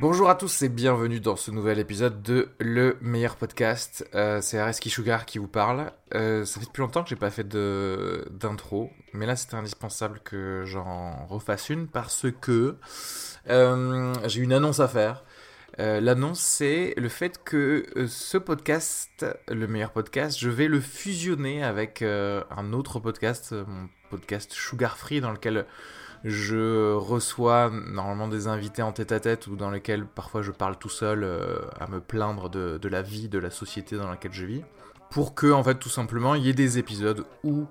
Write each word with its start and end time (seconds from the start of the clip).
Bonjour 0.00 0.30
à 0.30 0.36
tous 0.36 0.62
et 0.62 0.68
bienvenue 0.68 1.18
dans 1.18 1.34
ce 1.34 1.50
nouvel 1.50 1.80
épisode 1.80 2.22
de 2.22 2.50
Le 2.60 2.96
meilleur 3.00 3.34
podcast. 3.34 4.08
Euh, 4.14 4.40
c'est 4.40 4.56
Areski 4.56 4.90
Sugar 4.90 5.26
qui 5.26 5.38
vous 5.38 5.48
parle. 5.48 5.90
Euh, 6.14 6.44
ça 6.44 6.60
fait 6.60 6.66
depuis 6.66 6.82
longtemps 6.82 7.02
que 7.02 7.08
j'ai 7.08 7.16
pas 7.16 7.30
fait 7.30 7.48
d'intro, 7.48 8.92
mais 9.12 9.26
là 9.26 9.34
c'était 9.34 9.56
indispensable 9.56 10.20
que 10.20 10.62
j'en 10.64 11.26
refasse 11.26 11.68
une 11.68 11.88
parce 11.88 12.26
que 12.40 12.76
euh, 13.50 14.14
j'ai 14.26 14.40
une 14.40 14.52
annonce 14.52 14.78
à 14.78 14.86
faire. 14.86 15.24
L'annonce 15.78 16.40
c'est 16.40 16.94
le 16.96 17.08
fait 17.08 17.42
que 17.42 17.84
ce 18.06 18.38
podcast, 18.38 19.26
le 19.48 19.66
meilleur 19.66 19.90
podcast, 19.90 20.38
je 20.38 20.48
vais 20.48 20.68
le 20.68 20.80
fusionner 20.80 21.64
avec 21.64 22.02
un 22.02 22.72
autre 22.72 23.00
podcast, 23.00 23.52
mon 23.52 23.88
podcast 24.10 24.52
Sugar 24.52 24.96
Free, 24.96 25.20
dans 25.20 25.32
lequel 25.32 25.66
je 26.24 26.94
reçois 26.94 27.70
normalement 27.70 28.28
des 28.28 28.48
invités 28.48 28.82
en 28.82 28.92
tête 28.92 29.12
à 29.12 29.20
tête 29.20 29.46
ou 29.46 29.56
dans 29.56 29.70
lesquels 29.70 30.04
parfois 30.04 30.42
je 30.42 30.50
parle 30.50 30.76
tout 30.76 30.88
seul 30.88 31.22
euh, 31.22 31.60
à 31.78 31.86
me 31.86 32.00
plaindre 32.00 32.48
de, 32.48 32.88
la 32.88 33.02
vie, 33.02 33.28
de 33.28 33.38
la 33.38 33.50
société 33.50 33.96
dans 33.96 34.08
laquelle 34.08 34.32
je 34.32 34.44
vis. 34.44 34.62
Pour 35.10 35.34
que, 35.34 35.50
en 35.50 35.62
fait, 35.62 35.76
tout 35.76 35.88
simplement, 35.88 36.34
il 36.34 36.44
y 36.44 36.50
ait 36.50 36.54
des 36.54 36.78
épisodes 36.78 37.24
où 37.44 37.66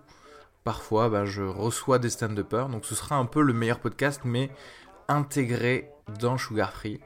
parfois 0.63 1.09
bah, 1.09 1.25
je 1.25 1.43
reçois 1.43 1.99
des 1.99 2.09
stand-uppers. 2.09 2.69
Donc 2.69 2.85
ce 2.85 2.95
sera 2.95 3.15
un 3.15 3.25
peu 3.25 3.41
le 3.41 3.53
meilleur 3.53 3.79
podcast, 3.79 4.21
mais 4.23 4.49
intégré 5.07 5.91
dans 6.19 6.37
Sugar 6.37 6.71
Free. 6.71 6.99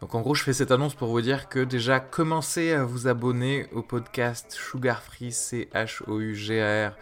Donc 0.00 0.14
en 0.14 0.20
gros, 0.20 0.34
je 0.34 0.42
fais 0.42 0.52
cette 0.52 0.70
annonce 0.70 0.94
pour 0.94 1.08
vous 1.08 1.20
dire 1.22 1.48
que 1.48 1.60
déjà, 1.60 1.98
commencez 1.98 2.72
à 2.72 2.84
vous 2.84 3.08
abonner 3.08 3.66
au 3.72 3.82
podcast 3.82 4.52
Sugar 4.52 5.02
Free, 5.02 5.32
C-H-O-U-G-A-R, 5.32 6.92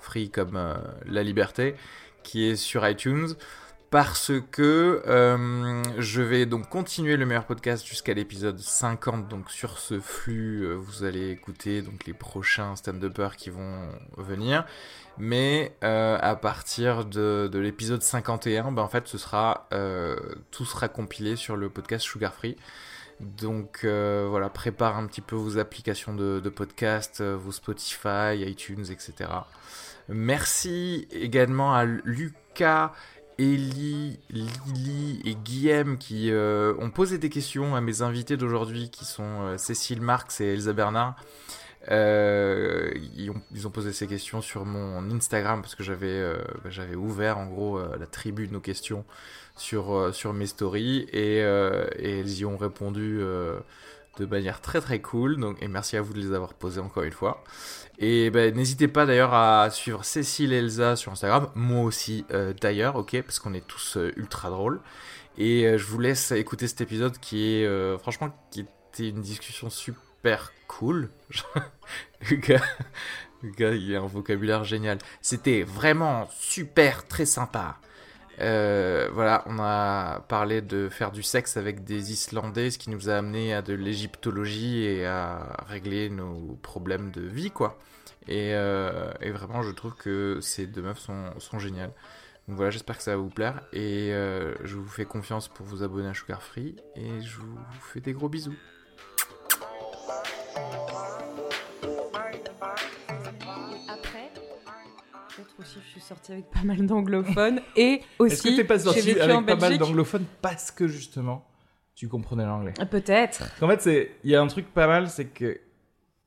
free 0.00 0.30
comme 0.30 0.56
euh, 0.56 0.74
la 1.06 1.22
liberté 1.22 1.76
qui 2.28 2.44
est 2.44 2.56
sur 2.56 2.86
iTunes 2.86 3.28
parce 3.90 4.32
que 4.50 5.02
euh, 5.06 5.82
je 5.96 6.20
vais 6.20 6.44
donc 6.44 6.68
continuer 6.68 7.16
le 7.16 7.24
meilleur 7.24 7.46
podcast 7.46 7.86
jusqu'à 7.86 8.12
l'épisode 8.12 8.58
50. 8.58 9.28
Donc 9.28 9.50
sur 9.50 9.78
ce 9.78 9.98
flux, 9.98 10.66
euh, 10.66 10.74
vous 10.74 11.04
allez 11.04 11.30
écouter 11.30 11.80
donc 11.80 12.04
les 12.04 12.12
prochains 12.12 12.76
stand-uppers 12.76 13.36
qui 13.36 13.48
vont 13.48 13.88
venir. 14.18 14.66
Mais 15.16 15.74
euh, 15.82 16.18
à 16.20 16.36
partir 16.36 17.06
de, 17.06 17.48
de 17.50 17.58
l'épisode 17.58 18.02
51, 18.02 18.72
ben 18.72 18.82
en 18.82 18.88
fait, 18.88 19.08
ce 19.08 19.16
sera 19.16 19.66
tout 20.50 20.66
sera 20.66 20.88
compilé 20.88 21.36
sur 21.36 21.56
le 21.56 21.70
podcast 21.70 22.04
Sugar 22.04 22.34
Free. 22.34 22.56
Donc 23.20 23.84
voilà, 23.84 24.50
prépare 24.50 24.98
un 24.98 25.06
petit 25.06 25.22
peu 25.22 25.34
vos 25.34 25.56
applications 25.56 26.14
de 26.14 26.48
podcast, 26.50 27.22
vos 27.22 27.52
Spotify, 27.52 28.36
iTunes, 28.36 28.84
etc. 28.90 29.30
Merci 30.08 31.06
également 31.10 31.74
à 31.74 31.84
Lucas, 31.84 32.92
Ellie, 33.38 34.18
Lily 34.30 35.22
et 35.24 35.34
Guillaume 35.34 35.96
qui 35.98 36.30
euh, 36.30 36.74
ont 36.78 36.90
posé 36.90 37.18
des 37.18 37.28
questions 37.28 37.76
à 37.76 37.80
mes 37.80 38.02
invités 38.02 38.36
d'aujourd'hui 38.36 38.90
qui 38.90 39.04
sont 39.04 39.42
euh, 39.42 39.58
Cécile 39.58 40.00
Marx 40.00 40.40
et 40.40 40.54
Elsa 40.54 40.72
Bernard. 40.72 41.14
Euh, 41.90 42.90
ils, 43.16 43.30
ont, 43.66 43.70
posé 43.70 43.92
ces 43.92 44.06
questions 44.08 44.40
sur 44.40 44.64
mon 44.64 45.10
Instagram 45.10 45.62
parce 45.62 45.74
que 45.74 45.84
j'avais 45.84 46.34
bah, 46.64 46.70
ouvert 46.96 47.38
en 47.38 47.46
gros 47.46 47.78
la 47.78 48.06
tribune 48.06 48.56
aux 48.56 48.60
questions 48.60 49.04
sur, 49.56 50.12
sur 50.12 50.34
mes 50.34 50.46
stories 50.46 51.06
et, 51.12 51.36
elles 51.36 52.38
y 52.38 52.44
ont 52.44 52.58
répondu 52.58 53.22
de 54.18 54.26
manière 54.26 54.60
très 54.60 54.80
très 54.80 55.00
cool. 55.00 55.38
Donc, 55.38 55.62
et 55.62 55.68
merci 55.68 55.96
à 55.96 56.02
vous 56.02 56.12
de 56.12 56.18
les 56.18 56.32
avoir 56.32 56.54
posées 56.54 56.80
encore 56.80 57.02
une 57.02 57.12
fois. 57.12 57.44
Et 57.98 58.30
ben, 58.30 58.54
n'hésitez 58.54 58.88
pas 58.88 59.06
d'ailleurs 59.06 59.34
à 59.34 59.70
suivre 59.70 60.04
Cécile 60.04 60.52
et 60.52 60.58
Elsa 60.58 60.96
sur 60.96 61.12
Instagram, 61.12 61.48
moi 61.54 61.82
aussi 61.82 62.24
euh, 62.32 62.52
d'ailleurs, 62.60 62.96
ok, 62.96 63.20
parce 63.22 63.38
qu'on 63.38 63.54
est 63.54 63.66
tous 63.66 63.96
euh, 63.96 64.12
ultra 64.16 64.50
drôles. 64.50 64.80
Et 65.36 65.66
euh, 65.66 65.78
je 65.78 65.84
vous 65.84 65.98
laisse 65.98 66.30
écouter 66.32 66.68
cet 66.68 66.80
épisode 66.80 67.18
qui 67.18 67.54
est 67.54 67.98
franchement 67.98 68.34
qui 68.50 68.60
était 68.60 69.08
une 69.08 69.20
discussion 69.20 69.70
super 69.70 70.52
cool. 70.68 71.10
le, 72.30 72.36
gars, 72.36 72.62
le 73.42 73.50
gars, 73.50 73.70
il 73.70 73.94
a 73.96 74.00
un 74.00 74.06
vocabulaire 74.06 74.64
génial. 74.64 74.98
C'était 75.20 75.62
vraiment 75.62 76.28
super, 76.38 77.06
très 77.06 77.26
sympa. 77.26 77.78
Voilà, 78.38 79.42
on 79.46 79.58
a 79.58 80.20
parlé 80.28 80.60
de 80.62 80.88
faire 80.88 81.10
du 81.10 81.22
sexe 81.22 81.56
avec 81.56 81.84
des 81.84 82.12
Islandais, 82.12 82.70
ce 82.70 82.78
qui 82.78 82.90
nous 82.90 83.10
a 83.10 83.14
amené 83.14 83.54
à 83.54 83.62
de 83.62 83.74
l'égyptologie 83.74 84.84
et 84.84 85.06
à 85.06 85.56
régler 85.66 86.08
nos 86.10 86.58
problèmes 86.62 87.10
de 87.10 87.22
vie, 87.22 87.50
quoi. 87.50 87.78
Euh, 88.30 89.12
et, 89.20 89.30
vraiment, 89.30 89.62
je 89.62 89.70
trouve 89.70 89.94
que 89.94 90.38
ces 90.40 90.66
deux 90.66 90.82
meufs 90.82 90.98
sont, 90.98 91.58
géniales. 91.58 91.92
Donc 92.46 92.56
voilà, 92.56 92.70
j'espère 92.70 92.96
que 92.96 93.02
ça 93.02 93.12
va 93.12 93.16
vous 93.18 93.30
plaire. 93.30 93.62
Et 93.72 94.12
euh, 94.12 94.54
je 94.64 94.76
vous 94.76 94.88
fais 94.88 95.04
confiance 95.04 95.48
pour 95.48 95.66
vous 95.66 95.82
abonner 95.82 96.08
à 96.08 96.14
Sugar 96.14 96.42
Free. 96.42 96.76
Et 96.96 97.20
je 97.20 97.38
vous 97.38 97.58
fais 97.80 98.00
des 98.00 98.12
gros 98.12 98.28
bisous. 98.28 98.54
Aussi, 105.58 105.78
je 105.84 105.90
suis 105.90 106.00
sortie 106.00 106.32
avec 106.32 106.50
pas 106.50 106.62
mal 106.62 106.86
d'anglophones. 106.86 107.60
Et 107.76 108.02
aussi, 108.18 108.34
Est-ce 108.34 108.42
que 108.42 108.56
t'es 108.56 108.64
pas 108.64 108.78
sortie 108.78 109.18
avec 109.20 109.46
pas 109.46 109.56
mal 109.56 109.78
d'anglophones 109.78 110.24
parce 110.40 110.70
que 110.70 110.86
justement, 110.88 111.44
tu 111.94 112.08
comprenais 112.08 112.44
l'anglais? 112.44 112.74
Peut-être. 112.90 113.42
En 113.60 113.68
fait, 113.68 114.10
il 114.24 114.30
y 114.30 114.36
a 114.36 114.40
un 114.40 114.46
truc 114.46 114.72
pas 114.72 114.86
mal, 114.86 115.08
c'est 115.08 115.26
que 115.26 115.60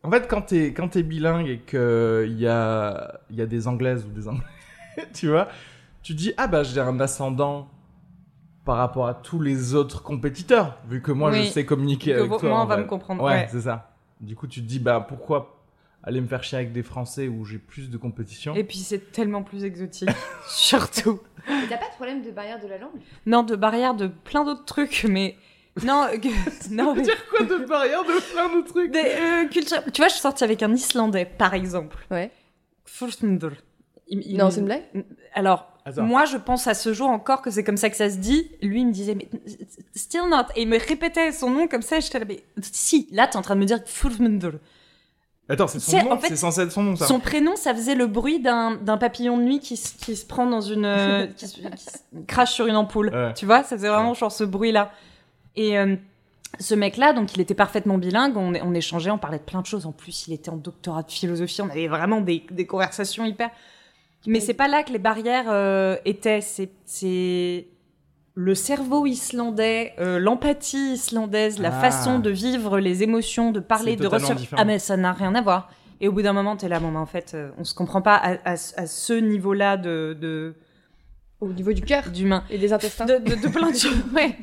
en 0.03 0.09
fait, 0.09 0.27
quand 0.27 0.41
t'es 0.41 0.73
quand 0.73 0.95
es 0.95 1.03
bilingue 1.03 1.47
et 1.47 1.59
qu'il 1.59 2.39
y 2.39 2.47
a 2.47 3.21
il 3.29 3.35
y 3.35 3.41
a 3.41 3.45
des 3.45 3.67
anglaises 3.67 4.05
ou 4.05 4.09
des 4.09 4.27
anglais, 4.27 4.43
tu 5.13 5.29
vois, 5.29 5.47
tu 6.01 6.13
dis 6.13 6.33
ah 6.37 6.47
bah 6.47 6.63
j'ai 6.63 6.81
un 6.81 6.99
ascendant 6.99 7.69
par 8.65 8.77
rapport 8.77 9.07
à 9.07 9.13
tous 9.13 9.39
les 9.39 9.73
autres 9.75 10.03
compétiteurs, 10.03 10.77
vu 10.87 11.01
que 11.01 11.11
moi 11.11 11.31
je 11.31 11.43
sais 11.43 11.65
communiquer 11.65 12.13
avec 12.15 12.29
toi. 12.29 12.49
Moi 12.49 12.61
on 12.63 12.65
va 12.65 12.77
me 12.77 12.85
comprendre. 12.85 13.23
Ouais, 13.23 13.47
c'est 13.51 13.61
ça. 13.61 13.91
Du 14.19 14.35
coup, 14.35 14.47
tu 14.47 14.61
te 14.61 14.67
dis 14.67 14.79
bah 14.79 15.03
pourquoi 15.07 15.60
aller 16.03 16.21
me 16.21 16.27
faire 16.27 16.43
chier 16.43 16.57
avec 16.57 16.71
des 16.71 16.83
Français 16.83 17.27
où 17.27 17.45
j'ai 17.45 17.57
plus 17.57 17.89
de 17.89 17.97
compétition. 17.97 18.55
Et 18.55 18.63
puis 18.63 18.77
c'est 18.77 19.11
tellement 19.11 19.43
plus 19.43 19.63
exotique, 19.63 20.09
surtout. 20.47 21.19
T'as 21.69 21.77
pas 21.77 21.89
de 21.89 21.95
problème 21.95 22.21
de 22.21 22.31
barrière 22.31 22.59
de 22.59 22.67
la 22.67 22.77
langue? 22.77 22.99
Non, 23.25 23.43
de 23.43 23.55
barrière 23.55 23.93
de 23.93 24.07
plein 24.07 24.43
d'autres 24.43 24.65
trucs, 24.65 25.05
mais 25.07 25.35
non, 25.83 26.07
non. 26.71 26.95
Mais... 26.95 27.01
dire 27.01 27.27
quoi 27.29 27.45
de 27.45 27.65
barrière 27.65 28.03
de 28.03 28.33
plein 28.33 28.61
de 28.61 28.67
trucs? 28.67 28.91
Des, 28.91 28.99
euh, 28.99 29.47
Tu 29.91 30.01
vois, 30.01 30.07
je 30.07 30.13
suis 30.13 30.21
sortie 30.21 30.43
avec 30.43 30.61
un 30.63 30.73
Islandais, 30.73 31.25
par 31.25 31.53
exemple. 31.53 32.05
Ouais. 32.11 32.31
Il, 34.07 34.35
non, 34.37 34.49
c'est 34.49 34.59
une 34.59 34.65
blague? 34.65 34.83
Alors, 35.33 35.71
moi, 35.97 36.25
je 36.25 36.37
pense 36.37 36.67
à 36.67 36.73
ce 36.73 36.93
jour 36.93 37.07
encore 37.07 37.41
que 37.41 37.49
c'est 37.49 37.63
comme 37.63 37.77
ça 37.77 37.89
que 37.89 37.95
ça 37.95 38.09
se 38.09 38.17
dit. 38.17 38.51
Lui, 38.61 38.81
il 38.81 38.87
me 38.87 38.91
disait, 38.91 39.15
mais 39.15 39.29
still 39.95 40.29
not. 40.29 40.43
Et 40.55 40.63
il 40.63 40.67
me 40.67 40.77
répétait 40.77 41.31
son 41.31 41.49
nom 41.49 41.67
comme 41.67 41.81
ça. 41.81 41.97
Et 41.97 42.01
j'étais 42.01 42.19
là, 42.19 42.25
mais 42.27 42.43
si, 42.61 43.07
là, 43.11 43.27
t'es 43.27 43.37
en 43.37 43.41
train 43.41 43.55
de 43.55 43.61
me 43.61 43.65
dire 43.65 43.79
Furmundur. 43.85 44.59
Attends, 45.51 45.67
c'est 45.67 45.79
son 45.79 46.03
nom, 46.03 46.19
c'est 46.21 46.35
censé 46.35 46.61
être 46.61 46.71
son 46.71 46.83
nom, 46.83 46.95
ça. 46.95 47.05
Son 47.05 47.19
prénom, 47.19 47.55
ça 47.55 47.73
faisait 47.73 47.95
le 47.95 48.07
bruit 48.07 48.39
d'un 48.39 48.97
papillon 48.99 49.37
de 49.37 49.43
nuit 49.43 49.59
qui, 49.59 49.79
qui, 49.99 50.15
se 50.15 50.25
prend 50.25 50.45
dans 50.45 50.61
une. 50.61 50.85
Euh, 50.85 51.27
qui, 51.37 51.63
crache 52.27 52.53
sur 52.53 52.67
une 52.67 52.75
ampoule. 52.75 53.11
Tu 53.35 53.45
vois, 53.45 53.63
ça 53.63 53.75
faisait 53.75 53.89
vraiment 53.89 54.13
genre 54.13 54.31
ce 54.31 54.43
bruit-là. 54.43 54.91
Et 55.55 55.77
euh, 55.77 55.95
ce 56.59 56.75
mec-là, 56.75 57.13
donc 57.13 57.35
il 57.35 57.41
était 57.41 57.53
parfaitement 57.53 57.97
bilingue, 57.97 58.37
on, 58.37 58.53
on, 58.55 58.73
échangeait, 58.73 59.11
on 59.11 59.17
parlait 59.17 59.39
de 59.39 59.43
plein 59.43 59.61
de 59.61 59.65
choses. 59.65 59.85
En 59.85 59.91
plus, 59.91 60.27
il 60.27 60.33
était 60.33 60.49
en 60.49 60.57
doctorat 60.57 61.03
de 61.03 61.11
philosophie, 61.11 61.61
on 61.61 61.69
avait 61.69 61.87
vraiment 61.87 62.21
des, 62.21 62.45
des 62.49 62.65
conversations 62.65 63.25
hyper. 63.25 63.49
Mais 64.27 64.39
c'est 64.39 64.53
pas 64.53 64.67
là 64.67 64.83
que 64.83 64.91
les 64.91 64.99
barrières 64.99 65.47
euh, 65.49 65.97
étaient. 66.05 66.41
C'est 66.41 67.67
le 68.33 68.55
cerveau 68.55 69.05
islandais, 69.05 69.93
euh, 69.99 70.19
l'empathie 70.19 70.93
islandaise, 70.93 71.59
la 71.59 71.69
ah. 71.75 71.81
façon 71.81 72.19
de 72.19 72.29
vivre 72.29 72.79
les 72.79 73.03
émotions, 73.03 73.51
de 73.51 73.59
parler, 73.59 73.95
de 73.95 74.07
recevoir. 74.07 74.37
Ah 74.57 74.65
mais 74.65 74.79
ça 74.79 74.95
n'a 74.97 75.11
rien 75.13 75.35
à 75.35 75.41
voir. 75.41 75.69
Et 75.99 76.07
au 76.07 76.11
bout 76.13 76.21
d'un 76.23 76.33
moment, 76.33 76.55
t'es 76.55 76.67
là, 76.69 76.79
bon, 76.79 76.95
en 76.95 77.05
fait, 77.05 77.37
on 77.57 77.63
se 77.63 77.73
comprend 77.75 78.01
pas 78.01 78.15
à, 78.15 78.33
à, 78.45 78.53
à 78.53 78.57
ce 78.87 79.13
niveau-là 79.13 79.77
de, 79.77 80.17
de 80.19 80.55
Au 81.41 81.49
niveau 81.49 81.73
du 81.73 81.81
cœur 81.83 82.09
d'humain. 82.09 82.43
Et 82.49 82.57
des 82.57 82.73
intestins. 82.73 83.05
De, 83.05 83.17
de, 83.17 83.35
de 83.35 83.47
plein 83.49 83.69
de 83.69 83.77
choses, 83.77 84.01
ouais. 84.15 84.35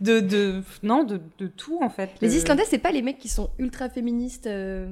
De, 0.00 0.18
de, 0.20 0.62
non, 0.82 1.04
de, 1.04 1.20
de 1.38 1.46
tout, 1.46 1.78
en 1.82 1.90
fait. 1.90 2.10
Les 2.20 2.28
Le- 2.28 2.34
Islandais, 2.34 2.64
c'est 2.66 2.78
pas 2.78 2.90
les 2.90 3.02
mecs 3.02 3.18
qui 3.18 3.28
sont 3.28 3.50
ultra 3.58 3.88
féministes. 3.88 4.48
euh, 4.48 4.88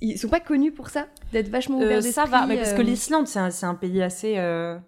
Ils 0.00 0.16
sont 0.18 0.28
pas 0.28 0.38
connus 0.40 0.70
pour 0.72 0.88
ça, 0.90 1.06
d'être 1.32 1.48
vachement 1.48 1.80
Euh, 1.80 1.84
ouverts 1.86 2.02
ça 2.04 2.22
d'esprit. 2.22 2.30
va, 2.30 2.46
mais 2.46 2.56
parce 2.56 2.72
que 2.74 2.80
euh, 2.80 2.84
l'Islande, 2.84 3.26
c'est 3.26 3.64
un, 3.64 3.74
pays 3.74 4.02
assez, 4.02 4.34
euh, 4.38 4.78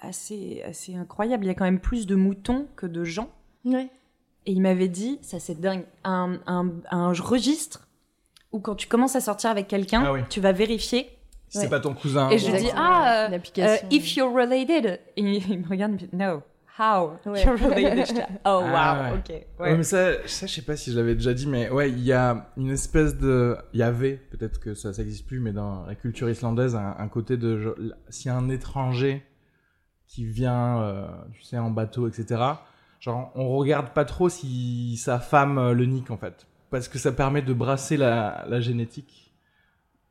assez, 0.00 0.62
assez 0.66 0.94
incroyable. 0.94 1.44
Il 1.44 1.48
y 1.48 1.50
a 1.50 1.54
quand 1.54 1.64
même 1.64 1.80
plus 1.80 2.06
de 2.06 2.14
moutons 2.14 2.66
que 2.76 2.86
de 2.86 3.04
gens. 3.04 3.28
Ouais. 3.64 3.88
Et 4.46 4.52
il 4.52 4.60
m'avait 4.62 4.88
dit, 4.88 5.18
ça 5.22 5.38
c'est 5.40 5.60
dingue, 5.60 5.84
un, 6.04 6.38
un, 6.46 6.70
un 6.90 7.12
registre 7.12 7.86
où 8.52 8.60
quand 8.60 8.74
tu 8.76 8.88
commences 8.88 9.14
à 9.16 9.20
sortir 9.20 9.50
avec 9.50 9.68
quelqu'un, 9.68 10.02
Ah 10.06 10.12
oui. 10.12 10.20
tu 10.30 10.40
vas 10.40 10.52
vérifier. 10.52 11.10
Si 11.50 11.58
Ouais. 11.58 11.64
c'est 11.64 11.70
pas 11.70 11.80
ton 11.80 11.94
cousin. 11.94 12.28
Et 12.30 12.38
je 12.38 12.50
lui 12.50 12.58
dis, 12.58 12.70
ah, 12.76 13.28
euh, 13.30 13.38
euh, 13.58 13.76
if 13.90 14.16
you're 14.16 14.32
related. 14.32 15.00
Et 15.16 15.22
il, 15.22 15.50
il 15.50 15.60
me 15.60 15.68
regarde, 15.68 15.92
il 15.92 15.94
me 15.94 15.98
dit, 15.98 16.08
no, 16.12 16.42
how? 16.78 17.12
Ouais. 17.26 17.42
you're 17.42 17.56
related. 17.58 18.24
Oh, 18.44 18.60
wow, 18.60 18.64
Ah 18.74 19.10
ouais. 19.12 19.18
ok. 19.18 19.28
Ouais. 19.30 19.46
Ouais. 19.70 19.76
mais 19.76 19.82
ça, 19.82 20.26
ça, 20.26 20.46
je 20.46 20.52
sais 20.54 20.62
pas 20.62 20.76
si 20.76 20.92
je 20.92 20.96
l'avais 20.98 21.14
déjà 21.14 21.32
dit, 21.34 21.46
mais 21.46 21.68
ouais, 21.70 21.90
il 21.90 22.00
y 22.00 22.12
a 22.12 22.50
une 22.58 22.70
espèce 22.70 23.16
de. 23.16 23.56
Il 23.72 23.80
y 23.80 23.82
avait, 23.82 24.14
peut-être 24.30 24.60
que 24.60 24.74
ça, 24.74 24.92
ça 24.92 25.02
existe 25.02 25.26
plus, 25.26 25.40
mais 25.40 25.52
dans 25.52 25.84
la 25.86 25.94
culture 25.94 26.28
islandaise, 26.30 26.74
un, 26.76 26.94
un 26.98 27.08
côté 27.08 27.36
de. 27.38 27.74
a 28.26 28.32
un 28.34 28.48
étranger 28.50 29.22
qui 30.08 30.24
vient, 30.24 30.80
euh, 30.82 31.06
tu 31.32 31.42
sais, 31.42 31.58
en 31.58 31.70
bateau, 31.70 32.08
etc., 32.08 32.40
genre, 32.98 33.30
on 33.36 33.56
regarde 33.56 33.90
pas 33.90 34.04
trop 34.04 34.28
si 34.28 34.96
sa 34.96 35.20
femme 35.20 35.58
euh, 35.58 35.72
le 35.74 35.84
nique, 35.86 36.10
en 36.10 36.16
fait. 36.16 36.46
Parce 36.70 36.88
que 36.88 36.98
ça 36.98 37.12
permet 37.12 37.42
de 37.42 37.52
brasser 37.52 37.96
la, 37.96 38.44
la 38.48 38.60
génétique. 38.60 39.32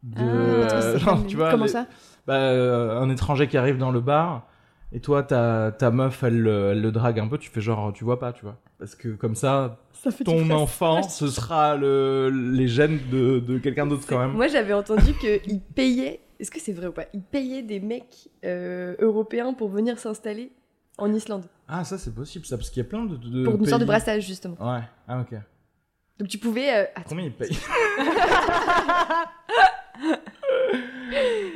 De, 0.03 0.61
Ah, 0.69 0.79
genre, 0.97 1.15
s'appelle- 1.17 1.25
tu 1.27 1.37
vois, 1.37 1.49
Comment 1.51 1.65
les- 1.65 1.71
ça 1.71 1.87
bah, 2.27 2.35
euh, 2.35 2.99
un 2.99 3.09
étranger 3.09 3.47
qui 3.47 3.57
arrive 3.57 3.77
dans 3.77 3.91
le 3.91 3.99
bar 4.01 4.47
et 4.93 4.99
toi 4.99 5.23
ta, 5.23 5.71
ta 5.71 5.91
meuf 5.91 6.23
elle, 6.23 6.39
le- 6.41 6.69
elle 6.71 6.81
le 6.81 6.91
drague 6.91 7.19
un 7.19 7.27
peu 7.27 7.37
tu 7.37 7.49
fais 7.49 7.59
genre 7.61 7.91
tu 7.93 8.03
vois 8.03 8.19
pas 8.19 8.31
tu 8.33 8.43
vois 8.43 8.57
parce 8.79 8.95
que 8.95 9.09
comme 9.09 9.35
ça 9.35 9.77
Ça 9.93 10.11
fait 10.11 10.23
ton 10.25 10.49
enfant 10.51 11.03
ce 11.03 11.27
sera 11.27 11.75
le, 11.77 12.29
les 12.29 12.67
gènes 12.67 12.99
de, 13.11 13.39
de 13.39 13.57
quelqu'un 13.59 13.87
d'autre 13.87 14.05
quand 14.07 14.19
même 14.19 14.31
Moi, 14.33 14.47
j'avais 14.47 14.73
entendu 14.73 15.13
qu'ils 15.13 15.61
payaient. 15.61 16.19
Est-ce 16.39 16.51
que 16.51 16.59
c'est 16.59 16.73
vrai 16.73 16.87
ou 16.87 16.91
pas? 16.91 17.05
Ils 17.13 17.21
payaient 17.21 17.63
des 17.63 17.79
mecs 17.79 18.29
euh, 18.45 18.95
européens 18.99 19.53
pour 19.53 19.69
venir 19.69 19.97
s'installer 19.99 20.51
en 20.97 21.13
Islande. 21.13 21.45
ah 21.67 21.83
ça 21.83 21.97
c'est 21.97 22.13
possible 22.13 22.45
ça 22.45 22.57
parce 22.57 22.69
qu'il 22.69 22.81
y 22.83 22.85
a 22.85 22.89
plein 22.89 23.05
de, 23.05 23.15
de 23.17 23.43
Pour 23.45 23.55
une 23.55 23.65
sorte 23.65 23.81
de 23.81 23.85
brassage, 23.85 24.25
justement. 24.25 24.55
ouais 24.59 24.81
ah 25.07 25.21
ok 25.21 25.35
Donc 26.19 26.27
tu 26.27 26.37
pouvais. 26.39 26.75
euh, 26.75 26.83
Attends. 26.95 27.09
combien 27.09 27.25
ils 27.25 27.33
payent? 27.33 27.57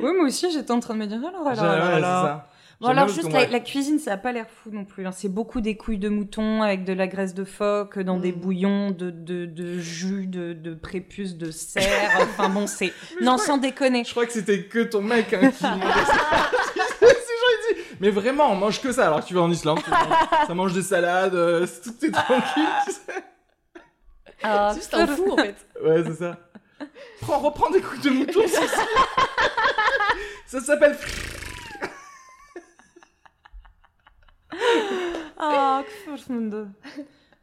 Oui, 0.00 0.10
moi 0.16 0.26
aussi, 0.26 0.50
j'étais 0.50 0.70
en 0.72 0.80
train 0.80 0.94
de 0.94 0.98
me 1.00 1.06
dire, 1.06 1.20
oh 1.22 1.44
là 1.48 1.54
là 1.54 1.94
Ouais, 1.94 2.42
Bon, 2.82 2.88
alors 2.88 3.08
juste 3.08 3.30
la, 3.32 3.60
cuisine, 3.60 3.98
ça 3.98 4.12
a 4.12 4.16
pas 4.16 4.32
l'air 4.32 4.46
fou 4.62 4.70
non 4.72 4.84
plus. 4.84 5.06
hein. 5.06 5.12
C'est 5.12 5.28
beaucoup 5.28 5.60
des 5.60 5.76
couilles 5.76 5.98
de 5.98 6.08
mouton 6.08 6.62
avec 6.62 6.84
de 6.84 6.92
la 6.92 7.06
graisse 7.06 7.34
de 7.34 7.44
phoque 7.44 7.98
dans 7.98 8.18
des 8.18 8.32
Mm. 8.32 8.36
bouillons, 8.40 8.90
de, 8.90 9.10
de, 9.10 9.46
de 9.46 9.78
jus, 9.78 10.26
de, 10.26 10.52
de 10.52 10.74
prépuce, 10.74 11.36
de 11.36 11.50
cerf. 11.50 11.86
enfin 12.20 12.48
bon, 12.48 12.66
c'est... 12.66 12.92
Non, 13.20 13.38
sans 13.38 13.58
déconner. 13.58 14.04
je 14.04 14.10
crois 14.10 14.26
que 14.26 14.32
c'était 14.32 14.64
que 14.64 14.80
ton 14.82 15.02
mec 15.02 15.32
hein, 15.32 15.50
qui 15.50 15.64
mais 18.00 18.10
vraiment 18.10 18.50
on 18.50 18.56
mange 18.56 18.80
que 18.80 18.90
ça 18.92 19.06
alors 19.06 19.20
que 19.22 19.26
tu 19.26 19.34
vas 19.34 19.42
en 19.42 19.50
Islande 19.50 19.78
tu 19.84 19.90
manges- 19.90 20.18
ça 20.48 20.54
mange 20.54 20.72
des 20.72 20.82
salades 20.82 21.34
euh, 21.34 21.66
tout 21.84 22.04
est 22.04 22.10
tranquille 22.10 22.68
tu 22.86 22.92
sais 22.92 23.24
Ah, 24.42 24.70
C'est 24.74 24.80
juste 24.80 24.94
un 24.94 25.06
fou, 25.06 25.32
en 25.32 25.36
fait. 25.36 25.54
Ouais, 25.84 26.02
c'est 26.04 26.14
ça. 26.18 26.36
Prends, 27.20 27.38
reprends 27.38 27.70
des 27.70 27.80
coups 27.80 28.02
de 28.02 28.10
mouton, 28.10 28.40
c'est 28.48 28.66
ça. 28.66 28.82
ça 30.46 30.60
s'appelle. 30.60 30.96
Ah, 35.38 35.82
que 35.86 36.10
force-monde. 36.10 36.68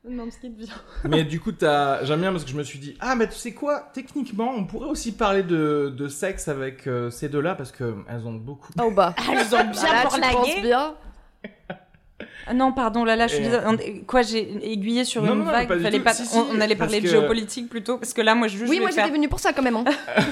Non, 0.10 0.30
ce 0.32 0.38
qui 0.40 0.48
est 0.48 0.50
bien. 0.50 0.68
Mais 1.04 1.24
du 1.26 1.40
coup, 1.42 1.52
t'as... 1.52 2.04
j'aime 2.06 2.22
bien 2.22 2.32
parce 2.32 2.46
que 2.46 2.50
je 2.50 2.56
me 2.56 2.64
suis 2.64 2.80
dit, 2.80 2.96
ah, 3.02 3.16
mais 3.16 3.28
tu 3.28 3.36
sais 3.36 3.52
quoi, 3.54 3.90
techniquement, 3.94 4.54
on 4.56 4.64
pourrait 4.66 4.88
aussi 4.90 5.12
parler 5.12 5.44
de, 5.44 5.94
de 5.96 6.08
sexe 6.08 6.48
avec 6.48 6.88
euh, 6.88 7.10
ces 7.10 7.28
deux-là 7.28 7.56
parce 7.56 7.72
qu'elles 7.74 8.26
ont 8.26 8.34
beaucoup. 8.34 8.72
Oh 8.82 8.92
bah. 8.92 9.14
Elles 9.30 9.54
ont 9.54 9.66
bien 9.70 9.84
Là, 9.84 10.42
tu 10.46 10.62
bien. 10.62 10.96
Ah 12.48 12.54
non, 12.54 12.72
pardon, 12.72 13.04
là, 13.04 13.16
là, 13.16 13.28
je 13.28 13.36
suis 13.36 13.44
désolée. 13.44 14.04
Quoi, 14.08 14.22
j'ai 14.24 14.72
aiguillé 14.72 15.04
sur 15.04 15.22
Non, 15.22 15.34
une 15.34 15.40
non, 15.40 15.46
non, 15.46 15.52
vague. 15.52 15.68
pas 15.68 15.76
du 15.76 15.84
fallait 15.84 15.98
tout. 16.00 16.04
pas... 16.04 16.14
Si, 16.14 16.26
si, 16.26 16.38
on, 16.38 16.48
on 16.56 16.62
allait 16.62 16.76
parler 16.76 17.00
de 17.02 17.06
que- 17.06 17.12
géopolitique 17.12 17.70
plutôt, 17.70 17.98
parce 17.98 18.14
que 18.14 18.22
là, 18.22 18.36
moi, 18.36 18.48
je 18.48 18.58
Oui, 18.66 18.80
moi 18.80 18.90
j'étais 18.90 19.04
faire- 19.04 19.12
venue 19.12 19.28
pour 19.30 19.40
ça 19.40 19.54
quand 19.54 19.62
même. 19.62 19.76
hein. 19.76 19.84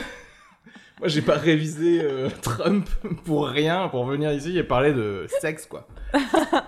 Moi, 0.99 1.07
j'ai 1.09 1.21
pas 1.21 1.35
révisé 1.37 2.01
euh, 2.01 2.29
Trump 2.41 2.89
pour 3.25 3.47
rien, 3.47 3.87
pour 3.89 4.05
venir 4.05 4.31
ici 4.31 4.57
et 4.57 4.63
parler 4.63 4.93
de 4.93 5.27
sexe, 5.41 5.65
quoi. 5.65 5.87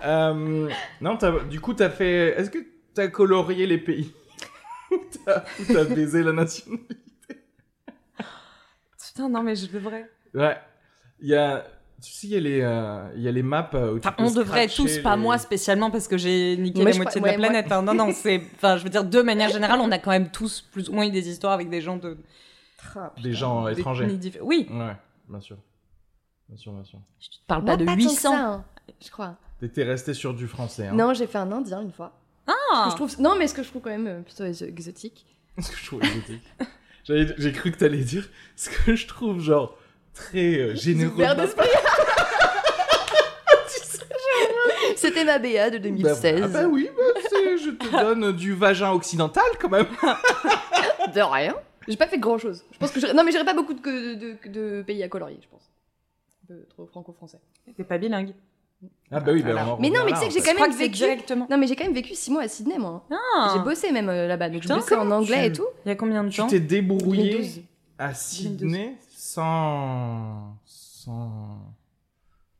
Euh, 0.04 0.68
non, 1.00 1.18
du 1.50 1.60
coup, 1.60 1.74
t'as 1.74 1.90
fait. 1.90 2.38
Est-ce 2.38 2.50
que 2.50 2.58
t'as 2.94 3.08
colorié 3.08 3.66
les 3.66 3.78
pays? 3.78 4.12
Ou 4.90 4.98
t'as 5.24 5.84
baisé 5.84 6.22
la 6.22 6.32
nation 6.32 6.72
Putain, 9.02 9.28
non, 9.28 9.42
mais 9.42 9.54
je 9.56 9.66
devrais. 9.66 10.08
Ouais. 10.34 10.56
Il 11.20 11.28
y 11.28 11.34
a. 11.34 11.64
Tu 12.02 12.12
sais, 12.12 12.26
il 12.28 12.32
y, 12.32 12.36
a 12.36 12.40
les, 12.40 12.60
euh, 12.62 13.08
il 13.14 13.22
y 13.22 13.28
a 13.28 13.30
les 13.32 13.42
maps 13.42 13.68
où 13.74 13.98
tu 13.98 14.08
Enfin, 14.08 14.12
peux 14.16 14.24
on 14.24 14.30
devrait 14.30 14.68
tous, 14.68 14.98
pas 15.00 15.16
moi 15.18 15.36
spécialement, 15.36 15.90
parce 15.90 16.08
que 16.08 16.16
j'ai 16.16 16.56
niqué 16.56 16.80
Moi, 16.80 16.92
la 16.92 16.96
moitié 16.96 17.20
de 17.20 17.26
la 17.26 17.36
moi- 17.36 17.46
planète. 17.48 17.70
hein. 17.72 17.82
Non, 17.82 17.92
non, 17.92 18.10
c'est. 18.14 18.40
Enfin, 18.56 18.78
je 18.78 18.84
veux 18.84 18.88
dire, 18.88 19.04
de 19.04 19.20
manière 19.20 19.50
générale, 19.50 19.80
on 19.82 19.90
a 19.92 19.98
quand 19.98 20.10
même 20.10 20.30
tous 20.30 20.62
plus 20.72 20.88
ou 20.88 20.94
moins 20.94 21.06
eu 21.06 21.10
des 21.10 21.28
histoires 21.28 21.52
avec 21.52 21.68
des 21.68 21.82
gens 21.82 21.96
de. 21.98 22.16
Des 23.22 23.32
gens 23.32 23.66
des 23.66 23.78
étrangers. 23.78 24.06
Oui, 24.42 24.66
Ouais, 24.70 24.96
bien 25.28 25.40
sûr. 25.40 25.56
Bien 26.48 26.56
sûr, 26.58 26.72
bien 26.72 26.84
sûr. 26.84 26.98
je 27.20 27.28
te 27.28 27.34
parle 27.46 27.62
Moi, 27.62 27.72
pas 27.72 27.76
de 27.76 27.84
tant 27.86 27.94
que 27.94 28.00
800. 28.02 28.30
ça, 28.32 28.44
hein, 28.46 28.64
je 29.04 29.10
crois. 29.10 29.36
T'étais 29.60 29.84
resté 29.84 30.14
sur 30.14 30.34
du 30.34 30.48
français, 30.48 30.88
hein. 30.88 30.94
Non, 30.94 31.14
j'ai 31.14 31.26
fait 31.26 31.38
un 31.38 31.52
indien 31.52 31.80
une 31.82 31.92
fois. 31.92 32.12
Ah 32.72 32.88
je 32.90 32.96
trouve... 32.96 33.14
Non, 33.20 33.36
mais 33.38 33.46
ce 33.46 33.54
que 33.54 33.62
je 33.62 33.68
trouve 33.68 33.82
quand 33.82 33.90
même 33.90 34.06
euh, 34.08 34.20
plutôt 34.22 34.44
ex- 34.44 34.62
exotique. 34.62 35.26
Ce 35.60 35.70
que 35.70 35.76
je 35.76 35.86
trouve 35.86 36.02
exotique. 36.04 36.42
J'ai 37.38 37.52
cru 37.52 37.70
que 37.72 37.76
t'allais 37.78 38.02
dire 38.04 38.28
ce 38.56 38.70
que 38.70 38.94
je 38.96 39.06
trouve, 39.06 39.40
genre, 39.40 39.76
très 40.14 40.58
euh, 40.58 40.74
généreux. 40.74 41.12
Ouvert 41.14 41.34
de 41.34 41.40
ma 41.40 41.46
d'esprit. 41.46 41.68
C'était 44.96 45.24
ma 45.24 45.38
BA 45.38 45.70
de 45.70 45.78
Bah, 45.78 45.82
2016. 45.84 46.40
ah 46.44 46.48
bah 46.48 46.64
oui, 46.68 46.88
bah, 46.96 47.20
c'est- 47.28 47.58
je 47.58 47.70
te 47.70 47.90
donne 47.90 48.32
du 48.32 48.54
vagin 48.54 48.90
occidental 48.92 49.44
quand 49.60 49.68
même. 49.70 49.86
De 51.14 51.20
rien. 51.20 51.54
J'ai 51.90 51.96
pas 51.96 52.06
fait 52.08 52.18
grand 52.18 52.38
chose. 52.38 52.64
Je 52.72 52.78
pense 52.78 52.90
que 52.92 53.14
non 53.14 53.22
mais 53.24 53.32
j'aurais 53.32 53.44
pas 53.44 53.54
beaucoup 53.54 53.74
de, 53.74 53.80
de, 53.80 54.14
de- 54.14 54.48
de 54.78 54.82
pays 54.82 55.02
à 55.02 55.08
colorier, 55.08 55.38
je 55.42 55.48
pense. 55.48 55.70
Un 56.44 56.54
peu 56.54 56.64
trop 56.70 56.86
franco-français. 56.86 57.38
T'es 57.76 57.84
pas 57.84 57.98
bilingue. 57.98 58.32
Ah 59.10 59.20
bah 59.20 59.32
oui, 59.32 59.42
bah, 59.42 59.50
on 59.66 59.72
en 59.72 59.78
Mais 59.78 59.90
non, 59.90 60.00
mais 60.06 60.12
tu 60.12 60.18
sais 60.20 60.28
que 60.28 60.32
j'ai 60.32 60.40
quand 60.40 60.58
même 60.58 60.72
vécu. 60.72 60.94
directement. 60.96 61.46
Non 61.50 61.58
mais 61.58 61.66
j'ai 61.66 61.76
quand 61.76 61.84
même 61.84 61.92
vécu 61.92 62.14
6 62.14 62.30
mois 62.30 62.42
à 62.42 62.48
Sydney 62.48 62.78
moi. 62.78 63.04
Ah 63.10 63.52
J'ai 63.54 63.62
bossé 63.62 63.92
même 63.92 64.08
euh, 64.08 64.26
là-bas, 64.26 64.48
donc 64.48 64.62
je 64.62 64.68
bossais 64.68 64.94
en 64.96 65.10
anglais 65.10 65.40
tu- 65.40 65.46
et 65.48 65.52
tout. 65.52 65.66
Il 65.84 65.88
y 65.90 65.92
a 65.92 65.96
combien 65.96 66.24
de 66.24 66.30
Tu 66.30 66.38
temps 66.38 66.46
t'es 66.46 66.60
débrouillé 66.60 67.30
2012. 67.32 67.60
à 67.98 68.14
Sydney 68.14 68.96
sans... 69.10 70.56
sans... 70.64 71.58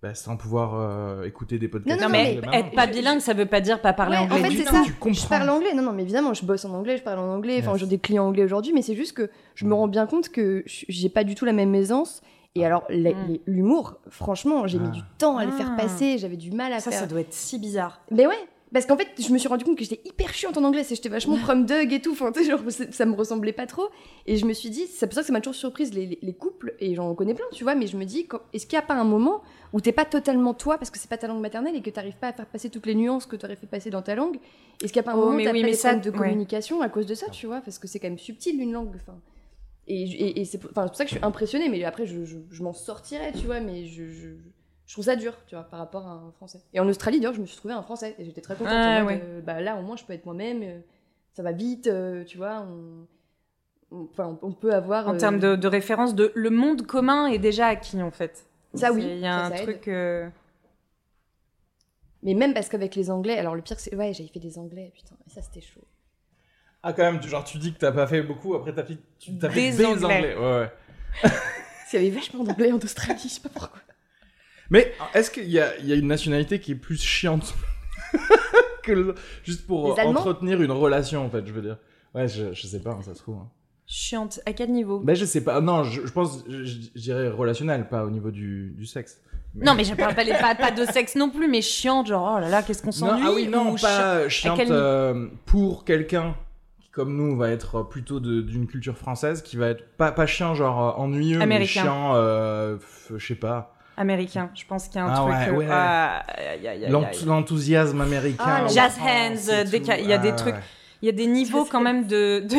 Bah, 0.03 0.15
sans 0.15 0.39
pouvoir 0.39 0.75
euh, 0.77 1.25
écouter 1.25 1.59
des 1.59 1.69
podcasts. 1.69 2.01
Non, 2.01 2.09
Non, 2.09 2.13
non, 2.15 2.19
mais 2.25 2.41
mais- 2.51 2.59
être 2.61 2.71
pas 2.75 2.87
bilingue, 2.87 3.21
ça 3.21 3.35
veut 3.35 3.45
pas 3.45 3.61
dire 3.61 3.83
pas 3.83 3.93
parler 3.93 4.17
Ouais, 4.17 4.23
en 4.23 4.31
anglais 4.31 4.43
fait, 4.45 4.49
du 4.49 4.57
c'est 4.59 4.65
tout. 4.65 4.75
ça. 4.75 4.83
Tu 4.87 4.93
comprends. 4.95 5.13
Je 5.23 5.29
parle 5.29 5.51
anglais, 5.51 5.75
non, 5.75 5.83
non, 5.83 5.93
mais 5.93 6.03
évidemment, 6.03 6.33
je 6.33 6.43
bosse 6.47 6.65
en 6.65 6.73
anglais, 6.73 6.97
je 6.97 7.03
parle 7.03 7.19
en 7.19 7.29
anglais, 7.35 7.59
enfin, 7.61 7.73
Yes. 7.73 7.81
j'ai 7.81 7.87
des 7.87 7.99
clients 7.99 8.25
anglais 8.27 8.45
aujourd'hui, 8.45 8.73
mais 8.73 8.81
c'est 8.81 8.95
juste 8.95 9.13
que 9.13 9.29
je 9.55 9.67
me 9.67 9.75
rends 9.75 9.89
bien 9.89 10.07
compte 10.07 10.31
que 10.31 10.65
j'ai 10.67 11.11
pas 11.11 11.23
du 11.23 11.35
tout 11.35 11.45
la 11.45 11.53
même 11.53 11.75
aisance. 11.75 12.23
Et 12.55 12.65
alors, 12.65 12.85
la- 12.89 13.13
Mm. 13.13 13.39
l'humour, 13.47 13.99
franchement, 14.09 14.67
j'ai 14.67 14.79
mis 14.79 14.89
Ah. 14.89 14.95
du 14.97 15.01
temps 15.19 15.37
à 15.37 15.45
le 15.45 15.53
faire 15.53 15.69
Ah. 15.75 15.83
passer, 15.83 16.17
j'avais 16.17 16.37
du 16.39 16.51
mal 16.51 16.73
à 16.73 16.81
Ça, 16.81 16.91
faire. 16.91 17.01
ça 17.01 17.07
doit 17.07 17.21
être 17.21 17.35
si 17.35 17.59
bizarre. 17.59 18.01
Mais 18.11 18.27
ouais, 18.27 18.35
parce 18.73 18.87
qu'en 18.87 18.97
fait, 18.97 19.09
je 19.19 19.33
me 19.33 19.39
suis 19.39 19.49
rendu 19.49 19.65
compte 19.65 19.77
que 19.77 19.85
j'étais 19.85 20.01
hyper 20.09 20.33
chiante 20.33 20.57
en 20.57 20.65
anglais, 20.65 20.85
c'est 20.85 20.95
j'étais 20.95 21.09
vachement 21.09 21.37
prom 21.39 21.67
dug 21.67 21.93
et 21.93 22.01
tout, 22.01 22.13
enfin, 22.13 22.33
genre, 22.47 22.61
ça 22.91 23.05
me 23.07 23.15
ressemblait 23.15 23.53
pas 23.53 23.67
trop. 23.67 23.89
Et 24.27 24.37
je 24.37 24.47
me 24.47 24.53
suis 24.53 24.71
dit, 24.71 24.87
c'est 24.87 25.07
pour 25.07 25.15
ça 25.15 25.23
que 25.23 25.27
ça 25.27 25.33
m'a 25.33 25.41
toujours 25.41 25.55
surprise 25.57 25.93
les, 25.93 26.07
les- 26.07 26.19
les 26.23 26.33
couples, 26.35 26.75
et 26.79 26.95
j'en 26.95 27.15
connais 27.15 27.35
plein, 27.35 27.47
tu 27.53 27.65
vois, 27.65 27.75
mais 27.75 27.87
je 27.87 27.97
me 27.97 28.05
dis, 28.05 28.29
est-ce 28.53 28.67
qu'il 28.67 28.77
n'y 28.79 28.83
a 28.83 28.87
pas 28.87 28.95
un 28.95 29.05
moment 29.05 29.43
où 29.73 29.81
t'es 29.81 29.93
pas 29.93 30.05
totalement 30.05 30.55
toi, 30.55 30.79
parce 30.79 30.91
que 30.91 30.99
c'est 30.99 31.11
pas 31.11 31.19
ta 31.19 31.27
langue 31.27 31.41
maternelle, 31.41 31.75
et 31.77 31.83
que 31.83 31.91
t'arrives 31.91 32.17
pas 32.17 32.29
à 32.29 32.33
faire 32.33 32.47
passer 32.47 32.71
toutes 32.71 32.87
les 32.87 32.95
nuances 32.95 33.27
que 33.27 33.37
t'aurais 33.37 33.57
fait 33.57 33.67
passer 33.67 33.91
dans 33.91 34.03
ta 34.03 34.15
langue? 34.15 34.37
Est-ce 34.83 34.93
qu'il 34.93 35.01
n'y 35.03 35.09
a 35.09 35.11
pas 35.11 35.13
un 35.13 35.17
Oh, 35.21 35.27
moment 35.27 35.37
où 35.39 35.43
t'as 35.43 35.53
oui, 35.53 35.61
pas 35.63 35.67
des 35.69 35.75
ça, 35.75 35.95
de 35.95 36.11
ouais. 36.11 36.17
communication 36.17 36.81
à 36.81 36.89
cause 36.89 37.07
de 37.07 37.15
ça, 37.15 37.29
tu 37.31 37.47
vois, 37.47 37.61
parce 37.61 37.79
que 37.79 37.89
c'est 37.89 37.99
quand 37.99 38.09
même 38.09 38.19
subtil 38.19 38.61
une 38.61 38.73
langue, 38.73 38.93
enfin. 38.97 39.19
Et, 39.89 40.03
et, 40.05 40.41
et 40.41 40.45
c'est 40.45 40.59
pour 40.59 40.71
ça 40.75 41.05
que 41.05 41.11
je 41.11 41.17
suis 41.17 41.25
impressionnée, 41.25 41.69
mais 41.69 41.83
après, 41.83 42.07
je, 42.07 42.25
je, 42.25 42.37
je 42.51 42.63
m'en 42.63 42.73
sortirais, 42.73 43.33
tu 43.33 43.47
vois, 43.47 43.59
mais 43.61 43.87
je, 43.87 44.09
je, 44.11 44.29
je 44.91 44.95
trouve 44.97 45.05
ça 45.05 45.15
dur, 45.15 45.37
tu 45.47 45.55
vois, 45.55 45.63
par 45.63 45.79
rapport 45.79 46.05
à 46.05 46.11
un 46.11 46.33
français. 46.33 46.61
Et 46.75 46.81
en 46.81 46.89
Australie, 46.89 47.21
d'ailleurs, 47.21 47.35
je 47.35 47.41
me 47.41 47.47
suis 47.47 47.57
trouvée 47.57 47.75
un 47.75 47.83
français, 47.83 48.17
et 48.19 48.25
j'étais 48.25 48.41
très 48.41 48.57
contente. 48.57 48.73
Ah, 48.73 49.05
ouais. 49.05 49.21
euh, 49.23 49.41
bah, 49.41 49.61
là, 49.61 49.77
au 49.77 49.83
moins, 49.83 49.95
je 49.95 50.03
peux 50.05 50.13
être 50.13 50.25
moi-même, 50.25 50.65
euh, 50.65 50.81
ça 51.33 51.45
va 51.45 51.53
vite, 51.53 51.87
euh, 51.87 52.25
tu 52.25 52.39
vois, 52.39 52.67
on, 52.69 53.07
on- 53.93 54.09
enfin, 54.11 54.37
on, 54.43 54.51
peut 54.51 54.75
avoir. 54.75 55.07
En 55.07 55.15
euh, 55.15 55.19
termes 55.19 55.39
de, 55.39 55.55
de 55.55 55.69
référence, 55.69 56.17
de, 56.17 56.33
le 56.35 56.51
monde 56.51 56.89
commun 56.89 57.29
est 57.29 57.39
déjà 57.39 57.69
acquis 57.69 58.03
en 58.03 58.11
fait. 58.11 58.45
Ça, 58.75 58.93
oui, 58.93 59.05
Il 59.05 59.19
y 59.21 59.27
a 59.27 59.33
ça, 59.37 59.45
un 59.45 59.51
ça 59.57 59.63
truc. 59.63 59.87
euh, 59.87 60.29
Mais 62.25 62.35
même 62.35 62.53
parce 62.53 62.69
qu'avec 62.69 62.97
les 62.97 63.13
Anglais, 63.13 63.39
alors 63.39 63.55
le 63.55 63.63
pire, 63.63 63.79
c'est. 63.79 63.95
Ouais, 63.95 64.13
j'avais 64.13 64.29
fait 64.29 64.41
des 64.41 64.59
Anglais, 64.59 64.91
putain, 64.93 65.15
et 65.25 65.31
ça, 65.31 65.41
c'était 65.41 65.61
chaud. 65.61 65.85
Ah 66.83 66.93
quand 66.93 67.03
même, 67.03 67.21
tu- 67.21 67.29
genre 67.29 67.45
tu 67.45 67.59
dis 67.59 67.73
que 67.75 67.79
t'as 67.79 67.93
pas 67.93 68.09
fait 68.09 68.23
beaucoup, 68.23 68.55
après 68.57 68.75
t'as 68.75 68.85
fait, 68.85 68.99
tu 69.21 69.39
t'as 69.39 69.51
fait 69.51 69.71
Des 69.71 69.77
des 69.77 69.85
Anglais. 69.85 70.05
anglais. 70.17 70.35
Ouais, 70.37 70.59
ouais. 70.61 70.71
Parce 71.23 71.91
qu'il 71.91 72.03
y 72.03 72.07
avait 72.07 72.15
vachement 72.17 72.45
d'Anglais 72.45 72.73
en 72.73 72.79
Australie, 72.79 73.21
je 73.23 73.29
sais 73.29 73.41
pas 73.41 73.49
pourquoi. 73.49 73.79
Mais 74.71 74.93
est-ce 75.15 75.31
qu'il 75.31 75.51
y 75.51 75.59
a, 75.59 75.77
il 75.79 75.87
y 75.87 75.93
a 75.93 75.97
une 75.97 76.07
nationalité 76.07 76.61
qui 76.61 76.73
est 76.73 76.77
plus 76.77 77.01
chiante 77.01 77.55
que 78.83 78.93
le... 78.93 79.15
juste 79.45 79.67
pour 79.67 79.99
entretenir 79.99 80.63
une 80.63 80.71
relation 80.73 81.25
en 81.25 81.31
fait, 81.31 81.47
je 81.47 81.53
veux 81.53 81.63
dire. 81.63 81.77
Ouais, 82.15 82.27
je, 82.29 82.53
je 82.53 82.67
sais 82.67 82.81
pas, 82.81 82.91
hein, 82.91 83.03
ça 83.03 83.15
se 83.15 83.21
trouve. 83.21 83.37
hein. 83.37 83.49
Chiante. 83.87 84.41
À 84.47 84.53
quel 84.53 84.71
niveau? 84.71 85.01
Ben 85.01 85.15
je 85.17 85.25
sais 85.25 85.43
pas. 85.43 85.61
Non, 85.61 85.83
je, 85.85 86.07
je 86.07 86.13
pense, 86.13 86.45
je, 86.49 86.65
je 86.65 87.01
dirais 87.01 87.29
relationnel, 87.29 87.89
pas 87.89 88.05
au 88.05 88.11
niveau 88.11 88.31
du, 88.31 88.71
du 88.77 88.87
sexe. 88.87 89.21
Non, 89.57 89.75
mais 89.75 89.83
je 89.83 89.95
parle 89.97 90.15
pas, 90.15 90.25
pas, 90.25 90.55
pas 90.55 90.71
de 90.71 90.85
sexe 90.85 91.17
non 91.17 91.29
plus, 91.29 91.49
mais 91.49 91.61
chiante, 91.61 92.07
genre, 92.07 92.35
oh 92.37 92.41
là 92.41 92.49
là, 92.49 92.63
qu'est-ce 92.63 92.85
qu'on 92.85 92.93
s'ennuie 92.93 93.25
ah 93.27 93.33
oui, 93.35 93.49
non, 93.49 93.73
ou 93.73 93.77
pas 93.77 94.29
chi- 94.29 94.43
chiante 94.43 94.57
quel 94.59 94.69
euh, 94.71 95.27
pour 95.45 95.85
quelqu'un 95.85 96.37
qui, 96.81 96.89
comme 96.91 97.17
nous, 97.17 97.37
va 97.37 97.51
être 97.51 97.83
plutôt 97.83 98.21
d'une 98.21 98.69
culture 98.69 98.97
française, 98.97 99.43
qui 99.43 99.57
va 99.57 99.67
être 99.71 99.85
pas, 99.97 100.13
pas 100.13 100.27
chiant, 100.27 100.55
genre 100.55 100.81
euh, 100.97 101.03
ennuyeux, 101.03 101.39
mais 101.39 101.43
Américain. 101.45 101.83
chiant, 101.83 102.13
euh, 102.15 102.77
je 103.17 103.27
sais 103.27 103.35
pas, 103.35 103.75
Américain. 104.01 104.51
Je 104.55 104.65
pense 104.67 104.89
qu'il 104.89 104.97
y 104.97 104.99
a 104.99 105.05
un 105.07 105.13
Ah 105.13 105.17
truc. 105.17 105.29
ouais, 105.29 105.49
euh, 105.49 105.57
ouais. 105.59 105.67
ah, 105.71 106.25
l'enthousiasme 107.27 108.01
américain. 108.01 108.45
Ah, 108.47 108.67
Jazz 108.69 108.99
hands, 108.99 109.49
a- 109.53 109.99
il 109.99 110.07
y 110.09 110.13
a 110.13 110.19
des 110.19 110.31
Ah, 110.31 110.33
trucs-. 110.33 110.55
Il 111.03 111.07
y 111.07 111.09
a 111.09 111.13
des 111.13 111.27
niveaux 111.27 111.65
quand 111.65 111.81
même 111.81 112.07
de. 112.07 112.41
de, 112.49 112.57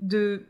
de 0.00 0.46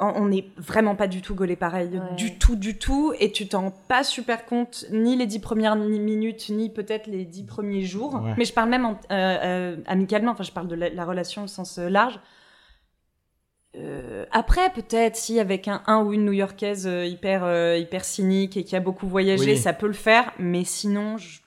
on 0.00 0.26
n'est 0.26 0.44
vraiment 0.58 0.94
pas 0.94 1.08
du 1.08 1.22
tout 1.22 1.34
gaulé 1.34 1.56
pareil, 1.56 1.88
Ouais. 1.92 2.14
du 2.16 2.38
tout, 2.38 2.54
du 2.54 2.78
tout, 2.78 3.12
et 3.18 3.32
tu 3.32 3.48
t'en 3.48 3.62
rends 3.62 3.74
pas 3.88 4.04
super 4.04 4.46
compte 4.46 4.84
ni 4.92 5.16
les 5.16 5.26
dix 5.26 5.40
premières 5.40 5.74
ni- 5.74 5.98
minutes, 5.98 6.50
ni 6.50 6.70
peut-être 6.70 7.08
les 7.08 7.24
dix 7.24 7.42
premiers 7.42 7.82
jours. 7.82 8.14
Ouais. 8.14 8.32
Mais 8.38 8.44
je 8.44 8.52
parle 8.52 8.68
même 8.68 8.84
en- 8.84 8.92
euh, 9.10 9.36
euh, 9.42 9.76
amicalement, 9.88 10.30
enfin 10.30 10.44
je 10.44 10.52
parle 10.52 10.68
de 10.68 10.76
la, 10.76 10.88
la 10.90 11.04
relation 11.04 11.42
au 11.42 11.46
sens 11.48 11.78
euh, 11.78 11.88
large. 11.88 12.20
Euh, 13.78 14.24
après, 14.32 14.70
peut-être, 14.72 15.16
si 15.16 15.38
avec 15.38 15.68
un, 15.68 15.82
un 15.86 16.02
ou 16.02 16.12
une 16.12 16.24
New-Yorkaise 16.24 16.86
euh, 16.86 17.06
hyper, 17.06 17.44
euh, 17.44 17.76
hyper 17.76 18.04
cynique 18.04 18.56
et 18.56 18.64
qui 18.64 18.74
a 18.76 18.80
beaucoup 18.80 19.06
voyagé, 19.06 19.52
Oui. 19.52 19.56
ça 19.56 19.72
peut 19.72 19.86
le 19.86 19.92
faire, 19.92 20.32
mais 20.38 20.64
sinon, 20.64 21.16
je... 21.16 21.40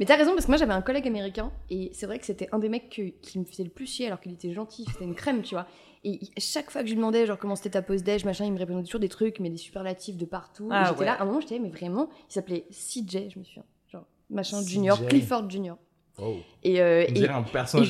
Mais 0.00 0.06
t'as 0.06 0.16
raison, 0.16 0.32
parce 0.32 0.44
que 0.46 0.50
moi 0.52 0.56
j'avais 0.58 0.72
un 0.72 0.80
collègue 0.80 1.06
américain, 1.08 1.50
et 1.70 1.90
c'est 1.92 2.06
vrai 2.06 2.18
que 2.20 2.24
c'était 2.24 2.48
un 2.52 2.58
des 2.60 2.68
mecs 2.68 2.88
que- 2.88 3.10
qui 3.20 3.38
me 3.40 3.44
faisait 3.44 3.64
le 3.64 3.70
plus 3.70 3.86
chier 3.86 4.06
alors 4.06 4.20
qu'il 4.20 4.32
était 4.32 4.52
gentil, 4.52 4.84
c'était 4.90 5.04
une 5.04 5.16
crème, 5.16 5.42
tu 5.42 5.54
vois. 5.56 5.66
Et 6.04 6.20
chaque 6.38 6.70
fois 6.70 6.82
que 6.82 6.86
je 6.86 6.92
lui 6.92 6.96
demandais, 6.96 7.26
genre, 7.26 7.36
comment 7.36 7.56
c'était 7.56 7.70
ta 7.70 7.82
pause 7.82 8.04
déj, 8.04 8.24
machin, 8.24 8.44
il 8.44 8.52
me 8.52 8.58
répondait 8.58 8.84
toujours 8.84 9.00
des 9.00 9.08
trucs, 9.08 9.40
mais 9.40 9.50
des 9.50 9.56
superlatifs 9.56 10.16
de 10.16 10.24
partout. 10.24 10.68
Ah 10.70 10.82
et 10.82 10.86
j'étais 10.86 11.00
ouais. 11.00 11.06
là, 11.06 11.14
à 11.14 11.22
un 11.22 11.26
moment, 11.26 11.40
j'étais, 11.40 11.58
mais 11.58 11.68
vraiment, 11.70 12.08
il 12.30 12.32
s'appelait 12.32 12.64
CJ, 12.70 13.30
je 13.34 13.38
me 13.40 13.44
souviens. 13.44 13.64
Genre, 13.92 14.04
machin 14.30 14.62
CJ. 14.62 14.68
Junior, 14.68 15.06
Clifford 15.06 15.50
Junior. 15.50 15.76
Oh. 16.20 16.36
Et, 16.64 16.80
euh, 16.80 17.02
et, 17.02 17.08
je 17.08 17.14
de 17.14 17.20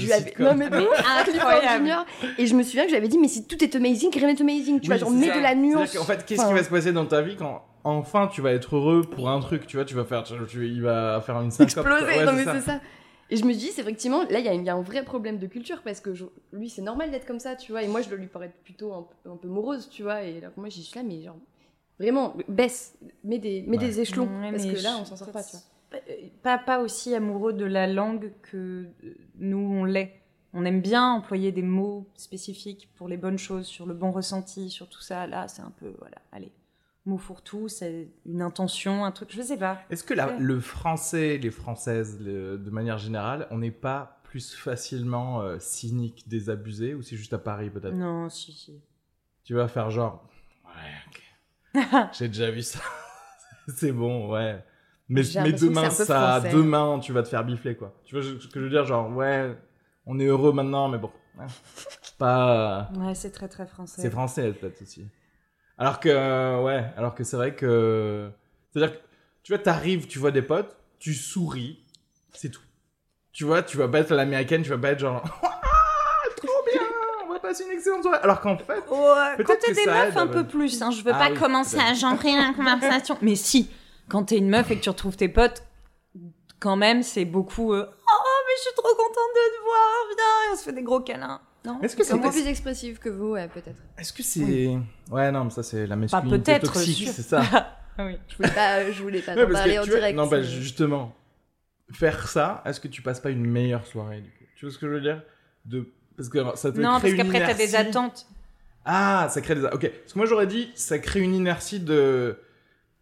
lui 0.05 0.13
avais. 0.13 0.25
sitcom. 0.27 0.45
Non, 0.47 0.55
mais, 0.55 0.69
Mais 0.71 0.77
Clifford 1.25 1.49
incroyable. 1.49 1.85
Junior. 1.85 2.07
Et 2.37 2.47
je 2.47 2.55
me 2.55 2.63
souviens 2.63 2.83
que 2.85 2.89
je 2.91 2.95
lui 2.95 2.99
avais 2.99 3.09
dit, 3.09 3.19
mais 3.19 3.29
si 3.29 3.47
tout 3.47 3.63
est 3.65 3.75
amazing, 3.75 4.11
rien 4.13 4.33
n'est 4.33 4.41
amazing, 4.41 4.81
tu 4.81 4.83
Oui, 4.83 4.87
vois, 4.89 4.97
genre, 4.99 5.11
mets 5.11 5.35
de 5.35 5.41
la 5.43 5.55
nuance. 5.55 5.97
Qu'en 5.97 6.05
fait, 6.05 6.25
qu'est-ce 6.27 6.41
Enfin, 6.41 6.51
qui 6.51 6.55
va 6.59 6.65
se 6.65 6.71
passer 6.71 6.93
dans 6.93 7.07
ta 7.07 7.23
vie 7.23 7.37
quand 7.37 7.65
enfin 7.85 8.27
tu 8.29 8.43
vas 8.43 8.53
être 8.53 8.77
heureux 8.77 9.03
pour 9.03 9.31
un 9.31 9.41
truc, 9.41 9.67
tu 9.67 9.77
vois, 9.79 9.85
tu 9.87 9.95
vas 9.95 10.05
faire, 10.05 10.23
tu, 10.25 10.35
tu- 10.49 10.67
il 10.69 10.83
va 10.83 11.23
faire 11.25 11.41
une 11.41 11.51
syncope. 11.51 11.87
exploser. 11.87 12.05
Ouais, 12.19 12.25
non, 12.27 12.33
mais 12.35 12.45
c'est 12.45 12.61
ça. 12.61 12.81
Et 13.31 13.37
je 13.37 13.45
me 13.45 13.53
dis, 13.55 13.69
c'est 13.69 13.83
effectivement, 13.83 14.23
là, 14.31 14.39
il 14.41 14.45
y, 14.45 14.49
a- 14.49 14.55
il 14.55 14.63
y 14.65 14.69
a 14.71 14.75
un 14.75 14.83
vrai 14.83 15.05
problème 15.05 15.39
de 15.39 15.47
culture 15.47 15.81
parce 15.83 16.01
que 16.01 16.15
je- 16.15 16.25
lui, 16.53 16.69
c'est 16.71 16.83
normal 16.83 17.11
d'être 17.11 17.27
comme 17.27 17.41
ça, 17.41 17.57
tu 17.57 17.73
vois. 17.73 17.83
Et 17.83 17.89
moi, 17.89 18.01
je 18.03 18.09
dois 18.09 18.17
lui 18.19 18.27
paraître 18.27 18.55
plutôt 18.65 18.93
un, 18.93 19.07
peu- 19.25 19.31
un 19.31 19.37
peu 19.37 19.49
morose, 19.49 19.89
tu 19.91 20.03
vois. 20.03 20.23
Et 20.23 20.41
là, 20.41 20.49
moi, 20.57 20.69
j'y 20.69 20.83
suis 20.83 20.99
là, 20.99 21.05
mais 21.07 21.23
genre, 21.23 21.37
vraiment, 21.99 22.35
baisse, 22.49 22.95
mets 23.25 23.39
des, 23.39 23.63
mets 23.67 23.77
Ouais. 23.79 23.85
des 23.87 24.01
échelons 24.01 24.29
Ouais, 24.41 24.51
parce 24.51 24.65
que 24.67 24.83
là, 24.83 24.97
on 25.01 25.05
s'en 25.05 25.17
sort 25.17 25.31
pas, 25.31 25.43
tu 25.43 25.53
vois. 25.53 25.61
Pas, 26.43 26.59
pas 26.59 26.81
aussi 26.81 27.15
amoureux 27.15 27.53
de 27.53 27.65
la 27.65 27.87
langue 27.87 28.33
que 28.43 28.87
nous 29.39 29.59
on 29.59 29.85
l'est. 29.85 30.15
On 30.55 30.65
aime 30.65 30.81
bien 30.81 31.13
employer 31.13 31.53
des 31.53 31.63
mots 31.63 32.09
spécifiques 32.15 32.89
pour 32.97 33.09
les 33.09 33.17
bonnes 33.17 33.39
choses, 33.39 33.67
sur 33.67 33.87
le 33.87 33.95
bon 33.95 34.11
ressenti, 34.11 34.71
sur 34.71 34.89
tout 34.89 35.01
ça. 35.03 35.27
Là, 35.27 35.47
c'est 35.49 35.63
un 35.63 35.71
peu, 35.71 35.95
voilà, 35.99 36.17
allez, 36.33 36.53
mot 37.05 37.19
fourre-tout, 37.19 37.69
c'est 37.69 38.09
une 38.27 38.41
intention, 38.43 39.05
un 39.05 39.13
truc, 39.13 39.31
je 39.33 39.43
sais 39.43 39.59
pas. 39.59 39.79
Est-ce 39.91 40.05
que 40.05 40.15
la- 40.15 40.37
le 40.39 40.59
français, 40.61 41.37
les 41.39 41.51
françaises, 41.51 42.19
le- 42.21 42.57
de 42.59 42.71
manière 42.71 42.99
générale, 42.99 43.47
on 43.51 43.59
n'est 43.59 43.71
pas 43.71 44.21
plus 44.25 44.55
facilement 44.55 45.41
euh, 45.43 45.59
cynique, 45.59 46.29
désabusé, 46.29 46.95
ou 46.95 47.03
c'est 47.03 47.17
juste 47.17 47.33
à 47.35 47.39
Paris 47.39 47.71
peut-être? 47.71 47.95
Non, 47.95 48.29
si, 48.31 48.53
si. 48.53 48.81
Tu 49.45 49.55
vas 49.55 49.69
faire 49.69 49.91
genre, 49.91 50.29
ouais, 50.65 51.15
ok, 51.75 52.11
j'ai 52.19 52.29
déjà 52.29 52.51
vu 52.51 52.63
ça, 52.63 52.81
c'est 53.69 53.93
bon, 53.93 54.31
ouais. 54.33 54.63
Mais, 55.09 55.23
demain, 55.23 55.91
c'est 55.91 56.05
ça, 56.05 56.41
demain, 56.41 56.99
tu 56.99 57.13
vas 57.13 57.23
te 57.23 57.29
faire 57.29 57.45
bifler, 57.45 57.77
quoi. 57.77 57.95
Tu 58.05 58.15
vois 58.15 58.23
ce 58.25 58.47
que 58.47 58.61
je 58.61 58.65
veux 58.65 58.71
dire, 58.71 58.85
genre, 58.85 59.09
ouais, 59.17 59.57
on 60.07 60.19
est 60.19 60.27
heureux 60.27 60.53
maintenant, 60.53 60.89
mais 60.89 60.99
bon, 60.99 61.11
hein, 61.39 61.47
pas. 62.19 62.91
Ouais, 62.97 63.15
c'est 63.15 63.31
très 63.31 63.49
très 63.49 63.67
français. 63.67 64.03
C'est 64.03 64.11
français 64.11 64.53
peut-être 64.53 64.83
aussi. 64.83 65.07
Alors 65.79 66.01
que 66.01 66.63
ouais, 66.65 66.85
alors 66.97 67.15
que 67.15 67.23
c'est 67.23 67.37
vrai 67.37 67.55
que 67.55 68.31
c'est-à-dire 68.71 68.97
que 68.97 69.03
tu 69.45 69.53
vois 69.53 69.63
t'arrives, 69.63 70.09
tu 70.09 70.19
vois 70.19 70.33
des 70.33 70.43
potes, 70.43 70.77
tu 70.99 71.15
souris, 71.15 71.85
c'est 72.33 72.51
tout. 72.51 72.63
Tu 73.33 73.45
vois, 73.45 73.63
tu 73.63 73.77
vas 73.77 73.87
pas 73.87 74.01
être 74.01 74.13
l'américaine, 74.13 74.63
tu 74.63 74.71
vas 74.71 74.79
pas 74.79 74.91
être 74.91 74.99
genre 74.99 75.23
trop 76.37 76.65
bien, 76.73 76.83
on 77.25 77.33
va 77.33 77.39
passer 77.39 77.65
une 77.65 77.71
excellente 77.71 78.03
soirée. 78.03 78.19
Alors 78.23 78.41
qu'en 78.41 78.59
fait, 78.59 78.65
Peut-être 78.65 79.47
quand 79.47 79.55
t'es 79.61 79.73
des 79.73 79.87
meufs, 79.87 80.17
un 80.17 80.27
peu 80.27 80.45
plus. 80.45 80.83
Hein. 80.83 80.91
Je 80.91 81.03
veux 81.03 81.13
Ah 81.15 81.19
pas 81.19 81.31
oui, 81.31 81.39
commencer 81.39 81.79
à 81.79 81.95
genrer 81.95 82.35
la 82.37 82.53
conversation. 82.53 83.17
Mais 83.23 83.37
si, 83.37 83.71
quand 84.09 84.25
t'es 84.25 84.39
une 84.39 84.49
meuf 84.49 84.71
et 84.71 84.77
que 84.77 84.81
tu 84.83 84.89
retrouves 84.91 85.17
tes 85.17 85.29
potes, 85.29 85.63
quand 86.61 86.77
même, 86.77 87.03
c'est 87.03 87.25
beaucoup. 87.25 87.73
euh, 87.73 87.87
oh, 87.87 88.39
mais 88.47 88.53
je 88.57 88.63
suis 88.63 88.75
trop 88.75 88.89
contente 88.97 89.31
de 89.35 89.57
te 89.57 89.65
voir, 89.65 90.09
putain, 90.11 90.23
et 90.23 90.53
on 90.53 90.57
se 90.57 90.63
fait 90.65 90.73
des 90.73 90.83
gros 90.83 91.01
câlins. 91.01 91.41
Non? 91.65 91.81
Est-ce 91.83 91.97
que 91.97 92.05
C'est 92.05 92.15
un 92.15 92.19
peu 92.19 92.31
c'est 92.31 92.41
plus 92.43 92.49
expressif 92.51 92.99
que 92.99 93.09
vous, 93.09 93.31
ouais, 93.33 93.49
peut-être. 93.49 93.81
est-ce 93.99 94.13
que 94.13 94.23
c'est 94.23 94.79
ouais 95.11 95.33
non, 95.33 95.45
mais 95.45 95.51
ça 95.51 95.63
c'est 95.63 95.87
la 95.87 95.97
masculinité 95.97 96.39
peut-être, 96.39 96.73
toxique, 96.73 97.09
c'est 97.13 97.23
ça. 97.23 97.43
Ah 97.99 98.07
oui. 98.07 98.17
Je 98.29 98.37
voulais 98.37 98.51
pas, 98.51 98.91
je 98.91 99.03
voulais 99.03 99.21
pas 99.21 99.35
Ouais, 99.35 99.43
parce 99.43 99.53
parler 99.59 99.79
en 99.79 99.85
direct. 99.85 100.17
non, 100.17 100.27
bah, 100.29 100.37
euh. 100.39 100.43
justement, 100.43 101.15
faire 101.93 102.29
ça, 102.29 102.63
est-ce 102.65 102.79
que 102.81 102.89
tu 102.89 103.03
passes 103.03 103.21
pas 103.21 103.31
une 103.31 103.45
meilleure 103.45 103.87
soirée 103.87 104.21
du 104.21 104.31
coup? 104.31 104.45
Tu 104.57 104.65
vois 104.67 104.73
ce 104.73 104.79
que 104.79 104.87
je 104.87 104.93
veux 104.93 105.01
dire? 105.01 105.23
De 105.65 105.89
parce 106.17 106.29
que 106.29 106.39
ça 106.57 106.73
te 106.73 106.79
Non, 106.81 106.99
crée 106.99 107.15
parce 107.15 107.23
qu'après, 107.29 107.41
t'as 107.47 107.55
des 107.55 107.75
attentes. 107.77 108.27
Ah, 108.85 109.29
ça 109.31 109.41
crée 109.41 109.55
des. 109.57 109.65
Ok. 109.67 109.89
Parce 109.91 110.13
que 110.13 110.19
moi 110.19 110.27
j'aurais 110.27 110.47
dit, 110.47 110.71
ça 110.75 110.99
crée 110.99 111.21
une 111.21 111.35
inertie 111.35 111.81
de. 111.81 112.39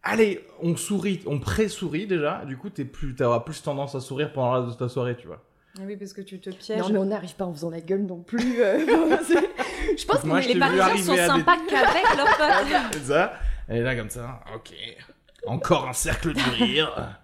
Allez, 0.09 0.45
on 0.63 0.77
sourit, 0.77 1.21
on 1.27 1.39
pré-sourit 1.41 2.07
déjà. 2.07 2.45
Du 2.47 2.57
coup, 2.57 2.71
t'es 2.71 2.85
plus, 2.85 3.15
t'auras 3.15 3.41
plus 3.41 3.61
tendance 3.63 3.95
à 3.95 4.01
sourire 4.01 4.33
pendant 4.33 4.55
le 4.55 4.61
reste 4.67 4.79
de 4.79 4.85
ta 4.85 4.89
soirée, 4.89 5.17
tu 5.17 5.27
vois. 5.27 5.43
Ah 5.79 5.83
Oui, 5.85 5.97
parce 5.97 6.13
que 6.13 6.23
tu 6.23 6.41
te 6.41 6.49
pièges. 6.51 6.81
Non, 6.81 6.89
mais 6.91 6.99
on 6.99 7.05
n'arrive 7.07 7.35
pas 7.35 7.45
en 7.45 7.53
faisant 7.53 7.71
la 7.71 7.81
gueule 7.81 8.03
non 8.07 8.21
plus. 8.23 8.63
euh, 8.63 8.79
je 9.99 10.05
pense 10.07 10.21
qu'on 10.21 10.29
Moi, 10.29 10.39
est 10.39 10.43
je 10.43 10.49
les 10.55 10.59
Parisiens 10.59 10.97
sont 10.97 11.13
à 11.13 11.17
des- 11.17 11.27
sympas 11.27 11.57
qu'avec 11.69 12.17
leurs 12.17 12.37
potes. 12.37 12.77
C'est 12.93 13.13
ça. 13.13 13.33
Elle 13.69 13.79
est 13.79 13.83
là 13.83 13.97
comme 13.97 14.09
ça. 14.11 14.41
Ok. 14.55 14.73
Encore 15.47 15.89
un 15.89 15.93
cercle 15.93 16.33
de 16.33 16.41
rire. 16.65 17.19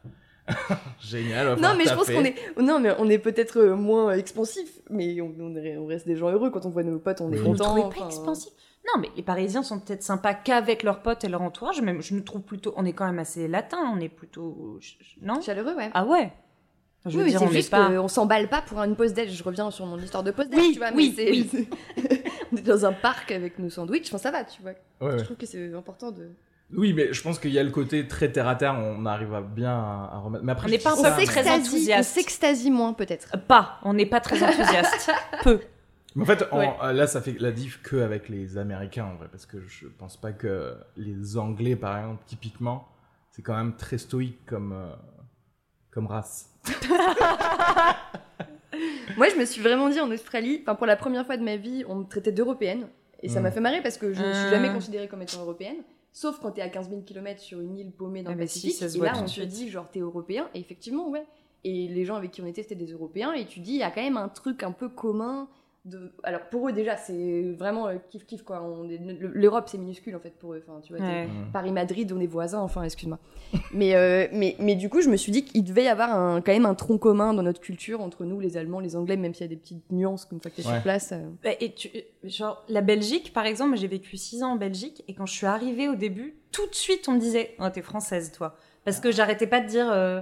Génial. 1.01 1.47
va 1.49 1.57
Non, 1.57 1.75
mais 1.79 1.85
je 1.87 1.95
pense 1.95 2.09
qu'on 2.11 2.25
est. 2.25 2.35
Non, 2.61 2.81
mais 2.81 2.95
on 2.99 3.09
est 3.09 3.19
peut-être 3.19 3.59
euh, 3.59 3.77
moins 3.77 4.13
expansif, 4.15 4.69
mais 4.91 5.21
on, 5.21 5.33
on 5.41 5.57
est- 5.57 5.77
on 5.77 5.87
reste 5.87 6.07
des 6.07 6.17
gens 6.17 6.31
heureux 6.31 6.51
quand 6.51 6.67
on 6.67 6.71
voit 6.71 6.83
nos 6.83 6.99
potes, 6.99 7.21
on 7.21 7.33
est. 7.33 7.37
Vous 7.37 7.45
content. 7.53 7.65
trouvez 7.65 7.83
pas 7.83 7.89
enfin, 7.89 8.07
expansif 8.09 8.53
Non, 8.85 9.01
mais 9.01 9.09
les 9.17 9.23
Parisiens 9.23 9.63
sont 9.63 9.79
peut-être 9.79 10.03
sympas 10.03 10.35
qu'avec 10.35 10.83
leurs 10.83 11.03
potes 11.03 11.25
et 11.25 11.29
leur 11.29 11.43
entourage. 11.43 11.81
Même, 11.81 12.03
je 12.03 12.15
nous 12.15 12.21
trouve 12.23 12.43
plutôt. 12.43 12.75
On 12.77 12.85
est 12.85 12.93
quand 12.93 13.07
même 13.07 13.21
assez 13.21 13.47
latin. 13.47 13.79
On 13.95 14.01
est 14.01 14.09
plutôt. 14.09 14.81
Non? 15.21 15.41
Chaleureux, 15.41 15.75
ouais. 15.75 15.91
Ah 15.95 16.05
ouais. 16.05 16.33
Je 17.07 17.11
veux 17.11 17.19
oui, 17.19 17.25
mais 17.25 17.31
dire, 17.31 17.43
on 17.43 17.51
juste 17.51 17.71
pas. 17.71 17.91
qu'on 17.91 18.09
s'emballe 18.09 18.49
pas 18.49 18.63
pour 18.63 18.79
une 18.81 18.95
pause 18.95 19.13
déj. 19.13 19.31
Je 19.33 19.43
reviens 19.43 19.71
sur 19.71 19.87
mon 19.87 19.99
histoire 19.99 20.23
de 20.23 20.31
pause 20.31 20.49
déj, 20.49 20.61
Oui, 20.61 20.73
tu 20.73 20.79
vois. 20.79 20.91
oui, 20.95 21.15
mais 21.17 21.67
on 22.53 22.57
est 22.57 22.63
dans 22.63 22.87
un 22.87 22.93
parc 22.93 23.33
avec 23.33 23.59
nos 23.59 23.71
sandwichs, 23.71 24.07
enfin 24.07 24.19
ça 24.19 24.31
va, 24.31 24.45
tu 24.45 24.63
vois. 24.63 24.73
Ouais, 25.01 25.13
ouais. 25.13 25.19
Je 25.19 25.25
trouve 25.25 25.37
que 25.37 25.47
c'est 25.47 25.75
important 25.75 26.13
de. 26.13 26.31
Oui, 26.75 26.93
mais 26.93 27.13
je 27.13 27.21
pense 27.23 27.39
qu'il 27.39 27.51
y 27.51 27.59
a 27.59 27.63
le 27.65 27.71
côté 27.71 28.07
très 28.07 28.31
terre 28.31 28.49
à 28.49 28.55
terre. 28.55 28.75
On 28.75 29.05
arrive 29.05 29.35
à 29.35 29.41
bien 29.41 29.77
à, 29.77 30.21
remettre. 30.25 30.45
Mais 30.45 30.53
après, 30.53 30.69
On 30.69 30.71
n'est 30.71 30.79
pas 30.79 30.97
ça, 30.97 31.11
très 31.11 31.51
enthousiaste. 31.51 32.11
On 32.11 32.15
s'extasie 32.15 32.71
moins, 32.71 32.93
peut-être. 32.93 33.37
Pas. 33.47 33.79
On 33.83 33.95
n'est 33.95 34.07
pas 34.07 34.21
très 34.21 34.43
enthousiaste. 34.43 35.11
Peu. 35.43 35.61
Mais 36.15 36.23
en 36.23 36.27
fait, 36.27 36.45
en- 36.51 36.59
Ouais. 36.59 36.93
là, 36.93 37.07
ça 37.07 37.21
fait 37.23 37.39
la 37.39 37.53
diff 37.53 37.81
que 37.83 37.97
avec 37.97 38.29
les 38.29 38.59
Américains, 38.59 39.07
en 39.07 39.15
vrai, 39.17 39.29
parce 39.31 39.47
que 39.47 39.61
je 39.67 39.87
pense 39.87 40.17
pas 40.17 40.33
que 40.33 40.75
les 40.97 41.37
Anglais, 41.39 41.77
par 41.77 41.97
exemple, 41.99 42.23
typiquement, 42.27 42.89
c'est 43.31 43.43
quand 43.43 43.57
même 43.57 43.77
très 43.77 43.99
stoïque 43.99 44.45
comme, 44.47 44.73
euh, 44.73 44.93
comme 45.91 46.07
race. 46.07 46.51
Moi, 49.17 49.29
je 49.29 49.37
me 49.39 49.45
suis 49.45 49.61
vraiment 49.63 49.89
dit 49.91 50.01
en 50.01 50.11
Australie, 50.11 50.61
enfin 50.63 50.75
pour 50.75 50.87
la 50.87 50.97
première 50.97 51.27
fois 51.27 51.37
de 51.37 51.43
ma 51.43 51.57
vie, 51.57 51.85
on 51.89 51.97
me 51.97 52.05
traitait 52.05 52.33
d'européenne. 52.33 52.89
Et 53.23 53.29
ça 53.29 53.41
m'a 53.41 53.51
fait 53.53 53.61
marrer 53.61 53.83
parce 53.83 53.99
que 53.99 54.13
je 54.13 54.21
ne 54.23 54.33
suis 54.33 54.47
Mm. 54.47 54.51
jamais 54.51 54.73
considérée 54.73 55.07
comme 55.07 55.23
étant 55.23 55.41
européenne. 55.43 55.77
Sauf 56.13 56.41
quand 56.41 56.51
t'es 56.53 56.63
à 56.63 56.69
15 56.69 56.89
000 56.91 57.03
km 57.03 57.41
sur 57.41 57.61
une 57.61 57.77
île 57.79 57.93
paumée 57.93 58.23
dans 58.23 58.31
Ah 58.31 58.35
le 58.35 58.41
bah 58.41 58.47
si, 58.47 58.67
Pacifique. 58.67 58.91
se 58.91 58.99
et 58.99 59.01
là, 59.01 59.13
on 59.17 59.25
te 59.25 59.41
dit, 59.43 59.71
genre, 59.71 59.89
t'es 59.91 60.01
européen. 60.01 60.49
Et 60.55 60.61
effectivement, 60.61 61.09
ouais. 61.09 61.25
Et 61.65 61.87
les 61.89 62.05
gens 62.05 62.17
avec 62.17 62.33
qui 62.33 62.43
on 62.43 62.47
était, 62.47 62.63
c'était 62.63 62.75
des 62.75 62.91
européens. 62.93 63.33
Et 63.35 63.47
tu 63.47 63.61
dis, 63.61 63.73
il 63.75 63.79
y 63.79 63.83
a 63.85 63.91
quand 63.91 64.03
même 64.03 64.17
un 64.17 64.29
truc 64.29 64.63
un 64.65 64.73
peu 64.73 64.89
commun. 64.89 65.49
De... 65.85 66.13
Alors 66.23 66.43
pour 66.43 66.69
eux, 66.69 66.73
déjà, 66.73 66.97
c'est 66.97 67.43
vraiment 67.59 67.89
euh, 67.89 67.97
kiff 68.11 68.25
kiff 68.25 68.43
quoi. 68.45 68.63
On 68.63 68.89
est- 68.89 69.01
L'Europe, 69.19 69.65
c'est 69.69 69.79
minuscule 69.79 70.15
en 70.15 70.21
fait 70.21 70.31
pour 70.39 70.55
eux. 70.55 70.63
Enfin, 70.65 70.81
tu 70.81 70.93
vois, 70.93 71.03
t'es- 71.05 71.13
Ouais. 71.13 71.27
Mm. 71.27 71.51
Paris-Madrid, 71.53 72.13
on 72.13 72.21
est 72.21 72.29
voisins, 72.29 72.61
enfin, 72.61 72.85
excuse-moi. 72.85 73.19
mais, 73.75 73.97
euh, 73.97 74.29
mais, 74.33 74.55
mais 74.61 74.77
du 74.77 74.89
coup, 74.89 75.01
je 75.01 75.09
me 75.09 75.17
suis 75.17 75.33
dit 75.33 75.45
qu'il 75.45 75.65
devait 75.65 75.83
y 75.83 75.89
avoir 75.89 76.11
un, 76.15 76.41
quand 76.41 76.53
même 76.53 76.67
un 76.67 76.77
tronc 76.77 76.99
commun 76.99 77.35
dans 77.35 77.43
notre 77.43 77.61
culture 77.61 78.01
entre 78.01 78.25
nous, 78.25 78.39
les 78.39 78.57
Allemands, 78.57 78.79
les 78.79 78.95
Anglais, 78.95 79.17
même 79.17 79.35
s'il 79.35 79.43
y 79.43 79.47
a 79.47 79.49
des 79.49 79.57
petites 79.57 79.91
nuances 79.91 80.29
une 80.31 80.41
fois 80.41 80.53
que 80.53 80.59
Ouais. 80.59 80.63
sur 80.63 80.83
place. 80.83 81.11
euh. 81.11 81.29
Bah, 81.43 81.51
Et 81.61 81.73
tu, 81.75 81.89
genre, 82.23 82.65
la 82.69 82.81
Belgique, 82.81 83.33
par 83.33 83.45
exemple, 83.47 83.77
j'ai 83.77 83.89
vécu 83.89 84.17
6 84.17 84.45
ans 84.45 84.53
en 84.53 84.57
Belgique, 84.57 85.03
et 85.09 85.15
quand 85.15 85.27
je 85.27 85.35
suis 85.35 85.47
arrivée 85.47 85.89
au 85.89 85.97
début, 85.97 86.37
tout 86.53 86.69
de 86.69 86.75
suite, 86.77 87.09
on 87.09 87.15
me 87.15 87.19
disait 87.19 87.57
Oh, 87.59 87.69
t'es 87.75 87.83
française, 87.83 88.31
toi. 88.31 88.55
Parce 88.85 89.01
que 89.01 89.11
j'arrêtais 89.11 89.49
pas 89.49 89.61
de 89.61 89.67
dire 89.67 89.91
euh, 89.91 90.21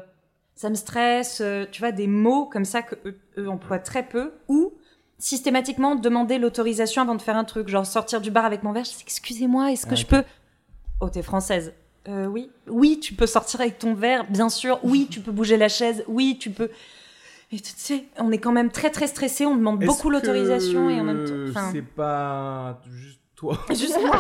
ça 0.54 0.70
me 0.70 0.74
stresse, 0.74 1.42
tu 1.70 1.80
vois, 1.80 1.92
des 1.92 2.06
mots 2.06 2.46
comme 2.46 2.64
ça 2.64 2.80
que 2.80 2.94
eux, 3.04 3.18
eux 3.36 3.48
emploient 3.50 3.78
très 3.78 4.04
peu, 4.08 4.32
ou 4.48 4.72
systématiquement 5.20 5.94
demander 5.94 6.38
l'autorisation 6.38 7.02
avant 7.02 7.14
de 7.14 7.22
faire 7.22 7.36
un 7.36 7.44
truc, 7.44 7.68
genre 7.68 7.86
sortir 7.86 8.20
du 8.20 8.30
bar 8.30 8.44
avec 8.44 8.62
mon 8.62 8.72
verre, 8.72 8.84
je 8.84 8.90
dis 8.90 8.96
excusez-moi, 9.02 9.70
est-ce 9.72 9.86
que 9.86 9.92
Ah, 9.92 9.96
je 9.96 10.02
ok. 10.04 10.08
peux? 10.10 10.24
Oh, 11.00 11.08
t'es 11.08 11.22
française. 11.22 11.72
Euh, 12.08 12.26
oui, 12.26 12.50
oui, 12.66 12.98
tu 13.00 13.14
peux 13.14 13.26
sortir 13.26 13.60
avec 13.60 13.78
ton 13.78 13.94
verre, 13.94 14.24
bien 14.30 14.48
sûr. 14.48 14.80
Oui, 14.82 15.06
tu 15.10 15.20
peux 15.20 15.30
bouger 15.32 15.56
la 15.56 15.68
chaise. 15.68 16.02
Oui, 16.08 16.38
tu 16.40 16.50
peux. 16.50 16.70
Et 17.52 17.60
tu 17.60 17.72
sais, 17.76 18.04
on 18.18 18.30
est 18.32 18.38
quand 18.38 18.52
même 18.52 18.70
très 18.70 18.90
très 18.90 19.06
stressé. 19.06 19.44
On 19.44 19.54
demande 19.56 19.80
beaucoup 19.84 20.08
l'autorisation 20.08 20.88
et 20.88 21.00
en 21.00 21.04
même 21.04 21.24
temps. 21.24 21.50
enfin, 21.50 21.68
C'est 21.72 21.82
pas 21.82 22.80
juste 22.90 23.20
toi? 23.36 23.58
Juste 23.70 23.98
moi. 24.04 24.18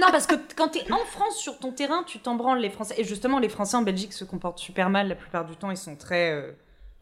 non, 0.00 0.06
parce 0.12 0.26
que 0.26 0.34
quand 0.56 0.68
t'es 0.68 0.90
en 0.92 1.04
France 1.06 1.36
sur 1.36 1.58
ton 1.58 1.72
terrain, 1.72 2.04
tu 2.06 2.18
t'en 2.20 2.34
branles 2.36 2.60
les 2.60 2.70
Français. 2.70 2.94
Et 2.98 3.04
justement, 3.04 3.38
les 3.38 3.48
Français 3.48 3.76
en 3.76 3.82
Belgique 3.82 4.12
se 4.12 4.24
comportent 4.24 4.58
super 4.60 4.90
mal 4.90 5.08
la 5.08 5.14
plupart 5.14 5.44
du 5.44 5.56
temps. 5.56 5.70
Ils 5.70 5.76
sont 5.76 5.96
très. 5.96 6.30
euh, 6.32 6.52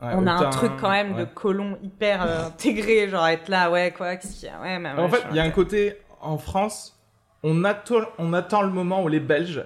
Ouais, 0.03 0.09
on 0.13 0.27
a 0.27 0.33
un 0.33 0.51
truc 0.51 0.73
quand 0.81 0.91
même 0.91 1.17
de 1.17 1.25
colon 1.25 1.79
hyper 1.83 2.23
euh, 2.23 2.47
intégré, 2.47 3.09
genre 3.09 3.27
être 3.27 3.49
là, 3.49 3.71
ouais, 3.71 3.95
quoi, 3.97 4.17
qu'est-ce 4.17 4.41
qu'il 4.41 4.49
y 4.49 4.53
a 4.53 4.61
Ouais, 4.61 4.79
mais 4.79 4.91
En 4.91 5.09
fait, 5.09 5.23
il 5.31 5.37
y 5.37 5.41
a 5.41 5.45
un 5.45 5.51
côté 5.51 5.99
en 6.21 6.37
France, 6.37 7.01
on 7.43 7.65
attend, 7.65 8.01
on 8.19 8.33
attend 8.33 8.63
le 8.63 8.71
moment 8.71 9.03
où 9.03 9.09
les 9.09 9.21
Belges 9.21 9.65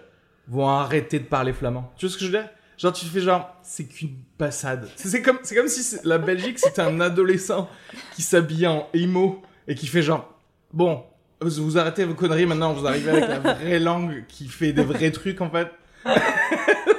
vont 0.49 0.69
arrêter 0.69 1.19
de 1.19 1.25
parler 1.25 1.53
flamand. 1.53 1.93
Tu 1.97 2.07
vois 2.07 2.13
ce 2.13 2.19
que 2.19 2.25
je 2.25 2.31
veux 2.31 2.39
dire? 2.39 2.49
Genre, 2.77 2.93
tu 2.93 3.07
fais 3.07 3.21
genre, 3.21 3.57
c'est 3.63 3.85
qu'une 3.87 4.17
passade. 4.37 4.89
C'est 4.95 5.21
comme, 5.21 5.39
c'est 5.43 5.57
comme 5.57 5.67
si 5.67 5.97
la 6.05 6.19
Belgique 6.19 6.61
c'était 6.61 6.83
un 6.83 7.01
adolescent 7.01 7.69
qui 8.15 8.23
s'habillait 8.23 8.69
en 8.69 8.87
emo 8.95 9.43
et 9.67 9.75
qui 9.75 9.89
fait 9.89 10.03
genre, 10.03 10.33
bon, 10.73 11.03
vous, 11.41 11.65
vous 11.65 11.79
arrêtez 11.79 12.05
vos 12.05 12.15
conneries 12.15 12.47
maintenant, 12.47 12.73
vous 12.73 12.87
arrivez 12.87 13.11
avec 13.11 13.29
la 13.29 13.39
vraie 13.41 13.81
langue 13.81 14.25
qui 14.29 14.47
fait 14.47 14.73
des 14.73 14.85
vrais 14.85 15.11
trucs 15.11 15.41
en 15.41 15.51
fait. 15.51 15.69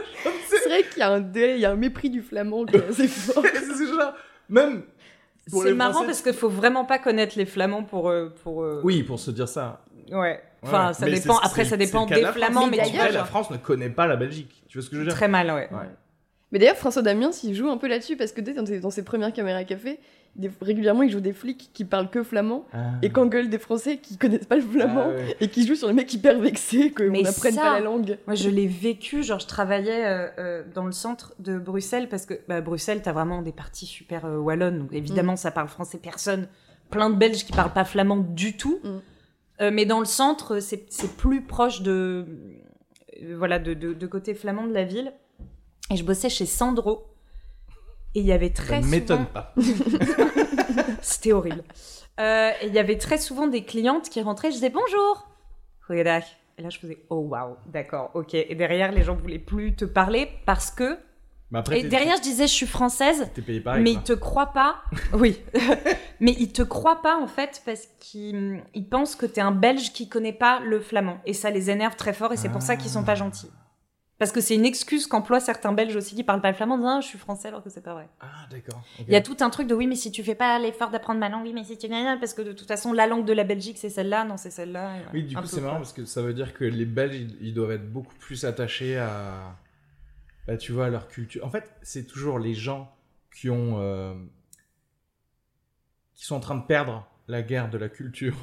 C'est 0.69 0.81
vrai 0.81 0.89
qu'il 0.89 0.99
y 0.99 1.03
a 1.03 1.09
un 1.11 1.19
dé, 1.19 1.53
il 1.55 1.61
y 1.61 1.65
a 1.65 1.71
un 1.71 1.75
mépris 1.75 2.09
du 2.09 2.21
flamand 2.21 2.65
qui 2.65 2.75
est 2.77 2.88
assez 2.89 3.07
fort. 3.07 3.43
c'est 3.43 3.88
genre, 3.88 4.13
même. 4.49 4.83
pour 5.49 5.63
C'est 5.63 5.69
les 5.69 5.75
marrant 5.75 5.93
Français- 5.93 6.05
parce 6.05 6.21
qu'il 6.21 6.33
faut 6.33 6.49
vraiment 6.49 6.85
pas 6.85 6.99
connaître 6.99 7.38
les 7.38 7.45
Flamands 7.45 7.83
pour. 7.83 8.09
euh, 8.09 8.29
pour 8.43 8.63
euh, 8.63 8.81
Oui, 8.83 9.03
pour 9.03 9.19
se 9.19 9.31
dire 9.31 9.47
ça. 9.47 9.83
Ouais. 10.11 10.41
Enfin, 10.61 10.88
Ouais, 10.89 10.93
ça 10.93 11.05
mais 11.05 11.13
dépend. 11.19 11.38
Après, 11.39 11.65
ça 11.65 11.77
dépend 11.77 12.05
des. 12.05 12.23
Flamands, 12.25 12.67
Mais 12.67 12.77
d'ailleurs, 12.77 13.11
la 13.11 13.25
France 13.25 13.49
ne 13.51 13.57
connaît 13.57 13.89
pas 13.89 14.05
la 14.07 14.15
Belgique. 14.15 14.63
Tu 14.67 14.77
vois 14.77 14.85
ce 14.85 14.89
que 14.89 14.95
je 14.95 15.01
veux 15.01 15.07
dire? 15.07 15.15
Très 15.15 15.27
mal, 15.27 15.47
ouais. 15.47 15.69
Ouais. 15.71 15.89
Mais 16.51 16.59
d'ailleurs, 16.59 16.75
François 16.77 17.01
Damien, 17.01 17.31
s'il 17.31 17.55
joue 17.55 17.69
un 17.69 17.77
peu 17.77 17.88
là-dessus, 17.88 18.15
parce 18.17 18.31
que 18.31 18.41
sais, 18.43 18.53
dans, 18.53 18.65
ses- 18.65 18.79
dans 18.79 18.89
ses 18.89 19.03
premières 19.03 19.31
caméras 19.33 19.63
café, 19.63 19.99
des- 20.36 20.51
régulièrement, 20.62 21.03
il 21.03 21.12
joue 21.12 21.19
des 21.19 21.33
flics 21.33 21.69
qui 21.74 21.86
parlent 21.86 22.09
que 22.09 22.24
flamand 22.24 22.65
Ah. 22.74 22.91
et 23.01 23.09
qu'engueulent 23.09 23.50
des 23.50 23.57
Français 23.59 23.98
qui 23.98 24.17
connaissent 24.17 24.45
pas 24.45 24.55
le 24.55 24.62
flamand 24.62 25.07
Ah 25.07 25.15
ouais. 25.15 25.36
et 25.41 25.48
qui 25.50 25.65
jouent 25.67 25.75
sur 25.75 25.88
les 25.88 25.93
mecs 25.93 26.13
hyper 26.13 26.39
vexés 26.39 26.91
qu'on 26.91 27.09
n'apprenne 27.12 27.53
ça- 27.55 27.62
pas 27.62 27.74
la 27.74 27.79
langue. 27.81 28.17
Moi, 28.27 28.36
je 28.36 28.50
l'ai 28.50 28.67
vécu. 28.67 29.24
Genre, 29.24 29.39
je 29.39 29.48
travaillais 29.48 30.05
euh, 30.05 30.27
euh, 30.39 30.63
dans 30.74 30.86
le 30.86 30.91
centre 30.91 31.33
de 31.39 31.57
Bruxelles 31.57 32.07
parce 32.09 32.25
que 32.25 32.36
bah, 32.48 32.62
Bruxelles, 32.62 33.01
t'as 33.01 33.12
vraiment 33.13 33.41
des 33.41 33.51
parties 33.51 33.86
super 33.86 34.25
euh, 34.25 34.38
wallonnes. 34.38 34.79
Donc, 34.79 34.93
évidemment, 34.93 35.36
ça 35.36 35.51
parle 35.51 35.67
français 35.67 35.98
personne. 36.01 36.48
Plein 36.89 37.09
de 37.09 37.15
Belges 37.15 37.43
qui 37.45 37.51
parlent 37.51 37.74
pas 37.74 37.86
flamand 37.86 38.17
du 38.17 38.55
tout. 38.57 38.79
Mm. 38.83 38.88
Euh, 39.62 39.71
mais 39.74 39.86
dans 39.86 40.00
le 40.00 40.05
centre, 40.05 40.59
c'est 40.59 40.86
c'est 40.89 41.17
plus 41.17 41.41
proche 41.41 41.81
de 41.81 42.25
euh, 43.21 43.36
voilà 43.38 43.59
de, 43.59 43.74
de, 43.74 43.93
de 43.93 44.07
côté 44.07 44.33
flamand 44.33 44.65
de 44.67 44.74
la 44.74 44.86
ville. 44.86 45.12
Et 45.91 45.98
je 45.98 46.03
bossais 46.03 46.29
chez 46.29 46.45
Sandro. 46.45 47.03
Et 48.15 48.21
il 48.21 48.25
y 48.25 48.31
avait 48.31 48.47
Ça 48.55 48.63
très 48.63 48.77
ne 48.77 48.81
souvent... 48.83 48.91
m'étonne 48.91 49.25
pas. 49.27 49.53
C'était 51.01 51.31
horrible. 51.33 51.63
Euh, 52.19 52.51
et 52.61 52.67
il 52.67 52.73
y 52.73 52.79
avait 52.79 52.97
très 52.97 53.17
souvent 53.17 53.47
des 53.47 53.63
clientes 53.63 54.09
qui 54.09 54.21
rentraient, 54.21 54.49
je 54.49 54.55
disais 54.55 54.69
bonjour. 54.69 55.29
Et 55.91 56.03
là, 56.03 56.21
je 56.69 56.77
faisais 56.77 57.05
oh 57.09 57.21
waouh, 57.21 57.55
d'accord, 57.67 58.11
ok. 58.13 58.33
Et 58.33 58.53
derrière, 58.53 58.91
les 58.91 59.03
gens 59.03 59.15
voulaient 59.15 59.39
plus 59.39 59.75
te 59.75 59.85
parler 59.85 60.29
parce 60.45 60.69
que. 60.71 60.99
Mais 61.51 61.59
après, 61.59 61.79
Et 61.79 61.83
derrière, 61.83 62.17
je 62.17 62.21
disais 62.21 62.45
je 62.45 62.53
suis 62.53 62.67
française, 62.67 63.27
t'es 63.33 63.41
payé 63.41 63.59
pareil. 63.59 63.81
mais 63.81 63.93
quoi. 63.93 64.01
ils 64.01 64.03
te 64.03 64.13
croient 64.13 64.53
pas. 64.53 64.83
Oui. 65.13 65.41
mais 66.19 66.35
ils 66.37 66.51
te 66.51 66.61
croient 66.61 67.01
pas 67.01 67.17
en 67.17 67.25
fait 67.25 67.63
parce 67.65 67.87
qu'ils 67.99 68.61
ils 68.75 68.87
pensent 68.87 69.15
que 69.15 69.25
t'es 69.25 69.41
un 69.41 69.51
Belge 69.51 69.91
qui 69.93 70.09
connaît 70.09 70.33
pas 70.33 70.59
le 70.59 70.79
flamand. 70.79 71.17
Et 71.25 71.33
ça 71.33 71.49
les 71.49 71.71
énerve 71.71 71.95
très 71.95 72.13
fort 72.13 72.33
et 72.33 72.37
c'est 72.37 72.49
pour 72.49 72.61
ça 72.61 72.75
qu'ils 72.75 72.91
sont 72.91 73.03
pas 73.03 73.15
gentils. 73.15 73.50
Parce 74.20 74.34
que 74.34 74.42
c'est 74.42 74.53
une 74.53 74.66
excuse 74.66 75.08
qu'emploient 75.08 75.40
certains 75.40 75.72
Belges 75.72 75.96
aussi 75.96 76.14
qui 76.14 76.25
parlent 76.25 76.42
pas 76.42 76.50
le 76.51 76.55
flamand, 76.55 76.77
disant 76.77 76.98
Ah, 76.98 77.01
je 77.01 77.08
suis 77.08 77.18
français 77.18 77.48
alors 77.48 77.64
que 77.64 77.70
c'est 77.70 77.82
pas 77.82 77.94
vrai. 77.94 78.10
Ah, 78.20 78.48
d'accord. 78.51 78.84
Il 79.00 79.14
y 79.14 79.16
a 79.16 79.22
tout 79.22 79.38
un 79.40 79.50
truc 79.50 79.66
de 79.66 79.74
oui, 79.74 79.88
mais 79.88 79.96
si 79.96 80.12
tu 80.12 80.24
fais 80.24 80.36
pas 80.36 80.60
l'effort 80.60 80.90
d'apprendre 80.92 81.22
ma 81.22 81.29
langue, 81.29 81.44
oui, 81.46 81.53
mais 81.53 81.64
si 81.64 81.77
tu 81.77 81.88
parce 81.88 82.34
que 82.34 82.42
de 82.42 82.51
toute 82.51 82.68
façon, 82.68 82.92
la 82.92 83.08
langue 83.08 83.25
de 83.25 83.32
la 83.34 83.46
Belgique, 83.46 83.77
c'est 83.79 83.90
celle-là, 83.90 84.25
non, 84.25 84.36
c'est 84.36 84.51
celle-là. 84.51 84.98
et 84.98 85.01
Oui, 85.14 85.24
du 85.24 85.38
Un 85.38 85.42
coup, 85.42 85.48
c'est 85.48 85.62
marrant 85.62 85.77
parce 85.77 85.94
que 85.94 86.03
ça 86.03 86.22
veut 86.22 86.34
dire 86.34 86.53
que 86.53 86.66
les 86.66 86.86
Belges, 86.86 87.16
ils, 87.16 87.38
ils 87.42 87.53
doivent 87.53 87.72
être 87.72 87.92
beaucoup 87.92 88.16
plus 88.16 88.44
attachés 88.44 88.98
à. 88.98 89.55
Bah, 90.48 90.58
tu 90.58 90.74
vois, 90.74 90.88
à 90.88 90.90
leur 90.90 91.08
culture. 91.08 91.46
En 91.46 91.50
fait, 91.50 91.72
c'est 91.82 92.05
toujours 92.05 92.40
les 92.40 92.53
gens 92.53 92.94
qui 93.34 93.50
ont. 93.50 93.79
euh, 93.79 94.14
qui 96.14 96.25
sont 96.25 96.36
en 96.36 96.42
train 96.42 96.55
de 96.55 96.66
perdre 96.66 97.08
la 97.29 97.42
guerre 97.42 97.70
de 97.70 97.77
la 97.77 97.88
culture. 97.88 98.36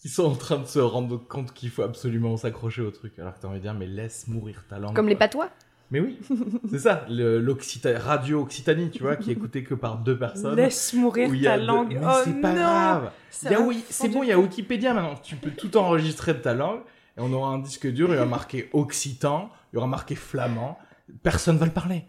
Qui 0.00 0.08
sont 0.08 0.24
en 0.24 0.34
train 0.36 0.58
de 0.58 0.66
se 0.66 0.78
rendre 0.78 1.16
compte 1.18 1.52
qu'il 1.52 1.70
faut 1.70 1.82
absolument 1.82 2.36
s'accrocher 2.36 2.82
au 2.82 2.90
truc. 2.90 3.18
Alors 3.18 3.34
que 3.34 3.40
t'as 3.40 3.48
envie 3.48 3.58
de 3.58 3.62
dire, 3.62 3.74
mais 3.74 3.86
laisse 3.86 4.28
mourir 4.28 4.64
ta 4.68 4.78
langue. 4.78 4.94
Comme 4.94 5.08
les 5.08 5.16
patois. 5.16 5.50
Mais 5.90 6.00
oui, 6.00 6.18
c'est 6.70 6.78
ça. 6.78 7.04
le- 7.08 7.40
l'Occita- 7.40 7.98
Radio 7.98 8.42
Occitanie, 8.42 8.90
tu 8.90 9.02
vois, 9.02 9.16
qui 9.16 9.30
est 9.30 9.32
écouté 9.32 9.64
que 9.64 9.74
par 9.74 9.96
deux 9.98 10.16
personnes. 10.18 10.54
Laisse 10.54 10.92
mourir 10.92 11.30
ta 11.42 11.58
deux- 11.58 11.64
langue. 11.64 11.94
Mais 11.98 12.06
oh 12.06 12.20
c'est 12.24 12.40
pas 12.40 12.52
non 12.52 12.58
grave. 12.60 13.10
C'est 13.30 14.08
bon, 14.08 14.22
il 14.22 14.28
y 14.28 14.32
a. 14.32 14.38
Wikipédia 14.38 14.92
maintenant. 14.94 15.14
Tu 15.22 15.34
peux 15.36 15.50
tout 15.50 15.76
enregistrer 15.78 16.34
de 16.34 16.38
ta 16.38 16.54
langue 16.54 16.80
et 17.16 17.20
on 17.20 17.32
aura 17.32 17.50
un 17.50 17.58
disque 17.58 17.86
dur, 17.90 18.08
il 18.10 18.14
y 18.14 18.16
aura 18.18 18.26
marqué 18.26 18.68
occitan, 18.74 19.50
il 19.72 19.76
y 19.76 19.78
aura 19.78 19.86
marqué 19.88 20.14
flamand. 20.14 20.78
Personne 21.22 21.56
va 21.56 21.64
le 21.66 21.72
parler. 21.72 22.04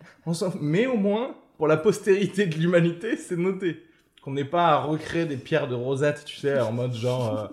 Mais 0.59 0.85
au 0.85 0.97
moins, 0.97 1.35
pour 1.57 1.67
la 1.67 1.77
postérité 1.77 2.45
de 2.45 2.55
l'humanité, 2.55 3.15
c'est 3.17 3.37
noté. 3.37 3.83
Qu'on 4.21 4.31
n'ait 4.31 4.43
pas 4.45 4.67
à 4.67 4.77
recréer 4.81 5.25
des 5.25 5.37
pierres 5.37 5.69
de 5.69 5.75
Rosette, 5.75 6.25
tu 6.25 6.35
sais, 6.35 6.59
en 6.59 6.73
mode 6.73 6.93
genre, 6.93 7.39
euh, 7.39 7.47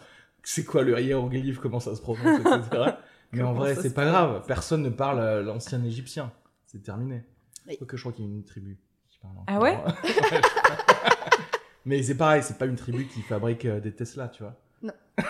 c'est 0.48 0.64
quoi 0.64 0.82
le 0.82 1.00
hiéroglyphe, 1.00 1.58
comment 1.58 1.80
ça 1.80 1.96
se 1.96 2.00
prononce, 2.00 2.38
etc. 2.38 2.92
Mais 3.32 3.42
en 3.42 3.52
vrai, 3.52 3.74
c'est 3.74 3.88
se 3.88 3.94
pas 3.94 4.04
grave. 4.04 4.44
Personne 4.46 4.82
ne 4.82 4.90
parle 4.90 5.40
l'ancien 5.40 5.82
égyptien. 5.82 6.32
C'est 6.66 6.84
terminé. 6.84 7.24
Oui. 7.66 7.76
Quoique 7.78 7.96
je 7.96 8.02
crois 8.02 8.12
qu'il 8.12 8.24
y 8.24 8.28
a 8.28 8.30
une 8.30 8.44
tribu 8.44 8.78
qui 9.08 9.18
parle 9.18 9.34
Ah 9.48 9.58
ouais 9.58 9.76
Mais 11.84 12.00
c'est 12.04 12.16
pareil, 12.16 12.44
c'est 12.44 12.58
pas 12.58 12.66
une 12.66 12.76
tribu 12.76 13.08
qui 13.08 13.22
fabrique 13.22 13.64
euh, 13.64 13.80
des 13.80 13.92
Tesla, 13.92 14.28
tu 14.28 14.44
vois. 14.44 14.54
Non. 14.82 14.92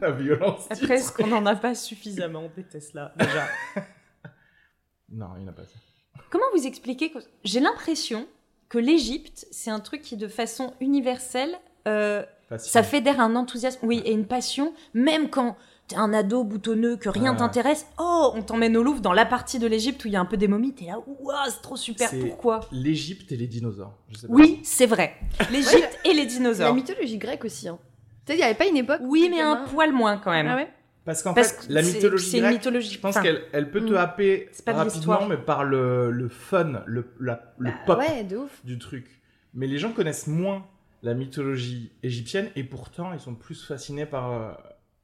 La 0.00 0.10
violence. 0.10 0.66
Après, 0.70 0.94
est-ce 0.94 1.12
qu'on 1.12 1.30
en 1.30 1.46
a 1.46 1.54
pas 1.54 1.76
suffisamment 1.76 2.50
des 2.56 2.64
Tesla, 2.64 3.14
déjà? 3.16 3.46
Non, 5.08 5.28
il 5.36 5.42
n'y 5.42 5.48
en 5.48 5.52
a 5.52 5.54
pas 5.54 5.66
ça. 5.66 5.78
Comment 6.30 6.46
vous 6.52 6.66
expliquez 6.66 7.12
que... 7.12 7.18
J'ai 7.44 7.60
l'impression 7.60 8.26
que 8.68 8.78
l'Égypte, 8.78 9.46
c'est 9.52 9.70
un 9.70 9.80
truc 9.80 10.02
qui, 10.02 10.16
de 10.16 10.26
façon 10.26 10.74
universelle, 10.80 11.56
euh, 11.86 12.24
Facile. 12.50 12.70
ça 12.70 12.82
fédère 12.82 13.18
un 13.20 13.34
enthousiasme, 13.36 13.86
oui, 13.86 14.02
et 14.04 14.12
une 14.12 14.26
passion, 14.26 14.74
même 14.92 15.30
quand 15.30 15.56
t'es 15.88 15.96
un 15.96 16.12
ado 16.12 16.44
boutonneux, 16.44 16.96
que 16.96 17.08
rien 17.08 17.32
Ouais. 17.32 17.38
t'intéresse, 17.38 17.86
oh, 17.98 18.32
on 18.34 18.42
t'emmène 18.42 18.76
au 18.76 18.82
Louvre 18.82 19.00
dans 19.00 19.12
la 19.14 19.24
partie 19.24 19.58
de 19.58 19.66
l'Égypte 19.66 20.04
où 20.04 20.08
il 20.08 20.12
y 20.12 20.16
a 20.16 20.20
un 20.20 20.24
peu 20.26 20.36
des 20.36 20.46
momies, 20.48 20.74
t'es 20.74 20.84
là, 20.86 20.98
waouh, 21.06 21.34
c'est 21.48 21.62
trop 21.62 21.76
super, 21.76 22.10
pourquoi? 22.20 22.60
L'Égypte 22.70 23.32
et 23.32 23.36
les 23.36 23.46
dinosaures. 23.46 23.94
Je 24.12 24.18
sais 24.18 24.26
pas. 24.28 24.34
Oui, 24.34 24.60
c'est 24.64 24.86
vrai. 24.86 25.14
L'Égypte 25.50 25.98
et 26.04 26.12
les 26.12 26.20
La 26.22 26.26
dinosaures. 26.26 26.74
mythologie 26.74 27.18
grecque 27.18 27.44
aussi. 27.44 27.68
Hein. 27.68 27.78
Tu 28.26 28.32
sais, 28.32 28.34
il 28.34 28.40
n'y 28.40 28.44
avait 28.44 28.54
pas 28.58 28.66
une 28.66 28.76
époque. 28.76 29.00
Oui, 29.02 29.28
mais 29.30 29.40
un 29.40 29.56
poil 29.64 29.92
moins 29.92 30.18
quand 30.18 30.30
même. 30.30 30.46
Ah 30.48 30.56
ouais? 30.56 30.68
Parce 31.04 31.22
qu'en 31.22 31.34
fait, 31.34 31.66
que 31.66 31.72
la 31.72 31.80
mythologie 31.82 32.30
c'est 32.30 32.36
une 32.36 32.42
grecque, 32.44 32.54
mythologie. 32.56 32.90
je 32.92 33.00
pense 33.00 33.16
enfin, 33.16 33.22
qu'elle 33.24 33.42
elle 33.52 33.70
peut 33.70 33.80
te 33.84 33.92
mm. 33.94 33.96
happer 33.96 34.50
rapidement, 34.66 34.84
l'histoire. 34.84 35.28
mais 35.28 35.38
par 35.38 35.64
le, 35.64 36.10
le 36.10 36.28
fun, 36.28 36.82
le, 36.86 37.06
la- 37.18 37.54
le 37.58 37.70
Bah 37.70 37.76
pop 37.86 37.98
Ouais, 37.98 38.22
de 38.22 38.36
ouf. 38.36 38.60
du 38.64 38.78
truc. 38.78 39.06
Mais 39.54 39.66
les 39.66 39.78
gens 39.78 39.92
connaissent 39.92 40.26
moins 40.26 40.66
la 41.02 41.14
mythologie 41.14 41.92
égyptienne 42.02 42.50
et 42.56 42.64
pourtant 42.64 43.12
ils 43.12 43.20
sont 43.20 43.34
plus 43.34 43.62
fascinés 43.64 44.06
par 44.06 44.32
euh. 44.32 44.52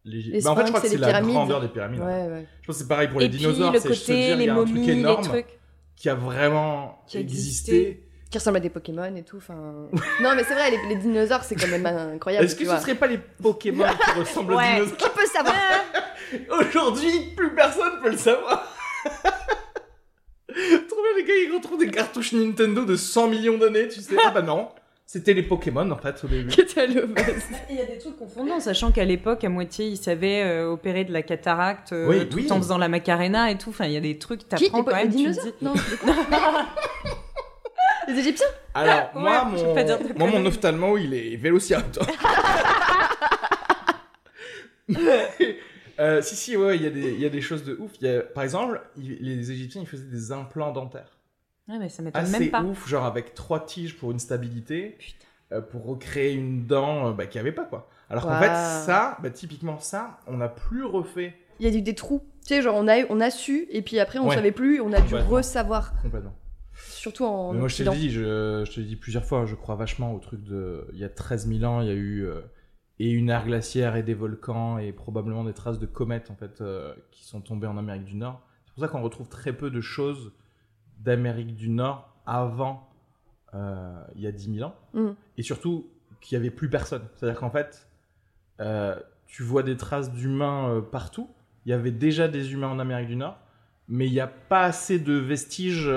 Les 0.09 0.41
Bah, 0.41 0.53
en 0.53 0.57
fait, 0.57 0.67
je 0.67 0.69
crois 0.69 0.81
que 0.81 0.87
c'est 0.89 0.99
la 0.99 1.21
grandeur 1.21 1.61
des 1.61 1.67
pyramides. 1.67 2.01
Ouais, 2.01 2.07
ouais. 2.07 2.47
Je 2.63 2.67
pense 2.69 2.77
que 2.77 2.83
c'est 2.83 2.89
pareil 2.89 3.09
pour 3.09 3.19
les 3.19 3.27
Et 3.27 3.29
dinosaures. 3.29 3.73
le 3.73 3.81
c'est 3.81 3.93
se 3.93 4.07
côté, 4.07 4.27
dire, 4.27 4.41
il 4.41 4.47
y 4.47 4.49
a 4.49 4.55
un 4.55 4.65
truc 4.65 4.69
momies, 4.77 4.91
énorme 4.91 5.25
trucs. 5.25 5.59
qui 5.97 6.09
a 6.09 6.15
vraiment 6.15 7.03
Qui 7.09 7.17
a 7.17 7.21
existé. 7.21 8.07
Qui 8.31 8.39
ressemble 8.39 8.59
à 8.59 8.61
des 8.61 8.71
Pokémon 8.71 9.17
et 9.17 9.25
tout. 9.25 9.39
Enfin... 9.39 9.55
non, 10.23 10.35
mais 10.37 10.45
c'est 10.45 10.55
vrai, 10.55 10.71
les, 10.71 10.79
les 10.89 10.97
dinosaures, 10.97 11.43
c'est 11.43 11.57
quand 11.57 11.67
même 11.67 11.87
incroyable. 11.87 12.45
Est-ce 12.45 12.55
que 12.55 12.65
ce 12.65 12.71
vois. 12.71 12.79
serait 12.79 12.95
pas 12.95 13.09
les 13.09 13.19
Pokémon 13.19 13.85
qui 13.85 14.21
ressemblent 14.21 14.55
aux 14.55 14.61
dinosaures 14.61 14.97
Qui 14.97 15.09
peut 15.09 15.27
savoir 15.27 15.57
Aujourd'hui, 16.61 17.33
plus 17.37 17.53
personne 17.55 18.01
peut 18.01 18.11
le 18.11 18.17
savoir. 18.17 18.73
Trop 20.49 20.55
bien 20.55 21.17
les 21.17 21.25
gars, 21.25 21.35
ils 21.49 21.53
retrouvent 21.55 21.81
des 21.81 21.91
cartouches 21.91 22.33
Nintendo 22.33 22.85
de 22.85 22.95
100 22.97 23.29
millions 23.29 23.59
d'années, 23.59 23.89
tu 23.89 24.01
sais. 24.01 24.17
Ah 24.25 24.31
bah 24.31 24.43
non, 24.43 24.69
c'était 25.09 25.35
les 25.35 25.43
Pokémon 25.45 25.89
en 25.91 25.97
fait 25.97 26.23
au 26.25 26.27
début. 26.27 26.51
Il 27.71 27.77
y 27.77 27.81
a 27.81 27.85
des 27.87 27.99
trucs 27.99 28.17
confondants, 28.19 28.59
sachant 28.61 28.91
qu'à 28.91 29.05
l'époque, 29.05 29.45
à 29.45 29.49
moitié, 29.49 29.87
ils 29.87 29.97
savaient 29.97 30.43
euh, 30.43 30.69
opérer 30.71 31.05
de 31.05 31.13
la 31.13 31.23
cataracte 31.23 31.93
euh, 31.93 32.09
Oui, 32.09 32.29
tout 32.29 32.39
oui. 32.39 32.51
en 32.51 32.57
faisant 32.59 32.77
la 32.79 32.89
macarena 32.89 33.51
et 33.51 33.57
tout. 33.59 33.71
Enfin, 33.71 33.87
il 33.87 33.93
y 33.93 33.97
a 33.97 34.01
des 34.01 34.19
trucs, 34.19 34.41
Qui 34.41 34.47
t'apprends 34.71 34.79
les, 34.79 34.85
quand 34.85 34.95
même. 34.97 35.11
les 35.11 35.17
tu 35.17 35.31
dis- 35.31 35.39
Non, 35.63 35.75
Les 38.09 38.19
Égyptiens 38.21 38.47
Alors, 38.75 39.11
Ouais, 39.15 39.21
moi, 39.23 39.45
mon, 39.45 39.75
pas 39.75 39.85
dire 39.85 39.99
de 39.99 40.13
moi, 40.19 40.29
mon 40.29 40.45
ophtalmo, 40.47 40.99
il 40.99 41.15
est 41.15 41.37
vélociraptor. 41.37 42.07
Euh, 45.99 46.21
si, 46.21 46.37
si, 46.37 46.57
ouais, 46.57 46.77
il 46.77 46.83
y, 46.83 46.87
a 46.87 46.91
des- 46.91 47.13
il 47.13 47.21
y 47.21 47.25
a 47.25 47.31
des 47.31 47.41
choses 47.41 47.65
de 47.65 47.75
ouf. 47.81 47.91
Il 48.03 48.07
y 48.07 48.11
a- 48.11 48.21
par 48.21 48.45
exemple, 48.45 48.83
il- 48.99 49.17
les 49.21 49.51
Égyptiens, 49.51 49.81
ils 49.81 49.89
faisaient 49.89 50.05
des 50.05 50.31
implants 50.31 50.71
dentaires. 50.73 51.16
Ouais, 51.69 51.79
mais 51.79 51.89
ça 51.89 52.03
m'étonne 52.03 52.29
même 52.31 52.51
pas. 52.51 52.63
ouf, 52.63 52.89
genre 52.89 53.05
avec 53.05 53.35
trois 53.35 53.65
tiges 53.65 53.97
pour 53.97 54.13
une 54.13 54.19
stabilité, 54.19 54.97
euh, 55.53 55.61
pour 55.61 55.85
recréer 55.87 56.33
une 56.35 56.67
dent 56.67 57.09
euh, 57.09 57.13
bah, 57.13 57.27
qu'il 57.27 57.41
n'y 57.41 57.47
avait 57.49 57.55
pas, 57.55 57.65
quoi. 57.65 57.89
Alors 58.09 58.25
qu'en 58.27 58.39
fait, 58.39 58.55
ça, 58.55 59.19
bah, 59.23 59.31
typiquement 59.31 59.79
ça, 59.81 60.19
on 60.29 60.37
n'a 60.37 60.49
plus 60.49 60.85
refait 60.85 61.35
Il 61.59 61.69
y 61.69 61.75
a 61.75 61.77
eu 61.77 61.83
des 61.83 61.95
trous. 61.95 62.23
Tu 62.43 62.49
sais, 62.55 62.63
genre, 62.63 62.77
on 62.77 62.87
a, 62.87 63.05
on 63.11 63.21
a 63.21 63.31
su, 63.31 63.67
et 63.71 63.83
puis 63.83 63.99
après, 63.99 64.19
on 64.21 64.29
Ouais. 64.29 64.37
savait 64.37 64.53
plus, 64.53 64.81
on 64.81 64.93
a 64.93 65.01
dû 65.01 65.15
re-savoir. 65.17 65.93
complètement. 66.03 66.35
Surtout 66.91 67.25
en. 67.25 67.53
Mais 67.55 67.59
moi, 67.61 67.69
je 67.69 67.83
te 67.83 67.91
dis, 67.91 68.11
je, 68.11 68.63
je 68.67 68.71
te 68.73 68.81
le 68.81 68.87
dis 68.87 68.97
plusieurs 68.97 69.25
fois, 69.25 69.47
je 69.47 69.55
crois 69.55 69.75
vachement 69.77 70.13
au 70.15 70.19
truc 70.21 70.45
de. 70.45 70.87
Il 70.93 70.99
y 70.99 71.05
a 71.05 71.09
13 71.09 71.49
000 71.49 71.65
ans, 71.65 71.81
il 71.81 71.89
y 71.89 71.91
a 71.91 71.95
eu. 71.95 72.25
euh, 72.27 72.41
et 72.99 73.11
une 73.11 73.29
ère 73.29 73.45
glaciaire 73.45 73.95
et 73.97 74.03
des 74.03 74.15
volcans 74.15 74.79
et 74.79 74.91
probablement 74.91 75.45
des 75.45 75.53
traces 75.53 75.79
de 75.79 75.85
comètes 75.85 76.31
en 76.31 76.35
fait 76.35 76.63
euh, 76.63 76.95
qui 77.11 77.27
sont 77.27 77.43
tombées 77.43 77.67
en 77.67 77.77
Amérique 77.77 78.05
du 78.07 78.15
Nord. 78.15 78.41
C'est 78.65 78.73
pour 78.73 78.83
ça 78.85 78.89
qu'on 78.89 79.03
retrouve 79.03 79.29
très 79.29 79.53
peu 79.53 79.71
de 79.71 79.83
choses 79.83 80.33
d'Amérique 81.07 81.55
du 81.55 81.69
Nord 81.71 82.13
avant 82.27 82.89
euh, 83.55 84.03
il 84.17 84.21
y 84.23 84.27
a 84.27 84.33
10 84.33 84.57
000 84.57 84.69
ans. 84.69 84.75
Mhm. 84.93 85.15
Et 85.39 85.43
surtout 85.43 85.89
qu'il 86.21 86.37
n'y 86.39 86.45
avait 86.45 86.55
plus 86.55 86.69
personne. 86.69 87.03
C'est-à-dire 87.15 87.39
qu'en 87.41 87.51
fait, 87.51 87.87
euh, 88.61 88.97
tu 89.27 89.43
vois 89.45 89.63
des 89.63 89.77
traces 89.77 90.11
d'humains 90.13 90.69
euh, 90.69 90.81
partout. 90.83 91.31
Il 91.65 91.71
y 91.71 91.73
avait 91.73 91.93
déjà 91.93 92.29
des 92.29 92.53
humains 92.53 92.69
en 92.69 92.79
Amérique 92.81 93.07
du 93.09 93.17
Nord, 93.17 93.39
mais 93.89 94.07
il 94.07 94.13
n'y 94.13 94.21
a 94.21 94.27
pas 94.27 94.65
assez 94.65 94.99
de 94.99 95.15
vestiges. 95.15 95.91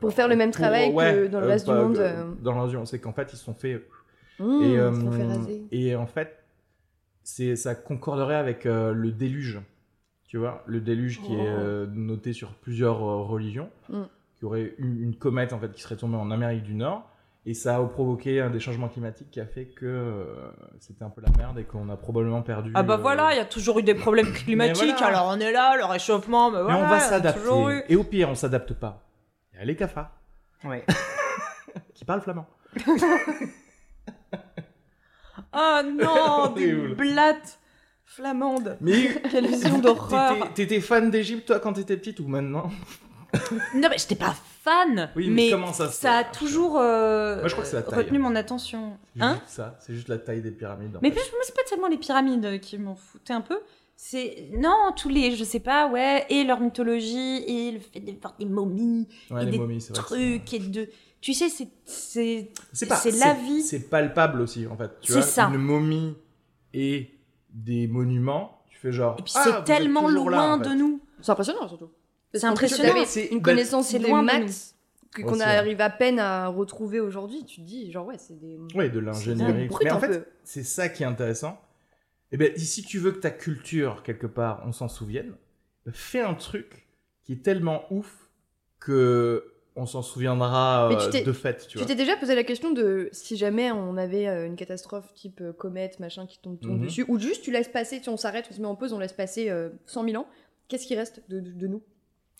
Pour 0.00 0.12
faire 0.14 0.28
le 0.28 0.36
même 0.36 0.50
pour- 0.50 0.60
travail 0.60 0.94
que 0.94 1.26
dans 1.26 1.40
le 1.40 1.46
reste 1.46 1.66
du 1.68 1.74
monde. 1.74 2.00
Dans 2.40 2.52
le 2.52 2.58
monde, 2.72 2.86
c'est 2.86 3.00
qu'en 3.00 3.12
fait, 3.12 3.32
ils 3.32 3.36
se 3.36 3.44
sont 3.44 3.54
fait 3.54 3.84
Mmh, 4.40 4.62
et, 4.62 4.72
ils 4.74 4.94
se 4.94 5.00
sont 5.00 5.12
fait 5.12 5.26
raser. 5.26 5.66
et 5.70 5.94
en 5.94 6.06
fait, 6.06 6.42
c'est, 7.22 7.54
ça 7.54 7.76
concorderait 7.76 8.34
avec 8.34 8.64
le 8.64 9.10
déluge. 9.12 9.60
Tu 10.34 10.38
vois, 10.38 10.64
le 10.66 10.80
déluge 10.80 11.20
qui 11.22 11.32
est 11.32 11.36
Oh. 11.38 11.60
euh, 11.60 11.86
noté 11.94 12.32
sur 12.32 12.54
plusieurs 12.54 12.96
euh, 13.08 13.22
religions, 13.22 13.70
Mm. 13.88 14.02
qui 14.34 14.44
aurait 14.44 14.74
eu 14.78 15.02
une 15.04 15.14
comète 15.14 15.52
en 15.52 15.60
fait 15.60 15.70
qui 15.70 15.80
serait 15.80 15.94
tombée 15.94 16.16
en 16.16 16.32
Amérique 16.32 16.64
du 16.64 16.74
Nord, 16.74 17.08
et 17.46 17.54
ça 17.54 17.76
a 17.76 17.84
provoqué 17.84 18.40
un 18.40 18.50
des 18.50 18.58
changements 18.58 18.88
climatiques 18.88 19.30
qui 19.30 19.38
a 19.38 19.46
fait 19.46 19.66
que 19.66 19.86
euh, 19.86 20.24
c'était 20.80 21.04
un 21.04 21.10
peu 21.10 21.20
la 21.20 21.28
merde 21.38 21.60
et 21.60 21.62
qu'on 21.62 21.88
a 21.88 21.96
probablement 21.96 22.42
perdu. 22.42 22.72
Ah 22.74 22.82
bah 22.82 22.94
euh, 22.94 22.96
voilà, 22.96 23.32
il 23.32 23.36
y 23.36 23.40
a 23.40 23.44
toujours 23.44 23.78
eu 23.78 23.84
des 23.84 23.94
problèmes 23.94 24.32
climatiques, 24.32 24.96
voilà. 24.98 25.18
alors 25.20 25.32
on 25.36 25.38
est 25.38 25.52
là, 25.52 25.76
le 25.76 25.84
réchauffement, 25.84 26.50
mais 26.50 26.64
Mais 26.64 26.74
on 26.74 26.88
va 26.88 26.98
s'adapter. 26.98 27.84
Et 27.88 27.94
au 27.94 28.02
pire, 28.02 28.28
on 28.28 28.34
s'adapte 28.34 28.72
pas. 28.74 29.04
Il 29.52 29.60
y 29.60 29.62
a 29.62 29.64
les 29.64 29.76
cafards 29.76 30.10
Ouais. 30.64 30.84
qui 31.94 32.04
parlent 32.04 32.22
flamand. 32.22 32.48
Oh 35.52 35.80
non, 36.02 36.52
des 36.56 36.72
blattes 36.74 37.60
flamandes. 38.16 38.76
Mais 38.80 39.08
Quelle 39.30 39.46
vision 39.46 39.78
d'horreur. 39.78 40.52
t'étais, 40.54 40.80
fan 40.80 41.10
d'Égypte 41.10 41.46
toi 41.46 41.60
quand 41.60 41.72
t'étais 41.74 41.96
petite 41.96 42.20
ou 42.20 42.26
maintenant? 42.28 42.70
Non 43.74 43.88
mais 43.90 43.98
j'étais 43.98 44.14
pas 44.14 44.34
fan, 44.62 45.10
Oui, 45.16 45.28
mais 45.28 45.46
mais 45.46 45.50
comment 45.50 45.72
ça 45.72 45.90
se 45.90 46.00
ça 46.00 46.18
a 46.18 46.24
toujours 46.24 46.78
euh, 46.78 47.40
Moi, 47.40 47.48
je 47.48 47.52
crois 47.52 47.64
que 47.64 47.70
c'est 47.70 47.76
la 47.76 47.82
taille. 47.82 47.98
retenu 47.98 48.18
mon 48.20 48.36
attention. 48.36 48.96
Hein 49.18 49.40
juste 49.40 49.56
ça, 49.56 49.76
c'est 49.80 49.92
juste 49.94 50.08
la 50.08 50.18
taille 50.18 50.40
des 50.40 50.52
pyramides. 50.52 50.96
en 50.96 51.00
Mais 51.02 51.10
fait. 51.10 51.16
plus, 51.16 51.30
moi, 51.32 51.40
c'est 51.42 51.54
pas 51.54 51.62
tellement 51.68 51.88
les 51.88 51.96
pyramides 51.98 52.60
qui 52.60 52.78
m'en 52.78 52.94
foutaient 52.94 53.32
un 53.32 53.40
peu. 53.40 53.58
C'est 53.96 54.50
non 54.56 54.92
tous 54.96 55.08
les, 55.08 55.34
je 55.36 55.42
sais 55.44 55.58
pas, 55.60 55.88
ouais, 55.88 56.26
et 56.28 56.44
leur 56.44 56.60
mythologie 56.60 57.42
et 57.46 57.72
le 57.72 57.80
fait 57.80 58.00
de 58.00 58.12
voir 58.20 58.34
des 58.38 58.44
momies, 58.44 59.08
Ouais, 59.30 59.42
et 59.42 59.44
les 59.46 59.50
des 59.52 59.58
momies, 59.58 59.80
c'est 59.80 59.92
vrai. 59.96 60.02
que 60.02 60.06
trucs 60.06 60.54
et 60.54 60.58
de, 60.60 60.88
tu 61.20 61.32
sais, 61.34 61.48
c'est 61.48 61.68
c'est 61.84 62.50
C'est 62.72 63.10
la 63.18 63.34
vie. 63.34 63.62
C'est 63.62 63.88
palpable 63.90 64.40
aussi, 64.40 64.66
en 64.68 64.76
fait. 64.76 64.90
Tu 65.00 65.12
C'est 65.12 65.18
vois, 65.18 65.22
ça. 65.26 65.48
Une 65.52 65.58
momie 65.60 66.14
et 66.72 67.10
des 67.54 67.86
monuments, 67.86 68.62
tu 68.68 68.76
fais 68.78 68.92
genre. 68.92 69.16
Et 69.18 69.22
puis 69.22 69.32
ah, 69.36 69.42
c'est 69.44 69.64
tellement 69.64 70.08
loin 70.10 70.30
là, 70.30 70.54
en 70.56 70.58
fait. 70.62 70.68
de 70.68 70.74
nous. 70.74 71.00
C'est 71.22 71.30
impressionnant 71.32 71.66
surtout. 71.68 71.90
C'est 72.34 72.44
impressionnant. 72.44 73.04
C'est- 73.06 73.26
une 73.26 73.40
connaissance 73.40 73.88
c'est 73.88 73.98
des 74.00 74.08
loin 74.08 74.22
de 74.22 74.30
nous. 74.30 74.38
maths 74.40 74.74
que- 75.14 75.22
qu'on 75.22 75.38
arrive 75.40 75.80
à 75.80 75.88
peine 75.90 76.18
à 76.18 76.48
retrouver 76.48 76.98
aujourd'hui. 77.00 77.44
Tu 77.46 77.60
te 77.62 77.66
dis, 77.66 77.90
genre, 77.92 78.06
ouais, 78.06 78.18
c'est 78.18 78.38
des. 78.38 78.58
Ouais, 78.74 78.90
de 78.90 78.98
l'ingénierie. 78.98 79.68
Mais 79.82 79.90
en 79.92 80.00
fait, 80.00 80.08
peu. 80.08 80.24
c'est 80.42 80.64
ça 80.64 80.88
qui 80.88 81.04
est 81.04 81.06
intéressant. 81.06 81.60
Et 82.32 82.36
ben, 82.36 82.52
si 82.56 82.82
tu 82.82 82.98
veux 82.98 83.12
que 83.12 83.18
ta 83.20 83.30
culture, 83.30 84.02
quelque 84.02 84.26
part, 84.26 84.62
on 84.66 84.72
s'en 84.72 84.88
souvienne, 84.88 85.34
fais 85.92 86.20
un 86.20 86.34
truc 86.34 86.88
qui 87.22 87.34
est 87.34 87.42
tellement 87.44 87.84
ouf 87.92 88.28
que 88.80 89.53
on 89.76 89.86
s'en 89.86 90.02
souviendra 90.02 90.88
euh, 90.90 91.22
de 91.24 91.32
fait, 91.32 91.66
tu 91.68 91.78
t'es 91.84 91.94
déjà 91.96 92.16
posé 92.16 92.34
la 92.34 92.44
question 92.44 92.72
de 92.72 93.08
si 93.12 93.36
jamais 93.36 93.72
on 93.72 93.96
avait 93.96 94.28
euh, 94.28 94.46
une 94.46 94.56
catastrophe 94.56 95.12
type 95.14 95.40
euh, 95.40 95.52
comète, 95.52 95.98
machin, 96.00 96.26
qui 96.26 96.38
tombe, 96.38 96.60
tombe 96.60 96.78
Mhm. 96.78 96.84
dessus, 96.86 97.04
ou 97.08 97.18
juste 97.18 97.42
tu 97.42 97.50
laisses 97.50 97.68
passer, 97.68 98.00
tu, 98.00 98.08
on 98.08 98.16
s'arrête, 98.16 98.46
on 98.50 98.54
se 98.54 98.60
met 98.60 98.66
en 98.68 98.76
pause, 98.76 98.92
on 98.92 98.98
laisse 98.98 99.12
passer 99.12 99.50
euh, 99.50 99.70
100 99.86 100.04
000 100.08 100.22
ans, 100.22 100.26
qu'est-ce 100.68 100.86
qui 100.86 100.94
reste 100.94 101.22
de, 101.28 101.40
de- 101.40 101.50
de 101.52 101.66
nous 101.66 101.82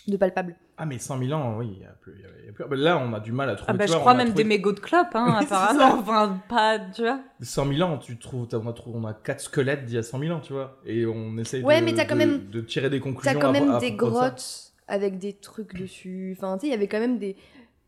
De 0.06 0.16
palpable? 0.16 0.54
Ah, 0.76 0.86
mais 0.86 0.98
100 0.98 1.18
000 1.18 1.32
ans, 1.32 1.56
oui, 1.58 1.70
il 1.76 1.82
y 1.82 1.84
a 1.84 1.88
plus. 2.00 2.12
y 2.20 2.24
a- 2.24 2.28
il 2.40 2.46
y 2.46 2.48
a 2.48 2.52
plus- 2.52 2.76
Là, 2.76 2.98
on 2.98 3.12
a 3.14 3.20
du 3.20 3.30
mal 3.32 3.48
à 3.48 3.54
trouver. 3.54 3.70
Ah 3.72 3.76
bah 3.76 3.86
je 3.86 3.92
vois, 3.92 4.00
crois 4.00 4.14
même 4.14 4.28
trouvé- 4.28 4.42
des 4.42 4.48
mégots 4.48 4.72
de 4.72 4.80
clopes, 4.80 5.14
hein, 5.14 5.38
apparemment. 5.40 5.98
Enfin, 6.00 6.40
pas, 6.48 6.78
tu 6.94 7.02
vois. 7.02 7.20
100 7.40 7.66
000 7.72 7.88
ans, 7.88 7.98
tu 7.98 8.18
trouves, 8.18 8.46
on 8.52 8.66
a, 8.68 8.72
trouvé- 8.72 8.98
on 9.00 9.04
a 9.06 9.14
quatre 9.14 9.40
squelettes 9.40 9.84
d'il 9.86 9.94
y 9.94 9.98
a 9.98 10.02
100 10.02 10.18
000 10.20 10.36
ans, 10.36 10.40
tu 10.40 10.52
vois. 10.52 10.78
Et 10.84 11.06
on 11.06 11.36
essaye 11.38 11.62
Ouais, 11.64 11.80
de, 11.80 11.84
mais 11.84 11.94
t'as 11.94 12.04
quand 12.06 12.14
de- 12.14 12.18
même- 12.20 12.48
de 12.50 12.60
tirer 12.60 12.90
des 12.90 13.00
conclusions. 13.00 13.32
T'as 13.32 13.40
quand 13.40 13.52
même 13.52 13.70
à 13.70 13.78
des 13.78 13.92
grottes 13.92 14.72
avec 14.88 15.18
des 15.18 15.32
trucs 15.32 15.74
dessus. 15.74 16.34
Enfin, 16.36 16.56
tu 16.56 16.62
sais, 16.62 16.66
il 16.68 16.70
y 16.70 16.74
avait 16.74 16.88
quand 16.88 17.00
même 17.00 17.18
des. 17.18 17.36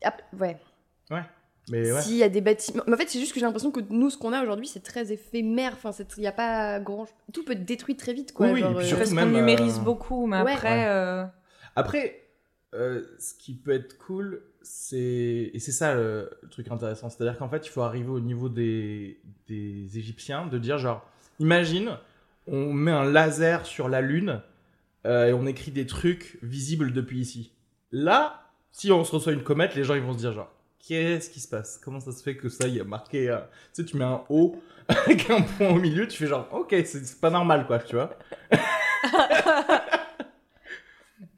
Ah, 0.04 0.14
ouais. 0.38 0.56
Mais 1.68 1.92
ouais. 1.92 2.00
S'il 2.00 2.16
y 2.16 2.22
a 2.22 2.28
des 2.28 2.40
bâtiments. 2.40 2.84
Mais 2.86 2.94
en 2.94 2.96
fait, 2.96 3.08
c'est 3.08 3.18
juste 3.18 3.32
que 3.32 3.40
j'ai 3.40 3.46
l'impression 3.46 3.72
que 3.72 3.80
nous, 3.90 4.08
ce 4.08 4.16
qu'on 4.16 4.32
a 4.32 4.40
aujourd'hui, 4.42 4.68
c'est 4.68 4.82
très 4.84 5.10
éphémère. 5.12 5.72
Enfin, 5.72 5.90
il 6.16 6.20
n'y 6.20 6.26
a 6.28 6.32
pas 6.32 6.78
grand. 6.78 7.06
Tout 7.32 7.44
peut 7.44 7.52
être 7.54 7.64
détruit 7.64 7.96
très 7.96 8.12
vite, 8.12 8.32
quoi. 8.32 8.46
Oui, 8.46 8.52
oui, 8.52 8.60
genre, 8.60 8.70
et 8.70 8.74
puis 8.74 8.84
euh, 8.84 8.88
surtout 8.88 9.00
Parce 9.00 9.10
qu'on 9.10 9.16
même, 9.16 9.32
numérise 9.32 9.78
euh, 9.78 9.82
beaucoup, 9.82 10.26
mais 10.26 10.42
ouais. 10.42 10.52
après... 10.52 10.78
Ouais. 10.78 10.86
euh, 10.86 11.24
Après, 11.74 12.22
euh, 12.74 13.02
ce 13.18 13.34
qui 13.34 13.54
peut 13.54 13.72
être 13.72 13.98
cool, 13.98 14.42
c'est. 14.62 15.50
Et 15.52 15.58
c'est 15.58 15.72
ça 15.72 15.94
le, 15.96 16.30
le 16.40 16.48
truc 16.48 16.70
intéressant. 16.70 17.08
C'est-à-dire 17.10 17.36
qu'en 17.36 17.48
fait, 17.48 17.66
il 17.66 17.70
faut 17.70 17.82
arriver 17.82 18.10
au 18.10 18.20
niveau 18.20 18.48
des, 18.48 19.20
des 19.48 19.98
Égyptiens, 19.98 20.46
de 20.46 20.58
dire 20.58 20.78
genre, 20.78 21.04
imagine, 21.40 21.98
on 22.46 22.72
met 22.72 22.92
un 22.92 23.04
laser 23.04 23.66
sur 23.66 23.88
la 23.88 24.02
Lune 24.02 24.40
euh, 25.06 25.28
et 25.28 25.32
on 25.32 25.46
écrit 25.46 25.70
des 25.70 25.86
trucs 25.86 26.38
visibles 26.42 26.92
depuis 26.92 27.20
ici. 27.20 27.52
Là, 27.92 28.42
si 28.72 28.92
on 28.92 29.04
se 29.04 29.12
reçoit 29.12 29.32
une 29.32 29.42
comète, 29.42 29.74
les 29.74 29.84
gens 29.84 29.94
ils 29.94 30.02
vont 30.02 30.12
se 30.12 30.18
dire 30.18 30.32
genre, 30.32 30.50
qu'est-ce 30.86 31.30
qui 31.30 31.40
se 31.40 31.48
passe? 31.48 31.80
Comment 31.82 32.00
ça 32.00 32.12
se 32.12 32.22
fait 32.22 32.36
que 32.36 32.48
ça, 32.48 32.66
y 32.68 32.80
a 32.80 32.84
marqué. 32.84 33.30
euh, 33.30 33.38
Tu 33.74 33.82
sais, 33.82 33.84
tu 33.84 33.96
mets 33.96 34.04
un 34.04 34.22
O 34.28 34.56
avec 34.88 35.30
un 35.30 35.42
point 35.42 35.68
au 35.70 35.78
milieu, 35.78 36.06
tu 36.06 36.18
fais 36.18 36.26
genre, 36.26 36.46
ok, 36.52 36.74
c'est 36.84 37.20
pas 37.20 37.30
normal 37.30 37.66
quoi, 37.66 37.78
tu 37.78 37.94
vois. 37.96 38.10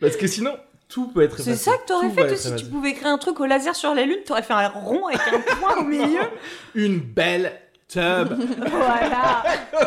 Parce 0.01 0.17
que 0.17 0.27
sinon, 0.27 0.57
tout 0.89 1.09
peut 1.09 1.23
être 1.23 1.41
C'est 1.41 1.57
ça 1.57 1.73
que 1.77 1.87
t'aurais 1.87 2.11
fait, 2.11 2.37
si 2.37 2.55
tu 2.57 2.67
pouvais 2.67 2.95
créer 2.95 3.09
un 3.11 3.19
truc 3.19 3.41
au 3.41 3.47
laser 3.47 3.75
sur 3.75 3.95
la 3.95 4.05
Lune, 4.05 4.19
t'aurais 4.25 4.43
fait 4.43 4.53
un 4.53 4.69
rond 4.69 5.07
avec 5.07 5.21
un 5.21 5.41
point 5.57 5.77
au 5.79 5.85
milieu. 5.85 6.21
Une 6.75 6.99
belle 7.01 7.53
tub. 7.89 8.29
voilà. 8.71 9.43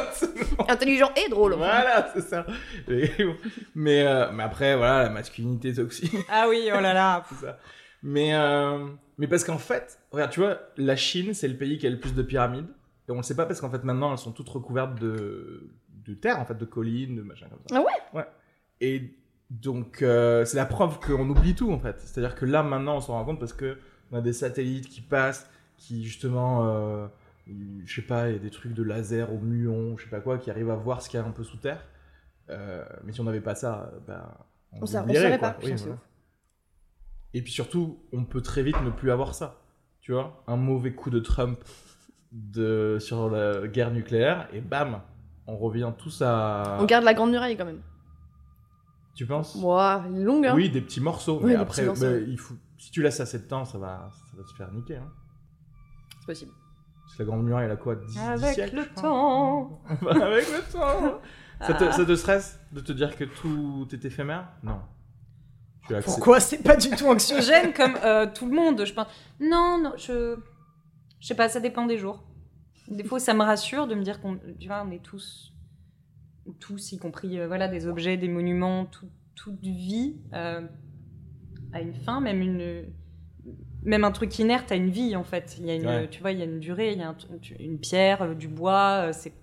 Intelligent 0.67 1.11
et 1.15 1.29
drôle. 1.29 1.53
voilà, 1.53 2.11
c'est 2.13 2.21
ça. 2.21 2.45
Mais, 3.75 4.05
euh, 4.05 4.31
mais 4.31 4.43
après, 4.43 4.75
voilà, 4.75 5.03
la 5.03 5.09
masculinité 5.09 5.73
toxique, 5.73 6.13
Ah 6.29 6.47
oui, 6.49 6.69
oh 6.75 6.79
là 6.81 6.93
là. 6.93 7.23
tout 7.27 7.35
ça. 7.35 7.57
Mais, 8.03 8.33
euh, 8.33 8.87
mais 9.17 9.27
parce 9.27 9.43
qu'en 9.43 9.57
fait, 9.57 9.99
regarde, 10.11 10.31
tu 10.31 10.39
vois, 10.39 10.57
la 10.77 10.95
Chine, 10.95 11.33
c'est 11.33 11.47
le 11.47 11.55
pays 11.55 11.77
qui 11.77 11.87
a 11.87 11.89
le 11.89 11.99
plus 11.99 12.13
de 12.15 12.21
pyramides. 12.23 12.67
Et 13.07 13.11
on 13.11 13.17
le 13.17 13.23
sait 13.23 13.35
pas 13.35 13.45
parce 13.45 13.61
qu'en 13.61 13.69
fait, 13.69 13.83
maintenant, 13.83 14.11
elles 14.11 14.17
sont 14.17 14.31
toutes 14.31 14.49
recouvertes 14.49 14.95
de, 14.99 15.69
de 16.05 16.13
terre, 16.13 16.39
en 16.39 16.45
fait, 16.45 16.57
de 16.57 16.65
collines, 16.65 17.15
de 17.15 17.21
machin 17.21 17.47
comme 17.49 17.59
ça. 17.69 17.75
Ah 17.77 17.81
ouais? 17.81 18.19
Ouais. 18.19 18.27
Et 18.79 19.13
donc, 19.49 20.01
euh, 20.01 20.45
c'est 20.45 20.57
la 20.57 20.65
preuve 20.65 20.99
qu'on 20.99 21.29
oublie 21.29 21.55
tout, 21.55 21.71
en 21.71 21.79
fait. 21.79 21.99
C'est-à-dire 21.99 22.35
que 22.35 22.45
là, 22.45 22.63
maintenant, 22.63 22.97
on 22.97 23.01
s'en 23.01 23.13
rend 23.13 23.25
compte 23.25 23.39
parce 23.39 23.53
que 23.53 23.77
on 24.11 24.17
a 24.17 24.21
des 24.21 24.33
satellites 24.33 24.87
qui 24.89 25.01
passent, 25.01 25.49
qui 25.77 26.03
justement, 26.03 26.65
euh, 26.67 27.07
je 27.47 27.93
sais 27.93 28.01
pas, 28.01 28.29
il 28.29 28.33
y 28.33 28.35
a 28.35 28.39
des 28.39 28.49
trucs 28.49 28.73
de 28.73 28.83
laser 28.83 29.31
au 29.33 29.39
muon, 29.39 29.97
je 29.97 30.03
sais 30.03 30.09
pas 30.09 30.19
quoi, 30.19 30.37
qui 30.37 30.49
arrivent 30.49 30.69
à 30.69 30.75
voir 30.75 31.01
ce 31.01 31.09
qu'il 31.09 31.19
y 31.19 31.23
a 31.23 31.25
un 31.25 31.31
peu 31.31 31.43
sous 31.43 31.57
terre. 31.57 31.83
Euh, 32.49 32.83
mais 33.03 33.11
si 33.11 33.21
on 33.21 33.23
n'avait 33.23 33.41
pas 33.41 33.55
ça, 33.55 33.91
ben, 34.07 34.23
On 34.73 34.81
oublierait, 34.81 35.37
saurait 35.37 35.39
pas, 35.39 35.57
Oui, 35.63 35.73
voilà. 35.77 35.97
Et 37.33 37.41
puis 37.41 37.51
surtout, 37.51 37.99
on 38.11 38.25
peut 38.25 38.41
très 38.41 38.63
vite 38.63 38.81
ne 38.83 38.89
plus 38.89 39.11
avoir 39.11 39.33
ça. 39.33 39.61
Tu 40.01 40.11
vois, 40.11 40.43
un 40.47 40.57
mauvais 40.57 40.93
coup 40.93 41.09
de 41.09 41.19
Trump 41.19 41.63
de, 42.31 42.97
sur 42.99 43.29
la 43.29 43.67
guerre 43.67 43.91
nucléaire, 43.91 44.47
et 44.53 44.61
bam, 44.61 45.01
on 45.47 45.57
revient 45.57 45.91
tous 45.97 46.21
à. 46.21 46.77
On 46.79 46.85
garde 46.85 47.03
la 47.03 47.13
grande 47.13 47.31
muraille 47.31 47.57
quand 47.57 47.65
même. 47.65 47.81
Tu 49.15 49.25
penses? 49.25 49.55
Ouah, 49.61 50.05
longue, 50.09 50.45
hein. 50.47 50.55
Oui, 50.55 50.69
des 50.69 50.81
petits 50.81 51.01
morceaux. 51.01 51.39
Oui, 51.43 51.51
mais 51.51 51.55
après, 51.55 51.85
morceaux. 51.85 52.05
mais 52.05 52.23
il 52.23 52.37
faut... 52.37 52.55
si 52.77 52.91
tu 52.91 53.01
laisses 53.01 53.19
assez 53.19 53.39
de 53.39 53.43
temps, 53.43 53.65
ça 53.65 53.77
va, 53.77 54.09
ça 54.31 54.37
va 54.37 54.43
te 54.43 54.53
faire 54.55 54.71
niquer. 54.71 54.97
Hein. 54.97 55.11
C'est 56.19 56.25
possible. 56.25 56.51
Parce 57.11 57.17
que 57.17 57.23
la 57.23 57.25
Grande 57.27 57.43
Muraille, 57.45 57.65
elle 57.65 57.71
a 57.71 57.75
quoi 57.75 57.95
10, 57.95 58.05
10 58.13 58.19
Avec 58.19 58.53
siècles, 58.55 58.75
le 58.77 58.85
temps. 58.87 59.81
Avec 60.09 60.45
le 60.49 60.71
temps 60.71 61.19
ça, 61.61 61.73
te, 61.73 61.83
Ah. 61.83 61.91
ça 61.91 62.05
te 62.05 62.15
stresse 62.15 62.59
de 62.71 62.79
te 62.79 62.91
dire 62.93 63.15
que 63.15 63.25
tout 63.25 63.87
est 63.91 64.05
éphémère? 64.05 64.47
Non. 64.63 64.79
Tu. 65.87 65.93
Pourquoi? 66.05 66.39
C'est 66.39 66.63
pas 66.63 66.75
du 66.77 66.89
tout 66.91 67.07
anxiogène 67.07 67.73
comme 67.77 67.95
euh, 68.03 68.27
tout 68.33 68.47
le 68.49 68.55
monde, 68.55 68.85
je 68.85 68.93
pense. 68.93 69.07
Non, 69.39 69.77
non, 69.81 69.93
je. 69.97 70.37
Je 71.19 71.27
sais 71.27 71.35
pas, 71.35 71.49
ça 71.49 71.59
dépend 71.59 71.85
des 71.85 71.97
jours. 71.97 72.23
Des 72.87 73.03
fois, 73.03 73.19
ça 73.19 73.33
me 73.33 73.43
rassure 73.43 73.87
de 73.87 73.93
me 73.95 74.01
dire 74.03 74.19
qu'on 74.21 74.39
tu 74.59 74.67
vois, 74.67 74.83
on 74.87 74.91
est 74.91 75.03
tous 75.03 75.53
tous, 76.59 76.91
y 76.93 76.97
compris 76.97 77.39
euh, 77.39 77.47
voilà, 77.47 77.67
des 77.67 77.85
objets, 77.85 78.17
des 78.17 78.27
monuments, 78.27 78.85
tout- 78.85 79.09
toute 79.35 79.59
vie 79.61 80.15
euh, 80.33 80.61
a 81.73 81.81
une 81.81 81.93
fin, 81.93 82.19
même 82.19 82.41
une 82.41 82.85
même 83.83 84.03
un 84.03 84.11
truc 84.11 84.37
inerte 84.39 84.71
a 84.71 84.75
une 84.75 84.89
vie 84.89 85.15
en 85.15 85.23
fait. 85.23 85.55
Il 85.59 85.65
y 85.65 85.71
a 85.71 85.75
une, 85.75 85.85
Ouais. 85.87 86.07
tu 86.09 86.21
vois, 86.21 86.31
il 86.31 86.39
y 86.39 86.41
a 86.41 86.45
une 86.45 86.59
durée, 86.59 86.91
il 86.93 86.99
y 86.99 87.03
a 87.03 87.09
un- 87.09 87.15
une 87.59 87.79
pierre, 87.79 88.21
euh, 88.23 88.33
du 88.33 88.47
bois, 88.47 89.07
euh, 89.09 89.13
c'est 89.13 89.33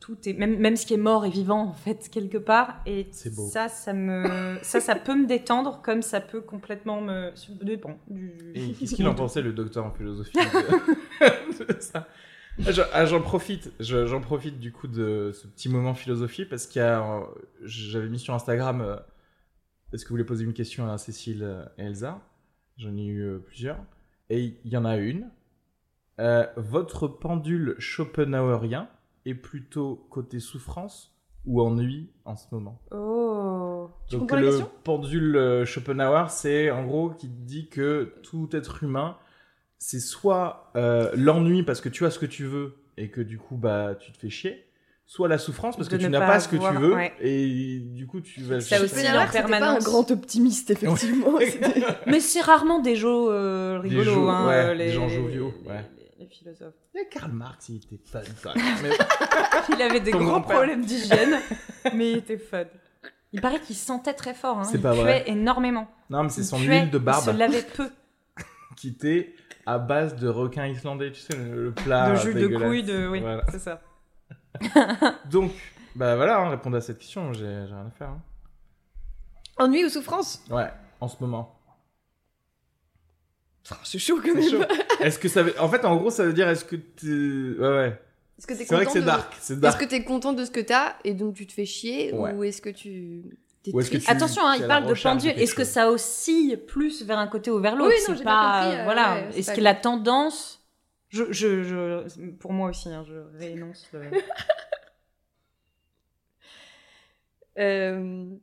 tout 0.00 0.16
est 0.26 0.32
même 0.32 0.58
même 0.58 0.76
ce 0.76 0.86
qui 0.86 0.94
est 0.94 0.98
mort 0.98 1.26
est 1.26 1.30
vivant 1.30 1.60
en 1.68 1.72
fait 1.74 2.08
quelque 2.10 2.38
part. 2.38 2.80
Et 2.86 3.08
ça 3.12 3.68
ça 3.68 3.92
me 3.92 4.58
ça 4.62 4.80
ça 4.80 4.94
peut 4.94 5.14
me 5.14 5.26
détendre 5.26 5.82
comme 5.82 6.00
ça 6.00 6.20
peut 6.22 6.40
complètement 6.40 7.02
me 7.02 7.32
ça 7.34 7.48
dépend 7.62 7.98
du 8.08 8.32
Et 8.54 8.72
qu'est-ce 8.78 8.94
qu'il 8.94 9.06
en 9.06 9.14
pensait, 9.14 9.42
le 9.42 9.52
docteur 9.52 9.84
en 9.84 9.90
philosophie 9.92 10.32
de, 10.38 11.74
de 11.74 11.80
ça? 11.80 12.08
Ah, 12.66 12.70
j'en- 12.72 12.82
ah, 12.92 13.04
J'en 13.04 13.20
profite, 13.20 13.72
je- 13.80 14.06
j'en 14.06 14.20
profite 14.22 14.58
du 14.58 14.72
coup 14.72 14.86
de 14.86 15.32
ce 15.34 15.46
petit 15.48 15.68
moment 15.68 15.92
philosophie 15.94 16.44
parce 16.46 16.66
qu'il 16.66 16.80
y 16.80 16.84
a, 16.84 17.02
euh, 17.02 17.20
j'avais 17.64 18.08
mis 18.08 18.18
sur 18.20 18.32
Instagram, 18.32 19.00
est-ce 19.92 20.04
que 20.04 20.08
vous 20.08 20.14
voulez 20.14 20.24
poser 20.24 20.44
une 20.44 20.52
question 20.54 20.90
à 20.90 20.96
Cécile 20.96 21.46
et 21.78 21.82
Elsa? 21.82 22.20
J'en 22.76 22.96
ai 22.96 23.04
eu 23.04 23.22
euh, 23.22 23.38
plusieurs. 23.38 23.78
Et 24.30 24.56
il 24.64 24.72
y 24.72 24.76
en 24.76 24.84
a 24.84 24.96
une. 24.96 25.30
Euh, 26.20 26.46
votre 26.56 27.08
pendule 27.08 27.74
Schopenhauerien 27.78 28.88
est 29.26 29.34
plutôt 29.34 30.06
côté 30.10 30.38
souffrance 30.40 31.14
ou 31.44 31.60
ennui 31.60 32.10
en 32.24 32.36
ce 32.36 32.46
moment? 32.52 32.80
Oh 32.90 33.90
Tu 34.08 34.16
donc 34.16 34.32
le 34.32 34.60
pendule 34.82 35.36
euh, 35.36 35.64
Schopenhauer, 35.64 36.30
c'est 36.30 36.70
en 36.70 36.84
gros 36.84 37.10
qui 37.10 37.28
dit 37.28 37.68
que 37.68 38.14
tout 38.22 38.48
être 38.52 38.82
humain, 38.82 39.18
c'est 39.78 40.00
soit 40.00 40.70
euh, 40.76 41.10
l'ennui 41.14 41.62
parce 41.62 41.80
que 41.80 41.88
tu 41.88 42.06
as 42.06 42.10
ce 42.10 42.18
que 42.18 42.26
tu 42.26 42.44
veux 42.44 42.76
et 42.96 43.10
que 43.10 43.20
du 43.20 43.38
coup 43.38 43.56
bah 43.56 43.94
tu 43.98 44.12
te 44.12 44.18
fais 44.18 44.30
chier, 44.30 44.64
soit 45.06 45.28
la 45.28 45.38
souffrance 45.38 45.76
parce 45.76 45.88
De 45.88 45.96
que 45.96 46.02
tu 46.02 46.08
n'as 46.08 46.18
pas 46.20 46.26
pas, 46.26 46.40
ce 46.40 46.48
que 46.48 46.56
tu 46.56 46.76
veux 46.78 46.94
ouais. 46.94 47.12
et 47.20 47.78
du 47.80 48.06
coup 48.06 48.20
tu 48.20 48.40
vas 48.42 48.60
Ça 48.60 48.82
aussi, 48.82 48.94
en 49.06 49.48
pas 49.48 49.66
un 49.68 49.78
grand 49.78 50.10
optimiste, 50.10 50.70
effectivement. 50.70 51.38
Mais 52.06 52.20
c'est 52.20 52.40
rarement 52.40 52.80
des 52.80 52.96
jeux 52.96 53.08
euh, 53.10 53.80
Des 53.82 53.88
rigolos, 53.90 54.04
jeux, 54.14 54.28
hein, 54.28 54.46
ouais, 54.48 54.54
euh, 54.54 54.68
des 54.72 54.84
les, 54.86 54.90
gens 54.92 55.08
joviaux, 55.08 55.52
les- 55.62 55.68
ouais. 55.70 55.84
les- 56.18 56.24
les 56.24 56.26
philosophes. 56.30 56.74
Karl 57.10 57.32
Marx, 57.32 57.68
il 57.68 57.76
était 57.76 57.98
fun 58.04 58.20
quand 58.42 58.54
même. 58.56 58.64
Mais- 58.82 58.90
Il 59.76 59.82
avait 59.82 60.00
des 60.00 60.10
Ton 60.10 60.18
grands 60.18 60.26
grand-père. 60.40 60.56
problèmes 60.56 60.84
d'hygiène, 60.84 61.38
mais 61.94 62.10
il 62.12 62.18
était 62.18 62.36
fun. 62.38 62.64
Il 63.32 63.40
paraît 63.40 63.60
qu'il 63.60 63.76
sentait 63.76 64.12
très 64.14 64.34
fort, 64.34 64.58
hein. 64.58 64.64
C'est 64.64 64.76
il 64.76 64.82
pas 64.82 64.92
puait 64.92 65.02
vrai. 65.02 65.24
énormément. 65.26 65.88
non, 66.10 66.22
mais 66.24 66.28
c'est 66.28 66.42
Il 66.42 66.46
son 66.46 66.58
puait, 66.58 66.80
huile 66.82 66.90
de 66.90 66.98
Il 66.98 67.04
barbe 67.04 67.24
se 67.24 67.30
lavait 67.30 67.64
peu. 67.76 67.88
qui 68.76 68.88
était 68.88 69.34
à 69.66 69.78
base 69.78 70.16
de 70.16 70.28
requin 70.28 70.66
islandais, 70.66 71.12
tu 71.12 71.20
sais, 71.20 71.34
le, 71.36 71.64
le 71.64 71.72
plat 71.72 72.10
de 72.10 72.16
jus 72.16 72.34
de 72.34 72.46
couilles, 72.48 72.82
de... 72.82 73.08
oui, 73.08 73.22
c'est 73.50 73.58
ça. 73.58 73.80
Donc, 75.30 75.52
bah 75.96 76.16
voilà, 76.16 76.38
hein, 76.40 76.50
répondre 76.50 76.76
à 76.76 76.80
cette 76.80 76.98
question, 76.98 77.32
j'ai 77.32 77.46
rien 77.46 77.86
à 77.86 77.90
faire. 77.90 78.08
hein. 78.08 78.22
Ennui 79.58 79.84
ou 79.84 79.88
souffrance? 79.88 80.42
Ouais, 80.50 80.70
en 81.00 81.08
ce 81.08 81.16
moment. 81.20 81.58
C'est 83.82 83.98
chaud 83.98 84.20
quand 84.22 84.30
C'est 84.34 84.50
même. 84.58 84.68
chaud. 84.68 84.74
Est-ce 85.00 85.18
que 85.18 85.28
ça 85.28 85.42
veut... 85.42 85.54
En 85.58 85.68
fait, 85.68 85.84
en 85.84 85.96
gros, 85.96 86.10
ça 86.10 86.24
veut 86.24 86.32
dire 86.34 86.48
est-ce 86.48 86.64
que 86.64 86.76
tu... 86.76 87.56
Ouais, 87.58 87.68
ouais. 87.68 88.00
Est-ce 88.38 88.46
que 88.46 88.52
t'es 88.54 88.64
C'est 88.64 88.74
vrai 88.74 88.84
que 88.84 88.88
content 88.90 88.92
c'est 88.92 89.00
de- 89.00 89.06
dark. 89.06 89.32
C'est 89.40 89.52
Est-ce 89.54 89.60
dark. 89.60 89.80
que 89.80 89.84
t'es 89.86 90.04
content 90.04 90.32
de 90.32 90.44
ce 90.44 90.50
que 90.50 90.60
t'as 90.60 90.96
et 91.04 91.14
donc 91.14 91.34
tu 91.34 91.46
te 91.46 91.52
fais 91.52 91.64
chier 91.64 92.12
Ouais. 92.12 92.32
ou 92.34 92.44
est-ce 92.44 92.60
que 92.60 92.68
tu 92.68 93.22
t'es 93.62 93.72
Ou 93.72 93.80
est-ce 93.80 93.88
que 93.90 93.96
triste? 93.96 94.06
tu- 94.08 94.12
Attention, 94.12 94.42
hein, 94.46 94.54
il 94.56 94.62
la 94.62 94.68
parle 94.68 94.84
de 94.84 94.88
recherche 94.90 95.14
de 95.14 95.18
pendule. 95.20 95.30
quelque 95.34 95.42
Est-ce 95.44 95.54
que 95.54 95.62
chose. 95.64 95.72
ça 95.72 95.90
oscille 95.90 96.56
plus 96.58 97.04
vers 97.04 97.18
un 97.18 97.28
côté 97.28 97.50
ou 97.52 97.58
vers 97.60 97.76
l'autre? 97.76 97.90
Oui, 97.94 98.00
non, 98.00 98.06
C'est 98.14 98.18
j'ai 98.18 98.24
pas, 98.24 98.60
bien 98.60 98.64
compris, 98.68 98.80
euh, 98.80 98.84
voilà. 98.84 99.14
ouais, 99.14 99.28
c'est 99.30 99.38
Est-ce 99.38 99.46
pas 99.52 99.56
que 99.56 99.60
la 99.62 99.74
tendance, 99.76 100.63
je, 101.14 101.32
je, 101.32 101.62
je, 101.62 102.30
pour 102.32 102.52
moi 102.52 102.70
aussi, 102.70 102.88
hein, 102.88 103.04
je 103.08 103.14
réénonce. 103.38 103.88
le- 103.92 104.00
Euh. 107.56 108.36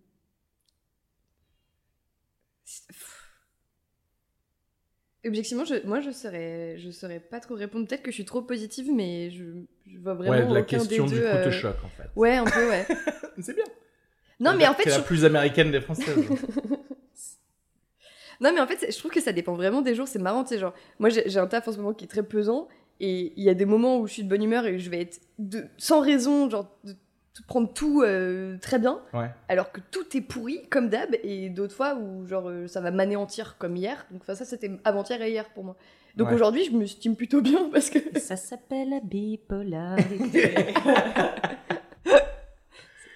Objectivement, 5.24 5.66
je, 5.66 5.86
moi 5.86 6.00
je 6.00 6.10
saurais, 6.10 6.80
je 6.80 6.90
saurais 6.90 7.20
pas 7.20 7.40
trop 7.40 7.54
répondre. 7.56 7.88
Peut-être 7.88 8.02
que 8.02 8.10
je 8.10 8.16
suis 8.16 8.26
trop 8.26 8.42
positive, 8.42 8.92
mais 8.92 9.30
je, 9.30 9.44
je 9.86 9.98
vois 10.00 10.16
vraiment 10.16 10.48
Ouais, 10.48 10.54
la 10.54 10.62
aucun 10.62 10.78
question 10.80 11.06
des 11.06 11.12
du 11.12 11.16
deux. 11.18 11.26
coup 11.28 11.38
te 11.44 11.50
euh, 11.50 11.52
choque 11.52 11.84
en 11.84 11.90
fait. 11.90 12.10
Ouais, 12.16 12.38
un 12.38 12.46
peu, 12.46 12.68
ouais. 12.70 12.88
C'est 13.40 13.54
bien. 13.54 13.66
non, 14.40 14.56
mais 14.58 14.68
en 14.68 14.74
fait, 14.74 14.84
C'est 14.86 14.90
je... 14.90 14.96
la 14.98 15.02
plus 15.04 15.24
américaine 15.24 15.70
des 15.72 15.82
françaises. 15.82 16.08
non, 18.42 18.52
mais 18.54 18.60
en 18.60 18.68
fait, 18.68 18.92
je 18.92 18.98
trouve 18.98 19.12
que 19.12 19.22
ça 19.22 19.32
dépend 19.32 19.54
vraiment 19.54 19.82
des 19.82 19.96
jours. 19.96 20.08
C'est 20.08 20.20
marrant, 20.20 20.44
tu 20.44 20.50
sais, 20.56 20.60
genre, 20.60 20.74
moi 21.00 21.10
j'ai 21.10 21.38
un 21.38 21.48
taf 21.48 21.68
en 21.68 21.72
ce 21.72 21.78
moment 21.78 21.94
qui 21.94 22.06
est 22.06 22.08
très 22.10 22.24
pesant, 22.24 22.68
et 23.00 23.34
il 23.38 23.44
y 23.44 23.50
a 23.50 23.54
des 23.54 23.66
moments 23.66 24.00
où 24.00 24.08
je 24.08 24.14
suis 24.14 24.24
de 24.24 24.30
bonne 24.30 24.44
humeur 24.44 24.66
et 24.66 24.78
je 24.80 24.90
vais 24.90 25.02
être 25.02 25.20
de, 25.40 25.66
sans 25.78 26.02
raison, 26.02 26.50
genre, 26.50 26.68
de, 26.84 26.92
de 26.94 27.46
prendre 27.48 27.72
tout 27.74 28.02
euh, 28.04 28.58
très 28.62 28.78
bien. 28.78 29.00
ouais. 29.14 29.30
alors 29.48 29.72
que 29.72 29.80
tout 29.92 30.06
est 30.18 30.22
pourri 30.22 30.68
comme 30.70 30.90
d'hab 30.90 31.16
et 31.24 31.50
d'autres 31.50 31.74
fois 31.74 31.96
où 31.96 32.28
genre 32.28 32.50
euh, 32.50 32.68
ça 32.68 32.82
va 32.82 32.92
m'anéantir 32.92 33.56
comme 33.58 33.78
hier 33.78 34.06
donc 34.12 34.24
ça 34.26 34.36
c'était 34.36 34.70
avant-hier 34.84 35.22
et 35.22 35.32
hier 35.32 35.50
pour 35.54 35.64
moi 35.64 35.78
donc 36.18 36.28
Ouais. 36.28 36.34
aujourd'hui 36.36 36.66
je 36.66 36.72
me 36.72 36.86
stime 36.86 37.16
plutôt 37.16 37.42
bien 37.42 37.70
parce 37.74 37.90
que 37.90 38.00
Ça 38.20 38.36
s'appelle 38.36 38.90
la 38.90 39.00
bipolarité. 39.00 40.54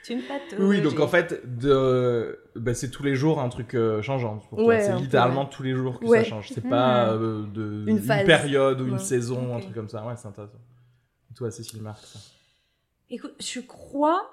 C'est 0.06 0.14
une 0.14 0.22
pathologie. 0.22 0.68
Oui, 0.68 0.82
donc 0.82 1.00
en 1.00 1.08
fait, 1.08 1.42
de... 1.58 2.40
bah, 2.56 2.74
c'est 2.76 2.92
tous 2.92 3.02
les 3.04 3.16
jours 3.16 3.42
un 3.42 3.50
truc 3.50 3.74
euh, 3.74 4.02
changeant. 4.04 4.40
Ouais, 4.52 4.80
c'est 4.82 4.92
un 4.92 4.98
littéralement 5.00 5.46
tous 5.46 5.64
les 5.64 5.74
jours 5.74 6.00
que 6.00 6.06
Ouais. 6.06 6.20
ça 6.20 6.30
change. 6.30 6.50
C'est 6.54 6.62
pas 6.70 7.16
Hmm. 7.16 7.22
euh, 7.24 7.44
de... 7.54 7.86
Une 7.90 8.02
période 8.26 8.82
ou 8.82 8.86
une 8.88 8.94
Ouais. 8.94 9.00
saison, 9.00 9.54
un 9.54 9.58
Ok. 9.58 9.64
truc 9.64 9.74
comme 9.76 9.90
ça. 9.90 10.06
Ouais, 10.06 10.14
c'est 10.16 10.28
intéressant. 10.28 10.60
Et 11.32 11.34
toi, 11.34 11.50
Cécile 11.50 11.82
Marc, 11.82 12.06
ça. 12.06 12.20
Écoute, 13.10 13.34
je 13.40 13.60
crois 13.62 14.32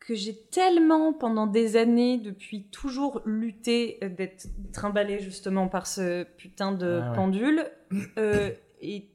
que 0.00 0.14
j'ai 0.14 0.34
tellement 0.50 1.12
pendant 1.12 1.46
des 1.46 1.76
années, 1.76 2.16
depuis 2.18 2.64
toujours 2.70 3.20
lutté 3.26 3.98
euh, 4.02 4.08
d'être 4.08 4.46
trimballée 4.72 5.18
justement 5.20 5.68
par 5.68 5.86
ce 5.86 6.24
putain 6.38 6.72
de 6.72 6.86
Ouais, 7.00 7.08
ouais. 7.08 7.14
pendule. 7.14 7.66
euh, 8.16 8.50
et 8.80 9.08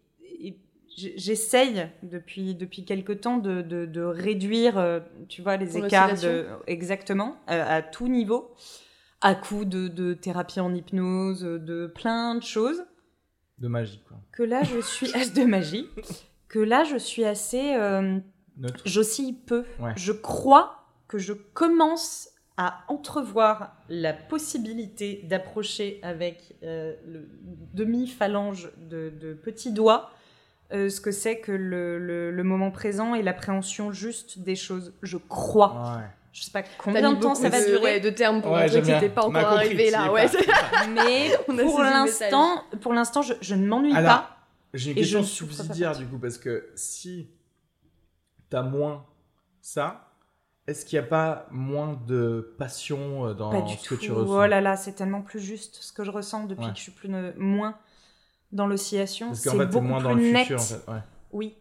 j'essaye 0.95 1.88
depuis, 2.03 2.56
depuis 2.56 2.86
quelque 2.86 3.13
temps 3.13 3.38
de, 3.38 3.62
de, 3.62 3.86
de 3.86 4.01
réduire, 4.01 4.77
euh, 4.77 4.99
tu 5.29 5.41
vois, 5.41 5.58
les 5.58 5.77
écarts 5.77 6.19
de, 6.21 6.45
exactement, 6.67 7.38
euh, 7.49 7.63
à 7.77 7.82
tout 7.82 8.08
niveau, 8.08 8.53
à 9.21 9.36
coup 9.36 9.65
de, 9.65 9.88
de 9.88 10.13
thérapie 10.13 10.60
en 10.60 10.73
hypnose, 10.73 11.41
de 11.41 11.88
plein 11.88 12.36
de 12.36 12.43
choses 12.43 12.84
De 13.60 13.67
magie, 13.67 14.01
quoi. 14.08 14.17
que 14.32 14.43
là 14.43 14.62
je 14.63 14.79
suis 14.82 15.08
de 15.36 15.45
magie 15.45 15.88
que 16.49 16.60
là 16.60 16.84
je 16.84 16.97
suis 16.97 17.23
assez 17.25 17.73
euh, 17.75 18.19
Neutre. 18.58 18.82
j'oscille 18.86 19.36
peu 19.36 19.63
Ouais. 19.79 19.93
je 19.95 20.12
crois 20.12 20.86
que 21.08 21.17
je 21.17 21.34
commence 21.34 22.29
à 22.58 22.84
entrevoir 22.88 23.75
la 23.89 24.13
possibilité 24.13 25.21
d'approcher 25.23 25.99
avec 26.03 26.56
euh, 26.62 26.93
le 27.08 27.27
demi-phalange 27.73 28.71
de, 28.89 29.10
de 29.19 29.34
petits 29.34 29.71
doigts 29.71 30.12
euh, 30.71 30.89
ce 30.89 31.02
que 31.02 31.12
c'est 31.12 31.39
que 31.39 31.52
le, 31.52 31.99
le- 31.99 32.32
le 32.32 32.43
moment 32.43 32.71
présent 32.71 33.13
et 33.15 33.21
l'appréhension 33.21 33.91
juste 33.91 34.39
des 34.39 34.56
choses. 34.56 34.93
Je 35.04 35.17
crois. 35.17 35.97
Ouais. 35.97 36.04
Je 36.32 36.41
sais 36.43 36.52
pas 36.52 36.63
combien 36.80 37.13
de 37.13 37.19
temps 37.19 37.36
ça 37.36 37.49
va 37.49 37.62
de, 37.62 37.65
durer. 37.67 37.82
ouais, 37.84 37.99
de 37.99 38.10
termes 38.10 38.41
pour 38.41 38.54
Ouais, 38.54 38.67
bien. 38.67 38.84
c'était 38.84 39.10
pas 39.10 39.21
encore 39.23 39.49
compris, 39.49 39.65
arrivé 39.67 39.91
là. 39.91 40.12
Ouais, 40.12 40.26
Mais 40.89 41.32
pour 41.63 41.80
l'instant, 41.82 42.63
pour 42.82 42.93
l'instant, 42.93 43.21
je, 43.21 43.34
je 43.41 43.54
ne 43.54 43.67
m'ennuie 43.67 43.93
pas. 43.93 44.30
J'ai 44.73 44.91
une 44.91 44.97
Et 44.97 45.02
question 45.02 45.21
subsidiaire 45.23 45.95
du 45.95 46.08
coup, 46.08 46.17
parce 46.17 46.39
que 46.39 46.67
si 46.73 47.30
t'as 48.49 48.63
moins 48.63 49.06
ça, 49.62 50.10
est-ce 50.65 50.86
qu'il 50.86 50.97
n'y 50.99 51.06
a 51.06 51.08
pas 51.08 51.45
moins 51.52 51.99
de 52.08 52.56
passion 52.58 53.28
euh, 53.28 53.34
dans 53.36 53.52
Pas 53.52 53.62
du 53.62 53.76
ce 53.76 53.84
tout. 53.88 53.95
que 53.95 54.02
tu 54.02 54.12
ressens? 54.12 54.34
Oh 54.34 54.45
là 54.47 54.62
là, 54.62 54.76
c'est 54.76 54.93
tellement 54.93 55.21
plus 55.21 55.39
juste 55.39 55.76
ce 55.82 55.93
que 55.93 56.04
je 56.04 56.10
ressens 56.10 56.45
depuis 56.45 56.65
Ouais. 56.65 56.71
que 56.71 56.78
je 56.78 56.82
suis 56.82 56.91
plus 56.91 57.10
ne- 57.10 57.34
moins 57.38 57.78
dans 58.54 58.68
l'oscillation. 58.68 59.28
Parce 59.28 59.39
C'est 59.42 59.50
qu'en 59.50 59.58
fait, 59.58 59.66
t'es 59.66 59.72
beaucoup 59.74 59.86
moins 59.88 59.98
plus 60.00 60.04
dans 60.04 60.13
le 60.13 60.22
net. 60.32 60.42
futur 60.48 60.60
en 60.60 60.63
fait. 60.63 60.92
Ouais. 60.92 61.00
Oui. 61.32 61.56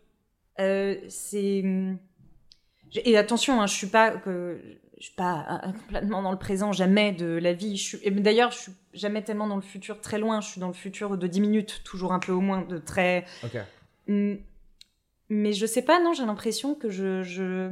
Euh, 0.60 0.96
c'est. 1.08 1.64
j'ai- 2.90 3.08
Et 3.10 3.16
attention, 3.16 3.60
hein, 3.60 3.66
je 3.66 3.74
suis 3.74 3.86
pas 3.88 4.10
que 4.12 4.60
je 4.98 5.04
suis 5.06 5.14
pas 5.14 5.62
euh, 5.64 5.72
complètement 5.86 6.22
dans 6.22 6.30
le 6.32 6.38
présent 6.38 6.72
jamais 6.72 7.12
de 7.12 7.26
la 7.26 7.52
vie. 7.52 7.76
Je 7.76 7.82
suis... 7.82 7.98
et 8.02 8.10
D'ailleurs, 8.10 8.50
je 8.52 8.58
suis 8.58 8.72
jamais 8.94 9.22
tellement 9.24 9.46
dans 9.48 9.56
le 9.56 9.62
futur 9.62 10.00
très 10.00 10.18
loin. 10.18 10.40
Je 10.40 10.48
suis 10.48 10.60
dans 10.60 10.68
le 10.68 10.74
futur 10.74 11.16
de 11.18 11.26
10 11.26 11.40
minutes, 11.40 11.82
toujours 11.84 12.12
un 12.12 12.18
peu 12.20 12.32
au 12.32 12.40
moins 12.40 12.62
de 12.62 12.78
très. 12.78 13.24
Ok. 13.44 13.56
Mm. 14.08 14.34
Mais 15.30 15.52
je 15.54 15.64
sais 15.64 15.82
pas, 15.82 15.98
non, 16.02 16.12
j'ai 16.12 16.26
l'impression 16.26 16.74
que 16.74 16.90
je, 16.90 17.22
je, 17.22 17.70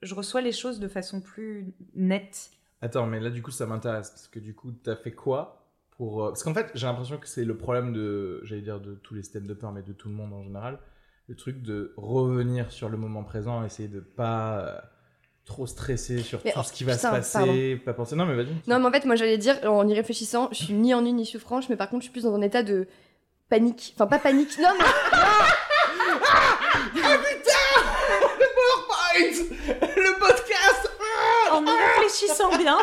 je 0.00 0.14
reçois 0.14 0.40
les 0.40 0.52
choses 0.52 0.80
de 0.80 0.88
façon 0.88 1.20
plus 1.20 1.66
nette. 1.94 2.50
Attends, 2.80 3.06
mais 3.06 3.20
là 3.20 3.28
du 3.30 3.42
coup 3.42 3.50
ça 3.50 3.66
m'intéresse 3.66 4.10
parce 4.10 4.26
que 4.28 4.38
du 4.40 4.54
coup 4.54 4.72
t'as 4.72 4.96
fait 4.96 5.12
quoi 5.12 5.61
pour 5.96 6.24
euh, 6.24 6.28
parce 6.28 6.42
qu'en 6.42 6.54
fait 6.54 6.70
j'ai 6.74 6.86
l'impression 6.86 7.18
que 7.18 7.28
c'est 7.28 7.44
le 7.44 7.56
problème 7.56 7.92
de 7.92 8.40
j'allais 8.44 8.62
dire 8.62 8.80
de 8.80 8.94
tous 8.94 9.14
les 9.14 9.22
stand-uppers 9.22 9.72
mais 9.72 9.82
de 9.82 9.92
tout 9.92 10.08
le 10.08 10.14
monde 10.14 10.32
en 10.32 10.42
général 10.42 10.78
le 11.28 11.36
truc 11.36 11.62
de 11.62 11.94
revenir 11.96 12.70
sur 12.70 12.88
le 12.88 12.96
moment 12.96 13.24
présent 13.24 13.64
essayer 13.64 13.88
de 13.88 14.00
pas 14.00 14.58
euh, 14.58 14.78
trop 15.44 15.66
stresser 15.66 16.18
sur 16.18 16.40
Mais 16.44 16.52
tout 16.52 16.58
oh, 16.60 16.64
ce 16.64 16.72
qui 16.72 16.84
va 16.84 16.94
putain, 16.94 17.10
se 17.10 17.16
passer 17.16 17.76
pas 17.76 17.94
penser 17.94 18.16
non 18.16 18.26
mais 18.26 18.34
vas-y 18.34 18.54
Non, 18.66 18.78
mais 18.78 18.86
en 18.86 18.92
fait, 18.92 19.04
moi 19.04 19.16
j'allais 19.16 19.38
dire, 19.38 19.56
en 19.64 19.86
y 19.88 19.94
réfléchissant, 19.94 20.48
je 20.52 20.64
suis 20.64 20.74
ni 20.74 20.94
ennui 20.94 21.12
ni 21.12 21.26
souffrance, 21.26 21.68
mais 21.68 21.76
par 21.76 21.88
contre, 21.90 22.02
je 22.02 22.04
suis 22.04 22.12
plus 22.12 22.24
dans 22.24 22.34
un 22.34 22.42
état 22.42 22.62
de 22.62 22.86
panique. 23.48 23.92
Enfin, 23.96 24.06
pas 24.06 24.20
panique, 24.20 24.56
non, 24.58 24.68
mais 24.78 24.84
le 32.28 32.34
sens 32.34 32.58
bien. 32.58 32.78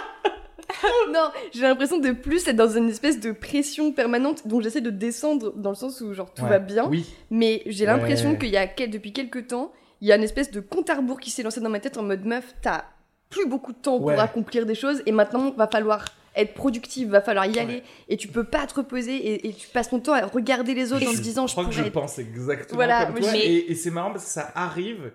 non, 1.12 1.30
j'ai 1.54 1.62
l'impression 1.62 1.98
de 2.00 2.12
plus 2.12 2.48
être 2.48 2.56
dans 2.56 2.70
une 2.70 2.90
espèce 2.90 3.20
de 3.20 3.32
pression 3.32 3.92
permanente 3.92 4.48
dont 4.48 4.62
j'essaie 4.62 4.82
de 4.82 4.90
descendre 4.90 5.54
dans 5.56 5.70
le 5.70 5.76
sens 5.76 6.02
où 6.02 6.14
genre 6.14 6.34
tout 6.34 6.44
Ouais. 6.44 6.50
va 6.50 6.60
bien. 6.60 6.88
Oui. 6.88 7.06
Mais 7.30 7.64
j'ai 7.66 7.86
l'impression 7.86 8.32
Ouais. 8.32 8.38
qu'il 8.38 8.50
y 8.50 8.58
a 8.58 8.68
depuis 8.88 9.14
quelques 9.14 9.48
temps, 9.48 9.72
il 10.02 10.08
y 10.08 10.12
a 10.12 10.16
une 10.16 10.24
espèce 10.24 10.52
de 10.52 10.60
compte 10.62 10.90
à 10.90 10.96
rebours 10.96 11.20
qui 11.20 11.30
s'est 11.32 11.44
lancé 11.44 11.60
dans 11.60 11.70
ma 11.70 11.80
tête 11.80 11.98
en 11.98 12.04
mode 12.04 12.26
meuf, 12.26 12.56
t'as 12.62 12.86
plus 13.30 13.46
beaucoup 13.48 13.74
de 13.74 13.78
temps 13.78 13.98
Ouais. 13.98 14.14
pour 14.16 14.24
accomplir 14.24 14.66
des 14.66 14.76
choses 14.76 15.04
et 15.06 15.12
maintenant 15.12 15.52
va 15.52 15.68
falloir 15.68 16.06
être 16.36 16.54
productive, 16.54 17.10
va 17.10 17.22
falloir 17.22 17.46
y 17.48 17.52
Ouais. 17.54 17.60
aller 17.60 17.84
et 18.08 18.16
tu 18.16 18.28
peux 18.28 18.44
pas 18.46 18.66
te 18.66 18.76
reposer 18.76 19.16
et, 19.16 19.50
et 19.50 19.54
tu 19.54 19.68
passes 19.68 19.90
ton 19.90 20.00
temps 20.00 20.14
à 20.14 20.26
regarder 20.26 20.74
les 20.74 20.94
autres 20.94 21.08
en 21.08 21.12
te 21.12 21.18
disant 21.20 21.46
je 21.48 21.52
je 21.52 21.54
crois 21.56 21.66
que 21.66 21.70
pourrais 21.72 21.82
je 21.84 21.88
être- 21.88 21.94
pense 21.94 22.18
exactement 22.20 22.76
Voilà, 22.76 23.06
comme 23.08 23.20
toi. 23.20 23.30
je- 23.34 23.36
Et, 23.38 23.72
et 23.72 23.76
c'est 23.76 23.92
marrant 23.92 24.12
parce 24.12 24.26
que 24.26 24.32
ça 24.32 24.52
arrive 24.56 25.12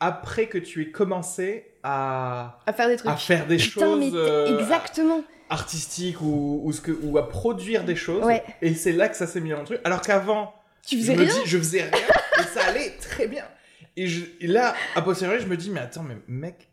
après 0.00 0.46
que 0.48 0.58
tu 0.58 0.82
aies 0.82 0.90
commencé 0.90 1.71
à, 1.82 2.58
à 2.66 2.72
faire 2.72 2.88
des 2.88 2.96
trucs. 2.96 3.10
à 3.10 3.16
faire 3.16 3.46
des 3.46 3.56
Putain, 3.56 3.80
choses 3.80 3.98
mais 3.98 4.10
euh, 4.14 4.58
exactement. 4.58 5.22
artistiques 5.50 6.20
ou, 6.20 6.60
ou, 6.64 6.72
ce 6.72 6.80
que, 6.80 6.92
ou 7.02 7.18
à 7.18 7.28
produire 7.28 7.84
des 7.84 7.96
choses. 7.96 8.24
Ouais. 8.24 8.42
Et 8.62 8.74
c'est 8.74 8.92
là 8.92 9.08
que 9.08 9.16
ça 9.16 9.26
s'est 9.26 9.40
mis 9.40 9.52
en 9.54 9.64
truc. 9.64 9.80
Alors 9.84 10.00
qu'avant, 10.00 10.54
Tu 10.86 10.96
je 10.96 11.00
faisais 11.02 11.16
me 11.16 11.22
rien. 11.22 11.34
dis, 11.34 11.40
je 11.44 11.58
faisais 11.58 11.82
rien 11.82 11.92
et 12.40 12.42
ça 12.54 12.64
allait 12.66 12.90
très 13.00 13.26
bien. 13.26 13.44
Et, 13.96 14.06
je, 14.06 14.24
et 14.40 14.46
là, 14.46 14.74
à 14.94 15.02
posteriori, 15.02 15.40
je 15.40 15.46
me 15.46 15.56
dis, 15.56 15.70
mais 15.70 15.80
attends, 15.80 16.02
mais 16.02 16.16
mec, 16.28 16.70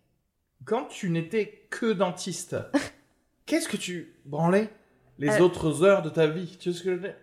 quand 0.65 0.85
tu 0.85 1.09
n'étais 1.09 1.67
que 1.69 1.91
dentiste, 1.91 2.55
qu'est-ce 3.45 3.67
que 3.67 3.77
tu 3.77 4.13
branlais 4.25 4.69
les 5.17 5.29
Euh. 5.29 5.39
autres 5.39 5.83
heures 5.83 6.01
de 6.01 6.09
ta 6.09 6.27
vie? 6.27 6.55
Tu 6.59 6.69
vois 6.69 6.77
ce 6.77 6.83
que 6.83 6.89
je 6.91 6.95
veux 6.95 7.01
dire? 7.01 7.15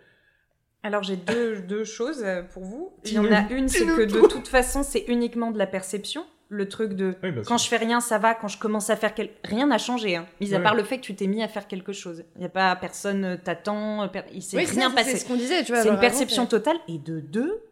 Alors 0.83 1.03
j'ai 1.03 1.16
deux, 1.16 1.62
deux 1.62 1.85
choses 1.85 2.25
pour 2.53 2.62
vous. 2.64 2.92
Il 3.05 3.12
y 3.14 3.18
en 3.18 3.33
a 3.33 3.49
une, 3.51 3.68
c'est 3.68 3.85
que 3.87 4.03
de 4.05 4.20
tout. 4.20 4.29
toute 4.29 4.46
façon, 4.49 4.83
c'est 4.85 5.05
uniquement 5.09 5.51
de 5.51 5.59
la 5.59 5.66
perception. 5.66 6.25
Le 6.48 6.68
truc 6.68 6.92
de 6.92 7.16
Oui, 7.24 7.30
quand 7.44 7.59
je 7.59 7.66
fais 7.68 7.76
rien, 7.76 8.00
ça 8.00 8.18
va. 8.18 8.35
Quand 8.35 8.46
je 8.46 8.56
commence 8.59 8.88
à 8.88 8.94
faire 8.96 9.14
quelque... 9.14 9.35
rien 9.44 9.66
n'a 9.66 9.78
changé. 9.78 10.14
Hein, 10.14 10.26
mis 10.40 10.54
à 10.54 10.61
part 10.61 10.74
le 10.76 10.85
fait 10.85 10.98
que 10.98 11.02
tu 11.02 11.14
t'es 11.16 11.26
mis 11.26 11.42
à 11.42 11.48
faire 11.48 11.66
quelque 11.66 11.92
chose. 11.92 12.22
Il 12.37 12.42
y 12.42 12.44
a 12.44 12.48
pas 12.48 12.76
personne 12.76 13.24
euh, 13.24 13.37
t'attend. 13.37 14.04
euh, 14.04 14.06
per- 14.06 14.22
Il 14.32 14.42
s'est 14.42 14.56
Oui, 14.56 14.64
rien 14.64 14.90
ça, 14.90 14.94
passé. 14.94 15.11
C'est 15.11 15.16
ce 15.18 15.24
qu'on 15.26 15.35
disait, 15.37 15.64
tu 15.64 15.72
vois. 15.72 15.82
C'est 15.82 15.88
une 15.88 15.94
avant, 15.94 16.00
perception 16.00 16.46
totale. 16.46 16.76
Et 16.87 16.98
de 16.98 17.18
deux, 17.18 17.62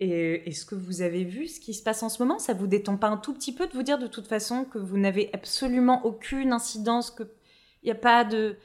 et 0.00 0.48
est-ce 0.48 0.66
que 0.66 0.74
vous 0.74 1.00
avez 1.00 1.24
vu 1.24 1.46
ce 1.46 1.58
qui 1.60 1.72
se 1.74 1.82
passe 1.82 2.02
en 2.02 2.08
ce 2.08 2.22
moment? 2.22 2.38
Ça 2.38 2.52
vous 2.54 2.66
détend 2.66 2.96
pas 2.96 3.06
un 3.08 3.16
tout 3.16 3.32
petit 3.32 3.54
peu 3.54 3.66
de 3.66 3.72
vous 3.72 3.82
dire 3.84 3.98
de 3.98 4.06
toute 4.08 4.26
façon 4.26 4.64
que 4.64 4.78
vous 4.78 4.98
n'avez 4.98 5.30
absolument 5.32 6.04
aucune 6.04 6.52
incidence, 6.52 7.10
que 7.10 7.22
il 7.82 7.86
n'y 7.86 7.92
a 7.92 7.94
pas 7.94 8.24
de 8.24 8.56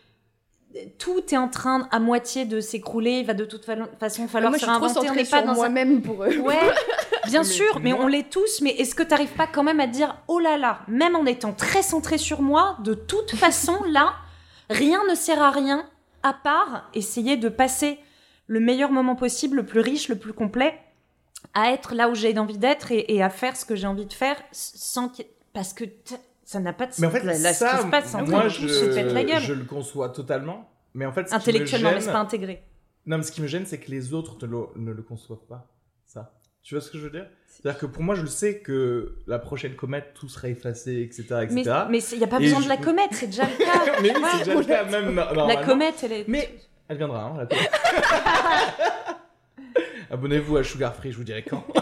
tout 0.98 1.22
est 1.34 1.38
en 1.38 1.48
train 1.48 1.88
à 1.92 2.00
moitié 2.00 2.46
de 2.46 2.60
s'écrouler. 2.60 3.20
Il 3.20 3.26
va 3.26 3.34
de 3.34 3.46
toute 3.46 3.66
fa- 3.66 3.76
façon 4.00 4.28
falloir 4.28 4.52
Moi, 4.52 4.58
je 4.58 4.66
se 4.66 4.72
suis 4.72 4.76
trop 4.80 4.86
réinventer. 4.88 5.24
Pas 5.30 5.42
sur 5.42 5.50
un 5.50 5.54
moi-même 5.54 6.02
pour 6.02 6.24
eux. 6.24 6.38
Ouais, 6.40 6.56
bien 7.28 7.44
sûr, 7.44 7.80
mais 7.82 7.94
on 7.94 8.08
l'est 8.08 8.30
tous. 8.30 8.62
Mais 8.62 8.72
est-ce 8.72 8.96
que 8.96 9.04
tu 9.04 9.10
n'arrives 9.10 9.34
pas 9.34 9.48
quand 9.48 9.64
même 9.64 9.80
à 9.80 9.88
dire, 9.88 10.16
oh 10.28 10.40
là 10.40 10.58
là, 10.58 10.80
même 10.88 11.16
en 11.16 11.26
étant 11.26 11.54
très 11.54 11.82
centré 11.82 12.18
sur 12.18 12.42
moi, 12.42 12.78
de 12.84 12.94
toute 12.94 13.32
façon, 13.36 13.78
là, 13.90 14.14
rien 14.70 15.02
ne 15.10 15.16
sert 15.16 15.42
à 15.42 15.52
rien 15.52 15.86
à 16.24 16.34
part 16.34 16.90
essayer 16.94 17.36
de 17.38 17.50
passer 17.50 18.00
le 18.48 18.60
meilleur 18.60 18.92
moment 18.92 19.16
possible, 19.16 19.58
le 19.58 19.66
plus 19.66 19.80
riche, 19.80 20.08
le 20.10 20.18
plus 20.18 20.34
complet, 20.34 20.78
à 21.54 21.72
être 21.72 21.96
là 21.96 22.10
où 22.10 22.16
j'ai 22.16 22.38
envie 22.38 22.58
d'être 22.58 22.92
et, 22.92 23.16
et 23.16 23.24
à 23.24 23.30
faire 23.30 23.56
ce 23.56 23.66
que 23.66 23.76
j'ai 23.76 23.88
envie 23.88 24.06
de 24.06 24.14
faire 24.14 24.38
sans 24.52 25.12
parce 25.54 25.74
que 25.74 25.84
ça 26.52 26.60
n'a 26.60 26.74
pas 26.74 26.86
de 26.86 26.92
Mais 27.00 27.08
en 27.08 27.12
fait, 27.12 27.24
là, 27.24 27.38
là, 27.38 27.54
ça, 27.54 27.72
ce 27.72 27.78
qui 27.78 27.84
se 27.86 27.92
passe, 27.92 28.14
en 28.14 28.26
moi, 28.26 28.50
je, 28.50 28.68
se 28.68 29.14
la 29.14 29.24
gueule. 29.24 29.40
je 29.42 29.54
le 29.54 29.64
conçois 29.64 30.10
totalement. 30.10 30.70
Mais 30.94 31.06
en 31.06 31.14
fait, 31.14 31.30
ce 31.30 31.34
Intellectuellement, 31.34 31.90
qui 31.92 31.96
mais 31.96 32.02
c'est 32.02 32.06
gêne... 32.08 32.14
pas 32.14 32.20
intégré. 32.20 32.64
Non, 33.06 33.18
mais 33.18 33.24
ce 33.24 33.32
qui 33.32 33.42
me 33.42 33.48
gêne, 33.48 33.66
c'est 33.66 33.78
que 33.80 33.90
les 33.90 34.14
autres 34.14 34.36
ne 34.46 34.52
le, 34.52 34.58
ne 34.76 34.92
le 34.92 35.02
conçoivent 35.02 35.46
pas. 35.48 35.70
Ça. 36.06 36.34
Tu 36.62 36.76
vois 36.76 36.82
ce 36.82 36.92
que 36.92 36.98
je 36.98 37.06
veux 37.06 37.10
dire? 37.10 37.26
C'est-à-dire 37.48 37.80
que 37.80 37.86
pour 37.86 38.04
moi, 38.04 38.16
je 38.16 38.22
le 38.24 38.28
sais 38.28 38.60
que 38.60 39.16
la 39.28 39.40
prochaine 39.40 39.78
comète, 39.78 40.14
tout 40.14 40.28
sera 40.28 40.50
effacé, 40.50 41.02
etc. 41.04 41.24
Mais 41.50 41.62
etc. 41.62 41.76
mais 41.90 42.00
il 42.12 42.18
n'y 42.18 42.24
a 42.26 42.28
pas 42.28 42.40
besoin 42.40 42.60
je- 42.60 42.66
de 42.66 42.70
la 42.70 42.78
comète, 42.78 43.12
c'est 43.14 43.28
déjà 43.28 43.44
le 43.46 43.58
cas. 43.66 44.02
mais 44.02 44.14
oui, 44.14 44.22
c'est 44.34 44.38
déjà 44.40 44.56
le 44.60 44.66
cas, 44.66 44.84
même. 44.84 45.16
La 45.16 45.56
comète, 45.64 45.96
elle 46.04 46.12
est. 46.12 46.28
Mais 46.28 46.54
elle 46.90 46.98
viendra, 46.98 47.24
hein, 47.24 47.38
la 47.38 47.46
comète. 47.46 47.72
Abonnez-vous 50.12 50.58
à 50.58 50.64
Sugar 50.66 50.94
Free, 50.94 51.14
je 51.14 51.18
vous 51.18 51.24
dirai 51.24 51.44
quand. 51.44 51.64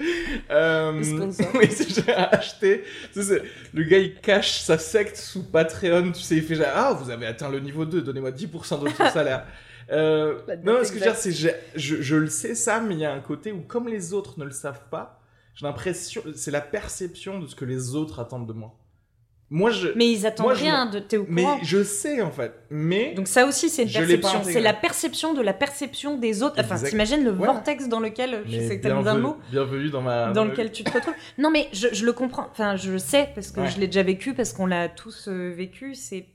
Euh, 0.50 0.92
Le 0.92 1.02
sponsor. 1.04 1.46
oui, 1.54 1.66
c'est- 1.70 2.02
j'ai 2.04 2.12
acheté. 2.12 2.82
tu 3.12 3.22
sais, 3.22 3.22
c'est- 3.22 3.42
le 3.74 3.84
gars, 3.84 3.98
il 3.98 4.14
cache 4.16 4.60
sa 4.60 4.78
secte 4.78 5.16
sous 5.16 5.44
Patreon. 5.44 6.10
Tu 6.12 6.20
sais, 6.22 6.36
il 6.36 6.42
fait 6.42 6.54
genre, 6.56 6.66
ah, 6.74 6.92
vous 6.92 7.10
avez 7.10 7.26
atteint 7.26 7.48
le 7.50 7.60
niveau 7.60 7.84
2, 7.84 8.00
donnez-moi 8.02 8.30
10% 8.32 8.78
de 8.78 8.88
votre 8.88 8.96
salaire. 9.12 9.46
Euh, 9.92 10.38
non, 10.64 10.78
ce 10.84 10.92
que 10.92 10.98
je 10.98 11.04
veux 11.04 11.10
dire, 11.10 11.16
c'est 11.16 11.32
j'ai- 11.32 11.54
je, 11.74 12.00
je 12.00 12.16
le 12.16 12.28
sais 12.28 12.54
ça, 12.54 12.80
mais 12.80 12.94
il 12.94 13.00
y 13.00 13.04
a 13.04 13.12
un 13.12 13.20
côté 13.20 13.52
où, 13.52 13.60
comme 13.60 13.88
les 13.88 14.12
autres 14.14 14.38
ne 14.38 14.44
le 14.44 14.50
savent 14.52 14.82
pas, 14.90 15.20
j'ai 15.54 15.66
l'impression, 15.66 16.22
c'est 16.34 16.50
la 16.52 16.60
perception 16.60 17.38
de 17.40 17.46
ce 17.46 17.54
que 17.54 17.64
les 17.64 17.94
autres 17.94 18.20
attendent 18.20 18.46
de 18.46 18.52
moi. 18.52 18.74
Moi, 19.52 19.70
je, 19.70 19.88
Mais 19.96 20.08
ils 20.12 20.26
attendent 20.26 20.46
Moi, 20.46 20.54
je 20.54 20.62
rien 20.62 20.86
de 20.86 21.00
t'es 21.00 21.16
au 21.16 21.26
mais 21.28 21.44
je 21.64 21.82
sais 21.82 22.22
en 22.22 22.30
fait. 22.30 22.52
Mais 22.70 23.14
Donc 23.14 23.26
ça 23.26 23.46
aussi, 23.46 23.68
c'est 23.68 23.82
une 23.82 23.90
perception. 23.92 24.42
C'est 24.44 24.60
la 24.60 24.72
perception 24.72 25.34
de 25.34 25.42
la 25.42 25.52
perception 25.52 26.16
des 26.18 26.44
autres. 26.44 26.54
Enfin, 26.60 26.76
t'imagines 26.76 27.24
le 27.24 27.32
Ouais. 27.32 27.46
vortex 27.46 27.88
dans 27.88 27.98
lequel, 27.98 28.42
je 28.46 28.56
Mais 28.58 28.68
sais 28.68 28.78
que 28.78 28.86
t'as 28.86 28.94
mis 28.94 29.08
un 29.08 29.18
mot, 29.18 29.38
Bienvenue 29.50 29.90
dans 29.90 30.02
ma. 30.02 30.30
dans 30.30 30.44
lequel 30.44 30.70
tu 30.70 30.84
te 30.84 30.92
retrouves. 30.92 31.14
Non, 31.36 31.50
mais 31.50 31.68
je, 31.72 31.88
je 31.92 32.04
le 32.06 32.12
comprends. 32.12 32.46
Enfin, 32.52 32.76
je 32.76 32.92
le 32.92 32.98
sais 32.98 33.28
parce 33.34 33.50
que 33.50 33.60
Ouais. 33.62 33.68
je 33.70 33.80
l'ai 33.80 33.86
déjà 33.88 34.04
vécu, 34.04 34.34
parce 34.34 34.52
qu'on 34.52 34.66
l'a 34.66 34.88
tous 34.88 35.26
euh, 35.26 35.52
vécu. 35.52 35.96
C'est 35.96 36.26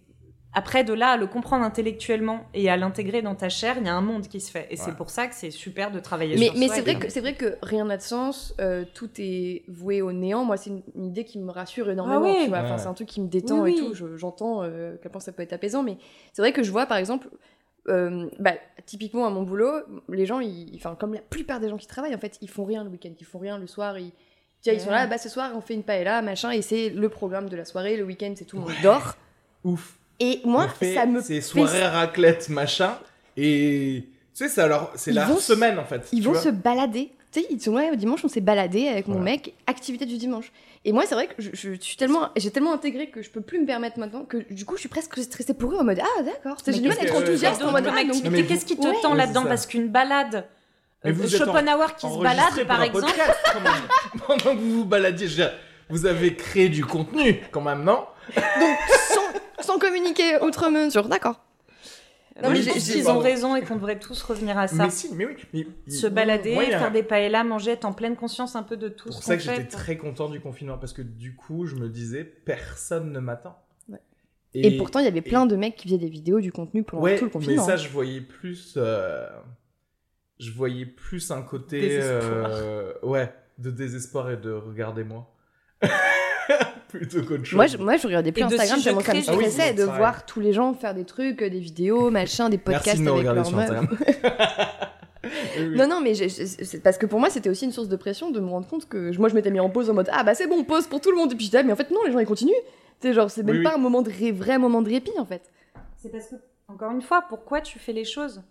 après 0.56 0.84
de 0.84 0.94
là 0.94 1.10
à 1.12 1.18
le 1.18 1.28
comprendre 1.28 1.64
intellectuellement 1.64 2.46
et 2.56 2.70
à 2.70 2.78
l'intégrer 2.78 3.22
dans 3.22 3.36
ta 3.36 3.50
chair, 3.50 3.76
il 3.80 3.86
y 3.86 3.90
a 3.90 3.94
un 3.94 4.02
monde 4.02 4.28
qui 4.28 4.40
se 4.42 4.50
fait. 4.50 4.66
Et 4.72 4.76
Ouais. 4.76 4.76
c'est 4.78 4.96
pour 4.96 5.10
ça 5.12 5.28
que 5.28 5.36
c'est 5.36 5.52
super 5.52 5.92
de 5.92 6.00
travailler 6.00 6.38
Mais, 6.38 6.48
sur 6.48 6.58
mais 6.58 6.66
soi 6.68 6.76
c'est 6.76 6.82
vrai 6.82 6.96
que 7.00 7.10
c'est 7.10 7.20
vrai 7.22 7.36
que 7.36 7.58
rien 7.62 7.86
n'a 7.86 7.98
de 7.98 8.02
sens, 8.02 8.56
euh, 8.60 8.86
tout 8.96 9.10
est 9.20 9.64
voué 9.68 10.02
au 10.02 10.12
néant. 10.12 10.44
Moi, 10.46 10.58
c'est 10.58 10.72
une, 10.72 10.82
une 10.96 11.06
idée 11.06 11.26
qui 11.26 11.38
me 11.38 11.52
rassure 11.52 11.90
énormément. 11.92 12.26
Ah 12.26 12.44
oui. 12.44 12.48
Enfin, 12.52 12.78
c'est 12.78 12.88
un 12.88 12.94
truc 12.94 13.08
qui 13.10 13.22
me 13.22 13.28
détend 13.28 13.62
Oui, 13.62 13.72
et 13.72 13.74
oui. 13.74 13.80
tout. 13.90 13.94
Je- 13.94 14.16
J'entends 14.18 14.64
euh, 14.64 14.96
à 14.96 14.98
quel 14.98 15.12
point 15.12 15.22
ça 15.22 15.32
peut 15.32 15.44
être 15.44 15.54
apaisant, 15.54 15.84
mais 15.84 15.98
c'est 16.34 16.42
vrai 16.42 16.52
que 16.54 16.64
je 16.64 16.72
vois 16.72 16.86
par 16.88 16.98
exemple, 16.98 17.28
euh, 17.90 18.28
bah, 18.40 18.54
typiquement 18.86 19.26
à 19.28 19.30
mon 19.30 19.44
boulot, 19.44 19.72
les 20.10 20.26
gens, 20.26 20.40
ils, 20.40 20.72
enfin 20.76 20.96
comme 20.96 21.14
la 21.14 21.22
plupart 21.22 21.60
des 21.60 21.70
gens 21.70 21.78
qui 21.78 21.86
travaillent, 21.88 22.16
en 22.16 22.20
fait, 22.20 22.38
ils 22.42 22.50
font 22.50 22.64
rien 22.66 22.84
le 22.84 22.90
week-end, 22.90 23.12
ils 23.20 23.26
font 23.26 23.40
rien 23.40 23.58
le 23.58 23.68
soir. 23.68 24.00
Ils, 24.00 24.12
tu 24.64 24.70
vois, 24.70 24.74
ils 24.74 24.82
sont 24.82 24.90
là, 24.90 25.06
bah 25.06 25.18
ce 25.20 25.30
soir 25.30 25.52
on 25.54 25.62
fait 25.62 25.74
une 25.76 25.84
paella, 25.84 26.22
machin, 26.24 26.50
et 26.52 26.62
c'est 26.64 26.90
le 26.90 27.10
programme 27.10 27.50
de 27.50 27.56
la 27.58 27.66
soirée. 27.66 27.98
Le 27.98 28.04
week-end, 28.04 28.34
c'est 28.36 28.46
tout 28.46 28.56
le 28.56 28.64
monde 28.64 28.72
dort. 28.82 29.16
Ouf. 29.64 30.00
Et 30.20 30.42
moi, 30.46 30.66
On 30.66 30.70
fait 30.70 30.94
ça 30.96 31.06
me 31.06 31.22
ces 31.22 31.36
fait 31.36 31.42
soirées 31.42 31.86
raclette 31.88 32.50
machin 32.50 32.98
et 33.38 34.04
tu 34.34 34.44
sais 34.44 34.50
c'est 34.50 34.62
alors 34.62 34.92
c'est 34.96 35.12
Ils 35.12 35.16
la 35.16 35.28
semaine 35.38 35.78
en 35.80 35.86
fait. 35.86 36.08
Ils 36.12 36.24
vont 36.24 36.32
vois. 36.32 36.42
se 36.42 36.50
balader. 36.50 37.12
Tu 37.32 37.42
sais, 37.42 37.48
ils 37.50 37.60
sont 37.62 37.74
ouais, 37.74 37.90
au 37.92 37.96
dimanche, 37.96 38.22
on 38.24 38.30
s'est 38.30 38.40
baladé 38.40 38.88
avec 38.88 39.08
mon 39.08 39.16
Voilà. 39.16 39.32
mec, 39.32 39.54
activité 39.68 40.06
du 40.06 40.16
dimanche. 40.18 40.54
Et 40.86 40.94
moi, 40.94 41.04
c'est 41.06 41.16
vrai 41.16 41.28
que 41.28 41.34
je, 41.40 41.50
je 41.54 41.74
suis 41.82 41.98
tellement, 41.98 42.30
j'ai 42.38 42.50
tellement 42.50 42.72
intégré 42.72 43.10
que 43.10 43.22
je 43.22 43.30
peux 43.30 43.42
plus 43.42 43.60
me 43.60 43.66
permettre 43.66 44.00
maintenant 44.00 44.24
que 44.24 44.38
du 44.54 44.64
coup, 44.64 44.76
je 44.76 44.82
suis 44.82 44.90
presque 44.90 45.18
stressée 45.22 45.54
pour 45.54 45.74
eux 45.74 45.78
en 45.78 45.84
mode 45.84 46.00
ah 46.00 46.24
d'accord. 46.24 46.58
J'ai 46.66 46.80
du 46.80 46.88
mal 46.88 46.98
à 46.98 47.04
être 47.04 47.16
enthousiaste 47.16 47.62
en 47.62 47.72
mode 47.74 47.86
ah 47.88 48.02
qu'est-ce 48.48 48.66
qui 48.66 48.78
te 48.78 48.88
Ouais. 48.88 48.96
tend 49.02 49.16
là-dedans 49.16 49.42
c'est. 49.44 49.50
Parce 49.50 49.66
qu'une 49.66 49.90
balade, 49.90 50.46
Mais 51.04 51.10
euh, 51.12 51.14
vous 51.14 51.36
en- 51.36 51.38
Schopenhauer 51.46 51.96
qui 51.98 52.08
se 52.08 52.20
balade, 52.22 52.66
par 52.68 52.84
exemple. 52.84 53.12
Pendant 54.28 54.56
que 54.56 54.60
vous 54.62 54.72
vous 54.80 54.86
baladiez, 54.86 55.28
je 55.28 55.32
veux 55.32 55.44
dire, 55.44 55.54
vous 55.90 56.06
avez 56.06 56.36
créé 56.36 56.70
du 56.70 56.86
contenu 56.86 57.42
quand 57.52 57.62
même, 57.62 57.84
non? 57.84 58.06
Donc 58.36 58.78
sans, 59.10 59.22
sans 59.62 59.80
communiquer 59.80 60.38
outre 60.42 60.70
mesure, 60.70 61.08
d'accord. 61.08 61.42
Non, 62.44 62.50
Moi, 62.50 62.60
mais 62.66 62.72
qu'ils 62.74 63.10
ont 63.10 63.20
raison 63.20 63.56
et 63.56 63.62
qu'on 63.62 63.76
devrait 63.78 63.98
tous 63.98 64.22
revenir 64.22 64.58
à 64.58 64.68
ça. 64.68 64.84
Mais 64.84 64.90
si, 64.90 65.14
mais 65.16 65.26
oui. 65.26 65.36
mais- 65.54 65.66
Se 65.94 66.06
balader, 66.06 66.54
Moi, 66.54 66.64
a- 66.64 66.80
faire 66.80 66.92
des 66.92 67.02
paellas, 67.04 67.46
manger, 67.46 67.72
être 67.72 67.86
en 67.86 67.94
pleine 67.94 68.18
conscience 68.18 68.58
un 68.58 68.64
peu 68.64 68.76
de 68.76 68.90
tout 68.90 69.08
pour 69.08 69.18
ce 69.20 69.24
ça 69.24 69.38
que 69.38 69.44
j'étais 69.44 69.64
très 69.64 69.96
content 69.96 70.28
du 70.28 70.42
confinement 70.42 70.78
parce 70.78 70.92
que 70.92 71.02
du 71.02 71.34
coup, 71.36 71.66
je 71.66 71.76
me 71.76 71.88
disais, 71.88 72.26
personne 72.26 73.14
ne 73.14 73.20
m'attend. 73.22 73.58
Ouais. 73.88 74.02
Et, 74.54 74.76
pourtant, 74.76 75.00
il 75.00 75.06
y 75.06 75.08
avait 75.08 75.22
plein 75.22 75.46
de 75.46 75.56
mecs 75.56 75.78
qui 75.78 75.88
faisaient 75.88 75.98
des 75.98 76.10
vidéos 76.10 76.42
du 76.42 76.52
contenu 76.52 76.84
pendant 76.84 77.04
ouais, 77.04 77.16
tout 77.18 77.24
le 77.24 77.30
mais 77.30 77.34
confinement. 77.34 77.66
ça, 77.66 77.78
je 77.78 77.88
voyais 77.88 78.20
plus. 78.20 78.74
euh, 78.76 79.30
Je 80.38 80.52
voyais 80.52 80.86
plus 80.86 81.32
un 81.32 81.42
côté. 81.42 81.80
Désespoir. 81.80 82.50
euh, 82.52 82.94
Ouais, 83.02 83.34
de 83.60 83.72
désespoir 83.72 84.30
et 84.32 84.36
de 84.36 84.52
regardez-moi. 84.52 85.34
Plutôt 86.98 87.22
qu'autre 87.24 87.44
chose. 87.46 87.56
Moi, 87.56 87.68
je, 87.68 87.78
moi, 87.78 87.98
je 87.98 88.08
regardais 88.08 88.32
plus 88.32 88.42
Et 88.42 88.46
Instagram 88.46 88.82
tellement 88.82 89.02
ça 89.02 89.14
me 89.14 89.20
Ah 89.20 89.22
stressait 89.24 89.62
c'est 89.70 89.74
de 89.74 89.84
voir 89.84 90.26
tous 90.26 90.40
les 90.40 90.54
gens 90.54 90.74
faire 90.74 90.94
des 90.94 91.06
trucs, 91.06 91.42
euh, 91.42 91.50
des 91.50 91.60
vidéos, 91.60 92.10
machin, 92.12 92.50
des 92.50 92.58
podcasts 92.58 93.00
Merci 93.00 93.00
de 93.00 93.56
me 93.56 93.60
avec. 93.60 93.90
Oui, 95.58 95.68
oui. 95.70 95.76
Non, 95.78 95.88
non, 95.88 96.02
mais 96.02 96.14
c'est 96.14 96.84
parce 96.84 97.00
que 97.00 97.08
pour 97.08 97.20
moi, 97.20 97.32
c'était 97.32 97.50
aussi 97.50 97.66
une 97.66 97.72
source 97.72 97.88
de 97.90 97.96
pression 97.96 98.30
de 98.30 98.40
me 98.40 98.48
rendre 98.48 98.68
compte 98.68 98.88
que 98.88 99.12
je- 99.12 99.20
moi, 99.20 99.28
je 99.28 99.34
m'étais 99.34 99.50
mis 99.50 99.60
en 99.60 99.72
pause 99.72 99.90
en 99.90 99.96
mode 99.96 100.08
Ah 100.12 100.24
bah 100.24 100.36
c'est 100.36 100.46
bon, 100.46 100.64
pause 100.64 100.86
pour 100.86 101.02
tout 101.02 101.10
le 101.10 101.18
monde. 101.18 101.34
Et 101.34 101.36
puis 101.36 101.46
j'étais, 101.46 101.58
ah, 101.58 101.64
mais 101.64 101.74
en 101.74 101.76
fait, 101.76 101.90
non, 101.90 102.04
les 102.06 102.12
gens 102.12 102.20
ils 102.20 102.28
continuent. 102.28 102.52
Sais, 103.02 103.12
genre, 103.12 103.32
c'est 103.32 103.42
même 103.42 103.58
Oui, 103.58 103.64
pas 103.64 103.70
oui. 103.70 103.76
un 103.76 103.80
moment 103.80 104.04
de 104.04 104.12
ré- 104.12 104.32
vrai 104.32 104.60
moment 104.60 104.84
de 104.84 104.90
répit 104.90 105.18
en 105.18 105.26
fait. 105.26 105.50
C'est 105.98 106.10
parce 106.10 106.28
que, 106.28 106.36
encore 106.68 106.92
une 106.92 107.02
fois, 107.02 107.24
pourquoi 107.28 107.62
tu 107.62 107.80
fais 107.80 107.92
les 107.94 108.06
choses 108.06 108.44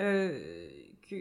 Euh, 0.00 0.68
que... 1.10 1.16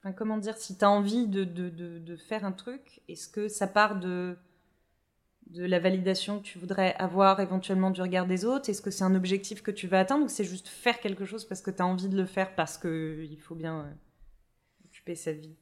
enfin, 0.00 0.12
Comment 0.12 0.38
dire, 0.38 0.56
si 0.56 0.76
tu 0.78 0.84
as 0.84 0.90
envie 0.90 1.26
de, 1.26 1.42
de, 1.44 1.68
de, 1.68 1.98
de 1.98 2.16
faire 2.16 2.44
un 2.44 2.52
truc, 2.52 3.00
est-ce 3.08 3.28
que 3.28 3.48
ça 3.48 3.66
part 3.66 3.98
de, 3.98 4.36
de 5.46 5.64
la 5.64 5.78
validation 5.78 6.38
que 6.40 6.44
tu 6.44 6.58
voudrais 6.58 6.94
avoir 6.96 7.40
éventuellement 7.40 7.90
du 7.90 8.02
regard 8.02 8.26
des 8.26 8.44
autres? 8.44 8.68
Est-ce 8.70 8.82
que 8.82 8.90
c'est 8.90 9.04
un 9.04 9.14
objectif 9.14 9.62
que 9.62 9.70
tu 9.70 9.86
vas 9.86 10.00
atteindre 10.00 10.24
ou 10.24 10.28
c'est 10.28 10.44
juste 10.44 10.68
faire 10.68 11.00
quelque 11.00 11.24
chose 11.24 11.44
parce 11.44 11.62
que 11.62 11.70
tu 11.70 11.82
as 11.82 11.86
envie 11.86 12.08
de 12.08 12.16
le 12.16 12.26
faire 12.26 12.54
parce 12.54 12.78
qu'il 12.78 13.38
faut 13.40 13.54
bien 13.54 13.80
euh, 13.86 13.92
occuper 14.86 15.14
sa 15.14 15.32
vie? 15.32 15.56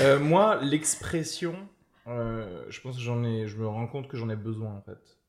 Euh, 0.00 0.18
moi, 0.18 0.60
l'expression 0.62 1.68
Euh, 2.08 2.64
je 2.68 2.80
pense 2.80 2.96
que 2.96 3.02
j'en 3.02 3.22
ai, 3.22 3.46
je 3.46 3.56
me 3.56 3.66
rends 3.68 3.86
compte 3.86 4.08
que 4.08 4.16
j'en 4.16 4.28
ai 4.28 4.34
besoin 4.34 4.74
en 4.74 4.82
fait, 4.82 5.20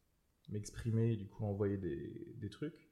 m'exprimer 0.49 1.11
et 1.11 1.15
du 1.17 1.27
coup 1.27 1.45
envoyer 1.45 1.77
des, 1.77 2.33
des 2.41 2.49
trucs. 2.49 2.89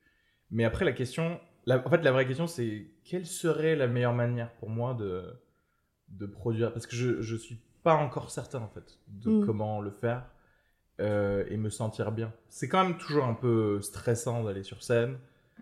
Mais 0.51 0.65
après 0.65 0.85
la 0.85 0.93
question, 0.93 1.39
la- 1.65 1.85
en 1.87 1.89
fait 1.89 2.03
la 2.03 2.11
vraie 2.11 2.27
question 2.27 2.45
c'est 2.45 2.91
quelle 3.03 3.25
serait 3.25 3.75
la 3.75 3.87
meilleure 3.87 4.13
manière 4.13 4.53
pour 4.57 4.69
moi 4.69 4.93
de 4.93 5.33
de 6.09 6.27
produire? 6.27 6.73
Parce 6.73 6.87
que 6.87 6.95
je 6.95 7.21
je 7.21 7.35
suis 7.35 7.59
pas 7.83 7.93
encore 7.95 8.29
certain 8.31 8.59
en 8.59 8.67
fait 8.69 8.97
de 9.07 9.29
Mm. 9.31 9.45
comment 9.45 9.81
le 9.81 9.91
faire 9.91 10.23
euh, 10.99 11.43
et 11.49 11.57
me 11.57 11.69
sentir 11.69 12.11
bien. 12.11 12.31
C'est 12.49 12.67
quand 12.67 12.83
même 12.83 12.97
toujours 12.97 13.25
un 13.25 13.33
peu 13.33 13.81
stressant 13.81 14.43
d'aller 14.43 14.63
sur 14.63 14.83
scène. 14.83 15.17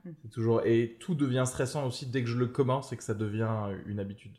Mm. 0.05 0.09
C'est 0.23 0.29
toujours 0.31 0.61
et 0.65 0.97
tout 0.99 1.15
devient 1.15 1.43
stressant 1.45 1.85
aussi 1.85 2.05
dès 2.07 2.21
que 2.23 2.29
je 2.29 2.37
le 2.37 2.47
commence 2.47 2.91
et 2.93 2.97
que 2.97 3.03
ça 3.03 3.13
devient 3.13 3.49
une 3.85 3.99
habitude. 3.99 4.35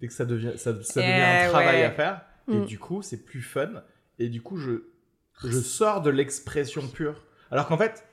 Dès 0.00 0.08
que 0.08 0.12
ça 0.14 0.24
devient 0.24 0.52
ça, 0.56 0.72
ça 0.82 1.00
devient 1.00 1.12
Eh 1.14 1.46
un 1.46 1.48
travail 1.50 1.76
ouais. 1.78 1.84
à 1.84 1.90
faire 1.90 2.22
et 2.48 2.56
Mm. 2.58 2.64
du 2.66 2.78
coup 2.78 3.02
c'est 3.02 3.24
plus 3.24 3.42
fun 3.42 3.70
et 4.18 4.28
du 4.28 4.40
coup 4.42 4.56
je 4.56 4.84
je 5.42 5.58
sors 5.60 6.00
de 6.02 6.10
l'expression 6.10 6.86
pure. 6.88 7.22
Alors 7.50 7.66
qu'en 7.66 7.76
fait 7.78 8.04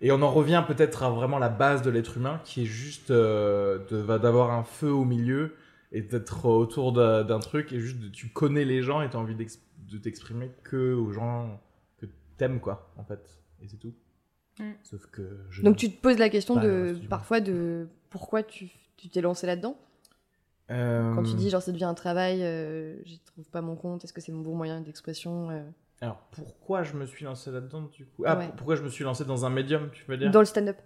et 0.00 0.10
on 0.12 0.20
en 0.22 0.30
revient 0.30 0.64
peut-être 0.66 1.02
à 1.02 1.10
vraiment 1.10 1.38
la 1.38 1.48
base 1.48 1.80
de 1.82 1.90
l'être 1.90 2.16
humain 2.18 2.40
qui 2.44 2.62
est 2.62 2.66
juste 2.66 3.10
euh, 3.10 3.78
d'avoir 4.18 4.50
un 4.50 4.64
feu 4.64 4.90
au 4.90 5.04
milieu 5.04 5.54
et 5.94 6.02
d'être 6.02 6.44
autour 6.46 6.92
d'un 6.92 7.38
truc 7.38 7.72
et 7.72 7.80
juste 7.80 7.98
de- 7.98 8.08
tu 8.08 8.28
connais 8.28 8.64
les 8.66 8.82
gens 8.82 9.00
et 9.00 9.08
tu 9.08 9.16
as 9.16 9.20
envie 9.20 9.34
de 9.36 9.98
t'exprimer 9.98 10.50
que 10.64 10.92
aux 10.92 11.12
gens 11.12 11.60
que 11.98 12.06
t'aimes 12.36 12.60
quoi 12.60 12.92
en 12.98 13.04
fait. 13.04 13.38
Et 13.62 13.68
c'est 13.68 13.78
tout. 13.78 13.94
Mm. 14.58 14.72
Sauf 14.82 15.06
que 15.06 15.38
je 15.50 15.62
Donc 15.62 15.76
tu 15.76 15.90
te 15.90 16.00
poses 16.00 16.18
la 16.18 16.28
question 16.28 16.56
Bah, 16.56 16.62
de 16.62 16.96
parfois 17.08 17.40
de 17.40 17.86
pourquoi 18.10 18.42
tu 18.42 18.68
tu 18.96 19.08
t'es 19.08 19.20
lancé 19.20 19.46
là-dedans? 19.46 19.76
Euh, 20.70 21.14
Quand 21.14 21.22
tu 21.22 21.34
dis 21.34 21.50
genre 21.50 21.62
ça 21.62 21.72
devient 21.72 21.84
un 21.84 21.94
travail, 21.94 22.42
euh, 22.42 22.96
j'y 23.04 23.18
trouve 23.20 23.48
pas 23.50 23.60
mon 23.60 23.76
compte, 23.76 24.02
est-ce 24.04 24.12
que 24.12 24.20
c'est 24.20 24.32
mon 24.32 24.40
bon 24.42 24.54
moyen 24.54 24.80
d'expression 24.80 25.50
euh, 25.50 25.62
alors 26.00 26.18
pourquoi 26.32 26.82
je 26.82 26.94
me 26.94 27.06
suis 27.06 27.24
lancé 27.24 27.50
là-dedans 27.50 27.82
du 27.82 28.04
coup? 28.06 28.24
Ah 28.26 28.36
Ouais. 28.36 28.46
pour- 28.46 28.56
pourquoi 28.56 28.74
je 28.76 28.82
me 28.82 28.88
suis 28.88 29.04
lancé 29.04 29.24
dans 29.24 29.44
un 29.46 29.50
médium 29.50 29.90
tu 29.92 30.04
veux 30.08 30.16
dire? 30.16 30.30
Dans 30.30 30.40
le 30.40 30.46
stand-up. 30.46 30.76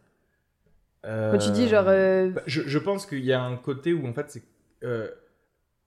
Quand 1.02 1.38
tu 1.38 1.50
dis 1.52 1.68
genre 1.68 1.86
euh, 1.88 2.30
Bah, 2.30 2.42
je, 2.46 2.62
je 2.66 2.78
pense 2.78 3.06
qu'il 3.06 3.24
y 3.24 3.32
a 3.32 3.42
un 3.42 3.56
côté 3.56 3.92
où 3.94 4.06
en 4.06 4.12
fait 4.12 4.30
c'est 4.30 4.42
euh, 4.84 5.08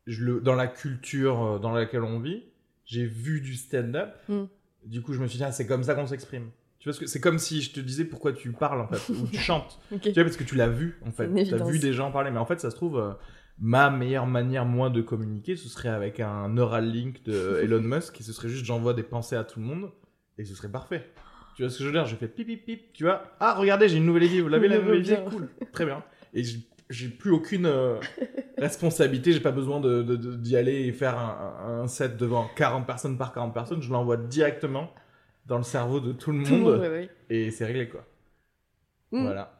je 0.08 0.24
le 0.24 0.42
dans 0.42 0.56
la 0.56 0.68
culture 0.68 1.44
euh, 1.44 1.60
dans 1.60 1.72
laquelle 1.72 2.04
on 2.04 2.20
vit 2.20 2.44
j'ai 2.86 3.06
vu 3.06 3.42
du 3.42 3.56
stand-up. 3.56 4.16
Mm. 4.28 4.44
du 4.86 5.02
coup 5.02 5.14
je 5.14 5.20
me 5.20 5.28
suis 5.28 5.38
dit 5.38 5.44
ah, 5.44 5.52
c'est 5.52 5.68
comme 5.68 5.84
ça 5.84 5.96
qu'on 5.96 6.08
s'exprime. 6.08 6.50
Tu 6.80 6.90
vois 6.90 7.08
c'est 7.08 7.20
comme 7.20 7.38
si 7.38 7.62
je 7.62 7.72
te 7.72 7.80
disais 7.80 8.06
pourquoi 8.06 8.34
tu 8.34 8.52
parles 8.52 8.82
en 8.82 8.88
fait 8.88 9.14
ou 9.14 9.28
tu 9.28 9.38
chantes. 9.38 9.80
Tu 10.02 10.12
vois 10.12 10.24
parce 10.24 10.38
que 10.38 10.44
tu 10.44 10.56
l'as 10.56 10.68
vu 10.68 11.00
en 11.06 11.12
fait. 11.12 11.32
Tu 11.46 11.54
as 11.54 11.64
vu 11.64 11.80
des 11.80 11.94
gens 11.94 12.12
parler. 12.12 12.32
Mais 12.32 12.40
en 12.40 12.46
fait 12.46 12.60
ça 12.60 12.72
se 12.72 12.76
trouve 12.76 13.00
euh, 13.00 13.12
ma 13.60 13.90
meilleure 13.90 14.28
manière 14.28 14.66
moi 14.66 14.90
de 14.90 15.02
communiquer 15.02 15.56
ce 15.56 15.70
serait 15.70 15.90
avec 15.90 16.20
un 16.20 16.50
Neuralink 16.50 17.24
de 17.24 17.60
Elon 17.64 17.82
Musk 17.82 18.20
et 18.20 18.24
ce 18.24 18.34
serait 18.34 18.50
juste 18.50 18.66
j'envoie 18.66 18.94
des 18.94 19.04
pensées 19.04 19.36
à 19.36 19.44
tout 19.44 19.60
le 19.60 19.66
monde 19.66 19.92
et 20.38 20.46
ce 20.46 20.56
serait 20.56 20.72
parfait. 20.72 21.12
Tu 21.56 21.64
vois 21.64 21.70
ce 21.70 21.78
que 21.78 21.84
je 21.84 21.90
veux 21.90 21.94
dire? 21.94 22.06
Je 22.06 22.16
fais 22.16 22.28
pip 22.28 22.48
pip 22.48 22.66
pip 22.66 22.94
tu 22.94 23.04
vois? 23.04 23.24
Ah 23.40 23.54
regardez 23.54 23.88
j'ai 23.88 23.98
une 23.98 24.06
nouvelle 24.06 24.24
idée. 24.24 24.42
Vous 24.42 24.50
l'avez 24.50 24.68
la 24.68 24.80
nouvelle 24.80 25.02
idée? 25.02 25.20
cool. 25.30 25.50
Très 25.72 25.86
bien. 25.86 26.04
Et 26.34 26.44
j'ai- 26.92 27.10
plus 27.10 27.32
aucune 27.32 27.66
euh, 27.66 27.96
responsabilité 28.58 29.32
j'ai 29.34 29.40
pas 29.40 29.52
besoin 29.52 29.80
de- 29.80 30.04
de- 30.04 30.16
de- 30.16 30.36
d'y 30.36 30.56
aller 30.56 30.82
et 30.88 30.92
faire 30.92 31.18
un, 31.18 31.82
un 31.84 31.88
set 31.88 32.18
devant 32.18 32.48
40 32.56 32.86
personnes 32.86 33.18
par 33.18 33.34
40 33.34 33.54
personnes 33.54 33.82
je 33.82 33.90
l'envoie 33.92 34.18
directement 34.18 34.92
dans 35.48 35.58
le 35.58 35.64
cerveau 35.64 36.00
de 36.00 36.12
tout 36.12 36.32
le 36.32 36.44
Tout 36.44 36.52
monde, 36.54 36.62
monde, 36.74 36.80
ouais, 36.82 36.90
ouais. 36.90 37.10
et 37.30 37.50
c'est 37.52 37.66
réglé 37.66 37.90
quoi 37.90 38.06
Mm. 39.12 39.24
voilà 39.24 39.58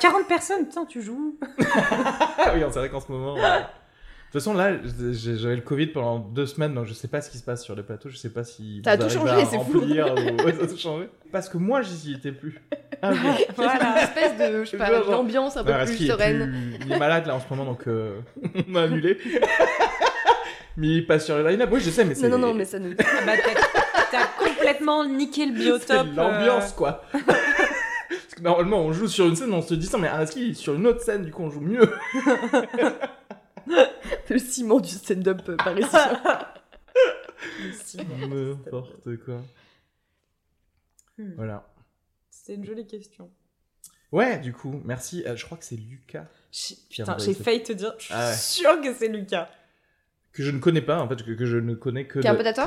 40 0.00 0.26
personnes, 0.28 0.66
putain, 0.66 0.86
tu 0.86 1.02
joues. 1.02 1.38
Ah 1.68 2.52
oui, 2.54 2.60
c'est 2.70 2.78
vrai 2.78 2.88
qu'en 2.88 3.00
ce 3.00 3.12
moment. 3.12 3.34
De 3.36 3.40
toute 3.40 4.32
façon, 4.32 4.54
là, 4.54 4.72
j'avais 5.12 5.56
le 5.56 5.60
Covid 5.62 5.88
pendant 5.88 6.18
deux 6.20 6.46
semaines, 6.46 6.72
donc 6.74 6.86
je 6.86 6.94
sais 6.94 7.06
pas 7.08 7.20
ce 7.20 7.30
qui 7.30 7.36
se 7.36 7.44
passe 7.44 7.62
sur 7.62 7.74
les 7.74 7.82
plateaux. 7.82 8.08
Je 8.08 8.16
sais 8.16 8.30
pas 8.32 8.44
si. 8.44 8.80
Ça 8.82 8.92
a 8.92 8.96
vous 8.96 9.02
tout 9.04 9.08
changé, 9.10 9.44
c'est 9.44 9.58
fou. 9.58 9.80
remplir 9.80 10.06
ou- 10.14 10.42
Ouais, 10.44 10.52
ça 10.58 10.62
a 10.62 10.66
tout 10.66 10.76
changé. 10.78 11.10
Parce 11.30 11.50
que 11.50 11.58
moi, 11.58 11.82
j'y 11.82 12.14
étais 12.14 12.32
plus. 12.32 12.58
Ah, 13.02 13.10
oui. 13.12 13.44
Voilà. 13.56 13.90
Une 13.92 13.98
espèce 13.98 14.36
de, 14.52 14.64
je 14.64 14.70
sais 14.70 14.76
pas, 14.78 15.00
d'ambiance 15.00 15.56
un 15.56 15.64
peu 15.64 15.72
Bah, 15.72 15.84
plus 15.84 16.06
sereine. 16.06 16.50
plus- 16.78 16.86
Il 16.86 16.92
est 16.92 16.98
malade 16.98 17.26
là 17.26 17.34
en 17.34 17.40
ce 17.40 17.46
moment, 17.50 17.64
donc 17.64 17.86
euh, 17.88 18.20
on 18.68 18.74
a 18.76 18.82
annulé. 18.82 19.18
mais 20.76 20.86
il 20.88 21.06
passe 21.06 21.24
sur 21.26 21.36
le 21.36 21.48
line-up. 21.48 21.68
Oui, 21.72 21.80
je 21.80 21.90
sais, 21.90 22.04
mais 22.04 22.14
c'est. 22.14 22.28
Non, 22.28 22.38
non, 22.38 22.48
non, 22.48 22.54
mais 22.54 22.64
ça 22.64 22.78
nous. 22.78 22.94
Ah 22.98 23.04
bah, 23.26 23.32
t'as- 23.36 24.08
t'as 24.10 24.26
complètement 24.38 25.04
niqué 25.04 25.46
le 25.46 25.52
biotope. 25.52 25.90
euh, 25.90 26.14
l'ambiance, 26.16 26.72
quoi. 26.72 27.02
Parce 27.12 28.34
que 28.36 28.42
normalement, 28.42 28.78
on 28.80 28.92
joue 28.92 29.08
sur 29.08 29.26
une 29.26 29.36
scène, 29.36 29.52
on 29.52 29.62
se 29.62 29.74
dit 29.74 29.86
ça, 29.86 29.98
mais 29.98 30.08
Araski 30.08 30.50
est 30.50 30.54
sur 30.54 30.74
une 30.74 30.86
autre 30.86 31.00
scène, 31.02 31.24
du 31.24 31.30
coup, 31.32 31.42
on 31.42 31.50
joue 31.50 31.60
mieux. 31.60 31.90
le 34.28 34.38
ciment 34.38 34.80
du 34.80 34.88
stand-up 34.90 35.40
euh, 35.48 35.56
parisien. 35.56 36.20
N'importe 38.28 39.16
quoi. 39.24 39.40
Hmm. 41.18 41.32
Voilà. 41.36 41.64
C'est 42.34 42.54
une 42.54 42.64
jolie 42.64 42.86
question. 42.86 43.30
Ouais, 44.10 44.38
du 44.38 44.52
coup, 44.54 44.80
merci. 44.84 45.22
Euh, 45.26 45.36
je 45.36 45.44
crois 45.44 45.58
que 45.58 45.64
c'est 45.64 45.76
Lucas 45.76 46.24
J'ai- 46.50 47.34
failli 47.34 47.62
te 47.62 47.72
dire, 47.72 47.94
je 47.98 48.04
suis 48.06 48.14
Ah 48.16 48.28
ouais. 48.30 48.34
sûre 48.34 48.80
que 48.80 48.92
c'est 48.94 49.08
Lucas. 49.08 49.48
que 50.32 50.42
je 50.42 50.50
ne 50.50 50.58
connais 50.58 50.80
pas, 50.80 50.98
en 50.98 51.06
fait, 51.08 51.22
que, 51.22 51.32
que 51.32 51.44
je 51.44 51.58
ne 51.58 51.74
connais 51.74 52.06
que 52.06 52.18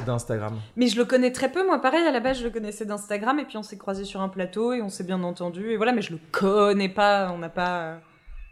d'Instagram. 0.05 0.59
Mais 0.75 0.87
je 0.87 0.97
le 0.97 1.05
connais 1.05 1.31
très 1.31 1.51
peu, 1.51 1.65
moi 1.65 1.81
pareil, 1.81 2.03
à 2.05 2.11
la 2.11 2.19
base 2.19 2.37
je 2.39 2.43
le 2.43 2.51
connaissais 2.51 2.85
d'Instagram 2.85 3.39
et 3.39 3.45
puis 3.45 3.57
on 3.57 3.63
s'est 3.63 3.77
croisés 3.77 4.05
sur 4.05 4.21
un 4.21 4.29
plateau 4.29 4.71
et 4.73 4.81
on 4.83 4.89
s'est 4.89 5.03
bien 5.03 5.21
entendu 5.23 5.71
et 5.71 5.77
voilà, 5.77 5.91
mais 5.91 6.03
je 6.03 6.13
le 6.13 6.19
connais 6.31 6.89
pas, 6.89 7.31
on 7.31 7.39
n'a 7.39 7.49
pas. 7.49 7.81
euh, 7.93 7.97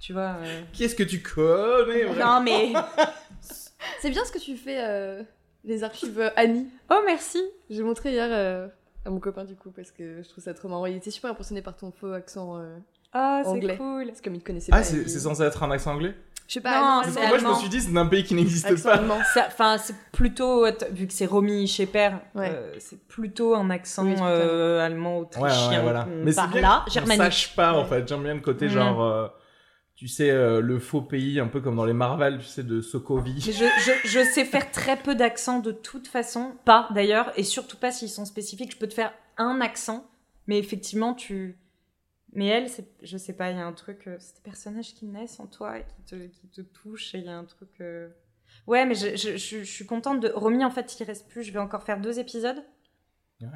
Tu 0.01 0.13
vois. 0.13 0.37
euh, 0.43 0.61
Qui 0.73 0.83
est-ce 0.85 0.95
que 0.95 1.03
tu 1.03 1.21
connais 1.21 2.05
vraiment? 2.05 2.39
Non 2.39 2.43
mais. 2.43 2.73
C'est 4.01 4.09
bien 4.09 4.25
ce 4.25 4.31
que 4.31 4.39
tu 4.39 4.55
fais, 4.57 4.83
euh, 4.83 5.21
les 5.63 5.83
archives 5.83 6.31
Annie. 6.35 6.67
Oh 6.89 7.01
merci 7.05 7.41
J'ai 7.69 7.83
montré 7.83 8.11
hier 8.13 8.27
euh, 8.31 8.67
à 9.05 9.09
mon 9.09 9.19
copain 9.19 9.43
du 9.43 9.55
coup 9.55 9.71
parce 9.75 9.91
que 9.91 10.21
je 10.23 10.29
trouve 10.29 10.43
ça 10.43 10.53
trop 10.53 10.67
marrant. 10.69 10.85
Il 10.85 10.95
était 10.97 11.11
super 11.11 11.31
impressionné 11.31 11.61
par 11.61 11.75
ton 11.75 11.91
faux 11.91 12.11
accent. 12.13 12.57
euh, 12.57 12.77
Ah, 13.13 13.41
c'est 13.43 13.49
Anglais. 13.49 13.77
cool 13.77 14.07
parce 14.07 14.21
comme 14.21 14.35
il 14.35 14.43
connaissait 14.43 14.71
pas. 14.71 14.77
Ah, 14.77 14.83
c'est 14.83 14.97
il- 14.97 15.09
c'est 15.09 15.19
censé 15.19 15.43
être 15.43 15.61
un 15.63 15.71
accent 15.71 15.91
anglais 15.93 16.15
Je 16.47 16.53
sais 16.55 16.61
pas. 16.61 16.79
Non, 16.81 16.99
allemand, 16.99 17.13
c'est. 17.13 17.27
Moi, 17.27 17.37
je 17.37 17.47
me 17.47 17.53
suis 17.55 17.69
dit, 17.69 17.81
c'est 17.81 17.91
d'un 17.93 18.05
pays 18.07 18.23
qui 18.23 18.33
n'existe 18.35 18.65
Accent 18.65 18.89
pas. 18.89 19.19
Enfin, 19.47 19.77
c'est 19.77 19.95
plutôt, 20.11 20.65
vu 20.91 21.07
que 21.07 21.13
c'est 21.13 21.25
Romy 21.25 21.67
Sheper, 21.67 22.11
Ouais. 22.35 22.49
euh, 22.51 22.73
c'est 22.79 22.99
plutôt 23.07 23.55
un 23.55 23.69
accent 23.69 24.03
Oui, 24.05 24.13
c'est 24.17 24.23
euh, 24.23 24.79
allemand, 24.85 25.19
Ouais, 25.19 25.21
autrichien, 25.21 25.69
ouais, 25.77 25.81
voilà. 25.83 26.01
euh, 26.09 26.21
Mais 26.25 26.31
c'est 26.31 26.35
par 26.37 26.47
bien 26.49 26.61
là, 26.61 26.85
germanique. 26.89 27.21
sache 27.23 27.55
pas, 27.55 27.73
en 27.73 27.83
Ouais. 27.83 27.87
fait. 27.89 28.07
J'aime 28.07 28.23
bien 28.23 28.33
le 28.33 28.41
côté, 28.41 28.65
Mhm. 28.65 28.71
genre, 28.71 29.03
euh, 29.03 29.27
tu 30.03 30.09
sais, 30.09 30.31
euh, 30.31 30.59
le 30.59 30.79
faux 30.79 31.01
pays, 31.01 31.39
un 31.39 31.47
peu 31.47 31.61
comme 31.61 31.77
dans 31.77 31.85
les 31.85 31.93
Marvel, 31.93 32.39
tu 32.39 32.43
sais, 32.43 32.61
de 32.61 32.81
Sokovie. 32.81 33.39
Je, 33.39 33.51
je, 34.03 34.19
sais 34.25 34.43
faire 34.43 34.69
très 34.69 34.97
peu 34.97 35.15
d'accents 35.15 35.59
de 35.59 35.71
toute 35.71 36.09
façon, 36.09 36.57
pas 36.65 36.89
d'ailleurs, 36.93 37.31
et 37.39 37.43
surtout 37.43 37.77
pas 37.77 37.89
s'ils 37.89 38.09
sont 38.09 38.25
spécifiques. 38.25 38.73
Je 38.73 38.77
peux 38.77 38.89
te 38.89 38.93
faire 38.93 39.13
un 39.37 39.61
accent, 39.61 40.05
mais 40.45 40.59
effectivement, 40.59 41.13
tu. 41.13 41.57
Mais 42.33 42.47
elle, 42.47 42.67
je 43.01 43.17
sais 43.17 43.31
pas, 43.31 43.51
il 43.51 43.55
y 43.55 43.61
a 43.61 43.65
un 43.65 43.71
truc. 43.71 44.05
euh, 44.07 44.17
c'est 44.19 44.35
des 44.35 44.41
personnages 44.41 44.93
qui 44.93 45.05
naissent 45.05 45.39
en 45.39 45.47
toi 45.47 45.79
et 45.79 45.85
qui 45.85 46.01
te, 46.03 46.15
qui 46.27 46.47
te 46.49 46.59
touchent, 46.59 47.15
et 47.15 47.19
il 47.19 47.23
y 47.23 47.29
a 47.29 47.37
un 47.37 47.45
truc. 47.45 47.69
euh, 47.79 48.09
Ouais, 48.67 48.85
mais 48.85 48.95
je, 48.95 49.15
je 49.15 49.63
suis 49.63 49.85
contente 49.85 50.19
de. 50.19 50.27
Romy, 50.35 50.65
en 50.65 50.69
fait, 50.69 50.99
il 50.99 51.03
reste 51.05 51.29
plus. 51.29 51.43
Je 51.43 51.53
vais 51.53 51.59
encore 51.59 51.83
faire 51.83 52.01
deux 52.01 52.19
épisodes. 52.19 52.61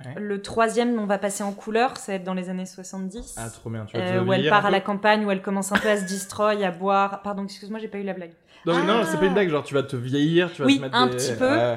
Ouais. 0.06 0.14
Le 0.22 0.42
troisième, 0.42 0.98
on 1.00 1.06
va 1.06 1.18
passer 1.18 1.44
en 1.44 1.52
couleur, 1.52 1.98
ça 1.98 2.12
va 2.12 2.16
être 2.18 2.24
dans 2.24 2.34
les 2.34 2.50
années 2.50 2.66
70. 2.66 3.36
Ah, 3.38 3.50
trop 3.50 3.70
bien. 3.70 3.86
Tu 3.86 3.98
vas 3.98 4.04
euh, 4.04 4.24
où 4.24 4.34
elle 4.34 4.48
part 4.50 4.66
à 4.66 4.72
la 4.72 4.82
campagne, 4.82 5.26
où 5.26 5.32
elle 5.32 5.42
commence 5.42 5.72
un 5.72 5.78
peu 5.78 5.90
à 5.90 5.98
se 5.98 6.04
destroy, 6.06 6.64
à 6.64 6.72
boire. 6.72 7.22
Pardon, 7.22 7.44
excuse-moi, 7.44 7.80
j'ai 7.80 7.88
pas 7.88 7.98
eu 7.98 8.04
la 8.04 8.14
blague. 8.14 8.32
Non, 8.66 8.76
mais 8.78 8.86
non, 8.86 9.00
Ah. 9.04 9.08
c'est 9.10 9.18
pas 9.18 9.26
une 9.26 9.34
blague. 9.34 9.50
Genre, 9.50 9.64
tu 9.64 9.74
vas 9.74 9.84
te 9.84 9.96
vieillir, 9.96 10.52
tu 10.52 10.62
vas 10.62 10.66
Oui, 10.66 10.78
te 10.78 10.82
mettre 10.82 10.96
un 10.98 11.08
des- 11.08 11.16
petit 11.16 11.34
peu. 11.34 11.50
Ouais. 11.50 11.76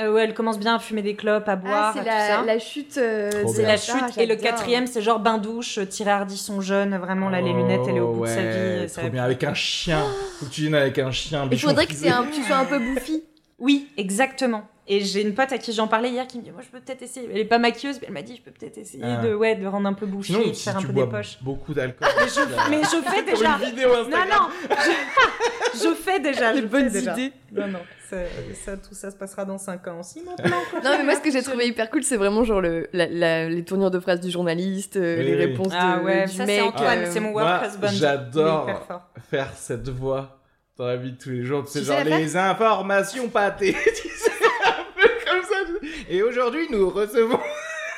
Euh, 0.00 0.10
où 0.10 0.16
elle 0.16 0.32
commence 0.32 0.58
bien 0.58 0.76
à 0.76 0.78
fumer 0.78 1.02
des 1.02 1.14
clopes, 1.14 1.46
à 1.50 1.54
boire, 1.56 1.92
Ah, 1.94 1.98
c'est 1.98 2.08
ça. 2.08 2.40
la, 2.40 2.54
la 2.54 2.58
chute. 2.58 2.96
euh, 2.96 3.30
c'est 3.54 3.62
la 3.62 3.74
Ah, 3.74 3.76
chute. 3.76 4.16
et 4.16 4.24
le 4.24 4.36
quatrième, 4.36 4.86
c'est 4.86 5.02
genre 5.02 5.20
bain 5.20 5.36
douche, 5.36 5.78
Thierry 5.90 6.10
Ardisson 6.10 6.62
jeune, 6.62 6.96
vraiment 6.96 7.28
là, 7.28 7.42
les 7.42 7.52
lunettes, 7.52 7.82
elle 7.86 7.96
est 7.96 8.00
au 8.00 8.14
bout 8.14 8.22
de 8.22 8.26
sa 8.26 8.36
Oh, 8.36 8.38
ouais, 8.38 8.78
vie. 8.84 8.88
ça 8.88 8.94
Trop 9.02 9.08
va 9.08 9.10
bien, 9.10 9.22
avec 9.24 9.44
un 9.44 9.52
chien. 9.52 10.02
Faut 10.40 10.46
que 10.46 10.50
tu 10.50 10.62
viennes 10.62 10.74
avec 10.76 10.98
un 10.98 11.10
chien. 11.10 11.46
Il 11.52 11.60
faudrait 11.60 11.86
que 11.86 11.92
un, 12.10 12.24
tu 12.32 12.42
sois 12.42 12.56
un 12.56 12.64
peu 12.64 12.78
bouffi. 12.78 13.22
Oui, 13.58 13.90
exactement. 13.98 14.62
Et 14.88 14.98
j'ai 15.00 15.22
une 15.22 15.32
pote 15.34 15.52
à 15.52 15.58
qui 15.58 15.72
j'en 15.72 15.86
parlais 15.86 16.10
hier 16.10 16.26
qui 16.26 16.38
me 16.38 16.42
dit 16.42 16.50
Moi, 16.50 16.60
je 16.62 16.68
peux 16.68 16.80
peut-être 16.80 17.02
essayer. 17.02 17.28
Elle 17.30 17.38
est 17.38 17.44
pas 17.44 17.58
maquilleuse, 17.58 18.00
mais 18.00 18.08
elle 18.08 18.14
m'a 18.14 18.22
dit 18.22 18.36
Je 18.36 18.42
peux 18.42 18.50
peut-être 18.50 18.78
essayer 18.78 19.02
Ah. 19.06 19.22
de, 19.22 19.32
ouais, 19.32 19.54
de 19.54 19.64
rendre 19.66 19.86
un 19.88 19.92
peu 19.92 20.06
Sinon, 20.22 20.40
de 20.48 20.52
si 20.52 20.64
faire 20.64 20.76
un 20.76 20.82
peu 20.82 20.88
bois 20.92 21.04
des 21.06 21.10
poches. 21.12 21.38
beaucoup 21.40 21.72
d'alcool. 21.72 22.08
Mais 22.18 22.26
je, 22.28 22.70
mais 22.70 22.82
je 22.82 23.08
fais 23.10 23.22
déjà. 23.32 23.58
une 23.58 23.64
vidéo 23.70 23.88
Non, 23.90 24.00
Instagram. 24.00 24.26
non, 24.70 24.76
je, 25.74 25.78
je 25.88 25.94
fais 25.94 26.18
déjà. 26.18 26.52
Les 26.52 26.62
je 26.62 26.66
bonnes 26.66 26.90
fais 26.90 26.98
déjà. 26.98 27.12
idées. 27.12 27.32
Non, 27.52 27.68
non, 27.68 27.78
ça, 28.10 28.76
tout 28.76 28.92
ça 28.94 29.10
se 29.12 29.16
passera 29.16 29.44
dans 29.44 29.56
5 29.56 29.86
ans. 29.86 30.02
Si, 30.02 30.20
maintenant, 30.22 30.56
quoi. 30.70 30.80
Non, 30.80 30.90
mais 30.98 31.04
moi, 31.04 31.14
ce 31.14 31.20
que 31.20 31.30
j'ai 31.30 31.42
trouvé 31.42 31.68
hyper 31.68 31.88
cool, 31.88 32.02
c'est 32.02 32.16
vraiment 32.16 32.42
genre 32.42 32.60
le, 32.60 32.88
la- 32.92 33.06
la- 33.06 33.48
les 33.48 33.64
tournures 33.64 33.90
de 33.92 34.00
phrases 34.00 34.20
du 34.20 34.30
journaliste, 34.32 34.96
euh, 34.96 35.18
Oui, 35.18 35.24
les 35.26 35.34
oui. 35.36 35.44
réponses 35.46 35.72
Ah 35.78 35.98
de, 35.98 36.04
ouais, 36.04 36.26
du 36.26 36.32
ça, 36.32 36.44
mec. 36.44 36.56
c'est 36.56 36.60
Antoine, 36.66 36.98
euh, 36.98 37.10
c'est 37.10 37.20
mon 37.20 37.30
work 37.32 37.66
husband. 37.66 37.88
j'adore. 37.92 38.68
Faire 39.30 39.52
cette 39.54 39.88
voix 39.88 40.40
dans 40.76 40.86
la 40.86 40.96
vie 40.96 41.12
de 41.12 41.18
tous 41.18 41.30
les 41.30 41.44
jours. 41.44 41.64
Tu 41.70 41.82
genre 41.84 42.02
les 42.04 42.36
informations 42.36 43.28
pâtées. 43.28 43.74
tu 43.74 44.08
sais, 44.08 44.30
un 44.64 45.00
peu 45.00 45.08
comme 45.26 45.42
ça. 45.42 45.56
Et 46.12 46.22
aujourd'hui, 46.22 46.66
nous 46.70 46.90
recevons. 46.90 47.40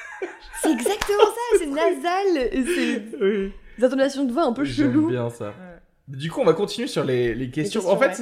C'est 0.62 0.71
exactement 0.73 1.25
ça, 1.25 1.59
c'est 1.59 1.67
nasal. 1.67 2.49
C'est 2.53 3.03
Oui. 3.21 3.53
des 3.77 3.85
intonations 3.85 4.25
de 4.25 4.33
voix 4.33 4.45
un 4.45 4.53
peu 4.53 4.65
J'aime 4.65 4.93
chelou. 4.93 5.09
bien 5.09 5.29
ça. 5.29 5.49
Ouais. 5.49 6.17
Du 6.17 6.31
coup, 6.31 6.41
on 6.41 6.45
va 6.45 6.55
continuer 6.55 6.87
sur 6.87 7.03
les, 7.05 7.35
les 7.35 7.51
questions. 7.51 7.81
questions, 7.81 7.95
en 7.95 7.99
fait, 8.01 8.09
ouais. 8.09 8.15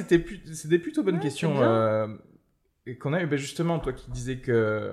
c'était 0.53 0.79
plutôt 0.79 1.03
bonnes 1.03 1.15
Ouais, 1.17 1.21
questions. 1.21 1.61
euh, 1.61 2.07
qu'on 2.99 3.13
a 3.13 3.21
eu, 3.21 3.27
ben 3.27 3.37
justement, 3.37 3.79
toi 3.79 3.93
qui 3.93 4.09
disais 4.11 4.37
que 4.39 4.91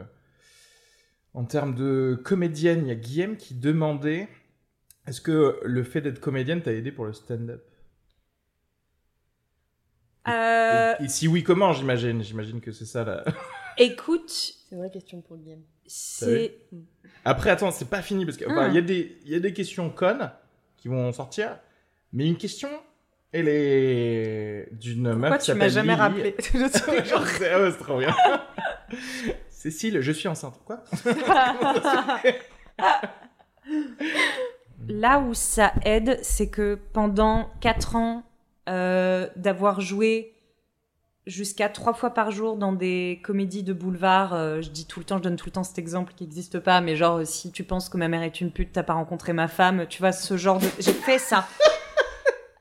en 1.35 1.45
termes 1.45 1.75
de 1.75 2.21
comédienne, 2.23 2.83
il 2.85 2.89
y 2.89 2.93
a 2.93 2.95
Guillaume 2.95 3.37
qui 3.37 3.55
demandait 3.55 4.29
est-ce 5.09 5.21
que 5.23 5.59
le 5.65 5.83
fait 5.83 6.03
d'être 6.03 6.21
comédienne 6.21 6.61
t'a 6.63 6.73
aidé 6.73 6.93
pour 6.93 7.07
le 7.07 7.13
stand-up? 7.15 7.65
Euh, 10.29 10.95
et, 11.01 11.05
et 11.05 11.09
si 11.09 11.27
oui, 11.27 11.43
comment? 11.43 11.73
J'imagine. 11.73 12.23
J'imagine 12.23 12.61
que 12.61 12.71
c'est 12.71 12.85
ça 12.87 13.03
là. 13.05 13.25
Écoute, 13.81 14.29
C'est 14.31 14.73
une 14.75 14.79
vraie 14.79 14.91
question 14.91 15.21
pour 15.21 15.37
Guillaume. 15.39 15.63
c'est. 15.87 16.55
Après, 17.25 17.51
attends, 17.51 17.71
c'est 17.71 17.89
pas 17.89 18.03
fini 18.03 18.25
parce 18.25 18.37
qu'il 18.37 18.47
Ah. 18.51 18.69
y, 18.69 18.79
a 18.79 18.81
des- 18.83 19.19
il 19.25 19.33
y 19.33 19.35
a 19.35 19.41
des 19.41 19.53
questions 19.53 19.91
connes 19.91 20.31
qui 20.77 20.89
vont 20.89 21.13
sortir, 21.13 21.59
mais 22.13 22.27
une 22.27 22.37
question, 22.37 22.69
elle 23.33 23.49
est 23.49 24.69
d'une 24.73 25.03
meuf 25.15 25.19
Pourquoi 25.19 25.39
qui 25.39 25.45
tu 25.47 25.55
m'as 25.55 25.69
s'appelle 25.69 25.71
jamais 25.71 25.93
Lily. 25.95 26.01
rappelé 26.01 26.35
Je 26.39 26.69
sais, 27.39 27.55
ouais, 27.57 27.71
c'est 27.73 27.79
trop 27.79 27.99
bien. 27.99 28.15
Cécile, 29.51 30.01
je 30.01 30.13
suis 30.13 30.29
enceinte. 30.29 30.59
Quoi 30.65 30.83
Là 34.89 35.21
où 35.21 35.35
ça 35.35 35.73
aide, 35.85 36.19
c'est 36.23 36.49
que 36.49 36.79
pendant 36.93 37.51
4 37.61 37.97
ans 37.97 38.23
euh, 38.69 39.29
d'avoir 39.37 39.81
joué 39.81 40.33
jusqu'à 41.31 41.69
trois 41.69 41.95
fois 41.95 42.11
par 42.11 42.31
jour 42.31 42.57
dans 42.57 42.73
des 42.73 43.21
comédies 43.23 43.63
de 43.63 43.73
boulevard, 43.73 44.35
euh, 44.35 44.61
je 44.61 44.69
dis 44.71 44.87
tout 44.87 44.99
le 45.01 45.05
temps, 45.07 45.17
je 45.19 45.23
donne 45.23 45.37
tout 45.37 45.47
le 45.47 45.53
temps 45.53 45.65
cet 45.65 45.79
exemple 45.79 46.13
qui 46.15 46.25
n'existe 46.25 46.59
pas, 46.59 46.81
mais 46.81 46.97
genre 46.97 47.21
si 47.25 47.51
tu 47.53 47.65
penses 47.65 47.89
que 47.89 47.97
ma 47.97 48.09
mère 48.09 48.23
est 48.23 48.41
une 48.41 48.51
pute, 48.51 48.73
t'as 48.73 48.83
pas 48.83 48.95
rencontré 48.95 49.33
ma 49.33 49.49
femme, 49.49 49.87
tu 49.89 50.01
vois 50.01 50.13
ce 50.13 50.37
genre 50.37 50.59
de, 50.59 50.67
j'ai 50.79 50.93
fait 50.93 51.19
ça. 51.19 51.47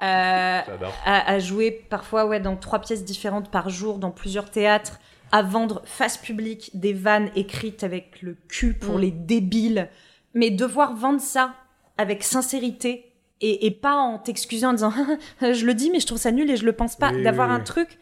Euh, 0.01 0.61
J'adore. 0.65 0.93
à, 1.05 1.29
à 1.29 1.39
jouer 1.39 1.71
parfois 1.89 2.25
ouais 2.25 2.39
dans 2.39 2.55
trois 2.55 2.79
pièces 2.79 3.03
différentes 3.03 3.51
par 3.51 3.67
jour 3.69 3.97
dans 3.97 4.11
plusieurs 4.11 4.49
théâtres 4.49 4.97
à 5.33 5.41
vendre 5.43 5.81
face 5.83 6.15
publique 6.15 6.71
des 6.73 6.93
vannes 6.93 7.29
écrites 7.35 7.83
avec 7.83 8.21
le 8.21 8.37
cul 8.47 8.75
pour 8.75 8.95
Mm. 8.97 9.01
les 9.01 9.11
débiles 9.11 9.89
mais 10.33 10.51
devoir 10.51 10.95
vendre 10.95 11.19
ça 11.19 11.53
avec 11.97 12.23
sincérité 12.23 13.11
et, 13.41 13.65
et 13.65 13.71
pas 13.71 13.95
en 13.95 14.19
t'excusant 14.19 14.69
en 14.69 14.73
disant 14.73 14.93
je 15.41 15.65
le 15.65 15.73
dis 15.73 15.91
mais 15.91 15.99
je 15.99 16.07
trouve 16.07 16.17
ça 16.17 16.31
nul 16.31 16.49
et 16.49 16.55
je 16.55 16.63
le 16.65 16.71
pense 16.71 16.95
pas 16.95 17.11
Oui, 17.11 17.21
d'avoir 17.21 17.49
oui, 17.49 17.55
un 17.55 17.59
truc 17.59 17.99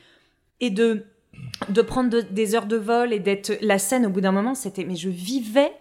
et 0.59 0.69
de 0.69 1.05
de 1.69 1.81
prendre 1.81 2.09
de- 2.09 2.21
des 2.21 2.55
heures 2.55 2.65
de 2.65 2.77
vol 2.77 3.13
et 3.13 3.19
d'être 3.19 3.57
la 3.61 3.77
scène 3.79 4.05
au 4.05 4.09
bout 4.09 4.21
d'un 4.21 4.31
moment 4.31 4.55
c'était 4.55 4.85
mais 4.85 4.95
je 4.95 5.09
vivais 5.09 5.71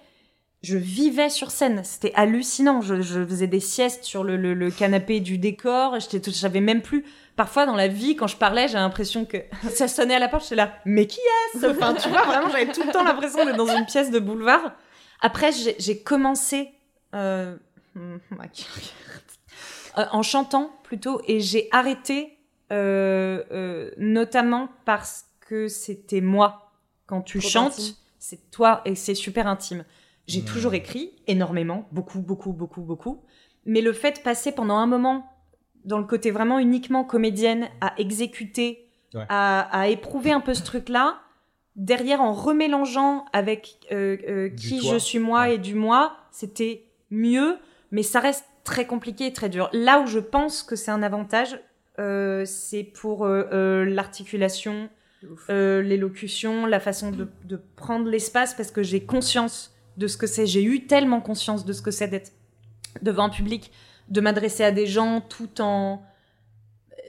je 0.63 0.79
vivais 0.79 1.29
sur 1.29 1.53
scène, 1.53 1.83
c'était 1.85 2.13
hallucinant. 2.15 2.81
Je, 2.81 3.01
je 3.01 3.25
faisais 3.25 3.47
des 3.47 3.61
siestes 3.61 4.03
sur 4.03 4.25
le, 4.25 4.37
le- 4.37 4.71
canapé 4.73 5.21
du 5.21 5.39
décor. 5.39 5.97
Tout- 6.11 6.33
j'avais 6.33 6.63
même 6.63 6.83
plus. 6.83 7.05
Parfois 7.37 7.67
dans 7.67 7.77
la 7.77 7.87
vie, 7.87 8.17
quand 8.17 8.27
je 8.27 8.37
parlais, 8.37 8.67
j'ai 8.67 8.75
l'impression 8.75 9.27
que 9.27 9.37
ça 9.71 9.87
sonnait 9.87 10.15
à 10.17 10.19
la 10.19 10.27
porte. 10.27 10.43
J'étais 10.45 10.57
là, 10.57 10.73
mais 10.85 11.07
qui 11.07 11.21
est-ce? 11.55 11.67
Enfin, 11.67 11.95
tu 11.95 12.09
vois, 12.09 12.23
vraiment, 12.23 12.49
j'avais 12.49 12.73
tout 12.73 12.83
le 12.85 12.91
temps 12.91 13.05
l'impression 13.05 13.45
d'être 13.45 13.57
dans 13.59 13.69
une 13.77 13.85
pièce 13.87 14.11
de 14.11 14.19
boulevard. 14.19 14.73
Après, 15.21 15.51
j'ai, 15.79 15.99
commencé 16.03 16.71
euh, 17.15 17.55
hmm, 17.95 18.17
euh, 19.99 20.05
en 20.11 20.23
chantant 20.23 20.73
plutôt, 20.83 21.21
et 21.29 21.39
j'ai 21.41 21.69
arrêté 21.71 22.36
notamment 23.99 24.69
parce 24.85 25.27
que 25.41 25.69
c'était 25.69 26.21
moi. 26.21 26.73
Quand 27.07 27.23
tu 27.23 27.39
Trop 27.39 27.49
chantes, 27.49 27.81
c'est 28.19 28.51
toi 28.51 28.83
et 28.85 28.95
c'est 28.95 29.15
super 29.15 29.47
intime. 29.47 29.85
J'ai 30.27 30.43
Hmm. 30.43 30.47
toujours 30.47 30.75
écrit 30.75 31.13
énormément, 31.29 31.87
beaucoup, 31.93 32.19
beaucoup, 32.21 32.53
beaucoup, 32.53 32.81
beaucoup. 32.83 33.23
Mais 33.65 33.81
le 33.81 33.93
fait 33.93 34.13
de 34.19 34.19
passer 34.23 34.51
pendant 34.53 34.77
un 34.77 34.87
moment 34.87 35.27
dans 35.85 35.99
le 35.99 36.05
côté 36.05 36.33
vraiment 36.33 36.59
uniquement 36.59 37.05
comédienne 37.05 37.69
à 37.81 37.95
exécuter, 37.99 38.83
Ouais. 39.15 39.25
à, 39.29 39.61
à 39.81 39.87
éprouver 39.87 40.33
un 40.33 40.41
peu 40.41 40.53
ce 40.53 40.65
truc-là, 40.65 41.21
derrière 41.77 42.21
en 42.21 42.33
remélangeant 42.33 43.25
avec 43.33 43.87
euh, 43.93 44.17
euh, 44.29 44.49
qui 44.51 44.81
toi. 44.81 44.93
je 44.95 44.99
suis 44.99 45.21
moi 45.21 45.43
Ouais. 45.43 45.55
et 45.55 45.59
du 45.59 45.77
moi, 45.77 46.17
c'était 46.33 46.83
mieux, 47.11 47.57
mais 47.93 48.03
ça 48.03 48.19
reste 48.19 48.45
très 48.65 48.85
compliqué 48.87 49.27
et 49.27 49.33
très 49.33 49.49
dur. 49.49 49.71
Là 49.73 50.01
où 50.01 50.07
je 50.09 50.19
pense 50.19 50.65
que 50.65 50.75
c'est 50.75 50.91
un 50.91 51.05
avantage, 51.05 51.55
euh, 51.55 51.59
c'est 52.45 52.85
pour 52.85 53.25
euh, 53.25 53.45
euh, 53.53 53.85
l'articulation, 53.85 54.89
euh, 55.51 55.83
l'élocution, 55.83 56.67
la 56.67 56.81
façon 56.81 57.11
de, 57.11 57.29
de 57.45 57.61
prendre 57.77 58.09
l'espace, 58.09 58.55
parce 58.55 58.71
que 58.71 58.83
j'ai 58.83 59.05
conscience 59.05 59.75
de 59.97 60.07
ce 60.07 60.17
que 60.17 60.27
c'est. 60.27 60.47
J'ai 60.47 60.63
eu 60.63 60.87
tellement 60.87 61.21
conscience 61.21 61.65
de 61.65 61.73
ce 61.73 61.83
que 61.83 61.91
c'est 61.91 62.09
d'être 62.09 62.33
devant 63.03 63.25
un 63.25 63.31
public, 63.31 63.73
de 64.09 64.21
m'adresser 64.21 64.63
à 64.65 64.71
des 64.73 64.87
gens 64.87 65.21
tout 65.21 65.61
en... 65.61 66.03
Euh, 66.93 67.03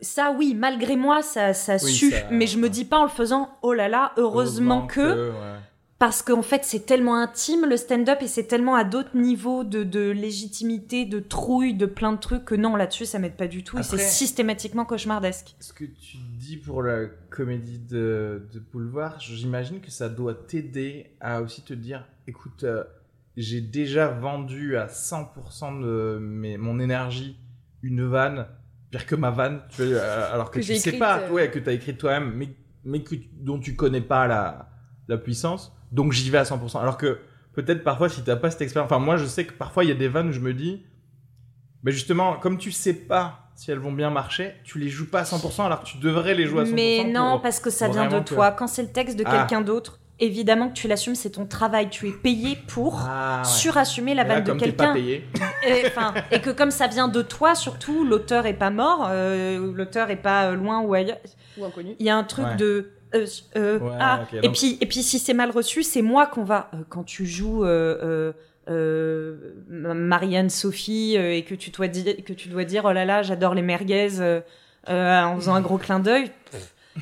Ça, 0.00 0.34
oui, 0.36 0.54
malgré 0.54 0.96
moi, 0.96 1.22
ça, 1.22 1.52
ça 1.54 1.76
Oui, 1.82 1.92
sue, 1.92 2.10
ça- 2.10 2.26
mais 2.30 2.46
je 2.46 2.58
me 2.58 2.68
dis 2.68 2.84
pas 2.84 2.98
en 2.98 3.04
le 3.04 3.08
faisant, 3.10 3.50
oh 3.62 3.72
là 3.74 3.88
là, 3.88 4.12
heureusement, 4.16 4.86
que 4.86 5.30
ouais. 5.30 5.58
Parce 5.98 6.22
qu'en 6.22 6.42
fait 6.42 6.64
c'est 6.64 6.86
tellement 6.86 7.16
intime 7.16 7.66
le 7.66 7.76
stand-up 7.76 8.18
et 8.22 8.28
c'est 8.28 8.44
tellement 8.44 8.76
à 8.76 8.84
d'autres 8.84 9.16
niveaux 9.16 9.64
de, 9.64 9.82
de 9.82 10.10
légitimité, 10.10 11.04
de 11.04 11.18
trouille, 11.18 11.74
de 11.74 11.86
plein 11.86 12.12
de 12.12 12.18
trucs 12.18 12.44
que 12.44 12.54
non 12.54 12.76
là-dessus 12.76 13.04
ça 13.06 13.18
m'aide 13.18 13.36
pas 13.36 13.48
du 13.48 13.64
tout 13.64 13.78
et 13.78 13.82
c'est 13.82 13.98
systématiquement 13.98 14.84
cauchemardesque. 14.84 15.56
Ce 15.60 15.72
que 15.72 15.84
tu 15.84 16.18
dis 16.38 16.56
pour 16.56 16.82
la 16.82 17.06
comédie 17.30 17.80
de, 17.80 18.46
de 18.52 18.60
boulevard, 18.60 19.18
j'imagine 19.18 19.80
que 19.80 19.90
ça 19.90 20.08
doit 20.08 20.34
t'aider 20.34 21.16
à 21.20 21.42
aussi 21.42 21.62
te 21.62 21.74
dire, 21.74 22.06
écoute, 22.26 22.64
euh, 22.64 22.84
j'ai 23.36 23.60
déjà 23.60 24.08
vendu 24.08 24.76
à 24.76 24.86
100% 24.86 25.82
de 25.82 26.18
mes, 26.18 26.56
mon 26.56 26.78
énergie 26.80 27.36
une 27.82 28.04
vanne, 28.04 28.46
pire 28.90 29.06
que 29.06 29.14
ma 29.14 29.30
vanne, 29.30 29.62
tu 29.70 29.84
vois, 29.84 29.96
euh, 30.00 30.34
alors 30.34 30.50
que, 30.50 30.58
Que 30.58 30.64
tu 30.64 30.74
sais 30.74 30.88
écrite, 30.88 30.98
pas, 30.98 31.20
euh. 31.20 31.30
ouais, 31.30 31.50
que 31.50 31.58
tu 31.58 31.68
as 31.68 31.72
écrit 31.72 31.96
toi-même, 31.96 32.32
mais, 32.34 32.48
mais 32.84 33.02
que, 33.02 33.14
dont 33.34 33.58
tu 33.60 33.76
connais 33.76 34.00
pas 34.00 34.26
la, 34.26 34.70
la 35.06 35.18
puissance, 35.18 35.72
donc 35.92 36.12
j'y 36.12 36.30
vais 36.30 36.38
à 36.38 36.44
100%. 36.44 36.80
Alors 36.80 36.96
que 36.98 37.18
peut-être 37.54 37.82
parfois, 37.84 38.08
si 38.08 38.22
t'as 38.22 38.36
pas 38.36 38.50
cette 38.50 38.62
expérience, 38.62 38.90
enfin 38.90 39.00
moi 39.02 39.16
je 39.16 39.24
sais 39.26 39.44
que 39.44 39.52
parfois 39.52 39.84
il 39.84 39.88
y 39.88 39.92
a 39.92 39.96
des 39.96 40.08
vannes 40.08 40.28
où 40.28 40.32
je 40.32 40.40
me 40.40 40.52
dis, 40.54 40.82
mais 41.82 41.92
justement, 41.92 42.34
comme 42.34 42.58
tu 42.58 42.72
sais 42.72 42.94
pas 42.94 43.50
si 43.54 43.70
elles 43.70 43.78
vont 43.78 43.92
bien 43.92 44.10
marcher, 44.10 44.54
tu 44.64 44.78
les 44.78 44.88
joues 44.88 45.10
pas 45.10 45.20
à 45.20 45.24
100% 45.24 45.64
alors 45.66 45.80
que 45.82 45.86
tu 45.86 45.98
devrais 45.98 46.34
les 46.34 46.46
jouer 46.46 46.60
à 46.62 46.64
100%. 46.64 46.74
Mais 46.74 47.04
non 47.04 47.32
pour- 47.32 47.42
parce 47.42 47.58
que 47.60 47.70
ça 47.70 47.88
vient 47.88 48.06
de 48.08 48.18
que- 48.20 48.24
toi. 48.24 48.52
Quand 48.52 48.66
c'est 48.68 48.82
le 48.82 48.88
texte 48.92 49.18
de 49.18 49.24
Ah. 49.26 49.38
quelqu'un 49.38 49.60
d'autre, 49.62 49.98
évidemment 50.20 50.68
que 50.68 50.74
tu 50.74 50.86
l'assumes, 50.86 51.14
c'est 51.16 51.30
ton 51.30 51.46
travail, 51.46 51.90
tu 51.90 52.08
es 52.08 52.12
payé 52.12 52.56
pour 52.68 53.00
Ah, 53.08 53.42
ouais. 53.44 53.48
surassumer 53.48 54.14
la 54.14 54.24
vanne 54.24 54.44
de 54.44 54.50
comme 54.50 54.58
t'es 54.60 54.70
pas 54.72 54.92
quelqu'un. 54.92 54.94
payé. 54.94 55.24
et, 55.66 56.36
et 56.36 56.40
que 56.40 56.50
comme 56.50 56.70
ça 56.70 56.86
vient 56.86 57.08
de 57.08 57.22
toi 57.22 57.54
surtout, 57.56 58.04
l'auteur 58.04 58.46
est 58.46 58.54
pas 58.54 58.70
mort, 58.70 59.08
euh, 59.10 59.72
l'auteur 59.74 60.10
est 60.10 60.16
pas 60.16 60.50
euh, 60.50 60.54
loin 60.54 60.80
ou 60.80 60.94
ailleurs. 60.94 61.18
Ou 61.56 61.64
inconnu. 61.64 61.96
Il 61.98 62.06
y 62.06 62.10
a 62.10 62.16
un 62.16 62.24
truc 62.24 62.46
Ouais. 62.46 62.56
de 62.56 62.90
euh, 63.14 63.26
euh, 63.56 63.78
Ouais, 63.78 63.96
ah 63.98 64.20
ok, 64.22 64.40
et 64.42 64.48
puis 64.50 64.78
et 64.80 64.86
puis 64.86 65.02
si 65.02 65.18
c'est 65.18 65.34
mal 65.34 65.50
reçu 65.50 65.82
c'est 65.82 66.02
moi 66.02 66.26
qu'on 66.26 66.44
va 66.44 66.70
euh, 66.74 66.78
quand 66.88 67.04
tu 67.04 67.26
joues 67.26 67.64
euh, 67.64 67.98
euh, 68.02 68.32
euh, 68.68 69.36
Marianne 69.68 70.50
Sophie 70.50 71.16
euh, 71.16 71.34
et 71.34 71.42
que 71.42 71.54
tu 71.54 71.70
dois 71.70 71.88
dire 71.88 72.16
que 72.24 72.32
tu 72.32 72.48
dois 72.48 72.64
dire 72.64 72.84
oh 72.84 72.92
là 72.92 73.04
là 73.04 73.22
j'adore 73.22 73.54
les 73.54 73.62
merguez 73.62 74.20
euh, 74.20 74.40
euh, 74.88 75.22
en 75.22 75.36
faisant 75.36 75.54
un 75.54 75.60
gros 75.60 75.78
clin 75.78 76.00
d'œil 76.00 76.30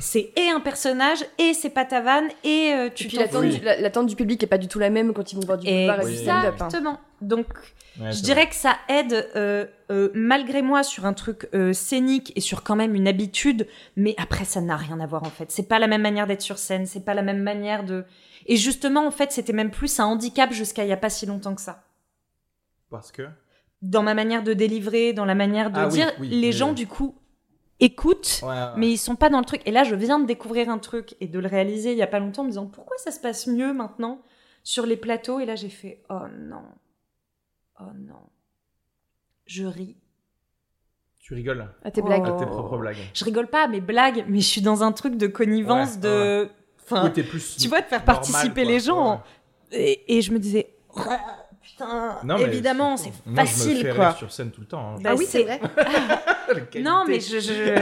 c'est 0.01 0.33
et 0.37 0.49
un 0.51 0.61
personnage 0.61 1.25
et 1.39 1.55
c'est 1.55 1.71
pas 1.71 1.85
ta 1.85 2.01
vanne 2.01 2.29
et 2.45 2.73
euh, 2.75 2.89
tu 2.95 3.05
Et 3.05 3.09
puis 3.09 3.17
t'en 3.17 3.23
l'attente 3.23 3.45
du, 3.49 3.61
la- 3.61 3.81
l'attente 3.81 4.07
du 4.07 4.17
public 4.17 4.43
est 4.43 4.47
pas 4.47 4.59
du 4.59 4.69
tout 4.69 4.79
la 4.79 4.91
même 4.91 5.13
quand 5.13 5.33
ils 5.33 5.37
vont 5.37 5.43
voir 5.47 5.59
du 5.59 5.67
boulevard 5.67 6.01
et 6.07 6.29
hein. 6.29 6.53
Exactement. 6.53 6.99
Donc, 7.21 7.47
Ouais, 7.99 8.13
je 8.13 8.21
dirais 8.21 8.47
que 8.47 8.55
ça 8.55 8.77
aide, 8.91 9.27
euh, 9.37 9.65
euh, 9.91 10.11
malgré 10.13 10.61
moi, 10.61 10.83
sur 10.83 11.07
un 11.07 11.15
truc 11.15 11.49
euh, 11.55 11.73
scénique 11.73 12.31
et 12.37 12.43
sur 12.43 12.63
quand 12.63 12.77
même 12.77 12.95
une 12.95 13.09
habitude. 13.09 13.67
Mais 13.97 14.15
après, 14.19 14.45
ça 14.45 14.61
n'a 14.61 14.77
rien 14.77 15.01
à 15.01 15.07
voir 15.07 15.23
en 15.23 15.31
fait. 15.31 15.51
C'est 15.51 15.67
pas 15.67 15.79
la 15.79 15.87
même 15.87 16.03
manière 16.03 16.27
d'être 16.27 16.43
sur 16.43 16.59
scène. 16.59 16.85
C'est 16.85 17.07
pas 17.07 17.15
la 17.15 17.23
même 17.23 17.41
manière 17.43 17.85
de. 17.85 18.05
Et 18.45 18.57
justement, 18.57 19.07
en 19.07 19.11
fait, 19.11 19.33
c'était 19.33 19.55
même 19.55 19.71
plus 19.71 19.99
un 19.99 20.05
handicap 20.05 20.53
jusqu'à 20.53 20.85
il 20.85 20.89
y 20.91 20.93
a 20.93 20.97
pas 20.99 21.09
si 21.09 21.25
longtemps 21.25 21.55
que 21.55 21.63
ça. 21.63 21.85
Parce 22.91 23.11
que. 23.13 23.23
Dans 23.81 24.03
ma 24.03 24.13
manière 24.13 24.43
de 24.43 24.53
délivrer, 24.53 25.13
dans 25.15 25.25
la 25.25 25.35
manière 25.35 25.71
de 25.71 25.79
Ah 25.79 25.87
oui, 25.87 25.93
dire, 25.93 26.13
oui, 26.21 26.29
les 26.29 26.49
oui, 26.49 26.53
gens 26.53 26.69
oui. 26.71 26.75
du 26.75 26.87
coup 26.87 27.15
écoutent. 27.81 28.41
Ouais, 28.43 28.49
ouais. 28.49 28.66
Mais 28.77 28.91
ils 28.91 28.99
sont 28.99 29.16
pas 29.16 29.29
dans 29.29 29.39
le 29.39 29.45
truc. 29.45 29.62
Et 29.66 29.70
là, 29.70 29.85
je 29.85 29.95
viens 29.95 30.18
de 30.18 30.27
découvrir 30.27 30.68
un 30.70 30.79
truc 30.79 31.14
et 31.20 31.27
de 31.27 31.39
le 31.39 31.49
réaliser 31.49 31.93
il 31.93 31.99
y 31.99 32.03
a 32.03 32.07
pas 32.07 32.18
longtemps 32.20 32.43
en 32.43 32.45
me 32.47 32.51
disant 32.51 32.66
pourquoi 32.66 32.97
ça 32.99 33.11
se 33.11 33.20
passe 33.20 33.47
mieux 33.47 33.72
maintenant 33.72 34.20
sur 34.62 34.87
les 34.87 34.97
plateaux? 34.97 35.41
Et 35.41 35.47
là, 35.47 35.55
j'ai 35.57 35.68
fait 35.68 36.03
oh 36.11 36.20
non, 36.39 36.62
oh 37.81 37.85
non. 37.95 38.20
Je 39.47 39.64
ris. 39.64 39.97
Tu 41.20 41.35
rigoles? 41.35 41.68
À 41.85 41.91
tes 41.91 42.01
Oh. 42.03 42.07
blagues. 42.07 42.27
à 42.27 42.33
tes 42.33 42.47
propres 42.47 42.79
blagues. 42.79 42.97
Je 43.14 43.24
rigole 43.24 43.49
pas 43.49 43.64
à 43.64 43.68
mes 43.68 43.81
blagues, 43.81 44.24
mais 44.29 44.41
je 44.41 44.47
suis 44.47 44.61
dans 44.62 44.83
un 44.83 44.93
truc 44.93 45.16
de 45.16 45.27
connivence, 45.27 45.95
Ouais, 45.95 46.01
de. 46.01 46.49
Enfin, 46.83 47.05
Oui, 47.07 47.12
t'es 47.12 47.24
plus 47.24 47.57
tu 47.57 47.68
vois, 47.68 47.81
de 47.81 47.87
faire 47.87 47.99
normal, 47.99 48.14
participer 48.16 48.62
quoi. 48.62 48.72
les 48.72 48.81
gens. 48.81 49.22
Ouais. 49.72 49.79
Et, 49.79 50.18
et 50.18 50.22
je 50.22 50.33
me 50.33 50.39
disais, 50.39 50.72
oh, 50.97 51.01
putain, 51.71 52.19
Non, 52.25 52.39
évidemment, 52.39 52.97
c'est 52.97 53.11
fou. 53.11 53.17
Moi, 53.27 53.45
je 53.45 53.51
me 53.51 53.57
facile, 53.57 53.83
fais 53.87 53.95
quoi. 53.95 54.09
rire 54.09 54.17
sur 54.19 54.33
scène 54.33 54.51
tout 54.51 54.61
le 54.61 54.67
temps. 54.67 54.95
hein. 54.95 54.99
Bah, 55.01 55.11
Ah 55.12 55.17
oui, 55.17 55.27
c'est 55.29 55.43
vrai. 55.43 55.61
Non, 56.81 57.05
mais 57.07 57.21
je. 57.21 57.41
je- 57.41 57.81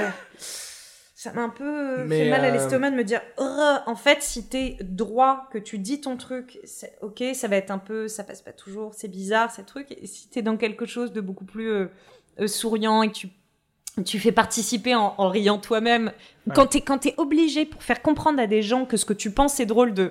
Ça 1.15 1.33
m'a 1.33 1.43
un 1.43 1.49
peu 1.49 2.05
Mais, 2.05 2.25
fait 2.25 2.31
mal 2.31 2.45
à 2.45 2.49
euh, 2.49 2.51
l'estomac 2.53 2.91
de 2.91 2.97
me 2.97 3.05
dire, 3.05 3.21
Oh, 3.39 3.77
en 3.87 3.95
fait, 3.97 4.23
si 4.23 4.47
t'es 4.47 4.77
droit, 4.83 5.49
que 5.53 5.59
tu 5.59 5.79
dis 5.79 6.01
ton 6.01 6.17
truc, 6.19 6.59
ok, 7.03 7.23
ça 7.35 7.49
va 7.49 7.57
être 7.57 7.71
un 7.71 7.79
peu, 7.79 8.09
ça 8.09 8.25
passe 8.25 8.43
pas 8.43 8.53
toujours, 8.53 8.93
c'est 8.95 9.09
bizarre, 9.09 9.51
ces 9.51 9.65
trucs. 9.65 9.91
Et 9.93 10.07
si 10.07 10.29
t'es 10.29 10.43
dans 10.43 10.57
quelque 10.59 10.85
chose 10.87 11.13
de 11.13 11.21
beaucoup 11.23 11.45
plus 11.47 11.71
euh, 11.71 11.87
euh, 12.41 12.47
souriant 12.47 13.03
et 13.03 13.09
que 13.09 13.15
tu 13.15 13.29
tu 14.05 14.19
fais 14.19 14.33
participer 14.33 14.97
en, 14.97 15.15
en 15.19 15.29
riant 15.29 15.59
toi-même. 15.59 16.11
Quand 16.53 16.67
t'es 16.67 16.81
quand 16.81 16.99
t'es 16.99 17.15
obligé 17.17 17.65
pour 17.65 17.81
faire 17.85 18.03
comprendre 18.03 18.41
à 18.41 18.49
des 18.49 18.61
gens 18.61 18.87
que 18.87 18.97
ce 18.97 19.05
que 19.05 19.13
tu 19.13 19.31
penses 19.31 19.61
est 19.61 19.67
drôle 19.67 19.95
de, 19.95 20.11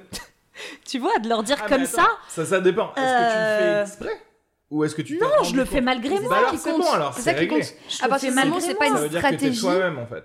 tu 0.85 0.99
vois, 0.99 1.17
de 1.19 1.27
leur 1.29 1.43
dire 1.43 1.57
Ah, 1.63 1.67
comme 1.69 1.81
attends, 1.83 1.91
ça. 1.91 2.07
Ça, 2.29 2.45
ça 2.45 2.59
dépend. 2.61 2.91
Est-ce 2.95 3.03
que 3.03 3.31
tu 3.31 3.37
le 3.37 3.57
fais 3.57 3.63
Euh, 3.63 3.81
exprès 3.83 4.21
Ou 4.71 4.83
est-ce 4.83 4.95
que 4.95 5.01
tu 5.01 5.17
Non, 5.19 5.43
je 5.43 5.55
le 5.55 5.65
fais 5.65 5.81
malgré 5.81 6.19
moi. 6.19 6.29
Bah 6.29 6.57
c'est 6.57 6.71
compte. 6.71 6.81
bon 6.81 6.91
alors, 6.91 7.13
C'est 7.13 7.21
c'est 7.21 7.29
ça 7.31 7.33
qui 7.33 7.39
réglé. 7.41 7.61
À 8.01 8.07
partir 8.07 8.29
du 8.33 8.35
moment 8.39 8.59
c'est 8.59 8.75
pas 8.75 8.87
une 8.87 8.95
veut 8.95 9.09
dire 9.09 9.21
que 9.21 9.27
t'es 9.29 9.35
stratégie. 9.35 9.61
toi-même 9.61 9.97
en 9.99 10.07
fait. 10.07 10.23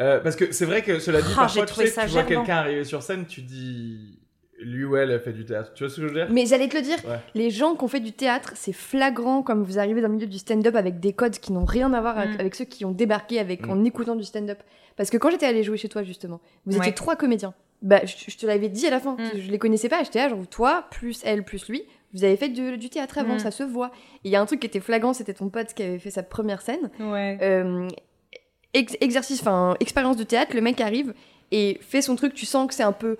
Euh, 0.00 0.20
parce 0.20 0.36
que 0.36 0.52
c'est 0.52 0.64
vrai 0.64 0.82
que 0.82 1.00
cela 1.00 1.20
dit, 1.22 1.28
Ah, 1.32 1.40
parfois 1.42 1.66
tu, 1.66 1.74
sais, 1.74 1.92
tu 2.04 2.06
vois 2.12 2.22
quelqu'un 2.22 2.56
arriver 2.56 2.84
sur 2.84 3.02
scène, 3.02 3.26
tu 3.26 3.42
dis 3.42 4.20
lui 4.60 4.84
ou 4.84 4.96
elle 4.96 5.10
a 5.12 5.18
fait 5.20 5.32
du 5.32 5.44
théâtre. 5.44 5.72
Tu 5.74 5.84
vois 5.84 5.90
ce 5.90 5.96
que 5.96 6.02
je 6.02 6.06
veux 6.08 6.14
dire? 6.14 6.26
Mais 6.30 6.46
j'allais 6.46 6.68
te 6.68 6.76
le 6.76 6.82
dire, 6.82 6.98
Ouais. 7.04 7.18
les 7.34 7.50
gens 7.50 7.74
qui 7.76 7.84
ont 7.84 7.88
fait 7.88 8.00
du 8.00 8.12
théâtre, 8.12 8.52
c'est 8.56 8.72
flagrant 8.72 9.42
comme 9.42 9.62
vous 9.62 9.78
arrivez 9.78 10.00
dans 10.00 10.08
le 10.08 10.14
milieu 10.14 10.26
du 10.26 10.38
stand-up 10.38 10.74
avec 10.76 10.98
des 11.00 11.12
codes 11.12 11.38
qui 11.38 11.52
n'ont 11.52 11.64
rien 11.64 11.92
à 11.94 12.00
voir 12.00 12.18
avec, 12.18 12.36
Mm. 12.36 12.40
avec 12.40 12.54
ceux 12.56 12.64
qui 12.64 12.84
ont 12.84 12.90
débarqué 12.92 13.38
avec, 13.38 13.66
Mm. 13.66 13.70
en 13.70 13.84
écoutant 13.84 14.16
du 14.16 14.24
stand-up. 14.24 14.58
Parce 14.96 15.10
que 15.10 15.16
quand 15.16 15.30
j'étais 15.30 15.46
allée 15.46 15.62
jouer 15.62 15.76
chez 15.76 15.88
toi, 15.88 16.02
justement, 16.02 16.40
vous 16.66 16.72
Ouais. 16.74 16.78
étiez 16.78 16.92
trois 16.94 17.14
comédiens. 17.14 17.54
Bah, 17.82 18.00
je, 18.04 18.14
je 18.30 18.36
te 18.36 18.44
l'avais 18.46 18.68
dit 18.68 18.86
à 18.86 18.90
la 18.90 18.98
fin, 19.00 19.14
Mm. 19.14 19.38
je 19.38 19.50
les 19.50 19.58
connaissais 19.58 19.88
pas, 19.88 20.02
j'étais 20.02 20.18
là, 20.18 20.28
genre 20.28 20.46
toi, 20.48 20.86
plus 20.90 21.20
elle, 21.24 21.44
plus 21.44 21.68
lui. 21.68 21.82
Vous 22.14 22.24
avez 22.24 22.36
fait 22.36 22.48
du, 22.48 22.76
du 22.78 22.88
théâtre 22.90 23.18
avant, 23.18 23.34
Mm. 23.34 23.38
ça 23.40 23.50
se 23.50 23.62
voit. 23.62 23.90
Et 24.24 24.28
il 24.28 24.30
y 24.32 24.36
a 24.36 24.40
un 24.40 24.46
truc 24.46 24.60
qui 24.60 24.66
était 24.66 24.80
flagrant, 24.80 25.12
c'était 25.12 25.34
ton 25.34 25.48
pote 25.48 25.74
qui 25.74 25.82
avait 25.82 25.98
fait 25.98 26.10
sa 26.10 26.22
première 26.22 26.60
scène. 26.62 26.90
Ouais. 26.98 27.38
Euh, 27.42 27.86
ex- 28.74 28.96
exercice, 29.00 29.40
enfin, 29.40 29.76
expérience 29.80 30.16
de 30.16 30.24
théâtre, 30.24 30.54
le 30.54 30.60
mec 30.60 30.80
arrive 30.80 31.14
et 31.52 31.78
fait 31.82 32.02
son 32.02 32.16
truc, 32.16 32.34
tu 32.34 32.46
sens 32.46 32.66
que 32.66 32.74
c'est 32.74 32.82
un 32.82 32.92
peu 32.92 33.16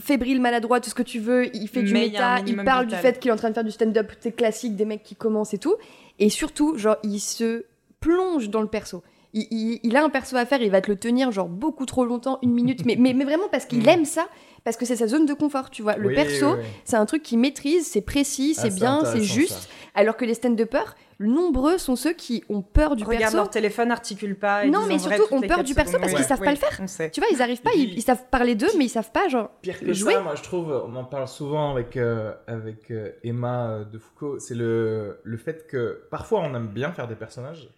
fébrile, 0.00 0.40
maladroit, 0.40 0.80
tout 0.80 0.90
ce 0.90 0.94
que 0.94 1.02
tu 1.04 1.20
veux, 1.20 1.54
il 1.54 1.68
fait 1.68 1.82
du 1.84 1.92
Mais 1.92 2.06
méta, 2.08 2.40
il 2.46 2.56
parle 2.64 2.86
vital. 2.86 2.86
du 2.86 2.94
fait 2.96 3.18
qu'il 3.20 3.28
est 3.28 3.32
en 3.32 3.36
train 3.36 3.50
de 3.50 3.54
faire 3.54 3.62
du 3.64 3.70
stand-up, 3.70 4.10
classique 4.36 4.74
des 4.74 4.84
mecs 4.84 5.02
qui 5.04 5.14
commencent 5.14 5.54
et 5.54 5.58
tout, 5.58 5.76
et 6.18 6.30
surtout, 6.30 6.76
genre, 6.76 6.96
il 7.04 7.20
se 7.20 7.64
plonge 8.00 8.48
dans 8.50 8.60
le 8.62 8.66
perso. 8.66 9.02
Il, 9.34 9.46
il- 9.50 9.80
il 9.82 9.96
a 9.96 10.02
un 10.04 10.08
perso 10.08 10.36
à 10.36 10.46
faire, 10.46 10.62
il 10.62 10.70
va 10.70 10.80
te 10.80 10.90
le 10.90 10.96
tenir 10.96 11.30
genre 11.32 11.48
beaucoup 11.48 11.84
trop 11.86 12.04
longtemps, 12.04 12.38
une 12.42 12.52
minute, 12.52 12.84
mais, 12.86 12.96
mais, 12.98 13.12
mais 13.12 13.24
vraiment 13.24 13.48
parce 13.50 13.66
qu'il 13.66 13.82
Mm. 13.84 13.88
aime 13.88 14.04
ça, 14.06 14.26
parce 14.64 14.76
que 14.78 14.86
c'est 14.86 14.96
sa 14.96 15.06
zone 15.06 15.26
de 15.26 15.34
confort, 15.34 15.68
tu 15.70 15.82
vois. 15.82 15.96
Le 15.96 16.08
Oui, 16.08 16.14
perso, 16.14 16.52
oui, 16.54 16.58
oui. 16.60 16.66
c'est 16.84 16.96
un 16.96 17.04
truc 17.06 17.22
qu'il 17.22 17.38
maîtrise, 17.38 17.86
c'est 17.86 18.00
précis, 18.00 18.54
Ah, 18.56 18.62
c'est 18.62 18.74
bien, 18.74 19.04
c'est 19.04 19.20
juste, 19.22 19.52
ça. 19.52 19.68
alors 19.94 20.16
que 20.16 20.24
les 20.24 20.32
stand-uppers, 20.34 20.94
nombreux 21.20 21.78
sont 21.78 21.96
ceux 21.96 22.12
qui 22.12 22.44
ont 22.48 22.62
peur 22.62 22.94
du 22.96 23.02
Regarde 23.04 23.20
perso. 23.22 23.36
leur 23.36 23.50
téléphone, 23.50 23.90
articule 23.90 24.36
pas. 24.38 24.64
et 24.64 24.70
Non, 24.70 24.86
mais 24.88 24.98
surtout, 24.98 25.22
toutes 25.24 25.32
on 25.32 25.40
les 25.40 25.48
peur 25.48 25.62
du 25.64 25.74
perso 25.74 25.90
secondes. 25.92 26.02
parce 26.02 26.14
qu'ils 26.14 26.24
savent 26.24 26.38
pas 26.38 26.44
oui, 26.52 26.58
le 26.62 26.86
faire. 26.86 27.10
Tu 27.10 27.20
vois, 27.20 27.28
ils 27.32 27.42
arrivent 27.42 27.60
pas, 27.62 27.70
ils 27.74 28.00
savent 28.02 28.24
parler 28.30 28.54
d'eux, 28.54 28.68
mais 28.78 28.84
ils 28.86 28.88
savent 28.90 29.10
pas, 29.12 29.28
genre. 29.28 29.50
Pire 29.60 29.78
que 29.80 29.92
jouer. 29.92 30.14
ça, 30.14 30.20
moi 30.20 30.36
je 30.36 30.42
trouve, 30.42 30.70
on 30.88 30.94
en 30.96 31.04
parle 31.04 31.28
souvent 31.28 31.72
avec, 31.72 31.96
euh, 31.96 32.32
avec 32.46 32.90
euh, 32.90 33.10
Emma 33.24 33.68
euh, 33.70 33.84
de 33.84 33.98
Foucault, 33.98 34.38
c'est 34.38 34.54
le, 34.54 35.18
le 35.22 35.36
fait 35.36 35.66
que 35.66 36.02
parfois 36.10 36.40
on 36.40 36.54
aime 36.54 36.68
bien 36.68 36.92
faire 36.92 37.08
des 37.08 37.16
personnages 37.16 37.68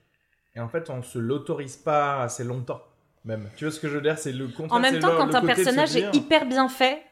et 0.55 0.61
en 0.61 0.69
fait 0.69 0.91
on 0.91 1.03
se 1.03 1.19
l'autorise 1.19 1.77
pas 1.77 2.23
assez 2.23 2.45
longtemps 2.45 2.83
même. 3.25 3.49
Tu 3.57 3.65
vois 3.65 3.73
ce 3.73 3.81
que 3.81 3.89
je 3.89 3.95
veux 3.97 4.01
dire? 4.01 4.19
C'est 4.19 4.33
le 4.33 4.49
contraire. 4.49 4.79
En 4.79 4.81
même 4.81 4.99
temps, 4.99 5.11
le- 5.13 5.17
quand 5.19 5.27
le 5.27 5.37
un 5.37 5.43
personnage 5.43 5.95
est 5.97 6.15
hyper 6.17 6.47
bien 6.47 6.69
fait 6.69 7.03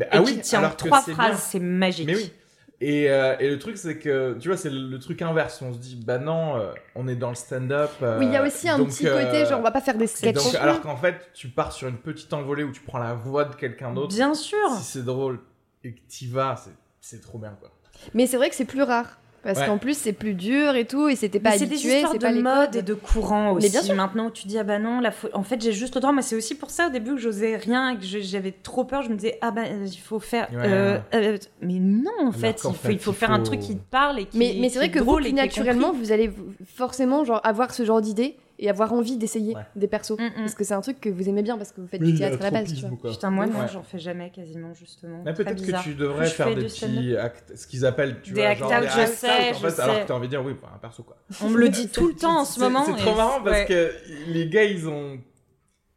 et 0.00 0.04
ah 0.10 0.18
qui 0.18 0.24
oui, 0.24 0.40
tient 0.40 0.58
alors 0.58 0.72
que 0.72 0.76
trois 0.88 1.00
phrases, 1.02 1.38
c'est 1.40 1.60
magique. 1.60 2.06
Mais 2.06 2.16
oui. 2.16 2.32
Et, 2.80 3.08
euh, 3.08 3.36
et 3.38 3.48
le 3.48 3.60
truc, 3.60 3.76
c'est 3.78 3.98
que, 3.98 4.36
tu 4.40 4.48
vois, 4.48 4.56
c'est 4.56 4.70
le, 4.70 4.88
le 4.88 4.98
truc 4.98 5.22
inverse. 5.22 5.62
On 5.62 5.72
se 5.72 5.78
dit, 5.78 6.02
bah 6.04 6.18
non, 6.18 6.56
euh, 6.56 6.72
on 6.96 7.06
est 7.06 7.14
dans 7.14 7.28
le 7.28 7.36
stand-up. 7.36 7.90
euh, 8.02 8.18
oui, 8.18 8.26
il 8.26 8.32
y 8.32 8.36
a 8.36 8.42
aussi 8.42 8.68
un 8.68 8.76
donc, 8.78 8.88
petit 8.88 9.06
euh, 9.06 9.24
côté, 9.24 9.46
genre, 9.46 9.60
on 9.60 9.62
va 9.62 9.70
pas 9.70 9.80
faire 9.80 9.96
des 9.96 10.04
et 10.04 10.08
sketchs. 10.08 10.34
donc, 10.34 10.54
alors 10.56 10.80
qu'en 10.80 10.96
fait, 10.96 11.30
tu 11.32 11.46
pars 11.46 11.70
sur 11.70 11.86
une 11.86 11.98
petite 11.98 12.32
envolée 12.32 12.64
où 12.64 12.72
tu 12.72 12.80
prends 12.80 12.98
la 12.98 13.14
voix 13.14 13.44
de 13.44 13.54
quelqu'un 13.54 13.92
d'autre. 13.92 14.12
Bien 14.12 14.34
sûr. 14.34 14.68
Si 14.78 14.82
c'est 14.82 15.04
drôle 15.04 15.38
et 15.84 15.94
que 15.94 16.00
t'y 16.08 16.26
vas, 16.26 16.56
c'est- 16.56 16.70
c'est 17.00 17.20
trop 17.20 17.38
bien, 17.38 17.56
quoi. 17.60 17.70
Mais 18.14 18.26
c'est 18.26 18.36
vrai 18.36 18.48
que 18.50 18.56
c'est 18.56 18.64
plus 18.64 18.82
rare. 18.82 19.20
Parce 19.42 19.58
Ouais. 19.58 19.66
qu'en 19.66 19.78
plus, 19.78 19.96
c'est 19.98 20.12
plus 20.12 20.34
dur 20.34 20.76
et 20.76 20.84
tout, 20.84 21.08
et 21.08 21.16
c'était 21.16 21.40
pas 21.40 21.50
Mais 21.50 21.58
c'est 21.58 21.66
des 21.66 21.72
habitué, 21.74 21.94
histoires 21.94 22.12
c'est 22.12 22.18
de 22.18 22.22
pas 22.22 22.30
les 22.30 22.42
mode 22.42 22.76
et 22.76 22.82
de 22.82 22.94
courant 22.94 23.46
Mais 23.54 23.58
aussi. 23.58 23.70
bien 23.70 23.82
sûr. 23.82 23.94
Maintenant, 23.96 24.30
tu 24.30 24.46
dis 24.46 24.56
ah 24.56 24.62
bah 24.62 24.78
non, 24.78 25.00
la 25.00 25.10
fo- 25.10 25.30
en 25.34 25.42
fait 25.42 25.60
j'ai 25.60 25.72
juste 25.72 25.96
le 25.96 26.00
droit. 26.00 26.12
Mais 26.12 26.22
c'est 26.22 26.36
aussi 26.36 26.54
pour 26.54 26.70
ça 26.70 26.86
au 26.86 26.90
début 26.90 27.10
que 27.16 27.20
j'osais 27.20 27.56
rien, 27.56 27.90
et 27.90 27.96
que 27.96 28.04
j'avais 28.04 28.52
trop 28.52 28.84
peur. 28.84 29.02
Je 29.02 29.08
me 29.10 29.16
disais 29.16 29.38
ah 29.40 29.50
bah 29.50 29.62
il 29.66 29.96
faut 29.98 30.20
faire. 30.20 30.48
Ouais. 30.52 30.58
euh, 30.64 30.98
euh, 31.14 31.38
mais 31.60 31.80
non 31.80 32.10
en 32.20 32.22
Alors 32.28 32.34
fait, 32.36 32.50
il 32.58 32.62
faut, 32.62 32.72
fait, 32.72 32.92
il 32.92 32.98
faut 33.00 33.10
il 33.10 33.16
faire 33.16 33.32
un 33.32 33.40
truc 33.40 33.58
qui 33.58 33.76
te 33.76 33.82
parle 33.90 34.20
et 34.20 34.26
qui. 34.26 34.38
Mais, 34.38 34.54
mais 34.60 34.68
qui 34.68 34.74
c'est 34.74 34.78
vrai 34.78 34.90
que 34.92 35.00
drôle 35.00 35.26
naturellement, 35.30 35.92
vous 35.92 36.12
allez 36.12 36.30
forcément 36.76 37.24
genre, 37.24 37.40
avoir 37.42 37.74
ce 37.74 37.84
genre 37.84 38.00
d'idée 38.00 38.36
et 38.62 38.70
avoir 38.70 38.92
envie 38.92 39.16
d'essayer 39.16 39.54
Ouais. 39.54 39.62
des 39.76 39.88
persos. 39.88 40.16
Mm, 40.18 40.24
mm. 40.24 40.32
Parce 40.36 40.54
que 40.54 40.64
c'est 40.64 40.74
un 40.74 40.80
truc 40.80 41.00
que 41.00 41.08
vous 41.08 41.28
aimez 41.28 41.42
bien, 41.42 41.58
parce 41.58 41.72
que 41.72 41.80
vous 41.80 41.86
faites 41.88 42.02
du 42.02 42.14
théâtre 42.14 42.38
à 42.40 42.44
la 42.44 42.50
base, 42.50 42.72
tu 42.72 42.86
vois. 42.86 43.10
Putain 43.10 43.30
moi 43.30 43.46
non, 43.46 43.60
Ouais. 43.60 43.66
j'en 43.72 43.82
fais 43.82 43.98
jamais 43.98 44.30
quasiment 44.30 44.72
justement. 44.72 45.20
Mais 45.24 45.34
peut-être 45.34 45.64
que 45.66 45.82
tu 45.82 45.94
devrais 45.94 46.26
Je 46.26 46.30
faire 46.32 46.54
des 46.54 46.62
petits 46.64 47.16
actes, 47.16 47.56
ce 47.56 47.66
qu'ils 47.66 47.84
appellent, 47.84 48.20
tu 48.22 48.32
Des 48.32 48.40
vois, 48.40 48.50
act 48.50 48.60
genre 48.60 48.70
out, 48.72 48.80
des 48.82 48.88
je 48.88 48.98
act 49.00 49.12
sais, 49.12 49.26
out, 49.26 49.32
en 49.32 49.58
je 49.58 49.68
fait, 49.68 49.80
alors 49.82 50.00
que 50.00 50.06
t'as 50.06 50.14
envie 50.14 50.26
de 50.28 50.30
dire, 50.30 50.44
oui, 50.44 50.54
bah, 50.60 50.70
un 50.74 50.78
perso, 50.78 51.02
quoi. 51.02 51.16
On 51.42 51.50
me 51.50 51.58
le 51.58 51.68
dit 51.68 51.88
tout 51.88 52.08
le 52.08 52.14
temps 52.20 52.40
en 52.40 52.44
ce 52.44 52.60
moment. 52.60 52.84
C'est 52.84 52.96
trop 52.96 53.14
marrant 53.16 53.42
parce 53.42 53.64
que 53.66 53.92
les 54.28 54.48
gars, 54.48 54.64
ils 54.64 54.88
ont 54.88 55.18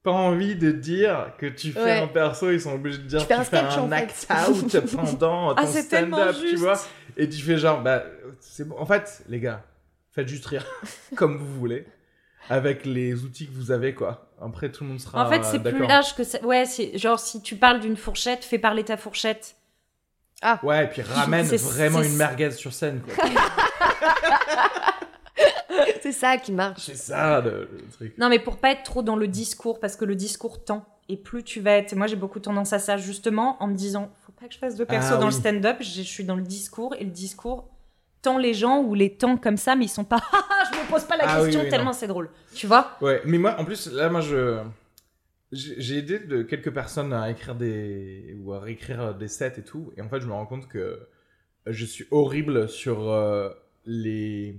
pas 0.03 0.11
envie 0.11 0.55
de 0.55 0.71
dire 0.71 1.31
que 1.39 1.45
tu 1.47 1.71
fais 1.71 1.83
Ouais. 1.83 1.99
un 1.99 2.07
perso, 2.07 2.51
ils 2.51 2.61
sont 2.61 2.73
obligés 2.73 2.99
de 2.99 3.03
dire 3.07 3.19
Tu 3.21 3.25
que 3.27 3.33
fais 3.33 3.39
un 3.39 3.43
tu 3.43 3.49
fais 3.49 3.57
sketch, 3.57 3.77
un 3.77 3.89
fait. 3.89 3.95
act 3.95 4.27
out 4.49 4.85
pendant 4.95 5.49
Ah 5.55 5.65
ton 5.65 5.71
tellement 5.89 6.17
stand-up, 6.17 6.35
tu 6.49 6.55
vois. 6.57 6.79
Et 7.17 7.27
tu 7.29 7.41
fais 7.41 7.57
genre, 7.57 7.81
bah, 7.81 8.03
c'est 8.39 8.67
bon. 8.67 8.75
En 8.77 8.85
fait, 8.85 9.23
les 9.29 9.39
gars, 9.39 9.63
faites 10.11 10.27
juste 10.27 10.45
rire 10.45 10.65
comme 11.15 11.37
vous 11.37 11.53
voulez, 11.59 11.85
avec 12.49 12.85
les 12.85 13.23
outils 13.23 13.47
que 13.47 13.53
vous 13.53 13.71
avez, 13.71 13.93
quoi. 13.93 14.27
Après, 14.41 14.69
tout 14.71 14.83
le 14.83 14.89
monde 14.91 14.99
sera 14.99 15.25
En 15.25 15.29
fait, 15.29 15.43
c'est 15.43 15.59
plus 15.59 15.85
large 15.87 16.15
que 16.15 16.23
ça. 16.23 16.39
Ouais, 16.43 16.65
c'est 16.65 16.97
genre 16.97 17.19
si 17.19 17.41
tu 17.41 17.55
parles 17.55 17.79
d'une 17.79 17.95
fourchette, 17.97 18.43
fais 18.43 18.59
parler 18.59 18.83
ta 18.83 18.97
fourchette. 18.97 19.55
Ouais, 20.63 20.83
et 20.85 20.87
puis 20.87 21.01
ramène 21.13 21.45
vraiment 21.45 22.01
une 22.01 22.15
merguez 22.15 22.51
sur 22.51 22.73
scène, 22.73 23.01
quoi. 23.01 23.25
C'est 26.01 26.11
ça 26.11 26.37
qui 26.37 26.51
marche. 26.51 26.83
c'est 26.85 26.95
ça 26.95 27.41
le, 27.41 27.67
le 27.73 27.87
truc. 27.91 28.17
Non, 28.19 28.29
mais 28.29 28.37
pour 28.37 28.57
pas 28.57 28.69
être 28.71 28.83
trop 28.83 29.01
dans 29.01 29.15
le 29.15 29.27
discours, 29.27 29.79
parce 29.79 29.95
que 29.95 30.05
le 30.05 30.15
discours 30.15 30.63
tend. 30.63 30.85
Et 31.09 31.17
plus 31.17 31.43
tu 31.43 31.59
vas 31.61 31.71
être. 31.71 31.95
Moi, 31.95 32.05
j'ai 32.05 32.15
beaucoup 32.15 32.39
tendance 32.39 32.73
à 32.73 32.79
ça, 32.79 32.97
justement, 32.97 33.57
en 33.61 33.67
me 33.67 33.73
disant 33.75 34.11
faut 34.25 34.31
pas 34.31 34.47
que 34.47 34.53
je 34.53 34.59
fasse 34.59 34.75
de 34.75 34.83
perso 34.83 35.13
Ah 35.13 35.17
dans 35.17 35.27
oui. 35.27 35.33
le 35.33 35.39
stand-up. 35.39 35.77
Je 35.79 36.01
suis 36.03 36.23
dans 36.23 36.35
le 36.35 36.43
discours, 36.43 36.93
et 36.99 37.03
le 37.03 37.09
discours 37.09 37.67
les 38.37 38.53
gens 38.53 38.81
ou 38.81 38.93
les 38.95 39.15
tend 39.15 39.37
comme 39.37 39.57
ça, 39.57 39.75
mais 39.75 39.85
ils 39.85 39.89
sont 39.89 40.03
pas. 40.03 40.21
Ah, 40.33 40.63
je 40.73 40.77
me 40.79 40.89
pose 40.89 41.03
pas 41.03 41.15
la 41.17 41.25
Ah 41.27 41.41
question 41.43 41.61
oui, 41.61 41.69
tellement 41.69 41.93
c'est 41.93 42.07
drôle. 42.07 42.29
Tu 42.53 42.65
vois? 42.67 42.91
Ouais, 43.01 43.21
mais 43.25 43.37
moi, 43.37 43.55
en 43.59 43.65
plus, 43.65 43.91
là, 43.91 44.09
moi, 44.09 44.21
je. 44.21 44.59
J'ai 45.51 45.97
aidé 45.99 46.19
de 46.19 46.41
quelques 46.41 46.73
personnes 46.73 47.13
à 47.13 47.29
écrire 47.29 47.55
des. 47.55 48.35
ou 48.41 48.53
à 48.53 48.59
réécrire 48.59 49.13
des 49.15 49.27
sets 49.27 49.53
et 49.57 49.63
tout. 49.63 49.93
Et 49.95 50.01
en 50.01 50.09
fait, 50.09 50.19
je 50.21 50.25
me 50.27 50.33
rends 50.33 50.45
compte 50.47 50.67
que 50.67 50.99
je 51.67 51.85
suis 51.85 52.05
horrible 52.11 52.67
sur 52.67 53.09
euh, 53.11 53.49
les. 53.85 54.55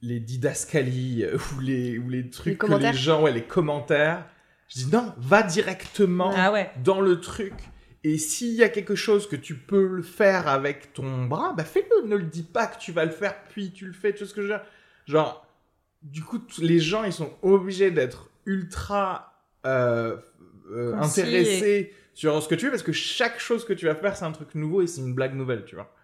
les 0.00 0.20
didascalies 0.20 1.24
euh, 1.24 1.36
ou 1.56 1.60
les, 1.60 1.98
ou 1.98 2.08
les 2.08 2.30
trucs 2.30 2.44
que 2.58 2.66
les 2.66 2.70
commentaires. 2.72 2.92
gens. 2.94 3.22
Ouais, 3.22 3.32
les 3.32 3.42
commentaires. 3.44 4.24
Je 4.68 4.84
dis 4.84 4.90
non, 4.90 5.12
va 5.18 5.42
directement 5.42 6.32
Ah 6.34 6.50
ouais. 6.50 6.70
dans 6.82 7.00
le 7.00 7.20
truc. 7.20 7.52
Et 8.04 8.18
s'il 8.18 8.54
y 8.54 8.64
a 8.64 8.68
quelque 8.68 8.96
chose 8.96 9.28
que 9.28 9.36
tu 9.36 9.54
peux 9.54 9.86
le 9.86 10.02
faire 10.02 10.48
avec 10.48 10.92
ton 10.92 11.24
bras, 11.26 11.52
bah 11.52 11.64
fais-le. 11.64 12.08
Ne 12.08 12.16
le 12.16 12.24
dis 12.24 12.42
pas 12.42 12.66
que 12.66 12.78
tu 12.78 12.90
vas 12.90 13.04
le 13.04 13.12
faire, 13.12 13.36
puis 13.50 13.70
tu 13.70 13.86
le 13.86 13.92
fais. 13.92 14.12
Tu 14.12 14.20
vois 14.20 14.28
ce 14.28 14.34
que 14.34 14.42
je 14.42 14.48
veux 14.48 14.54
dire? 14.54 14.64
Genre, 15.06 15.46
du 16.02 16.22
coup, 16.22 16.40
les 16.58 16.80
gens, 16.80 17.04
ils 17.04 17.12
sont 17.12 17.32
obligés 17.42 17.90
d'être 17.90 18.28
ultra 18.44 19.32
euh, 19.66 20.16
euh, 20.72 20.96
intéressés 20.96 21.94
sur 22.14 22.42
ce 22.42 22.48
que 22.48 22.54
tu 22.54 22.66
fais, 22.66 22.70
parce 22.70 22.82
que 22.82 22.92
chaque 22.92 23.38
chose 23.38 23.64
que 23.64 23.72
tu 23.72 23.86
vas 23.86 23.94
faire, 23.94 24.16
c'est 24.16 24.24
un 24.24 24.32
truc 24.32 24.54
nouveau 24.54 24.82
et 24.82 24.86
c'est 24.86 25.00
une 25.00 25.14
blague 25.14 25.34
nouvelle, 25.34 25.64
tu 25.64 25.76
vois. 25.76 25.94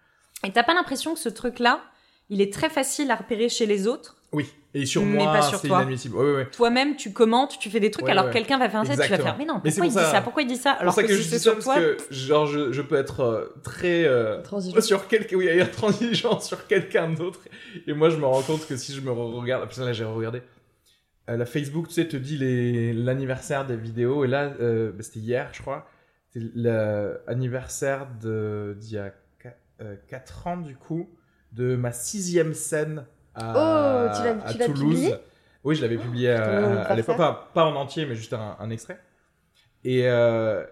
Et 0.44 0.53
t'as 0.53 0.62
pas 0.62 0.74
l'impression 0.74 1.14
que 1.14 1.20
ce 1.20 1.28
truc-là, 1.28 1.82
il 2.30 2.40
est 2.40 2.53
très 2.53 2.70
facile 2.70 3.11
à 3.11 3.16
repérer 3.16 3.49
chez 3.49 3.66
les 3.66 3.86
autres? 3.88 4.17
Oui. 4.33 4.53
Et 4.74 4.85
sur 4.85 5.03
Mais 5.03 5.14
moi, 5.24 5.41
c'est 5.41 5.66
inadmissible. 5.68 6.16
Ouais, 6.16 6.24
ouais, 6.24 6.35
ouais. 6.37 6.51
Toi-même, 6.51 6.97
tu 6.97 7.12
commentes, 7.14 7.59
tu 7.59 7.70
fais 7.70 7.81
des 7.81 7.91
trucs, 7.91 8.05
Ouais, 8.05 8.12
alors 8.12 8.29
quelqu'un 8.31 8.59
va 8.59 8.68
faire 8.68 8.81
un 8.81 8.85
set, 8.85 9.01
tu 9.01 9.09
vas 9.11 9.16
faire 9.16 9.37
mais 9.39 9.47
non, 9.47 9.61
Mais 9.64 9.70
pourquoi 9.70 9.87
il 9.87 9.91
pour 9.93 9.99
dit 10.01 10.05
ça- 10.05 10.12
ça? 10.12 10.20
Pourquoi 10.20 10.43
il 10.43 10.49
dit 10.49 10.57
ça 10.57 10.74
C'est 10.76 10.83
Alors 10.83 10.95
pour 10.95 11.03
ça 11.03 11.03
que, 11.03 11.09
que, 11.09 11.14
je 11.14 11.22
dis 11.22 11.29
ça, 11.31 11.39
sur 11.39 11.53
parce 11.55 11.64
toi. 11.64 11.76
que 11.76 11.97
genre, 12.11 12.47
je, 12.47 12.70
je 12.72 12.83
peux 12.83 12.97
être 12.97 13.20
euh, 13.20 13.47
très... 13.64 14.05
euh, 14.05 14.43
Transigeant. 14.43 14.81
sur 14.83 15.09
quelqu'un 15.09 15.37
oui 15.37 15.49
sur 16.41 16.66
quelqu'un 16.66 17.09
d'autre 17.09 17.41
et 17.87 17.93
moi 17.95 18.11
je 18.11 18.16
me 18.18 18.26
rends 18.26 18.43
compte 18.43 18.66
que 18.66 18.76
si 18.76 18.95
je 18.95 19.01
me 19.01 19.11
re- 19.11 19.35
regarde 19.41 19.64
parce 19.64 19.79
que 19.79 19.83
là 19.85 19.93
j'ai 19.95 20.05
regardé 20.05 20.43
euh, 21.31 21.37
la 21.39 21.47
Facebook 21.47 21.89
tu 21.89 21.95
sais 21.95 22.07
te 22.07 22.16
dit 22.18 22.37
l'anniversaire 22.95 23.66
des 23.66 23.76
vidéos 23.76 24.24
et 24.24 24.29
là 24.29 24.53
euh, 24.61 24.93
bah, 24.93 25.03
c'était 25.03 25.20
hier 25.20 25.49
je 25.55 25.62
crois 25.62 25.89
c'était 26.31 26.47
l'anniversaire 26.55 28.07
de 28.20 28.76
d'il 28.79 28.93
y 28.93 28.99
a 28.99 29.12
4 30.09 30.47
ans 30.47 30.57
du 30.59 30.76
coup 30.76 31.09
de 31.53 31.76
ma 31.76 31.93
sixième 31.93 32.53
scène 32.53 33.07
à, 33.39 33.53
Oh, 33.55 34.16
tu 34.16 34.24
l'as- 34.24 34.45
à 34.47 34.53
tu 34.53 34.59
l'as 34.59 34.66
Toulouse. 34.66 34.80
publié 34.95 35.14
oui 35.64 35.74
je 35.74 35.82
l'avais 35.82 35.97
publié 35.99 36.30
à, 36.32 36.41
ton 36.41 36.76
à 36.82 36.95
l'époque. 36.95 37.16
pas, 37.16 37.51
pas 37.55 37.64
en 37.64 37.74
entier 37.76 38.07
mais 38.07 38.14
juste 38.14 38.32
un, 38.32 38.57
un 38.59 38.70
extrait. 38.70 38.99
Et 39.84 40.09
euh, 40.09 40.64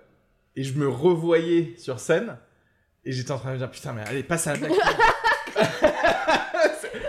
et 0.56 0.62
je 0.64 0.78
me 0.78 0.88
revoyais 0.88 1.74
sur 1.78 1.98
scène 2.00 2.36
et 3.04 3.12
j'étais 3.12 3.32
en 3.32 3.38
train 3.38 3.50
de 3.50 3.54
me 3.54 3.58
dire 3.58 3.70
putain 3.70 3.92
mais 3.92 4.02
allez 4.06 4.22
passe 4.22 4.46
à 4.46 4.52
la 4.54 4.58
blague 4.58 4.72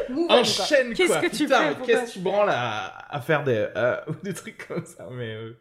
Move 0.10 0.24
on, 0.24 0.28
quoi. 0.28 0.39
enchaîne 0.39 0.93
Qu'est-ce 0.93 1.12
quoi. 1.12 1.22
que 1.22 1.28
tu 1.36 1.43
putain 1.43 1.60
fais, 1.60 1.76
mais 1.80 1.86
qu'est-ce 1.86 2.05
que 2.05 2.12
tu 2.14 2.20
branles 2.20 2.49
à, 2.49 3.05
à 3.14 3.20
faire 3.22 3.43
des, 3.43 3.68
euh, 3.76 3.97
des 4.24 4.34
trucs 4.34 4.68
comme 4.68 4.86
ça 4.86 5.08
mais 5.12 5.34
euh, 5.36 5.58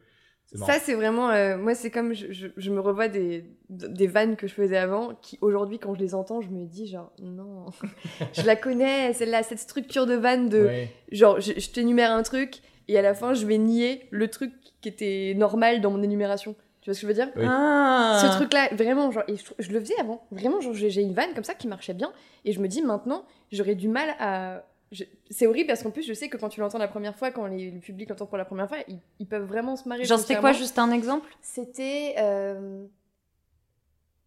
Ça, 0.55 0.79
c'est 0.79 0.95
vraiment. 0.95 1.31
euh, 1.31 1.57
moi, 1.59 1.75
c'est 1.75 1.91
comme. 1.91 2.15
Je, 2.15 2.31
je- 2.33 2.47
je 2.57 2.71
me 2.71 2.81
revois 2.81 3.09
des, 3.09 3.45
des 3.69 4.07
vannes 4.07 4.37
que 4.37 4.47
je 4.47 4.55
faisais 4.55 4.77
avant, 4.77 5.15
qui 5.21 5.39
aujourd'hui, 5.41 5.79
quand 5.79 5.95
je 5.95 6.01
les 6.01 6.15
entends, 6.15 6.41
je 6.41 6.49
me 6.49 6.65
dis, 6.65 6.87
genre, 6.87 7.13
non. 7.21 7.67
je 8.33 8.43
la 8.43 8.55
connais, 8.57 9.13
celle-là, 9.13 9.43
cette 9.43 9.59
structure 9.59 10.07
de 10.07 10.15
vanne 10.15 10.49
de. 10.49 10.65
Ouais. 10.65 10.89
Genre, 11.13 11.41
je, 11.41 11.53
je 11.59 11.71
t'énumère 11.71 12.13
un 12.13 12.23
truc, 12.23 12.61
et 12.89 12.97
à 12.99 13.03
la 13.03 13.13
fin, 13.15 13.35
je 13.35 13.45
vais 13.45 13.59
nier 13.59 14.07
le 14.11 14.29
truc 14.29 14.53
qui 14.81 14.89
était 14.89 15.35
normal 15.37 15.81
dans 15.81 15.91
mon 15.91 16.03
énumération. 16.03 16.55
Tu 16.81 16.91
vois 16.91 16.95
ce 16.95 17.01
que 17.01 17.03
je 17.03 17.09
veux 17.09 17.15
dire? 17.25 17.33
Oui. 17.35 17.45
Ah. 17.49 18.21
Ce 18.23 18.37
truc-là, 18.37 18.69
vraiment, 18.73 19.11
genre, 19.11 19.25
et 19.27 19.37
je, 19.37 19.43
je 19.59 19.73
le 19.73 19.81
faisais 19.81 19.99
avant. 20.01 20.25
Vraiment, 20.31 20.61
genre, 20.61 20.73
j'ai 20.75 20.89
j'ai 20.91 21.03
une 21.03 21.13
vanne 21.13 21.35
comme 21.35 21.43
ça 21.43 21.55
qui 21.55 21.67
marchait 21.67 21.95
bien. 21.95 22.13
Et 22.45 22.53
je 22.53 22.61
me 22.61 22.69
dis 22.69 22.83
maintenant, 22.83 23.25
j'aurais 23.51 23.75
du 23.75 23.89
mal 23.89 24.11
à. 24.21 24.65
Je- 24.93 25.05
C'est 25.31 25.47
horrible 25.47 25.67
parce 25.69 25.83
qu'en 25.83 25.91
plus, 25.91 26.07
je 26.07 26.13
sais 26.15 26.29
que 26.29 26.37
quand 26.37 26.49
tu 26.49 26.61
l'entends 26.61 26.79
la 26.79 26.89
première 26.89 27.17
fois, 27.17 27.31
quand 27.31 27.47
les- 27.47 27.71
le 27.71 27.81
public 27.81 28.09
l'entend 28.09 28.27
pour 28.27 28.39
la 28.39 28.45
première 28.45 28.69
fois, 28.69 28.79
ils, 28.89 28.99
ils 29.19 29.27
peuvent 29.27 29.45
vraiment 29.47 29.77
se 29.77 29.89
marrer. 29.89 30.05
Genre, 30.05 30.19
c'était 30.19 30.37
quoi, 30.37 30.53
juste 30.53 30.79
un 30.79 30.91
exemple? 30.93 31.29
C'était. 31.43 32.15
euh, 32.19 32.85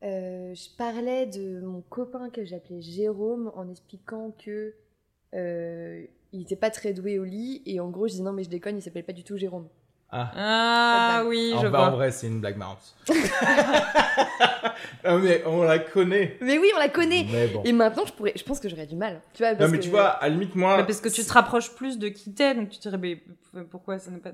euh, 0.03 0.53
je 0.55 0.69
parlais 0.77 1.25
de 1.25 1.59
mon 1.59 1.81
copain 1.81 2.29
que 2.29 2.45
j'appelais 2.45 2.81
Jérôme 2.81 3.51
en 3.55 3.69
expliquant 3.69 4.31
que. 4.43 4.73
euh, 5.35 6.03
il 6.31 6.41
était 6.43 6.55
pas 6.55 6.69
très 6.69 6.93
doué 6.93 7.17
au 7.17 7.23
lit 7.23 7.63
et 7.65 7.79
en 7.79 7.89
gros 7.89 8.05
je 8.07 8.11
disais 8.11 8.23
non 8.23 8.33
mais 8.33 8.43
je 8.43 8.49
déconne 8.49 8.77
il 8.77 8.83
s'appelle 8.83 9.03
pas 9.03 9.13
du 9.13 9.23
tout 9.23 9.35
Jérôme 9.35 9.67
Ah. 10.11 10.31
Ah 10.35 11.23
oui, 11.27 11.53
En, 11.55 11.61
je 11.61 11.67
bah, 11.67 11.79
en 11.81 11.89
vois. 11.89 11.97
vrai, 11.97 12.11
c'est 12.11 12.27
une 12.27 12.39
blague 12.41 12.57
marrante. 12.57 12.95
Ah, 15.03 15.17
mais 15.17 15.43
on 15.45 15.63
la 15.63 15.79
connaît. 15.79 16.37
mais 16.41 16.57
oui 16.57 16.69
on 16.75 16.79
la 16.79 16.89
connaît 16.89 17.25
Mais 17.31 17.47
bon. 17.47 17.63
et 17.63 17.71
maintenant 17.71 18.05
je 18.05 18.11
pourrais 18.13 18.33
je 18.35 18.43
pense 18.43 18.59
que 18.59 18.67
j'aurais 18.69 18.85
du 18.85 18.95
mal 18.95 19.21
tu 19.33 19.43
vois 19.43 19.53
Non, 19.53 19.57
parce 19.59 19.71
mais 19.71 19.77
que- 19.79 19.83
tu 19.83 19.89
vois, 19.89 20.07
à 20.09 20.27
la 20.27 20.33
limite, 20.33 20.55
moi. 20.55 20.77
Mais 20.77 20.83
parce 20.85 20.99
que 21.01 21.09
tu 21.09 21.23
te 21.23 21.31
rapproches 21.33 21.71
plus 21.75 21.97
de 21.97 22.09
qui 22.09 22.33
t'es, 22.33 22.53
donc 22.53 22.69
tu 22.69 22.77
te 22.79 22.83
dirais, 22.89 22.97
mais 22.97 23.21
pourquoi 23.71 23.97
ça 23.99 24.11
n'est 24.11 24.19
pas. 24.19 24.31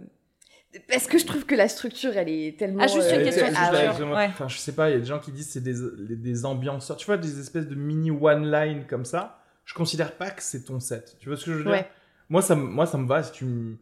Parce 0.89 1.07
que 1.07 1.17
je 1.17 1.25
trouve 1.25 1.45
que 1.45 1.55
la 1.55 1.67
structure, 1.69 2.17
elle 2.17 2.29
est 2.29 2.57
tellement. 2.59 2.83
Ah, 2.83 2.87
juste 2.87 3.09
une 3.11 3.21
Euh, 3.21 3.23
question 3.23 3.47
de 3.47 3.53
structure, 3.53 4.09
ouais. 4.11 4.25
Enfin, 4.27 4.47
je 4.47 4.57
sais 4.57 4.73
pas, 4.73 4.89
il 4.89 4.93
y 4.93 4.95
a 4.97 4.99
des 4.99 5.05
gens 5.05 5.19
qui 5.19 5.31
disent 5.31 5.49
c'est 5.49 5.63
des, 5.63 5.75
des 6.15 6.45
ambianceurs. 6.45 6.97
Tu 6.97 7.05
vois, 7.05 7.17
des 7.17 7.39
espèces 7.39 7.67
de 7.67 7.75
mini 7.75 8.11
one-line 8.11 8.85
comme 8.87 9.05
ça. 9.05 9.39
Je 9.65 9.73
considère 9.73 10.11
pas 10.13 10.31
que 10.31 10.41
c'est 10.43 10.63
ton 10.65 10.79
set. 10.79 11.15
Tu 11.19 11.29
vois 11.29 11.37
ce 11.37 11.45
que 11.45 11.51
je 11.53 11.57
veux 11.57 11.63
dire? 11.63 11.71
Ouais. 11.71 11.87
moi, 12.29 12.41
ça, 12.41 12.55
me- 12.55 12.65
moi, 12.67 12.85
ça 12.85 12.97
me 12.97 13.07
va 13.07 13.23
si 13.23 13.31
tu 13.31 13.45
me 13.45 13.77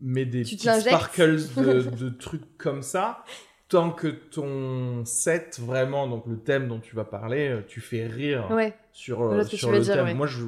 mets 0.00 0.24
des 0.24 0.42
Tu 0.44 0.56
l'injectes. 0.66 0.88
sparkles 0.88 1.36
de, 1.56 1.82
de 2.04 2.08
trucs 2.10 2.56
comme 2.58 2.82
ça. 2.82 3.24
Tant 3.68 3.90
que 3.90 4.08
ton 4.08 5.04
set, 5.04 5.60
vraiment, 5.62 6.06
donc 6.08 6.24
le 6.26 6.38
thème 6.38 6.68
dont 6.68 6.78
tu 6.80 6.96
vas 6.96 7.04
parler, 7.04 7.48
euh, 7.48 7.60
tu 7.68 7.80
fais 7.82 8.06
rire 8.06 8.50
Ouais. 8.50 8.74
sur, 8.92 9.22
euh, 9.22 9.44
sur 9.44 9.68
tu 9.68 9.74
le 9.74 9.80
dire, 9.80 9.94
thème. 9.94 10.04
ouais. 10.06 10.14
Moi, 10.14 10.26
je. 10.26 10.44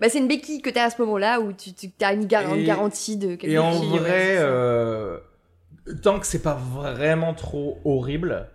Bah, 0.00 0.08
c'est 0.08 0.18
une 0.18 0.26
béquille 0.28 0.60
que 0.60 0.70
t'as 0.70 0.84
à 0.86 0.90
ce 0.90 1.00
moment-là 1.02 1.40
où 1.40 1.52
tu, 1.52 1.72
tu 1.72 1.88
as 2.00 2.12
une, 2.14 2.26
gar- 2.26 2.52
une 2.52 2.60
Et- 2.62 2.64
garantie 2.64 3.16
de 3.16 3.36
quelque 3.36 3.50
Et 3.52 3.58
en 3.58 3.72
chose. 3.72 4.00
vrai, 4.00 4.36
euh, 4.38 5.18
tant 6.02 6.18
que 6.18 6.26
c'est 6.26 6.42
pas 6.42 6.54
vraiment 6.54 7.32
trop 7.34 7.78
horrible, 7.84 8.48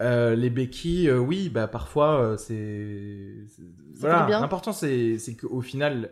euh, 0.00 0.36
les 0.36 0.50
béquilles, 0.50 1.08
euh, 1.08 1.18
oui, 1.18 1.48
bah 1.48 1.66
parfois 1.66 2.20
euh, 2.20 2.36
c'est. 2.36 3.62
Voilà, 3.96 4.28
l'important 4.28 4.72
c'est 4.72 5.18
c'est 5.18 5.34
qu'au 5.34 5.60
final, 5.60 6.10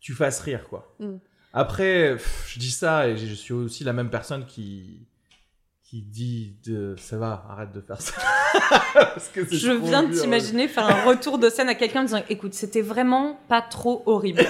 tu 0.00 0.12
fasses 0.12 0.38
rire, 0.40 0.68
quoi. 0.68 0.94
Mm. 1.00 1.16
Après, 1.52 2.12
pff, 2.12 2.46
je 2.52 2.58
dis 2.58 2.70
ça 2.70 3.08
et 3.08 3.16
je 3.16 3.34
suis 3.34 3.54
aussi 3.54 3.84
la 3.84 3.92
même 3.92 4.10
personne 4.10 4.44
qui 4.46 5.06
qui 5.82 6.02
dit 6.02 6.56
de 6.66 6.96
ça 6.98 7.16
va, 7.16 7.46
arrête 7.48 7.72
de 7.72 7.80
faire 7.80 8.00
ça. 8.00 8.12
Parce 8.94 9.28
que 9.28 9.44
c'est 9.46 9.56
Je 9.56 9.70
viens 9.70 10.02
de 10.02 10.12
t'imaginer 10.18 10.66
faire 10.66 10.84
un 10.86 11.04
retour 11.04 11.38
de 11.38 11.48
scène 11.48 11.68
à 11.68 11.74
quelqu'un 11.76 12.00
en 12.00 12.04
disant 12.04 12.22
Écoute, 12.28 12.54
c'était 12.54 12.82
vraiment 12.82 13.38
pas 13.48 13.62
trop 13.62 14.02
horrible. 14.06 14.42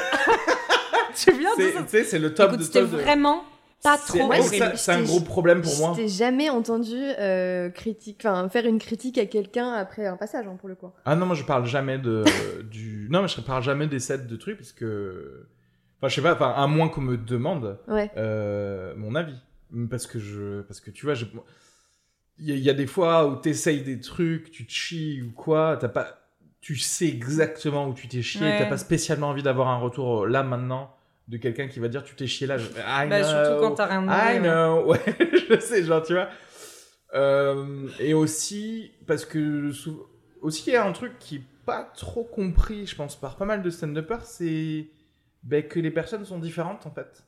tu 1.14 1.32
viens 1.32 1.54
de 1.56 1.62
C'est- 1.62 1.72
ça 1.72 1.82
Tu 1.82 1.88
sais, 1.90 2.04
c'est 2.04 2.18
le 2.18 2.32
top 2.34 2.48
Écoute, 2.48 2.60
de 2.60 2.64
c'était 2.64 2.80
vraiment 2.82 3.44
pas 3.82 3.98
C'est- 3.98 4.18
trop 4.18 4.32
horrible. 4.32 4.72
C'est 4.76 4.92
un 4.92 5.02
gros 5.02 5.20
problème 5.20 5.60
pour 5.60 5.76
moi. 5.76 5.92
Je 5.94 6.02
t'ai 6.02 6.08
jamais 6.08 6.48
entendu 6.48 6.96
euh, 6.96 7.68
critique, 7.68 8.22
enfin 8.24 8.48
faire 8.48 8.64
une 8.64 8.78
critique 8.78 9.18
à 9.18 9.26
quelqu'un 9.26 9.72
après 9.74 10.06
un 10.06 10.16
passage, 10.16 10.46
hein, 10.46 10.56
pour 10.58 10.70
le 10.70 10.74
coup. 10.74 10.90
Ah 11.04 11.14
non, 11.16 11.26
moi 11.26 11.36
je 11.36 11.44
parle 11.44 11.66
jamais 11.66 11.98
de 11.98 12.24
du. 12.70 13.08
Non, 13.10 13.20
mais 13.20 13.28
je 13.28 13.38
parle 13.42 13.62
jamais 13.62 13.86
des 13.86 14.00
sets 14.00 14.18
de 14.26 14.36
trucs 14.36 14.56
parce 14.56 14.72
que. 14.72 15.46
Enfin, 15.98 16.08
je 16.08 16.14
sais 16.14 16.22
pas. 16.22 16.34
Enfin, 16.34 16.52
à 16.56 16.66
moins 16.66 16.88
qu'on 16.88 17.00
me 17.00 17.16
demande 17.16 17.78
Ouais. 17.88 18.10
euh, 18.16 18.94
mon 18.96 19.14
avis, 19.14 19.38
parce 19.90 20.06
que 20.06 20.18
je, 20.18 20.60
parce 20.62 20.80
que 20.80 20.90
tu 20.90 21.06
vois, 21.06 21.14
il 22.38 22.50
y, 22.50 22.58
y 22.60 22.70
a 22.70 22.74
des 22.74 22.86
fois 22.86 23.26
où 23.26 23.36
t'essayes 23.36 23.82
des 23.82 23.98
trucs, 24.00 24.50
tu 24.50 24.66
te 24.66 24.72
chies 24.72 25.22
ou 25.22 25.30
quoi, 25.32 25.76
t'as 25.80 25.88
pas, 25.88 26.18
tu 26.60 26.76
sais 26.76 27.06
exactement 27.06 27.88
où 27.88 27.94
tu 27.94 28.08
t'es 28.08 28.22
chié, 28.22 28.42
Ouais. 28.42 28.58
t'as 28.58 28.66
pas 28.66 28.76
spécialement 28.78 29.28
envie 29.30 29.42
d'avoir 29.42 29.68
un 29.68 29.78
retour 29.78 30.24
euh, 30.24 30.28
là 30.28 30.42
maintenant 30.42 30.92
de 31.28 31.38
quelqu'un 31.38 31.66
qui 31.66 31.80
va 31.80 31.88
dire 31.88 32.04
tu 32.04 32.14
t'es 32.14 32.26
chié 32.26 32.46
là. 32.46 32.56
Je... 32.58 32.66
I 32.68 33.08
Bah, 33.08 33.24
surtout 33.24 33.52
know. 33.58 33.60
quand 33.60 33.74
t'as 33.76 33.86
rien 33.86 34.02
demandé. 34.02 34.36
I 34.36 34.38
know, 34.40 34.86
ouais, 34.92 35.00
je 35.50 35.58
sais, 35.60 35.82
genre, 35.82 36.02
tu 36.02 36.12
vois. 36.12 36.28
Euh, 37.14 37.88
et 37.98 38.14
aussi, 38.14 38.90
parce 39.06 39.24
que, 39.24 39.70
aussi, 40.42 40.70
il 40.70 40.72
y 40.74 40.76
a 40.76 40.84
un 40.86 40.92
truc 40.92 41.18
qui 41.18 41.36
est 41.36 41.42
pas 41.64 41.82
trop 41.96 42.22
compris, 42.24 42.86
je 42.86 42.94
pense, 42.94 43.18
par 43.18 43.36
pas 43.36 43.44
mal 43.44 43.62
de 43.62 43.70
stand-uppers, 43.70 44.24
c'est 44.24 44.86
ben, 45.46 45.62
que 45.66 45.78
les 45.80 45.90
personnes 45.90 46.24
sont 46.24 46.38
différentes, 46.38 46.86
en 46.86 46.90
fait. 46.90 47.24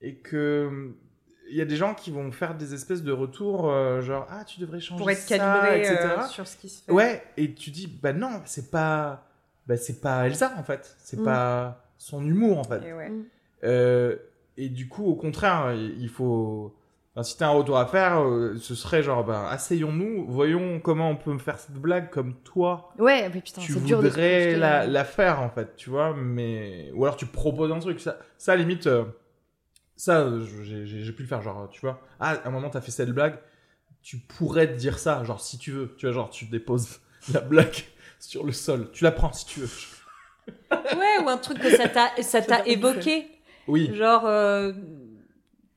Et 0.00 0.16
que, 0.16 0.94
il 1.50 1.56
y 1.56 1.60
a 1.60 1.64
des 1.64 1.76
gens 1.76 1.94
qui 1.94 2.10
vont 2.10 2.30
faire 2.32 2.56
des 2.56 2.74
espèces 2.74 3.02
de 3.02 3.12
retours, 3.12 3.70
euh, 3.70 4.00
genre, 4.02 4.26
ah, 4.30 4.44
tu 4.44 4.60
devrais 4.60 4.80
changer 4.80 4.98
Pour 5.00 5.10
être 5.10 5.18
ça, 5.18 5.38
calibré 5.38 5.80
etc. 5.80 5.98
euh, 6.18 6.22
sur 6.28 6.46
ce 6.46 6.56
qui 6.56 6.68
se 6.68 6.82
fait. 6.84 6.92
Ouais, 6.92 7.22
et 7.36 7.52
tu 7.54 7.70
dis, 7.70 7.86
bah 7.86 8.12
non, 8.12 8.40
c'est 8.44 8.70
pas, 8.70 9.28
bah, 9.66 9.76
c'est 9.76 10.00
pas 10.00 10.26
Elsa, 10.26 10.52
en 10.58 10.62
fait. 10.64 10.96
C'est 10.98 11.18
Mm. 11.18 11.24
pas 11.24 11.84
son 11.98 12.24
humour, 12.26 12.58
en 12.58 12.64
fait. 12.64 12.82
Et 12.86 12.92
ouais. 12.92 13.10
Euh, 13.64 14.16
et 14.56 14.68
du 14.68 14.86
coup, 14.88 15.04
au 15.06 15.16
contraire, 15.16 15.72
il 15.74 16.00
il 16.00 16.08
faut. 16.08 16.75
Enfin, 17.16 17.22
si 17.22 17.36
t'as 17.38 17.46
un 17.46 17.50
retour 17.52 17.78
à 17.78 17.86
faire, 17.86 18.20
euh, 18.22 18.56
ce 18.60 18.74
serait 18.74 19.02
genre, 19.02 19.24
ben, 19.24 19.46
asseyons-nous, 19.50 20.26
voyons 20.28 20.78
comment 20.80 21.10
on 21.10 21.16
peut 21.16 21.32
me 21.32 21.38
faire 21.38 21.58
cette 21.58 21.74
blague 21.76 22.10
comme 22.10 22.34
toi. 22.44 22.92
Ouais, 22.98 23.28
mais 23.32 23.40
putain, 23.40 23.62
tu 23.62 23.72
c'est 23.72 23.82
dur 23.84 24.02
de 24.02 24.08
voudrais 24.08 24.54
la, 24.56 24.86
la 24.86 25.04
faire, 25.04 25.40
en 25.40 25.48
fait, 25.50 25.74
tu 25.76 25.90
vois, 25.90 26.14
mais. 26.14 26.90
Ou 26.94 27.04
alors 27.04 27.16
tu 27.16 27.26
proposes 27.26 27.72
un 27.72 27.78
truc. 27.78 28.00
Ça, 28.00 28.18
ça 28.38 28.52
à 28.52 28.56
la 28.56 28.62
limite, 28.62 28.86
euh, 28.86 29.04
ça, 29.96 30.28
j'ai 30.62 30.84
j'ai- 30.86 31.00
j'ai 31.00 31.12
pu 31.12 31.22
le 31.22 31.28
faire, 31.28 31.40
genre, 31.42 31.68
tu 31.70 31.80
vois. 31.80 32.00
Ah, 32.20 32.32
à 32.44 32.48
un 32.48 32.50
moment, 32.50 32.68
t'as 32.70 32.80
fait 32.82 32.90
cette 32.90 33.10
blague, 33.10 33.38
tu 34.02 34.18
pourrais 34.18 34.66
te 34.68 34.76
dire 34.78 34.98
ça, 34.98 35.24
genre, 35.24 35.40
si 35.40 35.58
tu 35.58 35.70
veux. 35.72 35.94
Tu 35.96 36.06
vois, 36.06 36.12
genre, 36.14 36.30
tu 36.30 36.44
déposes 36.44 37.00
la 37.32 37.40
blague 37.40 37.84
sur 38.20 38.44
le 38.44 38.52
sol. 38.52 38.90
Tu 38.92 39.04
la 39.04 39.10
prends 39.12 39.32
si 39.32 39.46
tu 39.46 39.60
veux. 39.60 39.68
Ouais, 40.70 41.24
ou 41.24 41.28
un 41.28 41.38
truc 41.38 41.58
que 41.58 41.70
ça 41.70 41.88
t'a 41.88 42.10
ça 42.22 42.40
t'a 42.40 42.64
évoqué. 42.66 43.26
Oui. 43.66 43.90
Genre. 43.94 44.22
Euh... 44.26 44.72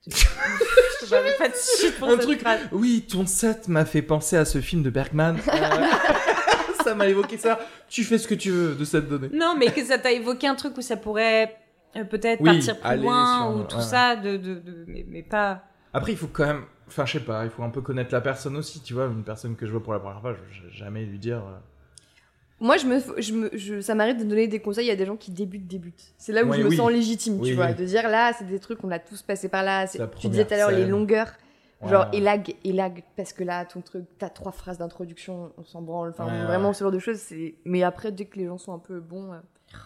J'avais 1.10 1.34
pas 1.34 1.47
de 1.49 1.91
pour 1.99 2.07
Un 2.10 2.12
cette 2.12 2.22
truc- 2.22 2.39
phrase. 2.41 2.60
Oui, 2.72 3.05
ton 3.10 3.26
set 3.26 3.68
m'a 3.68 3.86
fait 3.86 4.01
penser 4.01 4.38
à 4.38 4.45
ce 4.45 4.62
film 4.62 4.84
de 4.84 4.89
Bergman. 4.89 5.38
Euh, 5.47 6.84
ça 6.84 6.95
m'a 6.95 7.07
évoqué 7.07 7.38
ça. 7.38 7.60
Tu 7.89 8.03
fais 8.03 8.18
ce 8.18 8.28
que 8.28 8.36
tu 8.36 8.51
veux 8.51 8.76
de 8.76 8.86
cette 8.86 9.07
donnée. 9.10 9.30
Non, 9.34 9.55
mais 9.57 9.68
que 9.68 9.84
ça 9.84 9.97
t'a 9.97 10.12
évoqué 10.12 10.47
un 10.47 10.55
truc 10.55 10.78
où 10.78 10.82
ça 10.82 10.95
pourrait 10.97 11.55
euh, 11.97 12.03
peut-être 12.05 12.39
Oui, 12.41 12.51
partir 12.51 12.80
plus 12.80 12.97
loin 12.97 13.41
sur- 13.51 13.60
ou 13.60 13.64
tout 13.64 13.76
ouais. 13.78 13.82
ça, 13.82 14.16
de, 14.16 14.38
de, 14.38 14.53
de- 14.55 14.86
mais, 14.88 15.05
mais 15.07 15.24
pas. 15.24 15.64
Après, 15.93 16.14
il 16.14 16.18
faut 16.18 16.28
quand 16.28 16.45
même. 16.45 16.64
Enfin, 16.88 17.05
je 17.05 17.14
sais 17.14 17.20
pas, 17.20 17.43
il 17.43 17.51
faut 17.51 17.64
un 17.64 17.70
peu 17.70 17.82
connaître 17.82 18.14
la 18.14 18.22
personne 18.22 18.55
aussi, 18.57 18.82
tu 18.82 18.93
vois. 18.93 19.05
Une 19.05 19.24
personne 19.24 19.55
que 19.55 19.66
je 19.66 19.72
vois 19.72 19.84
pour 19.84 19.93
la 19.93 19.99
première 19.99 20.22
fois, 20.22 20.34
je 20.51 20.62
vais 20.68 20.74
jamais 20.74 21.03
lui 21.03 21.20
dire. 21.20 21.38
euh, 21.39 21.57
Moi, 22.62 22.78
je 22.78 22.86
me, 22.88 22.99
je 23.22 23.34
me, 23.34 23.49
je- 23.53 23.80
ça 23.82 23.95
m'arrive 23.95 24.18
de 24.18 24.24
donner 24.26 24.47
des 24.47 24.60
conseils 24.60 24.91
à 24.91 24.95
des 24.95 25.05
gens 25.05 25.16
qui 25.16 25.32
débutent, 25.32 25.68
débutent. 25.68 26.14
C'est 26.18 26.34
là 26.34 26.43
où 26.43 26.49
Ouais, 26.49 26.57
je 26.57 26.64
me 26.64 26.70
oui. 26.70 26.76
sens 26.78 26.91
légitime, 26.91 27.39
Oui, 27.39 27.49
tu 27.49 27.53
vois, 27.55 27.68
oui. 27.68 27.76
de 27.76 27.86
dire 27.86 28.10
là, 28.10 28.34
c'est 28.38 28.45
des 28.47 28.60
trucs 28.60 28.80
qu'on 28.80 28.91
a 28.91 28.99
tous 28.99 29.22
passé 29.22 29.47
par 29.49 29.64
là. 29.64 29.88
Tu 29.88 30.28
disais 30.28 30.45
tout 30.45 30.53
à 30.53 30.57
l'heure 30.57 30.72
les 30.72 30.86
longueurs, 30.86 31.32
genre 31.88 32.10
ouais. 32.12 32.18
élag, 32.18 32.55
élag, 32.66 33.03
parce 33.16 33.32
que 33.32 33.43
là, 33.45 33.64
ton 33.66 33.80
truc, 33.82 34.03
t'as 34.18 34.30
trois 34.30 34.51
phrases 34.51 34.78
d'introduction, 34.78 35.51
on 35.57 35.64
s'en 35.64 35.82
branle. 35.82 36.10
Enfin, 36.10 36.26
Ouais, 36.26 36.43
vraiment 36.45 36.70
ouais. 36.70 36.74
ce 36.74 36.84
genre 36.84 36.91
de 36.91 36.99
choses. 36.99 37.22
Mais 37.66 37.84
après, 37.84 38.12
dès 38.12 38.26
que 38.26 38.38
les 38.38 38.45
gens 38.47 38.57
sont 38.57 38.74
un 38.74 38.80
peu 38.80 38.99
bons, 38.99 39.32
euh, 39.34 39.38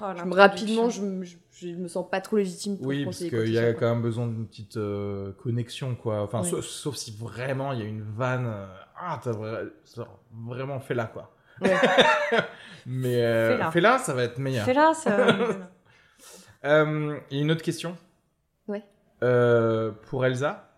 Oh, 0.01 0.05
je 0.15 0.24
me- 0.24 0.34
rapidement, 0.34 0.89
je, 0.89 1.01
me- 1.01 1.26
je, 1.26 1.36
je 1.51 1.67
me 1.76 1.89
sens 1.89 2.05
pas 2.09 2.21
trop 2.21 2.38
légitime 2.38 2.78
pour 2.78 2.88
Oui, 2.88 3.03
parce 3.03 3.17
qu'il 3.17 3.49
y 3.51 3.57
a 3.57 3.74
quoi. 3.74 3.82
quand 3.82 3.93
même 3.93 4.01
besoin 4.01 4.28
d'une 4.28 4.47
petite 4.47 4.78
euh, 4.78 5.34
connexion, 5.34 5.93
quoi. 5.95 6.21
Enfin, 6.24 6.41
Oui. 6.41 6.49
sauf, 6.49 6.63
sauf 6.65 6.95
si 6.95 7.11
vraiment 7.19 7.74
il 7.74 7.80
y 7.80 7.82
a 7.82 7.86
une 7.86 8.01
vanne. 8.01 8.45
euh, 8.47 8.65
ah, 8.97 9.19
t'as 9.21 9.32
vra- 9.32 9.69
genre, 9.93 10.19
vraiment 10.32 10.80
fait 10.80 10.93
là, 10.93 11.05
quoi. 11.13 11.32
Ouais. 11.61 11.75
Mais 12.85 13.23
euh, 13.23 13.71
Fais-la. 13.71 13.97
ça 13.99 14.13
va 14.13 14.23
être 14.23 14.37
meilleur. 14.39 14.67
Là, 14.73 14.93
ça. 14.93 15.17
Euh, 16.65 17.19
Il 17.29 17.37
y 17.37 17.39
a 17.41 17.43
une 17.43 17.51
autre 17.51 17.61
question. 17.61 17.97
Ouais. 18.69 18.81
Euh, 19.21 19.91
pour 20.09 20.25
Elsa. 20.25 20.69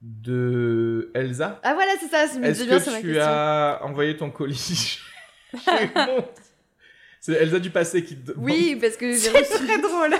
De 0.00 1.10
Elsa. 1.12 1.58
Ah 1.64 1.74
voilà, 1.74 1.90
c'est 2.00 2.06
ça, 2.06 2.24
je 2.32 2.38
me 2.38 2.46
Est-ce 2.46 2.62
bien, 2.64 2.78
que 2.78 2.84
c'est 2.84 2.90
ma 2.92 3.00
tu 3.00 3.06
question. 3.06 3.22
as 3.24 3.80
envoyé 3.82 4.16
ton 4.16 4.30
colis 4.30 5.00
chez 5.64 5.90
C'est 7.20 7.32
Elsa 7.32 7.58
du 7.58 7.70
passé 7.70 8.04
qui 8.04 8.16
te 8.16 8.30
demande. 8.30 8.44
Oui, 8.44 8.78
parce 8.80 8.96
que 8.96 9.06
j'ai 9.10 9.18
C'est 9.18 9.36
reçu, 9.36 9.66
très 9.66 9.78
drôle. 9.80 10.14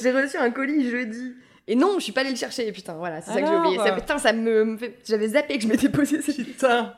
j'ai 0.00 0.12
reçu 0.12 0.36
un 0.36 0.52
colis 0.52 0.88
jeudi. 0.88 1.34
Et 1.66 1.74
non, 1.74 1.94
je 1.98 2.04
suis 2.04 2.12
pas 2.12 2.20
allée 2.20 2.30
le 2.30 2.36
chercher, 2.36 2.70
putain, 2.70 2.94
voilà, 2.94 3.20
c'est 3.22 3.32
ça 3.32 3.40
que 3.42 3.46
j'ai 3.48 3.54
oublié. 3.56 3.76
Ça, 3.78 3.92
putain, 3.92 4.18
ça 4.18 4.32
me, 4.32 4.64
me 4.64 4.78
fait... 4.78 4.98
J'avais 5.04 5.28
zappé 5.30 5.56
que 5.56 5.64
je 5.64 5.68
m'étais 5.68 5.88
posé 5.88 6.22
cette 6.22 6.36
Putain, 6.44 6.94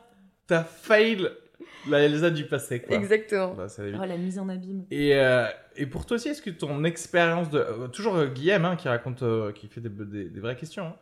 t'as 0.46 0.64
fail 0.64 1.26
la 1.90 2.00
Elsa 2.00 2.30
du 2.30 2.44
passé, 2.46 2.80
quoi. 2.80 2.96
Exactement. 2.96 3.54
Bah, 3.54 3.68
ça 3.68 3.82
va 3.82 3.88
vite. 3.90 4.00
Oh, 4.02 4.06
la 4.06 4.16
mise 4.16 4.38
en 4.38 4.48
abîme. 4.48 4.84
Et, 4.90 5.14
euh, 5.16 5.46
et 5.76 5.86
pour 5.86 6.06
toi 6.06 6.16
aussi, 6.16 6.28
est-ce 6.28 6.42
que 6.42 6.50
ton 6.50 6.84
expérience 6.84 7.50
de... 7.50 7.58
euh, 7.58 7.88
toujours 7.88 8.16
euh, 8.16 8.26
Guillaume, 8.26 8.64
hein, 8.64 8.76
qui 8.76 8.88
raconte, 8.88 9.22
euh, 9.22 9.52
qui 9.52 9.68
fait 9.68 9.80
des, 9.80 9.88
des- 9.88 10.28
des 10.28 10.40
vraies 10.40 10.56
questions. 10.56 10.86
hein. 10.86 10.94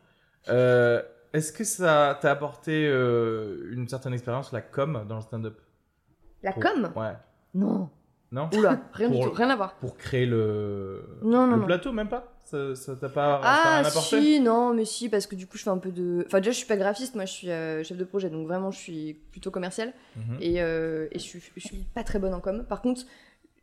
Euh, 0.49 1.03
est-ce 1.33 1.53
que 1.53 1.65
ça 1.65 2.19
t'a 2.21 2.31
apporté 2.33 2.87
euh, 2.89 3.69
une 3.73 3.87
certaine 3.89 4.13
expérience, 4.15 4.53
la 4.53 4.63
com, 4.63 5.05
dans 5.09 5.17
le 5.17 5.23
stand-up? 5.23 5.59
La 6.43 6.53
Pour- 6.53 6.63
com? 6.63 6.91
Ouais. 6.97 7.13
Non. 7.55 7.91
Non? 8.33 8.49
Oula, 8.57 8.81
rien 8.93 9.09
du 9.11 9.15
Pour- 9.17 9.25
tout, 9.31 9.33
rien 9.35 9.51
à 9.51 9.57
voir. 9.57 9.75
Pour 9.75 9.97
créer 9.97 10.25
le, 10.25 11.03
Non, 11.23 11.47
non, 11.47 11.55
le 11.55 11.61
non. 11.61 11.67
plateau, 11.67 11.93
même 11.93 12.09
pas? 12.09 12.33
Ça 12.45 12.75
ça 12.75 12.97
t'a 12.97 13.09
pas 13.09 13.41
ça 13.43 13.49
Ah 13.49 13.77
rien 13.81 13.89
apporté? 13.89 14.21
si, 14.21 14.41
non, 14.41 14.75
mais 14.75 14.85
si, 14.85 15.09
parce 15.09 15.27
que 15.27 15.37
du 15.37 15.47
coup 15.47 15.57
je 15.57 15.63
fais 15.63 15.71
un 15.71 15.79
peu 15.79 15.91
de... 15.93 16.25
Enfin 16.27 16.39
déjà 16.39 16.51
je 16.51 16.57
suis 16.57 16.67
pas 16.67 16.77
graphiste, 16.77 17.15
moi 17.15 17.25
je 17.25 17.33
suis 17.33 17.51
euh, 17.51 17.85
chef 17.85 17.97
de 17.97 18.05
projet, 18.05 18.29
donc 18.29 18.47
vraiment 18.47 18.71
je 18.73 18.79
suis 18.79 19.15
plutôt 19.31 19.51
commercial. 19.53 19.93
Mhm. 20.17 20.39
Et, 20.41 20.61
euh, 20.61 21.07
et 21.13 21.19
je, 21.19 21.25
suis, 21.25 21.43
je 21.57 21.61
suis 21.67 21.77
pas 21.95 22.03
très 22.03 22.19
bonne 22.19 22.35
en 22.35 22.41
com. 22.41 22.65
Par 22.69 22.83
contre, 22.83 23.03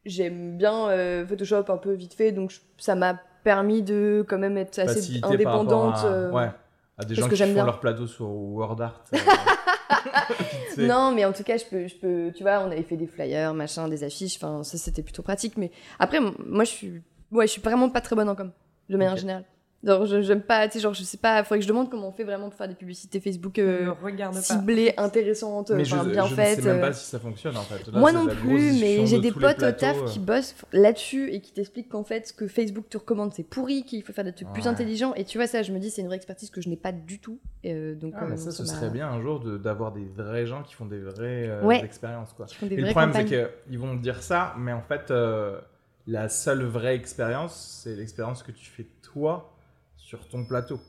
j'aime 0.06 0.58
bien 0.58 0.90
euh, 0.90 1.28
Photoshop 1.28 1.66
un 1.70 1.78
peu 1.78 1.92
vite 1.94 2.14
fait, 2.14 2.32
donc 2.32 2.52
je- 2.52 2.60
ça 2.78 2.96
m'a 2.96 3.20
permis 3.44 3.82
de 3.82 4.26
quand 4.28 4.38
même 4.38 4.58
être 4.58 4.80
assez 4.80 4.96
Facilité 4.96 5.22
par 5.22 5.32
indépendante. 5.34 5.96
à, 5.98 6.30
ouais, 6.32 6.50
à 6.98 7.04
des 7.04 7.08
parce 7.16 7.20
gens 7.20 7.26
que 7.26 7.30
qui 7.32 7.36
j'aime 7.36 7.50
font 7.50 7.56
bien. 7.56 7.66
leur 7.66 7.80
plateau 7.82 8.08
sur 8.08 8.28
WordArt. 8.30 9.04
Non, 10.78 11.12
mais 11.14 11.26
en 11.26 11.34
tout 11.34 11.44
cas, 11.44 11.58
je 11.58 11.66
peux, 11.66 11.88
je 11.88 11.96
peux, 11.96 12.32
tu 12.36 12.44
vois, 12.44 12.60
on 12.60 12.68
avait 12.72 12.84
fait 12.84 12.98
des 12.98 13.08
flyers, 13.08 13.54
machin, 13.54 13.88
des 13.88 14.04
affiches, 14.04 14.36
enfin, 14.36 14.64
ça 14.64 14.78
c'était 14.78 15.02
plutôt 15.02 15.24
pratique. 15.24 15.58
Mais 15.58 15.72
après, 16.00 16.20
moi, 16.46 16.64
je 16.66 16.70
suis, 16.70 17.02
ouais, 17.32 17.48
je 17.48 17.54
suis 17.54 17.62
vraiment 17.62 17.90
pas 17.90 18.02
très 18.02 18.16
bonne 18.16 18.30
en 18.30 18.36
com, 18.36 18.52
de 18.90 18.98
manière 18.98 19.14
Ok. 19.14 19.20
générale. 19.20 19.44
Genre, 19.84 20.08
je- 20.08 20.22
j'aime 20.24 20.42
pas, 20.42 20.68
tu 20.68 20.74
sais, 20.74 20.80
genre, 20.80 20.96
je 20.96 21.04
sais 21.04 21.18
pas, 21.20 21.44
faudrait 21.44 21.60
que 21.60 21.64
je 21.64 21.68
demande 21.68 21.90
comment 21.92 22.08
on 22.08 22.12
fait 22.12 22.24
vraiment 22.24 22.50
pour 22.50 22.58
faire 22.58 22.68
des 22.68 22.74
publicités 22.74 23.20
Facebook 23.20 23.60
euh, 23.60 23.92
pas. 23.94 24.34
ciblées, 24.34 24.92
intéressantes, 24.98 25.70
Mais 25.70 25.86
je, 25.86 25.96
bien 26.10 26.26
je 26.26 26.34
faites. 26.34 26.58
ne 26.58 26.64
sais 26.64 26.68
même 26.70 26.78
euh. 26.80 26.88
pas 26.88 26.94
si 26.94 27.06
ça 27.06 27.20
fonctionne 27.20 27.56
en 27.56 27.62
fait. 27.62 27.86
Là, 27.92 28.00
Moi 28.00 28.12
non 28.12 28.26
plus, 28.26 28.74
mais 28.82 29.02
de 29.02 29.06
j'ai 29.06 29.20
des 29.20 29.32
potes 29.32 29.62
au 29.62 29.72
taf 29.72 30.04
qui 30.06 30.18
euh. 30.18 30.22
bossent 30.24 30.56
là-dessus 30.74 31.30
et 31.32 31.42
qui 31.42 31.54
t'expliquent 31.54 31.90
qu'en 31.90 32.04
fait, 32.04 32.28
ce 32.28 32.34
que 32.34 32.48
Facebook 32.48 32.90
te 32.90 32.98
recommande, 32.98 33.34
c'est 33.36 33.44
pourri, 33.48 33.84
qu'il 33.84 34.02
faut 34.02 34.14
faire 34.14 34.24
des 34.26 34.34
trucs 34.34 34.52
plus 34.52 34.66
intelligents. 34.68 35.14
Et 35.14 35.24
tu 35.26 35.38
vois, 35.38 35.46
ça, 35.46 35.62
je 35.62 35.72
me 35.72 35.78
dis, 35.78 35.92
c'est 35.92 36.02
une 36.02 36.08
vraie 36.08 36.18
expertise 36.18 36.50
que 36.50 36.60
je 36.60 36.70
n'ai 36.70 36.76
pas 36.78 36.92
du 36.92 37.20
tout. 37.20 37.40
euh, 37.66 37.94
donc, 37.96 38.14
Ah, 38.18 38.26
mais 38.28 38.38
ça, 38.38 38.50
ce 38.52 38.66
serait 38.66 38.90
bien 38.90 39.08
un 39.08 39.22
jour 39.22 39.40
de- 39.42 39.58
d'avoir 39.58 39.92
des 39.92 40.06
vrais 40.06 40.48
gens 40.48 40.64
qui 40.64 40.74
font 40.74 40.86
des 40.86 41.00
vraies 41.02 41.48
euh, 41.50 41.62
Ouais. 41.64 41.84
expériences. 41.86 42.34
Quoi. 42.34 42.48
qui 42.48 42.56
font 42.56 42.66
des 42.66 42.76
Et 42.76 42.82
le 42.82 42.90
problème, 42.90 43.12
c'est 43.14 43.26
qu'ils 43.26 43.80
vont 43.80 43.94
dire 43.94 44.24
ça, 44.24 44.56
mais 44.58 44.74
en 44.74 44.82
fait, 44.82 45.12
euh, 45.12 45.60
la 46.08 46.30
seule 46.30 46.64
vraie 46.64 46.96
expérience, 46.96 47.82
c'est 47.84 47.96
l'expérience 47.96 48.42
que 48.42 48.52
tu 48.52 48.66
fais 48.66 48.88
toi 49.02 49.54
sur 49.98 50.28
ton 50.28 50.46
plateau. 50.46 50.80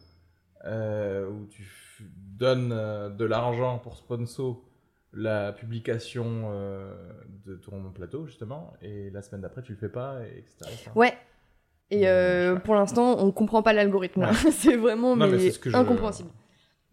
Euh, 0.65 1.29
où 1.29 1.47
tu 1.47 1.65
donnes 2.37 2.73
euh, 2.73 3.11
de 3.11 3.25
l'argent 3.25 3.79
pour 3.79 3.97
sponsor 3.97 4.61
la 5.13 5.53
publication 5.53 6.51
euh, 6.51 6.95
de 7.47 7.55
ton 7.55 7.91
plateau, 7.93 8.27
justement, 8.27 8.75
et 8.83 9.11
la 9.11 9.23
semaine 9.23 9.41
d'après, 9.43 9.63
tu 9.63 9.73
le 9.73 9.79
fais 9.79 9.89
pas, 9.89 10.21
et 10.27 10.39
etc. 10.39 10.57
etc. 10.73 10.91
Ouais. 10.95 11.17
Et 11.91 12.03
ouais. 12.03 12.59
pour 12.65 12.75
l'instant, 12.75 13.19
on 13.19 13.31
comprend 13.33 13.63
pas 13.63 13.73
l'algorithme. 13.73 14.21
là. 14.23 14.33
c'est 14.53 14.77
vraiment 14.77 15.17
Non, 15.17 15.29
mais 15.29 15.51
ce 15.51 15.59
que 15.59 15.71
je- 15.71 15.77
incompréhensible. 15.77 16.31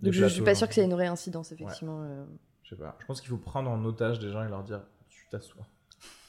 Les 0.01 0.05
Donc 0.05 0.13
je, 0.13 0.23
je 0.23 0.27
suis 0.27 0.41
pas 0.43 0.51
hein. 0.51 0.55
sûre 0.55 0.67
que 0.67 0.73
c'est 0.75 0.85
une 0.85 0.93
vraie 0.93 1.07
incidence, 1.07 1.51
effectivement. 1.51 2.03
euh. 2.03 2.25
Je 2.63 2.69
sais 2.75 2.81
pas. 2.81 2.95
Je 2.99 3.05
pense 3.05 3.19
qu'il 3.19 3.29
faut 3.29 3.37
prendre 3.37 3.69
en 3.69 3.83
otage 3.85 4.19
des 4.19 4.29
gens 4.31 4.43
et 4.45 4.49
leur 4.49 4.63
dire 4.63 4.81
tu 5.09 5.27
t'assois 5.29 5.65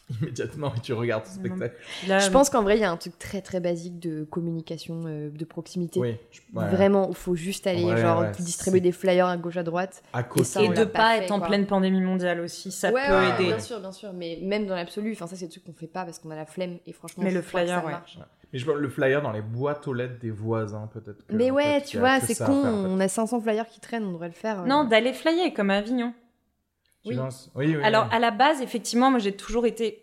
immédiatement 0.22 0.72
et 0.76 0.80
tu 0.80 0.92
regardes 0.92 1.24
ton 1.24 1.30
spectacle. 1.30 1.74
Là, 2.07 2.18
Je 2.20 2.30
pense 2.30 2.48
qu'en 2.50 2.62
vrai, 2.62 2.76
il 2.76 2.80
y 2.80 2.84
a 2.84 2.90
un 2.90 2.96
truc 2.96 3.18
très 3.18 3.40
très 3.42 3.61
basique 3.61 3.98
de 3.98 4.24
communication, 4.24 5.02
euh, 5.07 5.30
de 5.30 5.44
proximité. 5.44 5.98
Oui. 6.00 6.16
ouais. 6.54 6.68
Vraiment, 6.68 7.09
il 7.09 7.16
faut 7.16 7.34
juste 7.34 7.66
aller, 7.66 7.84
Ouais, 7.84 7.96
genre, 8.00 8.20
ouais, 8.20 8.32
distribuer 8.38 8.80
des 8.80 8.92
flyers 8.92 9.26
à 9.26 9.36
gauche 9.36 9.57
à 9.57 9.62
droite. 9.62 10.02
À 10.12 10.22
côté. 10.22 10.44
ça, 10.44 10.62
et 10.62 10.68
de 10.68 10.84
pas, 10.84 10.98
pas 10.98 11.16
fait, 11.16 11.24
être 11.24 11.32
en 11.32 11.38
quoi. 11.38 11.48
pleine 11.48 11.66
pandémie 11.66 12.00
mondiale 12.00 12.40
aussi, 12.40 12.70
ça 12.70 12.92
ouais, 12.92 13.07
peut 13.07 13.12
ouais, 13.14 13.34
aider. 13.34 13.44
bien 13.46 13.59
sûr, 13.59 13.80
bien 13.80 13.92
sûr. 13.92 14.12
Mais 14.12 14.38
même 14.42 14.66
dans 14.66 14.76
l'absolu, 14.76 15.12
enfin, 15.12 15.26
ça, 15.26 15.34
c'est 15.36 15.46
des 15.46 15.50
trucs 15.50 15.64
qu'on 15.64 15.72
fait 15.72 15.86
pas 15.88 16.04
parce 16.04 16.18
qu'on 16.18 16.30
a 16.30 16.36
la 16.36 16.46
flemme 16.46 16.78
et 16.86 16.92
franchement, 16.92 17.24
Mais 17.24 17.30
je 17.30 17.36
le 17.36 17.42
crois 17.42 17.61
que 17.62 17.66
flyer, 17.66 17.80
ça 17.80 17.86
ouais. 17.86 17.92
marche. 17.92 18.18
Mais 18.52 18.61
je 18.61 18.64
vois 18.64 18.76
le 18.76 18.88
flyer 18.88 19.20
dans 19.22 19.32
les 19.32 19.42
boîtes 19.42 19.88
aux 19.88 19.92
lettres 19.92 20.20
des 20.20 20.30
voisins, 20.30 20.88
peut-être. 20.94 21.24
Mais 21.30 21.50
ouais, 21.50 21.80
fait, 21.80 21.86
tu 21.86 21.98
vois, 21.98 22.20
c'est 22.20 22.36
con. 22.38 22.62
faire, 22.62 22.72
en 22.72 22.82
fait. 22.84 22.88
On 22.90 23.00
a 23.00 23.09
500 23.09 23.40
flyers 23.40 23.66
qui 23.66 23.80
traînent, 23.80 24.04
on 24.04 24.12
devrait 24.12 24.28
le 24.28 24.34
faire. 24.34 24.61
euh. 24.62 24.66
Non, 24.66 24.84
d'aller 24.84 25.12
flyer 25.12 25.52
comme 25.52 25.70
à 25.70 25.78
Avignon. 25.78 26.14
Tu 27.07 27.12
oui. 27.12 27.16
lances- 27.16 27.50
oui, 27.54 27.74
oui, 27.76 27.82
Alors, 27.84 28.04
oui. 28.11 28.16
à 28.16 28.18
la 28.18 28.30
base, 28.30 28.61
effectivement, 28.62 29.11
moi, 29.11 29.18
j'ai 29.20 29.32
toujours 29.32 29.66
été 29.66 30.02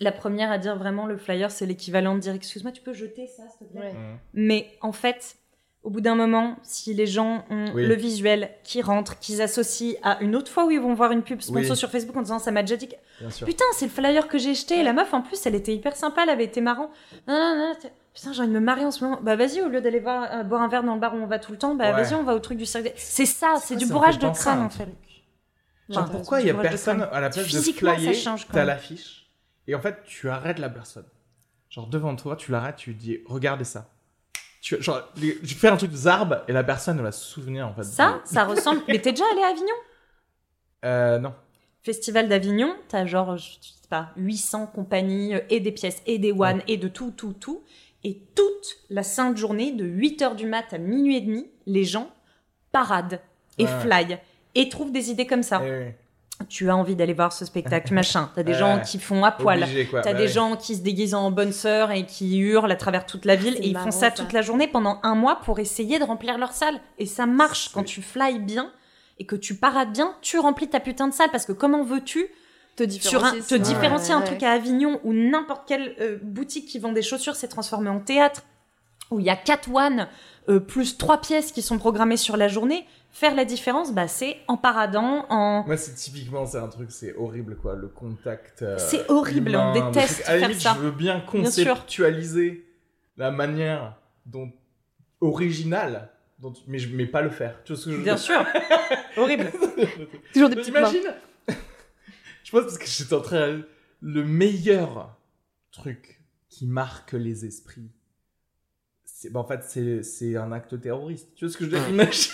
la 0.00 0.12
première 0.12 0.50
à 0.50 0.58
dire 0.58 0.76
vraiment 0.76 1.06
le 1.06 1.16
flyer, 1.16 1.50
c'est 1.50 1.64
l'équivalent 1.66 2.14
de 2.14 2.20
dire 2.20 2.34
excuse-moi, 2.34 2.72
tu 2.72 2.82
peux 2.82 2.92
jeter 2.92 3.26
ça, 3.26 3.44
s'il 3.56 3.66
te 3.66 3.72
plaît 3.72 3.80
Ouais. 3.86 3.92
Mhm. 3.92 4.18
Mais 4.34 4.70
en 4.82 4.92
fait, 4.92 5.36
au 5.82 5.88
bout 5.90 6.00
d'un 6.02 6.16
moment, 6.16 6.56
si 6.62 6.92
les 6.92 7.06
gens 7.06 7.44
ont 7.48 7.66
Oui. 7.74 7.86
le 7.86 7.94
visuel 7.94 8.50
qui 8.64 8.82
rentre, 8.82 9.18
qu'ils 9.20 9.40
associent 9.40 9.94
à 10.02 10.20
une 10.20 10.34
autre 10.36 10.50
fois 10.50 10.66
où 10.66 10.70
ils 10.70 10.80
vont 10.80 10.92
voir 10.94 11.12
une 11.12 11.22
pub 11.22 11.40
sponsor 11.40 11.70
Oui. 11.70 11.76
sur 11.76 11.88
Facebook 11.90 12.16
en 12.16 12.22
disant 12.22 12.38
ça 12.40 12.50
m'a 12.50 12.62
déjà 12.62 12.76
dit 12.76 12.88
putain, 13.46 13.64
c'est 13.72 13.86
le 13.86 13.90
flyer 13.90 14.26
que 14.28 14.36
j'ai 14.36 14.54
jeté. 14.54 14.80
Et 14.80 14.82
la 14.82 14.92
meuf, 14.92 15.14
en 15.14 15.22
plus, 15.22 15.46
elle 15.46 15.54
était 15.54 15.72
hyper 15.74 15.96
sympa, 15.96 16.24
elle 16.24 16.30
avait 16.30 16.44
été 16.44 16.60
marrant. 16.60 16.90
Non, 17.28 17.34
non, 17.34 17.56
non, 17.68 17.74
t'es- 17.80 17.92
putain, 18.14 18.32
j'ai 18.32 18.40
envie 18.42 18.48
de 18.50 18.54
me 18.54 18.60
marrer 18.60 18.84
en 18.84 18.90
ce 18.90 19.02
moment. 19.04 19.18
Bah 19.22 19.36
vas-y, 19.36 19.62
au 19.62 19.68
lieu 19.68 19.80
d'aller 19.80 20.00
voir, 20.00 20.28
euh, 20.30 20.42
boire 20.42 20.60
un 20.60 20.68
verre 20.68 20.82
dans 20.82 20.94
le 20.94 21.00
bar 21.00 21.14
où 21.14 21.18
on 21.18 21.26
va 21.26 21.38
tout 21.38 21.52
le 21.52 21.58
temps, 21.58 21.74
bah 21.74 21.94
Ouais. 21.94 22.02
vas-y, 22.02 22.14
on 22.14 22.22
va 22.24 22.34
au 22.34 22.38
truc 22.40 22.58
du 22.58 22.66
cirque. 22.66 22.92
C'est 22.96 23.24
ça, 23.26 23.54
c'est 23.62 23.76
du 23.76 23.86
bourrage 23.86 24.18
de 24.18 24.28
crâne 24.28 24.60
en 24.60 24.68
fait. 24.70 24.88
Genre, 25.88 26.10
pourquoi 26.10 26.40
il 26.40 26.46
y 26.46 26.50
a 26.50 26.52
de 26.52 26.60
personne 26.62 27.02
à 27.12 27.20
la 27.20 27.30
place 27.30 27.52
de 27.52 27.60
flyer 27.60 28.36
T'as 28.52 28.64
l'affiche 28.64 29.30
et 29.68 29.74
en 29.74 29.80
fait 29.80 30.02
tu 30.04 30.28
arrêtes 30.28 30.58
la 30.58 30.68
personne. 30.70 31.06
Genre 31.70 31.86
devant 31.88 32.14
toi, 32.16 32.36
tu 32.36 32.50
l'arrêtes, 32.52 32.76
tu 32.76 32.90
lui 32.90 32.96
dis 32.96 33.18
regardez 33.26 33.64
ça. 33.64 33.88
Tu, 34.60 34.82
genre, 34.82 35.02
les- 35.16 35.38
tu 35.40 35.54
fais 35.54 35.68
un 35.68 35.76
truc 35.76 35.92
zarbe 35.92 36.42
et 36.48 36.52
la 36.52 36.64
personne 36.64 37.00
va 37.00 37.12
se 37.12 37.24
souvenir 37.24 37.68
en 37.68 37.74
fait. 37.74 37.84
Ça, 37.84 38.20
ça 38.24 38.44
ressemble. 38.44 38.82
Mais 38.88 39.00
t'es 39.00 39.12
déjà 39.12 39.24
allé 39.32 39.42
à 39.42 39.48
Avignon? 39.48 39.74
Euh, 40.84 41.18
non. 41.18 41.34
Festival 41.82 42.28
d'Avignon, 42.28 42.74
t'as 42.88 43.06
genre, 43.06 43.36
je 43.36 43.52
sais 43.60 43.88
pas, 43.88 44.10
800 44.16 44.66
compagnies 44.66 45.34
euh, 45.34 45.40
et 45.50 45.60
des 45.60 45.70
pièces 45.72 46.02
et 46.06 46.18
des 46.18 46.32
one 46.32 46.62
et 46.66 46.76
de 46.78 46.88
tout, 46.88 47.12
tout, 47.12 47.32
tout. 47.32 47.62
Et 48.02 48.20
toute 48.34 48.76
la 48.90 49.02
sainte 49.02 49.36
journée, 49.36 49.72
de 49.72 49.84
8h 49.84 50.34
du 50.36 50.46
mat 50.46 50.72
à 50.72 50.78
minuit 50.78 51.16
et 51.16 51.20
demi, 51.20 51.48
les 51.66 51.84
gens 51.84 52.10
paradent 52.72 53.20
et 53.58 53.64
Ouais. 53.64 53.80
fly 53.80 54.18
et 54.60 54.68
trouvent 54.68 54.92
des 54.92 55.10
idées 55.10 55.26
comme 55.26 55.42
ça. 55.42 55.62
Eh. 55.64 55.94
Tu 56.50 56.68
as 56.68 56.76
envie 56.76 56.96
d'aller 56.96 57.14
voir 57.14 57.32
ce 57.32 57.46
spectacle, 57.46 57.94
machin. 57.94 58.30
T'as 58.34 58.42
des 58.42 58.52
Ouais. 58.52 58.58
gens 58.58 58.80
qui 58.80 58.98
font 58.98 59.24
à 59.24 59.32
poil. 59.32 59.66
T'as 59.90 60.02
Bah 60.02 60.12
des 60.12 60.24
oui. 60.24 60.28
gens 60.28 60.56
qui 60.56 60.76
se 60.76 60.82
déguisent 60.82 61.14
en 61.14 61.30
bonne 61.30 61.52
sœur 61.52 61.90
et 61.92 62.04
qui 62.04 62.36
hurlent 62.38 62.70
à 62.70 62.76
travers 62.76 63.06
toute 63.06 63.24
la 63.24 63.36
ville 63.36 63.54
C'est 63.56 63.62
et 63.62 63.68
ils 63.68 63.78
font 63.78 63.90
ça, 63.90 64.10
ça. 64.10 64.10
toute 64.10 64.34
la 64.34 64.42
journée 64.42 64.66
pendant 64.68 65.00
un 65.02 65.14
mois 65.14 65.36
pour 65.44 65.58
essayer 65.60 65.98
de 65.98 66.04
remplir 66.04 66.36
leur 66.36 66.52
salle. 66.52 66.78
Et 66.98 67.06
ça 67.06 67.24
marche 67.24 67.70
quand 67.72 67.84
tu 67.84 68.02
fly 68.02 68.38
bien 68.38 68.70
et 69.18 69.24
que 69.24 69.34
tu 69.34 69.54
parades 69.54 69.92
bien, 69.92 70.14
tu 70.20 70.38
remplis 70.38 70.68
ta 70.68 70.78
putain 70.78 71.08
de 71.08 71.14
salle 71.14 71.30
parce 71.30 71.46
que 71.46 71.52
comment 71.52 71.82
veux-tu 71.82 72.26
te 72.76 72.86
sur 72.90 73.24
un, 73.24 73.32
te 73.32 73.54
ouais. 73.54 73.58
différencier 73.58 74.12
un 74.12 74.18
Ouais. 74.20 74.26
truc 74.26 74.42
à 74.42 74.50
Avignon 74.52 75.00
où 75.04 75.14
n'importe 75.14 75.66
quelle 75.66 75.96
euh, 76.02 76.18
boutique 76.22 76.66
qui 76.66 76.78
vend 76.78 76.92
des 76.92 77.00
chaussures 77.00 77.34
s'est 77.34 77.48
transformée 77.48 77.88
en 77.88 78.00
théâtre, 78.00 78.42
où 79.10 79.20
il 79.20 79.24
y 79.24 79.30
a 79.30 79.36
4 79.36 79.70
one 79.74 80.06
euh, 80.50 80.60
plus 80.60 80.98
trois 80.98 81.18
pièces 81.22 81.50
qui 81.50 81.62
sont 81.62 81.78
programmées 81.78 82.18
sur 82.18 82.36
la 82.36 82.48
journée, 82.48 82.84
faire 83.18 83.34
la 83.34 83.46
différence, 83.46 83.92
bah, 83.94 84.08
c'est 84.08 84.36
en 84.46 84.58
paradant, 84.58 85.24
en... 85.30 85.64
Moi, 85.66 85.76
c'est 85.78 85.94
typiquement, 85.94 86.44
c'est 86.44 86.58
un 86.58 86.68
truc, 86.68 86.90
c'est 86.90 87.14
horrible, 87.16 87.56
quoi, 87.56 87.74
le 87.74 87.88
contact. 87.88 88.60
euh, 88.60 88.76
C'est 88.78 89.10
horrible, 89.10 89.50
humain, 89.52 89.72
on 89.74 89.90
déteste 89.90 90.22
faire 90.22 90.48
limite, 90.48 90.60
ça. 90.60 90.74
je 90.76 90.80
veux 90.82 90.90
bien 90.90 91.20
conceptualiser 91.20 92.66
la 93.16 93.30
manière 93.30 93.96
dont 94.26 94.52
originale, 95.22 96.10
dont, 96.40 96.52
mais 96.66 96.78
je 96.78 96.94
mais 96.94 97.06
pas 97.06 97.22
le 97.22 97.30
faire. 97.30 97.58
Tu 97.64 97.72
vois 97.72 97.80
ce 97.82 97.86
que 97.88 97.96
je 97.96 98.02
Bien 98.02 98.18
sûr, 98.18 98.44
horrible. 99.16 99.50
Toujours 100.34 100.50
des 100.50 100.56
petites. 100.56 100.68
Imagine 100.68 101.14
Je 102.44 102.50
pense 102.50 102.62
parce 102.64 102.78
que 102.78 102.86
j'étais 102.86 103.14
en 103.14 103.22
train. 103.22 103.62
Le 104.02 104.24
meilleur 104.24 105.16
truc 105.72 106.20
qui 106.50 106.66
marque 106.66 107.12
les 107.14 107.46
esprits, 107.46 107.90
c'est 109.04 109.30
bah, 109.32 109.40
en 109.40 109.44
fait 109.46 110.02
c'est 110.04 110.36
un 110.36 110.52
acte 110.52 110.78
terroriste. 110.78 111.30
Tu 111.34 111.46
vois 111.46 111.52
ce 111.52 111.56
que 111.58 111.64
je 111.64 111.70
veux 111.70 111.78
dire? 111.78 111.88
Imagine 111.88 112.32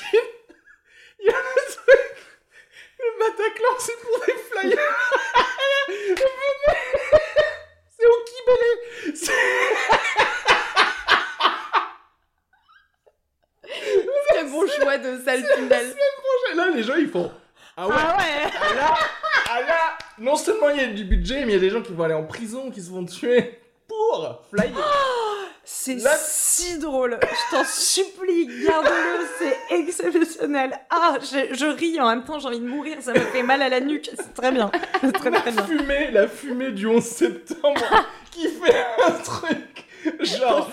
Il 1.21 1.27
y 1.27 1.29
a 1.31 1.37
un 1.37 1.71
truc 1.71 2.17
Le 2.99 3.12
Bataclan, 3.23 3.75
c'est 3.79 4.01
pour 4.01 4.19
des 4.27 4.33
flyers 4.51 4.79
C'est 7.99 8.07
au 8.07 8.19
Kibélé 8.27 9.17
C'est- 9.17 9.33
Très 14.29 14.45
bon 14.45 14.67
choix 14.69 14.99
de 14.99 15.19
salle 15.25 15.45
finale. 15.57 15.95
Là, 16.55 16.69
les 16.75 16.83
gens 16.83 16.95
ils 16.97 17.09
font. 17.09 17.31
Ah 17.77 17.87
ouais 17.89 17.95
ouais 17.95 18.51
Ah 18.61 18.75
là, 18.75 18.95
ah 19.51 19.61
là, 19.63 19.99
non 20.19 20.37
seulement 20.37 20.69
il 20.71 20.77
y 20.77 20.85
a 20.85 20.87
du 20.89 21.05
budget, 21.05 21.45
mais 21.47 21.53
il 21.53 21.55
y 21.55 21.57
a 21.57 21.61
des 21.61 21.71
gens 21.71 21.81
qui 21.83 21.93
vont 21.95 22.05
aller 22.05 22.13
en 22.15 22.25
prison, 22.25 22.71
qui 22.71 22.83
se 22.83 22.91
font 22.91 23.05
tuer 23.07 23.59
pour 23.89 24.43
flyer. 24.51 24.73
C'est 25.65 25.99
si 26.19 26.79
drôle. 26.79 27.19
Je 27.23 27.51
t'en 27.57 27.65
supplie, 27.65 28.47
garde-le, 28.65 29.27
c'est 29.39 29.77
exceptionnel. 29.77 30.73
Ah, 30.91 31.19
je, 31.21 31.55
je 31.55 31.67
ris 31.67 32.01
en 32.01 32.09
même 32.09 32.25
temps, 32.25 32.39
j'ai 32.41 32.49
envie 32.49 32.61
de 32.61 32.67
mourir, 32.67 32.97
ça 33.01 33.13
me 33.13 33.21
fait 33.21 33.43
mal 33.45 33.63
à 33.63 33.69
la 33.69 33.81
nuque. 33.81 34.11
C'est 34.15 34.35
très 34.35 34.51
bien. 34.51 34.71
C'est 35.01 35.13
très 35.13 35.31
très 35.31 35.51
la 35.51 35.53
bien. 35.53 35.65
fumée, 35.65 36.11
la 36.11 36.27
fumée 36.29 36.73
du 36.73 36.87
11 36.87 37.03
septembre 37.03 37.81
qui 38.33 38.49
fait 38.49 38.85
un 39.07 39.11
truc 39.13 39.87
genre 40.21 40.69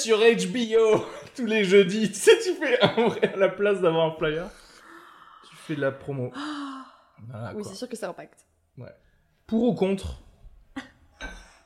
sur 0.00 0.18
HBO 0.18 1.04
tous 1.34 1.46
les 1.46 1.64
jeudis. 1.64 2.08
Tu 2.12 2.18
sais, 2.18 2.38
tu 2.38 2.54
fais 2.54 2.80
un 2.80 3.08
vrai 3.08 3.32
à 3.34 3.36
la 3.36 3.48
place 3.48 3.80
d'avoir 3.80 4.06
un 4.06 4.16
flyer. 4.16 4.48
Tu 5.50 5.56
fais 5.56 5.74
de 5.74 5.80
la 5.80 5.90
promo. 5.90 6.30
Voilà, 7.28 7.52
Oui, 7.56 7.64
c'est 7.66 7.74
sûr 7.74 7.88
que 7.88 7.96
ça 7.96 8.08
impacte. 8.08 8.46
Pour 9.48 9.64
ou 9.64 9.74
contre? 9.74 10.20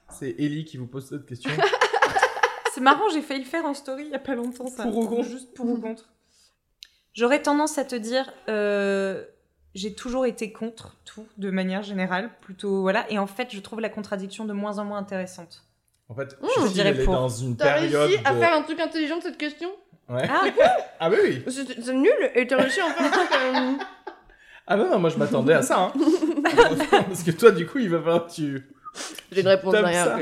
C'est 0.09 0.35
Ellie 0.39 0.65
qui 0.65 0.77
vous 0.79 0.87
pose 0.87 1.09
cette 1.09 1.27
question. 1.27 1.51
C'est 2.75 2.81
marrant, 2.81 3.09
j'ai 3.13 3.21
failli 3.23 3.41
le 3.41 3.47
faire 3.47 3.65
en 3.67 3.75
story 3.75 4.05
il 4.07 4.11
y 4.11 4.15
a 4.15 4.19
pas 4.19 4.35
longtemps 4.35 4.67
ça. 4.67 4.85
Pour 4.85 4.99
ou 4.99 5.07
contre 5.07 5.29
Juste 5.29 5.55
pour 5.55 5.67
ou 5.69 5.79
contre. 5.81 6.09
J'aurais 7.15 7.43
tendance 7.43 7.77
à 7.79 7.85
te 7.85 7.95
dire, 7.95 8.33
euh, 8.49 9.23
j'ai 9.75 9.93
toujours 9.95 10.25
été 10.25 10.51
contre 10.53 10.97
tout, 11.05 11.27
de 11.37 11.51
manière 11.51 11.83
générale, 11.83 12.31
plutôt 12.41 12.81
voilà. 12.81 13.05
Et 13.11 13.19
en 13.19 13.27
fait, 13.27 13.49
je 13.53 13.61
trouve 13.61 13.81
la 13.81 13.91
contradiction 13.91 14.45
de 14.47 14.53
moins 14.55 14.79
en 14.79 14.85
moins 14.87 14.99
intéressante. 14.99 15.65
En 16.09 16.15
fait, 16.15 16.37
Mmh, 16.41 16.47
je 16.63 16.67
je 16.69 16.73
dirais 16.73 16.95
pour. 17.05 17.13
dans 17.15 17.29
une 17.29 17.57
T'as 17.57 17.75
période. 17.75 18.09
réussi 18.09 18.21
à 18.25 18.33
de- 18.35 18.39
faire 18.39 18.53
un 18.55 18.63
truc 18.63 18.81
intelligent 18.81 19.19
de 19.19 19.23
cette 19.23 19.39
question? 19.39 19.71
Ouais. 20.09 20.27
Ah, 20.31 20.45
Ah 21.01 21.11
oui, 21.11 21.17
oui. 21.23 21.45
C'est 21.49 21.93
nul 21.95 22.11
et 22.35 22.47
t'as 22.47 22.57
réussi 22.57 22.81
à 22.81 22.87
en 22.87 22.91
faire 22.91 23.07
un 23.07 23.11
truc. 23.11 23.31
euh, 23.33 23.73
Ah 24.67 24.77
non, 24.77 24.91
non, 24.91 24.99
moi 24.99 25.11
je 25.11 25.17
m'attendais 25.19 25.53
à 25.55 25.63
ça. 25.63 25.79
Hein. 25.81 25.93
Parce 26.91 27.23
que 27.23 27.31
toi, 27.31 27.51
du 27.51 27.67
coup, 27.67 27.79
il 27.79 27.91
va 27.91 27.99
falloir 27.99 28.27
que 28.27 28.33
tu. 28.33 28.67
J'ai 29.31 29.41
une 29.43 29.49
réponse 29.49 29.73
derrière. 29.73 30.19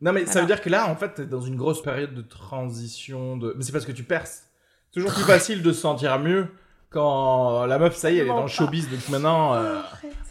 Non, 0.00 0.12
mais 0.12 0.26
ça 0.26 0.40
veut 0.40 0.46
dire 0.46 0.60
que 0.60 0.68
là, 0.68 0.90
en 0.90 0.96
fait, 0.96 1.14
t'es 1.14 1.26
dans 1.26 1.40
une 1.40 1.56
grosse 1.56 1.82
période 1.82 2.14
de 2.14 2.22
transition. 2.22 3.36
De... 3.36 3.54
Mais 3.56 3.64
c'est 3.64 3.72
parce 3.72 3.86
que 3.86 3.92
tu 3.92 4.04
perces. 4.04 4.44
C'est 4.90 5.00
toujours 5.00 5.12
plus 5.12 5.24
facile 5.24 5.62
de 5.62 5.72
se 5.72 5.80
sentir 5.80 6.18
mieux 6.18 6.48
quand 6.90 7.66
la 7.66 7.78
meuf, 7.78 7.96
ça 7.96 8.10
y 8.10 8.16
est, 8.16 8.20
elle 8.20 8.26
est 8.26 8.28
dans 8.28 8.42
le 8.42 8.48
showbiz 8.48 8.88
depuis 8.90 9.12
maintenant. 9.12 9.54
euh, 9.54 9.80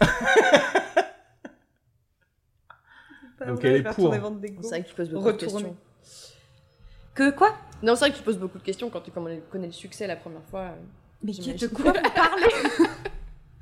Donc 3.48 3.64
elle 3.64 3.76
est 3.76 3.84
pour. 3.84 4.14
C'est 4.14 4.20
vrai 4.70 4.84
que 4.84 4.88
tu 4.88 4.96
poses 4.96 5.10
beaucoup 5.10 5.32
de 5.32 5.38
questions. 5.38 5.76
Que 7.14 7.32
quoi? 7.32 7.56
Non, 7.84 7.96
c'est 7.96 8.06
vrai 8.06 8.12
que 8.12 8.18
tu 8.18 8.24
poses 8.24 8.38
beaucoup 8.38 8.58
de 8.58 8.64
questions 8.64 8.90
quand 8.90 9.02
tu 9.02 9.12
connais 9.12 9.42
connais 9.52 9.68
le 9.68 9.74
succès 9.74 10.08
la 10.08 10.16
première 10.16 10.44
fois. 10.50 10.62
euh. 10.62 10.76
Mais 11.24 11.32
de 11.32 11.68
quoi 11.68 11.92
vous 11.92 12.10
parlez? 12.14 12.48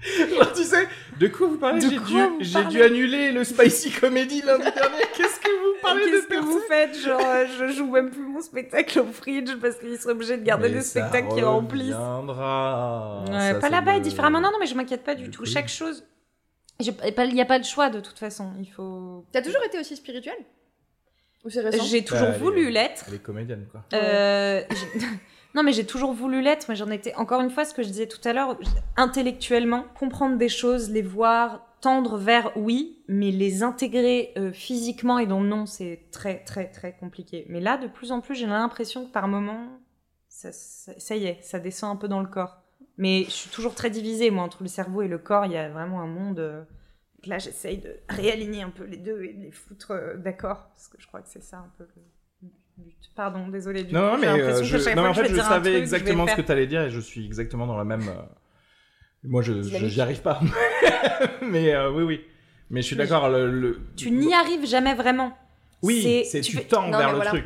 Genre, 0.36 0.54
tu 0.54 0.64
sais, 0.64 0.88
de 1.20 1.28
quoi 1.28 1.48
vous 1.48 1.58
parlez? 1.58 1.80
De 1.80 1.90
J'ai 1.90 2.00
dû, 2.00 2.18
j'ai 2.42 2.64
dû 2.66 2.82
annuler 2.82 3.32
le 3.32 3.44
Spicy 3.44 3.92
Comedy 3.92 4.42
lundi 4.42 4.64
dernier. 4.64 5.04
Qu'est-ce 5.16 5.40
que 5.40 5.50
vous 5.50 5.82
parlez 5.82 6.06
de 6.06 6.12
Qu'est-ce 6.12 6.28
que 6.28 6.36
vous 6.40 6.60
faites? 6.68 6.98
Genre, 7.00 7.22
euh, 7.24 7.46
je 7.60 7.68
joue 7.74 7.90
même 7.90 8.10
plus 8.10 8.22
mon 8.24 8.42
spectacle 8.42 9.00
au 9.00 9.06
fridge 9.06 9.52
parce 9.62 9.76
qu'ils 9.78 9.98
seraient 9.98 10.14
obligés 10.14 10.38
de 10.38 10.44
garder 10.44 10.68
Mais 10.70 10.76
des 10.76 10.82
ça 10.82 11.08
spectacles 11.08 11.34
qui 11.36 11.42
remplissent. 11.42 11.94
reviendra. 11.94 13.24
Ouais, 13.30 13.40
Ça, 13.40 13.54
pas 13.56 13.62
c'est 13.68 13.70
là-bas 13.70 13.94
le- 13.96 14.00
différemment. 14.02 14.42
Non, 14.42 14.52
non, 14.52 14.58
mais 14.60 14.66
je 14.68 14.76
m'inquiète 14.76 15.04
pas 15.04 15.16
du 15.16 15.26
le 15.26 15.32
tout. 15.32 15.46
Chaque 15.46 15.70
chose. 15.70 16.04
Il 16.80 16.94
n'y 17.34 17.42
a 17.42 17.46
pas 17.46 17.60
de 17.60 17.66
choix 17.66 17.90
de 17.90 18.00
toute 18.00 18.20
façon. 18.20 18.52
Il 18.60 18.66
faut. 18.72 19.26
T'as 19.32 19.42
toujours 19.42 19.64
été 19.64 19.80
aussi 19.80 19.96
spirituel? 19.96 20.36
Ou 21.46 21.50
c'est 21.50 21.62
récent? 21.62 21.84
J'ai 21.86 22.04
toujours 22.04 22.28
Bah, 22.30 22.38
voulu 22.38 22.70
l'être. 22.72 23.04
Elle 23.08 23.16
est 23.16 23.20
comédienne, 23.20 23.68
quoi. 23.72 23.84
Euh, 23.94 24.62
j'ai- 24.70 25.00
non, 25.56 25.64
mais 25.64 25.72
j'ai 25.74 25.86
toujours 25.86 26.14
voulu 26.14 26.42
l'être, 26.42 26.68
mais 26.70 26.76
j'en 26.76 26.90
étais, 26.90 27.14
encore 27.16 27.42
une 27.42 27.50
fois, 27.50 27.66
ce 27.66 27.74
que 27.74 27.84
je 27.84 27.88
disais 27.88 28.08
tout 28.08 28.26
à 28.28 28.34
l'heure, 28.34 28.58
intellectuellement, 28.98 29.86
comprendre 30.00 30.38
des 30.38 30.50
choses, 30.50 30.90
les 30.90 31.02
voir, 31.04 31.68
tendre 31.80 32.18
vers 32.18 32.56
oui, 32.56 33.04
mais 33.08 33.30
les 33.32 33.62
intégrer 33.62 34.32
euh, 34.38 34.52
physiquement 34.52 35.20
et 35.20 35.28
donc 35.28 35.46
non, 35.46 35.66
c'est 35.66 36.06
très, 36.12 36.44
très, 36.44 36.72
très 36.72 36.96
compliqué. 36.96 37.46
Mais 37.50 37.60
là, 37.60 37.78
de 37.78 37.88
plus 37.88 38.12
en 38.12 38.22
plus, 38.22 38.36
j'ai 38.36 38.46
l'impression 38.46 39.06
que 39.06 39.12
par 39.12 39.28
moment, 39.28 39.68
ça, 40.28 40.52
ça, 40.52 40.94
ça 40.98 41.16
y 41.16 41.26
est, 41.26 41.40
ça 41.42 41.60
descend 41.60 41.96
un 41.96 42.00
peu 42.00 42.08
dans 42.08 42.22
le 42.22 42.28
corps. 42.28 42.64
Mais 42.98 43.26
je 43.26 43.32
suis 43.32 43.50
toujours 43.50 43.76
très 43.76 43.90
divisée, 43.90 44.32
moi, 44.32 44.44
entre 44.44 44.64
le 44.64 44.70
cerveau 44.70 45.02
et 45.02 45.08
le 45.08 45.18
corps, 45.18 45.46
il 45.46 45.52
y 45.52 45.58
a 45.58 45.70
vraiment 45.70 46.02
un 46.02 46.08
monde. 46.08 46.40
euh, 46.40 46.64
Là, 47.26 47.38
j'essaye 47.40 47.78
de 47.78 47.96
réaligner 48.10 48.64
un 48.64 48.70
peu 48.70 48.84
les 48.84 48.98
deux 48.98 49.24
et 49.24 49.34
de 49.34 49.42
les 49.44 49.52
foutre 49.52 49.92
euh, 49.92 50.18
d'accord, 50.18 50.70
parce 50.74 50.88
que 50.90 50.98
je 51.00 51.08
crois 51.08 51.22
que 51.22 51.30
c'est 51.30 51.44
ça 51.44 51.58
un 51.58 51.72
peu 51.78 51.86
le 51.96 52.02
but. 52.78 52.94
Pardon, 53.16 53.48
désolé. 53.48 53.84
Du 53.84 53.94
Non, 53.94 54.02
coup, 54.02 54.16
non, 54.16 54.18
mais, 54.22 54.28
euh, 54.28 54.64
je, 54.64 54.96
non, 54.96 55.04
en 55.08 55.14
je 55.14 55.22
fait, 55.22 55.30
je 55.30 55.36
savais 55.42 55.70
truc, 55.72 55.82
exactement 55.82 56.26
je 56.26 56.32
ce 56.32 56.36
que 56.38 56.42
t'allais 56.42 56.66
dire 56.68 56.82
et 56.84 56.90
je 56.90 57.00
suis 57.00 57.26
exactement 57.26 57.68
dans 57.68 57.78
la 57.78 57.84
même. 57.84 58.08
euh, 58.10 58.22
Moi, 59.24 59.42
je, 59.44 59.62
j'y 59.62 60.02
arrive 60.02 60.22
pas. 60.22 60.40
mais 61.42 61.74
euh, 61.74 61.92
oui, 61.92 62.04
oui. 62.04 62.22
Mais 62.70 62.82
je 62.82 62.88
suis 62.88 62.96
d'accord. 62.96 63.30
Le, 63.30 63.50
le- 63.52 63.80
Tu 63.96 64.10
n'y 64.12 64.34
arrives 64.34 64.66
jamais 64.66 64.96
vraiment. 64.96 65.38
Oui, 65.82 66.24
C'est- 66.26 66.42
tu 66.42 66.58
tu 66.58 66.66
tends 66.66 66.88
Non, 66.90 66.98
vers 66.98 67.10
le 67.10 67.16
voilà. 67.16 67.32
truc. 67.32 67.46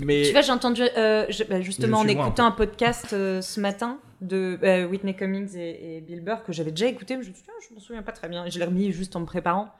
Mais 0.00 0.22
Tu 0.22 0.32
vois, 0.32 0.40
j'ai 0.42 0.52
entendu 0.52 0.82
bah, 0.94 1.60
justement 1.60 1.98
en 2.00 2.04
loin, 2.04 2.12
écoutant 2.26 2.46
un 2.46 2.50
podcast 2.50 3.06
ce 3.10 3.60
matin 3.60 3.98
de 4.20 4.58
Whitney 4.90 5.14
Cummings 5.14 5.56
et, 5.56 5.96
et 5.96 6.00
Bill 6.00 6.20
Burr 6.22 6.42
que 6.44 6.52
j'avais 6.52 6.70
déjà 6.70 6.86
écouté, 6.86 7.16
mais 7.16 7.22
je 7.22 7.28
me 7.28 7.34
suis 7.34 7.42
dit, 7.44 7.48
Ah, 7.50 7.60
je 7.68 7.74
me 7.74 7.80
souviens 7.80 8.02
pas 8.02 8.12
très 8.12 8.28
bien. 8.28 8.44
Je 8.48 8.58
l'ai 8.58 8.64
remis 8.64 8.92
juste 8.92 9.14
en 9.16 9.20
me 9.20 9.26
préparant. 9.26 9.72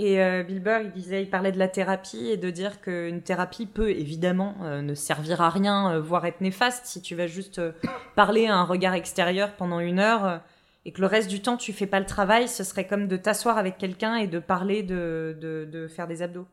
Et 0.00 0.20
euh, 0.22 0.44
Bill 0.44 0.60
Burr, 0.60 0.80
il 0.84 0.92
disait, 0.92 1.22
il 1.22 1.28
parlait 1.30 1.50
de 1.50 1.58
la 1.58 1.66
thérapie 1.66 2.28
et 2.28 2.36
de 2.36 2.50
dire 2.50 2.80
qu'une 2.80 3.20
thérapie 3.20 3.66
peut 3.66 3.90
évidemment 3.90 4.54
euh, 4.62 4.80
ne 4.80 4.94
servir 4.94 5.40
à 5.40 5.50
rien, 5.50 5.92
euh, 5.92 6.00
voire 6.00 6.24
être 6.26 6.40
néfaste 6.40 6.86
si 6.86 7.02
tu 7.02 7.16
vas 7.16 7.26
juste 7.26 7.58
euh, 7.58 7.72
parler 8.14 8.46
à 8.46 8.54
un 8.54 8.62
regard 8.64 8.94
extérieur 8.94 9.56
pendant 9.56 9.80
une 9.80 9.98
heure 9.98 10.24
euh, 10.24 10.38
et 10.84 10.92
que 10.92 11.00
le 11.00 11.08
reste 11.08 11.28
du 11.28 11.42
temps 11.42 11.56
tu 11.56 11.72
fais 11.72 11.86
pas 11.88 11.98
le 11.98 12.06
travail. 12.06 12.46
Ce 12.46 12.62
serait 12.62 12.86
comme 12.86 13.08
de 13.08 13.16
t'asseoir 13.16 13.58
avec 13.58 13.76
quelqu'un 13.76 14.14
et 14.16 14.28
de 14.28 14.38
parler 14.38 14.84
de, 14.84 15.36
de, 15.40 15.68
de 15.70 15.88
faire 15.88 16.06
des 16.06 16.22
abdos. 16.22 16.46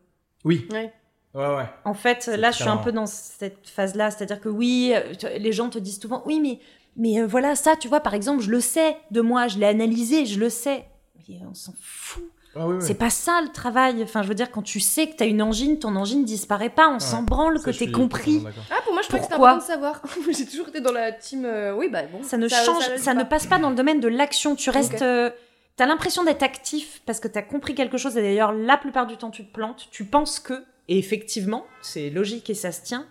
oui. 0.44 0.68
Ouais. 0.72 0.92
Ouais, 1.36 1.54
ouais. 1.54 1.66
En 1.84 1.94
fait, 1.94 2.28
là, 2.28 2.52
je 2.52 2.56
suis 2.62 2.70
un 2.70 2.78
peu 2.78 2.94
dans 2.94 3.06
cette 3.06 3.68
phase-là, 3.68 4.10
c'est-à-dire 4.10 4.40
que 4.40 4.48
oui, 4.48 4.94
les 5.38 5.52
gens 5.52 5.70
te 5.70 5.78
disent 5.78 6.00
souvent, 6.00 6.24
oui, 6.26 6.40
mais, 6.40 6.60
mais 6.96 7.20
euh, 7.20 7.28
voilà, 7.28 7.58
ça, 7.58 7.76
tu 7.76 7.90
vois, 7.90 8.00
par 8.00 8.14
exemple, 8.14 8.42
je 8.42 8.50
le 8.50 8.62
sais 8.62 8.96
de 9.12 9.20
moi, 9.20 9.50
je 9.50 9.60
l'ai 9.60 9.66
analysé, 9.66 10.26
je 10.26 10.40
le 10.40 10.48
sais. 10.48 10.86
Mais 11.28 11.42
on 11.46 11.54
s'en 11.54 11.74
fout. 11.82 12.24
Ah, 12.56 12.68
oui, 12.68 12.76
oui. 12.78 12.82
C'est 12.86 12.94
pas 12.96 13.10
ça 13.10 13.42
le 13.42 13.50
travail. 13.52 14.02
Enfin, 14.04 14.24
je 14.24 14.28
veux 14.30 14.36
dire, 14.36 14.50
quand 14.52 14.62
tu 14.62 14.80
sais 14.80 15.08
que 15.08 15.16
t'as 15.18 15.28
une 15.28 15.42
angine, 15.42 15.78
ton 15.80 15.96
angine 15.96 16.24
disparaît 16.24 16.70
pas, 16.70 16.88
on 16.90 17.00
s'en 17.00 17.24
branle 17.24 17.60
Ça, 17.60 17.66
que 17.66 17.72
suis 17.74 17.92
compris. 17.92 18.44
Ah, 18.72 18.76
pour 18.84 18.94
moi, 18.94 19.02
je 19.02 19.08
crois 19.08 19.20
que 19.20 19.26
c'était 19.26 19.36
Pourquoi 19.36 19.52
important 19.52 19.68
de 19.68 19.72
savoir. 19.74 20.02
J'ai 20.38 20.46
toujours 20.46 20.70
été 20.70 20.80
dans 20.82 20.92
la 20.94 21.12
team. 21.12 21.44
euh, 21.46 21.74
Oui, 21.76 21.90
bah 21.90 22.04
bon. 22.12 22.24
Ça 22.24 22.38
ne 22.38 22.48
change, 22.48 22.84
ça, 22.84 22.98
ça 22.98 23.14
ne 23.14 23.20
pas. 23.20 23.26
passe 23.26 23.48
pas 23.48 23.60
dans 23.60 23.70
le 23.70 23.76
domaine 23.76 24.00
de 24.00 24.08
l'action. 24.08 24.56
Tu 24.56 24.70
restes. 24.70 25.02
Euh, 25.02 25.30
T'as 25.78 25.86
l'impression 25.88 26.24
d'être 26.24 26.42
actif 26.44 27.02
parce 27.06 27.20
que 27.20 27.28
t'as 27.28 27.42
compris 27.42 27.76
quelque 27.76 27.98
chose 27.98 28.16
et 28.18 28.22
d'ailleurs 28.22 28.54
la 28.54 28.78
plupart 28.78 29.08
du 29.08 29.18
temps 29.18 29.30
tu 29.30 29.46
te 29.46 29.52
plantes, 29.54 29.90
tu 29.92 30.06
penses 30.06 30.40
que, 30.40 30.64
et 30.88 30.98
effectivement 30.98 31.66
c'est 31.82 32.10
logique 32.10 32.50
et 32.50 32.54
ça 32.54 32.72
se 32.72 32.82
tient, 32.82 33.06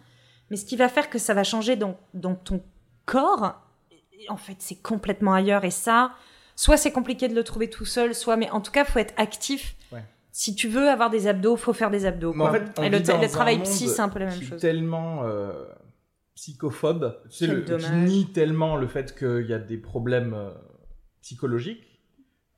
mais 0.49 0.57
ce 0.57 0.65
qui 0.65 0.75
va 0.77 0.89
faire 0.89 1.11
que 1.11 1.19
ça 1.19 1.35
va 1.35 1.45
changer 1.45 1.77
dans, 1.77 1.99
dans 2.15 2.35
ton 2.35 2.63
corps, 3.05 3.61
en 4.31 4.39
fait 4.39 4.57
c'est 4.61 4.77
complètement 4.81 5.35
ailleurs 5.35 5.65
et 5.67 5.71
ça, 5.71 6.13
soit 6.57 6.77
c'est 6.77 6.93
compliqué 6.93 7.29
de 7.29 7.35
le 7.35 7.45
trouver 7.45 7.69
tout 7.69 7.85
seul, 7.85 8.15
soit 8.15 8.37
mais 8.37 8.51
en 8.51 8.61
tout 8.61 8.73
cas 8.73 8.85
faut 8.85 8.99
être 8.99 9.15
actif. 9.17 9.77
Ouais. 9.93 10.05
Si 10.33 10.55
tu 10.55 10.69
veux 10.69 10.89
avoir 10.89 11.11
des 11.11 11.27
abdos, 11.27 11.57
faut 11.57 11.73
faire 11.73 11.91
des 11.91 12.07
abdos. 12.07 12.33
En 12.33 12.35
quoi. 12.35 12.53
fait, 12.53 12.83
et 12.83 12.89
le, 12.89 13.29
travail 13.29 13.63
psy 13.63 13.89
c'est 13.89 14.03
un 14.03 14.09
peu 14.09 14.19
la 14.19 14.27
même 14.27 14.43
chose. 14.43 14.61
tellement 14.61 15.25
euh, 15.25 15.65
psychophobe, 16.35 17.21
tu 17.31 17.37
sais, 17.37 17.47
Quel 17.47 17.77
le, 17.77 17.79
qui 17.79 17.91
nie 17.93 18.33
tellement 18.33 18.77
le 18.77 18.87
fait 18.87 19.17
qu'il 19.17 19.47
y 19.47 19.53
a 19.53 19.59
des 19.59 19.77
problèmes 19.77 20.35
euh, 20.35 20.51
psychologiques 21.23 22.01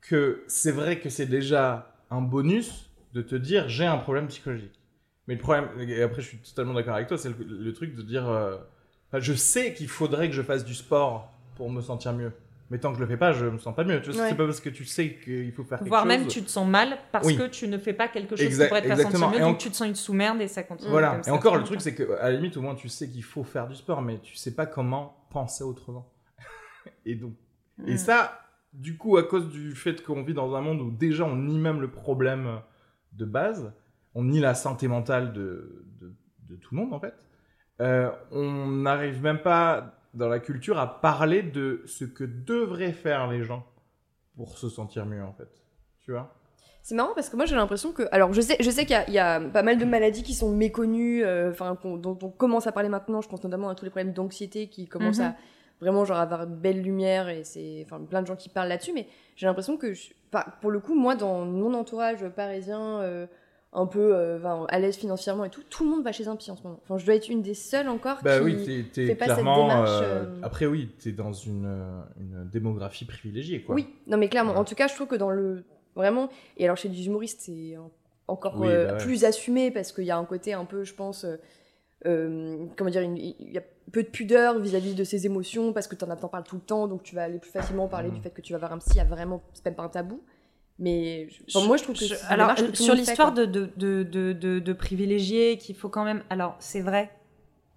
que 0.01 0.45
c'est 0.47 0.73
vrai 0.73 1.01
que 1.01 1.11
c'est 1.11 1.27
déjà 1.27 1.95
un 2.11 2.21
bonus 2.21 2.91
de 3.13 3.23
te 3.23 3.35
dire 3.35 3.69
j'ai 3.69 3.87
un 3.87 3.99
problème 3.99 4.29
psychologique. 4.29 4.81
Mais 5.27 5.35
le 5.35 5.41
problème, 5.41 5.69
et 5.81 6.03
après 6.03 6.23
je 6.23 6.29
suis 6.29 6.39
totalement 6.39 6.75
d'accord 6.75 6.95
avec 6.95 7.09
toi, 7.09 7.19
c'est 7.19 7.29
le, 7.29 7.37
le 7.45 7.73
truc 7.73 7.95
de 7.95 8.03
dire 8.03 8.29
euh, 8.29 8.57
je 9.15 9.33
sais 9.33 9.75
qu'il 9.75 9.89
faudrait 9.89 10.29
que 10.29 10.35
je 10.35 10.43
fasse 10.43 10.65
du 10.65 10.75
sport 10.75 11.33
pour 11.57 11.71
me 11.71 11.81
sentir 11.81 12.13
mieux. 12.13 12.33
Mais 12.71 12.79
tant 12.79 12.91
que 12.91 12.97
je 12.97 13.01
le 13.03 13.07
fais 13.07 13.17
pas, 13.17 13.33
je 13.33 13.47
me 13.47 13.59
sens 13.59 13.77
pas 13.77 13.85
mieux. 13.85 14.01
Tu 14.03 14.11
vois, 14.11 14.23
Ouais. 14.23 14.31
C'est 14.31 14.37
pas 14.37 14.45
parce 14.45 14.61
que 14.61 14.71
tu 14.71 14.85
sais 14.85 15.15
qu'il 15.23 15.53
faut 15.53 15.63
faire 15.63 15.79
quelque 15.79 15.89
Voire 15.89 16.03
chose. 16.03 16.09
même 16.09 16.27
tu 16.27 16.43
te 16.43 16.51
sens 16.51 16.67
mal 16.69 16.99
parce 17.13 17.27
Oui. 17.27 17.37
que 17.37 17.47
tu 17.47 17.69
ne 17.69 17.79
fais 17.79 17.93
pas 17.93 18.09
quelque 18.09 18.35
chose 18.35 18.45
Exact- 18.45 18.65
qui 18.65 18.69
pourrait 18.69 18.83
te 18.83 18.87
faire 18.89 18.97
sentir 18.97 19.09
exactement. 19.11 19.33
mieux, 19.39 19.45
donc 19.45 19.55
en- 19.55 19.59
tu 19.59 19.71
te 19.71 19.77
sens 19.77 19.87
une 19.87 19.95
sous-merde 19.95 20.41
et 20.41 20.49
ça 20.49 20.63
continue. 20.65 20.91
Voilà. 20.91 21.11
comme 21.13 21.21
Et 21.21 21.23
ça 21.25 21.33
encore, 21.35 21.57
le 21.57 21.63
truc, 21.65 21.81
c'est 21.81 21.95
que 21.95 22.15
à 22.19 22.25
la 22.31 22.33
limite, 22.33 22.57
au 22.57 22.63
moins, 22.63 22.75
tu 22.75 22.89
sais 22.89 23.09
qu'il 23.09 23.23
faut 23.23 23.45
faire 23.45 23.69
du 23.69 23.77
sport, 23.77 24.03
mais 24.03 24.19
tu 24.19 24.35
sais 24.35 24.55
pas 24.55 24.67
comment 24.67 25.17
penser 25.31 25.63
autrement. 25.63 26.11
et 27.07 27.15
donc, 27.15 27.35
et 27.87 27.95
Mm. 27.95 27.99
ça, 27.99 28.41
du 28.73 28.97
coup, 28.97 29.17
à 29.17 29.23
cause 29.23 29.49
du 29.51 29.75
fait 29.77 30.03
qu'on 30.03 30.23
vit 30.25 30.35
dans 30.35 30.55
un 30.57 30.61
monde 30.61 30.81
où 30.81 30.91
déjà 30.91 31.25
on 31.25 31.37
nie 31.37 31.59
même 31.59 31.81
le 31.81 31.91
problème 31.91 32.61
de 33.13 33.25
base, 33.25 33.73
on 34.15 34.25
nie 34.25 34.41
la 34.41 34.55
santé 34.55 34.89
mentale 34.89 35.33
de, 35.33 35.85
de, 36.01 36.13
de 36.49 36.57
tout 36.57 36.75
le 36.75 36.81
monde 36.81 36.93
en 36.93 36.99
fait. 37.01 37.15
euh, 37.81 38.11
on 38.33 38.67
n'arrive 38.69 39.23
même 39.23 39.39
pas 39.41 39.96
dans 40.17 40.29
la 40.29 40.41
culture 40.41 40.79
à 40.79 41.01
parler 41.01 41.43
de 41.43 41.83
ce 41.87 42.05
que 42.05 42.25
devraient 42.25 42.93
faire 42.93 43.29
les 43.29 43.43
gens 43.45 43.65
pour 44.37 44.59
se 44.59 44.69
sentir 44.69 45.07
mieux 45.07 45.23
en 45.23 45.33
fait. 45.33 45.49
Tu 46.03 46.11
vois? 46.13 46.35
C'est 46.83 46.95
marrant 46.95 47.13
parce 47.15 47.29
que 47.29 47.37
moi 47.37 47.47
j'ai 47.47 47.57
l'impression 47.57 47.93
que. 47.93 48.05
Alors 48.13 48.33
je 48.33 48.41
sais, 48.41 48.57
je 48.61 48.71
sais 48.71 48.83
qu'il 48.83 48.93
y 48.93 48.99
a- 48.99 49.09
il 49.09 49.13
y, 49.15 49.19
a 49.19 49.41
pas 49.41 49.63
mal 49.63 49.77
de 49.79 49.85
maladies 49.85 50.23
qui 50.23 50.35
sont 50.35 50.51
méconnues, 50.55 51.25
euh, 51.25 51.51
enfin 51.51 51.77
dont 51.85 52.19
on 52.23 52.29
commence 52.31 52.67
à 52.67 52.73
parler 52.73 52.89
maintenant. 52.89 53.21
Je 53.21 53.29
pense 53.29 53.43
notamment 53.43 53.69
à 53.69 53.75
tous 53.75 53.85
les 53.85 53.91
problèmes 53.91 54.13
d'anxiété 54.13 54.69
qui 54.69 54.87
commencent 54.87 55.19
Mhm. 55.19 55.25
à 55.27 55.37
vraiment 55.81 56.05
genre 56.05 56.19
avoir 56.19 56.45
une 56.45 56.55
belle 56.57 56.81
lumière 56.83 57.29
et 57.29 57.45
c'est 57.45 57.85
enfin 57.85 58.01
plein 58.05 58.23
de 58.23 58.27
gens 58.27 58.37
qui 58.37 58.49
parlent 58.49 58.69
là-dessus. 58.69 58.93
Mais 58.95 59.09
j'ai 59.35 59.47
l'impression 59.47 59.77
que, 59.77 59.93
je- 59.95 60.11
pour 60.61 60.71
le 60.71 60.81
coup, 60.81 60.95
moi 60.95 61.17
dans 61.17 61.45
mon 61.45 61.75
entourage 61.75 62.27
parisien, 62.29 63.01
euh, 63.01 63.27
un 63.79 63.87
peu 63.87 64.15
euh, 64.17 64.39
à 64.69 64.79
l'aise 64.79 64.97
financièrement 64.97 65.45
et 65.45 65.51
tout, 65.51 65.63
tout 65.69 65.85
le 65.85 65.91
monde 65.91 66.03
va 66.03 66.11
chez 66.11 66.27
un 66.29 66.37
psy 66.37 66.51
en 66.51 66.57
ce 66.57 66.63
moment. 66.63 66.81
Enfin, 66.83 66.97
je 66.97 67.05
dois 67.05 67.15
être 67.15 67.29
une 67.29 67.43
des 67.43 67.53
seules 67.55 67.89
encore 67.89 68.19
Bah 68.23 68.39
qui. 68.39 68.45
oui, 68.45 68.57
t'es, 68.65 68.85
t'es 68.91 69.07
fait 69.09 69.15
pas 69.15 69.27
cette 69.27 69.35
clairement. 69.35 69.63
démarche, 69.69 69.91
euh, 70.03 70.25
euh, 70.25 70.41
Après, 70.43 70.65
oui, 70.67 70.89
t'es 70.99 71.13
dans 71.13 71.33
une, 71.33 71.67
euh, 71.67 72.01
une 72.19 72.49
démographie 72.49 73.05
privilégiée, 73.05 73.63
quoi. 73.63 73.75
Oui, 73.75 73.87
non 74.07 74.17
mais 74.17 74.29
clairement. 74.31 74.55
En 74.57 74.65
tout 74.65 74.75
cas, 74.75 74.89
je 74.89 74.95
trouve 74.95 75.07
que 75.09 75.15
dans 75.15 75.31
le 75.31 75.63
vraiment 75.95 76.31
et 76.57 76.65
alors 76.65 76.77
chez 76.79 76.89
les 76.89 77.07
humoristes, 77.07 77.43
c'est 77.43 77.77
en- 77.77 77.91
encore 78.29 78.55
Oui, 78.59 78.69
euh, 78.71 78.87
bah 78.87 78.93
ouais. 78.95 78.99
plus 78.99 79.25
assumé 79.25 79.71
parce 79.71 79.93
qu'il 79.93 80.05
y 80.05 80.11
a 80.11 80.17
un 80.17 80.25
côté 80.25 80.53
un 80.55 80.65
peu, 80.65 80.83
je 80.83 80.95
pense, 80.95 81.25
euh, 81.25 81.37
euh, 82.07 82.65
comment 82.77 82.91
dire, 82.91 83.03
il 83.03 83.35
y 83.53 83.59
a 83.59 83.63
peu 83.93 84.03
de 84.03 84.09
pudeur 84.09 84.59
vis-à-vis 84.59 84.95
de 84.95 85.05
ses 85.05 85.27
émotions 85.27 85.73
parce 85.73 85.87
que 85.87 85.95
t'en 85.95 86.07
parles 86.29 86.45
tout 86.45 86.57
le 86.57 86.63
temps, 86.63 86.89
donc 86.89 87.03
tu 87.03 87.15
vas 87.15 87.25
aller 87.25 87.39
plus 87.39 87.51
facilement 87.51 87.89
parler 87.89 88.09
Mhm. 88.09 88.15
du 88.15 88.21
fait 88.23 88.31
que 88.31 88.41
tu 88.41 88.53
vas 88.53 88.59
voir 88.59 88.73
un 88.73 88.79
psy. 88.79 88.91
Il 88.95 88.97
y 88.97 89.01
a 89.01 89.05
vraiment, 89.05 89.43
c'est 89.53 89.65
même 89.67 89.75
pas 89.75 89.83
un 89.85 89.89
tabou. 89.89 90.23
Mais 90.79 91.29
je- 91.49 91.59
moi, 91.59 91.77
je 91.79 91.83
trouve 91.85 91.99
que 91.99 92.05
Je- 92.05 92.15
alors 92.29 92.55
que 92.55 92.77
sur 92.77 92.95
l'histoire 92.95 93.33
de, 93.33 93.45
de, 93.47 93.71
de, 93.77 94.03
de, 94.03 94.33
de, 94.33 94.59
de 94.59 94.73
privilégier 94.73 95.57
qu'il 95.57 95.75
faut 95.75 95.89
quand 95.89 96.05
même 96.05 96.23
alors 96.29 96.55
c'est 96.59 96.83
vrai 96.83 97.11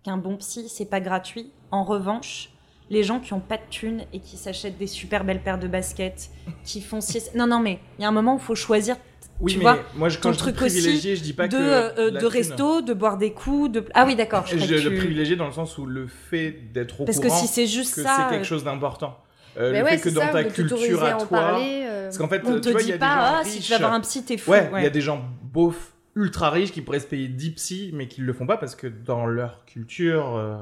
qu'un 0.03 0.17
bon 0.17 0.35
psy 0.37 0.67
c'est 0.67 0.89
pas 0.89 0.99
gratuit 0.99 1.51
en 1.71 1.83
revanche 1.85 2.49
les 2.89 3.03
gens 3.03 3.19
qui 3.19 3.33
ont 3.33 3.39
pas 3.39 3.57
de 3.57 3.61
thunes 3.69 4.03
et 4.13 4.19
qui 4.19 4.35
s'achètent 4.35 4.77
des 4.79 4.87
super 4.87 5.23
belles 5.23 5.41
paires 5.43 5.59
de 5.59 5.67
baskets, 5.67 6.31
qui 6.65 6.81
font 6.81 7.01
six... 7.01 7.29
Non, 7.35 7.45
non, 7.45 7.59
mais 7.59 7.77
il 7.99 8.01
y 8.01 8.05
a 8.05 8.07
un 8.07 8.11
moment 8.11 8.33
où 8.33 8.37
il 8.39 8.43
faut 8.43 8.55
choisir 8.55 8.97
Oui, 9.39 9.51
tu 9.51 9.59
mais 9.59 9.63
vois, 9.63 9.77
moi, 9.93 10.09
je, 10.09 10.17
quand 10.17 10.29
ton 10.29 10.33
je 10.33 10.37
dis 10.37 10.41
truc 10.41 10.55
privilégié, 10.55 11.15
je 11.15 11.21
dis 11.21 11.33
pas 11.33 11.47
de, 11.47 11.55
que. 11.55 11.61
euh, 11.61 12.09
de 12.09 12.17
thune. 12.17 12.27
resto, 12.29 12.81
de 12.81 12.93
boire 12.95 13.19
des 13.19 13.31
coups, 13.31 13.71
de... 13.71 13.85
Ah 13.93 14.05
oui, 14.07 14.15
d'accord. 14.15 14.47
je 14.47 14.57
Je, 14.57 14.65
que 14.65 14.73
le 14.73 14.89
tu- 14.89 14.95
privilégié 14.97 15.35
dans 15.35 15.45
le 15.45 15.51
sens 15.53 15.77
où 15.77 15.85
le 15.85 16.07
fait 16.07 16.49
d'être 16.73 17.01
au 17.01 17.05
Parce 17.05 17.19
que 17.19 17.27
courant 17.27 17.37
si 17.39 17.45
c'est 17.45 17.67
juste 17.67 17.93
que 17.93 18.01
ça, 18.01 18.15
c'est 18.17 18.29
quelque 18.33 18.41
euh, 18.41 18.43
chose 18.43 18.63
d'important. 18.63 19.19
Euh, 19.57 19.71
Mais 19.71 19.79
le 19.79 19.85
ouais, 19.85 19.97
fait 19.97 20.09
que 20.09 20.15
dans 20.15 20.21
ça, 20.21 20.27
ta 20.31 20.43
culture 20.45 21.03
à 21.03 21.13
toi. 21.13 21.27
parler, 21.27 21.83
euh, 21.87 22.03
Parce 22.05 22.17
qu'en 22.17 22.27
fait, 22.27 22.41
on 22.45 22.55
tu 22.55 22.61
te 22.61 22.69
vois, 22.69 22.81
il 22.81 22.83
y 22.83 22.87
dit 22.87 22.91
a 22.93 22.95
des 22.95 22.99
pas, 22.99 23.07
ah, 23.09 23.37
riches. 23.39 23.47
si 23.53 23.59
tu 23.61 23.71
vas 23.71 23.77
voir 23.79 23.93
un 23.93 23.99
psy, 24.01 24.23
t'es 24.23 24.37
fou. 24.37 24.51
Ouais, 24.51 24.69
il 24.77 24.83
y 24.83 24.87
a 24.87 24.89
des 24.89 25.01
gens 25.01 25.23
beaufs, 25.43 25.93
ultra 26.15 26.49
riches 26.49 26.71
qui 26.71 26.81
pourraient 26.81 26.99
se 26.99 27.07
payer 27.07 27.27
10 27.27 27.51
psys, 27.51 27.91
mais 27.93 28.07
qui 28.07 28.21
le 28.21 28.33
font 28.33 28.45
pas 28.47 28.57
parce 28.57 28.75
que 28.75 28.87
dans 28.87 29.25
leur 29.25 29.65
culture, 29.65 30.35
euh, 30.37 30.57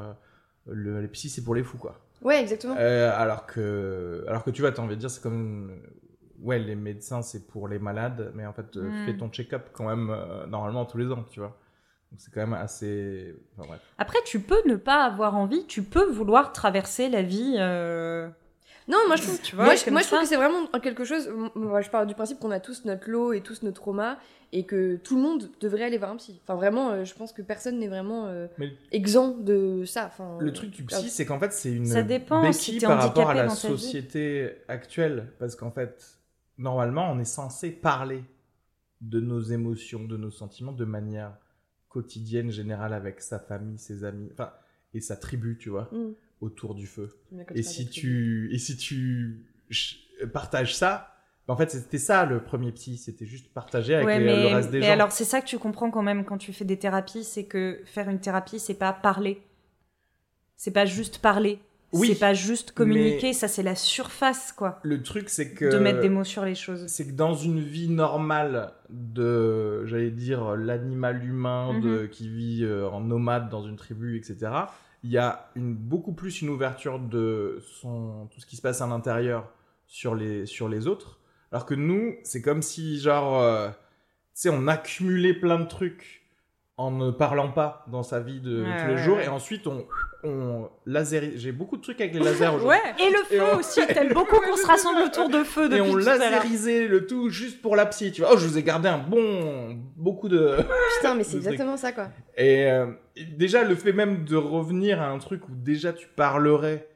le, 0.68 1.02
les 1.02 1.08
psys 1.08 1.30
c'est 1.30 1.44
pour 1.44 1.56
les 1.56 1.64
fous 1.64 1.78
quoi. 1.78 2.00
Ouais, 2.22 2.42
exactement. 2.42 2.76
Euh, 2.80 3.12
alors 3.16 3.46
que, 3.46 4.26
alors 4.28 4.44
que 4.44 4.50
tu 4.52 4.62
vois, 4.62 4.72
t'as 4.72 4.82
envie 4.82 4.96
de 4.96 5.00
dire, 5.00 5.10
c'est 5.10 5.22
comme, 5.22 5.80
ouais, 6.42 6.58
les 6.60 6.76
médecins 6.76 7.22
c'est 7.22 7.46
pour 7.48 7.68
les 7.68 7.80
malades, 7.80 8.32
mais 8.36 8.46
en 8.46 8.54
fait, 8.54 8.76
euh, 8.78 8.90
Mm. 8.90 9.06
fais 9.06 9.18
ton 9.18 9.30
check-up 9.30 9.68
quand 9.74 9.86
même 9.88 10.16
normalement 10.50 10.86
tous 10.86 10.98
les 10.98 11.12
ans, 11.12 11.24
tu 11.30 11.40
vois. 11.40 11.56
Donc 12.12 12.20
c'est 12.22 12.32
quand 12.34 12.40
même 12.42 12.54
assez, 12.54 13.36
enfin. 13.58 13.74
Après, 13.98 14.20
tu 14.26 14.40
peux 14.40 14.62
ne 14.66 14.76
pas 14.78 15.04
avoir 15.04 15.36
envie, 15.36 15.66
tu 15.68 15.84
peux 15.84 16.06
vouloir 16.10 16.54
traverser 16.54 17.10
la 17.10 17.22
vie. 17.22 17.56
Euh, 18.88 18.92
Non, 18.92 18.98
moi 19.08 19.16
je 19.16 19.24
trouve, 19.24 19.42
Tu 19.42 19.56
vois, 19.56 19.66
moi, 19.66 19.76
je, 19.76 19.84
comme 19.86 19.94
moi, 19.94 20.02
je 20.02 20.08
trouve 20.08 20.20
ça. 20.20 20.24
que 20.24 20.30
c'est 20.30 20.36
vraiment 20.38 20.66
quelque 20.82 21.04
chose. 21.04 21.30
Moi, 21.56 21.82
je 21.82 21.90
pars 21.90 22.06
du 22.06 22.14
principe 22.16 22.40
qu'on 22.40 22.52
a 22.52 22.60
tous 22.60 22.86
notre 22.86 23.10
lot 23.10 23.34
et 23.34 23.42
tous 23.42 23.64
nos 23.64 23.72
traumas 23.72 24.18
et 24.54 24.66
que 24.66 24.96
tout 24.96 25.16
le 25.18 25.22
monde 25.22 25.50
devrait 25.60 25.84
aller 25.84 25.98
voir 25.98 26.12
un 26.12 26.16
psy. 26.16 26.40
Enfin, 26.44 26.56
vraiment, 26.56 26.92
euh, 26.92 27.04
je 27.04 27.14
pense 27.14 27.34
que 27.34 27.42
personne 27.42 27.80
n'est 27.80 27.90
vraiment 27.90 28.28
euh, 28.28 28.48
Mais- 28.58 28.72
exempt 28.92 29.44
de 29.44 29.84
ça. 29.86 30.06
Enfin, 30.08 30.38
Le 30.40 30.54
truc 30.54 30.70
du 30.72 30.84
psy, 30.86 31.10
c'est 31.10 31.26
qu'en 31.26 31.40
fait, 31.40 31.52
c'est 31.52 31.72
une 31.74 31.86
Ça 31.86 32.02
dépend 32.02 32.42
si 32.54 32.72
béquille 32.72 32.80
t'es 32.82 32.88
par 32.88 33.02
rapport 33.02 33.30
à 33.30 33.34
la 33.34 33.50
société 33.50 34.52
actuelle. 34.70 35.34
Parce 35.40 35.56
qu'en 35.58 35.72
fait, 35.72 36.18
normalement, 36.58 37.12
on 37.12 37.20
est 37.20 37.26
censé 37.26 37.72
parler 37.72 38.24
de 39.02 39.20
nos 39.20 39.42
émotions, 39.42 40.06
de 40.06 40.18
nos 40.18 40.32
sentiments 40.32 40.72
de 40.72 40.86
manière 40.86 41.34
quotidienne, 41.90 42.50
générale, 42.52 42.94
avec 42.94 43.22
sa 43.22 43.40
famille, 43.40 43.78
ses 43.78 44.04
amis, 44.04 44.30
enfin, 44.32 44.52
et 44.94 45.02
sa 45.02 45.16
tribu, 45.18 45.58
tu 45.60 45.70
vois, 45.70 45.90
Mm. 45.92 46.14
Autour 46.42 46.76
du 46.76 46.86
feu. 46.88 47.10
Et 47.56 47.64
si 47.64 47.88
tu, 47.90 48.50
et 48.52 48.58
si 48.60 48.78
tu 48.78 49.46
partages 50.34 50.76
ça, 50.76 51.14
ben, 51.48 51.54
en 51.54 51.58
fait, 51.58 51.72
c'était 51.72 51.98
ça 51.98 52.26
le 52.26 52.44
premier 52.44 52.72
psy, 52.74 52.98
c'était 52.98 53.26
juste 53.26 53.54
partager 53.54 53.96
avec 53.96 54.08
Ouais, 54.08 54.20
les- 54.20 54.26
mais, 54.26 54.42
le 54.42 54.48
reste 54.56 54.70
des 54.72 54.80
mais 54.80 54.88
gens. 54.88 54.92
alors 54.94 55.12
c'est 55.12 55.24
ça 55.26 55.42
que 55.42 55.46
tu 55.48 55.58
comprends 55.58 55.90
quand 55.92 56.04
même 56.04 56.26
quand 56.26 56.38
tu 56.38 56.52
fais 56.54 56.66
des 56.66 56.78
thérapies, 56.78 57.24
c'est 57.24 57.46
que 57.46 57.80
faire 57.86 58.10
une 58.10 58.20
thérapie, 58.20 58.60
c'est 58.60 58.74
pas 58.74 58.92
parler. 58.94 59.42
C'est 60.56 60.72
pas 60.72 60.86
juste 60.86 61.20
parler. 61.20 61.60
Oui, 61.94 62.10
c'est 62.10 62.20
pas 62.20 62.34
juste 62.34 62.74
communiquer, 62.74 63.32
ça 63.32 63.48
c'est 63.48 63.64
la 63.64 63.76
surface, 63.76 64.52
quoi. 64.52 64.80
Le 64.84 65.02
truc, 65.02 65.30
c'est 65.30 65.52
que 65.54 65.72
De 65.72 65.78
mettre 65.80 66.02
des 66.02 66.10
mots 66.10 66.26
sur 66.26 66.44
les 66.44 66.54
choses. 66.56 66.86
c'est 66.88 67.08
que 67.08 67.14
dans 67.14 67.34
une 67.34 67.62
vie 67.62 67.88
normale 67.88 68.74
de, 68.90 69.86
j'allais 69.86 70.12
dire, 70.12 70.58
l'animal 70.58 71.24
humain 71.24 71.80
de, 71.80 72.02
Mhm. 72.02 72.10
qui 72.10 72.28
vit 72.28 72.66
euh, 72.66 72.90
en 72.90 73.00
nomade 73.00 73.48
dans 73.50 73.64
une 73.64 73.78
tribu, 73.78 74.18
etc., 74.18 74.52
il 75.04 75.12
y 75.12 75.18
a 75.18 75.50
une, 75.56 75.74
beaucoup 75.76 76.14
plus 76.14 76.42
une 76.42 76.50
ouverture 76.50 77.00
de 77.00 77.62
son, 77.82 78.28
tout 78.32 78.40
ce 78.42 78.46
qui 78.46 78.56
se 78.56 78.62
passe 78.62 78.82
à 78.82 78.88
l'intérieur 78.88 79.50
sur 79.86 80.16
les, 80.16 80.46
sur 80.46 80.70
les 80.70 80.88
autres. 80.88 81.20
Alors 81.52 81.66
que 81.66 81.76
nous, 81.76 82.16
c'est 82.24 82.42
comme 82.42 82.62
si, 82.62 83.00
genre, 83.00 83.42
euh, 83.42 83.70
tu 83.70 83.76
sais, 84.34 84.50
on 84.50 84.68
accumulait 84.68 85.34
plein 85.34 85.60
de 85.60 85.66
trucs 85.66 86.24
en 86.76 86.92
ne 86.92 87.10
parlant 87.12 87.52
pas 87.52 87.86
dans 87.88 88.04
sa 88.04 88.20
vie 88.20 88.40
de 88.42 88.64
Ouais, 88.64 88.82
tous 88.82 88.88
les 88.88 88.94
ouais, 88.96 89.04
jours, 89.04 89.18
ouais. 89.18 89.26
et 89.26 89.30
ensuite 89.30 89.66
on, 89.68 89.86
on 90.24 90.70
laserise. 90.86 91.40
J'ai 91.40 91.52
beaucoup 91.52 91.78
de 91.78 91.82
trucs 91.82 92.00
avec 92.02 92.14
les 92.14 92.20
lasers 92.20 92.48
aujourd'hui. 92.56 92.78
Et 93.00 93.10
le 93.12 93.20
Et 93.34 93.38
feu 93.40 93.44
on- 93.54 93.60
aussi, 93.60 93.80
t'aimes 93.88 94.14
beaucoup 94.14 94.38
qu'on 94.40 94.56
se 94.58 94.66
rassemble 94.66 95.02
autour 95.04 95.30
de 95.30 95.44
feu 95.44 95.72
Et 95.74 95.82
on 95.82 95.96
laserisait 95.96 96.88
le 96.88 97.06
tout 97.06 97.30
juste 97.30 97.62
pour 97.62 97.76
la 97.76 97.86
psy, 97.86 98.12
tu 98.12 98.22
vois. 98.22 98.32
Oh, 98.34 98.38
je 98.38 98.48
vous 98.48 98.58
ai 98.58 98.64
gardé 98.64 98.90
un 98.90 98.98
bon, 98.98 99.78
beaucoup 99.96 100.28
de. 100.30 100.58
Putain, 100.98 101.16
mais 101.16 101.24
c'est 101.24 101.38
exactement 101.38 101.78
ça, 101.78 101.92
quoi. 101.92 102.10
Et, 102.36 102.66
euh, 102.72 102.88
et 103.16 103.26
déjà 103.26 103.64
le 103.64 103.76
fait 103.76 103.94
même 103.94 104.26
de 104.26 104.36
revenir 104.36 105.02
à 105.02 105.08
un 105.10 105.18
truc 105.20 105.48
où 105.50 105.52
déjà 105.56 105.94
tu 105.94 106.08
parlerais 106.08 106.88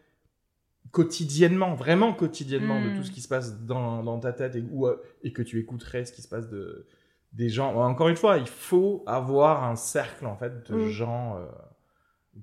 quotidiennement, 0.91 1.73
vraiment 1.73 2.13
quotidiennement, 2.13 2.79
Mm. 2.79 2.89
de 2.91 2.97
tout 2.97 3.03
ce 3.03 3.11
qui 3.11 3.21
se 3.21 3.27
passe 3.27 3.61
dans, 3.61 4.03
dans 4.03 4.19
ta 4.19 4.33
tête 4.33 4.55
et, 4.55 4.63
euh, 4.83 4.95
et 5.23 5.31
que 5.31 5.41
tu 5.41 5.59
écouterais 5.59 6.03
ce 6.05 6.11
qui 6.11 6.21
se 6.21 6.27
passe 6.27 6.49
de 6.49 6.85
des 7.33 7.47
gens. 7.47 7.73
Encore 7.75 8.09
une 8.09 8.17
fois, 8.17 8.39
il 8.39 8.47
faut 8.47 9.05
avoir 9.07 9.63
un 9.63 9.77
cercle 9.77 10.25
en 10.25 10.35
fait 10.35 10.69
de 10.69 10.75
Mm. 10.75 10.87
gens 10.89 11.37
euh, 11.37 11.45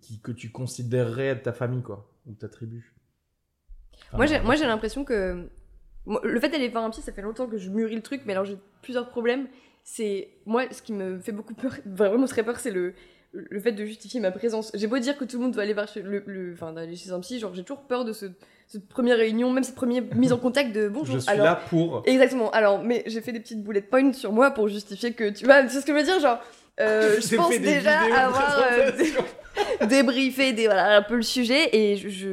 qui 0.01 0.21
que 0.21 0.33
tu 0.33 0.51
considérerais 0.51 1.27
être 1.29 1.43
ta 1.45 1.53
famille 1.53 1.83
quoi 1.83 2.11
ou 2.27 2.35
ta 2.35 2.49
tribu. 2.49 2.95
Enfin, 4.13 4.41
Moi, 4.43 4.57
j'ai, 4.57 4.67
l'impression 4.67 5.05
que. 5.05 5.49
le 6.07 6.41
fait 6.41 6.49
d'aller 6.49 6.69
voir 6.69 6.85
un 6.85 6.91
psy, 6.91 7.03
ça 7.03 7.13
fait 7.13 7.23
longtemps 7.23 7.47
que 7.47 7.59
je 7.59 7.71
mûris 7.71 7.97
le 7.97 8.03
truc, 8.03 8.23
mais 8.27 8.33
alors 8.33 8.45
j'ai 8.45 8.59
plusieurs 8.83 9.09
problèmes. 9.09 9.49
C'est. 9.85 10.29
Moi, 10.47 10.65
ce 10.71 10.83
qui 10.83 10.93
me 10.93 11.19
fait 11.19 11.33
beaucoup 11.33 11.55
peur, 11.55 11.75
vraiment 11.87 12.27
très 12.27 12.43
peur, 12.43 12.59
c'est 12.61 12.71
le. 12.71 12.95
Le 13.33 13.61
fait 13.61 13.73
de 13.73 13.85
justifier 13.85 14.21
ma 14.21 14.31
présence. 14.31 14.71
J'ai 14.73 14.87
beau 14.87 14.99
dire 14.99 15.19
que 15.19 15.25
tout 15.27 15.37
le 15.37 15.43
monde 15.43 15.53
doit 15.53 15.63
aller 15.63 15.75
voir 15.75 15.87
chez, 15.87 16.01
le, 16.01 16.25
le- 16.27 16.55
enfin, 16.55 16.73
d'aller 16.73 16.97
chez 16.97 17.11
un 17.11 17.21
psy, 17.21 17.39
genre 17.39 17.53
j'ai 17.55 17.63
toujours 17.63 17.83
peur 17.83 18.07
de 18.07 18.15
ce, 18.15 18.25
cette 18.67 18.89
première 18.89 19.19
réunion, 19.19 19.53
même 19.53 19.65
cette 19.65 19.75
première 19.75 20.03
mise 20.15 20.33
en 20.33 20.39
contact 20.39 20.75
de 20.75 20.89
bonjour. 20.89 21.17
je 21.17 21.21
suis 21.21 21.31
alors, 21.31 21.45
là 21.45 21.61
pour. 21.69 22.03
Exactement. 22.07 22.51
Alors, 22.53 22.83
mais 22.83 23.03
j'ai 23.07 23.21
fait 23.21 23.33
des 23.33 23.41
petites 23.41 23.63
bullet 23.63 23.83
points 23.83 24.15
sur 24.15 24.33
moi 24.33 24.51
pour 24.53 24.69
justifier 24.69 25.13
que 25.13 25.29
tu 25.29 25.45
vois, 25.45 25.69
c'est 25.69 25.83
ce 25.83 25.85
que 25.85 25.93
je 25.93 25.99
veux 25.99 26.05
dire, 26.05 26.19
genre. 26.21 26.39
Euh, 26.81 27.17
je 27.21 27.29
J'ai 27.29 27.37
pense 27.37 27.51
déjà 27.59 28.01
avoir 28.25 28.59
euh, 28.73 28.91
débriefé 29.87 30.53
des, 30.53 30.67
voilà, 30.67 30.97
un 30.97 31.03
peu 31.03 31.17
le 31.17 31.23
sujet 31.23 31.69
et 31.77 31.97
je. 31.97 32.09
je 32.09 32.29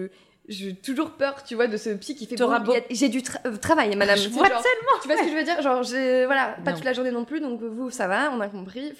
j'ai 0.47 0.75
toujours 0.75 1.09
peur, 1.09 1.43
tu 1.43 1.55
vois, 1.55 1.65
de 1.65 1.75
ce 1.75 1.89
psy 1.89 2.13
qui 2.15 2.27
fait 2.27 2.35
bon, 2.59 2.73
a- 2.73 2.81
j'ai 2.91 3.09
du 3.09 3.21
tra- 3.21 3.39
euh, 3.47 3.57
travail, 3.57 3.95
madame. 3.95 4.15
Je 4.15 4.29
vois 4.29 4.47
genre, 4.47 4.61
tellement. 4.61 5.01
tu 5.01 5.07
vois 5.07 5.17
ce 5.17 5.23
que 5.23 5.29
je 5.31 5.35
veux 5.35 5.43
dire? 5.43 5.59
Genre, 5.59 5.81
j'ai- 5.81 6.25
voilà, 6.27 6.55
pas 6.63 6.69
Non. 6.69 6.75
toute 6.77 6.85
la 6.85 6.93
journée 6.93 7.09
non 7.09 7.25
plus, 7.25 7.39
donc 7.41 7.59
vous, 7.63 7.89
ça 7.89 8.07
va, 8.07 8.29
on 8.31 8.39
a 8.39 8.47
compris. 8.47 8.93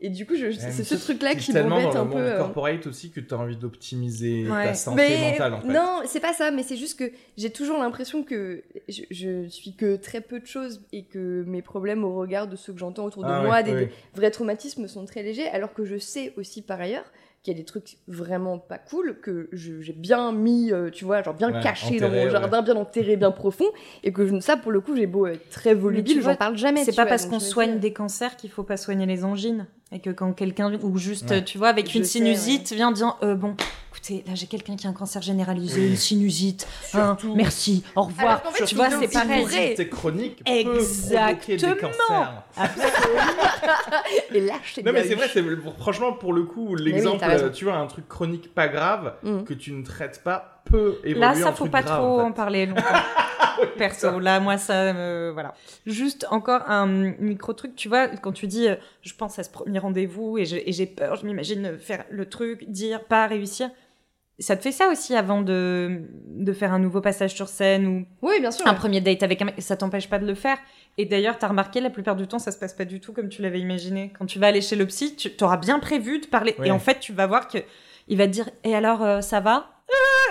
Et 0.00 0.10
du 0.10 0.26
coup, 0.26 0.34
je, 0.36 0.50
c'est 0.50 0.84
ce 0.84 0.94
truc-là 0.94 1.34
qui 1.34 1.52
tellement 1.52 1.76
m'embête 1.80 1.94
dans 1.94 2.00
un 2.00 2.04
le 2.04 2.10
peu. 2.10 2.16
monde 2.16 2.24
euh. 2.26 2.38
corporate 2.38 2.86
aussi 2.86 3.10
que 3.10 3.20
tu 3.20 3.32
as 3.34 3.38
envie 3.38 3.56
d'optimiser 3.56 4.46
Ouais. 4.48 4.64
ta 4.66 4.74
santé 4.74 4.96
Mais 5.08 5.30
mentale 5.32 5.54
en 5.54 5.60
fait. 5.62 5.68
non, 5.72 6.00
c'est 6.06 6.20
pas 6.20 6.32
ça, 6.34 6.50
mais 6.50 6.62
c'est 6.62 6.76
juste 6.76 6.98
que 6.98 7.10
j'ai 7.38 7.50
toujours 7.50 7.78
l'impression 7.78 8.22
que 8.22 8.62
je, 8.88 9.02
je 9.10 9.48
suis 9.48 9.74
que 9.74 9.96
très 9.96 10.20
peu 10.20 10.38
de 10.40 10.46
choses 10.46 10.82
et 10.92 11.04
que 11.04 11.44
mes 11.46 11.62
problèmes 11.62 12.04
au 12.04 12.14
regard 12.14 12.46
de 12.46 12.56
ceux 12.56 12.72
que 12.74 12.78
j'entends 12.78 13.04
autour 13.06 13.22
de 13.24 13.28
Ah 13.30 13.40
moi, 13.42 13.50
ouais, 13.56 13.62
des, 13.62 13.72
ouais. 13.72 13.86
des 13.86 13.90
vrais 14.14 14.30
traumatismes 14.30 14.86
sont 14.86 15.04
très 15.06 15.22
légers, 15.22 15.48
alors 15.48 15.72
que 15.72 15.84
je 15.84 15.96
sais 15.96 16.34
aussi 16.36 16.60
par 16.62 16.80
ailleurs 16.80 17.04
qu'il 17.42 17.54
y 17.54 17.56
a 17.56 17.60
des 17.60 17.64
trucs 17.64 17.98
vraiment 18.08 18.58
pas 18.58 18.76
cool 18.78 19.20
que 19.22 19.48
j'ai 19.52 19.92
bien 19.92 20.32
mis, 20.32 20.72
euh, 20.72 20.90
tu 20.90 21.04
vois, 21.04 21.22
genre 21.22 21.32
bien 21.34 21.54
Ouais, 21.54 21.62
caché 21.62 22.00
dans 22.00 22.10
mon 22.10 22.28
jardin, 22.28 22.60
bien 22.60 22.74
enterré, 22.76 23.16
bien 23.16 23.30
profond, 23.30 23.66
et 24.02 24.12
que 24.12 24.26
je, 24.26 24.40
ça 24.40 24.56
pour 24.56 24.72
le 24.72 24.80
coup 24.80 24.96
j'ai 24.96 25.06
beau 25.06 25.26
être 25.26 25.48
très 25.48 25.72
volubile, 25.72 26.20
j'en 26.22 26.34
parle 26.34 26.58
jamais. 26.58 26.84
C'est 26.84 26.90
pas 26.96 27.02
vois, 27.04 27.10
parce 27.10 27.24
qu'on 27.26 27.38
soigne 27.40 27.78
des 27.78 27.92
cancers 27.92 28.36
qu'il 28.36 28.50
faut 28.50 28.64
pas 28.64 28.76
soigner 28.76 29.06
les 29.06 29.24
angines. 29.24 29.66
Et 29.92 30.00
que 30.00 30.10
quand 30.10 30.32
quelqu'un, 30.32 30.74
ou 30.82 30.98
juste, 30.98 31.30
Ouais. 31.30 31.44
tu 31.44 31.58
vois, 31.58 31.68
avec 31.68 31.88
Je 31.90 31.98
une 31.98 32.04
sais, 32.04 32.18
sinusite, 32.18 32.72
vient 32.72 32.88
en 32.88 32.92
disant 32.92 33.16
euh, 33.22 33.36
Bon, 33.36 33.54
écoutez, 33.92 34.24
là 34.26 34.34
j'ai 34.34 34.46
quelqu'un 34.48 34.74
qui 34.74 34.84
a 34.88 34.90
un 34.90 34.92
cancer 34.92 35.22
généralisé, 35.22 35.86
une 35.86 35.94
sinusite. 35.96 36.66
hein, 36.94 37.16
merci, 37.36 37.84
au 37.94 38.02
revoir. 38.02 38.26
Alors 38.28 38.42
qu'en 38.42 38.50
fait, 38.50 38.64
tu 38.64 38.74
vois, 38.74 38.90
c'est 38.90 39.06
pareil. 39.12 39.42
vous 39.44 39.48
pourrez- 39.48 39.74
C'est 39.76 39.88
chronique. 39.88 40.42
peut 40.44 40.52
provoquer 41.24 41.46
des 41.46 41.52
Exactement. 41.54 41.90
cancers. 42.08 42.42
Et 44.34 44.40
lâche 44.40 44.78
Non 44.84 44.92
mais 44.92 45.04
c'est 45.04 45.14
vrai, 45.14 45.28
c'est 45.32 45.44
franchement 45.78 46.12
pour 46.12 46.32
le 46.32 46.42
coup 46.42 46.74
l'exemple, 46.74 47.24
tu 47.54 47.64
vois, 47.64 47.74
un 47.76 47.86
truc 47.86 48.08
chronique 48.08 48.52
pas 48.54 48.66
grave 48.68 49.14
Mm. 49.22 49.44
que 49.44 49.54
tu 49.54 49.72
ne 49.72 49.84
traites 49.84 50.20
pas 50.24 50.55
peut 50.70 50.98
évoluer 51.04 51.20
Là, 51.20 51.30
en 51.32 51.34
ça 51.34 51.52
faut 51.52 51.64
truc 51.64 51.72
pas 51.72 51.82
grave, 51.82 51.98
trop 52.00 52.20
en 52.20 52.26
en 52.28 52.32
parler 52.32 52.66
longtemps. 52.66 52.82
Perso, 53.78 54.18
là, 54.20 54.38
moi, 54.40 54.58
ça, 54.58 54.92
me- 54.92 55.30
voilà. 55.32 55.54
Juste 55.86 56.26
encore 56.30 56.62
un 56.68 56.86
micro 56.86 57.52
truc, 57.54 57.74
tu 57.74 57.88
vois, 57.88 58.08
quand 58.08 58.32
tu 58.32 58.46
dis, 58.46 58.68
euh, 58.68 58.76
je 59.02 59.14
pense 59.14 59.38
à 59.38 59.42
ce 59.44 59.50
premier 59.50 59.78
rendez-vous 59.78 60.36
et 60.38 60.44
j'ai 60.44 60.86
peur, 60.86 61.16
je 61.16 61.24
m'imagine 61.26 61.78
faire 61.78 62.04
le 62.10 62.26
truc, 62.28 62.68
dire, 62.68 63.04
pas 63.04 63.26
réussir. 63.26 63.70
Ça 64.38 64.54
te 64.54 64.62
fait 64.62 64.72
ça 64.72 64.88
aussi 64.88 65.14
avant 65.16 65.40
de, 65.40 66.02
de 66.26 66.52
faire 66.52 66.74
un 66.74 66.78
nouveau 66.78 67.00
passage 67.00 67.32
sur 67.34 67.48
scène 67.48 67.86
ou 67.86 68.06
Oui, 68.20 68.38
bien 68.38 68.50
sûr. 68.50 68.66
un 68.66 68.74
premier 68.74 69.00
date 69.00 69.22
avec 69.22 69.40
un 69.40 69.46
mec, 69.46 69.54
ça 69.62 69.78
t'empêche 69.78 70.10
pas 70.10 70.18
de 70.18 70.26
le 70.26 70.34
faire. 70.34 70.58
Et 70.98 71.06
d'ailleurs, 71.06 71.38
t'as 71.38 71.48
remarqué, 71.48 71.80
la 71.80 71.88
plupart 71.88 72.16
du 72.16 72.26
temps, 72.26 72.38
ça 72.38 72.52
se 72.52 72.58
passe 72.58 72.74
pas 72.74 72.84
du 72.84 73.00
tout 73.00 73.14
comme 73.14 73.30
tu 73.30 73.40
l'avais 73.40 73.60
imaginé. 73.60 74.12
Quand 74.18 74.26
tu 74.26 74.38
vas 74.38 74.48
aller 74.48 74.60
chez 74.60 74.76
le 74.76 74.84
psy, 74.86 75.16
tu 75.16 75.30
auras 75.42 75.56
bien 75.56 75.78
prévu 75.78 76.18
de 76.20 76.26
parler. 76.26 76.54
Et 76.64 76.70
en 76.70 76.78
fait, 76.78 77.00
tu 77.00 77.14
vas 77.14 77.26
voir 77.26 77.48
que 77.48 77.56
il 78.08 78.18
va 78.18 78.26
te 78.26 78.32
dire, 78.32 78.50
et 78.62 78.74
alors, 78.76 79.02
euh, 79.02 79.20
ça 79.22 79.40
va? 79.40 79.70
Euh, 79.70 79.75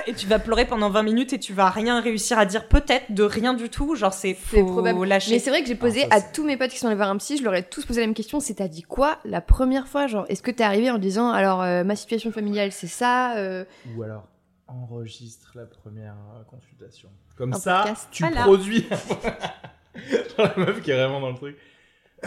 Et 0.08 0.14
tu 0.14 0.28
vas 0.28 0.38
pleurer 0.38 0.66
pendant 0.66 0.90
20 0.92 1.02
minutes 1.04 1.34
et 1.34 1.40
tu 1.40 1.54
vas 1.54 1.70
rien 1.70 2.00
réussir 2.00 2.38
à 2.38 2.46
dire 2.46 2.68
peut-être 2.68 3.12
de 3.12 3.24
rien 3.24 3.56
du 3.56 3.70
tout. 3.70 3.96
Genre, 3.96 4.14
c'est 4.14 4.36
probable. 4.36 5.04
lâcher. 5.06 5.32
Mais 5.32 5.40
c'est 5.40 5.50
vrai 5.50 5.62
que 5.62 5.68
j'ai 5.68 5.76
posé 5.76 6.06
Ah, 6.12 6.20
ça, 6.20 6.28
à 6.28 6.32
tous 6.32 6.44
mes 6.46 6.58
potes 6.58 6.70
qui 6.70 6.78
sont 6.78 6.88
allés 6.88 6.96
voir 6.96 7.10
un 7.10 7.18
psy, 7.18 7.38
je 7.38 7.44
leur 7.44 7.56
ai 7.56 7.64
tous 7.64 7.86
posé 7.86 8.02
la 8.02 8.08
même 8.08 8.14
question. 8.14 8.40
C'est 8.40 8.56
t'as 8.56 8.68
dit 8.68 8.84
quoi 8.84 9.18
la 9.26 9.42
première 9.42 9.88
fois? 9.88 10.06
Genre, 10.06 10.26
est-ce 10.30 10.44
que 10.44 10.52
t'es 10.52 10.64
arrivé 10.64 10.92
en 10.92 11.00
disant 11.00 11.30
alors 11.32 11.64
euh, 11.64 11.84
ma 11.84 11.96
situation 11.96 12.32
familiale 12.32 12.72
c'est 12.72 12.86
ça 12.88 13.36
euh, 13.38 13.66
Ou 13.96 14.04
alors 14.04 14.28
enregistre 14.68 15.52
la 15.56 15.66
première 15.66 16.16
euh, 16.36 16.44
consultation. 16.50 17.10
Comme 17.36 17.54
Un 17.54 17.58
ça, 17.58 17.80
podcast. 17.80 18.08
tu 18.12 18.24
Voilà. 18.24 18.44
produis. 18.44 18.88
Genre 20.38 20.48
la 20.56 20.66
meuf 20.66 20.82
qui 20.82 20.92
est 20.92 20.96
vraiment 20.96 21.20
dans 21.22 21.30
le 21.32 21.36
truc. 21.38 21.58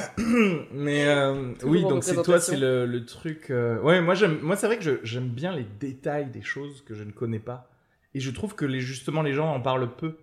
Mais 0.72 1.06
euh, 1.06 1.52
oui, 1.64 1.82
donc 1.82 2.04
c'est 2.04 2.22
toi, 2.22 2.40
c'est 2.40 2.56
le, 2.56 2.86
le 2.86 3.04
truc. 3.04 3.50
euh, 3.50 3.78
Ouais, 3.80 4.00
moi 4.00 4.14
j'aime, 4.14 4.38
moi 4.42 4.56
c'est 4.56 4.66
vrai 4.66 4.78
que 4.78 4.84
je- 4.84 5.00
j'aime 5.04 5.28
bien 5.28 5.52
les 5.54 5.66
détails 5.80 6.26
des 6.30 6.42
choses 6.42 6.82
que 6.86 6.94
je 6.94 7.04
ne 7.04 7.10
connais 7.12 7.38
pas 7.38 7.70
Et 8.14 8.20
je 8.20 8.30
trouve 8.30 8.54
que 8.54 8.64
les, 8.64 8.80
justement 8.80 9.22
les 9.22 9.32
gens 9.34 9.52
en 9.52 9.60
parlent 9.60 9.94
peu. 9.96 10.16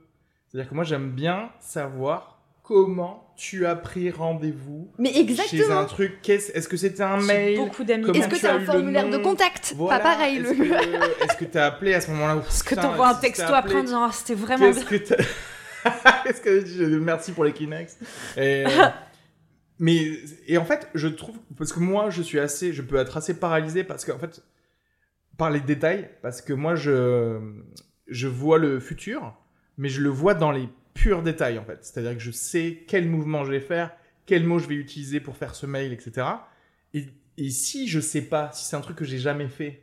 C'est-à-dire 0.48 0.70
que 0.70 0.76
moi 0.76 0.84
j'aime 0.84 1.12
bien 1.12 1.50
savoir 1.60 2.40
comment 2.64 3.34
tu 3.38 3.66
as 3.66 3.76
pris 3.76 4.10
rendez-vous 4.12 4.90
Mais 4.98 5.12
chez 5.12 5.20
un 5.20 5.22
exactement. 5.22 5.86
truc. 5.86 6.30
Est-ce 6.30 6.68
que 6.68 6.78
c'était 6.78 7.04
un 7.04 7.22
mail? 7.22 7.58
beaucoup 7.58 7.84
d'amis. 7.84 8.06
Comment 8.06 8.18
Est-ce 8.20 8.28
que 8.28 8.38
c'est 8.38 8.48
un 8.50 8.60
formulaire 8.62 9.10
de 9.10 9.18
contact? 9.18 9.74
Voilà. 9.76 10.00
Pas 10.00 10.04
pareil. 10.16 10.38
Est-ce 10.38 10.54
que 10.54 10.64
est-ce 11.44 11.44
t'as 11.52 11.66
appelé 11.68 11.94
à 11.94 12.02
ce 12.02 12.10
moment-là? 12.12 12.42
Est-ce 12.48 12.64
que 12.64 12.76
t'envoies 12.76 13.10
un 13.10 13.16
texto 13.16 13.54
après 13.54 13.76
en 13.76 13.84
disant 13.84 14.04
Ah, 14.04 14.12
c'était 14.12 14.36
vraiment 14.36 14.66
Qu'est-ce 14.72 14.86
que 14.86 14.96
t'as 14.96 15.16
Qu'est-ce 16.24 16.42
que 16.42 16.62
dit? 16.64 16.98
Merci 17.00 17.32
pour 17.34 17.44
les 17.44 17.52
Kleenex. 17.52 17.98
Et, 18.38 18.66
euh, 18.66 18.70
mais 19.80 20.20
et 20.48 20.58
en 20.58 20.66
fait, 20.66 20.90
je 20.96 21.08
trouve 21.08 21.38
parce 21.58 21.74
que 21.74 21.80
moi, 21.80 22.10
je 22.10 22.22
suis 22.22 22.40
assez, 22.40 22.74
je 22.74 22.82
peux 22.82 22.96
être 22.98 23.18
assez 23.18 23.40
paralysé 23.40 23.84
parce 23.84 24.06
qu'en 24.06 24.18
fait, 24.20 24.44
par 25.38 25.50
les 25.52 25.60
détails, 25.60 26.10
parce 26.22 26.42
que 26.42 26.54
moi, 26.54 26.76
je 26.76 27.40
je 28.08 28.28
vois 28.28 28.58
le 28.58 28.80
futur, 28.80 29.36
mais 29.78 29.90
je 29.90 30.02
le 30.02 30.10
vois 30.10 30.34
dans 30.36 30.52
les 30.52 30.70
purs 30.94 31.24
détails 31.24 31.58
en 31.60 31.66
fait. 31.66 31.84
C'est-à-dire 31.84 32.14
que 32.14 32.20
je 32.24 32.32
sais 32.32 32.84
quel 32.88 33.08
mouvement 33.10 33.44
je 33.44 33.52
vais 33.52 33.60
faire, 33.60 33.92
quel 34.26 34.44
mot 34.46 34.60
je 34.60 34.68
vais 34.68 34.76
utiliser 34.76 35.20
pour 35.20 35.36
faire 35.36 35.56
ce 35.56 35.66
mail, 35.66 35.92
etc. 35.92 36.28
Et, 36.94 37.08
et 37.38 37.50
si 37.50 37.88
je 37.88 38.00
sais 38.00 38.22
pas, 38.22 38.52
si 38.54 38.66
c'est 38.66 38.76
un 38.78 38.82
truc 38.82 38.98
que 38.98 39.06
j'ai 39.06 39.18
jamais 39.18 39.50
fait, 39.50 39.82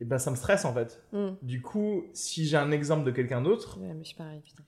et 0.00 0.04
ben 0.04 0.18
ça 0.18 0.30
me 0.30 0.36
stresse 0.36 0.64
en 0.64 0.72
fait. 0.72 1.02
Mm. 1.12 1.30
Du 1.42 1.60
coup, 1.60 2.04
si 2.12 2.46
j'ai 2.46 2.56
un 2.56 2.70
exemple 2.70 3.04
de 3.04 3.10
quelqu'un 3.10 3.42
d'autre, 3.42 3.78
Ouais, 3.80 3.92
mais 3.94 4.04
je 4.04 4.08
suis 4.10 4.16
pareil, 4.16 4.40
putain. 4.44 4.62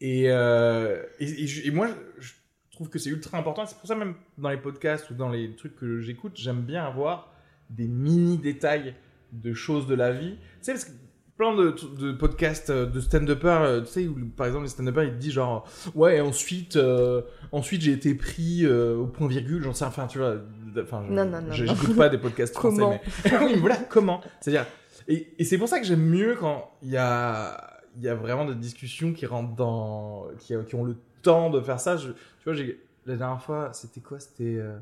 et, 0.00 0.24
euh, 0.28 1.04
et, 1.20 1.44
et 1.66 1.70
moi, 1.70 1.88
je, 2.18 2.32
je 2.72 2.76
trouve 2.78 2.88
que 2.88 2.98
c'est 2.98 3.10
ultra 3.10 3.38
important. 3.38 3.66
C'est 3.66 3.76
pour 3.76 3.86
ça 3.86 3.94
même 3.94 4.14
dans 4.38 4.48
les 4.48 4.56
podcasts 4.56 5.10
ou 5.10 5.14
dans 5.14 5.28
les 5.28 5.54
trucs 5.56 5.76
que 5.76 6.00
j'écoute, 6.00 6.32
j'aime 6.36 6.62
bien 6.62 6.84
avoir 6.84 7.30
des 7.68 7.86
mini 7.86 8.38
détails 8.38 8.94
de 9.32 9.52
choses 9.52 9.86
de 9.86 9.94
la 9.94 10.10
vie. 10.12 10.36
Tu 10.36 10.40
sais, 10.62 10.72
parce 10.72 10.86
que 10.86 10.92
plein 11.36 11.54
de, 11.54 11.74
de 11.98 12.12
podcasts 12.12 12.70
euh, 12.70 12.86
de 12.86 12.98
stand-uppers, 13.00 13.62
euh, 13.62 13.80
tu 13.82 13.86
sais, 13.88 14.06
où 14.06 14.14
par 14.36 14.46
exemple 14.46 14.64
les 14.64 14.70
stand-uppers, 14.70 15.04
ils 15.04 15.10
te 15.12 15.16
disent 15.18 15.32
genre, 15.32 15.68
ouais, 15.94 16.16
et 16.16 16.20
ensuite, 16.22 16.76
euh, 16.76 17.20
ensuite 17.52 17.82
j'ai 17.82 17.92
été 17.92 18.14
pris 18.14 18.64
euh, 18.64 18.96
au 18.96 19.06
point 19.06 19.28
virgule, 19.28 19.62
j'en 19.62 19.72
sais, 19.74 19.84
enfin, 19.84 20.06
tu 20.06 20.16
vois, 20.18 20.36
enfin, 20.82 21.04
je- 21.06 21.12
Non, 21.12 21.24
non, 21.26 21.42
non, 21.42 21.52
je- 21.52 21.64
non. 21.64 21.74
j'écoute 21.74 21.96
pas 21.96 22.08
des 22.08 22.18
podcasts 22.18 22.54
français, 22.54 22.82
mais 23.24 23.30
oui, 23.44 23.58
voilà, 23.58 23.76
comment 23.76 24.20
C'est-à-dire, 24.40 24.66
et, 25.08 25.34
et 25.38 25.44
c'est 25.44 25.58
pour 25.58 25.68
ça 25.68 25.78
que 25.80 25.86
j'aime 25.86 26.04
mieux 26.04 26.36
quand 26.38 26.70
il 26.82 26.90
y 26.90 26.96
a, 26.96 27.80
il 27.96 28.02
y 28.02 28.08
a 28.08 28.14
vraiment 28.14 28.44
des 28.46 28.54
discussions 28.54 29.12
qui 29.12 29.26
rentrent 29.26 29.54
dans, 29.56 30.26
qui, 30.38 30.54
qui 30.66 30.74
ont 30.74 30.84
le 30.84 30.96
temps 31.22 31.50
de 31.50 31.60
faire 31.60 31.80
ça. 31.80 31.96
Je, 31.96 32.10
tu 32.12 32.44
vois, 32.44 32.54
j'ai, 32.54 32.80
la 33.06 33.16
dernière 33.16 33.42
fois, 33.42 33.72
c'était 33.72 34.00
quoi? 34.00 34.20
C'était, 34.20 34.56
euh, 34.58 34.76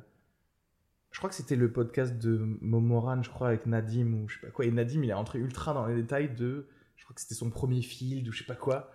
je 1.12 1.18
crois 1.18 1.30
que 1.30 1.36
c'était 1.36 1.56
le 1.56 1.70
podcast 1.70 2.16
de 2.18 2.38
Momoran, 2.60 3.22
je 3.22 3.30
crois, 3.30 3.48
avec 3.48 3.66
Nadim 3.66 4.12
ou 4.14 4.28
je 4.28 4.34
sais 4.40 4.46
pas 4.46 4.52
quoi. 4.52 4.64
Et 4.64 4.70
Nadim, 4.70 5.02
il 5.02 5.10
est 5.10 5.14
rentré 5.14 5.38
ultra 5.38 5.74
dans 5.74 5.86
les 5.86 5.94
détails 5.96 6.28
de, 6.34 6.66
je 6.96 7.04
crois 7.04 7.14
que 7.14 7.20
c'était 7.20 7.34
son 7.34 7.50
premier 7.50 7.82
field 7.82 8.28
ou 8.28 8.32
je 8.32 8.38
sais 8.38 8.44
pas 8.44 8.54
quoi. 8.54 8.90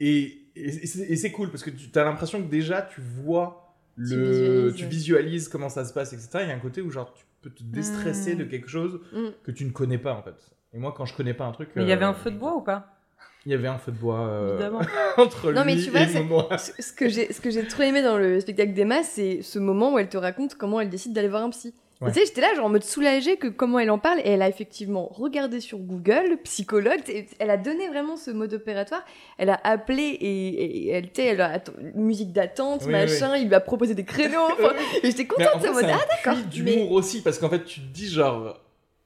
Et, 0.00 0.46
et, 0.56 0.66
et 0.66 1.16
c'est, 1.16 1.30
cool 1.32 1.50
parce 1.50 1.62
que 1.62 1.68
tu 1.70 1.96
as 1.98 2.04
l'impression 2.04 2.42
que 2.42 2.48
déjà 2.48 2.80
tu 2.80 3.02
vois 3.02 3.76
Tu 3.96 4.02
le, 4.16 4.30
visualises, 4.30 4.74
tu 4.76 4.86
visualises 4.86 5.48
comment 5.48 5.68
ça 5.68 5.84
se 5.84 5.92
passe, 5.92 6.14
etc. 6.14 6.28
Il 6.42 6.48
y 6.48 6.52
a 6.52 6.54
un 6.54 6.58
côté 6.58 6.80
où 6.80 6.90
genre 6.90 7.12
tu 7.12 7.24
peux 7.42 7.50
te 7.50 7.62
déstresser 7.62 8.34
Mm. 8.34 8.38
de 8.38 8.44
quelque 8.44 8.68
chose 8.68 9.00
Mm. 9.12 9.26
que 9.44 9.50
tu 9.50 9.64
ne 9.66 9.70
connais 9.72 9.98
pas 9.98 10.14
en 10.14 10.22
fait. 10.22 10.36
Et 10.72 10.78
moi, 10.78 10.94
quand 10.96 11.04
je 11.04 11.14
connais 11.14 11.34
pas 11.34 11.44
un 11.44 11.52
truc, 11.52 11.68
Mais 11.76 11.82
il 11.82 11.88
y 11.88 11.92
avait 11.92 12.04
euh, 12.04 12.08
un 12.10 12.14
feu 12.14 12.30
de 12.30 12.38
bois 12.38 12.56
ou 12.56 12.62
pas? 12.62 12.99
Il 13.46 13.52
y 13.52 13.54
avait 13.54 13.68
un 13.68 13.78
feu 13.78 13.90
de 13.92 13.96
bois 13.96 14.20
euh, 14.20 14.70
entre 15.16 15.50
Non, 15.52 15.64
mais 15.64 15.74
lui 15.74 15.84
tu 15.84 15.90
vois, 15.90 16.02
et 16.02 16.12
Momo. 16.14 16.42
Ce 16.58 16.92
que 16.92 17.08
j'ai 17.08 17.32
ce 17.32 17.40
que 17.40 17.50
j'ai 17.50 17.66
trop 17.66 17.82
aimé 17.82 18.02
dans 18.02 18.18
le 18.18 18.38
spectacle 18.40 18.74
d'Emma, 18.74 19.02
c'est 19.02 19.40
ce 19.42 19.58
moment 19.58 19.94
où 19.94 19.98
elle 19.98 20.08
te 20.08 20.18
raconte 20.18 20.54
comment 20.56 20.80
elle 20.80 20.90
décide 20.90 21.12
d'aller 21.12 21.28
voir 21.28 21.42
un 21.42 21.50
psy. 21.50 21.74
Ouais. 22.02 22.10
Tu 22.12 22.20
sais, 22.20 22.26
j'étais 22.26 22.40
là, 22.40 22.54
genre 22.54 22.64
en 22.64 22.70
mode 22.70 22.82
soulagée 22.84 23.36
que 23.36 23.46
comment 23.46 23.78
elle 23.78 23.90
en 23.90 23.98
parle, 23.98 24.20
et 24.20 24.30
elle 24.30 24.40
a 24.40 24.48
effectivement 24.48 25.06
regardé 25.12 25.60
sur 25.60 25.76
Google, 25.76 26.38
psychologue, 26.44 27.00
et 27.08 27.26
elle 27.38 27.50
a 27.50 27.58
donné 27.58 27.88
vraiment 27.88 28.16
ce 28.16 28.30
mode 28.30 28.54
opératoire. 28.54 29.04
Elle 29.36 29.50
a 29.50 29.60
appelé 29.64 30.02
et, 30.02 30.86
et 30.86 30.88
elle, 30.92 31.12
tu 31.12 31.20
elle 31.20 31.42
a 31.42 31.62
musique 31.94 32.32
d'attente, 32.32 32.84
Oui, 32.86 32.92
machin, 32.92 33.36
il 33.36 33.48
lui 33.48 33.54
a 33.54 33.60
proposé 33.60 33.94
des 33.94 34.04
créneaux, 34.04 34.48
enfin, 34.50 34.72
et 35.02 35.06
j'étais 35.10 35.26
Mais 35.38 35.44
contente, 35.44 35.56
en 35.56 35.60
fait, 35.60 35.68
en 35.68 35.72
mode 35.74 35.84
ah 35.88 35.98
d'accord. 36.10 36.38
Mais 36.42 36.48
d'humour 36.50 36.92
aussi 36.92 37.20
parce 37.22 37.38
qu'en 37.38 37.50
fait, 37.50 37.64
tu 37.64 37.80
te 37.80 37.86
dis 37.92 38.08
genre 38.08 38.58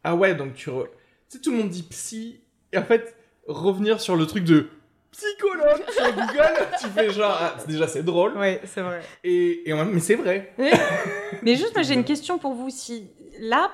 ah 0.05 0.15
ouais, 0.15 0.36
donc 0.36 0.55
tu 0.55 0.70
re- 0.70 0.85
tu 1.28 1.36
sais 1.36 1.39
tout 1.40 1.51
le 1.51 1.56
monde 1.59 1.70
dit 1.70 1.82
psy 1.85 2.40
et 2.73 2.78
en 2.78 2.85
fait 2.85 3.16
revenir 3.46 4.00
sur 4.00 4.16
le 4.16 4.26
truc 4.26 4.44
de 4.44 4.68
psychologue 5.12 5.82
sur 5.90 6.12
Google, 6.12 6.54
tu 6.80 6.86
fais 6.88 7.10
genre 7.12 7.36
ah, 7.40 7.54
déjà 7.68 7.86
c'est 7.86 8.02
drôle 8.02 8.36
Ouais, 8.36 8.60
c'est 8.64 8.80
vrai. 8.82 9.00
et, 9.22 9.68
et 9.68 9.72
en 9.72 9.76
même 9.78 9.90
mais 9.92 10.00
c'est 10.00 10.16
vrai. 10.16 10.52
Mais 11.42 11.56
juste, 11.56 11.74
moi, 11.74 11.82
j'ai 11.82 11.94
une 11.94 12.04
question 12.04 12.38
pour 12.38 12.54
vous. 12.54 12.70
Si 12.70 13.08
là, 13.38 13.70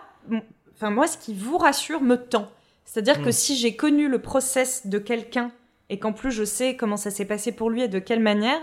enfin 0.74 0.90
moi, 0.90 1.06
ce 1.06 1.16
qui 1.16 1.34
vous 1.34 1.56
rassure 1.58 2.00
me 2.00 2.16
tend. 2.16 2.50
C'est-à-dire 2.84 3.22
que 3.22 3.28
Mm. 3.28 3.32
si 3.32 3.56
j'ai 3.56 3.76
connu 3.76 4.08
le 4.08 4.18
process 4.20 4.86
de 4.88 4.98
quelqu'un 4.98 5.52
et 5.88 5.98
qu'en 5.98 6.12
plus 6.12 6.32
je 6.32 6.44
sais 6.44 6.74
comment 6.76 6.96
ça 6.96 7.10
s'est 7.10 7.24
passé 7.24 7.52
pour 7.52 7.70
lui 7.70 7.82
et 7.82 7.88
de 7.88 7.98
quelle 8.00 8.20
manière, 8.20 8.60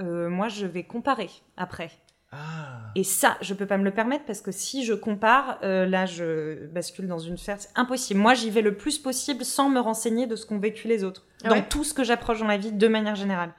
euh, 0.00 0.28
moi, 0.28 0.48
je 0.48 0.66
vais 0.66 0.82
comparer 0.82 1.30
après. 1.56 1.90
Ah. 2.34 2.80
Et 2.96 3.04
ça, 3.04 3.36
je 3.40 3.54
peux 3.54 3.66
pas 3.66 3.78
me 3.78 3.84
le 3.84 3.90
permettre 3.90 4.24
parce 4.24 4.40
que 4.40 4.52
si 4.52 4.84
je 4.84 4.92
compare, 4.94 5.58
euh, 5.62 5.86
là, 5.86 6.06
je 6.06 6.66
bascule 6.66 7.06
dans 7.08 7.18
une 7.18 7.36
sphère. 7.36 7.56
C'est 7.60 7.70
impossible. 7.76 8.20
Moi, 8.20 8.34
j'y 8.34 8.50
vais 8.50 8.62
le 8.62 8.76
plus 8.76 8.98
possible 8.98 9.44
sans 9.44 9.68
me 9.70 9.80
renseigner 9.80 10.26
de 10.26 10.36
ce 10.36 10.46
qu'ont 10.46 10.58
vécu 10.58 10.86
les 10.88 11.02
autres. 11.04 11.24
Ah 11.44 11.48
dans 11.48 11.54
ouais 11.56 11.66
tout 11.68 11.84
ce 11.84 11.92
que 11.94 12.04
j'approche 12.04 12.40
dans 12.40 12.46
la 12.46 12.56
vie, 12.56 12.72
de 12.72 12.88
manière 12.88 13.16
générale. 13.16 13.52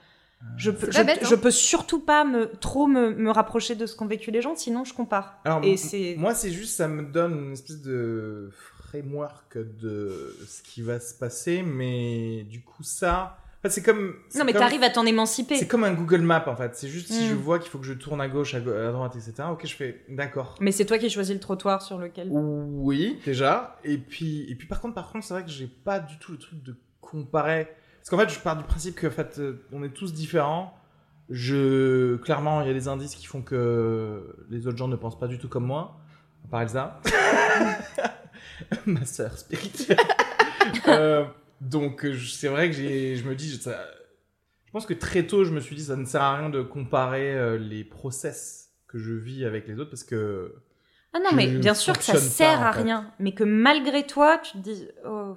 Je 0.58 0.70
peux, 0.70 0.92
C'est 0.92 1.00
je, 1.02 1.04
bête, 1.06 1.20
hein. 1.24 1.28
je 1.30 1.36
peux 1.36 1.50
surtout 1.50 2.00
pas 2.02 2.24
me, 2.24 2.46
trop 2.60 2.86
me, 2.88 3.10
me 3.16 3.32
rapprocher 3.32 3.74
de 3.76 3.86
ce 3.88 3.96
qu'ont 3.96 4.06
vécu 4.06 4.30
les 4.32 4.42
gens, 4.44 4.56
sinon 4.56 4.84
je 4.84 4.94
compare. 4.94 5.40
Alors 5.44 5.64
Et 5.64 5.76
c'est- 5.76 6.16
moi 6.20 6.36
c'est 6.36 6.52
juste 6.52 6.76
ça 6.76 6.88
me 6.88 7.02
donne 7.04 7.46
une 7.48 7.54
espèce 7.54 7.82
de 7.82 8.52
framework 8.90 9.58
de 9.58 10.36
ce 10.48 10.62
qui 10.62 10.82
va 10.84 11.00
se 11.00 11.14
passer 11.16 11.64
mais 11.64 12.44
du 12.44 12.62
coup 12.62 12.84
ça 12.84 13.38
fait, 13.66 13.70
c'est 13.70 13.84
comme 13.84 14.16
Non, 14.36 14.46
mais 14.46 14.52
comme- 14.54 14.62
t'arrives 14.62 14.84
à 14.84 14.90
t'en 14.90 15.06
émanciper. 15.06 15.56
C'est 15.58 15.68
comme 15.68 15.84
un 15.84 15.94
Google 15.94 16.22
Map 16.22 16.46
en 16.48 16.56
fait. 16.56 16.76
C'est 16.76 16.88
juste 16.88 17.12
si 17.12 17.26
Mm. 17.26 17.30
je 17.30 17.34
vois 17.36 17.60
qu'il 17.60 17.70
faut 17.70 17.80
que 17.80 17.86
je 17.86 17.94
tourne 17.94 18.22
à 18.22 18.28
gauche, 18.28 18.54
à, 18.56 18.58
à 18.58 18.92
droite, 18.92 19.16
etc. 19.16 19.34
Ok, 19.52 19.66
je 19.66 19.76
fais 19.76 20.04
d'accord. 20.10 20.56
Mais 20.62 20.72
c'est 20.72 20.86
toi 20.86 20.98
qui 20.98 21.10
choisis 21.10 21.34
le 21.34 21.40
trottoir 21.40 21.82
sur 21.82 21.98
lequel. 21.98 22.30
Oui, 22.32 23.20
déjà. 23.26 23.78
Et 23.84 23.98
puis, 23.98 24.46
et 24.50 24.56
puis 24.56 24.68
par 24.68 24.82
contre, 24.82 24.94
par 24.96 25.12
contre, 25.12 25.26
c'est 25.26 25.34
vrai 25.34 25.44
que 25.44 25.50
j'ai 25.52 25.68
pas 25.68 26.00
du 26.00 26.18
tout 26.20 26.32
le 26.32 26.38
truc 26.38 26.62
de 26.64 26.76
comparer. 27.02 27.68
Parce 28.00 28.10
qu'en 28.10 28.18
fait, 28.18 28.30
je 28.34 28.40
pars 28.40 28.56
du 28.56 28.64
principe 28.64 28.96
que 28.96 29.08
en 29.08 29.12
fait, 29.12 29.40
euh, 29.40 29.66
on 29.72 29.84
est 29.84 29.90
tous 29.90 30.14
différents. 30.14 30.74
Je, 31.32 32.18
clairement, 32.18 32.62
il 32.62 32.68
y 32.68 32.70
a 32.70 32.74
des 32.74 32.88
indices 32.88 33.16
qui 33.16 33.26
font 33.26 33.42
que 33.42 34.36
les 34.52 34.68
autres 34.68 34.78
gens 34.78 34.88
ne 34.88 34.96
pensent 34.96 35.18
pas 35.18 35.28
du 35.28 35.40
tout 35.40 35.50
comme 35.50 35.66
moi. 35.66 35.98
À 36.46 36.48
part 36.52 36.62
Elsa. 36.62 37.00
Ma 38.86 39.06
sœur 39.06 39.38
spirituelle. 39.38 39.98
Euh, 40.88 41.26
donc, 41.62 42.06
euh, 42.06 42.14
je- 42.14 42.32
c'est 42.32 42.48
vrai 42.48 42.70
que 42.70 42.76
j'ai, 42.76 43.16
je 43.16 43.28
me 43.28 43.36
dis, 43.36 43.58
ça, 43.58 43.86
je 44.66 44.72
pense 44.72 44.86
que 44.86 44.94
très 44.94 45.28
tôt, 45.28 45.46
je 45.46 45.52
me 45.52 45.60
suis 45.62 45.76
dit, 45.76 45.84
ça 45.86 45.96
ne 45.96 46.06
sert 46.06 46.22
à 46.22 46.38
rien 46.38 46.50
de 46.50 46.62
comparer 46.62 47.34
euh, 47.36 47.58
les 47.58 47.84
process 47.84 48.72
que 48.88 48.98
je 49.00 49.14
vis 49.14 49.46
avec 49.46 49.68
les 49.68 49.80
autres 49.80 49.90
parce 49.92 50.04
que 50.04 50.56
Ah 51.14 51.20
non, 51.20 51.32
mais 51.36 51.48
bien 51.48 51.74
sûr 51.74 51.98
que 51.98 52.04
ça 52.04 52.18
sert 52.18 52.60
pas, 52.60 52.68
à 52.68 52.72
fait. 52.74 52.82
rien. 52.84 53.14
Mais 53.20 53.34
que 53.34 53.44
malgré 53.44 54.06
toi, 54.06 54.38
tu 54.40 54.54
te 54.54 54.58
dis, 54.60 54.88
oh, 55.06 55.36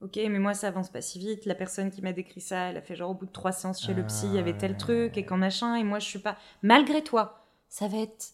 ok, 0.00 0.16
mais 0.16 0.38
moi 0.40 0.54
ça 0.54 0.68
avance 0.68 0.90
pas 0.90 1.00
si 1.02 1.18
vite. 1.18 1.46
La 1.46 1.54
personne 1.54 1.90
qui 1.90 2.02
m'a 2.02 2.12
décrit 2.12 2.40
ça, 2.40 2.70
elle 2.70 2.76
a 2.76 2.82
fait 2.82 2.96
genre 2.96 3.10
au 3.10 3.14
bout 3.14 3.26
de 3.26 3.32
trois 3.32 3.52
séances 3.52 3.82
chez 3.82 3.94
le 3.94 4.02
psy, 4.04 4.26
il 4.28 4.34
y 4.34 4.38
avait 4.38 4.54
tel 4.56 4.76
truc 4.76 5.16
et 5.18 5.24
quand 5.24 5.36
machin, 5.36 5.76
et 5.76 5.84
moi 5.84 5.98
je 6.00 6.06
suis 6.06 6.18
pas. 6.18 6.36
Malgré 6.62 7.02
toi, 7.04 7.46
ça 7.68 7.88
va 7.88 7.98
être 7.98 8.26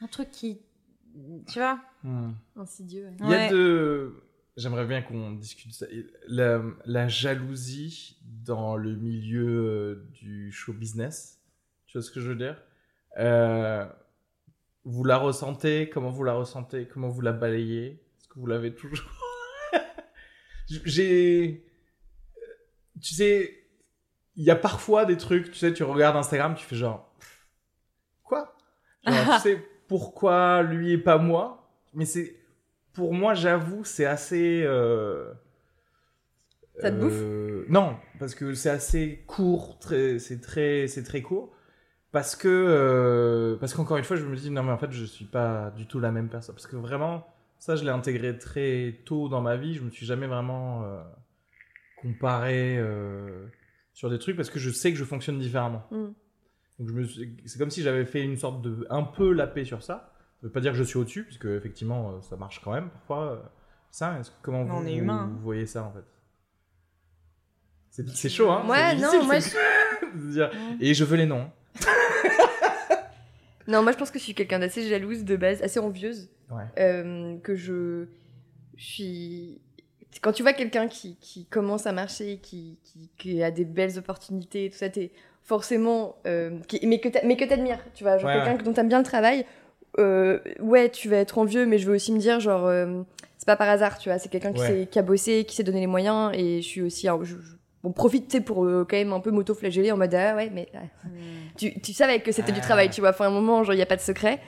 un 0.00 0.08
truc 0.08 0.30
qui. 0.30 0.60
Tu 1.48 1.58
vois? 1.58 1.78
Hmm. 2.02 2.32
Insidieux. 2.56 3.06
ouais. 3.06 3.14
Il 3.20 3.28
y 3.30 3.34
a 3.34 3.38
Ouais. 3.38 3.50
de. 3.50 4.14
J'aimerais 4.56 4.84
bien 4.86 5.00
qu'on 5.02 5.32
discute 5.32 5.68
de 5.68 5.72
ça. 5.72 5.86
La, 6.28 6.62
la 6.84 7.08
jalousie 7.08 8.18
dans 8.22 8.76
le 8.76 8.94
milieu 8.94 9.46
euh, 9.46 10.08
du 10.12 10.52
show 10.52 10.72
business. 10.74 11.40
Tu 11.86 11.96
vois 11.98 12.02
ce 12.02 12.10
que 12.10 12.20
je 12.20 12.28
veux 12.28 12.36
dire? 12.36 12.60
Euh, 13.18 13.86
Vous 14.84 15.04
la 15.04 15.16
ressentez? 15.16 15.88
Comment 15.88 16.10
vous 16.10 16.24
la 16.24 16.34
ressentez? 16.34 16.86
Comment 16.86 17.08
vous 17.08 17.22
la 17.22 17.32
balayez? 17.32 18.02
Est-ce 18.18 18.28
que 18.28 18.38
vous 18.38 18.46
l'avez 18.46 18.74
toujours? 18.74 19.10
J'ai. 20.84 21.64
Tu 23.00 23.14
sais, 23.14 23.58
il 24.36 24.44
y 24.44 24.50
a 24.50 24.56
parfois 24.56 25.04
des 25.06 25.16
trucs, 25.16 25.50
tu 25.50 25.58
sais, 25.58 25.72
tu 25.72 25.82
regardes 25.82 26.16
Instagram, 26.16 26.54
tu 26.54 26.64
fais 26.64 26.76
genre. 26.76 27.12
Quoi? 28.22 28.54
Genre, 29.06 29.36
tu 29.36 29.40
sais, 29.42 29.66
pourquoi 29.88 30.62
lui 30.62 30.92
et 30.92 30.98
pas 30.98 31.18
moi? 31.18 31.70
Mais 31.94 32.04
c'est. 32.04 32.36
Pour 32.94 33.14
moi, 33.14 33.34
j'avoue, 33.34 33.84
c'est 33.84 34.04
assez. 34.04 34.62
euh, 34.64 35.32
Ça 36.80 36.90
te 36.90 36.96
bouffe 36.98 37.12
euh, 37.14 37.64
Non, 37.68 37.96
parce 38.18 38.34
que 38.34 38.54
c'est 38.54 38.70
assez 38.70 39.24
court, 39.26 39.78
très, 39.78 40.18
c'est 40.18 40.40
très, 40.40 40.86
c'est 40.88 41.02
très 41.02 41.22
court. 41.22 41.52
Parce 42.12 42.36
que, 42.36 42.48
euh, 42.48 43.56
parce 43.56 43.74
qu'encore 43.74 43.96
une 43.96 44.04
fois, 44.04 44.16
je 44.16 44.24
me 44.24 44.36
dis 44.36 44.50
non 44.50 44.62
mais 44.62 44.72
en 44.72 44.78
fait, 44.78 44.92
je 44.92 45.04
suis 45.04 45.24
pas 45.24 45.70
du 45.76 45.86
tout 45.86 45.98
la 46.00 46.12
même 46.12 46.28
personne. 46.28 46.54
Parce 46.54 46.66
que 46.66 46.76
vraiment, 46.76 47.26
ça, 47.58 47.76
je 47.76 47.84
l'ai 47.84 47.90
intégré 47.90 48.38
très 48.38 49.00
tôt 49.06 49.28
dans 49.28 49.40
ma 49.40 49.56
vie. 49.56 49.74
Je 49.74 49.82
me 49.82 49.90
suis 49.90 50.06
jamais 50.06 50.26
vraiment 50.26 50.84
euh, 50.84 51.02
comparé 51.96 52.76
euh, 52.78 53.46
sur 53.92 54.10
des 54.10 54.18
trucs 54.18 54.36
parce 54.36 54.50
que 54.50 54.58
je 54.58 54.70
sais 54.70 54.92
que 54.92 54.98
je 54.98 55.04
fonctionne 55.04 55.38
différemment. 55.38 55.84
Mm. 55.90 56.06
Donc 56.78 56.88
je 56.88 56.92
me 56.92 57.04
suis- 57.04 57.36
c'est 57.46 57.58
comme 57.58 57.70
si 57.70 57.82
j'avais 57.82 58.04
fait 58.04 58.22
une 58.22 58.36
sorte 58.36 58.62
de 58.62 58.86
un 58.90 59.02
peu 59.04 59.32
la 59.32 59.46
paix 59.46 59.64
sur 59.64 59.82
ça. 59.82 60.11
Ça 60.42 60.48
veut 60.48 60.52
pas 60.52 60.60
dire 60.60 60.72
que 60.72 60.78
je 60.78 60.82
suis 60.82 60.98
au-dessus, 60.98 61.22
puisque 61.24 61.44
effectivement, 61.46 62.10
euh, 62.10 62.20
ça 62.20 62.36
marche 62.36 62.60
quand 62.64 62.72
même 62.72 62.90
parfois. 62.90 63.32
euh, 63.32 63.36
Ça, 63.92 64.18
comment 64.42 64.64
vous, 64.64 64.84
humain, 64.88 65.28
hein. 65.30 65.30
vous 65.36 65.42
voyez 65.42 65.66
ça 65.66 65.84
en 65.84 65.92
fait? 65.92 66.04
C'est 68.14 68.28
chaud, 68.28 68.50
hein 68.50 68.66
Ouais, 68.68 68.96
non, 68.96 69.22
moi, 69.24 69.36
dire, 70.14 70.50
Et 70.80 70.94
je 70.94 71.04
veux 71.04 71.16
les 71.16 71.26
noms. 71.26 71.48
Non, 73.68 73.82
moi 73.82 73.92
je 73.92 73.96
pense 73.96 74.10
que 74.10 74.18
je 74.18 74.24
suis 74.24 74.34
quelqu'un 74.34 74.58
d'assez 74.58 74.88
jalouse 74.88 75.24
de 75.24 75.36
base, 75.36 75.62
assez 75.62 75.78
envieuse. 75.78 76.28
Ouais. 76.50 76.64
Euh, 76.78 77.38
que 77.38 77.54
je, 77.54 78.06
je 78.76 78.84
suis. 78.84 79.60
Quand 80.20 80.32
tu 80.32 80.42
vois 80.42 80.52
quelqu'un 80.52 80.88
qui, 80.88 81.16
qui 81.16 81.46
commence 81.46 81.86
à 81.86 81.92
marcher, 81.92 82.38
qui, 82.38 82.78
qui, 82.82 83.10
qui 83.16 83.42
a 83.42 83.50
des 83.52 83.64
belles 83.64 83.96
opportunités, 83.98 84.68
tout 84.70 84.76
ça, 84.78 84.88
t'es 84.90 85.12
forcément. 85.42 86.16
euh, 86.26 86.58
mais 86.82 86.98
que 87.00 87.08
t'a- 87.08 87.24
mais 87.24 87.36
que 87.36 87.44
t'admires, 87.44 87.78
tu 87.94 88.02
vois. 88.04 88.18
Genre 88.18 88.26
Ouais, 88.28 88.36
quelqu'un 88.36 88.56
ouais. 88.56 88.62
dont 88.64 88.72
t'aimes 88.72 88.88
bien 88.88 88.98
le 88.98 89.04
travail. 89.04 89.46
Euh, 89.98 90.38
ouais, 90.60 90.88
tu 90.90 91.08
vas 91.08 91.16
être 91.18 91.38
envieux, 91.38 91.66
mais 91.66 91.78
je 91.78 91.86
veux 91.88 91.94
aussi 91.94 92.12
me 92.12 92.18
dire, 92.18 92.40
genre. 92.40 92.66
euh, 92.66 93.02
c'est 93.38 93.46
pas 93.46 93.56
par 93.56 93.68
hasard, 93.68 93.98
tu 93.98 94.08
vois. 94.08 94.18
C'est 94.20 94.28
quelqu'un 94.28 94.52
qui, 94.52 94.60
Ouais. 94.62 94.88
qui 94.90 94.98
a 94.98 95.02
bossé, 95.02 95.44
qui 95.44 95.56
s'est 95.56 95.64
donné 95.64 95.80
les 95.80 95.86
moyens, 95.88 96.30
et 96.34 96.62
je 96.62 96.66
suis 96.66 96.82
aussi. 96.82 97.08
un- 97.08 97.18
je- 97.22 97.34
je- 97.36 97.56
on 97.84 97.90
profite, 97.90 98.28
tu 98.28 98.36
sais, 98.36 98.40
pour 98.40 98.64
euh, 98.64 98.86
quand 98.88 98.96
même 98.96 99.12
un 99.12 99.18
peu 99.18 99.32
m'auto-flageller 99.32 99.90
en 99.90 99.96
mode 99.96 100.14
ah 100.14 100.36
ouais, 100.36 100.48
mais 100.54 100.68
ah, 100.74 100.78
tu, 101.56 101.80
tu 101.80 101.92
savais 101.92 102.20
que 102.20 102.30
c'était 102.30 102.52
du 102.52 102.60
Ah. 102.60 102.64
travail, 102.64 102.90
tu 102.90 103.00
vois. 103.00 103.10
Enfin, 103.10 103.24
à 103.24 103.28
un 103.28 103.32
moment, 103.32 103.64
genre, 103.64 103.74
il 103.74 103.78
n'y 103.78 103.82
a 103.82 103.86
pas 103.86 103.96
de 103.96 104.00
secret. 104.00 104.38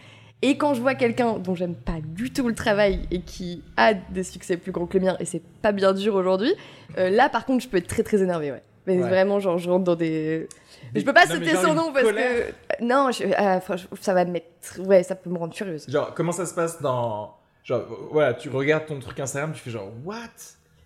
Et 0.42 0.56
quand 0.58 0.74
je 0.74 0.80
vois 0.80 0.94
quelqu'un 0.94 1.38
dont 1.38 1.54
j'aime 1.56 1.74
pas 1.74 1.98
du 2.04 2.30
tout 2.32 2.46
le 2.46 2.54
travail 2.54 3.00
et 3.10 3.20
qui 3.22 3.62
a 3.76 3.94
des 3.94 4.22
succès 4.22 4.56
plus 4.56 4.70
grands 4.72 4.86
que 4.86 4.96
le 4.98 5.04
mien, 5.04 5.16
et 5.18 5.24
c'est 5.24 5.42
pas 5.62 5.72
bien 5.72 5.92
dur 5.92 6.14
aujourd'hui, 6.14 6.52
euh, 6.98 7.10
là, 7.10 7.28
par 7.28 7.46
contre, 7.46 7.64
je 7.64 7.68
peux 7.68 7.78
être 7.78 7.86
très 7.88 8.02
très 8.04 8.22
énervée, 8.22 8.52
ouais. 8.52 8.62
Mais 8.86 8.98
Ouais. 8.98 9.08
vraiment, 9.08 9.40
genre, 9.40 9.58
je 9.58 9.68
rentre 9.70 9.84
dans 9.84 9.96
des. 9.96 10.46
Je 10.94 11.02
peux 11.02 11.12
pas 11.12 11.27
citer 11.27 11.55
son 11.56 11.74
nom 11.74 11.93
parce 11.93 12.05
colère. 12.05 12.47
que. 12.78 12.85
Non, 12.85 13.11
je- 13.11 13.24
ah, 13.36 13.61
franchement, 13.61 13.90
ça 14.01 14.15
va 14.15 14.24
me 14.24 14.32
mettre. 14.32 14.47
Ouais, 14.81 15.02
ça 15.02 15.15
peut 15.15 15.31
me 15.31 15.39
rendre 15.39 15.55
furieuse. 15.55 15.86
Genre, 15.89 16.12
comment 16.15 16.32
ça 16.32 16.47
se 16.47 16.55
passe 16.55 16.81
dans. 16.81 17.35
Genre, 17.65 17.81
euh, 17.81 18.09
voilà, 18.11 18.35
tu 18.35 18.48
regardes 18.51 18.86
ton 18.86 18.98
truc 18.98 19.19
Instagram, 19.20 19.52
tu 19.55 19.61
fais 19.61 19.70
genre, 19.70 19.90
what? 20.05 20.16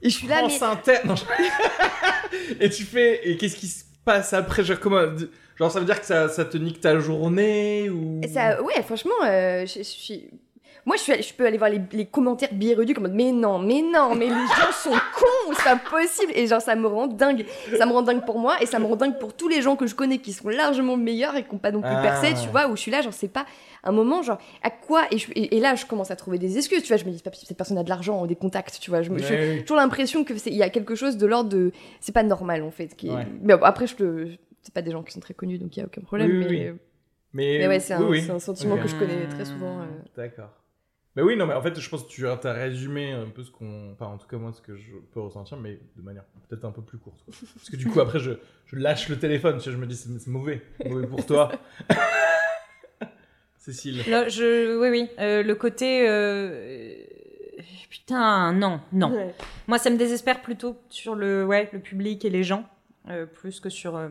Et 0.02 0.10
je 0.10 0.16
suis 0.16 0.28
là, 0.28 0.42
mais. 0.46 0.62
Inter 0.62 0.98
Non, 1.04 1.14
je- 1.16 1.24
Et 2.60 2.70
tu 2.70 2.84
fais. 2.84 3.28
Et 3.28 3.36
qu'est-ce 3.36 3.56
qui 3.56 3.66
se 3.66 3.84
passe 4.04 4.32
après? 4.32 4.64
Genre, 4.64 4.78
comment. 4.80 5.02
Genre, 5.58 5.70
ça 5.72 5.80
veut 5.80 5.86
dire 5.86 5.98
que 6.00 6.06
ça, 6.06 6.28
ça 6.28 6.44
te 6.44 6.56
nique 6.56 6.80
ta 6.80 6.98
journée 7.00 7.90
ou? 7.90 8.20
Ça, 8.32 8.62
ouais, 8.62 8.80
franchement, 8.84 9.10
euh, 9.24 9.66
je, 9.66 9.78
je 9.78 9.82
suis. 9.82 10.30
Moi, 10.88 10.96
je, 10.96 11.02
suis, 11.02 11.22
je 11.22 11.34
peux 11.34 11.44
aller 11.46 11.58
voir 11.58 11.68
les, 11.68 11.80
les 11.92 12.06
commentaires 12.06 12.48
biéruducs 12.52 12.96
comme 12.96 13.12
mais 13.12 13.30
non, 13.30 13.58
mais 13.58 13.82
non, 13.82 14.14
mais 14.14 14.24
les 14.26 14.30
gens 14.32 14.72
sont 14.72 14.90
cons, 14.90 15.52
c'est 15.54 15.62
pas 15.64 15.76
possible. 15.76 16.32
Et 16.34 16.46
genre, 16.46 16.62
ça 16.62 16.74
me 16.76 16.86
rend 16.86 17.06
dingue. 17.08 17.44
Ça 17.76 17.84
me 17.84 17.92
rend 17.92 18.00
dingue 18.00 18.24
pour 18.24 18.38
moi 18.38 18.56
et 18.62 18.66
ça 18.66 18.78
me 18.78 18.86
rend 18.86 18.96
dingue 18.96 19.18
pour 19.18 19.34
tous 19.34 19.48
les 19.48 19.60
gens 19.60 19.76
que 19.76 19.86
je 19.86 19.94
connais 19.94 20.16
qui 20.16 20.32
sont 20.32 20.48
largement 20.48 20.96
meilleurs 20.96 21.36
et 21.36 21.44
qui 21.44 21.52
n'ont 21.52 21.58
pas 21.58 21.72
non 21.72 21.82
plus 21.82 21.90
Ah. 21.92 22.00
percé, 22.00 22.28
tu 22.42 22.48
vois, 22.48 22.68
où 22.68 22.74
je 22.76 22.80
suis 22.80 22.90
là, 22.90 23.02
genre, 23.02 23.12
c'est 23.12 23.28
pas 23.32 23.44
un 23.84 23.92
moment, 23.92 24.22
genre, 24.22 24.38
à 24.62 24.70
quoi 24.70 25.02
et, 25.10 25.18
je- 25.18 25.30
et, 25.34 25.56
et 25.58 25.60
là, 25.60 25.74
je 25.74 25.84
commence 25.84 26.10
à 26.10 26.16
trouver 26.16 26.38
des 26.38 26.56
excuses, 26.56 26.82
tu 26.82 26.88
vois. 26.88 26.96
Je 26.96 27.04
me 27.04 27.10
dis, 27.10 27.22
pas 27.22 27.30
cette 27.34 27.56
personne 27.56 27.76
a 27.76 27.82
de 27.84 27.88
l'argent, 27.90 28.24
des 28.24 28.34
contacts, 28.36 28.78
tu 28.80 28.88
vois. 28.90 29.02
Je 29.02 29.10
me, 29.10 29.18
j'ai 29.18 29.60
toujours 29.62 29.76
l'impression 29.76 30.24
que 30.24 30.36
c'est 30.38 30.48
il 30.50 30.56
y 30.56 30.62
a 30.62 30.70
quelque 30.70 30.94
chose 30.94 31.18
de 31.18 31.26
l'ordre 31.26 31.50
de 31.50 31.70
c'est 32.00 32.12
pas 32.14 32.22
normal 32.22 32.62
en 32.62 32.70
fait 32.70 32.96
qui 32.96 33.08
est- 33.08 33.12
Ouais. 33.14 33.26
mais 33.42 33.54
bon, 33.56 33.64
après 33.64 33.86
je 33.86 33.94
le 34.02 34.28
c'est 34.62 34.72
pas 34.72 34.82
des 34.82 34.90
gens 34.90 35.02
qui 35.02 35.12
sont 35.12 35.20
très 35.20 35.34
connus 35.34 35.58
donc 35.58 35.76
il 35.76 35.80
y 35.80 35.82
a 35.82 35.86
aucun 35.86 36.00
problème 36.00 36.30
Oui, 36.30 36.38
mais, 36.38 36.70
oui. 36.70 36.78
Mais, 37.34 37.58
mais 37.58 37.68
ouais 37.68 37.78
c'est 37.80 37.92
un, 37.92 38.38
sentiment 38.38 38.76
que 38.78 38.88
je 38.88 38.94
connais 38.96 39.26
très 39.28 39.44
souvent 39.44 39.80
euh. 39.80 39.84
D'accord. 40.16 40.48
Mais 41.18 41.24
oui, 41.24 41.34
non, 41.34 41.46
mais 41.46 41.54
en 41.54 41.62
fait, 41.62 41.76
je 41.80 41.88
pense 41.88 42.04
que 42.04 42.08
tu 42.12 42.24
as 42.28 42.52
résumé 42.52 43.10
un 43.10 43.26
peu 43.28 43.42
ce 43.42 43.50
qu'on. 43.50 43.90
Enfin, 43.90 44.06
en 44.06 44.18
tout 44.18 44.28
cas, 44.28 44.36
moi, 44.36 44.52
ce 44.52 44.60
que 44.60 44.76
je 44.76 44.92
peux 45.12 45.18
ressentir, 45.18 45.56
mais 45.56 45.80
de 45.96 46.02
manière 46.02 46.22
peut-être 46.48 46.64
un 46.64 46.70
peu 46.70 46.80
plus 46.80 46.96
courte. 46.98 47.20
quoi. 47.24 47.34
Parce 47.56 47.70
que 47.70 47.74
du 47.76 47.88
coup, 47.88 47.98
après, 47.98 48.20
je, 48.20 48.30
je 48.66 48.76
lâche 48.76 49.08
le 49.08 49.18
téléphone, 49.18 49.56
tu 49.58 49.64
sais, 49.64 49.72
je 49.72 49.76
me 49.78 49.86
dis, 49.88 49.96
c'est 49.96 50.16
c'est 50.16 50.30
mauvais. 50.30 50.62
Mauvais 50.88 51.08
pour 51.08 51.26
toi. 51.26 51.50
Cécile. 53.58 54.04
Là, 54.08 54.28
je, 54.28 54.78
oui, 54.80 54.88
oui. 54.90 55.08
euh, 55.18 55.42
le 55.42 55.54
côté. 55.56 56.08
euh, 56.08 56.94
Putain, 57.90 58.52
non, 58.52 58.80
non. 58.92 59.10
Ouais. 59.12 59.34
Moi, 59.66 59.78
ça 59.78 59.90
me 59.90 59.96
désespère 59.96 60.40
plutôt 60.40 60.76
sur 60.88 61.16
le, 61.16 61.44
ouais, 61.44 61.68
le 61.72 61.80
public 61.80 62.24
et 62.24 62.30
les 62.30 62.44
gens, 62.44 62.64
euh, 63.10 63.26
plus 63.26 63.58
que 63.60 63.70
sur 63.70 63.96
euh, 63.96 64.08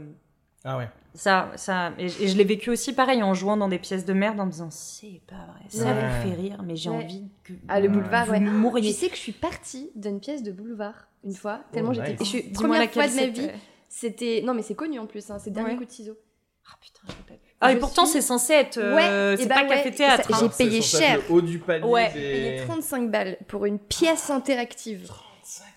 Ah 0.65 0.77
ouais. 0.77 0.89
Ça. 1.17 1.51
ça 1.55 1.91
et, 1.99 2.05
et 2.05 2.27
je 2.27 2.37
l'ai 2.37 2.43
vécu 2.45 2.69
aussi 2.69 2.93
pareil 2.93 3.21
en 3.23 3.33
jouant 3.33 3.57
dans 3.57 3.67
des 3.67 3.79
pièces 3.79 4.05
de 4.05 4.13
merde 4.13 4.39
en 4.39 4.45
me 4.45 4.51
disant 4.51 4.69
c'est 4.71 5.21
pas 5.27 5.35
vrai, 5.35 5.61
ça 5.69 5.85
Ouais. 5.85 5.93
vous 5.93 6.29
fait 6.29 6.35
rire, 6.35 6.61
mais 6.65 6.75
j'ai 6.75 6.89
Ouais. 6.89 6.95
envie 7.03 7.23
que. 7.43 7.53
ah 7.67 7.79
le 7.79 7.87
Ouais. 7.87 7.93
boulevard 7.93 8.25
vous 8.27 8.31
ouais 8.33 8.39
mouriez. 8.39 8.91
tu 8.93 8.97
sais 8.99 9.09
que 9.09 9.15
je 9.15 9.21
suis 9.21 9.31
partie 9.33 9.89
d'une 9.95 10.19
pièce 10.19 10.43
de 10.43 10.51
boulevard 10.51 11.07
une 11.23 11.33
fois 11.33 11.61
tellement 11.73 11.89
Oh, 11.91 11.93
j'étais 11.93 12.11
nice. 12.11 12.21
et 12.21 12.23
je 12.25 12.29
suis 12.29 12.43
première 12.51 12.79
laquelle 12.79 13.09
fois 13.09 13.21
de 13.21 13.27
ma 13.27 13.27
vie 13.31 13.49
c'était 13.89 14.41
non 14.45 14.53
mais 14.53 14.61
c'est 14.61 14.75
connu 14.75 14.99
en 14.99 15.05
plus 15.07 15.29
hein, 15.29 15.37
c'est 15.39 15.51
dernier 15.51 15.75
coup 15.75 15.85
de 15.85 15.91
ciseau 15.91 16.15
Ah 16.69 16.75
putain, 16.81 17.01
j'ai 17.07 17.13
pas 17.27 17.33
vu. 17.33 17.39
Ah, 17.59 17.71
et 17.71 17.75
Je 17.75 17.79
pourtant, 17.79 18.05
suis- 18.05 18.21
c'est 18.21 18.27
censé 18.27 18.53
être. 18.53 18.77
euh, 18.77 18.95
Ouais, 18.95 19.37
c'est 19.41 19.47
bah 19.47 19.55
pas 19.55 19.61
ouais, 19.63 19.69
café 19.69 19.89
théâtre. 19.91 20.29
ça- 20.29 20.35
hein. 20.35 20.39
j'ai 20.41 20.51
C'est 20.51 20.63
payé 20.69 20.81
cher. 20.81 21.17
Le 21.27 21.33
haut 21.33 21.41
du 21.41 21.57
panier. 21.57 21.87
Ouais. 21.87 22.11
des- 22.13 22.19
j'ai 22.19 22.31
payé 22.51 22.61
35 22.67 23.09
balles 23.09 23.37
pour 23.47 23.65
une 23.65 23.79
pièce 23.79 24.29
interactive 24.29 25.09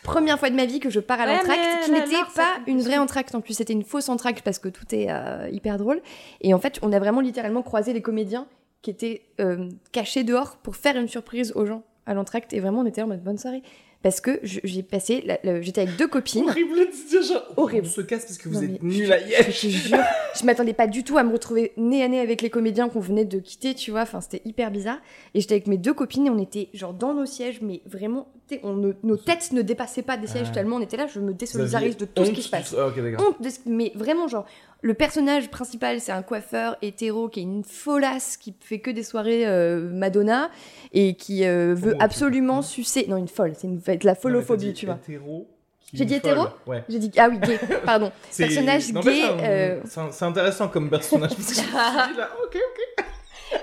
Première 0.02 0.39
fois 0.39 0.51
de 0.51 0.56
ma 0.56 0.64
vie 0.66 0.81
que 0.81 0.90
je 0.90 1.01
pare 1.01 1.20
à 1.20 1.27
l'entracte, 1.27 1.85
qui 1.85 1.90
n'était 1.90 2.16
pas 2.35 2.59
une 2.66 2.81
vraie 2.81 2.98
entracte 2.98 3.35
en 3.35 3.40
plus, 3.40 3.55
c'était 3.55 3.72
une 3.72 3.85
fausse 3.85 4.09
entracte 4.09 4.43
parce 4.43 4.59
que 4.59 4.68
tout 4.68 4.86
est 4.94 5.09
euh, 5.10 5.48
hyper 5.51 5.77
drôle. 5.78 6.01
Et 6.40 6.55
en 6.55 6.59
fait, 6.59 6.78
on 6.82 6.93
a 6.93 6.98
vraiment 6.98 7.20
littéralement 7.20 7.62
croisé 7.62 7.93
les 7.93 8.02
comédiens 8.02 8.47
qui 8.82 8.90
étaient 8.90 9.22
euh, 9.40 9.68
cachés 9.93 10.24
dehors 10.24 10.56
pour 10.56 10.77
faire 10.77 10.97
une 10.97 11.09
surprise 11.09 11.52
aux 11.55 11.66
gens 11.66 11.82
à 12.06 12.14
l'entracte. 12.14 12.52
Et 12.52 12.60
vraiment, 12.60 12.81
on 12.81 12.86
était 12.86 13.02
en 13.02 13.09
mode 13.09 13.22
bonne 13.22 13.39
soirée. 13.39 13.62
Parce 14.02 14.22
que 14.22 14.40
j'ai 14.43 14.82
passé, 14.82 15.27
j'étais 15.60 15.82
avec 15.82 15.97
deux 15.98 16.09
copines. 16.09 16.48
Horrible 16.48 16.86
de 16.86 16.90
se 16.90 17.09
dire 17.10 17.22
genre. 17.22 17.43
Horrible. 17.59 17.86
On 17.86 17.90
se 17.90 18.01
casse 18.01 18.24
parce 18.24 18.39
que 18.39 18.48
vous 18.48 18.55
Non, 18.55 18.74
êtes 18.74 18.82
nuls 18.82 19.12
à 19.12 19.18
Je 19.51 19.68
jure, 19.68 19.98
je 20.35 20.47
m'attendais 20.47 20.72
pas 20.72 20.86
du 20.86 21.05
tout 21.05 21.18
à 21.18 21.22
me 21.22 21.31
retrouver 21.31 21.74
nez 21.77 22.02
à 22.02 22.09
nez 22.09 22.18
avec 22.18 22.40
les 22.40 22.48
comédiens 22.48 22.89
qu'on 22.89 23.01
venait 23.01 23.27
de 23.27 23.39
quitter, 23.39 23.74
tu 23.74 23.90
vois. 23.90 24.01
Enfin, 24.01 24.22
c'était 24.22 24.40
hyper 24.47 24.70
bizarre. 24.70 24.97
Et 25.35 25.43
j'étais 25.43 25.52
avec 25.52 25.66
mes 25.66 25.77
deux 25.77 25.93
copines 25.93 26.27
et 26.27 26.31
on 26.31 26.39
était 26.39 26.70
genre 26.72 26.94
dans 26.94 27.12
nos 27.12 27.27
sièges, 27.27 27.60
mais 27.60 27.82
vraiment, 27.85 28.28
on 28.64 28.74
ne- 28.74 28.93
nos 29.02 29.16
têtes 29.16 29.52
ne 29.52 29.62
dépassaient 29.62 30.02
pas 30.02 30.16
des 30.16 30.27
sièges 30.27 30.48
Ah. 30.51 30.55
tellement 30.55 30.77
on 30.77 30.81
était 30.81 30.97
là. 30.97 31.06
Je 31.06 31.20
me 31.20 31.32
désolidarise 31.32 31.97
de 31.97 32.06
tout 32.06 32.24
ce 32.24 32.31
qui 32.31 32.43
se 32.43 32.48
passe. 32.48 32.72
Ok, 32.72 33.01
d'accord. 33.01 33.28
honte 33.28 33.43
de 33.43 33.48
ce- 33.51 33.59
mais 33.66 33.93
vraiment 33.94 34.27
genre 34.27 34.47
le 34.82 34.94
personnage 34.94 35.51
principal 35.51 36.01
c'est 36.01 36.12
un 36.12 36.22
coiffeur 36.22 36.77
hétéro 36.82 37.28
qui 37.28 37.40
est 37.40 37.44
une 37.44 37.64
folasse 37.64 38.36
qui 38.36 38.55
fait 38.60 38.78
que 38.81 38.90
des 38.90 39.02
soirées 39.02 39.47
euh, 39.47 39.89
Madonna 39.93 40.51
et 40.93 41.14
qui 41.14 41.44
euh, 41.44 41.74
veut 41.77 41.94
Oh, 41.97 42.02
absolument 42.02 42.62
sucer 42.62 43.06
non 43.09 43.16
une 43.18 43.28
folle 43.28 43.52
c'est 43.56 43.66
une 43.68 43.78
de 43.78 43.98
la 44.06 44.14
folophobie 44.14 44.66
Non, 44.66 44.72
dit 44.72 44.74
tu 44.78 44.86
vois 44.86 44.94
hétéro, 45.02 45.48
J'ai 45.93 46.05
dit 46.05 46.14
hétéro 46.14 46.44
Ouais. 46.66 46.82
j'ai 46.89 46.98
dit 46.98 47.10
ah 47.18 47.28
oui 47.28 47.39
gay 47.39 47.59
pardon 47.85 48.10
Personnage 48.36 48.93
gay, 48.93 49.22
euh, 49.43 49.81
C'est 50.10 50.24
intéressant 50.24 50.68
comme 50.68 50.89
personnage 50.89 51.35
parce 51.36 51.52
que 51.60 52.16
là, 52.18 52.31
ok, 52.44 52.56
ok. 52.56 53.05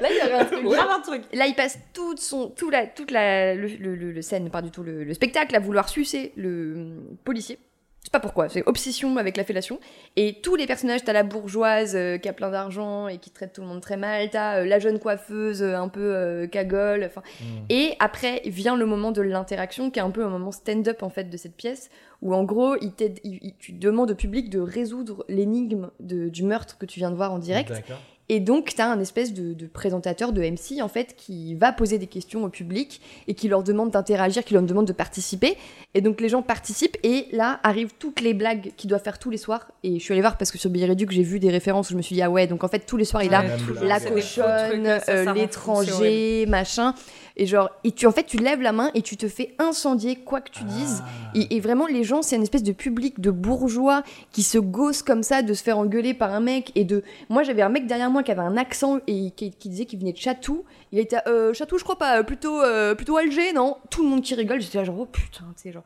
Là 0.02 0.08
il 0.12 0.18
y 0.18 0.22
aurait 0.22 0.42
un 0.42 0.46
truc 0.46 0.64
Grave 0.64 0.90
un 0.92 1.02
truc. 1.02 1.24
Là, 1.34 1.48
il 1.48 1.56
passe 1.56 1.78
toute 1.94 2.20
son, 2.20 2.50
tout 2.50 2.70
la, 2.70 2.86
toute 2.88 3.12
la, 3.12 3.56
le, 3.56 3.68
le, 3.68 3.96
le- 3.96 4.12
le 4.12 4.22
scène, 4.22 4.50
pas 4.50 4.62
du 4.62 4.72
tout 4.72 4.84
le, 4.84 5.04
le 5.04 5.14
spectacle, 5.14 5.56
à 5.56 5.60
vouloir 5.60 5.90
sucer 5.90 6.34
le 6.36 6.74
hum, 6.76 7.18
policier. 7.24 7.60
Je 8.02 8.10
sais 8.10 8.12
pas 8.12 8.20
pourquoi, 8.22 8.48
c'est 8.48 8.64
obsession 8.66 9.18
avec 9.18 9.36
la 9.36 9.44
fellation. 9.44 9.82
Et 10.16 10.40
tous 10.42 10.56
les 10.56 10.66
personnages, 10.66 11.04
t'as 11.04 11.12
la 11.12 11.24
bourgeoise 11.24 11.94
euh, 11.98 12.18
qui 12.18 12.30
a 12.30 12.34
plein 12.34 12.50
d'argent 12.50 13.10
et 13.10 13.18
qui 13.18 13.32
traite 13.32 13.52
tout 13.52 13.60
le 13.60 13.68
monde 13.68 13.82
très 13.82 13.98
mal, 13.98 14.30
t'as 14.30 14.60
euh, 14.62 14.66
la 14.66 14.80
jeune 14.80 14.98
coiffeuse 14.98 15.62
euh, 15.62 15.76
un 15.76 15.90
peu 15.90 16.16
euh, 16.16 16.48
cagole, 16.48 17.04
enfin. 17.06 17.22
Et 17.70 17.96
après 18.00 18.42
vient 18.46 18.78
le 18.78 18.86
moment 18.86 19.12
de 19.12 19.22
l'interaction, 19.22 19.92
qui 19.92 20.00
est 20.00 20.04
un 20.04 20.12
peu 20.12 20.24
un 20.24 20.30
moment 20.30 20.54
stand-up 20.54 21.04
en 21.04 21.10
fait 21.10 21.26
de 21.26 21.36
cette 21.36 21.58
pièce, 21.58 21.90
où 22.22 22.34
en 22.34 22.46
gros, 22.46 22.78
il 22.80 22.94
t'aide- 22.94 23.20
il- 23.26 23.40
il- 23.42 23.56
tu 23.58 23.74
demandes 23.74 24.12
au 24.12 24.16
public 24.16 24.50
de 24.50 24.60
résoudre 24.60 25.26
l'énigme 25.28 25.90
du 26.00 26.44
meurtre 26.44 26.78
que 26.78 26.86
tu 26.86 27.00
viens 27.00 27.12
de 27.12 27.16
voir 27.18 27.34
en 27.34 27.40
direct. 27.40 27.72
D'accord. 27.72 28.00
Et 28.30 28.40
donc, 28.40 28.74
tu 28.76 28.82
as 28.82 28.90
un 28.90 29.00
espèce 29.00 29.34
de, 29.34 29.54
de 29.54 29.68
présentateur 29.68 30.34
de 30.34 30.42
MC, 30.42 30.82
en 30.82 30.90
fait, 30.90 31.16
qui 31.16 31.56
va 31.56 31.72
poser 31.72 31.98
des 31.98 32.08
questions 32.08 32.44
au 32.44 32.50
public 32.50 33.02
et 33.28 33.34
qui 33.34 33.48
leur 33.48 33.64
demande 33.64 33.92
d'interagir, 33.92 34.44
qui 34.44 34.54
leur 34.54 34.64
demande 34.64 34.86
de 34.86 34.94
participer. 34.94 35.58
Et 35.94 36.02
donc, 36.02 36.20
les 36.20 36.30
gens 36.30 36.42
participent 36.42 36.98
et 37.04 37.28
là 37.32 37.60
arrivent 37.64 37.94
toutes 37.98 38.20
les 38.20 38.34
blagues 38.34 38.72
qu'ils 38.76 38.90
doivent 38.90 39.04
faire 39.04 39.20
tous 39.20 39.30
les 39.30 39.38
soirs. 39.38 39.72
Et 39.84 39.98
je 40.00 40.04
suis 40.04 40.12
allée 40.12 40.22
voir 40.22 40.38
parce 40.38 40.52
que 40.52 40.58
sur 40.58 40.70
Billet 40.70 40.88
j'ai 41.10 41.24
vu 41.24 41.40
des 41.40 41.50
références 41.50 41.90
où 41.90 41.94
je 41.94 41.98
me 41.98 42.02
suis 42.02 42.16
dit, 42.16 42.22
ah 42.22 42.30
ouais, 42.30 42.48
donc 42.48 42.64
en 42.64 42.68
fait, 42.68 42.80
tous 42.80 42.98
les 42.98 43.06
soirs, 43.06 43.24
il 43.24 43.34
a 43.34 43.38
Ouais, 43.42 43.88
la 43.88 44.00
cochonne, 44.00 45.00
euh, 45.10 45.34
l'étranger, 45.34 46.46
machin. 46.48 46.94
Et 47.40 47.46
genre, 47.46 47.70
et 47.84 47.92
tu, 47.92 48.08
en 48.08 48.12
fait, 48.12 48.24
tu 48.24 48.38
lèves 48.38 48.62
la 48.62 48.72
main 48.72 48.90
et 48.96 49.04
tu 49.04 49.16
te 49.16 49.28
fais 49.28 49.54
incendier 49.60 50.16
quoi 50.16 50.42
que 50.42 50.50
tu 50.50 50.64
dises. 50.64 51.04
Ah. 51.06 51.32
Et, 51.36 51.56
et 51.56 51.60
vraiment, 51.60 51.86
les 51.86 52.04
gens, 52.04 52.24
c'est 52.24 52.36
une 52.36 52.42
espèce 52.42 52.64
de 52.64 52.72
public 52.72 53.20
de 53.20 53.30
bourgeois 53.30 54.02
qui 54.32 54.42
se 54.42 54.58
gosse 54.58 55.04
comme 55.04 55.22
ça 55.22 55.44
de 55.44 55.54
se 55.54 55.62
faire 55.62 55.78
engueuler 55.78 56.16
par 56.16 56.34
un 56.34 56.40
mec. 56.40 56.72
Et 56.74 56.84
de. 56.84 57.04
Moi, 57.30 57.44
j'avais 57.44 57.62
un 57.62 57.70
mec 57.70 57.86
derrière 57.86 58.10
moi 58.10 58.17
qui 58.24 58.32
avait 58.32 58.42
un 58.42 58.58
accent 58.58 59.00
et 59.08 59.32
qui, 59.32 59.52
qui 59.52 59.70
disait 59.70 59.86
qu'il 59.86 60.00
venait 60.00 60.14
de 60.14 60.18
Chatou. 60.18 60.66
Il 60.92 61.00
était 61.00 61.18
euh, 61.28 61.54
Chatou, 61.54 61.78
je 61.78 61.84
crois 61.84 61.98
pas, 61.98 62.20
euh, 62.20 62.24
plutôt, 62.24 62.62
euh, 62.62 62.96
plutôt 62.96 63.18
Alger, 63.18 63.54
non? 63.54 63.78
Tout 63.90 64.04
le 64.04 64.10
monde 64.10 64.22
qui 64.22 64.36
rigole. 64.36 64.62
J'étais 64.62 64.78
là, 64.78 64.84
genre, 64.84 65.00
oh 65.00 65.06
putain, 65.06 65.46
tu 65.56 65.64
sais, 65.64 65.72
genre. 65.72 65.84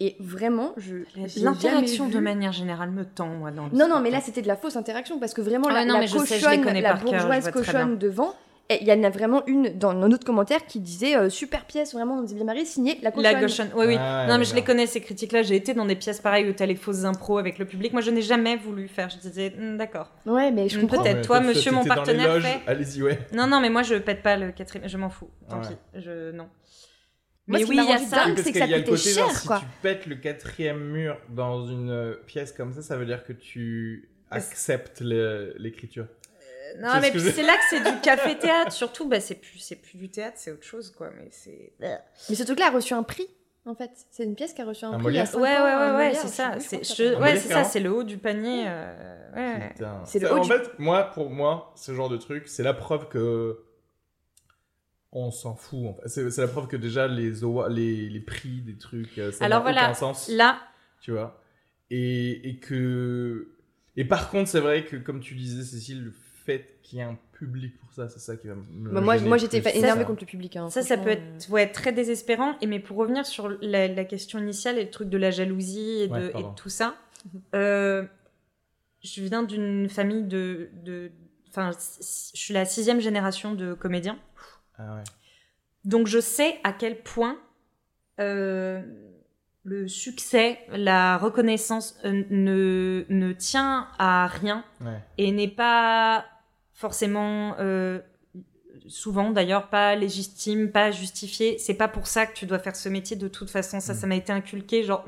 Et 0.00 0.16
vraiment, 0.18 0.72
je. 0.76 0.96
L'interaction 1.40 2.08
de 2.08 2.18
manière 2.18 2.52
générale 2.52 2.90
me 2.90 3.04
tend, 3.04 3.28
moi, 3.28 3.50
dans 3.50 3.66
le 3.66 3.76
Non, 3.76 3.88
non, 3.88 4.00
mais 4.00 4.10
là, 4.10 4.20
c'était 4.20 4.42
de 4.42 4.48
la 4.48 4.56
fausse 4.56 4.76
interaction 4.76 5.18
parce 5.18 5.34
que 5.34 5.40
vraiment, 5.40 5.68
Ah 5.70 5.74
la, 5.74 5.84
non, 5.84 6.00
la 6.00 6.06
je 6.06 6.16
cochonne, 6.16 6.64
la 6.64 6.94
bourgeoise 6.94 7.50
cochonne 7.50 7.98
devant. 7.98 8.34
Et 8.70 8.78
il 8.80 8.88
y 8.88 8.92
en 8.92 9.02
a 9.04 9.10
vraiment 9.10 9.44
une 9.46 9.76
dans 9.78 9.90
un 9.90 10.10
autre 10.10 10.24
commentaire 10.24 10.64
qui 10.64 10.80
disait 10.80 11.16
euh, 11.16 11.28
super 11.28 11.66
pièce, 11.66 11.92
vraiment, 11.92 12.18
on 12.18 12.22
disait 12.22 12.36
bien 12.36 12.44
Marie, 12.46 12.64
signé 12.64 12.98
la 13.02 13.10
cochonne. 13.10 13.32
La 13.32 13.40
gauchonne, 13.40 13.68
oui, 13.76 13.84
oui. 13.88 13.96
Ah, 13.98 14.26
non, 14.26 14.38
mais 14.38 14.44
je 14.46 14.54
les 14.54 14.62
connais, 14.64 14.86
ces 14.86 15.02
critiques-là. 15.02 15.42
J'ai 15.42 15.56
été 15.56 15.74
dans 15.74 15.84
des 15.84 15.96
pièces 15.96 16.20
pareilles 16.20 16.48
où 16.48 16.54
t'as 16.54 16.64
les 16.64 16.74
fausses 16.74 17.04
impros 17.04 17.36
avec 17.36 17.58
le 17.58 17.66
public. 17.66 17.92
Moi, 17.92 18.00
je 18.00 18.10
n'ai 18.10 18.22
jamais 18.22 18.56
voulu 18.56 18.88
faire. 18.88 19.10
Je 19.10 19.18
disais, 19.18 19.50
Hmm, 19.50 19.76
d'accord. 19.76 20.10
Ouais, 20.24 20.50
mais 20.50 20.70
je 20.70 20.78
Mm, 20.78 20.80
comprends. 20.82 21.02
peut-être. 21.02 21.16
Ouais, 21.16 21.22
toi, 21.22 21.40
monsieur, 21.40 21.72
mon 21.72 21.78
dans 21.78 21.82
les 21.84 21.88
partenaire, 21.94 22.34
loges. 22.34 22.42
fait. 22.42 22.60
Allez-y, 22.66 23.02
ouais. 23.02 23.18
Non, 23.34 23.46
non, 23.46 23.60
mais 23.60 23.68
moi, 23.68 23.82
je 23.82 23.96
pète 23.96 24.22
pas 24.22 24.36
le 24.38 24.50
quatrième. 24.50 24.88
Je 24.88 24.96
m'en 24.96 25.10
fous. 25.10 25.28
Tant 25.50 25.60
Ouais. 25.60 25.68
pis. 25.68 26.00
Je... 26.02 26.30
Non. 26.32 26.48
Mais 27.46 27.62
oui, 27.64 27.78
il 27.82 27.84
y 27.90 27.92
a 27.92 27.98
ça. 27.98 28.24
c'est 28.38 28.50
que 28.52 28.58
ça 28.58 28.66
coûtait 28.66 28.84
côté, 28.84 29.10
genre, 29.10 29.28
cher, 29.30 29.58
si 29.58 29.64
tu 29.64 29.70
pètes 29.82 30.06
le 30.06 30.14
quatrième 30.16 30.80
mur 30.80 31.18
dans 31.28 31.66
une 31.66 32.16
pièce 32.26 32.52
comme 32.52 32.72
ça, 32.72 32.80
ça 32.80 32.96
veut 32.96 33.04
dire 33.04 33.22
que 33.24 33.34
tu 33.34 34.08
acceptes 34.30 35.02
l'écriture. 35.58 36.06
Non, 36.78 37.00
mais 37.00 37.10
c'est 37.18 37.42
là 37.42 37.54
que 37.56 37.62
c'est 37.70 37.80
du 37.80 38.00
café-théâtre. 38.00 38.72
Surtout, 38.72 39.08
bah, 39.08 39.20
c'est 39.20 39.36
plus, 39.36 39.58
c'est 39.58 39.76
plus 39.76 39.96
du 39.98 40.10
théâtre, 40.10 40.36
c'est 40.38 40.50
autre 40.52 40.64
chose, 40.64 40.90
quoi. 40.90 41.10
Mais 41.16 41.28
c'est. 41.30 41.72
Mais 41.80 42.34
ce 42.34 42.42
truc-là 42.42 42.66
a 42.66 42.70
reçu 42.70 42.94
un 42.94 43.02
prix, 43.02 43.28
en 43.66 43.74
fait. 43.74 43.90
C'est 44.10 44.24
une 44.24 44.34
pièce 44.34 44.52
qui 44.52 44.60
a 44.62 44.64
reçu 44.64 44.84
un, 44.84 44.92
Un 44.92 44.98
prix. 44.98 45.12
il 45.12 45.14
y 45.16 45.18
a 45.18 45.24
Molière 45.24 45.28
cinq 45.28 45.38
Ouais, 45.40 45.50
ouais, 45.50 45.58
ans, 45.58 45.96
ouais, 45.96 46.06
ouais, 46.08 46.14
c'est 46.14 46.28
ça. 46.28 46.58
C'est, 46.60 46.78
ouais, 47.18 47.36
ça, 47.36 47.80
le 47.80 47.92
haut 47.92 48.02
du 48.02 48.18
panier. 48.18 48.64
euh, 48.66 49.32
ouais. 49.36 49.68
Putain. 49.70 50.02
C'est 50.04 50.18
le 50.18 50.32
haut 50.32 50.38
En 50.38 50.42
du- 50.42 50.48
fait, 50.48 50.78
moi, 50.78 51.04
pour 51.14 51.30
moi, 51.30 51.72
ce 51.76 51.94
genre 51.94 52.08
de 52.08 52.16
truc, 52.16 52.48
c'est 52.48 52.62
la 52.62 52.74
preuve 52.74 53.08
que 53.08 53.60
on 55.12 55.30
s'en 55.30 55.54
fout. 55.54 55.86
en 55.86 55.94
fait. 55.94 56.08
C'est 56.08 56.30
c'est 56.30 56.40
la 56.40 56.48
preuve 56.48 56.66
que 56.66 56.76
déjà 56.76 57.06
les, 57.06 57.30
les, 57.70 58.08
les 58.08 58.20
prix 58.20 58.60
des 58.62 58.76
trucs, 58.76 59.16
euh, 59.18 59.30
ça 59.30 59.44
Alors 59.44 59.60
n'a 59.60 59.62
voilà, 59.70 59.84
aucun 59.84 59.94
sens. 59.94 60.28
Là, 60.28 60.58
tu 61.00 61.12
vois. 61.12 61.40
Et, 61.90 62.48
et 62.48 62.56
que. 62.58 63.48
Et 63.96 64.04
par 64.04 64.28
contre, 64.30 64.48
c'est 64.50 64.58
vrai 64.58 64.84
que, 64.84 64.96
comme 64.96 65.20
tu 65.20 65.34
disais, 65.36 65.62
Cécile, 65.62 66.02
le 66.06 66.10
fait 66.44 66.78
qu'il 66.82 66.98
y 66.98 67.00
ait 67.00 67.04
un 67.04 67.18
public 67.32 67.78
pour 67.78 67.92
ça, 67.92 68.08
c'est 68.08 68.18
ça 68.20 68.36
qui 68.36 68.48
va 68.48 68.54
me. 68.54 68.90
Bah, 68.92 69.00
moi, 69.00 69.18
moi 69.20 69.36
j'étais 69.36 69.58
énervée 69.76 70.04
contre 70.04 70.22
le 70.22 70.26
public. 70.26 70.56
hein, 70.56 70.70
ça, 70.70 70.82
ça 70.82 70.96
peut 70.98 71.10
être 71.10 71.48
ouais, 71.50 71.70
très 71.70 71.92
désespérant. 71.92 72.56
Et 72.60 72.66
mais 72.66 72.80
pour 72.80 72.96
revenir 72.96 73.24
sur 73.26 73.48
la, 73.60 73.88
la 73.88 74.04
question 74.04 74.38
initiale 74.38 74.78
et 74.78 74.84
le 74.84 74.90
truc 74.90 75.08
de 75.08 75.18
la 75.18 75.30
jalousie 75.30 76.02
et 76.02 76.08
de, 76.08 76.12
Ouais, 76.12 76.26
et 76.26 76.30
pardon. 76.30 76.50
de 76.50 76.54
tout 76.54 76.68
ça, 76.68 76.94
euh, 77.54 78.04
je 79.02 79.20
viens 79.22 79.42
d'une 79.42 79.88
famille 79.88 80.22
de. 80.24 80.68
de 80.84 81.10
Enfin, 81.50 81.70
je 81.72 82.38
suis 82.38 82.52
la 82.52 82.64
sixième 82.64 83.00
génération 83.00 83.54
de 83.54 83.74
comédiens. 83.74 84.18
Ah 84.76 84.96
ouais. 84.96 85.04
Donc 85.84 86.06
je 86.08 86.18
sais 86.18 86.58
à 86.64 86.72
quel 86.72 87.00
point 87.00 87.38
euh, 88.20 88.82
le 89.64 89.86
succès, 89.86 90.58
la 90.72 91.16
reconnaissance 91.16 91.96
euh, 92.04 92.24
ne, 92.30 93.04
ne 93.08 93.32
tient 93.32 93.88
à 93.98 94.26
rien 94.26 94.64
Ouais. 94.80 94.98
et 95.16 95.30
n'est 95.32 95.46
pas 95.48 96.24
forcément, 96.74 97.54
euh, 97.60 98.00
souvent 98.88 99.30
d'ailleurs, 99.30 99.68
pas 99.70 99.94
légitime, 99.94 100.70
pas 100.70 100.90
justifié. 100.90 101.56
C'est 101.58 101.74
pas 101.74 101.88
pour 101.88 102.06
ça 102.06 102.26
que 102.26 102.34
tu 102.34 102.44
dois 102.46 102.58
faire 102.58 102.76
ce 102.76 102.88
métier 102.88 103.16
de 103.16 103.28
toute 103.28 103.48
façon. 103.50 103.80
Ça, 103.80 103.94
Mm. 103.94 103.96
ça 103.96 104.06
m'a 104.06 104.16
été 104.16 104.32
inculqué. 104.32 104.82
Genre, 104.82 105.04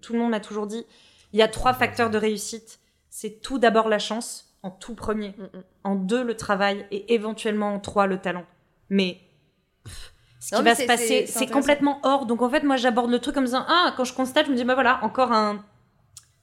tout 0.00 0.12
le 0.14 0.18
monde 0.18 0.30
m'a 0.30 0.40
toujours 0.40 0.66
dit, 0.66 0.84
il 1.32 1.38
y 1.38 1.42
a 1.42 1.48
trois 1.48 1.74
facteurs 1.74 2.10
de 2.10 2.18
réussite. 2.18 2.80
C'est 3.10 3.40
tout 3.42 3.58
d'abord 3.58 3.88
la 3.88 3.98
chance, 3.98 4.54
en 4.62 4.70
tout 4.70 4.94
premier. 4.94 5.34
Mm, 5.38 5.42
mm. 5.58 5.62
En 5.84 5.94
deux, 5.94 6.24
le 6.24 6.36
travail 6.36 6.86
et 6.90 7.14
éventuellement 7.14 7.74
en 7.74 7.78
trois, 7.80 8.06
le 8.06 8.18
talent. 8.18 8.44
Mais 8.90 9.20
pff, 9.84 10.12
ce 10.40 10.56
qui 10.56 10.62
va 10.62 10.74
c'est- 10.74 10.82
se 10.82 10.86
passer, 10.86 11.26
c'est- 11.26 11.46
complètement 11.50 12.00
hors. 12.02 12.26
Donc 12.26 12.40
en 12.42 12.48
fait, 12.50 12.62
moi, 12.62 12.76
j'aborde 12.76 13.10
le 13.10 13.18
truc 13.18 13.34
comme 13.34 13.46
ça. 13.46 13.64
Ah, 13.68 13.92
quand 13.96 14.04
je 14.04 14.12
constate, 14.14 14.46
je 14.46 14.50
me 14.52 14.56
dis, 14.56 14.64
bah 14.64 14.74
voilà, 14.74 15.02
encore 15.04 15.32
un. 15.32 15.64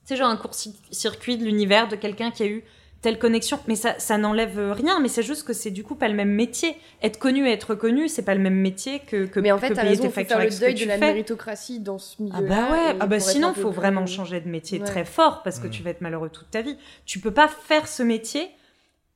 C'est 0.05 0.15
genre 0.17 0.29
un 0.29 0.35
court-circuit 0.37 1.37
de 1.37 1.45
l'univers 1.45 1.87
de 1.87 1.95
quelqu'un 1.95 2.29
qui 2.31 2.43
a 2.43 2.47
eu 2.47 2.63
telle 3.03 3.19
connexion. 3.19 3.59
Mais 3.67 3.75
ça, 3.75 3.93
ça 3.99 4.17
n'enlève 4.17 4.71
rien. 4.71 4.99
Mais 4.99 5.07
c'est 5.09 5.21
juste 5.21 5.45
que 5.45 5.53
c'est 5.53 5.69
du 5.69 5.83
coup 5.83 5.93
pas 5.93 6.07
le 6.07 6.15
même 6.15 6.31
métier. 6.31 6.75
Être 7.03 7.19
connu 7.19 7.47
et 7.47 7.51
être 7.51 7.75
connu, 7.75 8.07
c'est 8.07 8.23
pas 8.23 8.33
le 8.33 8.41
même 8.41 8.55
métier 8.55 8.99
que, 9.01 9.25
que, 9.27 9.39
Mais 9.39 9.51
en 9.51 9.59
fait, 9.59 9.69
que 9.69 9.73
t'as 9.75 9.81
payer 9.81 9.89
raison, 9.91 10.01
tes 10.03 10.09
faut 10.09 10.15
factures 10.15 10.37
faire 10.37 10.49
le 10.49 10.59
deuil 10.59 10.73
de 10.73 10.85
la 10.85 10.93
fais. 10.97 11.05
méritocratie 11.07 11.79
dans 11.79 11.99
ce 11.99 12.19
milieu 12.23 12.33
Ah 12.35 12.41
bah 12.41 12.71
ouais, 12.71 12.97
ah 12.99 13.05
bah 13.05 13.19
sinon 13.19 13.53
faut 13.53 13.69
vraiment 13.69 14.07
changer 14.07 14.41
de 14.41 14.49
métier 14.49 14.79
Ouais. 14.79 14.85
très 14.87 15.05
fort 15.05 15.43
parce 15.43 15.59
que 15.59 15.67
tu 15.67 15.83
vas 15.83 15.91
être 15.91 16.01
malheureux 16.01 16.29
toute 16.29 16.49
ta 16.49 16.61
vie. 16.63 16.77
Tu 17.05 17.19
peux 17.19 17.31
pas 17.31 17.47
faire 17.47 17.87
ce 17.87 18.01
métier 18.01 18.49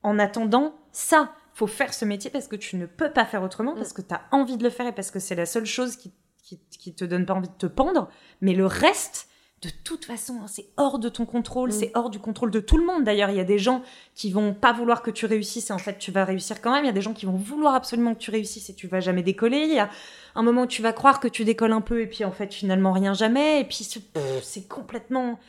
en 0.03 0.19
attendant 0.19 0.75
ça. 0.91 1.31
Faut 1.53 1.65
faire 1.67 1.93
ce 1.93 2.05
métier 2.05 2.29
parce 2.29 2.47
que 2.47 2.55
tu 2.55 2.75
ne 2.75 2.85
peux 2.85 3.09
pas 3.09 3.25
faire 3.25 3.41
autrement, 3.41 3.73
Mm. 3.73 3.77
parce 3.77 3.93
que 3.93 4.01
tu 4.03 4.13
as 4.13 4.21
envie 4.31 4.57
de 4.57 4.63
le 4.63 4.69
faire 4.69 4.85
et 4.85 4.91
parce 4.91 5.09
que 5.09 5.19
c'est 5.19 5.33
la 5.33 5.45
seule 5.47 5.65
chose 5.65 5.95
qui, 5.95 6.11
qui, 6.43 6.59
qui 6.77 6.93
te 6.93 7.03
donne 7.03 7.25
pas 7.25 7.33
envie 7.33 7.47
de 7.49 7.53
te 7.57 7.65
pendre. 7.65 8.09
Mais 8.41 8.53
le 8.53 8.65
reste, 8.67 9.27
de 9.63 9.69
toute 9.83 10.05
façon, 10.05 10.39
hein, 10.43 10.47
c'est 10.47 10.67
hors 10.77 10.99
de 10.99 11.09
ton 11.09 11.25
contrôle, 11.25 11.69
Mm. 11.69 11.71
c'est 11.73 11.91
hors 11.95 12.09
du 12.11 12.19
contrôle 12.19 12.51
de 12.51 12.59
tout 12.59 12.77
le 12.77 12.85
monde. 12.85 13.03
D'ailleurs, 13.03 13.31
il 13.31 13.37
y 13.37 13.39
a 13.39 13.43
des 13.43 13.57
gens 13.57 13.81
qui 14.13 14.31
vont 14.31 14.53
pas 14.53 14.71
vouloir 14.71 15.01
que 15.01 15.09
tu 15.09 15.25
réussisses 15.25 15.71
et 15.71 15.73
en 15.73 15.79
fait 15.79 15.97
tu 15.97 16.11
vas 16.11 16.25
réussir 16.25 16.61
quand 16.61 16.71
même. 16.71 16.83
Il 16.83 16.87
y 16.87 16.91
a 16.91 16.93
des 16.93 17.01
gens 17.01 17.13
qui 17.13 17.25
vont 17.25 17.35
vouloir 17.37 17.73
absolument 17.73 18.13
que 18.13 18.19
tu 18.19 18.29
réussisses 18.29 18.69
et 18.69 18.75
tu 18.75 18.87
vas 18.87 18.99
jamais 18.99 19.23
décoller. 19.23 19.57
Il 19.61 19.73
y 19.73 19.79
a 19.79 19.89
un 20.35 20.43
moment 20.43 20.61
où 20.63 20.67
tu 20.67 20.83
vas 20.83 20.93
croire 20.93 21.19
que 21.19 21.27
tu 21.27 21.43
décolles 21.43 21.73
un 21.73 21.81
peu 21.81 22.01
et 22.01 22.07
puis 22.07 22.23
en 22.23 22.31
fait 22.31 22.53
finalement 22.53 22.91
rien 22.91 23.13
jamais. 23.15 23.61
Et 23.61 23.63
puis 23.63 23.83
c'est- 23.83 24.67
complètement... 24.67 25.39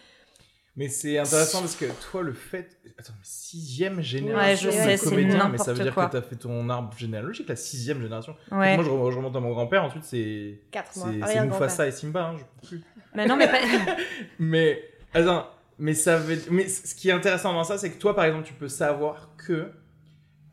Mais 0.76 0.88
c'est 0.88 1.18
intéressant 1.18 1.58
parce 1.60 1.74
que 1.74 1.86
toi, 2.08 2.22
le 2.22 2.32
fait. 2.32 2.78
Attends, 2.98 3.12
mais 3.14 3.24
sixième 3.24 4.00
génération 4.00 4.48
Ouais, 4.48 4.56
je 4.56 4.66
de 4.68 4.70
sais, 4.72 4.96
c'est 4.96 5.10
comédien, 5.10 5.48
mais 5.48 5.58
ça 5.58 5.72
veut 5.72 5.82
dire 5.82 5.92
quoi. 5.92 6.06
que 6.06 6.12
t'as 6.12 6.22
fait 6.22 6.36
ton 6.36 6.68
arbre 6.70 6.96
généalogique, 6.96 7.48
la 7.48 7.56
sixième 7.56 8.00
génération. 8.00 8.36
Ouais. 8.52 8.76
Moi, 8.76 8.84
je, 8.84 8.90
re- 8.90 9.10
je 9.10 9.16
remonte 9.16 9.34
à 9.34 9.40
mon 9.40 9.50
grand-père, 9.50 9.82
ensuite, 9.82 10.04
c'est. 10.04 10.60
Quatre 10.70 10.92
C'est 10.92 11.00
mois. 11.00 11.08
c'est 11.10 11.22
Arrière-grand-père. 11.22 11.60
Mufasa 11.66 11.86
et 11.88 11.90
Simba, 11.90 12.28
hein, 12.28 12.36
je 12.38 12.44
peux 12.44 12.66
plus. 12.68 12.84
Mais 13.14 13.26
non, 13.26 13.36
mais 13.36 13.48
pas... 13.48 13.58
Mais, 14.38 14.82
attends, 15.14 15.46
mais 15.78 15.94
ça 15.94 16.16
veut. 16.18 16.38
Mais 16.50 16.68
ce 16.68 16.94
qui 16.94 17.08
est 17.08 17.12
intéressant 17.12 17.52
dans 17.52 17.64
ça, 17.64 17.78
c'est 17.78 17.90
que 17.90 17.98
toi, 17.98 18.14
par 18.14 18.24
exemple, 18.24 18.46
tu 18.46 18.54
peux 18.54 18.68
savoir 18.68 19.30
que. 19.36 19.70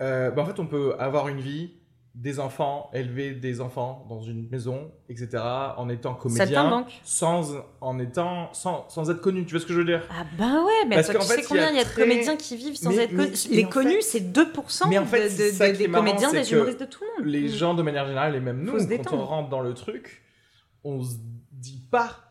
euh, 0.02 0.32
bah, 0.32 0.42
en 0.42 0.46
fait, 0.46 0.60
on 0.60 0.68
peut 0.68 0.96
avoir 1.00 1.28
une 1.28 1.40
vie, 1.42 1.72
des 2.14 2.40
enfants, 2.40 2.90
élever 2.94 3.32
des 3.34 3.60
enfants 3.60 4.06
dans 4.08 4.22
une 4.22 4.48
maison, 4.50 4.90
etc., 5.10 5.30
en 5.76 5.90
étant 5.90 6.14
comédien, 6.14 6.46
Saltimbanque. 6.46 7.02
sans, 7.04 7.56
en 7.82 8.00
étant, 8.00 8.54
sans, 8.54 8.88
sans 8.88 9.10
être 9.10 9.20
connu. 9.20 9.46
Tu 9.46 9.52
vois 9.52 9.60
ce 9.60 9.66
que 9.66 9.74
je 9.74 9.80
veux 9.80 9.86
dire? 9.86 10.04
Ah 10.10 10.24
bah 10.38 10.64
ouais, 10.64 10.88
mais 10.88 10.96
Parce 10.96 11.08
toi, 11.10 11.20
tu 11.20 11.28
fait, 11.28 11.42
sais 11.42 11.44
combien 11.44 11.70
il 11.72 11.74
y 11.74 11.78
y 11.78 11.80
a 11.80 11.82
a 11.82 11.84
de 11.86 11.90
comédiens 11.94 12.38
qui 12.38 12.56
vivent 12.56 12.78
sans 12.78 12.92
Mais- 12.92 13.04
être 13.04 13.16
connus? 13.16 13.34
Les 13.52 13.64
connus, 13.66 13.96
fait- 13.96 14.02
c'est 14.02 14.32
2% 14.32 14.88
Mais 14.90 14.98
en 14.98 15.06
fait, 15.06 15.24
de- 15.30 15.44
de- 15.50 15.52
ça 15.52 15.70
des 15.72 15.88
marrant, 15.90 16.06
comédiens, 16.06 16.32
des 16.32 16.54
humoristes 16.54 16.80
de 16.80 16.86
tout 16.86 17.04
le 17.04 17.24
monde. 17.26 17.34
les 17.34 17.50
gens 17.50 17.74
de 17.74 17.82
manière 17.84 18.06
générale 18.08 18.34
et 18.36 18.40
même 18.40 18.62
nous, 18.64 18.78
quand 19.04 19.14
on 19.14 19.26
rentre 19.26 19.50
dans 19.50 19.62
le 19.62 19.74
truc, 19.74 20.24
on 20.86 21.02
se 21.04 21.16
dit 21.52 21.82
pas 21.92 22.25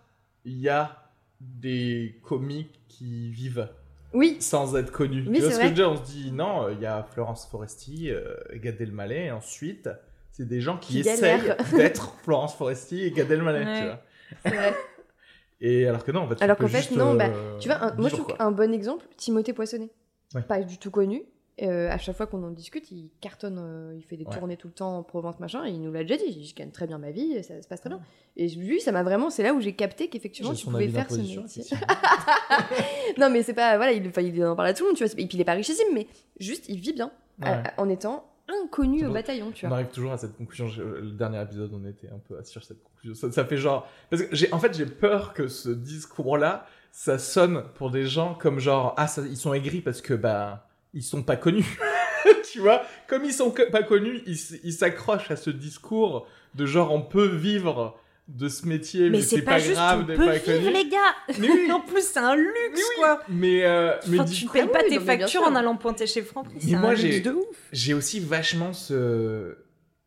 il 0.44 0.58
y 0.60 0.68
a 0.68 1.10
des 1.40 2.18
comiques 2.22 2.80
qui 2.88 3.30
vivent 3.30 3.68
Oui, 4.12 4.36
sans 4.40 4.76
être 4.76 4.92
connus. 4.92 5.24
Oui, 5.28 5.34
tu 5.34 5.40
vois 5.40 5.48
que 5.48 5.54
je 5.54 5.58
vrai. 5.58 5.68
veux 5.68 5.74
dire? 5.74 5.90
On 5.90 5.96
se 5.96 6.02
dit 6.10 6.32
non, 6.32 6.68
il 6.70 6.80
y 6.80 6.86
a 6.86 7.02
Florence 7.12 7.46
Foresti, 7.50 8.10
euh, 8.10 8.34
et 8.50 8.58
Gad 8.60 8.80
Elmaleh, 8.80 9.26
et 9.26 9.30
ensuite 9.30 9.88
c'est 10.30 10.46
des 10.48 10.60
gens 10.60 10.78
qui, 10.78 10.94
Qui 11.02 11.08
essayent 11.08 11.54
d'être 11.76 12.14
Florence 12.24 12.54
Foresti 12.56 13.02
et 13.02 13.10
Gad 13.12 13.30
Elmaleh. 13.30 13.64
Ouais. 13.64 13.78
Tu 13.78 13.84
vois 13.84 14.00
c'est 14.42 14.54
vrai. 14.56 14.74
et 15.60 15.86
alors 15.86 16.04
que 16.04 16.12
non, 16.12 16.22
en 16.22 16.28
fait, 16.28 16.42
Alors 16.42 16.56
qu'en 16.56 16.66
fait, 16.68 16.78
juste, 16.78 16.90
non, 16.92 17.14
bah, 17.14 17.26
euh, 17.28 17.58
Tu 17.58 17.68
vois, 17.68 17.82
un- 17.82 17.94
moi 17.94 18.08
je 18.08 18.16
trouve 18.16 18.36
qu'un 18.36 18.50
bon 18.50 18.72
exemple, 18.72 19.04
Timothée 19.16 19.52
Poissonnet. 19.52 19.90
Ouais. 20.34 20.42
Pas 20.42 20.60
du 20.62 20.78
tout 20.78 20.90
connu. 20.90 21.22
Euh, 21.62 21.88
à 21.88 21.98
chaque 21.98 22.16
fois 22.16 22.26
qu'on 22.26 22.42
en 22.42 22.50
discute, 22.50 22.90
il 22.90 23.10
cartonne, 23.20 23.58
euh, 23.60 23.94
il 23.96 24.02
fait 24.02 24.16
des 24.16 24.24
Ouais. 24.24 24.36
tournées 24.36 24.56
tout 24.56 24.66
le 24.66 24.72
temps 24.74 24.98
en 24.98 25.02
Provence, 25.04 25.38
machin, 25.38 25.64
et 25.64 25.70
il 25.70 25.80
nous 25.80 25.92
l'a 25.92 26.02
déjà 26.02 26.16
dit. 26.16 26.44
Je 26.44 26.52
gagne 26.54 26.72
très 26.72 26.88
bien 26.88 26.98
ma 26.98 27.12
vie, 27.12 27.44
ça 27.44 27.62
se 27.62 27.68
passe 27.68 27.80
très 27.80 27.90
bien. 27.90 28.00
Et 28.36 28.48
lui, 28.48 28.80
ça 28.80 28.90
m'a 28.90 29.04
vraiment, 29.04 29.30
c'est 29.30 29.44
là 29.44 29.54
où 29.54 29.60
j'ai 29.60 29.72
capté 29.74 30.08
qu'effectivement 30.08 30.52
tu 30.52 30.66
pouvais 30.66 30.88
faire 30.88 31.08
ce 31.08 31.16
métier. 31.18 31.38
non, 33.18 33.30
mais 33.30 33.42
c'est 33.42 33.54
pas, 33.54 33.76
voilà, 33.76 33.92
il, 33.92 34.10
il 34.18 34.44
en 34.44 34.56
parle 34.56 34.68
à 34.68 34.74
tout 34.74 34.82
le 34.84 34.88
monde, 34.90 34.96
tu 34.96 35.04
vois. 35.04 35.12
Et 35.12 35.26
puis 35.26 35.36
il 35.36 35.40
est 35.40 35.44
pas 35.44 35.52
richissime, 35.52 35.86
mais 35.94 36.06
juste, 36.40 36.68
il 36.68 36.78
vit 36.80 36.92
bien 36.92 37.10
Ouais. 37.40 37.48
à- 37.48 37.68
à- 37.68 37.80
en 37.80 37.88
étant 37.88 38.30
inconnu 38.48 39.06
au 39.06 39.12
bataillon, 39.12 39.50
tu 39.52 39.64
On 39.64 39.68
vois. 39.68 39.78
arrive 39.78 39.90
toujours 39.90 40.12
à 40.12 40.18
cette 40.18 40.36
conclusion. 40.36 40.66
Je- 40.68 40.82
Le 40.82 41.10
dernier 41.12 41.40
épisode, 41.42 41.72
on 41.72 41.84
était 41.88 42.08
un 42.08 42.18
peu 42.18 42.42
sur 42.44 42.62
cette 42.62 42.82
conclusion. 42.82 43.14
Ça, 43.14 43.32
ça 43.32 43.44
fait 43.44 43.56
genre. 43.56 43.88
Parce 44.10 44.22
que 44.22 44.34
j'ai, 44.36 44.52
en 44.52 44.58
fait, 44.58 44.74
j'ai 44.76 44.86
peur 44.86 45.32
que 45.34 45.48
ce 45.48 45.70
discours-là, 45.70 46.66
ça 46.92 47.18
sonne 47.18 47.64
pour 47.74 47.90
des 47.90 48.06
gens 48.06 48.34
comme 48.34 48.58
genre 48.60 48.94
ah 48.96 49.06
ça- 49.08 49.22
ils 49.22 49.36
sont 49.36 49.52
aigris 49.54 49.80
parce 49.80 50.00
que 50.00 50.14
bah 50.14 50.68
ils 50.94 51.02
sont 51.02 51.22
pas 51.22 51.36
connus. 51.36 51.78
tu 52.50 52.60
vois, 52.60 52.82
comme 53.06 53.24
ils 53.24 53.32
sont 53.34 53.50
pas 53.50 53.82
connus, 53.82 54.22
ils, 54.26 54.72
s'accrochent 54.72 55.30
à 55.30 55.36
ce 55.36 55.50
discours 55.50 56.26
de 56.54 56.64
genre 56.64 56.92
on 56.92 57.02
peut 57.02 57.26
vivre 57.26 57.98
de 58.28 58.48
ce 58.48 58.66
métier, 58.66 59.10
mais, 59.10 59.18
Mais 59.18 59.22
c'est 59.22 59.42
pas, 59.42 59.58
juste, 59.58 59.72
grave 59.74 60.06
d'être 60.06 60.16
pas 60.24 60.38
vivre, 60.38 60.70
les 60.70 60.88
gars. 60.88 61.14
Mais 61.38 61.50
oui, 61.50 61.70
En 61.72 61.80
plus, 61.80 62.02
c'est 62.02 62.18
un 62.20 62.34
luxe, 62.34 62.54
Mais 62.72 62.78
oui. 62.78 62.94
quoi. 62.96 63.20
mais 63.28 63.64
euh, 63.64 63.94
mais 64.08 64.18
Enfin, 64.20 64.30
du 64.30 64.34
tu 64.34 64.48
payes 64.48 64.66
pas 64.66 64.80
oui, 64.82 64.88
tes 64.88 65.00
factures 65.00 65.42
en 65.42 65.54
allant 65.54 65.76
pointer 65.76 66.06
chez 66.06 66.22
Franprix, 66.22 66.54
Mais 66.64 66.70
c'est 66.72 66.76
moi, 66.78 66.90
un 66.90 66.94
j'ai- 66.94 67.08
luxe 67.12 67.22
de 67.22 67.32
ouf. 67.32 67.68
j'ai 67.72 67.92
aussi 67.92 68.20
vachement 68.20 68.72
ce, 68.72 69.58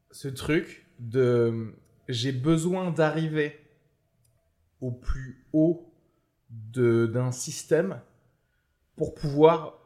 ce 0.09 0.27
truc 0.29 0.87
de 0.97 1.75
j'ai 2.07 2.31
besoin 2.31 2.89
d'arriver 2.89 3.59
au 4.81 4.89
plus 4.91 5.45
haut 5.53 5.93
d'un 6.49 7.31
système 7.31 7.99
pour 8.95 9.13
pouvoir 9.13 9.76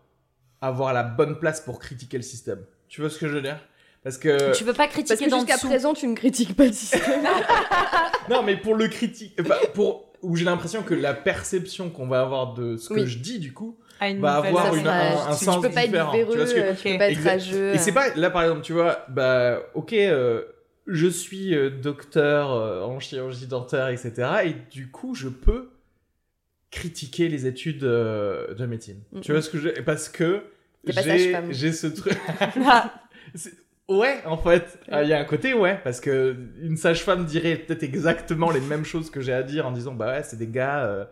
avoir 0.62 0.94
la 0.94 1.04
bonne 1.04 1.40
place 1.40 1.60
pour 1.62 1.80
critiquer 1.80 2.18
le 2.18 2.24
système. 2.24 2.60
Tu 2.88 3.02
vois 3.02 3.10
ce 3.10 3.18
que 3.18 3.28
je 3.28 3.34
veux 3.34 3.42
dire? 3.42 3.58
Parce 4.04 4.18
que 4.18 4.56
Tu 4.56 4.64
veux 4.64 4.74
pas 4.74 4.84
Parce 4.88 4.94
critiquer 4.94 5.26
que 5.26 5.30
dans 5.30 5.40
jusqu'à 5.46 5.58
présent, 5.58 5.94
tu 5.94 6.08
ne 6.08 6.16
critiques 6.16 6.56
pas 6.56 6.66
le 6.66 6.74
système. 6.74 7.02
non, 8.30 8.44
mais 8.44 8.58
pour 8.58 8.76
le 8.76 8.88
critique, 8.88 9.34
enfin, 9.40 9.56
pour 9.74 10.06
où 10.22 10.36
j'ai 10.36 10.46
l'impression 10.46 10.84
que 10.84 10.94
la 10.94 11.14
perception 11.14 11.90
qu'on 11.90 12.08
va 12.08 12.22
avoir 12.22 12.54
de 12.54 12.78
ce 12.78 12.90
que 12.90 12.94
Oui. 12.96 13.08
je 13.08 13.18
dis 13.20 13.40
du 13.40 13.54
coup 13.54 13.76
une 14.02 14.20
va 14.22 14.38
nouvelle 14.38 14.50
avoir 14.58 14.76
une- 14.76 14.84
sera- 14.84 14.94
un, 14.94 15.32
un 15.32 15.36
tu, 15.36 15.46
sens 15.46 15.56
tu 15.56 15.68
peux 15.68 15.74
pas 15.74 15.84
être 15.84 15.92
différent. 15.92 16.12
véreux, 16.12 16.32
tu 16.32 16.38
vois 16.38 16.46
que 16.54 16.60
euh, 16.60 16.74
tu 16.76 16.92
peux 16.92 16.98
pas 16.98 17.10
être 17.12 17.24
rageux. 17.24 17.74
Et 17.74 17.78
c'est 17.80 17.92
pas 17.92 18.14
là 18.16 18.30
par 18.30 18.44
exemple, 18.44 18.62
tu 18.62 18.74
vois, 18.74 19.06
bah 19.10 19.60
ok, 19.74 19.94
euh, 19.94 20.44
je 20.88 21.08
suis 21.08 21.56
euh, 21.56 21.70
docteur 21.72 22.52
euh, 22.52 22.82
en 22.84 23.00
chirurgie 23.00 23.48
dentaire, 23.48 23.88
etc. 23.90 24.14
Et 24.46 24.56
du 24.72 24.90
coup, 24.92 25.14
je 25.16 25.28
peux 25.30 25.70
critiquer 26.72 27.28
les 27.28 27.46
études 27.46 27.84
euh, 27.84 28.54
de 28.56 28.66
médecine. 28.66 29.02
Tu 29.22 29.34
vois 29.34 29.42
ce 29.42 29.50
que 29.50 29.60
je 29.60 29.70
parce 29.82 30.10
que 30.10 30.44
j'ai 31.50 31.72
ce 31.72 31.88
truc. 31.88 32.18
Ah, 32.66 32.92
Ouais, 33.88 34.22
en 34.26 34.38
fait, 34.38 34.80
il 34.90 35.08
y 35.10 35.14
a 35.14 35.20
un 35.20 35.26
côté 35.26 35.54
ouais, 35.54 35.78
parce 35.84 36.00
que 36.00 36.38
une 36.62 36.78
sage-femme 36.78 37.26
dirait 37.26 37.58
peut-être 37.58 37.84
exactement 37.84 38.50
les 38.50 38.62
mêmes 38.62 38.86
choses 38.86 39.10
que 39.10 39.20
j'ai 39.20 39.34
à 39.34 39.44
dire 39.44 39.68
en 39.68 39.72
disant 39.72 39.94
bah 39.94 40.14
ouais, 40.14 40.24
c'est 40.24 40.38
des 40.38 40.48
gars 40.48 40.86
euh, 40.86 41.06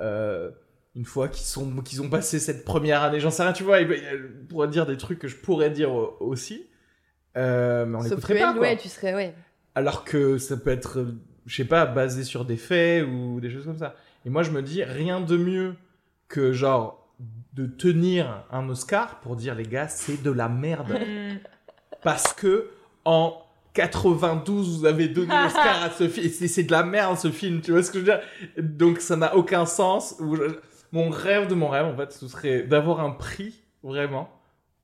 euh, 0.00 0.50
une 0.94 1.04
fois 1.04 1.28
qu'ils 1.28 1.44
sont 1.44 1.82
qu'ils 1.82 2.00
ont 2.00 2.08
passé 2.08 2.38
cette 2.38 2.64
première 2.64 3.02
année, 3.02 3.20
j'en 3.20 3.30
sais 3.30 3.42
rien, 3.42 3.52
tu 3.52 3.64
vois, 3.64 3.82
elle 3.82 4.46
pourrait 4.48 4.68
dire 4.68 4.86
des 4.86 4.96
trucs 4.96 5.18
que 5.18 5.28
je 5.28 5.36
pourrais 5.36 5.68
dire 5.68 5.92
aussi, 6.22 6.70
mais 7.36 7.42
on 7.42 8.00
l'écouterait 8.00 8.38
pas. 8.38 8.52
Quoi. 8.52 8.62
Ouais, 8.62 8.76
tu 8.78 8.88
serais 8.88 9.14
ouais. 9.14 9.34
Alors 9.74 10.04
que 10.04 10.38
ça 10.38 10.56
peut 10.56 10.70
être, 10.70 11.04
je 11.44 11.54
sais 11.54 11.68
pas, 11.68 11.84
basé 11.84 12.24
sur 12.24 12.46
des 12.46 12.56
faits 12.56 13.04
ou 13.04 13.40
des 13.40 13.50
choses 13.50 13.66
comme 13.66 13.78
ça. 13.78 13.94
Et 14.24 14.30
moi, 14.30 14.42
je 14.42 14.50
me 14.50 14.62
dis 14.62 14.84
rien 14.84 15.20
de 15.20 15.36
mieux 15.36 15.74
que 16.28 16.52
genre 16.52 16.98
de 17.54 17.66
tenir 17.66 18.44
un 18.50 18.68
Oscar 18.68 19.20
pour 19.20 19.36
dire 19.36 19.54
les 19.54 19.66
gars, 19.66 19.88
c'est 19.88 20.22
de 20.22 20.30
la 20.30 20.48
merde. 20.48 20.92
Mm 20.92 21.38
parce 22.02 22.32
que 22.32 22.70
en 23.04 23.38
92, 23.74 24.78
vous 24.78 24.86
avez 24.86 25.08
donné 25.08 25.28
l'Oscar 25.42 25.82
à 25.84 25.90
ce 25.90 26.08
film. 26.08 26.28
C'est 26.30 26.64
de 26.64 26.72
la 26.72 26.82
merde, 26.82 27.16
ce 27.16 27.30
film, 27.30 27.60
tu 27.60 27.72
vois 27.72 27.82
ce 27.82 27.90
que 27.90 28.00
je 28.00 28.04
veux 28.04 28.12
dire? 28.12 28.20
Donc, 28.58 29.00
ça 29.00 29.16
n'a 29.16 29.34
aucun 29.34 29.64
sens. 29.64 30.16
Mon 30.92 31.08
rêve 31.08 31.48
de 31.48 31.54
mon 31.54 31.68
rêve, 31.68 31.86
en 31.86 31.96
fait, 31.96 32.12
ce 32.12 32.28
serait 32.28 32.64
d'avoir 32.64 33.00
un 33.00 33.10
prix, 33.10 33.62
vraiment, 33.82 34.28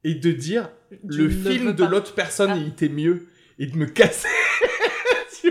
et 0.05 0.15
de 0.15 0.32
dire 0.32 0.70
le 1.05 1.28
film 1.28 1.73
de 1.73 1.85
l'autre 1.85 2.15
personne, 2.15 2.51
ah. 2.52 2.56
il 2.56 2.69
était 2.69 2.89
mieux, 2.89 3.28
et 3.59 3.66
de 3.66 3.77
me 3.77 3.86
casser. 3.86 4.28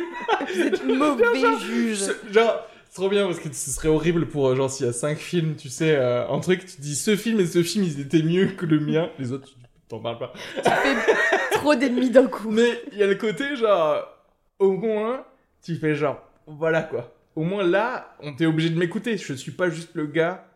Vous 0.54 0.62
êtes 0.62 0.84
mauvais 0.86 1.60
juge. 1.60 2.06
Genre, 2.32 2.66
c'est 2.90 2.94
trop 2.94 3.10
bien, 3.10 3.26
parce 3.26 3.40
que 3.40 3.52
ce 3.52 3.72
serait 3.72 3.90
horrible 3.90 4.28
pour, 4.28 4.56
genre, 4.56 4.70
s'il 4.70 4.86
y 4.86 4.90
a 4.90 4.94
cinq 4.94 5.18
films, 5.18 5.56
tu 5.56 5.70
sais, 5.70 5.96
euh, 5.96 6.28
un 6.28 6.40
truc, 6.40 6.66
tu 6.66 6.82
dis 6.82 6.96
ce 6.96 7.16
film 7.16 7.40
et 7.40 7.46
ce 7.46 7.64
film, 7.64 7.84
ils 7.84 8.00
étaient 8.00 8.24
mieux 8.24 8.48
que 8.48 8.66
le 8.66 8.80
mien. 8.80 9.10
Les 9.20 9.32
autres, 9.32 9.50
t'en 9.88 10.00
parles 10.00 10.20
pas. 10.20 10.34
Tu 10.56 10.70
fais 10.70 11.58
trop 11.58 11.76
d'ennemis 11.76 12.10
d'un 12.10 12.28
coup. 12.28 12.50
Mais 12.50 12.82
il 12.92 12.98
y 12.98 13.04
a 13.04 13.08
le 13.08 13.16
côté, 13.16 13.56
genre, 13.56 14.06
au 14.60 14.72
moins, 14.72 15.26
tu 15.62 15.76
fais 15.76 15.96
genre, 15.96 16.22
voilà 16.46 16.82
quoi. 16.82 17.14
Au 17.36 17.44
moins 17.44 17.64
là, 17.64 18.16
on 18.22 18.34
t'est 18.34 18.46
obligé 18.46 18.70
de 18.70 18.80
m'écouter. 18.80 19.18
Je 19.18 19.34
suis 19.34 19.52
pas 19.52 19.70
juste 19.70 19.92
le 19.94 20.08
gars 20.08 20.48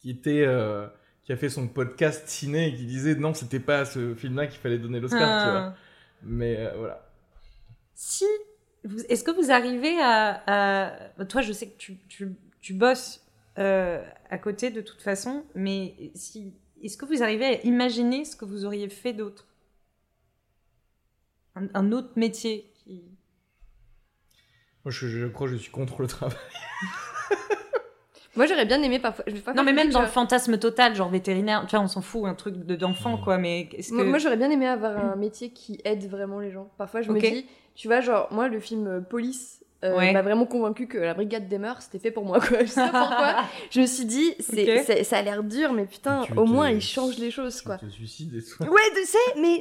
qui 0.00 0.10
était, 0.10 0.44
euh, 0.46 0.86
qui 1.22 1.32
a 1.32 1.36
fait 1.36 1.48
son 1.48 1.68
podcast 1.68 2.26
ciné 2.28 2.68
et 2.68 2.74
qui 2.74 2.84
disait 2.84 3.14
non, 3.14 3.34
c'était 3.34 3.60
pas 3.60 3.84
ce 3.84 4.14
film-là 4.14 4.46
qu'il 4.46 4.58
fallait 4.58 4.78
donner 4.78 5.00
l'Oscar, 5.00 5.44
tu 5.44 5.50
vois. 5.50 5.60
Ah. 5.60 5.74
Mais 6.22 6.56
euh, 6.58 6.72
voilà. 6.76 7.08
Si, 7.94 8.24
est-ce 9.08 9.24
que 9.24 9.30
vous 9.30 9.50
arrivez 9.50 9.96
à, 10.00 11.10
toi, 11.28 11.42
je 11.42 11.52
sais 11.52 11.68
que 11.68 11.76
tu, 11.76 11.98
tu, 12.08 12.32
tu 12.60 12.74
bosses 12.74 13.24
euh, 13.58 14.04
à 14.30 14.38
côté 14.38 14.70
de 14.70 14.80
toute 14.80 15.02
façon, 15.02 15.44
mais 15.54 16.12
si, 16.14 16.52
est-ce 16.82 16.96
que 16.96 17.04
vous 17.06 17.22
arrivez 17.22 17.44
à 17.44 17.62
imaginer 17.62 18.24
ce 18.24 18.36
que 18.36 18.44
vous 18.44 18.64
auriez 18.64 18.88
fait 18.88 19.12
d'autre? 19.12 19.46
Un, 21.74 21.90
autre 21.90 22.10
métier 22.14 22.70
qui... 22.76 23.02
Moi, 24.84 24.92
je, 24.92 25.26
crois 25.26 25.48
que 25.48 25.54
je 25.54 25.58
suis 25.58 25.72
contre 25.72 26.02
le 26.02 26.06
travail. 26.06 26.36
Moi, 28.36 28.46
j'aurais 28.46 28.66
bien 28.66 28.80
aimé 28.80 29.00
parfois. 29.00 29.24
non, 29.56 29.64
mais 29.64 29.72
même 29.72 29.90
dans 29.90 30.02
le 30.02 30.06
fantasme 30.06 30.56
total, 30.58 30.94
genre 30.94 31.08
vétérinaire, 31.08 31.66
tu 31.66 31.74
vois, 31.74 31.84
on 31.84 31.88
s'en 31.88 32.02
fout, 32.02 32.26
un 32.26 32.34
truc 32.34 32.54
d'enfant, 32.54 33.18
quoi. 33.18 33.38
Mais 33.38 33.68
moi, 33.90 34.18
j'aurais 34.18 34.36
bien 34.36 34.50
aimé 34.50 34.68
avoir 34.68 34.96
un 35.12 35.16
métier 35.16 35.50
qui 35.50 35.80
aide 35.84 36.08
vraiment 36.08 36.38
les 36.38 36.52
gens. 36.52 36.70
Parfois, 36.78 37.02
je 37.02 37.10
me 37.10 37.18
dis, 37.18 37.46
tu 37.78 37.88
vois, 37.88 38.02
genre, 38.02 38.28
moi, 38.30 38.48
le 38.48 38.60
film 38.60 38.86
euh, 38.86 39.00
Police, 39.00 39.64
euh, 39.84 40.12
m'a 40.12 40.22
vraiment 40.22 40.44
convaincu 40.44 40.88
que 40.88 40.98
la 40.98 41.14
brigade 41.14 41.48
des 41.48 41.58
mœurs 41.58 41.82
c'était 41.82 42.00
fait 42.00 42.10
pour 42.10 42.24
moi 42.24 42.40
quoi. 42.40 42.58
Je 42.62 42.66
sais 42.66 42.90
pas 42.90 43.06
pourquoi. 43.06 43.44
je 43.70 43.80
me 43.80 43.86
suis 43.86 44.06
dit 44.06 44.34
c'est 44.40 45.04
ça 45.04 45.18
a 45.18 45.22
l'air 45.22 45.44
dur 45.44 45.72
mais 45.72 45.84
putain 45.84 46.24
au 46.36 46.46
moins 46.46 46.68
il 46.68 46.80
change 46.80 47.16
les 47.18 47.30
choses 47.30 47.62
quoi. 47.62 47.78
Tu 47.78 47.86
te 47.86 47.92
suicides 47.92 48.34
et 48.34 48.42
tout. 48.42 48.64
Ouais, 48.64 48.80
tu 48.92 49.04
sais 49.04 49.40
mais 49.40 49.60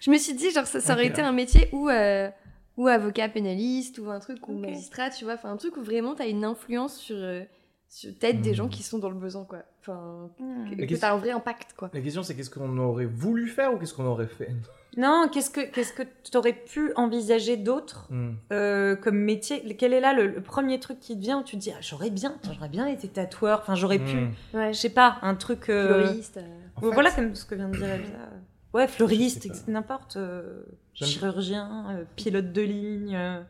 je 0.00 0.10
me 0.10 0.18
suis 0.18 0.34
dit, 0.34 0.50
genre, 0.50 0.66
ça, 0.66 0.92
aurait 0.92 1.06
été 1.06 1.22
un 1.22 1.32
métier 1.32 1.68
où, 1.72 1.88
euh, 1.88 2.28
ou 2.76 2.86
avocat 2.86 3.28
pénaliste, 3.28 3.98
ou 3.98 4.10
un 4.10 4.20
truc, 4.20 4.48
ou 4.48 4.52
magistrat, 4.52 5.10
tu 5.10 5.24
vois, 5.24 5.34
enfin, 5.34 5.50
un 5.50 5.56
truc 5.56 5.76
où 5.76 5.82
vraiment 5.82 6.14
t'as 6.14 6.28
une 6.28 6.44
influence 6.44 6.96
sur, 6.96 7.16
euh, 7.16 7.42
sur 7.88 8.16
tête 8.16 8.40
des 8.40 8.54
gens 8.54 8.66
hmm. 8.66 8.70
qui 8.70 8.82
sont 8.82 8.98
dans 8.98 9.10
le 9.10 9.18
besoin, 9.18 9.44
quoi. 9.44 9.62
Enfin, 9.80 10.30
hmm. 10.38 10.76
que, 10.86 10.94
t'as 10.94 11.14
un 11.14 11.16
vrai 11.16 11.30
impact, 11.30 11.74
quoi. 11.76 11.90
La 11.92 12.00
question, 12.00 12.22
c'est 12.22 12.34
qu'est-ce 12.36 12.50
qu'on 12.50 12.78
aurait 12.78 13.06
voulu 13.06 13.48
faire 13.48 13.74
ou 13.74 13.78
qu'est-ce 13.78 13.94
qu'on 13.94 14.06
aurait 14.06 14.28
fait? 14.28 14.50
Non, 14.96 15.28
qu'est-ce 15.32 15.50
que 15.50 15.60
qu'est-ce 15.60 15.92
que 15.92 16.02
t'aurais 16.30 16.54
pu 16.54 16.92
envisager 16.96 17.56
d'autre 17.56 18.06
hmm. 18.10 18.30
euh, 18.52 18.96
comme 18.96 19.18
métier? 19.18 19.62
Quel 19.76 19.92
est 19.92 20.00
là 20.00 20.12
le, 20.12 20.40
premier 20.40 20.80
truc 20.80 20.98
qui 20.98 21.16
te 21.16 21.20
vient 21.20 21.40
où 21.40 21.44
tu 21.44 21.56
te 21.56 21.62
dis, 21.62 21.70
ah, 21.70 21.80
j'aurais 21.80 22.10
bien, 22.10 22.36
j'aurais 22.44 22.68
bien 22.68 22.86
été 22.86 23.06
tatoueur, 23.08 23.60
enfin, 23.60 23.74
j'aurais 23.74 23.98
pu, 23.98 24.28
je 24.54 24.72
sais 24.72 24.90
pas, 24.90 25.18
un 25.22 25.34
truc. 25.34 25.64
Fleuriste. 25.64 26.40
Voilà, 26.80 27.10
comme 27.10 27.34
ce 27.34 27.44
que 27.44 27.54
vient 27.54 27.68
de 27.68 27.76
dire 27.76 27.88
Elsa. 27.88 28.28
Ouais, 28.74 28.86
fleuriste, 28.86 29.48
n'importe. 29.66 30.16
Euh, 30.16 30.62
chirurgien, 30.94 31.86
euh, 31.90 32.04
pilote 32.16 32.52
de 32.52 32.62
ligne. 32.62 33.16
Euh. 33.16 33.40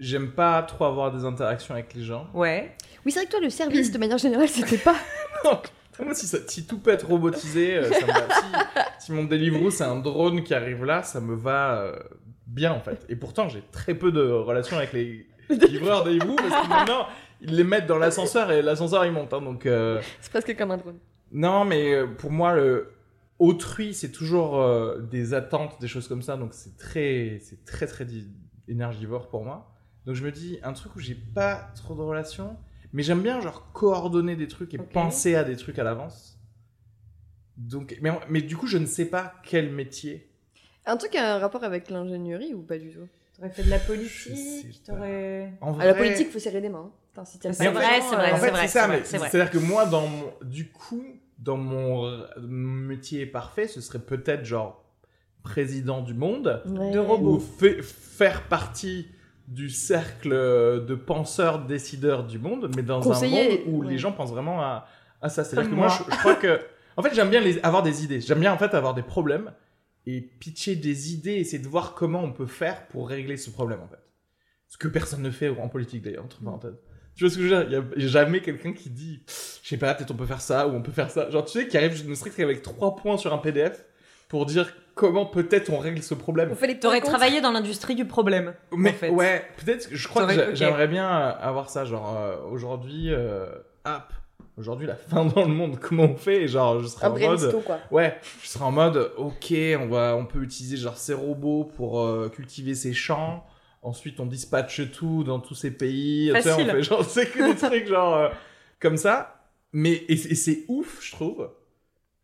J'aime 0.00 0.32
pas 0.32 0.62
trop 0.62 0.84
avoir 0.84 1.12
des 1.12 1.24
interactions 1.24 1.74
avec 1.74 1.94
les 1.94 2.02
gens. 2.02 2.26
Ouais. 2.34 2.76
Oui, 3.04 3.12
c'est 3.12 3.20
vrai 3.20 3.26
que 3.26 3.30
toi, 3.30 3.40
le 3.40 3.50
service, 3.50 3.92
de 3.92 3.98
manière 3.98 4.18
générale, 4.18 4.48
c'était 4.48 4.78
pas. 4.78 4.96
Moi, 6.04 6.14
si, 6.14 6.26
ça, 6.26 6.38
si, 6.46 6.66
tout 6.66 6.78
peut 6.78 6.90
être 6.90 7.06
robotisé, 7.06 7.82
ça 7.84 8.06
me 8.06 8.12
va. 8.12 8.28
Si, 8.98 9.06
si, 9.06 9.12
mon 9.12 9.24
Deliveroo, 9.24 9.70
c'est 9.70 9.84
un 9.84 9.96
drone 9.96 10.42
qui 10.42 10.54
arrive 10.54 10.84
là, 10.84 11.02
ça 11.02 11.20
me 11.20 11.34
va 11.34 11.92
bien, 12.46 12.72
en 12.72 12.80
fait. 12.80 13.04
Et 13.08 13.16
pourtant, 13.16 13.48
j'ai 13.48 13.62
très 13.72 13.94
peu 13.94 14.12
de 14.12 14.22
relations 14.22 14.76
avec 14.76 14.92
les 14.92 15.26
livreurs 15.48 16.04
Deliveroo, 16.04 16.36
parce 16.36 16.66
que 16.66 16.68
maintenant, 16.68 17.06
ils 17.40 17.54
les 17.54 17.64
mettent 17.64 17.86
dans 17.86 17.98
l'ascenseur 17.98 18.50
et 18.50 18.62
l'ascenseur, 18.62 19.04
il 19.04 19.12
monte. 19.12 19.32
Hein, 19.32 19.42
donc, 19.42 19.62
C'est 19.64 20.30
presque 20.30 20.56
comme 20.56 20.70
un 20.70 20.76
drone. 20.76 20.98
Non, 21.32 21.64
mais 21.64 22.06
pour 22.18 22.30
moi, 22.30 22.54
le, 22.54 22.96
autrui, 23.38 23.94
c'est 23.94 24.10
toujours 24.10 24.60
euh, 24.60 24.98
des 24.98 25.34
attentes, 25.34 25.80
des 25.80 25.88
choses 25.88 26.08
comme 26.08 26.22
ça, 26.22 26.36
donc 26.36 26.54
c'est 26.54 26.76
très, 26.76 27.38
c'est 27.42 27.64
très 27.64 27.86
très 27.86 28.06
énergivore 28.68 29.28
pour 29.28 29.44
moi. 29.44 29.72
Donc 30.06 30.14
je 30.14 30.24
me 30.24 30.30
dis 30.30 30.58
un 30.62 30.72
truc 30.72 30.94
où 30.96 31.00
j'ai 31.00 31.14
pas 31.14 31.70
trop 31.74 31.94
de 31.94 32.00
relations, 32.00 32.56
mais 32.92 33.02
j'aime 33.02 33.22
bien 33.22 33.40
genre 33.40 33.72
coordonner 33.72 34.36
des 34.36 34.48
trucs 34.48 34.74
et 34.74 34.78
penser 34.78 35.34
à 35.34 35.44
des 35.44 35.56
trucs 35.56 35.78
à 35.78 35.84
l'avance. 35.84 36.38
Donc, 37.56 37.96
mais, 38.02 38.10
mais 38.28 38.42
du 38.42 38.56
coup, 38.56 38.66
je 38.66 38.78
ne 38.78 38.86
sais 38.86 39.06
pas 39.06 39.34
quel 39.42 39.70
métier. 39.70 40.30
Un 40.84 40.96
truc 40.96 41.14
a 41.16 41.34
un 41.34 41.38
rapport 41.38 41.64
avec 41.64 41.90
l'ingénierie 41.90 42.54
ou 42.54 42.62
pas 42.62 42.78
du 42.78 42.90
tout? 42.90 43.08
T'aurais 43.36 43.50
fait 43.50 43.64
de 43.64 43.70
la 43.70 43.78
politique, 43.78 44.82
t'aurais. 44.84 45.52
À 45.60 45.86
la 45.86 45.94
politique, 45.94 46.30
faut 46.30 46.38
serrer 46.38 46.60
les 46.60 46.68
mains. 46.68 46.90
Hein. 47.16 47.24
c'est 47.24 47.48
vrai, 47.48 47.52
c'est 47.52 48.16
vrai, 48.16 48.38
c'est 48.40 48.50
vrai. 48.50 49.02
C'est 49.04 49.18
ça, 49.18 49.28
c'est-à-dire 49.28 49.50
que 49.50 49.58
moi, 49.58 49.86
dans 49.86 50.08
du 50.42 50.70
coup, 50.70 51.04
dans 51.38 51.56
mon 51.56 52.18
métier 52.38 53.26
parfait, 53.26 53.68
ce 53.68 53.80
serait 53.80 53.98
peut-être 53.98 54.44
genre 54.44 54.84
président 55.42 56.02
du 56.02 56.14
monde, 56.14 56.62
de 56.66 56.98
robots. 56.98 57.36
Ou 57.36 57.82
faire 57.82 58.48
partie 58.48 59.08
du 59.48 59.70
cercle 59.70 60.30
de 60.30 60.94
penseurs 60.94 61.64
décideurs 61.66 62.24
du 62.24 62.38
monde, 62.38 62.70
mais 62.74 62.82
dans 62.82 63.10
un 63.10 63.28
monde 63.28 63.58
où 63.66 63.82
les 63.82 63.98
gens 63.98 64.12
pensent 64.12 64.32
vraiment 64.32 64.62
à, 64.62 64.86
à 65.22 65.28
ça. 65.28 65.44
C'est-à-dire 65.44 65.70
que 65.70 65.76
moi, 65.76 65.88
je, 65.88 66.16
crois 66.16 66.34
que, 66.34 66.60
en 66.96 67.02
fait, 67.02 67.14
j'aime 67.14 67.30
bien 67.30 67.40
les, 67.40 67.58
avoir 67.60 67.82
des 67.82 68.04
idées. 68.04 68.20
J'aime 68.20 68.40
bien 68.40 68.52
en 68.52 68.58
fait 68.58 68.74
avoir 68.74 68.94
des 68.94 69.02
problèmes 69.02 69.52
et 70.06 70.20
pitcher 70.20 70.76
des 70.76 71.12
idées, 71.12 71.34
essayer 71.34 71.58
de 71.62 71.68
voir 71.68 71.94
comment 71.94 72.22
on 72.22 72.32
peut 72.32 72.46
faire 72.46 72.86
pour 72.88 73.08
régler 73.08 73.36
ce 73.36 73.50
problème 73.50 73.80
en 73.80 73.88
fait. 73.88 74.02
Ce 74.68 74.78
que 74.78 74.88
personne 74.88 75.22
ne 75.22 75.30
fait 75.30 75.48
en 75.48 75.68
politique 75.68 76.02
d'ailleurs, 76.02 76.24
entre 76.24 76.42
parenthèses. 76.42 76.78
Tu 77.14 77.24
vois 77.24 77.30
ce 77.30 77.38
que 77.38 77.48
je 77.48 77.54
veux 77.54 77.64
dire? 77.64 77.84
Il 77.96 77.98
n'y 77.98 78.04
a 78.04 78.08
jamais 78.08 78.40
quelqu'un 78.42 78.72
qui 78.72 78.90
dit, 78.90 79.22
je 79.26 79.68
sais 79.68 79.78
pas, 79.78 79.94
peut-être 79.94 80.10
on 80.10 80.16
peut 80.16 80.26
faire 80.26 80.40
ça 80.40 80.68
ou 80.68 80.72
on 80.72 80.82
peut 80.82 80.92
faire 80.92 81.10
ça. 81.10 81.30
Genre, 81.30 81.44
tu 81.44 81.52
sais, 81.52 81.66
qui 81.66 81.76
arrive 81.76 82.08
ne 82.08 82.14
serait 82.14 82.30
qu'avec 82.30 82.62
trois 82.62 82.94
points 82.94 83.16
sur 83.16 83.32
un 83.32 83.38
PDF 83.38 83.84
pour 84.28 84.44
dire 84.44 84.70
comment 84.96 85.26
peut-être 85.26 85.70
on 85.70 85.78
règle 85.78 86.02
ce 86.02 86.14
problème. 86.14 86.56
T'aurais 86.80 87.00
travaillé 87.00 87.40
dans 87.40 87.52
l'industrie 87.52 87.94
du 87.94 88.04
problème. 88.04 88.54
Mais 88.72 88.90
en 88.90 88.94
fait. 88.94 89.10
ouais, 89.10 89.44
peut-être. 89.58 89.88
Je 89.92 90.08
crois 90.08 90.26
que 90.26 90.54
j'aimerais 90.56 90.88
bien 90.88 91.08
euh, 91.08 91.32
avoir 91.40 91.70
ça. 91.70 91.84
Genre 91.84 92.16
euh, 92.18 92.36
aujourd'hui, 92.50 93.12
euh, 93.12 93.46
aujourd'hui 94.56 94.86
la 94.86 94.96
fin 94.96 95.24
dans 95.24 95.42
le 95.42 95.52
monde. 95.52 95.78
Comment 95.80 96.04
on 96.04 96.16
fait? 96.16 96.42
Et 96.42 96.48
genre, 96.48 96.80
je 96.80 96.86
serais 96.86 97.06
en 97.06 97.18
mode. 97.18 97.64
Quoi. 97.64 97.78
Ouais, 97.90 98.18
je 98.42 98.48
serais 98.48 98.64
en 98.64 98.72
mode. 98.72 99.12
Ok, 99.16 99.52
on 99.78 99.86
va, 99.88 100.16
on 100.16 100.26
peut 100.26 100.42
utiliser 100.42 100.76
genre 100.76 100.96
ces 100.96 101.14
robots 101.14 101.64
pour 101.76 102.00
euh, 102.00 102.28
cultiver 102.28 102.74
ces 102.74 102.92
champs. 102.92 103.44
Ensuite, 103.82 104.18
on 104.18 104.26
dispatche 104.26 104.90
tout 104.90 105.22
dans 105.22 105.38
tous 105.38 105.54
ces 105.54 105.70
pays. 105.70 106.30
Facile. 106.30 106.68
on 106.70 106.72
fait 106.72 106.82
genre, 106.82 107.04
c'est 107.08 107.30
que 107.30 107.52
des 107.52 107.56
trucs 107.56 107.86
genre 107.86 108.16
euh, 108.16 108.28
comme 108.80 108.96
ça. 108.96 109.32
Mais 109.72 110.04
et, 110.08 110.16
c'est 110.16 110.64
ouf, 110.68 110.98
je 111.02 111.12
trouve, 111.12 111.50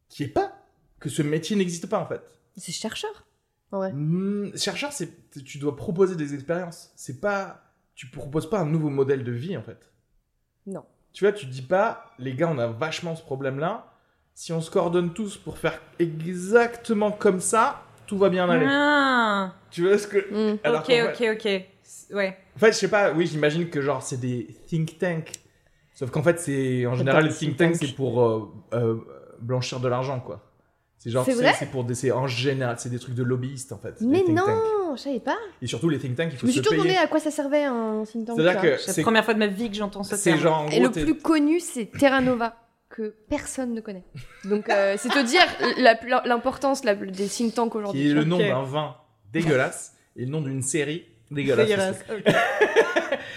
qu'il 0.08 0.24
n'y 0.24 0.30
ait 0.30 0.34
pas 0.34 0.52
que 1.00 1.10
ce 1.10 1.22
métier 1.22 1.56
n'existe 1.56 1.88
pas 1.88 1.98
en 1.98 2.06
fait. 2.06 2.22
C'est 2.56 2.72
chercheur. 2.72 3.26
Ouais. 3.72 3.92
Mmh, 3.92 4.56
chercheur, 4.56 4.92
c'est 4.92 5.30
tu 5.44 5.58
dois 5.58 5.76
proposer 5.76 6.14
des 6.14 6.34
expériences. 6.34 6.92
C'est 6.94 7.20
pas 7.20 7.62
tu 7.94 8.06
proposes 8.08 8.48
pas 8.48 8.58
un 8.58 8.66
nouveau 8.66 8.90
modèle 8.90 9.24
de 9.24 9.32
vie 9.32 9.56
en 9.56 9.62
fait. 9.62 9.90
Non. 10.66 10.84
Tu 11.12 11.24
vois, 11.24 11.32
tu 11.32 11.46
dis 11.46 11.62
pas 11.62 12.12
les 12.18 12.34
gars, 12.34 12.50
on 12.50 12.58
a 12.58 12.66
vachement 12.66 13.16
ce 13.16 13.22
problème 13.22 13.58
là. 13.58 13.92
Si 14.34 14.52
on 14.52 14.60
se 14.60 14.70
coordonne 14.70 15.12
tous 15.12 15.36
pour 15.36 15.58
faire 15.58 15.78
exactement 15.98 17.12
comme 17.12 17.40
ça, 17.40 17.82
tout 18.06 18.16
va 18.16 18.30
bien 18.30 18.48
aller. 18.48 18.66
Ah. 18.68 19.54
Tu 19.70 19.86
vois 19.86 19.98
ce 19.98 20.06
que. 20.06 20.18
Mm. 20.18 20.58
ok, 20.64 21.20
ok, 21.20 21.28
ok. 21.34 22.14
Ouais. 22.14 22.38
En 22.56 22.58
fait, 22.58 22.72
je 22.72 22.78
sais 22.78 22.88
pas, 22.88 23.12
oui, 23.12 23.26
j'imagine 23.26 23.68
que 23.68 23.80
genre 23.80 24.02
c'est 24.02 24.18
des 24.18 24.46
think 24.66 24.98
tanks. 24.98 25.32
Sauf 25.94 26.10
qu'en 26.10 26.22
fait, 26.22 26.40
c'est 26.40 26.86
en 26.86 26.94
général, 26.94 27.26
les 27.26 27.32
think 27.32 27.56
tanks, 27.56 27.76
c'est 27.76 27.94
pour 27.94 28.22
euh, 28.22 28.52
euh, 28.72 28.96
blanchir 29.40 29.80
de 29.80 29.88
l'argent, 29.88 30.20
quoi. 30.20 30.51
C'est 31.02 31.10
genre, 31.10 31.26
C'est 31.26 31.66
pour 31.70 31.82
des, 31.82 31.96
c'est 31.96 32.12
en 32.12 32.28
général, 32.28 32.76
c'est 32.78 32.88
des 32.88 33.00
trucs 33.00 33.16
de 33.16 33.24
lobbyistes 33.24 33.72
en 33.72 33.78
fait. 33.78 33.96
Mais 34.02 34.20
tanks. 34.20 34.28
non, 34.36 34.94
je 34.96 35.00
savais 35.02 35.18
pas. 35.18 35.36
Et 35.60 35.66
surtout 35.66 35.88
les 35.88 35.98
think 35.98 36.14
tanks, 36.16 36.28
il 36.30 36.34
Je 36.34 36.38
faut 36.38 36.46
me 36.46 36.52
se 36.52 36.58
suis 36.58 36.62
toujours 36.62 36.74
demandé 36.84 36.90
payer. 36.90 37.04
à 37.04 37.08
quoi 37.08 37.18
ça 37.18 37.32
servait 37.32 37.64
un 37.64 38.04
think 38.04 38.26
tank. 38.28 38.38
C'est 38.78 38.96
la 38.98 39.02
première 39.02 39.24
fois 39.24 39.34
de 39.34 39.40
ma 39.40 39.48
vie 39.48 39.68
que 39.68 39.74
j'entends 39.76 40.04
ce 40.04 40.14
c'est 40.14 40.36
genre 40.38 40.60
en 40.62 40.68
Et 40.68 40.78
le 40.78 40.90
plus 40.90 41.16
connu, 41.16 41.58
c'est 41.58 41.86
Terra 41.86 42.20
Nova, 42.20 42.54
que 42.88 43.14
personne 43.28 43.74
ne 43.74 43.80
connaît. 43.80 44.04
Donc, 44.44 44.68
euh, 44.70 44.94
c'est 44.96 45.08
te 45.08 45.24
dire 45.24 45.42
l'importance 46.24 46.82
des 46.82 47.26
think 47.26 47.54
tanks 47.54 47.74
aujourd'hui. 47.74 48.00
qui 48.00 48.10
est 48.10 48.14
le 48.14 48.22
nom 48.24 48.38
d'un 48.38 48.62
vin 48.62 48.94
dégueulasse 49.32 49.94
et 50.16 50.24
le 50.24 50.30
nom 50.30 50.40
d'une 50.40 50.62
série 50.62 51.06
dégueulasse. 51.32 51.66
Dégueulasse. 51.66 52.04
aussi. 52.10 52.22
ok. 52.28 52.34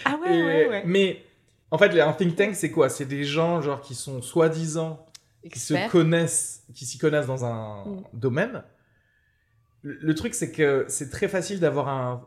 ah 0.05 0.17
ouais, 0.23 0.37
Et- 0.37 0.43
ouais, 0.43 0.67
ouais. 0.69 0.83
Mais 0.85 1.23
en 1.71 1.77
fait, 1.77 1.99
un 1.99 2.13
think 2.13 2.35
tank, 2.35 2.55
c'est 2.55 2.69
quoi? 2.69 2.89
C'est 2.89 3.05
des 3.05 3.23
gens 3.23 3.61
genre 3.61 3.81
qui 3.81 3.95
sont 3.95 4.21
soi-disant 4.21 5.04
qui 5.53 5.59
se 5.59 5.73
connaissent, 5.91 6.63
qui 6.73 6.85
s'y 6.85 6.97
connaissent 6.97 7.27
dans 7.27 7.45
un 7.45 7.85
Mm. 7.85 8.03
domaine. 8.13 8.63
Le, 9.81 9.97
le 10.01 10.15
truc, 10.15 10.33
c'est 10.33 10.51
que 10.51 10.85
c'est 10.87 11.09
très 11.09 11.27
facile 11.27 11.59
d'avoir 11.59 11.87
un 11.89 12.25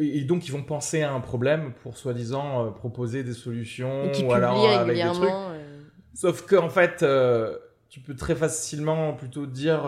et 0.00 0.24
donc 0.24 0.48
ils 0.48 0.52
vont 0.52 0.62
penser 0.62 1.02
à 1.02 1.12
un 1.12 1.20
problème 1.20 1.74
pour 1.82 1.98
soi-disant 1.98 2.64
euh, 2.66 2.70
proposer 2.70 3.22
des 3.24 3.34
solutions 3.34 4.10
qui 4.14 4.24
ou 4.24 4.32
alors 4.32 4.64
euh, 4.64 4.78
avec 4.78 4.96
des 4.96 5.02
trucs. 5.12 5.28
euh, 5.30 5.82
Sauf 6.14 6.46
que 6.46 6.56
en 6.56 6.70
fait, 6.70 7.02
euh, 7.02 7.58
tu 7.90 8.00
peux 8.00 8.16
très 8.16 8.34
facilement 8.34 9.12
plutôt 9.12 9.44
dire 9.46 9.82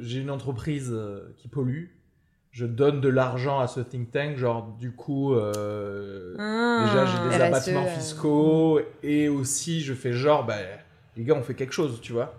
j'ai 0.00 0.18
une 0.20 0.30
entreprise 0.30 0.94
qui 1.38 1.48
pollue, 1.48 1.86
je 2.50 2.66
donne 2.66 3.00
de 3.00 3.08
l'argent 3.08 3.58
à 3.58 3.68
ce 3.68 3.80
think 3.80 4.10
tank, 4.10 4.36
genre 4.36 4.76
du 4.78 4.92
coup 4.92 5.34
Ah. 5.34 6.84
déjà 6.84 7.06
j'ai 7.06 7.28
des 7.30 7.42
abattements 7.42 7.86
fiscaux 7.86 8.80
et 9.02 9.28
aussi 9.30 9.80
je 9.80 9.94
fais 9.94 10.12
genre 10.12 10.44
bah 10.44 10.56
les 11.16 11.24
gars 11.24 11.34
on 11.34 11.42
fait 11.42 11.54
quelque 11.54 11.72
chose, 11.72 12.00
tu 12.00 12.12
vois. 12.12 12.34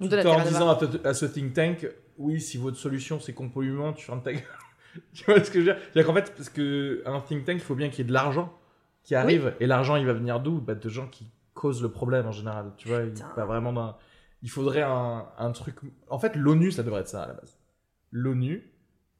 Tout 0.00 0.12
en 0.12 0.44
disant 0.44 0.78
à, 1.04 1.14
ce 1.14 1.26
think 1.26 1.52
tank 1.52 1.86
oui 2.18 2.40
si 2.40 2.58
votre 2.58 2.76
solution 2.76 3.20
c'est 3.20 3.32
qu'on 3.32 3.48
pollue 3.48 3.72
moins, 3.72 3.92
tu 3.92 4.04
fermes 4.04 4.22
ta 4.22 4.32
gueule. 4.32 4.42
tu 5.14 5.24
vois 5.24 5.42
ce 5.42 5.50
que 5.50 5.60
je 5.60 5.66
veux 5.66 5.72
dire? 5.72 5.76
C'est-à-dire 5.92 6.06
qu'en 6.06 6.14
fait 6.14 6.34
parce 6.34 6.48
que 6.48 7.02
un 7.06 7.20
think 7.20 7.44
tank 7.44 7.56
il 7.56 7.62
faut 7.62 7.74
bien 7.74 7.88
qu'il 7.88 7.98
y 7.98 8.02
ait 8.02 8.08
de 8.08 8.12
l'argent 8.12 8.52
qui 9.02 9.14
arrive. 9.14 9.54
Et 9.60 9.66
l'argent 9.66 9.96
il 9.96 10.06
va 10.06 10.12
venir 10.12 10.40
d'où? 10.40 10.60
Bah, 10.60 10.74
de 10.74 10.88
gens 10.88 11.06
qui 11.08 11.26
causent 11.54 11.82
le 11.82 11.90
problème 11.90 12.26
en 12.26 12.32
général. 12.32 12.72
Tu 12.76 12.88
vois 12.88 13.02
il, 13.02 13.12
vraiment 13.44 13.72
d'un 13.72 13.96
il 14.42 14.50
faudrait 14.50 14.82
un, 14.82 15.26
un 15.38 15.50
truc 15.52 15.76
en 16.08 16.18
fait 16.18 16.34
l'ONU 16.36 16.72
ça 16.72 16.82
devrait 16.82 17.02
être 17.02 17.08
ça 17.08 17.22
à 17.22 17.28
la 17.28 17.34
base. 17.34 17.58
l'ONU 18.10 18.68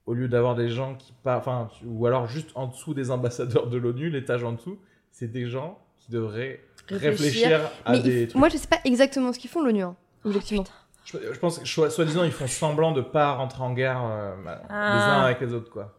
au 0.07 0.15
lieu 0.15 0.29
d'avoir 0.29 0.55
des 0.55 0.69
gens 0.69 0.97
qui 0.97 1.15
enfin 1.25 1.69
ou 1.85 2.07
alors 2.07 2.27
juste 2.27 2.51
en 2.57 2.67
dessous 2.67 2.93
des 2.93 3.11
ambassadeurs 3.11 3.69
de 3.69 3.79
l'ONU 3.79 4.11
l'étage 4.11 4.43
en 4.45 4.53
dessous 4.53 4.81
c'est 5.11 5.29
des 5.29 5.47
gens 5.47 5.82
qui 6.05 6.13
devraient 6.13 6.61
réfléchir, 6.89 7.49
Réfléchir. 7.49 7.61
à 7.85 7.93
Mais 7.93 7.99
des 8.01 8.25
f- 8.27 8.29
trucs 8.31 8.39
moi, 8.41 8.49
je 8.49 8.57
sais 8.57 8.67
pas 8.69 8.79
exactement 8.85 9.33
ce 9.33 9.39
qu'ils 9.39 9.51
font, 9.51 9.63
l'ONU, 9.63 9.83
hein, 9.83 9.97
objectivement. 10.25 10.65
je, 11.05 11.17
je 11.33 11.39
pense 11.39 11.59
que 11.59 11.67
soit- 11.67 11.91
soi-disant 11.91 12.25
ils 12.25 12.33
font 12.33 12.47
semblant 12.47 12.93
de 12.93 13.01
pas 13.01 13.33
rentrer 13.33 13.63
en 13.63 13.73
guerre 13.73 14.03
euh, 14.05 14.35
bah, 14.45 14.63
Ah. 14.69 14.95
les 14.97 15.03
uns 15.03 15.23
avec 15.27 15.41
les 15.41 15.53
autres 15.55 15.71
quoi 15.71 15.99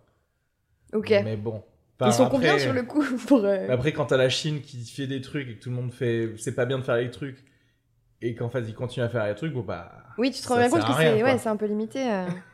ok. 0.93 1.09
mais 1.23 1.35
bon 1.37 1.63
Ils 2.01 2.11
sont 2.11 2.23
Enfin, 2.23 2.29
combien 2.31 2.49
après- 2.51 2.63
sur 2.63 2.73
le 2.73 2.83
coup 2.83 3.03
pour. 3.27 3.43
euh, 3.45 3.67
Après, 3.69 3.93
quand 3.93 4.05
t'as 4.07 4.17
la 4.17 4.29
Chine 4.29 4.61
qui 4.61 4.85
fait 4.85 5.07
des 5.07 5.21
trucs 5.21 5.47
et 5.49 5.55
que 5.55 5.63
tout 5.63 5.69
le 5.69 5.75
monde 5.75 5.91
fait, 5.93 6.33
c'est 6.37 6.53
pas 6.55 6.65
bien 6.65 6.77
de 6.79 6.83
faire 6.83 6.97
les 6.97 7.09
trucs, 7.11 7.43
et 8.21 8.35
qu'en 8.35 8.49
fait 8.49 8.61
ils 8.67 8.73
continuent 8.75 9.05
à 9.05 9.09
faire 9.09 9.25
les 9.25 9.35
trucs, 9.35 9.53
bon 9.53 9.61
bah. 9.61 9.91
Oui, 10.17 10.31
tu 10.31 10.41
te 10.41 10.47
rends 10.47 10.57
bien 10.57 10.69
compte 10.69 10.85
que 10.85 10.93
c'est 10.97 11.23
ouais, 11.23 11.37
c'est 11.37 11.49
un 11.49 11.55
peu 11.57 11.65
limité. 11.65 11.99
euh. 12.11 12.25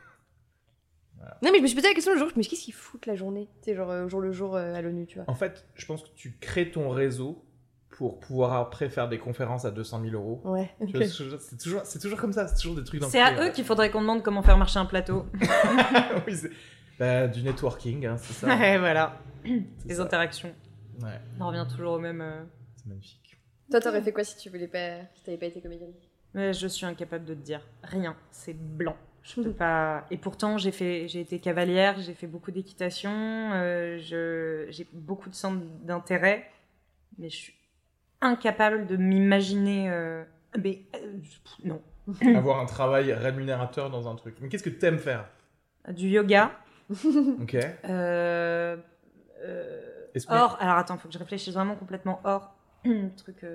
Voilà. 1.20 1.36
Non, 1.42 1.50
mais 1.52 1.58
je 1.58 1.62
me 1.62 1.66
suis 1.68 1.76
posé 1.76 1.88
la 1.88 1.94
question 1.94 2.12
le 2.12 2.18
jour, 2.18 2.28
je 2.30 2.36
me 2.36 2.42
suis 2.42 2.48
dit, 2.50 2.56
qu'est-ce 2.56 2.64
qu'ils 2.64 2.74
foutent 2.74 3.06
la 3.06 3.14
journée? 3.14 3.48
Tu 3.62 3.70
sais, 3.70 3.76
genre 3.76 3.90
euh, 3.90 4.08
jour 4.08 4.20
le 4.20 4.32
jour 4.32 4.56
euh, 4.56 4.74
à 4.74 4.80
l'ONU, 4.82 5.06
tu 5.06 5.16
vois. 5.18 5.24
En 5.28 5.34
fait, 5.34 5.66
je 5.74 5.86
pense 5.86 6.02
que 6.02 6.08
tu 6.16 6.36
crées 6.40 6.70
ton 6.70 6.88
réseau 6.88 7.44
pour 7.90 8.18
pouvoir 8.20 8.54
après 8.54 8.88
faire 8.88 9.08
des 9.08 9.18
conférences 9.18 9.64
à 9.66 9.70
200 9.70 10.00
000 10.02 10.14
euros. 10.14 10.40
Ouais, 10.44 10.70
Tu 10.86 10.96
vois 10.96 11.06
C'est 11.06 11.56
toujours, 11.58 11.80
c'est 11.84 11.98
toujours 11.98 12.18
comme 12.18 12.32
ça, 12.32 12.48
c'est 12.48 12.56
toujours 12.60 12.76
des 12.76 12.84
trucs 12.84 13.00
dans 13.00 13.08
C'est 13.08 13.20
à 13.20 13.44
eux 13.44 13.50
qu'il 13.50 13.64
faudrait 13.64 13.90
qu'on 13.90 14.00
demande 14.00 14.22
comment 14.22 14.42
faire 14.42 14.56
marcher 14.56 14.78
un 14.78 14.86
plateau. 14.86 15.26
oui, 16.26 16.34
c'est- 16.36 16.50
bah, 16.98 17.28
du 17.28 17.42
networking, 17.42 18.06
hein, 18.06 18.16
c'est 18.18 18.32
ça. 18.32 18.46
Ouais, 18.58 18.78
voilà. 18.78 19.18
C'est 19.44 19.88
Les 19.88 19.94
ça. 19.96 20.02
interactions. 20.02 20.54
Ouais, 21.02 21.18
On 21.40 21.48
revient 21.48 21.66
toujours 21.70 21.92
au 21.94 21.98
même. 21.98 22.20
euh, 22.20 22.42
c'est 22.76 22.86
magnifique. 22.86 23.38
Toi, 23.70 23.80
t'aurais 23.80 24.02
fait 24.02 24.12
quoi 24.12 24.24
si 24.24 24.36
tu 24.36 24.50
voulais 24.50 24.68
pas. 24.68 24.98
Si 25.14 25.22
t'avais 25.24 25.38
pas 25.38 25.46
été 25.46 25.60
comédienne? 25.60 25.92
Mais 26.34 26.52
je 26.52 26.66
suis 26.66 26.84
incapable 26.86 27.24
de 27.24 27.34
te 27.34 27.40
dire 27.40 27.66
rien. 27.82 28.16
C'est 28.30 28.54
blanc. 28.54 28.96
Je 29.22 29.42
pas. 29.50 30.06
Et 30.10 30.16
pourtant, 30.16 30.56
j'ai 30.58 30.72
fait, 30.72 31.06
j'ai 31.08 31.20
été 31.20 31.38
cavalière, 31.40 32.00
j'ai 32.00 32.14
fait 32.14 32.26
beaucoup 32.26 32.50
d'équitation, 32.50 33.10
euh, 33.12 33.98
je, 33.98 34.66
j'ai 34.70 34.86
beaucoup 34.92 35.28
de 35.28 35.34
centres 35.34 35.62
d'intérêt, 35.82 36.50
mais 37.18 37.28
je 37.28 37.36
suis 37.36 37.54
incapable 38.20 38.86
de 38.86 38.96
m'imaginer. 38.96 39.90
euh, 39.90 40.24
Mais 40.62 40.82
euh, 40.96 41.18
non. 41.64 41.82
Avoir 42.36 42.60
un 42.60 42.66
travail 42.66 43.12
rémunérateur 43.12 43.90
dans 43.90 44.08
un 44.08 44.16
truc. 44.16 44.36
Mais 44.40 44.48
qu'est-ce 44.48 44.62
que 44.64 44.70
t'aimes 44.70 44.98
faire? 44.98 45.28
Du 45.88 46.08
yoga. 46.08 46.52
Ok. 47.40 47.56
Hors. 50.28 50.56
Alors 50.60 50.76
attends, 50.76 50.98
faut 50.98 51.06
que 51.08 51.14
je 51.14 51.18
réfléchisse 51.18 51.54
vraiment 51.54 51.76
complètement 51.76 52.20
hors 52.24 52.52
truc 53.16 53.46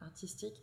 artistique. 0.00 0.56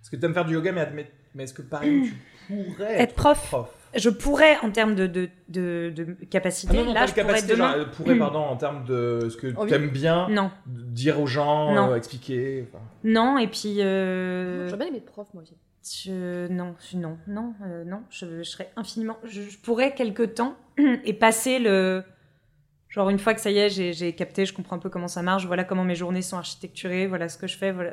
est-ce 0.00 0.10
que 0.10 0.16
t'aimes 0.16 0.34
faire 0.34 0.44
du 0.44 0.54
yoga, 0.54 0.72
mais, 0.72 1.10
est-ce 1.42 1.54
que 1.54 1.62
par 1.62 1.82
exemple 1.82 2.14
tu 2.48 2.74
pourrais 2.74 3.00
Être 3.00 3.14
prof. 3.14 3.40
prof? 3.48 3.79
Je 3.94 4.08
pourrais, 4.08 4.56
en 4.58 4.70
termes 4.70 4.94
de, 4.94 5.06
de, 5.06 5.28
de, 5.48 5.90
de 5.94 6.16
Ah 6.22 6.24
capacité, 6.30 6.76
non, 6.76 6.84
non, 6.84 6.92
là, 6.94 7.00
pas 7.00 7.06
je 7.06 7.10
de 7.12 7.14
pourrais 7.20 7.26
capacité, 7.26 7.52
demain. 7.54 7.72
genre, 7.72 7.80
elle 7.80 7.90
pourrait, 7.90 8.18
pardon, 8.18 8.38
en 8.38 8.56
termes 8.56 8.84
de 8.84 9.28
ce 9.28 9.36
que 9.36 9.54
Envie. 9.56 9.70
t'aimes 9.70 9.88
bien, 9.90 10.28
Non, 10.28 10.50
dire 10.66 11.20
aux 11.20 11.26
gens, 11.26 11.74
Non. 11.74 11.90
euh, 11.90 11.96
expliquer. 11.96 12.66
enfin. 12.68 12.82
non, 13.04 13.36
et 13.38 13.48
puis. 13.48 13.82
euh, 13.82 14.66
J'aurais 14.68 14.78
bien 14.78 14.86
aimé 14.88 14.98
être 14.98 15.06
prof, 15.06 15.26
moi 15.34 15.42
aussi. 15.42 15.56
je- 16.04 16.46
non, 16.52 16.76
je- 16.90 16.96
non, 16.98 17.18
non, 17.26 17.54
euh, 17.66 17.84
non, 17.84 18.02
je, 18.10 18.26
je 18.38 18.42
serais 18.48 18.70
infiniment. 18.76 19.16
Je, 19.24 19.42
je 19.42 19.58
pourrais 19.58 19.92
quelque 19.94 20.22
temps 20.22 20.54
et 21.04 21.12
passer 21.12 21.58
le. 21.58 22.04
Genre, 22.90 23.08
une 23.10 23.18
fois 23.20 23.34
que 23.34 23.40
ça 23.40 23.50
y 23.52 23.58
est, 23.58 23.68
j'ai 23.70 23.92
j'ai 23.92 24.12
capté, 24.14 24.44
je 24.46 24.52
comprends 24.52 24.74
un 24.76 24.80
peu 24.80 24.90
comment 24.90 25.06
ça 25.08 25.22
marche, 25.22 25.46
voilà 25.46 25.62
comment 25.64 25.84
mes 25.84 25.94
journées 25.94 26.22
sont 26.22 26.36
architecturées, 26.36 27.06
voilà 27.06 27.28
ce 27.28 27.38
que 27.38 27.46
je 27.46 27.56
fais, 27.56 27.70
voilà. 27.72 27.92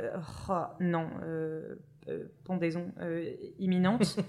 Oh, 0.50 0.54
non, 0.80 1.08
euh, 1.24 1.76
euh, 2.10 2.24
pendaison 2.46 2.92
euh, 3.02 3.32
imminente. 3.60 4.16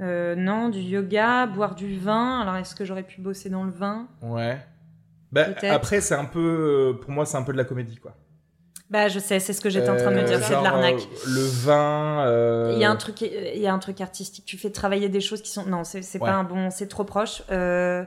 Euh, 0.00 0.34
non, 0.36 0.68
du 0.68 0.78
yoga, 0.80 1.46
boire 1.46 1.74
du 1.74 1.98
vin. 1.98 2.40
Alors, 2.40 2.56
est-ce 2.56 2.74
que 2.74 2.84
j'aurais 2.84 3.02
pu 3.02 3.20
bosser 3.20 3.50
dans 3.50 3.64
le 3.64 3.70
vin? 3.72 4.06
Ouais. 4.22 4.58
Bah, 5.32 5.46
après, 5.70 6.00
c'est 6.00 6.14
un 6.14 6.24
peu. 6.24 6.98
Pour 7.02 7.10
moi, 7.10 7.26
c'est 7.26 7.36
un 7.36 7.42
peu 7.42 7.52
de 7.52 7.58
la 7.58 7.64
comédie, 7.64 7.96
quoi. 7.96 8.14
Bah, 8.90 9.08
je 9.08 9.18
sais, 9.18 9.38
c'est 9.38 9.52
ce 9.52 9.60
que 9.60 9.68
j'étais 9.68 9.90
en 9.90 9.96
train 9.96 10.10
de 10.10 10.16
me 10.16 10.20
Euh, 10.22 10.24
dire, 10.24 10.38
c'est 10.42 10.56
de 10.56 10.62
l'arnaque. 10.62 10.94
euh, 10.94 11.30
le 11.34 11.42
vin. 11.42 12.24
euh, 12.26 12.70
Il 12.72 12.78
y 12.78 12.84
a 12.84 12.90
un 12.90 12.96
truc, 12.96 13.20
il 13.20 13.58
y 13.60 13.66
a 13.66 13.72
un 13.74 13.78
truc 13.78 14.00
artistique. 14.00 14.46
Tu 14.46 14.56
fais 14.56 14.70
travailler 14.70 15.10
des 15.10 15.20
choses 15.20 15.42
qui 15.42 15.50
sont, 15.50 15.66
non, 15.66 15.84
c'est 15.84 15.98
Ouais. 15.98 16.18
pas 16.20 16.32
un 16.32 16.44
bon, 16.44 16.70
c'est 16.70 16.86
trop 16.88 17.04
proche. 17.04 17.42
Euh, 17.50 18.04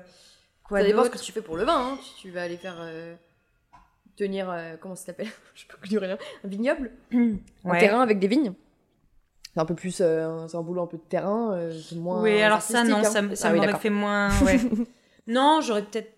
quoi 0.64 0.80
ça 0.80 0.86
dépend 0.86 1.04
ce 1.04 1.10
que 1.12 1.20
tu 1.20 1.32
fais 1.32 1.42
pour 1.42 1.56
le 1.58 1.66
vin, 1.66 1.76
hein. 1.94 1.98
Tu 2.20 2.32
vas 2.32 2.42
aller 2.44 2.58
faire. 2.58 2.78
euh, 2.80 3.14
tenir. 4.18 4.50
euh, 4.50 4.76
comment 4.80 4.96
ça 4.96 5.08
s'appelle? 5.08 5.28
Je 5.56 5.62
sais 5.62 5.68
pas 5.68 5.88
dire 5.88 6.02
rien. 6.02 6.18
Un 6.44 6.48
vignoble? 6.48 6.92
Un 7.14 7.38
Ouais. 7.70 7.78
terrain 7.80 8.02
avec 8.02 8.18
des 8.18 8.28
vignes? 8.28 8.54
C'est 9.54 9.60
un 9.60 9.66
peu 9.66 9.76
plus. 9.76 9.98
euh, 10.02 10.48
c'est 10.48 10.56
un 10.58 10.62
boulot 10.62 10.84
un 10.84 10.88
peu 10.88 10.98
de 10.98 11.04
terrain, 11.04 11.54
euh, 11.54 11.72
c'est 11.72 11.96
moins. 11.98 12.22
Oui, 12.22 12.42
alors 12.42 12.62
ça, 12.62 12.84
non, 12.84 13.04
ça, 13.04 13.20
hein. 13.20 13.24
m- 13.30 13.36
ça 13.36 13.50
Ah 13.50 13.52
oui, 13.54 13.60
m'aurait 13.60 13.80
fait 13.80 13.90
moins. 13.90 14.30
ouais. 14.46 14.60
non, 15.28 15.60
j'aurais 15.62 15.84
peut-être, 15.84 16.14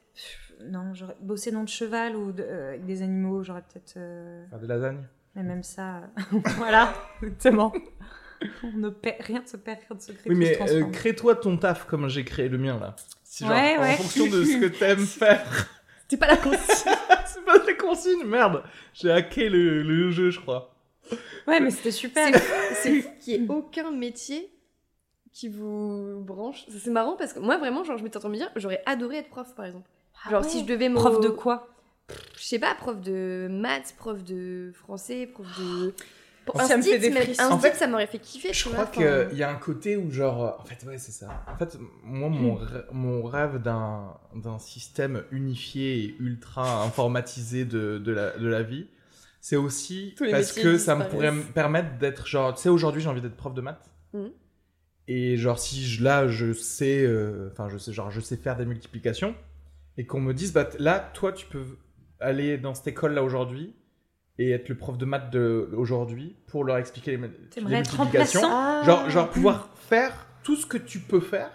non, 0.69 0.93
j'aurais 0.93 1.15
bossé 1.19 1.51
dans 1.51 1.61
le 1.61 1.67
cheval 1.67 2.15
ou 2.15 2.31
de- 2.31 2.43
euh, 2.43 2.69
avec 2.69 2.85
des 2.85 3.01
animaux, 3.01 3.43
j'aurais 3.43 3.61
peut-être. 3.63 3.95
euh, 3.97 4.45
Faire 4.49 4.59
des 4.59 4.67
lasagnes. 4.67 5.07
Mais 5.35 5.41
même 5.43 5.63
ça, 5.63 6.01
voilà, 6.57 6.93
exactement. 7.23 7.73
On 8.63 8.77
ne 8.77 8.89
perd, 8.89 9.15
rien 9.21 9.41
ne 9.41 9.47
se 9.47 9.57
perd, 9.57 9.79
rien 9.79 9.95
ne 9.95 9.99
se 10.01 10.11
crée. 10.11 10.29
Oui, 10.29 10.35
mais 10.35 10.59
euh, 10.69 10.83
crée-toi 10.91 11.35
ton 11.35 11.57
taf 11.57 11.85
comme 11.85 12.07
j'ai 12.09 12.23
créé 12.25 12.49
le 12.49 12.57
mien, 12.59 12.77
là. 12.79 12.95
Si, 13.23 13.45
genre, 13.45 13.53
Ouais, 13.55 13.77
en 13.77 13.81
ouais. 13.81 13.95
fonction 13.95 14.27
de 14.27 14.43
ce 14.43 14.57
que 14.57 14.65
t'aimes 14.67 14.99
faire. 15.07 15.69
C'était 16.07 16.17
pas 16.23 16.27
la 16.27 16.37
consigne. 16.37 16.93
c'est 17.25 17.45
pas 17.45 17.57
des 17.59 17.75
consignes, 17.77 18.25
merde. 18.27 18.61
J'ai 18.93 19.11
hacké 19.11 19.49
le, 19.49 19.81
le 19.81 20.11
jeu, 20.11 20.29
je 20.29 20.39
crois. 20.39 20.75
Ouais, 21.47 21.59
mais 21.59 21.71
c'était 21.71 21.91
super. 21.91 22.27
C'est 22.83 23.01
fou 23.01 23.09
qu'il 23.19 23.39
n'y 23.39 23.45
ait 23.45 23.49
aucun 23.49 23.91
métier 23.91 24.49
qui 25.31 25.47
vous 25.47 26.21
branche. 26.21 26.65
C'est 26.69 26.91
marrant 26.91 27.15
parce 27.17 27.33
que 27.33 27.39
moi, 27.39 27.57
vraiment, 27.57 27.83
genre, 27.83 27.97
je 27.97 28.03
m'étais 28.03 28.17
en 28.17 28.19
train 28.19 28.29
de 28.29 28.33
me 28.33 28.39
dire, 28.39 28.51
j'aurais 28.55 28.81
adoré 28.85 29.17
être 29.17 29.29
prof, 29.29 29.53
par 29.55 29.65
exemple. 29.65 29.89
Genre, 30.29 30.45
si 30.45 30.59
je 30.61 30.65
devais 30.65 30.89
me. 30.89 30.97
Ah 30.97 30.99
Prof 31.01 31.19
de 31.21 31.29
quoi? 31.29 31.67
Je 32.37 32.43
sais 32.43 32.59
pas, 32.59 32.75
prof 32.75 32.99
de 33.01 33.47
maths, 33.49 33.95
prof 33.97 34.23
de 34.23 34.71
français, 34.75 35.25
prof 35.27 35.47
de. 35.57 35.93
Pour 36.45 36.61
Ça 36.61 36.75
me 36.75 36.81
fait 36.83 36.99
des 36.99 37.39
un 37.39 37.51
En 37.51 37.57
fait, 37.59 37.73
ça 37.73 37.87
m'aurait 37.87 38.05
fait 38.05 38.19
kiffer. 38.19 38.51
Je 38.51 38.65
crois 38.69 38.85
qu'il 38.87 39.37
y 39.37 39.43
a 39.43 39.49
un 39.49 39.55
côté 39.55 39.95
où, 39.95 40.11
genre. 40.11 40.59
En 40.61 40.65
fait, 40.65 40.85
ouais, 40.85 40.97
c'est 40.97 41.13
ça. 41.13 41.45
En 41.47 41.55
fait, 41.57 41.77
moi, 42.03 42.27
mon, 42.29 42.55
rê- 42.55 42.83
mon 42.91 43.23
rêve 43.23 43.61
d'un 43.61 44.17
d'un 44.35 44.59
système 44.59 45.23
unifié 45.31 46.03
et 46.03 46.15
ultra 46.19 46.83
informatisé 46.83 47.63
de, 47.63 47.97
de, 47.97 48.11
la, 48.11 48.37
de 48.37 48.47
la 48.47 48.61
vie, 48.61 48.87
c'est 49.43 49.57
aussi 49.57 50.15
parce 50.31 50.53
que 50.53 50.77
ça 50.77 50.95
me 50.95 51.03
pourrait 51.03 51.33
me 51.33 51.43
permettre 51.43 51.97
d'être, 51.97 52.25
genre. 52.27 52.55
Tu 52.55 52.61
sais, 52.61 52.69
aujourd'hui, 52.69 53.01
j'ai 53.01 53.09
envie 53.09 53.19
d'être 53.19 53.35
prof 53.35 53.53
de 53.53 53.59
maths. 53.59 53.91
Mhm. 54.13 54.31
Et, 55.09 55.35
genre, 55.35 55.59
si 55.59 55.83
je, 55.85 56.01
là, 56.01 56.29
je 56.29 56.53
sais. 56.53 57.03
euh, 57.03 57.49
Enfin, 57.51 57.67
je 57.67 57.77
sais, 57.77 57.91
genre, 57.91 58.09
je 58.09 58.21
sais 58.21 58.37
faire 58.37 58.55
des 58.55 58.63
multiplications. 58.65 59.35
Et 59.97 60.05
qu'on 60.05 60.21
me 60.21 60.33
dise, 60.33 60.53
bah, 60.53 60.69
là, 60.79 61.11
toi, 61.13 61.33
tu 61.33 61.45
peux 61.45 61.65
aller 62.21 62.57
dans 62.57 62.73
cette 62.73 62.87
école-là 62.87 63.21
aujourd'hui. 63.21 63.75
Et 64.39 64.51
être 64.51 64.69
le 64.69 64.77
prof 64.77 64.97
de 64.97 65.03
maths 65.03 65.29
de 65.29 65.69
aujourd'hui 65.75 66.37
pour 66.47 66.63
leur 66.63 66.77
expliquer 66.77 67.17
les, 67.17 67.17
les 67.57 67.63
multiplications. 67.63 68.39
Ah. 68.45 68.81
Genre, 68.85 69.09
genre 69.09 69.29
pouvoir 69.29 69.71
faire 69.75 70.25
tout 70.41 70.55
ce 70.55 70.65
que 70.65 70.77
tu 70.77 70.99
peux 70.99 71.19
faire 71.19 71.51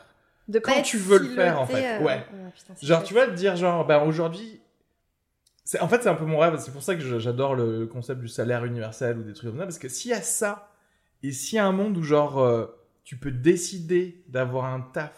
De 0.47 0.59
Quand 0.59 0.83
tu 0.83 0.99
veux 0.99 1.19
le 1.21 1.29
faire, 1.31 1.59
en 1.59 1.67
fait, 1.67 2.01
euh, 2.01 2.05
ouais. 2.05 2.23
ah, 2.31 2.51
putain, 2.55 2.75
Genre, 2.87 3.03
tu 3.03 3.15
vois, 3.15 3.27
te 3.29 3.33
dire, 3.33 3.57
genre, 3.57 3.87
ben 3.87 4.03
aujourd'hui. 4.03 4.61
C'est- 5.69 5.81
En 5.81 5.89
fait, 5.89 6.03
c'est 6.03 6.09
un 6.09 6.15
peu 6.15 6.25
mon 6.25 6.39
rêve, 6.39 6.57
c'est 6.59 6.73
pour 6.73 6.83
ça 6.83 6.95
que 6.95 7.19
j'adore 7.19 7.55
le 7.55 7.87
concept 7.87 8.21
du 8.23 8.29
salaire 8.29 8.65
universel 8.65 9.19
ou 9.19 9.23
des 9.23 9.35
trucs 9.35 9.51
comme 9.51 9.59
ça, 9.59 9.65
parce 9.65 9.79
que 9.79 9.91
s'il 9.91 10.11
y 10.13 10.15
a 10.15 10.23
ça, 10.23 10.71
et 11.23 11.31
s'il 11.31 11.57
y 11.57 11.59
a 11.59 11.67
un 11.67 11.73
monde 11.73 11.97
où, 11.99 12.03
genre, 12.03 12.39
euh, 12.39 12.65
tu 13.05 13.17
peux 13.19 13.31
décider 13.31 14.25
d'avoir 14.29 14.65
un 14.65 14.81
taf 14.81 15.13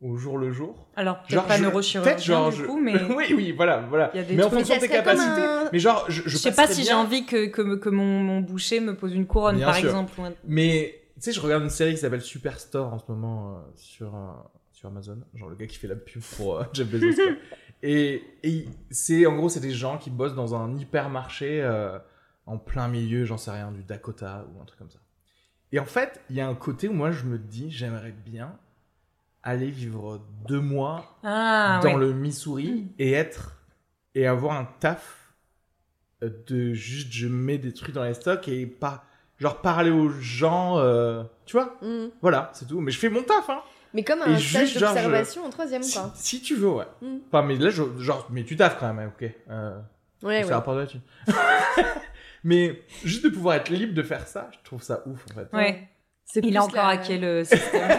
au 0.00 0.16
jour 0.16 0.38
le 0.38 0.52
jour. 0.52 0.88
Alors, 0.94 1.20
peut-être 1.24 1.46
pas 1.48 1.56
je- 1.56 1.62
neurochirurgien 1.64 2.16
genre, 2.18 2.50
du 2.52 2.58
je- 2.58 2.64
coup, 2.64 2.78
mais 2.80 2.94
oui, 3.16 3.32
oui, 3.34 3.50
voilà, 3.52 3.78
voilà. 3.88 4.10
il 4.14 4.18
y 4.18 4.20
a 4.20 4.26
des 4.26 4.36
Mais 4.36 4.44
en 4.44 4.50
fonction 4.50 4.76
de 4.76 4.80
tes 4.80 4.88
capacités. 4.88 5.40
un- 5.42 5.68
Mais 5.72 5.80
genre, 5.80 6.04
je, 6.08 6.22
je, 6.22 6.28
Je 6.28 6.36
sais 6.36 6.52
pas 6.52 6.68
si 6.68 6.84
j'ai 6.84 6.92
envie 6.92 7.26
que, 7.26 7.46
que, 7.46 7.74
que 7.74 7.88
mon, 7.88 8.20
mon 8.22 8.40
boucher 8.40 8.78
me 8.78 8.94
pose 8.94 9.12
une 9.14 9.26
couronne, 9.26 9.56
Bien 9.56 9.66
par 9.66 9.74
sûr. 9.74 9.88
exemple. 9.88 10.12
ou 10.20 10.22
un- 10.24 10.32
Mais 10.46 11.00
tu 11.16 11.22
sais, 11.22 11.32
je 11.32 11.40
regarde 11.40 11.64
une 11.64 11.70
série 11.70 11.94
qui 11.94 12.00
s'appelle 12.00 12.20
Superstore 12.22 12.92
en 12.94 12.98
ce 13.00 13.04
moment 13.08 13.56
euh, 13.56 13.60
sur, 13.74 14.14
euh, 14.14 14.18
sur 14.70 14.88
Amazon. 14.88 15.18
Genre 15.34 15.48
le 15.48 15.56
gars 15.56 15.66
qui 15.66 15.76
fait 15.78 15.88
la 15.88 15.96
pub 15.96 16.22
pour 16.36 16.58
euh, 16.58 16.62
Jeff 16.72 16.86
Bezos. 16.86 17.20
Et 17.82 18.22
et 18.42 18.66
c'est 18.90 19.26
en 19.26 19.36
gros, 19.36 19.48
c'est 19.48 19.60
des 19.60 19.70
gens 19.72 19.98
qui 19.98 20.10
bossent 20.10 20.34
dans 20.34 20.54
un 20.54 20.74
hypermarché 20.76 21.62
euh, 21.62 21.98
en 22.46 22.58
plein 22.58 22.88
milieu, 22.88 23.24
j'en 23.24 23.36
sais 23.38 23.50
rien, 23.50 23.70
du 23.72 23.82
Dakota 23.82 24.46
ou 24.54 24.60
un 24.60 24.64
truc 24.64 24.78
comme 24.78 24.90
ça. 24.90 24.98
Et 25.72 25.78
en 25.78 25.84
fait, 25.84 26.20
il 26.30 26.36
y 26.36 26.40
a 26.40 26.48
un 26.48 26.54
côté 26.54 26.88
où 26.88 26.92
moi 26.94 27.10
je 27.10 27.24
me 27.24 27.38
dis, 27.38 27.70
j'aimerais 27.70 28.12
bien 28.12 28.56
aller 29.42 29.70
vivre 29.70 30.20
deux 30.46 30.60
mois 30.60 31.18
Ah, 31.22 31.80
dans 31.82 31.94
ouais. 31.94 32.00
le 32.00 32.12
Missouri 32.12 32.88
et 32.98 33.12
être 33.12 33.54
et 34.14 34.26
avoir 34.26 34.58
un 34.58 34.64
taf 34.80 35.32
euh, 36.22 36.30
de 36.48 36.72
juste 36.72 37.12
je 37.12 37.28
mets 37.28 37.58
des 37.58 37.72
trucs 37.72 37.94
dans 37.94 38.02
les 38.04 38.14
stocks 38.14 38.48
et 38.48 38.66
pas 38.66 39.04
genre 39.38 39.60
parler 39.60 39.90
aux 39.90 40.08
gens 40.10 40.78
euh, 40.78 41.22
tu 41.46 41.56
vois? 41.56 41.76
Mhm. 41.82 42.10
voilà 42.20 42.50
c'est 42.54 42.66
tout 42.66 42.80
mais 42.80 42.90
je 42.90 42.98
fais 42.98 43.08
mon 43.10 43.22
taf 43.22 43.48
hein 43.48 43.62
Mais 43.94 44.04
comme 44.04 44.20
un 44.22 44.36
juste, 44.36 44.50
stage 44.50 44.74
je- 44.74 44.78
d'observation 44.80 45.44
en 45.44 45.50
troisième, 45.50 45.82
si, 45.82 45.98
quoi. 45.98 46.12
si 46.14 46.40
tu 46.42 46.54
veux 46.56 46.68
ouais 46.68 46.84
enfin 47.28 47.42
mais 47.42 47.56
là 47.56 47.70
je, 47.70 47.82
genre 47.98 48.26
mais 48.30 48.44
tu 48.44 48.56
taffes 48.56 48.76
quand 48.78 48.92
même 48.92 49.08
ok 49.08 49.30
euh, 49.50 49.78
Ouais, 50.22 50.42
ça 50.44 50.58
ouais. 50.66 50.76
la 50.76 50.86
thune. 50.86 51.00
mais 52.44 52.82
juste 53.04 53.24
de 53.24 53.30
pouvoir 53.30 53.56
être 53.56 53.70
libre 53.70 53.94
de 53.94 54.02
faire 54.02 54.26
ça 54.26 54.50
je 54.52 54.58
trouve 54.64 54.82
ça 54.82 55.02
ouf 55.06 55.24
en 55.30 55.34
fait 55.34 55.48
Ouais. 55.56 55.88
C'est 56.30 56.44
Il 56.44 56.54
a 56.58 56.62
encore 56.62 56.82
la- 56.82 56.88
hacké 56.88 57.16
le 57.18 57.42
système. 57.44 57.88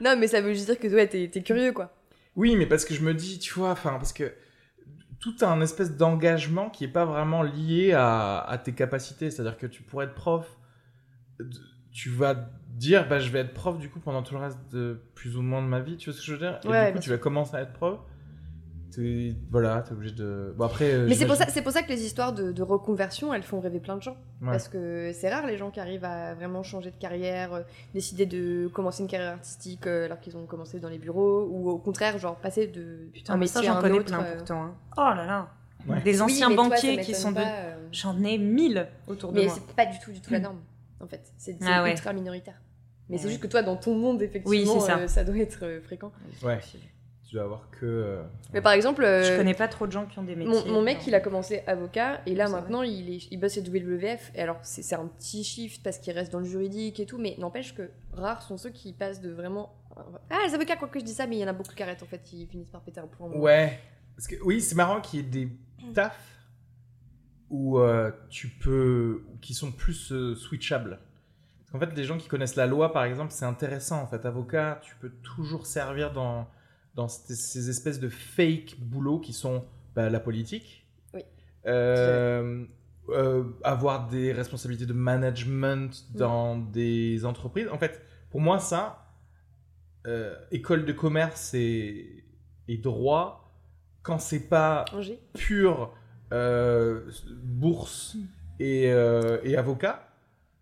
Non, 0.00 0.16
mais 0.18 0.26
ça 0.26 0.40
veut 0.40 0.52
juste 0.52 0.66
dire 0.66 0.78
que 0.78 0.88
ouais, 0.88 1.06
t'es 1.08 1.28
t'es 1.32 1.42
curieux, 1.42 1.72
quoi. 1.72 1.92
Oui, 2.36 2.56
mais 2.56 2.66
parce 2.66 2.84
que 2.84 2.94
je 2.94 3.02
me 3.02 3.14
dis, 3.14 3.38
tu 3.38 3.54
vois, 3.54 3.70
enfin, 3.70 3.92
parce 3.92 4.12
que 4.12 4.32
tout 5.20 5.34
a 5.40 5.46
un 5.46 5.60
espèce 5.60 5.96
d'engagement 5.96 6.68
qui 6.68 6.84
est 6.84 6.88
pas 6.88 7.04
vraiment 7.04 7.42
lié 7.42 7.92
à, 7.92 8.40
à 8.40 8.58
tes 8.58 8.72
capacités. 8.72 9.30
C'est-à-dire 9.30 9.56
que 9.56 9.66
tu 9.66 9.82
pourrais 9.82 10.06
être 10.06 10.14
prof, 10.14 10.46
tu 11.92 12.10
vas 12.10 12.34
dire, 12.74 13.08
bah, 13.08 13.18
je 13.18 13.30
vais 13.30 13.40
être 13.40 13.54
prof 13.54 13.78
du 13.78 13.88
coup 13.88 14.00
pendant 14.00 14.22
tout 14.22 14.34
le 14.34 14.40
reste 14.40 14.58
de 14.72 15.00
plus 15.14 15.36
ou 15.36 15.42
moins 15.42 15.62
de 15.62 15.66
ma 15.68 15.80
vie. 15.80 15.96
Tu 15.96 16.10
vois 16.10 16.14
ce 16.18 16.20
que 16.20 16.26
je 16.26 16.32
veux 16.32 16.38
dire? 16.38 16.60
Et 16.64 16.68
Ouais, 16.68 16.86
du 16.88 16.98
coup, 16.98 17.02
tu 17.02 17.10
vas 17.10 17.18
commencer 17.18 17.56
à 17.56 17.60
être 17.62 17.72
prof. 17.72 17.98
T'es- 18.94 19.34
Voilà, 19.50 19.82
t'es 19.82 19.92
obligé 19.92 20.14
de. 20.14 20.54
Bon, 20.56 20.66
après. 20.66 20.92
euh, 20.92 21.06
Mais 21.08 21.14
c'est 21.16 21.26
pour, 21.26 21.34
ça, 21.34 21.46
pour 21.46 21.72
ça 21.72 21.82
que 21.82 21.88
les 21.88 22.04
histoires 22.04 22.32
de, 22.32 22.52
de 22.52 22.62
reconversion, 22.62 23.34
elles 23.34 23.42
font 23.42 23.58
rêver 23.58 23.80
plein 23.80 23.96
de 23.96 24.02
gens. 24.02 24.16
Ouais. 24.40 24.50
Parce 24.52 24.68
que 24.68 25.10
c'est 25.12 25.28
rare 25.34 25.46
les 25.48 25.56
gens 25.56 25.70
qui 25.72 25.80
arrivent 25.80 26.04
à 26.04 26.34
vraiment 26.34 26.62
changer 26.62 26.92
de 26.92 26.96
carrière, 26.96 27.54
euh, 27.54 27.60
décider 27.92 28.24
de 28.24 28.68
commencer 28.72 29.02
une 29.02 29.08
carrière 29.08 29.32
artistique 29.32 29.88
euh, 29.88 30.04
alors 30.04 30.20
qu'ils 30.20 30.36
ont 30.36 30.46
commencé 30.46 30.78
dans 30.78 30.88
les 30.88 30.98
bureaux, 30.98 31.48
ou 31.50 31.70
au 31.70 31.78
contraire, 31.78 32.18
genre 32.18 32.36
passer 32.36 32.68
de 32.68 33.08
Putain, 33.12 33.34
un 33.34 33.36
mais 33.36 33.48
ça, 33.48 33.62
j'en 33.62 33.80
connais 33.80 33.98
autre, 33.98 34.04
plein 34.06 34.22
euh. 34.22 34.36
pourtant. 34.36 34.62
hein. 34.62 34.74
Oh 34.96 35.00
là 35.16 35.26
là. 35.26 35.48
Ouais. 35.88 36.00
Des 36.02 36.14
Oui, 36.14 36.22
anciens 36.22 36.48
mais 36.50 36.54
toi, 36.54 36.68
banquiers 36.68 36.98
qui 37.00 37.14
sont 37.14 37.32
de. 37.32 37.38
euh, 37.40 37.74
J'en 37.90 38.22
ai 38.22 38.38
mille 38.38 38.86
autour 39.08 39.32
de 39.32 39.40
Mais 39.40 39.46
moi. 39.46 39.54
c'est 39.54 39.74
pas 39.74 39.86
du 39.86 39.98
tout, 39.98 40.12
du 40.12 40.20
tout 40.20 40.32
la 40.32 40.38
norme, 40.38 40.60
en 41.04 41.08
fait. 41.08 41.32
C'est 41.38 41.56
Ah 41.64 41.82
ouais. 41.82 41.92
ultra 41.92 42.12
minoritaire. 42.12 42.60
Mais 43.08 43.18
c'est 43.18 43.28
juste 43.28 43.40
que 43.42 43.46
toi, 43.46 43.62
dans 43.62 43.76
ton 43.76 43.94
monde, 43.96 44.22
effectivement, 44.22 44.72
Oui, 44.74 44.80
c'est 44.80 44.86
ça. 44.86 44.98
euh, 44.98 45.06
ça 45.08 45.24
doit 45.24 45.36
être 45.36 45.64
euh, 45.64 45.80
fréquent. 45.82 46.10
Ouais, 46.42 46.58
tu 47.28 47.34
dois 47.36 47.44
avoir 47.44 47.68
que. 47.70 47.84
euh, 47.84 48.22
Mais 48.54 48.60
par 48.62 48.72
exemple, 48.72 49.04
euh, 49.04 49.22
Je 49.22 49.36
connais 49.36 49.54
pas 49.54 49.68
trop 49.68 49.86
de 49.86 49.92
gens 49.92 50.06
qui 50.06 50.18
ont 50.18 50.22
des 50.22 50.36
métiers. 50.36 50.52
Mon, 50.66 50.72
mon 50.72 50.82
mec, 50.82 51.06
il 51.06 51.14
a 51.14 51.20
commencé 51.20 51.62
avocat 51.66 52.20
et 52.26 52.34
là 52.34 52.48
maintenant 52.48 52.82
il, 52.82 53.10
est, 53.14 53.28
il 53.30 53.38
bosse 53.38 53.54
chez 53.54 53.60
WWF. 53.62 54.30
Et 54.34 54.40
alors 54.40 54.56
c'est 54.62 54.82
c'est 54.82 54.94
un 54.94 55.06
petit 55.06 55.44
shift 55.44 55.82
parce 55.82 55.98
qu'il 55.98 56.12
reste 56.14 56.32
dans 56.32 56.38
le 56.38 56.44
juridique 56.46 56.98
et 57.00 57.06
tout, 57.06 57.18
mais 57.18 57.34
n'empêche 57.38 57.74
que 57.74 57.90
rares 58.12 58.42
sont 58.42 58.56
ceux 58.56 58.70
qui 58.70 58.92
passent 58.92 59.20
de 59.20 59.30
vraiment. 59.30 59.74
Ah, 60.30 60.38
les 60.46 60.54
avocats, 60.54 60.76
quoi 60.76 60.88
que 60.88 60.98
je 60.98 61.04
dis 61.04 61.12
ça, 61.14 61.26
mais 61.26 61.36
il 61.36 61.40
y 61.40 61.44
en 61.44 61.48
a 61.48 61.52
beaucoup 61.52 61.74
qui 61.74 61.82
arrêtent 61.82 62.02
en 62.02 62.06
fait, 62.06 62.22
qui 62.22 62.46
finissent 62.46 62.70
par 62.70 62.80
péter 62.80 63.00
un 63.00 63.06
plomb. 63.06 63.30
Ouais. 63.38 63.78
Parce 64.16 64.26
que, 64.28 64.36
oui, 64.44 64.60
c'est 64.60 64.74
marrant 64.76 65.00
qu'il 65.00 65.20
y 65.20 65.22
ait 65.22 65.26
des 65.26 65.48
tafs 65.94 66.33
où 67.54 67.78
euh, 67.78 68.10
tu 68.30 68.48
peux. 68.48 69.22
qui 69.40 69.54
sont 69.54 69.70
plus 69.70 70.10
euh, 70.10 70.34
switchables. 70.34 70.98
Qu'en 71.70 71.78
fait, 71.78 71.94
les 71.94 72.04
gens 72.04 72.18
qui 72.18 72.26
connaissent 72.26 72.56
la 72.56 72.66
loi, 72.66 72.92
par 72.92 73.04
exemple, 73.04 73.30
c'est 73.32 73.44
intéressant. 73.44 74.02
En 74.02 74.06
fait, 74.08 74.26
avocat, 74.26 74.80
tu 74.82 74.96
peux 74.96 75.10
toujours 75.22 75.66
servir 75.66 76.12
dans, 76.12 76.48
dans 76.96 77.06
ces, 77.06 77.36
ces 77.36 77.70
espèces 77.70 78.00
de 78.00 78.08
fake 78.08 78.76
boulots 78.80 79.20
qui 79.20 79.32
sont 79.32 79.64
bah, 79.94 80.10
la 80.10 80.18
politique. 80.18 80.84
Oui. 81.14 81.22
Euh, 81.66 82.64
euh, 83.10 83.44
avoir 83.62 84.08
des 84.08 84.32
responsabilités 84.32 84.86
de 84.86 84.92
management 84.92 86.06
dans 86.14 86.56
des 86.58 87.24
entreprises. 87.24 87.68
En 87.70 87.78
fait, 87.78 88.02
pour 88.30 88.40
moi, 88.40 88.58
ça, 88.58 89.06
euh, 90.06 90.34
école 90.50 90.86
de 90.86 90.92
commerce 90.92 91.54
et, 91.54 92.24
et 92.66 92.78
droit, 92.78 93.54
quand 94.02 94.18
c'est 94.18 94.48
pas 94.48 94.84
Angers 94.92 95.20
pur 95.34 95.94
bourse 97.42 98.16
et, 98.60 98.90
euh, 98.92 99.38
et 99.44 99.56
avocat, 99.56 100.08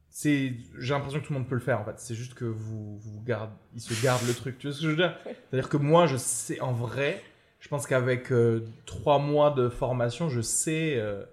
c'est 0.09 0.53
j'ai 0.79 0.95
l'impression 0.95 1.21
que 1.21 1.27
tout 1.27 1.33
le 1.33 1.39
monde 1.39 1.49
peut 1.49 1.55
le 1.55 1.61
faire 1.61 1.81
en 1.81 1.85
fait. 1.85 1.95
C'est 1.99 2.15
juste 2.15 2.35
que 2.35 2.45
vous, 2.45 2.99
vous 2.99 3.23
garde, 3.23 3.51
ils 3.75 3.81
se 3.81 4.01
gardent 4.03 4.27
le 4.27 4.35
truc. 4.35 4.59
Tu 4.59 4.67
vois 4.67 4.75
ce 4.77 4.81
que 4.81 4.87
je 4.87 4.91
veux 4.91 4.97
dire? 4.97 5.17
C'est-à-dire 5.25 5.69
que 5.69 5.77
moi, 5.79 6.07
je 6.07 6.17
sais 6.17 6.61
en 6.61 6.73
vrai, 6.73 7.23
je 7.61 7.69
pense 7.69 7.87
qu'avec 7.87 8.31
euh, 8.33 8.67
trois 8.87 9.19
mois 9.19 9.51
de 9.51 9.69
formation, 9.69 10.29
je 10.29 10.41
sais 10.41 10.95
euh, 10.97 11.25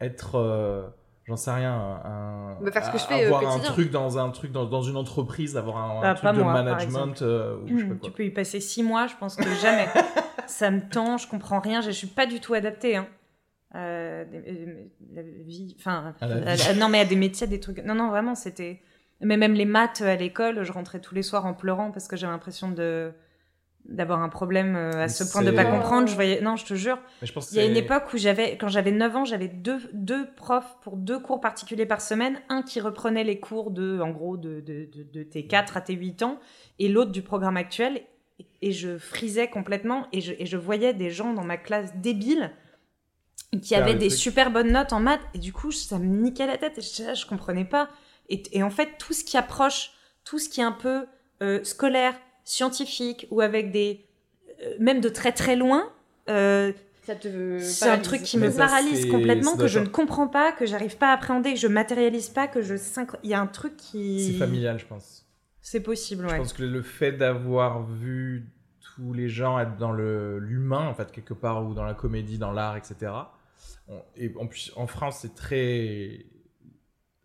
être, 0.00 0.34
euh, 0.36 0.86
j'en 1.26 1.36
sais 1.36 1.52
rien, 1.52 1.72
un, 2.04 2.58
Bah, 2.60 2.70
faire 2.70 2.84
ce 2.84 2.90
que 2.90 2.98
je 2.98 3.04
fais 3.04 3.30
au 3.30 3.34
avoir 3.34 3.50
un 3.54 3.60
truc 3.60 3.90
dans 3.90 4.18
un 4.18 4.30
truc 4.30 4.52
dans, 4.52 4.66
dans 4.66 4.82
une 4.82 4.96
entreprise, 4.96 5.56
avoir 5.56 5.76
un, 5.78 5.98
un 5.98 6.02
Bah, 6.02 6.14
truc 6.14 6.32
de 6.34 6.42
moi, 6.42 6.52
management 6.52 7.22
euh, 7.22 7.56
ou 7.62 7.68
je 7.68 7.76
sais 7.76 7.84
pas 7.84 7.94
Hmm, 7.94 7.98
quoi. 7.98 8.08
Tu 8.10 8.14
peux 8.14 8.24
y 8.24 8.30
passer 8.30 8.60
six 8.60 8.82
mois, 8.82 9.06
je 9.06 9.14
pense 9.18 9.36
que 9.36 9.48
jamais. 9.62 9.88
ça 10.46 10.70
me 10.70 10.80
tend, 10.88 11.16
je 11.16 11.28
comprends 11.28 11.60
rien, 11.60 11.80
je 11.80 11.90
suis 11.90 12.06
pas 12.08 12.26
du 12.26 12.40
tout 12.40 12.54
adaptée. 12.54 12.96
Hein. 12.96 13.06
Euh, 13.78 14.24
euh, 14.34 14.84
la 15.14 15.22
vie, 15.22 15.76
enfin, 15.78 16.14
non 16.76 16.88
mais 16.88 17.00
à 17.00 17.04
des 17.04 17.16
métiers, 17.16 17.46
des 17.46 17.60
trucs. 17.60 17.84
Non 17.84 17.94
non 17.94 18.08
vraiment 18.08 18.34
c'était. 18.34 18.80
Mais 19.20 19.36
même 19.36 19.54
les 19.54 19.64
maths 19.64 20.00
à 20.00 20.16
l'école, 20.16 20.62
je 20.62 20.72
rentrais 20.72 21.00
tous 21.00 21.14
les 21.14 21.22
soirs 21.22 21.46
en 21.46 21.54
pleurant 21.54 21.90
parce 21.90 22.08
que 22.08 22.16
j'avais 22.16 22.32
l'impression 22.32 22.70
de 22.70 23.12
d'avoir 23.84 24.20
un 24.20 24.28
problème 24.28 24.76
euh, 24.76 25.04
à 25.04 25.08
ce 25.08 25.24
point 25.24 25.42
de 25.42 25.50
pas 25.50 25.64
comprendre. 25.64 26.08
Je 26.08 26.14
voyais, 26.14 26.40
non, 26.40 26.56
je 26.56 26.66
te 26.66 26.74
jure. 26.74 26.98
Je 27.22 27.32
pense 27.32 27.52
Il 27.52 27.56
y 27.56 27.60
a 27.60 27.64
une 27.64 27.76
époque 27.76 28.12
où 28.12 28.18
j'avais, 28.18 28.58
quand 28.58 28.68
j'avais 28.68 28.90
9 28.90 29.16
ans, 29.16 29.24
j'avais 29.24 29.48
deux, 29.48 29.78
deux 29.94 30.26
profs 30.34 30.76
pour 30.82 30.96
deux 30.96 31.18
cours 31.18 31.40
particuliers 31.40 31.86
par 31.86 32.02
semaine. 32.02 32.38
Un 32.50 32.62
qui 32.62 32.80
reprenait 32.80 33.24
les 33.24 33.40
cours 33.40 33.70
de, 33.70 34.00
en 34.00 34.10
gros, 34.10 34.36
de, 34.36 34.60
de, 34.60 34.88
de, 34.92 35.02
de 35.04 35.22
tes 35.22 35.46
4 35.46 35.78
à 35.78 35.80
tes 35.80 35.94
8 35.94 36.22
ans, 36.22 36.38
et 36.78 36.88
l'autre 36.88 37.12
du 37.12 37.22
programme 37.22 37.56
actuel. 37.56 38.02
Et 38.60 38.72
je 38.72 38.98
frisais 38.98 39.48
complètement, 39.48 40.06
et 40.12 40.20
je, 40.20 40.34
et 40.38 40.44
je 40.44 40.56
voyais 40.56 40.92
des 40.92 41.10
gens 41.10 41.32
dans 41.32 41.44
ma 41.44 41.56
classe 41.56 41.96
débiles 41.96 42.52
qui 43.62 43.74
le 43.74 43.94
des 43.94 44.10
super 44.10 44.50
bonnes 44.50 44.72
notes 44.72 44.92
en 44.92 45.00
maths, 45.00 45.20
et 45.34 45.38
du 45.38 45.52
coup, 45.52 45.72
ça 45.72 45.98
me 45.98 46.04
niquait 46.04 46.46
la 46.46 46.58
tête, 46.58 46.78
et 46.78 46.82
je, 46.82 47.14
je 47.14 47.26
comprenais 47.26 47.64
pas. 47.64 47.88
Et, 48.28 48.42
et 48.52 48.62
en 48.62 48.70
fait, 48.70 48.90
tout 48.98 49.12
ce 49.14 49.24
qui 49.24 49.36
approche, 49.36 49.92
tout 50.24 50.38
ce 50.38 50.48
qui 50.48 50.60
est 50.60 50.64
un 50.64 50.72
peu 50.72 51.06
euh, 51.42 51.64
scolaire, 51.64 52.14
scientifique, 52.44 53.26
ou 53.30 53.40
avec 53.40 53.70
des. 53.72 54.04
euh, 54.62 54.74
même 54.78 55.00
de 55.00 55.08
très 55.08 55.32
très 55.32 55.56
loin, 55.56 55.90
euh, 56.28 56.72
c'est 57.60 57.88
un 57.88 57.98
truc 57.98 58.22
qui 58.22 58.36
Mais 58.36 58.48
me 58.48 58.52
ça, 58.52 58.66
paralyse 58.66 59.06
complètement, 59.06 59.56
que 59.56 59.66
je 59.66 59.78
ne 59.78 59.86
comprends 59.86 60.28
pas, 60.28 60.52
que 60.52 60.66
j'arrive 60.66 60.98
pas 60.98 61.08
à 61.08 61.12
appréhender, 61.14 61.54
que 61.54 61.58
je 61.58 61.68
matérialise 61.68 62.28
pas, 62.28 62.48
que 62.48 62.60
je. 62.60 62.74
Il 63.22 63.30
y 63.30 63.34
a 63.34 63.40
un 63.40 63.46
truc 63.46 63.76
qui. 63.78 64.26
c'est 64.32 64.38
familial, 64.38 64.78
je 64.78 64.84
pense. 64.84 65.24
C'est 65.62 65.80
possible, 65.80 66.24
Je 66.26 66.32
ouais. 66.32 66.38
pense 66.38 66.52
que 66.52 66.62
le 66.62 66.82
fait 66.82 67.12
d'avoir 67.12 67.82
vu 67.86 68.50
tous 68.98 69.12
les 69.12 69.28
gens 69.28 69.60
être 69.60 69.76
dans 69.76 69.92
le 69.92 70.38
l'humain, 70.40 70.88
en 70.88 70.94
fait, 70.94 71.12
quelque 71.12 71.34
part, 71.34 71.64
ou 71.64 71.72
dans 71.72 71.84
la 71.84 71.94
comédie, 71.94 72.36
dans 72.36 72.50
l'art, 72.50 72.76
etc. 72.76 73.12
On- 73.86 74.02
et 74.16 74.34
en 74.38 74.46
plus, 74.48 74.72
en 74.76 74.86
France, 74.88 75.18
c'est 75.20 75.34
très 75.36 76.26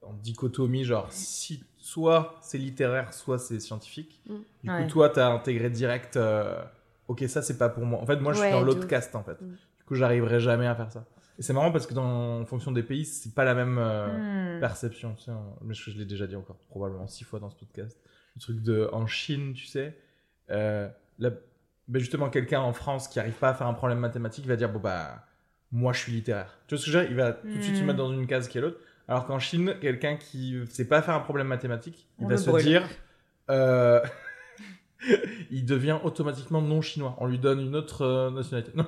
en 0.03 0.13
dichotomie, 0.13 0.83
genre, 0.83 1.07
si 1.11 1.63
soit 1.77 2.35
c'est 2.41 2.57
littéraire, 2.57 3.13
soit 3.13 3.39
c'est 3.39 3.59
scientifique. 3.59 4.21
Mm. 4.27 4.33
Du 4.63 4.69
Ouais. 4.69 4.83
coup, 4.83 4.89
toi, 4.89 5.09
t'as 5.09 5.29
intégré 5.31 5.69
direct, 5.69 6.15
euh, 6.17 6.61
ok, 7.07 7.23
ça, 7.27 7.41
c'est 7.41 7.57
pas 7.57 7.69
pour 7.69 7.85
moi. 7.85 7.99
En 8.01 8.05
fait, 8.05 8.17
moi, 8.17 8.33
je 8.33 8.39
Ouais, 8.41 8.47
suis 8.49 8.53
dans 8.53 8.61
l'autre 8.63 8.85
caste, 8.87 9.15
en 9.15 9.23
fait. 9.23 9.41
Mm. 9.41 9.47
Du 9.79 9.83
coup, 9.87 9.95
j'arriverai 9.95 10.39
jamais 10.39 10.67
à 10.67 10.75
faire 10.75 10.91
ça. 10.91 11.05
Et 11.39 11.41
c'est 11.41 11.53
marrant 11.53 11.71
parce 11.71 11.87
que 11.87 11.95
dans, 11.95 12.41
en 12.41 12.45
fonction 12.45 12.71
des 12.71 12.83
pays, 12.83 13.05
c'est 13.05 13.33
pas 13.33 13.43
la 13.43 13.55
même 13.55 13.77
euh, 13.79 14.57
Hmm. 14.57 14.59
perception. 14.59 15.15
Tu 15.15 15.23
sais, 15.23 15.31
hein. 15.31 15.41
mais 15.63 15.73
je, 15.73 15.89
je 15.89 15.97
l'ai 15.97 16.05
déjà 16.05 16.27
dit 16.27 16.35
encore 16.35 16.57
probablement 16.69 17.07
six 17.07 17.23
fois 17.23 17.39
dans 17.39 17.49
ce 17.49 17.55
podcast. 17.55 17.97
Le 18.35 18.41
truc 18.41 18.61
de 18.61 18.87
en 18.93 19.07
Chine, 19.07 19.53
tu 19.53 19.65
sais, 19.65 19.97
euh, 20.51 20.87
ben 21.87 21.99
justement 21.99 22.29
quelqu'un 22.29 22.61
en 22.61 22.73
France 22.73 23.07
qui 23.07 23.19
arrive 23.19 23.33
pas 23.33 23.49
à 23.49 23.53
faire 23.53 23.67
un 23.67 23.73
problème 23.73 23.99
mathématique 23.99 24.45
va 24.47 24.55
dire 24.55 24.69
bon 24.69 24.79
bah 24.79 25.25
moi 25.71 25.91
je 25.93 25.99
suis 25.99 26.11
littéraire. 26.11 26.57
Tu 26.67 26.75
vois 26.75 26.81
ce 26.81 26.85
que 26.85 26.91
je 26.91 26.97
veux 26.97 27.03
dire? 27.03 27.11
Il 27.11 27.17
va 27.17 27.33
tout 27.33 27.47
de 27.47 27.61
suite 27.61 27.75
se 27.77 27.81
Hmm. 27.81 27.85
mettre 27.87 27.97
dans 27.97 28.11
une 28.13 28.27
case 28.27 28.47
qui 28.47 28.57
est 28.57 28.61
l'autre. 28.61 28.77
Alors 29.07 29.25
qu'en 29.25 29.39
Chine, 29.39 29.75
quelqu'un 29.81 30.15
qui 30.15 30.57
sait 30.69 30.87
pas 30.87 31.01
faire 31.01 31.15
un 31.15 31.19
problème 31.19 31.47
mathématique, 31.47 32.07
il 32.19 32.25
On 32.25 32.29
va 32.29 32.37
se 32.37 32.49
brûle. 32.49 32.63
dire. 32.63 32.87
euh, 33.49 33.99
il 35.51 35.65
devient 35.65 35.97
automatiquement 36.03 36.61
non 36.61 36.81
chinois. 36.81 37.15
On 37.19 37.25
lui 37.27 37.37
donne 37.39 37.59
une 37.59 37.75
autre 37.75 38.03
euh, 38.05 38.31
nationalité. 38.31 38.71
Non. 38.75 38.85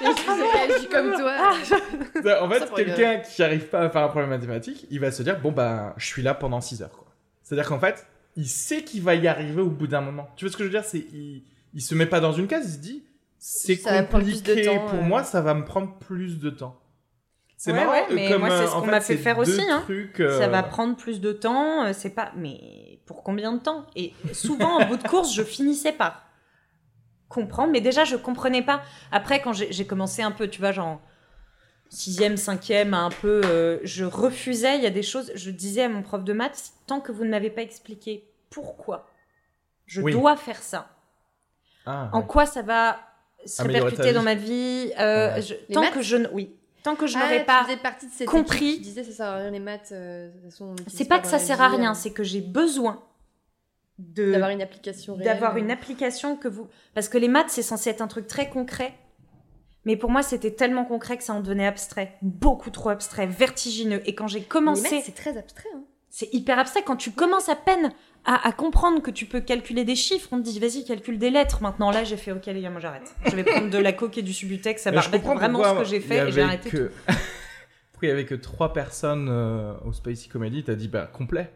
Je 0.00 0.68
réagis 0.68 0.88
comme 0.92 1.12
toi. 1.14 2.40
en 2.42 2.48
fait, 2.50 2.70
quelqu'un 2.74 3.16
qui 3.20 3.42
arrive 3.42 3.66
pas 3.68 3.80
à 3.80 3.90
faire 3.90 4.02
un 4.02 4.08
problème 4.08 4.30
mathématique, 4.30 4.86
il 4.90 5.00
va 5.00 5.10
se 5.10 5.22
dire 5.22 5.40
bon 5.40 5.52
bah 5.52 5.94
je 5.96 6.06
suis 6.06 6.22
là 6.22 6.34
pendant 6.34 6.60
6 6.60 6.82
heures. 6.82 6.90
quoi. 6.92 7.06
C'est-à-dire 7.42 7.68
qu'en 7.68 7.78
fait, 7.80 8.06
il 8.38 8.46
sait 8.48 8.84
qu'il 8.84 9.02
va 9.02 9.16
y 9.16 9.26
arriver 9.26 9.60
au 9.60 9.68
bout 9.68 9.88
d'un 9.88 10.00
moment. 10.00 10.28
Tu 10.36 10.44
vois 10.44 10.52
ce 10.52 10.56
que 10.56 10.62
je 10.62 10.68
veux 10.68 10.74
dire? 10.74 10.84
C'est 10.84 11.04
il, 11.12 11.42
il 11.74 11.82
se 11.82 11.94
met 11.96 12.06
pas 12.06 12.20
dans 12.20 12.32
une 12.32 12.46
case, 12.46 12.66
il 12.66 12.72
se 12.72 12.78
dit 12.78 13.04
c'est 13.38 13.76
compliqué 13.76 14.62
temps, 14.62 14.86
pour 14.86 15.00
euh. 15.00 15.02
moi, 15.02 15.24
ça 15.24 15.40
va 15.40 15.54
me 15.54 15.64
prendre 15.64 15.98
plus 15.98 16.38
de 16.38 16.50
temps. 16.50 16.80
C'est 17.56 17.72
Ouais, 17.72 17.78
marrant, 17.78 17.92
ouais, 17.92 18.06
euh, 18.10 18.14
mais 18.14 18.30
comme, 18.30 18.40
moi, 18.40 18.50
c'est 18.50 18.62
euh, 18.62 18.66
ce 18.68 18.72
en 18.74 18.80
qu'on 18.80 18.86
m'a 18.86 19.00
fait 19.00 19.16
faire 19.16 19.38
aussi, 19.38 19.60
hein. 19.68 19.80
trucs, 19.82 20.20
euh, 20.20 20.38
Ça 20.38 20.46
va 20.46 20.62
prendre 20.62 20.96
plus 20.96 21.20
de 21.20 21.32
temps, 21.32 21.84
euh, 21.86 21.92
c'est 21.92 22.10
pas. 22.10 22.30
Mais 22.36 23.00
pour 23.06 23.24
combien 23.24 23.52
de 23.52 23.58
temps? 23.58 23.86
Et 23.96 24.12
souvent, 24.32 24.80
en 24.80 24.86
bout 24.86 24.96
de 24.96 25.06
course, 25.08 25.34
je 25.34 25.42
finissais 25.42 25.92
par 25.92 26.22
comprendre, 27.28 27.72
mais 27.72 27.80
déjà, 27.80 28.04
je 28.04 28.14
comprenais 28.14 28.62
pas. 28.62 28.82
Après, 29.10 29.42
quand 29.42 29.52
j'ai 29.52 29.86
commencé 29.86 30.22
un 30.22 30.30
peu, 30.30 30.46
tu 30.46 30.60
vois, 30.60 30.70
genre 30.70 31.00
sixième, 31.90 32.36
cinquième, 32.36 32.94
un 32.94 33.10
peu, 33.10 33.40
euh, 33.44 33.78
je 33.84 34.04
refusais. 34.04 34.76
Il 34.76 34.82
y 34.82 34.86
a 34.86 34.90
des 34.90 35.02
choses, 35.02 35.32
je 35.34 35.50
disais 35.50 35.82
à 35.84 35.88
mon 35.88 36.02
prof 36.02 36.22
de 36.24 36.32
maths, 36.32 36.72
tant 36.86 37.00
que 37.00 37.12
vous 37.12 37.24
ne 37.24 37.30
m'avez 37.30 37.50
pas 37.50 37.62
expliqué 37.62 38.28
pourquoi 38.50 39.08
je 39.86 40.00
Oui. 40.02 40.12
dois 40.12 40.36
faire 40.36 40.62
ça, 40.62 40.90
Ah, 41.86 42.10
en 42.12 42.20
ouais. 42.20 42.26
quoi 42.26 42.44
ça 42.46 42.62
va 42.62 42.98
se 43.46 43.62
répercuter 43.62 44.12
dans 44.12 44.22
ma 44.22 44.34
vie, 44.34 44.92
euh, 44.98 45.34
Ouais. 45.34 45.42
je- 45.42 45.54
Les 45.68 45.74
tant 45.74 45.80
maths 45.80 45.94
que 45.94 46.02
je 46.02 46.16
ne, 46.16 46.28
oui, 46.32 46.54
tant 46.82 46.94
que 46.96 47.06
je 47.06 47.16
Ah, 47.16 47.20
n'aurais 47.20 47.44
pas 47.44 47.66
partie 47.82 48.06
de 48.06 48.12
cette 48.12 48.28
compris. 48.28 48.78
disait 48.80 49.04
ça 49.04 49.12
sert 49.12 49.26
à 49.26 49.36
rien 49.36 49.50
les 49.50 49.60
maths. 49.60 49.90
euh, 49.92 50.28
de 50.28 50.32
toute 50.34 50.50
façon, 50.50 50.64
on 50.66 50.70
l'utilise 50.72 50.96
C'est 50.98 51.04
pas 51.06 51.18
que 51.18 51.24
dans 51.24 51.30
ça 51.30 51.38
sert 51.38 51.62
à 51.62 51.68
rien, 51.68 51.92
euh, 51.92 51.94
c'est 51.94 52.10
que 52.12 52.22
j'ai 52.24 52.40
besoin 52.42 53.02
d'avoir 53.98 54.50
une 54.50 54.62
application 54.62 55.14
réelle. 55.14 55.24
d'avoir 55.26 55.56
une 55.56 55.70
application 55.70 56.36
que 56.36 56.46
vous 56.48 56.68
parce 56.94 57.08
que 57.08 57.18
les 57.18 57.26
maths 57.28 57.50
c'est 57.50 57.62
censé 57.62 57.90
être 57.90 58.00
un 58.02 58.06
truc 58.08 58.26
très 58.28 58.48
concret. 58.48 58.94
Mais 59.88 59.96
pour 59.96 60.10
moi, 60.10 60.22
c'était 60.22 60.50
tellement 60.50 60.84
concret 60.84 61.16
que 61.16 61.24
ça 61.24 61.32
en 61.32 61.40
devenait 61.40 61.66
abstrait, 61.66 62.18
beaucoup 62.20 62.68
trop 62.68 62.90
abstrait, 62.90 63.26
vertigineux. 63.26 64.02
Et 64.04 64.14
quand 64.14 64.26
j'ai 64.28 64.42
commencé, 64.42 65.00
c'est 65.02 65.14
très 65.14 65.38
abstrait. 65.38 65.70
Hein. 65.74 65.80
c'est 66.10 66.28
hyper 66.34 66.58
abstrait. 66.58 66.82
Quand 66.82 66.96
tu 66.96 67.10
commences 67.10 67.48
à 67.48 67.56
peine 67.56 67.90
à, 68.26 68.46
à 68.46 68.52
comprendre 68.52 69.00
que 69.00 69.10
tu 69.10 69.24
peux 69.24 69.40
calculer 69.40 69.84
des 69.84 69.96
chiffres, 69.96 70.28
on 70.32 70.38
te 70.40 70.42
dit 70.44 70.60
vas-y 70.60 70.84
calcule 70.84 71.18
des 71.18 71.30
lettres. 71.30 71.62
Maintenant 71.62 71.90
là, 71.90 72.04
j'ai 72.04 72.18
fait 72.18 72.32
ok 72.32 72.44
les 72.44 72.60
gars, 72.60 72.68
moi 72.68 72.80
j'arrête. 72.80 73.14
Je 73.24 73.34
vais 73.34 73.44
prendre 73.44 73.70
de 73.70 73.78
la 73.78 73.94
coke 73.94 74.18
et 74.18 74.22
du 74.22 74.34
subutex, 74.34 74.82
ça 74.82 74.92
comprends 74.92 75.34
vraiment 75.36 75.64
ce 75.64 75.78
que 75.78 75.84
j'ai 75.84 76.00
fait 76.00 76.28
et 76.28 76.32
j'ai 76.32 76.42
arrêté. 76.42 76.68
que- 76.68 76.92
Pourquoi 77.92 78.06
il 78.06 78.10
y 78.10 78.12
avait 78.12 78.26
que 78.26 78.34
trois 78.34 78.74
personnes 78.74 79.28
euh, 79.30 79.72
au 79.86 79.92
Spicy 79.94 80.28
Comedy 80.28 80.64
T'as 80.64 80.74
dit 80.74 80.88
bah 80.88 81.08
complet. 81.10 81.50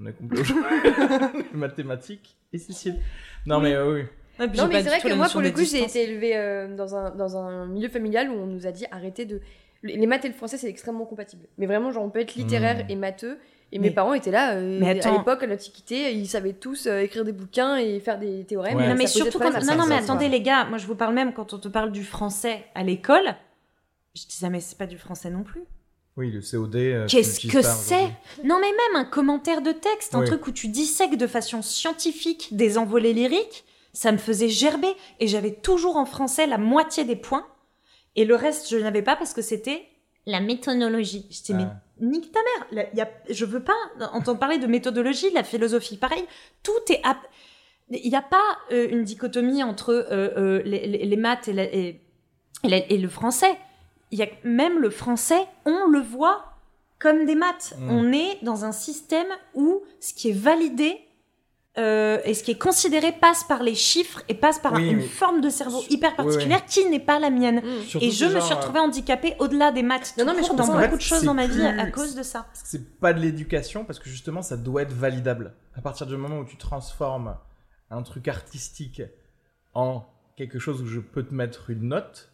On 0.00 0.06
est 0.06 0.12
complet 0.14 0.40
aujourd'hui. 0.40 0.64
Mathématiques 1.52 2.36
et 2.54 2.58
Cécile. 2.58 2.98
Non 3.44 3.60
mais 3.60 3.74
euh, 3.74 3.92
oui. 3.92 4.02
Ouais, 4.38 4.48
puis 4.48 4.58
Non, 4.58 4.66
mais 4.66 4.82
c'est 4.82 4.88
vrai 4.88 5.00
que 5.00 5.12
moi, 5.14 5.28
pour 5.28 5.40
le 5.40 5.50
coup, 5.50 5.62
j'ai 5.64 5.82
été 5.82 6.02
élevée 6.04 6.36
euh, 6.36 6.74
dans, 6.76 6.94
un, 6.96 7.10
dans 7.10 7.36
un 7.36 7.66
milieu 7.66 7.88
familial 7.88 8.30
où 8.30 8.34
on 8.34 8.46
nous 8.46 8.66
a 8.66 8.72
dit 8.72 8.84
arrêtez 8.90 9.24
de. 9.26 9.40
Les 9.82 10.06
maths 10.06 10.24
et 10.24 10.28
le 10.28 10.34
français, 10.34 10.56
c'est 10.56 10.68
extrêmement 10.68 11.04
compatible. 11.04 11.44
Mais 11.58 11.66
vraiment, 11.66 11.92
genre, 11.92 12.04
on 12.04 12.08
peut 12.10 12.20
être 12.20 12.34
littéraire 12.36 12.84
Mm. 12.86 12.90
et 12.90 12.96
matheux. 12.96 13.38
Et 13.70 13.78
Mais- 13.78 13.88
mes 13.88 13.94
parents 13.94 14.14
étaient 14.14 14.30
là, 14.30 14.54
euh, 14.54 14.78
Mais 14.80 15.04
à 15.04 15.10
l'époque, 15.12 15.42
à 15.42 15.46
l'Antiquité, 15.46 16.12
ils 16.14 16.26
savaient 16.26 16.52
tous 16.54 16.86
euh, 16.86 17.00
écrire 17.00 17.24
des 17.24 17.32
bouquins 17.32 17.76
et 17.76 18.00
faire 18.00 18.18
des 18.18 18.44
théorèmes. 18.44 18.76
Ouais. 18.78 18.88
Non 18.88 18.94
mais 18.94 19.06
ça 19.06 19.14
surtout 19.14 19.38
quand... 19.38 19.50
non 19.50 19.74
non 19.76 19.86
mais 19.86 19.96
attendez 19.96 20.28
les 20.28 20.40
gars, 20.40 20.64
moi 20.66 20.78
je 20.78 20.86
vous 20.86 20.94
parle 20.94 21.12
même 21.14 21.32
quand 21.34 21.52
on 21.54 21.58
te 21.58 21.68
parle 21.68 21.90
du 21.92 22.04
français 22.04 22.64
à 22.74 22.82
l'école. 22.84 23.34
Je 24.14 24.26
disais 24.26 24.48
mais 24.48 24.60
c'est 24.60 24.78
pas 24.78 24.86
du 24.86 24.96
français 24.96 25.28
non 25.30 25.42
plus. 25.42 25.62
Oui, 26.16 26.30
le 26.30 26.40
COD. 26.40 26.76
euh, 26.76 27.06
Qu'est-ce 27.08 27.46
que 27.48 27.62
c'est. 27.62 28.04
Non 28.44 28.58
mais 28.60 28.68
même 28.70 28.96
un 28.96 29.04
commentaire 29.04 29.60
de 29.60 29.72
texte, 29.72 30.14
un 30.14 30.22
truc 30.24 30.46
où 30.46 30.52
tu 30.52 30.68
dissèques 30.68 31.16
de 31.18 31.26
façon 31.26 31.60
scientifique 31.60 32.48
des 32.52 32.78
envolées 32.78 33.12
lyriques, 33.12 33.64
ça 33.94 34.12
me 34.12 34.18
faisait 34.18 34.50
gerber 34.50 34.92
et 35.20 35.26
j'avais 35.26 35.52
toujours 35.54 35.96
en 35.96 36.04
français 36.04 36.46
la 36.46 36.58
moitié 36.58 37.04
des 37.04 37.16
points 37.16 37.46
et 38.16 38.26
le 38.26 38.34
reste 38.34 38.68
je 38.68 38.76
n'avais 38.76 39.00
pas 39.02 39.16
parce 39.16 39.32
que 39.32 39.40
c'était 39.40 39.86
la 40.26 40.40
méthodologie. 40.40 41.26
Je 41.30 41.38
disais 41.40 41.54
mais 41.54 41.64
Ah. 41.66 41.80
nique 42.00 42.30
ta 42.32 42.40
mère, 42.40 42.66
Là, 42.72 42.84
y 42.94 43.00
a... 43.00 43.08
je 43.30 43.44
veux 43.44 43.62
pas 43.62 43.72
entendre 44.12 44.38
parler 44.38 44.58
de 44.58 44.66
méthodologie, 44.66 45.30
la 45.32 45.42
philosophie, 45.44 45.96
pareil, 45.96 46.24
tout 46.62 46.72
est... 46.92 47.00
Il 47.90 48.08
n'y 48.10 48.16
a 48.16 48.22
pas 48.22 48.42
euh, 48.72 48.88
une 48.90 49.04
dichotomie 49.04 49.62
entre 49.62 49.90
euh, 49.92 50.30
euh, 50.38 50.62
les, 50.64 50.86
les- 50.86 51.04
les 51.04 51.16
maths 51.16 51.48
et, 51.48 51.52
la- 51.52 51.64
et- 51.74 52.00
et 52.64 52.68
la- 52.68 52.90
et 52.90 52.96
le 52.98 53.08
français. 53.08 53.54
Y 54.12 54.22
a 54.22 54.28
même 54.44 54.78
le 54.78 54.88
français, 54.90 55.44
on 55.66 55.86
le 55.88 56.00
voit 56.00 56.44
comme 56.98 57.26
des 57.26 57.34
maths. 57.34 57.74
Mm. 57.78 57.90
On 57.90 58.12
est 58.12 58.38
dans 58.42 58.64
un 58.64 58.72
système 58.72 59.26
où 59.54 59.82
ce 60.00 60.14
qui 60.14 60.30
est 60.30 60.38
validé 60.38 60.98
euh, 61.76 62.18
et 62.24 62.34
ce 62.34 62.44
qui 62.44 62.52
est 62.52 62.58
considéré 62.58 63.10
passe 63.10 63.42
par 63.44 63.62
les 63.64 63.74
chiffres 63.74 64.22
et 64.28 64.34
passe 64.34 64.60
par 64.60 64.74
Oui, 64.74 64.88
une 64.90 65.02
forme 65.02 65.40
de 65.40 65.48
cerveau 65.48 65.82
hyper 65.90 66.10
Oui, 66.10 66.16
particulière 66.16 66.64
qui 66.66 66.84
n'est 66.88 67.00
pas 67.00 67.18
la 67.18 67.30
mienne. 67.30 67.56
Mm. 67.64 67.82
Surtout 67.82 68.06
Et 68.06 68.10
je 68.12 68.26
me 68.26 68.30
genre, 68.30 68.42
suis 68.42 68.52
euh, 68.54 68.56
retrouvée 68.58 68.78
handicapée 68.78 69.34
au-delà 69.40 69.72
des 69.72 69.82
maths 69.82 70.14
Non, 70.18 70.24
non, 70.24 70.34
mais 70.36 70.42
je 70.44 70.48
comprends. 70.48 70.78
beaucoup 70.78 70.96
de 70.96 71.00
choses 71.00 71.24
dans 71.24 71.34
ma 71.34 71.46
vie 71.48 71.64
à 71.66 71.90
cause 71.90 72.14
de 72.14 72.22
ça. 72.22 72.46
C'est 72.52 72.98
pas 73.00 73.12
de 73.12 73.20
l'éducation, 73.20 73.84
parce 73.84 73.98
que 73.98 74.08
justement, 74.08 74.40
ça 74.42 74.56
doit 74.56 74.82
être 74.82 74.92
validable. 74.92 75.54
À 75.76 75.80
partir 75.80 76.06
du 76.06 76.16
moment 76.16 76.38
où 76.38 76.44
tu 76.44 76.56
transformes 76.56 77.36
un 77.90 78.02
truc 78.02 78.28
artistique 78.28 79.02
en 79.74 80.04
quelque 80.36 80.58
chose 80.60 80.80
où 80.80 80.86
je 80.86 81.00
peux 81.00 81.24
te 81.24 81.34
mettre 81.34 81.70
une 81.70 81.88
note, 81.88 82.30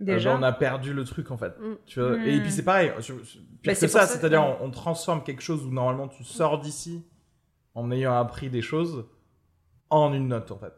euh, 0.00 0.04
Déjà. 0.04 0.32
ben, 0.32 0.38
on 0.38 0.42
a 0.44 0.52
perdu 0.52 0.92
le 0.92 1.02
truc 1.04 1.32
en 1.32 1.36
fait. 1.36 1.58
Mm. 1.58 1.74
Tu 1.86 2.00
vois 2.00 2.16
Mm. 2.16 2.26
Et 2.26 2.40
puis 2.40 2.52
c'est 2.52 2.62
pareil, 2.64 2.92
pire 3.00 3.16
Bah, 3.64 3.72
que 3.72 3.74
c'est 3.78 3.88
ça, 3.88 4.06
c'est-à-dire 4.06 4.40
ouais. 4.42 4.56
on, 4.60 4.66
on 4.66 4.70
transforme 4.70 5.24
quelque 5.24 5.42
chose 5.42 5.64
où 5.64 5.70
normalement 5.70 6.06
tu 6.06 6.22
sors 6.22 6.60
d'ici 6.60 7.04
en 7.78 7.90
ayant 7.90 8.14
appris 8.16 8.50
des 8.50 8.62
choses 8.62 9.06
en 9.90 10.12
une 10.12 10.28
note 10.28 10.50
en 10.50 10.58
fait. 10.58 10.72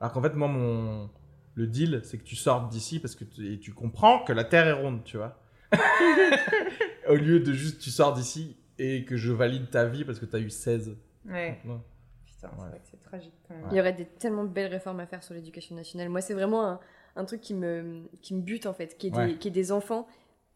Alors 0.00 0.12
qu'en 0.12 0.22
fait, 0.22 0.34
moi, 0.34 0.48
mon 0.48 1.10
le 1.56 1.66
deal, 1.68 2.00
c'est 2.04 2.18
que 2.18 2.24
tu 2.24 2.34
sortes 2.36 2.68
d'ici 2.70 2.98
parce 2.98 3.14
que 3.14 3.24
tu, 3.24 3.52
et 3.52 3.60
tu 3.60 3.72
comprends 3.72 4.24
que 4.24 4.32
la 4.32 4.42
Terre 4.44 4.66
est 4.66 4.72
ronde, 4.72 5.04
tu 5.04 5.16
vois. 5.18 5.38
Au 7.08 7.14
lieu 7.14 7.40
de 7.40 7.52
juste 7.52 7.80
tu 7.80 7.90
sors 7.90 8.12
d'ici 8.12 8.56
et 8.78 9.04
que 9.04 9.16
je 9.16 9.30
valide 9.32 9.70
ta 9.70 9.84
vie 9.86 10.04
parce 10.04 10.18
que 10.18 10.26
tu 10.26 10.36
as 10.36 10.40
eu 10.40 10.50
16. 10.50 10.96
Ouais. 11.26 11.60
Ouais. 11.64 11.76
Putain, 12.24 12.48
Ouais. 12.58 12.68
vrai 12.70 12.78
que 12.78 12.86
c'est 12.90 13.02
tragique 13.02 13.32
quand 13.46 13.54
même. 13.54 13.66
Il 13.70 13.76
y 13.76 13.80
aurait 13.80 13.92
des 13.92 14.04
tellement 14.06 14.44
belles 14.44 14.70
réformes 14.70 15.00
à 15.00 15.06
faire 15.06 15.22
sur 15.22 15.34
l'éducation 15.34 15.74
nationale. 15.76 16.08
Moi, 16.08 16.20
c'est 16.20 16.34
vraiment 16.34 16.66
un, 16.66 16.80
un 17.16 17.24
truc 17.24 17.40
qui 17.40 17.54
me, 17.54 18.02
qui 18.20 18.34
me 18.34 18.40
bute, 18.42 18.66
en 18.66 18.74
fait. 18.74 18.96
Qui 18.98 19.08
est, 19.08 19.16
Ouais. 19.16 19.26
des, 19.28 19.38
qui 19.38 19.48
est 19.48 19.52
des 19.52 19.70
enfants 19.72 20.06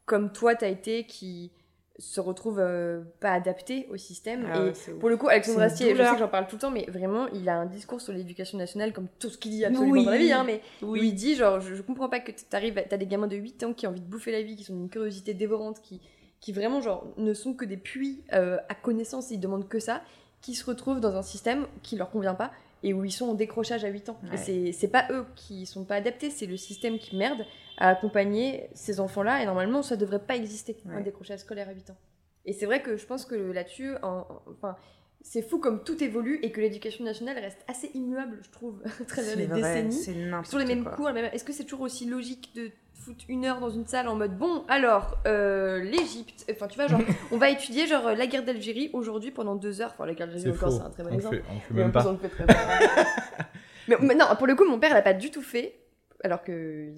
comme 0.04 0.32
toi, 0.32 0.54
t'as 0.54 0.68
été, 0.68 1.04
qui 1.04 1.52
se 1.98 2.20
retrouvent 2.20 2.60
euh, 2.60 3.02
pas 3.20 3.32
adaptés 3.32 3.88
au 3.90 3.96
système. 3.96 4.46
Ah 4.52 4.58
et 4.58 4.62
ouais, 4.66 4.72
pour 5.00 5.08
le 5.08 5.16
coup, 5.16 5.28
Alexandre 5.28 5.62
Astier, 5.62 5.94
je 5.96 6.02
sais 6.02 6.12
que 6.12 6.18
j'en 6.18 6.28
parle 6.28 6.46
tout 6.46 6.56
le 6.56 6.60
temps, 6.60 6.70
mais 6.70 6.86
vraiment, 6.88 7.26
il 7.34 7.48
a 7.48 7.56
un 7.56 7.66
discours 7.66 8.00
sur 8.00 8.12
l'éducation 8.12 8.56
nationale 8.56 8.92
comme 8.92 9.08
tout 9.18 9.28
ce 9.28 9.36
qu'il 9.38 9.50
dit 9.50 9.64
absolument 9.64 9.92
Oui. 9.92 10.04
dans 10.04 10.10
la 10.12 10.18
vie. 10.18 10.32
Hein, 10.32 10.44
mais 10.46 10.60
Oui. 10.82 11.00
où 11.00 11.02
il 11.02 11.14
dit, 11.14 11.34
genre, 11.34 11.60
je, 11.60 11.74
je 11.74 11.82
comprends 11.82 12.08
pas 12.08 12.20
que 12.20 12.30
t'arrives, 12.48 12.80
t'as 12.88 12.96
des 12.96 13.06
gamins 13.06 13.26
de 13.26 13.36
8 13.36 13.64
ans 13.64 13.72
qui 13.72 13.86
ont 13.86 13.90
envie 13.90 14.00
de 14.00 14.06
bouffer 14.06 14.30
la 14.30 14.42
vie, 14.42 14.54
qui 14.54 14.62
sont 14.64 14.74
d'une 14.76 14.88
curiosité 14.88 15.34
dévorante, 15.34 15.80
qui, 15.82 16.00
qui 16.40 16.52
vraiment, 16.52 16.80
genre, 16.80 17.04
ne 17.16 17.34
sont 17.34 17.52
que 17.54 17.64
des 17.64 17.76
puits 17.76 18.22
euh, 18.32 18.58
à 18.68 18.74
connaissance, 18.76 19.30
ils 19.32 19.40
demandent 19.40 19.68
que 19.68 19.80
ça, 19.80 20.02
qui 20.40 20.54
se 20.54 20.64
retrouvent 20.64 21.00
dans 21.00 21.16
un 21.16 21.22
système 21.22 21.66
qui 21.82 21.96
leur 21.96 22.10
convient 22.10 22.34
pas 22.34 22.52
et 22.82 22.94
où 22.94 23.04
ils 23.04 23.10
sont 23.12 23.28
en 23.30 23.34
décrochage 23.34 23.84
à 23.84 23.88
8 23.88 24.08
ans. 24.08 24.18
Ouais. 24.30 24.50
Et 24.50 24.72
c'est- 24.72 24.88
pas 24.88 25.06
eux 25.10 25.24
qui 25.34 25.66
sont 25.66 25.84
pas 25.84 25.96
adaptés, 25.96 26.30
c'est 26.30 26.46
le 26.46 26.56
système 26.56 26.98
qui 26.98 27.16
merde 27.16 27.44
à 27.76 27.88
accompagner 27.90 28.68
ces 28.74 29.00
enfants-là 29.00 29.42
et 29.42 29.46
normalement, 29.46 29.82
ça 29.82 29.96
devrait 29.96 30.18
pas 30.24 30.36
exister, 30.36 30.76
un 30.88 31.00
décrochage 31.00 31.40
scolaire 31.40 31.68
à 31.68 31.72
8 31.72 31.90
ans. 31.90 31.96
Et 32.44 32.52
c'est 32.52 32.66
vrai 32.66 32.82
que 32.82 32.96
je 32.96 33.04
pense 33.06 33.24
que 33.24 33.34
là-dessus, 33.34 33.94
en- 34.02 34.20
en- 34.28 34.42
enfin, 34.50 34.76
c'est 35.20 35.42
fou 35.42 35.58
comme 35.58 35.82
tout 35.84 36.02
évolue 36.02 36.38
et 36.42 36.50
que 36.52 36.60
l'éducation 36.60 37.04
nationale 37.04 37.38
reste 37.38 37.58
assez 37.68 37.90
immuable, 37.94 38.38
je 38.42 38.50
trouve, 38.50 38.80
à 39.00 39.04
travers 39.04 39.36
les 39.36 39.46
vrai, 39.46 39.60
décennies. 39.60 39.92
c'est 39.92 40.14
n'importe 40.14 40.46
Sur 40.50 40.58
les 40.58 40.64
mêmes 40.64 40.84
quoi. 40.84 40.92
cours, 40.94 41.08
est-ce 41.10 41.44
que 41.44 41.52
c'est 41.52 41.64
toujours 41.64 41.82
aussi 41.82 42.06
logique 42.06 42.54
de 42.54 42.70
foutre 43.00 43.24
une 43.28 43.44
heure 43.44 43.60
dans 43.60 43.70
une 43.70 43.86
salle 43.86 44.08
en 44.08 44.14
mode 44.16 44.36
bon, 44.36 44.64
alors, 44.68 45.16
euh, 45.26 45.80
l'Égypte, 45.82 46.44
enfin 46.50 46.66
tu 46.68 46.76
vois, 46.76 46.88
genre, 46.88 47.00
on 47.32 47.36
va 47.38 47.50
étudier 47.50 47.86
genre 47.86 48.10
la 48.12 48.26
guerre 48.26 48.44
d'Algérie 48.44 48.90
aujourd'hui 48.92 49.30
pendant 49.30 49.54
deux 49.56 49.80
heures, 49.80 49.90
enfin 49.94 50.04
la 50.06 50.14
guerre 50.14 50.26
d'Algérie 50.28 50.56
encore, 50.56 50.72
c'est 50.72 50.82
un 50.82 50.90
très 50.90 51.02
bon 51.02 51.08
On 51.10 51.12
le 51.12 51.18
exemple. 51.18 51.36
fait, 51.36 51.44
on 51.70 51.74
même 51.74 51.92
pas. 51.92 52.02
fait 52.02 52.44
bien. 52.44 52.46
mais, 53.88 53.96
mais 54.02 54.14
non, 54.14 54.26
pour 54.36 54.46
le 54.46 54.54
coup, 54.54 54.64
mon 54.68 54.78
père 54.78 54.92
l'a 54.94 55.02
pas 55.02 55.14
du 55.14 55.30
tout 55.30 55.42
fait, 55.42 55.78
alors 56.24 56.42
que 56.42 56.92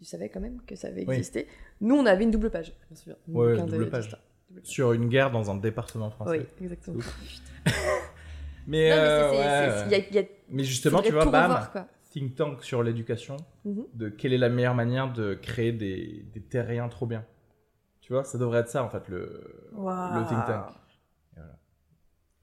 il 0.00 0.06
savait 0.06 0.28
quand 0.28 0.40
même 0.40 0.60
que 0.66 0.76
ça 0.76 0.88
avait 0.88 1.04
Oui. 1.06 1.16
existé. 1.16 1.46
Nous, 1.80 1.94
on 1.96 2.06
avait 2.06 2.24
une 2.24 2.30
double 2.30 2.50
page, 2.50 2.72
je 2.88 2.94
me 2.94 2.96
souviens. 2.96 3.16
Un 3.28 3.32
Ouais, 3.32 3.52
bouquin 3.52 3.66
de- 3.66 3.70
double 3.72 3.84
de 3.86 3.90
page. 3.90 4.16
Sur 4.64 4.92
une 4.92 5.08
guerre 5.08 5.30
dans 5.30 5.50
un 5.50 5.56
département 5.56 6.10
français. 6.10 6.38
Oui, 6.58 6.64
exactement. 6.64 6.98
Mais, 8.66 8.90
non, 8.90 8.96
mais 8.96 9.42
euh, 9.42 9.86
y 9.90 9.94
a- 9.94 9.98
y 9.98 10.18
a- 10.18 10.62
justement, 10.62 11.02
tu 11.02 11.12
vois, 11.12 11.24
bam, 11.26 11.42
revoir. 11.52 11.86
Think 12.10 12.34
tank 12.34 12.62
sur 12.64 12.82
l'éducation, 12.82 13.36
Mhm. 13.64 13.84
de 13.94 14.08
quelle 14.08 14.32
est 14.32 14.38
la 14.38 14.48
meilleure 14.48 14.74
manière 14.74 15.12
de 15.12 15.34
créer 15.34 15.72
des, 15.72 16.24
des 16.34 16.40
terriens 16.42 16.88
trop 16.88 17.06
bien. 17.06 17.24
Tu 18.00 18.12
vois, 18.12 18.24
ça 18.24 18.36
devrait 18.38 18.60
être 18.60 18.68
ça 18.68 18.82
en 18.82 18.88
fait, 18.90 19.08
le, 19.08 19.40
think 19.72 20.44
tank. 20.46 20.64
Voilà. 21.36 21.52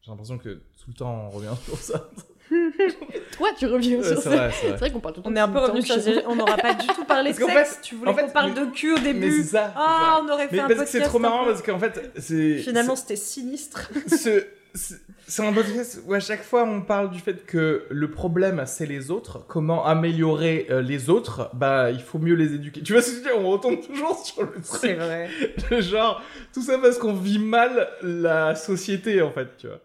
J'ai 0.02 0.12
l'impression 0.12 0.38
que 0.38 0.50
tout 0.78 0.88
le 0.90 0.94
temps 0.94 1.28
on 1.28 1.30
revient 1.30 1.56
sur 1.66 1.78
ça. 1.78 2.10
Toi, 3.34 3.50
tu 3.58 3.66
reviens 3.66 3.98
Ouais, 3.98 4.04
sur 4.06 4.18
ça. 4.22 4.50
c'est 4.52 4.68
vrai. 4.70 4.78
vrai 4.78 4.92
qu'on 4.92 5.00
parle 5.02 5.16
tout 5.16 5.20
le 5.20 5.24
temps 5.26 5.32
On 5.32 5.36
est 5.36 5.40
un 5.40 5.48
de 5.50 5.54
peu 5.54 5.60
revenu 5.60 5.82
temps 5.84 6.00
sur 6.00 6.02
chiant. 6.14 6.22
On 6.28 6.36
n'aura 6.38 6.56
pas 6.56 6.74
du 6.76 6.88
tout 6.88 7.04
parlé 7.04 7.32
de 7.34 7.38
sexe. 7.38 7.76
fait- 7.76 7.82
tu 7.82 7.96
voulais 7.96 8.12
en 8.12 8.14
fait, 8.16 8.24
qu'on 8.28 8.32
parle 8.32 8.54
mais- 8.56 8.66
de 8.66 8.72
cul 8.72 8.94
au 8.94 8.96
Mais 8.96 9.14
début. 9.14 9.32
c'est 9.32 9.50
ça. 9.50 9.74
Ah, 9.76 10.22
on 10.24 10.30
aurait 10.30 10.48
fait 10.48 10.56
Mais 10.56 10.62
un 10.62 10.68
parce 10.68 10.80
que 10.80 10.86
podcast. 10.86 10.92
c'est 11.04 11.10
trop 11.10 11.20
marrant 11.20 11.44
parce 11.46 11.62
qu'en 11.62 11.78
fait, 11.78 12.12
c'est. 12.18 12.58
Finalement, 12.60 12.96
c'était 12.96 13.18
sinistre. 13.18 13.92
ce- 14.08 14.46
c'est 14.74 15.46
un 15.46 15.52
podcast 15.54 16.02
où 16.06 16.14
à 16.14 16.20
chaque 16.20 16.44
fois 16.44 16.64
on 16.64 16.82
parle 16.82 17.10
du 17.12 17.20
fait 17.20 17.46
que 17.46 17.86
le 17.90 18.12
problème 18.12 18.64
c'est 18.66 18.86
les 18.86 19.12
autres, 19.12 19.46
comment 19.48 19.86
améliorer 19.86 20.68
euh, 20.70 20.82
les 20.82 21.10
autres, 21.10 21.50
bah 21.54 21.92
il 21.92 22.02
faut 22.02 22.20
mieux 22.20 22.36
les 22.36 22.54
éduquer. 22.54 22.82
Tu 22.82 22.94
vois 22.94 23.02
ce 23.02 23.10
que 23.10 23.14
je 23.14 23.18
veux 23.18 23.24
dire? 23.26 23.40
On 23.40 23.50
retombe 23.50 23.82
toujours 23.82 24.18
sur 24.26 24.44
le 24.44 24.54
C'est 24.62 24.78
truc. 24.78 24.98
vrai. 24.98 25.30
de 25.72 25.82
Genre, 25.82 26.22
tout 26.54 26.62
ça 26.62 26.78
parce 26.78 26.98
qu'on 26.98 27.14
vit 27.14 27.40
mal 27.40 27.88
la 28.02 28.56
société 28.56 29.22
en 29.22 29.32
fait, 29.32 29.58
tu 29.58 29.68
vois. 29.68 29.82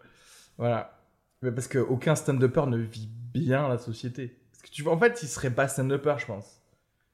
Voilà. 0.58 0.98
Mais 1.42 1.50
parce 1.50 1.66
qu'aucun 1.68 2.14
stand-upper 2.14 2.66
ne 2.66 2.76
vit 2.78 3.08
bien 3.34 3.68
la 3.68 3.78
société. 3.78 4.36
Parce 4.52 4.62
que 4.62 4.68
tu 4.70 4.82
vois, 4.82 4.92
en 4.92 4.98
fait, 4.98 5.18
il 5.22 5.28
serait 5.28 5.50
pas 5.50 5.66
stand-upper, 5.66 6.14
je 6.18 6.26
pense. 6.26 6.60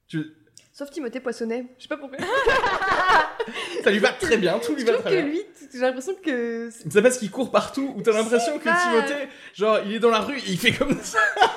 Tu... 0.06 0.26
Sauf 0.72 0.90
Timothée 0.90 1.20
Poissonnet. 1.20 1.64
Je 1.78 1.84
sais 1.84 1.88
pas 1.88 1.96
pourquoi. 1.96 2.18
Ça 3.84 3.90
lui 3.90 3.98
va 3.98 4.08
très 4.10 4.36
bien, 4.36 4.58
tout 4.58 4.74
lui 4.74 4.80
Je 4.82 4.86
va 4.86 4.92
trouve 4.94 5.04
très 5.06 5.16
que 5.16 5.22
bien. 5.22 5.30
lui, 5.32 5.40
j'ai 5.72 5.80
l'impression 5.80 6.12
que. 6.22 6.68
C'est 6.70 7.02
parce 7.02 7.18
qu'il 7.18 7.30
court 7.30 7.50
partout 7.50 7.94
où 7.96 8.02
t'as 8.02 8.12
l'impression 8.12 8.58
que 8.58 8.64
pas. 8.64 8.76
Timothée, 8.82 9.28
genre, 9.54 9.78
il 9.86 9.94
est 9.94 9.98
dans 9.98 10.10
la 10.10 10.20
rue, 10.20 10.40
il 10.46 10.58
fait 10.58 10.72
comme 10.72 10.98
ça. 11.02 11.18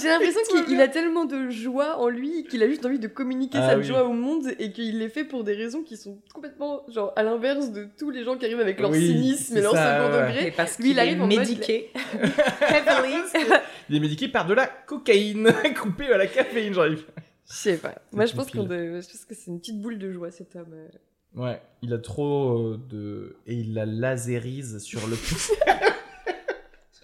J'ai 0.00 0.08
l'impression 0.08 0.40
qu'il 0.48 0.64
il 0.74 0.80
a 0.80 0.88
tellement 0.88 1.26
de 1.26 1.50
joie 1.50 1.98
en 1.98 2.08
lui 2.08 2.44
qu'il 2.44 2.62
a 2.62 2.68
juste 2.68 2.86
envie 2.86 2.98
de 2.98 3.06
communiquer 3.06 3.58
Ah 3.60 3.72
sa 3.72 3.76
oui. 3.76 3.84
joie 3.84 4.02
au 4.04 4.14
monde 4.14 4.48
et 4.58 4.72
qu'il 4.72 4.98
l'est 4.98 5.10
fait 5.10 5.24
pour 5.24 5.44
des 5.44 5.52
raisons 5.52 5.82
qui 5.82 5.98
sont 5.98 6.18
complètement 6.32 6.84
genre 6.88 7.12
à 7.16 7.22
l'inverse 7.22 7.70
de 7.70 7.86
tous 7.98 8.08
les 8.08 8.24
gens 8.24 8.38
qui 8.38 8.46
arrivent 8.46 8.60
avec 8.62 8.80
leur 8.80 8.90
Oui, 8.90 9.06
cynisme 9.06 9.58
et 9.58 9.60
leur 9.60 9.74
ça, 9.74 9.98
second 10.06 10.16
ouais. 10.16 10.26
degré. 10.28 10.46
Et 10.46 10.50
parce 10.52 10.78
Lui, 10.78 10.84
qu'il 10.84 10.92
il 10.92 11.00
arrive 11.00 11.18
est 11.18 11.20
en 11.20 11.26
mode- 11.26 11.38
médiqué. 11.40 11.92
Il 13.90 13.96
est 13.96 14.00
médiqué 14.00 14.28
par 14.28 14.46
de 14.46 14.54
la 14.54 14.66
cocaïne, 14.66 15.52
coupée 15.80 16.12
à 16.12 16.16
la 16.16 16.26
caféine, 16.26 16.72
j'arrive. 16.72 17.04
Je 17.50 17.54
sais 17.54 17.76
pas. 17.78 17.94
Moi, 18.12 18.26
je 18.26 18.34
pense, 18.34 18.50
qu'on 18.50 18.64
de- 18.64 19.00
je 19.00 19.06
pense 19.08 19.24
que 19.24 19.34
c'est 19.34 19.50
une 19.50 19.58
petite 19.58 19.80
boule 19.80 19.98
de 19.98 20.12
joie 20.12 20.30
cet 20.30 20.54
homme. 20.56 20.72
euh. 20.74 20.88
Ouais, 21.34 21.60
il 21.82 21.92
a 21.94 21.98
trop 21.98 22.58
euh, 22.72 22.80
de... 22.88 23.36
Et 23.46 23.54
il 23.54 23.74
la 23.74 23.86
lasérise 23.86 24.78
sur 24.78 25.00
le 25.06 25.16
pouce. 25.16 25.52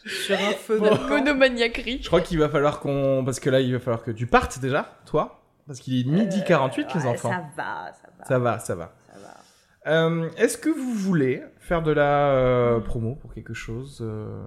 Sur 0.07 0.37
un 0.39 0.51
feu 0.53 0.79
Bon. 0.81 0.95
de 0.95 1.09
monomaniaquerie. 1.09 2.01
Je 2.03 2.07
crois 2.09 2.21
qu'il 2.21 2.39
va 2.39 2.51
falloir 2.51 2.81
qu'on... 2.81 3.23
Parce 3.25 3.41
que 3.41 3.49
là, 3.49 3.61
il 3.61 3.73
va 3.73 3.79
falloir 3.79 4.03
que 4.03 4.11
tu 4.11 4.27
partes 4.27 4.59
déjà, 4.59 4.99
toi. 5.07 5.41
Parce 5.67 5.81
qu'il 5.81 5.99
est 5.99 6.11
midi 6.11 6.43
48, 6.47 6.95
les 6.95 7.01
Ouais, 7.01 7.07
enfants. 7.07 7.31
Ça 7.31 7.45
va, 7.57 7.93
ça 7.93 8.09
va. 8.19 8.25
Ça 8.27 8.39
va, 8.39 8.59
ça 8.59 8.75
va. 8.75 8.95
ça 9.11 9.19
va. 9.19 9.91
Euh, 9.91 10.29
Est-ce 10.37 10.59
que 10.59 10.69
vous 10.69 10.93
voulez 10.93 11.43
faire 11.59 11.83
de 11.83 11.91
la 11.91 12.33
euh, 12.33 12.81
promo 12.81 13.15
pour 13.15 13.33
quelque 13.33 13.55
chose 13.55 14.01
euh... 14.03 14.43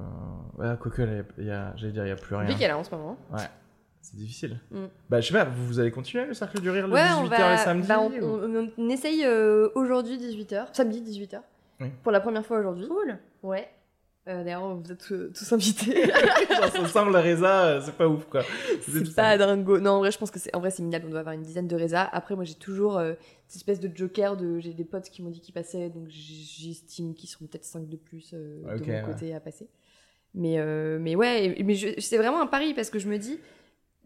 ouais, 0.60 0.76
Quoique, 0.80 1.02
j'allais 1.40 1.92
dire, 1.92 2.04
il 2.04 2.06
n'y 2.06 2.12
a 2.12 2.16
plus 2.16 2.36
rien. 2.36 2.48
Vu 2.48 2.56
qu'elle 2.56 2.70
a 2.72 2.78
en 2.78 2.84
ce 2.84 2.92
moment. 2.92 3.18
C'est 4.02 4.16
difficile. 4.16 4.60
Mm. 4.72 4.86
Bah, 5.10 5.20
je 5.22 5.28
sais 5.28 5.34
pas, 5.34 5.44
vous, 5.46 5.66
vous 5.68 5.80
allez 5.80 5.92
continuer 5.92 6.26
le 6.26 6.34
cercle 6.34 6.62
du 6.62 6.70
rire 6.70 6.88
le 6.88 6.94
Ouais, 6.94 7.02
18h 7.02 7.18
on 7.20 7.24
les 7.24 7.30
va. 7.30 7.58
samedis 7.58 7.88
bah, 7.88 8.00
on, 8.00 8.10
ou- 8.12 8.24
on- 8.58 8.72
on 8.78 8.90
essaye 8.90 9.24
euh, 9.26 9.70
aujourd'hui 9.76 10.18
18h. 10.18 10.68
Samedi 10.74 11.02
18h. 11.02 11.42
Oui. 11.82 11.88
Pour 12.04 12.12
la 12.12 12.20
première 12.22 12.46
fois 12.46 12.60
aujourd'hui. 12.60 12.88
Cool. 12.88 13.18
Ouais. 13.44 13.68
Euh, 14.30 14.44
D'ailleurs, 14.44 14.76
vous 14.76 14.92
êtes 14.92 15.12
euh, 15.14 15.32
tous 15.38 15.54
invités. 15.54 16.06
Genre, 16.08 16.72
ça 16.72 16.88
sent 16.88 17.06
le 17.06 17.18
résa, 17.18 17.66
euh, 17.66 17.82
c'est 17.82 17.94
pas 17.96 18.08
ouf 18.10 18.26
quoi. 18.26 18.44
c'est 18.82 19.16
pas 19.16 19.38
dingo. 19.38 19.80
Non, 19.80 19.92
en 19.92 20.00
vrai, 20.00 20.12
je 20.12 20.18
pense 20.18 20.32
que 20.32 20.40
c'est 20.40 20.54
en 20.56 20.60
vrai 20.60 20.70
c'est 20.70 20.84
minable. 20.84 21.06
On 21.08 21.12
doit 21.12 21.20
avoir 21.22 21.34
une 21.36 21.44
dizaine 21.44 21.68
de 21.68 21.76
résas. 21.78 22.04
Après, 22.12 22.36
moi, 22.36 22.44
j'ai 22.44 22.56
toujours 22.56 22.98
euh, 22.98 23.14
cette 23.48 23.58
espèce 23.58 23.80
de 23.80 23.90
joker 23.96 24.36
de. 24.36 24.60
J'ai 24.60 24.74
des 24.74 24.84
potes 24.84 25.10
qui 25.10 25.22
m'ont 25.22 25.30
dit 25.30 25.40
qu'ils 25.40 25.54
passaient, 25.54 25.90
donc 25.90 26.08
j'estime 26.10 27.14
qu'ils 27.14 27.30
seront 27.30 27.46
peut-être 27.46 27.64
5 27.66 27.88
de 27.88 27.96
plus 27.96 28.32
euh, 28.34 28.62
de 28.78 28.84
mon 28.84 28.92
ouais. 28.92 29.04
côté 29.06 29.34
à 29.34 29.40
passer. 29.40 29.70
Mais 30.34 30.56
euh, 30.60 30.98
mais 31.00 31.16
ouais, 31.16 31.46
et- 31.58 31.64
mais 31.64 31.76
je- 31.76 32.00
c'est 32.00 32.18
vraiment 32.18 32.42
un 32.42 32.48
pari 32.48 32.74
parce 32.74 32.90
que 32.90 33.00
je 33.00 33.08
me 33.08 33.18
dis. 33.18 33.40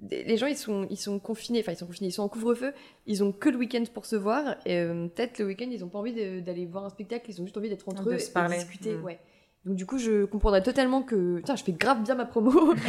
Les 0.10 0.36
gens 0.38 0.48
ils 0.48 0.58
sont 0.58 0.88
ils 0.90 0.98
sont 0.98 1.20
confinés, 1.20 1.60
enfin 1.60 1.74
ils 1.74 1.78
sont 1.78 1.86
confinés, 1.86 2.10
ils 2.10 2.14
sont 2.14 2.24
en 2.24 2.28
couvre-feu, 2.30 2.74
ils 3.06 3.24
ont 3.24 3.32
que 3.32 3.50
le 3.50 3.58
week-end 3.58 3.84
pour 3.94 4.06
se 4.08 4.16
voir. 4.16 4.56
Et 4.66 4.78
euh, 4.78 5.08
peut-être 5.08 5.38
le 5.38 5.46
week-end 5.46 5.70
ils 5.72 5.84
ont 5.84 5.90
pas 5.90 6.00
envie 6.00 6.42
d'aller 6.42 6.66
voir 6.66 6.86
un 6.86 6.90
spectacle, 6.90 7.26
ils 7.30 7.40
ont 7.40 7.46
juste 7.46 7.56
envie 7.58 7.70
d'être 7.70 7.88
entre 7.88 8.06
De 8.06 8.14
eux 8.14 8.18
se 8.20 8.30
et 8.30 8.34
parler. 8.34 8.58
discuter. 8.58 8.96
Mm. 8.96 9.04
Ouais. 9.04 9.20
Donc 9.66 9.76
du 9.76 9.86
coup 9.86 10.00
je 10.00 10.26
comprendrais 10.26 10.64
totalement 10.64 11.04
que 11.04 11.38
putain 11.38 11.56
je 11.56 11.64
fais 11.64 11.72
grave 11.72 12.02
bien 12.04 12.16
ma 12.16 12.26
promo. 12.26 12.74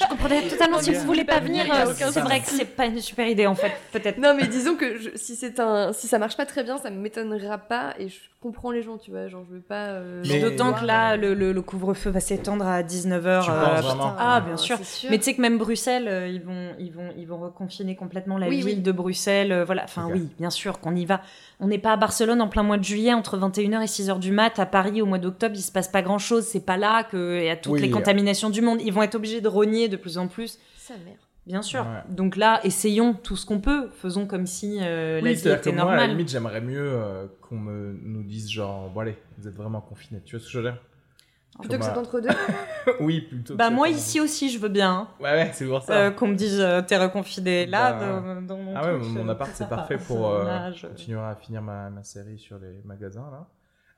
Je 0.00 0.06
comprenais 0.14 0.48
totalement 0.48 0.78
si 0.78 0.92
vous 0.94 1.04
voulez 1.04 1.24
pas 1.24 1.40
venir. 1.40 1.64
Euh, 1.74 1.92
C'est 1.94 2.20
vrai 2.20 2.40
que 2.40 2.46
c'est 2.46 2.64
pas 2.64 2.86
une 2.86 3.00
super 3.00 3.26
idée 3.26 3.46
en 3.46 3.54
fait, 3.54 3.72
peut-être. 3.92 4.16
Non, 4.18 4.32
mais 4.34 4.46
disons 4.46 4.74
que 4.76 4.96
je- 4.96 5.10
si 5.16 5.34
c'est 5.36 5.58
un, 5.60 5.92
si 5.92 6.06
ça 6.06 6.18
marche 6.18 6.36
pas 6.36 6.46
très 6.46 6.62
bien, 6.62 6.78
ça 6.78 6.88
m'étonnera 6.90 7.58
pas 7.58 7.94
et 7.98 8.08
je 8.08 8.16
comprends 8.40 8.70
les 8.70 8.82
gens, 8.82 8.96
tu 8.96 9.10
vois. 9.10 9.26
Genre, 9.28 9.42
je 9.48 9.54
veux 9.56 9.60
pas. 9.60 9.88
euh, 9.88 10.22
Mais- 10.26 10.40
D'autant 10.40 10.72
que 10.72 10.84
là, 10.86 11.12
euh, 11.12 11.16
le, 11.16 11.34
le- 11.34 11.52
le 11.52 11.62
couvre-feu 11.62 12.10
va 12.10 12.20
s'étendre 12.20 12.64
à 12.66 12.82
19h. 12.82 13.44
Tu 13.44 13.50
penses 13.50 13.84
vraiment 13.84 14.14
Ah, 14.18 14.40
bien 14.40 14.56
sûr. 14.56 14.78
c'est 14.78 14.84
sûr. 14.84 15.10
Mais 15.10 15.18
tu 15.18 15.24
sais 15.24 15.34
que 15.34 15.42
même 15.42 15.58
Bruxelles, 15.58 16.06
euh, 16.08 16.28
ils 16.28 16.40
vont, 16.42 16.70
ils 16.78 16.92
vont, 16.92 17.08
ils 17.18 17.26
vont 17.26 17.38
reconfiner 17.38 17.96
complètement 17.96 18.38
la 18.38 18.48
Oui, 18.48 18.58
ville 18.58 18.66
oui. 18.66 18.76
de 18.76 18.92
Bruxelles. 18.92 19.50
euh, 19.52 19.64
voilà. 19.64 19.82
Enfin, 19.84 20.08
oui, 20.10 20.28
bien 20.38 20.50
sûr 20.50 20.78
qu'on 20.80 20.94
y 20.94 21.04
va. 21.04 21.20
On 21.60 21.66
n'est 21.66 21.78
pas 21.78 21.92
à 21.92 21.96
Barcelone 21.96 22.40
en 22.40 22.48
plein 22.48 22.62
mois 22.62 22.78
de 22.78 22.84
juillet 22.84 23.12
entre 23.12 23.36
21h 23.36 23.82
et 23.82 23.86
6h 23.86 24.20
du 24.20 24.30
mat. 24.30 24.58
À 24.60 24.66
Paris, 24.66 25.02
au 25.02 25.06
mois 25.06 25.18
d'octobre, 25.18 25.56
se 25.68 25.72
passe 25.72 25.88
pas 25.88 26.02
grand 26.02 26.18
chose. 26.18 26.44
C'est 26.44 26.64
pas 26.64 26.76
là 26.76 27.04
qu'il 27.04 27.44
y 27.44 27.48
a 27.48 27.56
toutes 27.56 27.74
Oui. 27.74 27.80
les 27.80 27.90
contaminations 27.90 28.50
du 28.50 28.60
monde. 28.62 28.80
Ils 28.82 28.92
vont 28.92 29.02
être 29.02 29.14
obligés 29.14 29.40
de 29.40 29.48
rogner 29.48 29.88
de 29.88 29.96
plus 29.96 30.18
en 30.18 30.26
plus. 30.28 30.58
Sa 30.76 30.94
mère. 30.94 31.16
Bien 31.46 31.62
sûr. 31.62 31.80
Ouais. 31.80 32.02
Donc 32.14 32.36
là, 32.36 32.60
essayons 32.64 33.14
tout 33.14 33.34
ce 33.36 33.46
qu'on 33.46 33.60
peut. 33.60 33.88
Faisons 34.02 34.26
comme 34.26 34.46
si 34.46 34.78
euh, 34.82 35.16
la 35.20 35.22
Oui, 35.22 35.30
vie 35.34 35.38
c'est-à-dire 35.40 35.62
que 35.62 35.68
était 35.70 35.72
moi, 35.76 35.84
à 35.84 35.86
la 35.86 35.92
normale. 35.96 36.10
limite, 36.10 36.28
j'aimerais 36.28 36.60
mieux 36.60 36.90
euh, 36.92 37.26
qu'on 37.40 37.56
me, 37.56 37.98
nous 38.02 38.22
dise 38.22 38.50
genre, 38.50 38.90
bon 38.90 39.00
allez, 39.00 39.16
vous 39.38 39.48
êtes 39.48 39.54
vraiment 39.54 39.80
confinés. 39.80 40.20
Tu 40.26 40.36
vois 40.36 40.40
ce 40.40 40.46
que 40.46 40.52
je 40.52 40.58
veux 40.58 40.64
dire? 40.64 40.78
Plutôt 41.58 41.76
que 41.78 41.82
Comme, 41.82 41.92
c'est 41.94 41.98
entre 41.98 42.20
deux. 42.20 42.28
Oui, 43.00 43.22
plutôt. 43.22 43.54
que 43.54 43.58
Bah 43.58 43.70
moi 43.70 43.88
ici 43.88 44.20
aussi, 44.20 44.48
je 44.50 44.58
veux 44.58 44.68
bien. 44.68 44.90
hein. 44.92 45.08
Ouais, 45.20 45.32
ouais, 45.32 45.50
c'est 45.54 45.66
pour 45.66 45.82
ça. 45.82 45.92
Euh, 45.94 46.10
qu'on 46.10 46.28
me 46.28 46.34
dise 46.34 46.60
euh, 46.60 46.82
t'es 46.82 46.96
reconfiné 46.98 47.66
là 47.66 47.92
Bah, 47.94 48.20
dans, 48.22 48.42
dans 48.42 48.58
mon 48.58 48.76
ah 48.76 48.84
ouais, 48.92 48.98
mon 48.98 49.26
euh, 49.28 49.32
appart, 49.32 49.50
c'est 49.54 49.68
parfait 49.68 49.96
pour 50.06 50.28
euh, 50.28 50.44
là, 50.44 50.70
je- 50.70 50.86
continuer 50.86 51.18
à 51.20 51.34
finir 51.34 51.60
ma, 51.62 51.88
ma 51.90 52.04
série 52.04 52.38
sur 52.38 52.58
les 52.58 52.80
magasins, 52.84 53.28
là. 53.32 53.46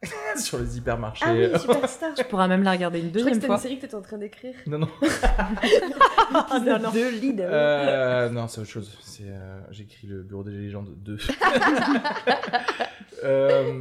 sur 0.37 0.59
les 0.59 0.79
hypermarchés. 0.79 1.25
Ah 1.27 1.35
oui, 1.35 1.59
Superstar. 1.59 2.15
Tu 2.15 2.25
pourras 2.25 2.49
même 2.49 2.63
la 2.63 2.73
regarder 2.73 3.01
une 3.01 3.13
Je 3.13 3.19
crois 3.19 3.23
que 3.23 3.27
deuxième 3.37 3.41
c'était 3.43 3.53
une 3.53 3.59
série 3.59 3.77
que 3.77 3.81
t'étais 3.83 3.95
en 3.95 4.03
train 4.03 4.19
d'écrire. 4.19 4.55
non, 4.67 4.79
non. 4.79 4.89
non, 6.65 6.79
non. 6.79 6.91
Deux 6.91 7.11
leads. 7.11 7.41
Euh, 7.41 8.29
non, 8.31 8.49
c'est 8.49 8.63
autre 8.63 8.71
chose. 8.71 8.97
C'est, 9.03 9.25
euh, 9.27 9.61
J'écris 9.71 10.07
le 10.07 10.23
Bureau 10.23 10.43
des 10.43 10.53
légendes 10.53 10.95
2. 10.97 11.19
euh, 13.25 13.81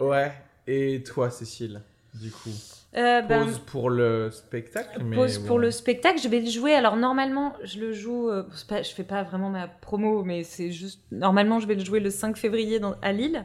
ouais. 0.00 0.32
Et 0.66 1.02
toi, 1.02 1.30
Cécile, 1.30 1.82
du 2.14 2.30
coup? 2.30 2.50
Euh, 2.96 3.22
ben, 3.22 3.44
Pause 3.46 3.58
pour 3.66 3.90
le 3.90 4.30
spectacle 4.30 5.02
mais 5.02 5.16
pause 5.16 5.40
pour 5.40 5.58
le 5.58 5.72
spectacle, 5.72 6.20
je 6.22 6.28
vais 6.28 6.38
le 6.38 6.48
jouer. 6.48 6.76
Alors 6.76 6.94
normalement, 6.94 7.54
je 7.64 7.80
le 7.80 7.92
joue. 7.92 8.30
euh, 8.30 8.44
pas, 8.68 8.82
je 8.82 8.94
fais 8.94 9.02
pas 9.02 9.24
vraiment 9.24 9.50
ma 9.50 9.66
promo, 9.66 10.22
mais 10.22 10.44
c'est 10.44 10.70
juste. 10.70 11.00
Normalement, 11.10 11.58
je 11.58 11.66
vais 11.66 11.74
le 11.74 11.84
jouer 11.84 11.98
le 11.98 12.10
5 12.10 12.36
février 12.36 12.78
dans- 12.78 12.94
à 13.02 13.10
Lille, 13.10 13.44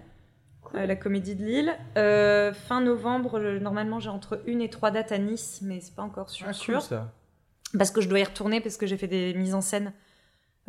euh, 0.75 0.85
la 0.85 0.95
Comédie 0.95 1.35
de 1.35 1.43
Lille. 1.45 1.73
Euh, 1.97 2.53
fin 2.53 2.81
novembre, 2.81 3.39
le- 3.39 3.59
normalement, 3.59 3.99
j'ai 3.99 4.09
entre 4.09 4.41
une 4.45 4.61
et 4.61 4.69
trois 4.69 4.91
dates 4.91 5.11
à 5.11 5.17
Nice, 5.17 5.59
mais 5.63 5.79
c'est 5.81 5.95
pas 5.95 6.03
encore 6.03 6.29
sûr. 6.29 6.45
Ah, 6.49 6.53
sûr. 6.53 6.81
ça. 6.81 7.11
Parce 7.77 7.91
que 7.91 8.01
je 8.01 8.09
dois 8.09 8.19
y 8.19 8.23
retourner, 8.23 8.61
parce 8.61 8.77
que 8.77 8.87
j'ai 8.87 8.97
fait 8.97 9.07
des 9.07 9.33
mises 9.35 9.53
en 9.55 9.61
scène 9.61 9.93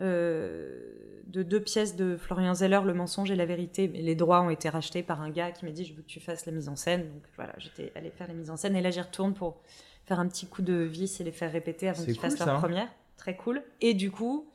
euh, 0.01 1.23
de 1.27 1.43
deux 1.43 1.61
pièces 1.61 1.97
de 1.97 2.17
Florian 2.17 2.55
Zeller, 2.55 2.81
Le 2.85 2.95
mensonge 2.95 3.31
et 3.31 3.37
la 3.37 3.47
vérité. 3.47 3.89
Mais 3.89 4.03
les 4.03 4.15
droits 4.15 4.41
ont 4.43 4.51
été 4.51 4.69
rachetés 4.69 5.03
par 5.03 5.21
un 5.21 5.31
gars 5.31 5.51
qui 5.53 5.65
m'a 5.65 5.71
dit 5.71 5.85
Je 5.85 5.95
veux 5.95 6.03
que 6.03 6.07
tu 6.09 6.21
fasses 6.21 6.47
la 6.47 6.53
mise 6.53 6.69
en 6.69 6.77
scène. 6.77 7.03
Donc 7.03 7.23
voilà, 7.37 7.53
j'étais 7.59 7.93
allée 7.95 8.11
faire 8.11 8.29
la 8.29 8.35
mise 8.35 8.51
en 8.51 8.57
scène. 8.57 8.77
Et 8.77 8.83
là, 8.83 8.91
j'y 8.91 9.01
retourne 9.01 9.35
pour 9.35 9.61
faire 10.07 10.19
un 10.21 10.27
petit 10.29 10.47
coup 10.47 10.63
de 10.63 10.75
vis 10.75 11.21
et 11.21 11.25
les 11.25 11.33
faire 11.33 11.53
répéter 11.53 11.89
avant 11.89 12.03
qu'ils 12.03 12.17
cool, 12.19 12.31
fassent 12.31 12.45
leur 12.47 12.59
première. 12.59 12.89
Très 13.17 13.37
cool. 13.37 13.63
Et 13.81 13.95
du 13.95 14.11
coup, 14.11 14.49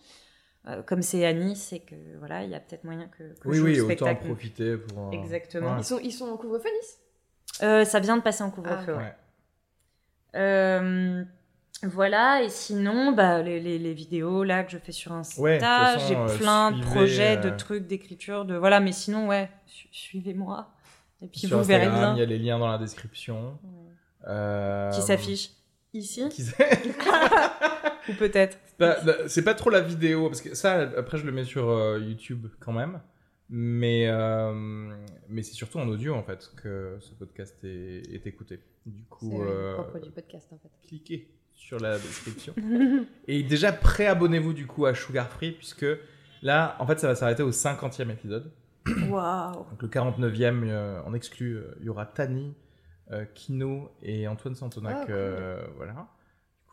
euh, 0.68 0.82
comme 0.84 1.02
c'est 1.02 1.26
à 1.26 1.34
Nice, 1.34 1.74
et 1.74 1.80
que 1.80 1.96
voilà, 2.20 2.44
il 2.44 2.50
y 2.50 2.56
a 2.56 2.60
peut-être 2.60 2.84
moyen 2.84 3.08
que, 3.08 3.24
que 3.40 3.48
Oui, 3.48 3.58
je 3.58 3.62
oui, 3.64 3.76
le 3.76 3.84
autant 3.84 4.08
en 4.10 4.16
profiter 4.16 4.78
pour. 4.78 5.08
euh, 5.08 5.12
Exactement. 5.12 5.74
ouais. 5.74 5.82
Ils 5.82 5.84
sont, 5.86 6.00
ils 6.04 6.12
sont 6.12 6.26
en 6.28 6.38
couvre-feu, 6.38 6.70
Nice? 6.82 6.98
Euh, 7.64 7.86
ça 7.86 8.00
vient 8.00 8.18
de 8.18 8.22
passer 8.22 8.44
en 8.44 8.50
couvre-feu. 8.52 8.94
Ah. 8.96 8.98
ouais. 8.98 9.04
Ouais. 9.04 9.16
Euh, 10.36 11.24
voilà, 11.84 12.42
et 12.44 12.50
sinon, 12.50 13.12
bah, 13.12 13.42
les, 13.42 13.60
les, 13.60 13.78
les 13.80 13.94
vidéos 13.94 14.44
là 14.44 14.64
que 14.64 14.72
je 14.72 14.78
fais 14.78 14.92
sur 14.92 15.12
Insta, 15.14 15.42
Ouais, 15.42 15.60
j'ai 16.08 16.16
euh, 16.16 16.38
plein 16.38 16.72
de 16.72 16.82
projets, 16.84 17.38
euh, 17.38 17.42
de 17.42 17.50
trucs, 17.52 17.86
d'écriture, 17.88 18.46
de 18.46 18.56
voilà, 18.56 18.80
mais 18.80 18.92
sinon, 18.92 19.28
ouais, 19.28 19.50
su- 19.66 19.88
suivez-moi. 19.92 20.70
Et 21.22 21.28
puis 21.28 21.42
Sur 21.42 21.58
vous 21.60 21.64
verrez 21.64 21.86
Instagram, 21.86 22.16
il 22.18 22.22
y 22.22 22.26
bien 22.26 22.36
a 22.36 22.38
les 22.38 22.40
liens 22.44 22.60
dans 22.60 22.68
la 22.68 22.78
description. 22.78 23.58
Euh, 24.28 24.90
qui 24.92 25.02
s'affiche 25.02 25.52
ici, 25.94 26.28
qui 26.30 26.44
ou 28.10 28.14
peut-être. 28.14 28.58
C'est 28.68 28.78
pas- 28.78 29.28
C'est 29.28 29.44
pas 29.44 29.54
trop 29.54 29.70
la 29.70 29.82
vidéo, 29.82 30.28
parce 30.28 30.42
que 30.42 30.54
ça, 30.56 30.80
après, 30.98 31.18
je 31.18 31.26
le 31.26 31.32
mets 31.32 31.44
sur 31.46 31.70
euh, 31.70 32.00
YouTube 32.00 32.48
quand 32.60 32.74
même. 32.74 33.02
Mais, 33.50 34.08
euh, 34.10 34.92
mais 35.30 35.44
c'est 35.44 35.54
surtout 35.54 35.78
en 35.78 35.88
audio, 35.88 36.16
en 36.16 36.24
fait, 36.24 36.52
que 36.62 36.98
ce 37.00 37.14
podcast 37.14 37.64
est, 37.64 38.02
est 38.14 38.26
écouté. 38.26 38.60
Du 38.88 39.04
coup, 39.06 39.42
euh, 39.44 39.74
propre 39.76 40.00
du 40.00 40.10
podcast, 40.12 40.48
en 40.52 40.58
fait. 40.58 40.70
cliquez 40.88 41.28
sur 41.54 41.80
la 41.80 41.94
description. 41.98 42.54
Et 43.28 43.44
déjà, 43.44 43.72
pré-abonnez-vous, 43.72 44.54
du 44.54 44.66
coup, 44.68 44.86
à 44.88 44.96
Sugar 44.96 45.30
Free, 45.30 45.52
puisque 45.52 45.86
là, 46.42 46.76
en 46.80 46.88
fait, 46.88 47.00
ça 47.00 47.08
va 47.08 47.16
s'arrêter 47.16 47.44
au 47.44 47.52
50e 47.52 48.10
épisode. 48.12 48.52
Waouh! 49.10 49.66
Donc 49.70 49.82
le 49.82 49.88
49e, 49.90 50.64
euh, 50.68 51.02
en 51.04 51.14
exclu, 51.14 51.54
euh, 51.58 51.76
il 51.80 51.86
y 51.86 51.90
aura 51.90 52.06
Tani, 52.08 52.54
euh, 53.12 53.26
Kino 53.36 53.92
et 54.02 54.28
Antoine 54.28 54.56
Santonac. 54.56 54.98
Ah, 55.02 55.06
cool. 55.06 55.16
euh, 55.16 55.68
voilà. 55.78 56.08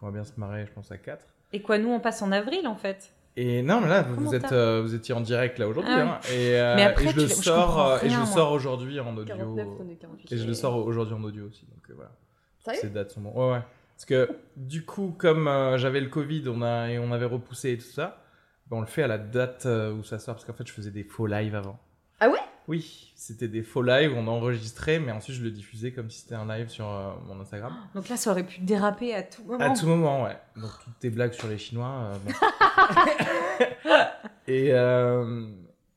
Du 0.02 0.06
coup, 0.06 0.06
on 0.06 0.10
va 0.10 0.12
bien 0.12 0.24
se 0.24 0.38
marrer, 0.38 0.66
je 0.66 0.72
pense, 0.72 0.90
à 0.90 0.98
4. 0.98 1.24
Et 1.52 1.62
quoi, 1.62 1.78
nous, 1.78 1.90
on 1.90 2.00
passe 2.00 2.22
en 2.22 2.32
avril, 2.32 2.66
en 2.66 2.74
fait? 2.74 3.12
Et 3.36 3.62
non, 3.62 3.80
mais 3.80 3.88
là, 3.88 4.02
vous, 4.02 4.16
Comment 4.16 4.30
vous 4.30 4.34
êtes, 4.34 4.52
euh, 4.52 4.82
vous 4.82 4.94
étiez 4.94 5.14
en 5.14 5.20
direct 5.20 5.58
là 5.58 5.68
aujourd'hui. 5.68 5.92
Ah 5.94 6.16
hein, 6.16 6.20
et, 6.30 6.60
euh, 6.60 6.74
Mais 6.74 6.82
après, 6.82 7.06
et 7.06 7.08
je 7.10 7.16
le 7.16 7.28
je 7.28 7.32
sors, 7.34 7.80
euh, 7.80 7.98
et 8.02 8.10
je 8.10 8.18
le 8.18 8.26
sors 8.26 8.52
aujourd'hui 8.52 9.00
en 9.00 9.16
audio. 9.16 9.34
49 9.34 9.66
tonnes 9.78 9.96
48. 9.96 10.32
Et 10.32 10.36
je 10.38 10.46
le 10.46 10.54
sors 10.54 10.76
aujourd'hui 10.76 11.14
en 11.14 11.22
audio 11.22 11.46
aussi. 11.46 11.64
Donc 11.66 11.88
euh, 11.88 11.94
voilà. 11.94 12.10
Sérieux? 12.58 12.80
Ces 12.82 12.90
dates 12.90 13.10
sont 13.12 13.22
bonnes. 13.22 13.32
Ouais, 13.32 13.52
ouais. 13.52 13.62
Parce 13.96 14.04
que 14.04 14.28
du 14.56 14.84
coup, 14.84 15.14
comme 15.16 15.48
euh, 15.48 15.78
j'avais 15.78 16.00
le 16.00 16.08
Covid 16.08 16.44
on 16.48 16.60
a, 16.60 16.90
et 16.90 16.98
on 16.98 17.10
avait 17.12 17.24
repoussé 17.24 17.70
et 17.70 17.78
tout 17.78 17.84
ça, 17.84 18.22
ben, 18.66 18.78
on 18.78 18.80
le 18.80 18.86
fait 18.86 19.04
à 19.04 19.06
la 19.06 19.18
date 19.18 19.66
où 19.66 20.02
ça 20.02 20.18
sort. 20.18 20.34
Parce 20.34 20.44
qu'en 20.44 20.52
fait, 20.52 20.66
je 20.66 20.72
faisais 20.72 20.90
des 20.90 21.04
faux 21.04 21.26
lives 21.26 21.54
avant. 21.54 21.78
Ah 22.20 22.28
ouais? 22.28 22.38
Oui, 22.68 23.12
c'était 23.16 23.48
des 23.48 23.62
faux 23.62 23.82
lives, 23.82 24.12
on 24.16 24.26
enregistrait, 24.28 24.98
mais 25.00 25.10
ensuite 25.12 25.36
je 25.36 25.42
le 25.42 25.50
diffusais 25.50 25.92
comme 25.92 26.10
si 26.10 26.20
c'était 26.20 26.34
un 26.36 26.46
live 26.46 26.68
sur 26.68 26.88
euh, 26.88 27.10
mon 27.26 27.40
Instagram. 27.40 27.72
Donc 27.94 28.08
là, 28.08 28.16
ça 28.16 28.30
aurait 28.30 28.46
pu 28.46 28.60
déraper 28.60 29.14
à 29.14 29.22
tout 29.22 29.42
moment. 29.44 29.58
À 29.64 29.76
tout 29.76 29.86
moment, 29.86 30.24
ouais. 30.24 30.36
Donc 30.56 30.70
toutes 30.84 30.98
tes 31.00 31.10
blagues 31.10 31.32
sur 31.32 31.48
les 31.48 31.58
Chinois. 31.58 32.12
euh, 32.12 32.16
bon. 32.24 32.32
et, 34.46 34.68
euh, 34.72 35.46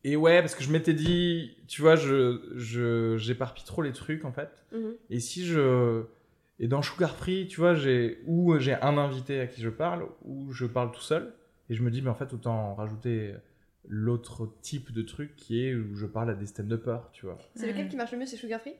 et 0.03 0.15
ouais, 0.15 0.41
parce 0.41 0.55
que 0.55 0.63
je 0.63 0.71
m'étais 0.71 0.93
dit, 0.93 1.55
tu 1.67 1.81
vois, 1.81 1.95
je, 1.95 2.41
je, 2.55 3.17
j'éparpille 3.17 3.65
trop 3.65 3.81
les 3.81 3.91
trucs 3.91 4.25
en 4.25 4.31
fait. 4.31 4.65
Mhm. 4.71 4.93
Et 5.09 5.19
si 5.19 5.45
je. 5.45 6.03
Et 6.57 6.67
dans 6.69 6.81
Sugar 6.81 7.15
Free, 7.15 7.47
tu 7.47 7.59
vois, 7.59 7.75
j'ai 7.75 8.21
ou 8.25 8.57
j'ai 8.59 8.75
un 8.75 8.97
invité 8.97 9.41
à 9.41 9.47
qui 9.47 9.61
je 9.61 9.69
parle, 9.69 10.07
ou 10.23 10.53
je 10.53 10.65
parle 10.65 10.91
tout 10.91 11.01
seul. 11.01 11.33
Et 11.69 11.75
je 11.75 11.83
me 11.83 11.91
dis, 11.91 12.01
mais 12.01 12.09
en 12.09 12.15
fait, 12.15 12.31
autant 12.33 12.75
rajouter 12.75 13.33
l'autre 13.87 14.53
type 14.61 14.91
de 14.91 15.01
truc 15.01 15.35
qui 15.35 15.65
est 15.65 15.73
où 15.73 15.95
je 15.95 16.05
parle 16.05 16.29
à 16.29 16.33
des 16.33 16.45
stand-uppers, 16.45 17.09
tu 17.11 17.25
vois. 17.25 17.37
C'est 17.55 17.67
lequel 17.67 17.87
qui 17.87 17.95
marche 17.95 18.11
le 18.11 18.19
mieux, 18.19 18.25
c'est 18.25 18.37
Sugar 18.37 18.59
Free? 18.61 18.75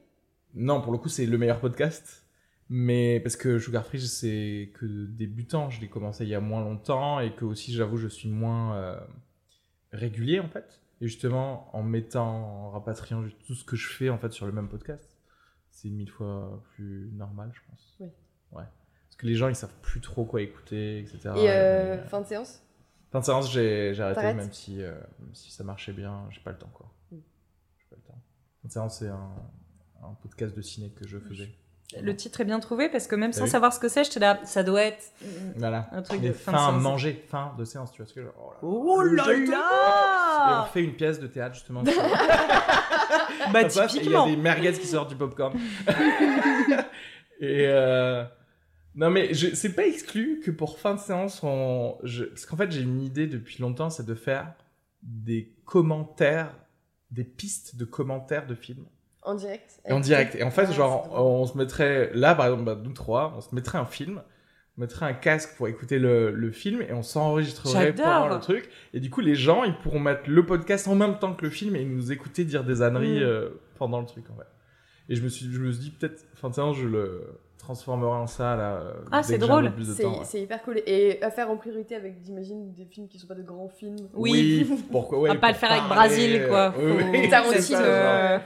Non, 0.53 0.81
pour 0.81 0.91
le 0.91 0.97
coup, 0.97 1.09
c'est 1.09 1.25
le 1.25 1.37
meilleur 1.37 1.59
podcast. 1.59 2.25
Mais 2.69 3.19
parce 3.19 3.35
que 3.35 3.59
Sugar 3.59 3.85
Free, 3.85 4.01
c'est 4.01 4.71
que 4.73 5.05
débutant. 5.05 5.69
Je 5.69 5.81
l'ai 5.81 5.87
commencé 5.87 6.23
il 6.23 6.29
y 6.29 6.35
a 6.35 6.39
moins 6.39 6.61
longtemps 6.61 7.19
et 7.19 7.35
que 7.35 7.45
aussi, 7.45 7.73
j'avoue, 7.73 7.97
je 7.97 8.07
suis 8.07 8.29
moins 8.29 8.75
euh, 8.77 8.99
régulier 9.91 10.39
en 10.39 10.49
fait. 10.49 10.81
Et 11.01 11.07
justement, 11.07 11.69
en 11.75 11.83
mettant, 11.83 12.67
en 12.67 12.71
rapatriant 12.71 13.23
tout 13.45 13.53
ce 13.53 13.63
que 13.63 13.75
je 13.75 13.87
fais 13.87 14.09
en 14.09 14.17
fait 14.17 14.31
sur 14.31 14.45
le 14.45 14.51
même 14.51 14.69
podcast, 14.69 15.17
c'est 15.69 15.89
mille 15.89 16.09
fois 16.09 16.63
plus 16.73 17.11
normal, 17.13 17.51
je 17.53 17.59
pense. 17.69 17.97
Oui. 17.99 18.07
Ouais. 18.53 18.63
Parce 19.15 19.15
que 19.17 19.27
les 19.27 19.35
gens, 19.35 19.49
ils 19.49 19.55
savent 19.55 19.75
plus 19.81 20.01
trop 20.01 20.25
quoi 20.25 20.41
écouter, 20.41 20.99
etc. 20.99 21.19
Et 21.35 21.49
euh, 21.49 21.97
euh, 21.97 22.03
fin 22.05 22.21
de 22.21 22.25
séance? 22.25 22.63
Fin 23.15 23.19
de 23.19 23.25
séance, 23.25 23.51
j'ai 23.51 24.01
arrêté, 24.01 24.33
même 24.33 24.51
si, 24.51 24.81
euh, 24.81 24.91
même 25.19 25.33
si 25.33 25.51
ça 25.51 25.63
marchait 25.63 25.93
bien, 25.93 26.25
j'ai 26.31 26.41
pas 26.41 26.51
le 26.51 26.57
temps 26.57 26.71
quoi. 26.73 26.87
Mm. 27.11 27.17
J'ai 27.77 27.85
pas 27.89 27.95
le 27.95 28.01
temps. 28.01 28.19
Fin 28.61 28.67
de 28.67 28.73
séance, 28.73 28.99
c'est 28.99 29.07
un, 29.07 29.31
un 30.03 30.13
podcast 30.21 30.55
de 30.55 30.61
ciné 30.61 30.89
que 30.89 31.07
je 31.07 31.17
faisais. 31.17 31.49
Le 32.01 32.15
titre 32.15 32.41
est 32.41 32.45
bien 32.45 32.59
trouvé 32.59 32.89
parce 32.89 33.05
que 33.07 33.15
même 33.15 33.31
sans 33.31 33.45
savoir 33.45 33.71
ce 33.71 33.79
que 33.79 33.87
c'est, 33.87 34.03
j'étais 34.03 34.19
là, 34.19 34.39
ça 34.43 34.63
doit 34.63 34.81
être. 34.81 35.03
Voilà. 35.55 35.87
Un 35.91 36.01
truc 36.01 36.19
Des 36.19 36.29
de 36.29 36.33
fin 36.33 36.51
de 36.51 36.57
fins 36.57 36.63
à 36.65 36.69
séance. 36.71 36.81
manger, 36.83 37.25
fin 37.29 37.53
de 37.57 37.63
séance, 37.63 37.91
tu 37.91 38.01
vois 38.01 38.07
ce 38.09 38.13
que 38.13 38.23
je 38.23 38.27
Oh 38.63 39.01
là 39.03 39.23
jeu 39.23 39.45
de 39.45 39.45
Et 39.45 39.47
on 39.47 39.51
là 39.51 40.69
fait 40.73 40.83
une 40.83 40.95
pièce 40.95 41.19
de 41.19 41.27
théâtre 41.27 41.55
justement. 41.55 41.83
Bah, 43.51 43.61
et 43.61 43.67
Il 43.67 43.75
y 43.75 43.79
a 43.79 43.87
typiquement. 43.87 44.25
des 44.25 44.35
merguez 44.35 44.73
qui 44.73 44.87
sortent 44.87 45.09
du 45.09 45.15
popcorn. 45.15 45.53
et 47.39 47.67
euh... 47.67 48.23
non 48.95 49.09
mais 49.09 49.33
je... 49.33 49.53
c'est 49.55 49.73
pas 49.73 49.85
exclu 49.85 50.41
que 50.43 50.51
pour 50.51 50.79
fin 50.79 50.95
de 50.95 50.99
séance, 50.99 51.41
on... 51.43 51.97
je... 52.03 52.25
parce 52.25 52.45
qu'en 52.45 52.57
fait 52.57 52.71
j'ai 52.71 52.81
une 52.81 53.01
idée 53.01 53.27
depuis 53.27 53.61
longtemps, 53.61 53.89
c'est 53.89 54.05
de 54.05 54.15
faire 54.15 54.53
des 55.03 55.53
commentaires, 55.65 56.53
des 57.11 57.23
pistes 57.23 57.75
de 57.75 57.85
commentaires 57.85 58.47
de 58.47 58.55
films. 58.55 58.85
En 59.21 59.35
direct 59.35 59.79
Et 59.85 59.91
en 59.91 59.99
direct. 59.99 60.35
Et 60.35 60.43
en 60.43 60.51
fait, 60.51 60.65
Ah, 60.69 60.71
genre, 60.71 61.09
on 61.13 61.45
se 61.47 61.57
mettrait, 61.57 62.11
là, 62.13 62.35
par 62.35 62.45
exemple, 62.45 62.63
bah, 62.63 62.79
nous 62.83 62.93
trois, 62.93 63.33
on 63.35 63.41
se 63.41 63.53
mettrait 63.55 63.79
un 63.79 63.85
film, 63.85 64.21
on 64.77 64.81
mettrait 64.81 65.07
un 65.07 65.13
casque 65.13 65.55
pour 65.57 65.67
écouter 65.67 65.97
le, 65.97 66.31
le 66.31 66.51
film 66.51 66.81
et 66.83 66.93
on 66.93 67.01
s'enregistrerait 67.01 67.93
pendant 67.93 68.27
le 68.27 68.39
truc. 68.39 68.69
Et 68.93 68.99
du 68.99 69.09
coup, 69.09 69.21
les 69.21 69.33
gens, 69.35 69.63
ils 69.63 69.75
pourront 69.77 69.99
mettre 69.99 70.29
le 70.29 70.45
podcast 70.45 70.87
en 70.87 70.93
même 70.95 71.17
temps 71.17 71.33
que 71.33 71.43
le 71.43 71.49
film 71.51 71.75
et 71.75 71.83
nous 71.85 72.11
écouter 72.11 72.45
dire 72.45 72.63
des 72.63 72.81
âneries 72.83 73.19
Mm. 73.19 73.23
euh, 73.23 73.49
pendant 73.79 73.99
le 73.99 74.05
truc, 74.05 74.25
en 74.29 74.35
fait. 74.35 74.47
Et 75.09 75.15
je 75.15 75.23
me 75.23 75.29
suis, 75.29 75.51
je 75.51 75.59
me 75.59 75.71
suis 75.71 75.81
dit, 75.85 75.91
peut-être, 75.91 76.23
fin 76.35 76.49
de 76.49 76.55
séance, 76.55 76.77
je 76.77 76.87
le 76.87 77.23
transformerai 77.65 78.11
en 78.17 78.27
ça, 78.27 78.55
là. 78.55 78.73
euh, 78.75 78.93
Ah, 79.11 79.23
c'est 79.23 79.37
drôle. 79.37 79.71
C'est 79.95 80.05
ouais. 80.05 80.41
hyper 80.43 80.61
cool. 80.63 80.81
Et 80.85 81.21
à 81.23 81.31
faire 81.31 81.49
en 81.49 81.57
priorité 81.57 81.95
avec, 81.95 82.15
j'imagine, 82.23 82.73
des 82.73 82.85
films 82.85 83.07
qui 83.07 83.17
sont 83.19 83.27
pas 83.27 83.33
de 83.35 83.41
grands 83.41 83.69
films. 83.69 83.95
Oui. 84.13 84.65
pourquoi, 84.91 85.19
ouais, 85.19 85.29
On 85.31 85.33
va 85.33 85.39
pas 85.39 85.47
pour 85.47 85.55
le 85.55 85.59
faire 85.59 85.71
avec 85.71 85.83
Brasil, 85.89 86.45
quoi. 86.47 86.73
euh, 86.77 86.99
Faut- 86.99 87.09
oui, 87.11 87.29
Tarantino. 87.29 87.79
Euh. 87.81 88.39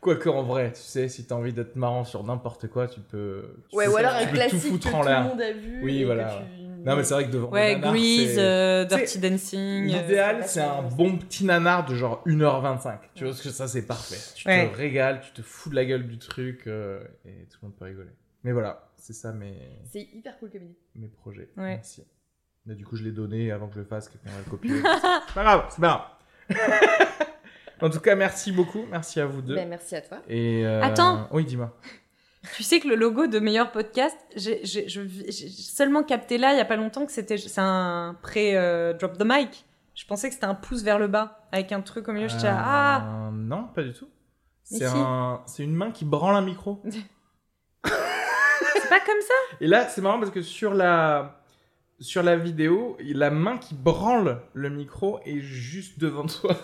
Quoique 0.00 0.28
en 0.28 0.42
vrai, 0.42 0.72
tu 0.74 0.82
sais, 0.82 1.08
si 1.08 1.24
t'as 1.26 1.34
envie 1.34 1.54
d'être 1.54 1.76
marrant 1.76 2.04
sur 2.04 2.22
n'importe 2.24 2.68
quoi, 2.68 2.86
tu 2.88 3.00
peux. 3.00 3.42
tu 3.70 3.76
Ouais, 3.76 3.86
ou 3.88 3.96
alors 3.96 4.12
un 4.12 4.26
classique 4.26 4.78
que 4.80 4.88
tout 4.88 4.88
le 4.88 5.22
monde 5.28 5.40
a 5.40 5.52
vu. 5.52 5.80
Oui, 5.82 5.98
et 5.98 6.00
que 6.00 6.06
voilà. 6.06 6.28
tu- 6.28 6.62
Non, 6.84 6.96
mais 6.96 7.04
c'est 7.04 7.14
vrai 7.14 7.24
que 7.24 7.30
devant 7.30 7.48
Ouais, 7.48 7.80
Grease, 7.80 8.34
c'est- 8.34 8.38
euh, 8.38 8.84
Dirty 8.84 9.18
Dancing. 9.18 9.84
L'idéal, 9.86 10.40
c'est 10.42 10.48
c'est 10.48 10.60
un 10.60 10.82
bon 10.82 11.16
petit 11.16 11.46
nanar 11.46 11.86
de 11.86 11.94
genre 11.94 12.20
1h25. 12.26 12.98
Tu 13.14 13.24
vois, 13.24 13.32
parce 13.32 13.40
que 13.42 13.48
ça, 13.48 13.66
c'est 13.66 13.86
parfait. 13.86 14.18
Tu 14.34 14.46
Ouais. 14.46 14.68
te 14.70 14.76
régales, 14.76 15.20
tu 15.22 15.32
te 15.32 15.40
fous 15.40 15.70
de 15.70 15.74
la 15.76 15.86
gueule 15.86 16.06
du 16.06 16.18
truc 16.18 16.66
euh, 16.66 17.00
et 17.24 17.46
tout 17.50 17.56
le 17.62 17.68
monde 17.68 17.76
peut 17.78 17.86
rigoler. 17.86 18.10
Mais 18.44 18.52
voilà, 18.52 18.88
c'est 18.96 19.12
ça 19.14 19.32
mes, 19.32 19.58
C'est 19.90 20.02
hyper 20.12 20.38
cool 20.38 20.50
comme 20.50 20.62
idée. 20.62 20.78
mes 20.94 21.08
projets. 21.08 21.50
Ouais. 21.56 21.74
Merci. 21.76 22.04
Mais 22.66 22.74
du 22.74 22.86
coup, 22.86 22.96
je 22.96 23.02
l'ai 23.02 23.12
donné 23.12 23.50
avant 23.50 23.66
que 23.68 23.74
je 23.74 23.80
le 23.80 23.84
fasse, 23.86 24.08
quelqu'un 24.08 24.30
va 24.30 24.38
le 24.44 24.50
copier. 24.50 24.70
c'est 25.28 25.34
pas 25.34 25.42
grave, 25.42 25.66
c'est 25.70 25.80
pas 25.80 26.08
grave. 26.48 26.58
en 27.82 27.90
tout 27.90 28.00
cas, 28.00 28.14
merci 28.14 28.52
beaucoup. 28.52 28.84
Merci 28.90 29.20
à 29.20 29.26
vous 29.26 29.42
deux. 29.42 29.54
Ben, 29.54 29.68
merci 29.68 29.96
à 29.96 30.00
toi. 30.02 30.18
Et 30.28 30.64
euh, 30.66 30.82
Attends. 30.82 31.28
Oui, 31.32 31.44
dis-moi. 31.44 31.76
Tu 32.56 32.62
sais 32.62 32.78
que 32.80 32.88
le 32.88 32.94
logo 32.94 33.26
de 33.26 33.38
meilleur 33.38 33.72
podcast, 33.72 34.16
j'ai 34.36 34.60
j'ai- 34.64 34.86
je- 34.88 35.00
j'ai 35.06 35.48
seulement 35.48 36.02
capté 36.02 36.36
là 36.36 36.52
il 36.52 36.58
y 36.58 36.60
a 36.60 36.66
pas 36.66 36.76
longtemps 36.76 37.06
que 37.06 37.12
c'était 37.12 37.38
c'est 37.38 37.60
un 37.60 38.18
pré 38.22 38.54
euh, 38.56 38.92
drop 38.92 39.16
the 39.16 39.24
mic. 39.24 39.64
Je 39.94 40.04
pensais 40.04 40.28
que 40.28 40.34
c'était 40.34 40.44
un 40.46 40.54
pouce 40.54 40.82
vers 40.82 40.98
le 40.98 41.06
bas 41.08 41.46
avec 41.52 41.72
un 41.72 41.80
truc 41.80 42.06
au 42.08 42.12
milieu. 42.12 42.28
J'étais 42.28 42.44
là, 42.48 42.62
ah 42.62 43.28
Euh, 43.28 43.30
Non, 43.32 43.68
pas 43.74 43.82
du 43.82 43.92
tout. 43.94 44.08
Mais 44.70 44.78
C'est 44.78 44.88
si. 44.88 44.94
un... 44.96 45.42
c'est 45.46 45.62
une 45.64 45.74
main 45.74 45.90
qui 45.90 46.04
branle 46.04 46.34
un 46.36 46.42
micro. 46.42 46.82
pas 48.98 49.04
comme 49.04 49.20
ça? 49.20 49.56
Et 49.60 49.66
là, 49.66 49.88
c'est 49.88 50.00
marrant 50.00 50.18
parce 50.18 50.30
que 50.30 50.42
sur 50.42 50.74
la 50.74 51.40
sur 52.00 52.22
la 52.22 52.36
vidéo, 52.36 52.96
la 53.00 53.30
main 53.30 53.56
qui 53.58 53.74
branle 53.74 54.40
le 54.52 54.68
micro 54.68 55.20
est 55.24 55.40
juste 55.40 55.98
devant 55.98 56.26
toi. 56.26 56.56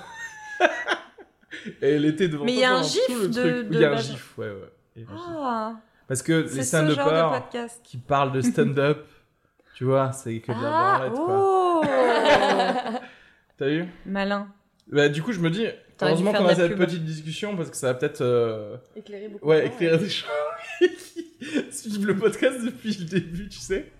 Et 1.83 1.91
elle 1.95 2.05
était 2.05 2.29
devant 2.29 2.45
Mais 2.45 2.53
il 2.53 2.57
toi 2.57 2.63
y 2.63 2.65
a 2.65 2.75
un 2.77 2.83
gif 2.83 3.31
de- 3.31 3.67
Il 3.71 3.79
y 3.81 3.85
a 3.85 3.93
un 3.93 3.97
gif, 3.97 4.37
ouais, 4.39 4.49
ouais. 4.51 4.73
Il. 4.97 5.07
Ah, 5.13 5.75
Parce 6.09 6.23
que 6.23 6.33
les 6.33 6.95
genre 6.95 7.07
de 7.07 7.39
podcast. 7.41 7.81
qui 7.85 7.97
parlent 7.97 8.33
de 8.33 8.41
stand-up, 8.41 9.07
tu 9.77 9.85
vois, 9.85 10.13
c'est 10.13 10.41
que 10.41 10.53
de 10.53 10.61
la 10.63 10.69
Ah, 10.73 10.99
branlette, 10.99 11.15
quoi. 11.15 11.27
oh 11.31 11.85
T'as 13.57 13.69
vu? 13.69 13.85
Malin. 14.07 14.49
bah, 14.91 15.09
Du 15.09 15.23
coup, 15.23 15.33
je 15.33 15.41
me 15.41 15.51
dis, 15.51 15.67
heureusement 16.03 16.33
qu'on 16.33 16.47
a 16.47 16.55
cette 16.55 16.77
petite 16.77 17.05
discussion 17.05 17.57
parce 17.57 17.71
que 17.71 17.77
ça 17.77 17.89
va 17.89 17.95
peut-être 17.95 18.21
euh, 18.23 18.77
Éclairer 18.97 19.29
beaucoup. 19.29 19.47
ouais, 19.49 19.63
de 19.63 19.67
gens, 19.67 19.73
éclairer 19.75 19.99
des 19.99 20.09
gens 20.09 20.27
qui 20.81 21.73
suivent 21.73 22.07
le 22.07 22.17
podcast 22.17 22.65
depuis 22.65 22.97
le 22.99 23.05
début, 23.05 23.49
tu 23.49 23.59
sais. 23.59 23.91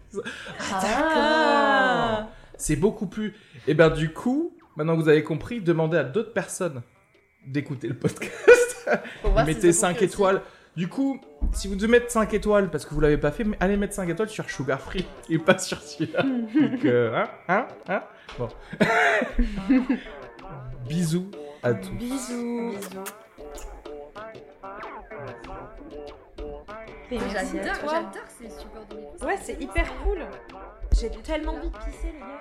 Ah. 0.73 2.29
C'est 2.57 2.77
beaucoup 2.77 3.07
plus. 3.07 3.35
Et 3.67 3.75
ben 3.75 3.91
du 3.91 4.13
coup, 4.13 4.57
maintenant 4.77 4.97
que 4.97 5.03
vous 5.03 5.09
avez 5.09 5.23
compris, 5.23 5.61
demandez 5.61 5.97
à 5.97 6.05
d'autres 6.05 6.33
personnes 6.33 6.83
d'écouter 7.47 7.89
le 7.89 7.95
podcast. 7.95 8.87
Mettez 9.47 9.69
ont 9.71 9.73
5 9.73 9.89
compris 9.89 10.05
aussi. 10.05 10.15
étoiles. 10.15 10.43
Du 10.77 10.89
coup, 10.89 11.21
si 11.53 11.69
vous 11.69 11.75
devez 11.75 11.89
mettre 11.89 12.11
5 12.11 12.33
étoiles 12.35 12.71
parce 12.71 12.85
que 12.85 12.95
vous 12.95 13.01
l'avez 13.01 13.19
pas 13.19 13.33
fait, 13.33 13.45
allez 13.59 13.77
mettre 13.77 13.95
5 13.95 14.09
étoiles 14.09 14.29
sur 14.29 14.49
Sugar 14.49 14.81
Free 14.81 15.05
et 15.31 15.39
pas 15.39 15.59
sur 15.59 15.81
celui-là. 15.81 16.23
Donc, 16.23 16.85
euh, 16.85 17.15
hein, 17.17 17.29
hein, 17.49 17.67
hein 17.89 18.03
Bon. 18.39 18.49
Bisous 20.89 21.31
à 21.63 21.75
tous. 21.75 21.91
Bisous. 21.91 22.75
Bisous. 27.11 27.25
J'adore, 27.31 27.91
j'adore 27.91 28.29
ces 28.39 28.51
supports 28.51 28.87
de 28.87 28.97
micro. 28.97 29.27
Ouais, 29.27 29.39
c'est 29.43 29.61
hyper 29.61 29.93
cool. 30.03 30.27
J'ai 30.93 31.11
tellement 31.11 31.55
envie 31.55 31.71
de 31.71 31.77
pisser, 31.77 32.13
les 32.13 32.21
gars. 32.21 32.39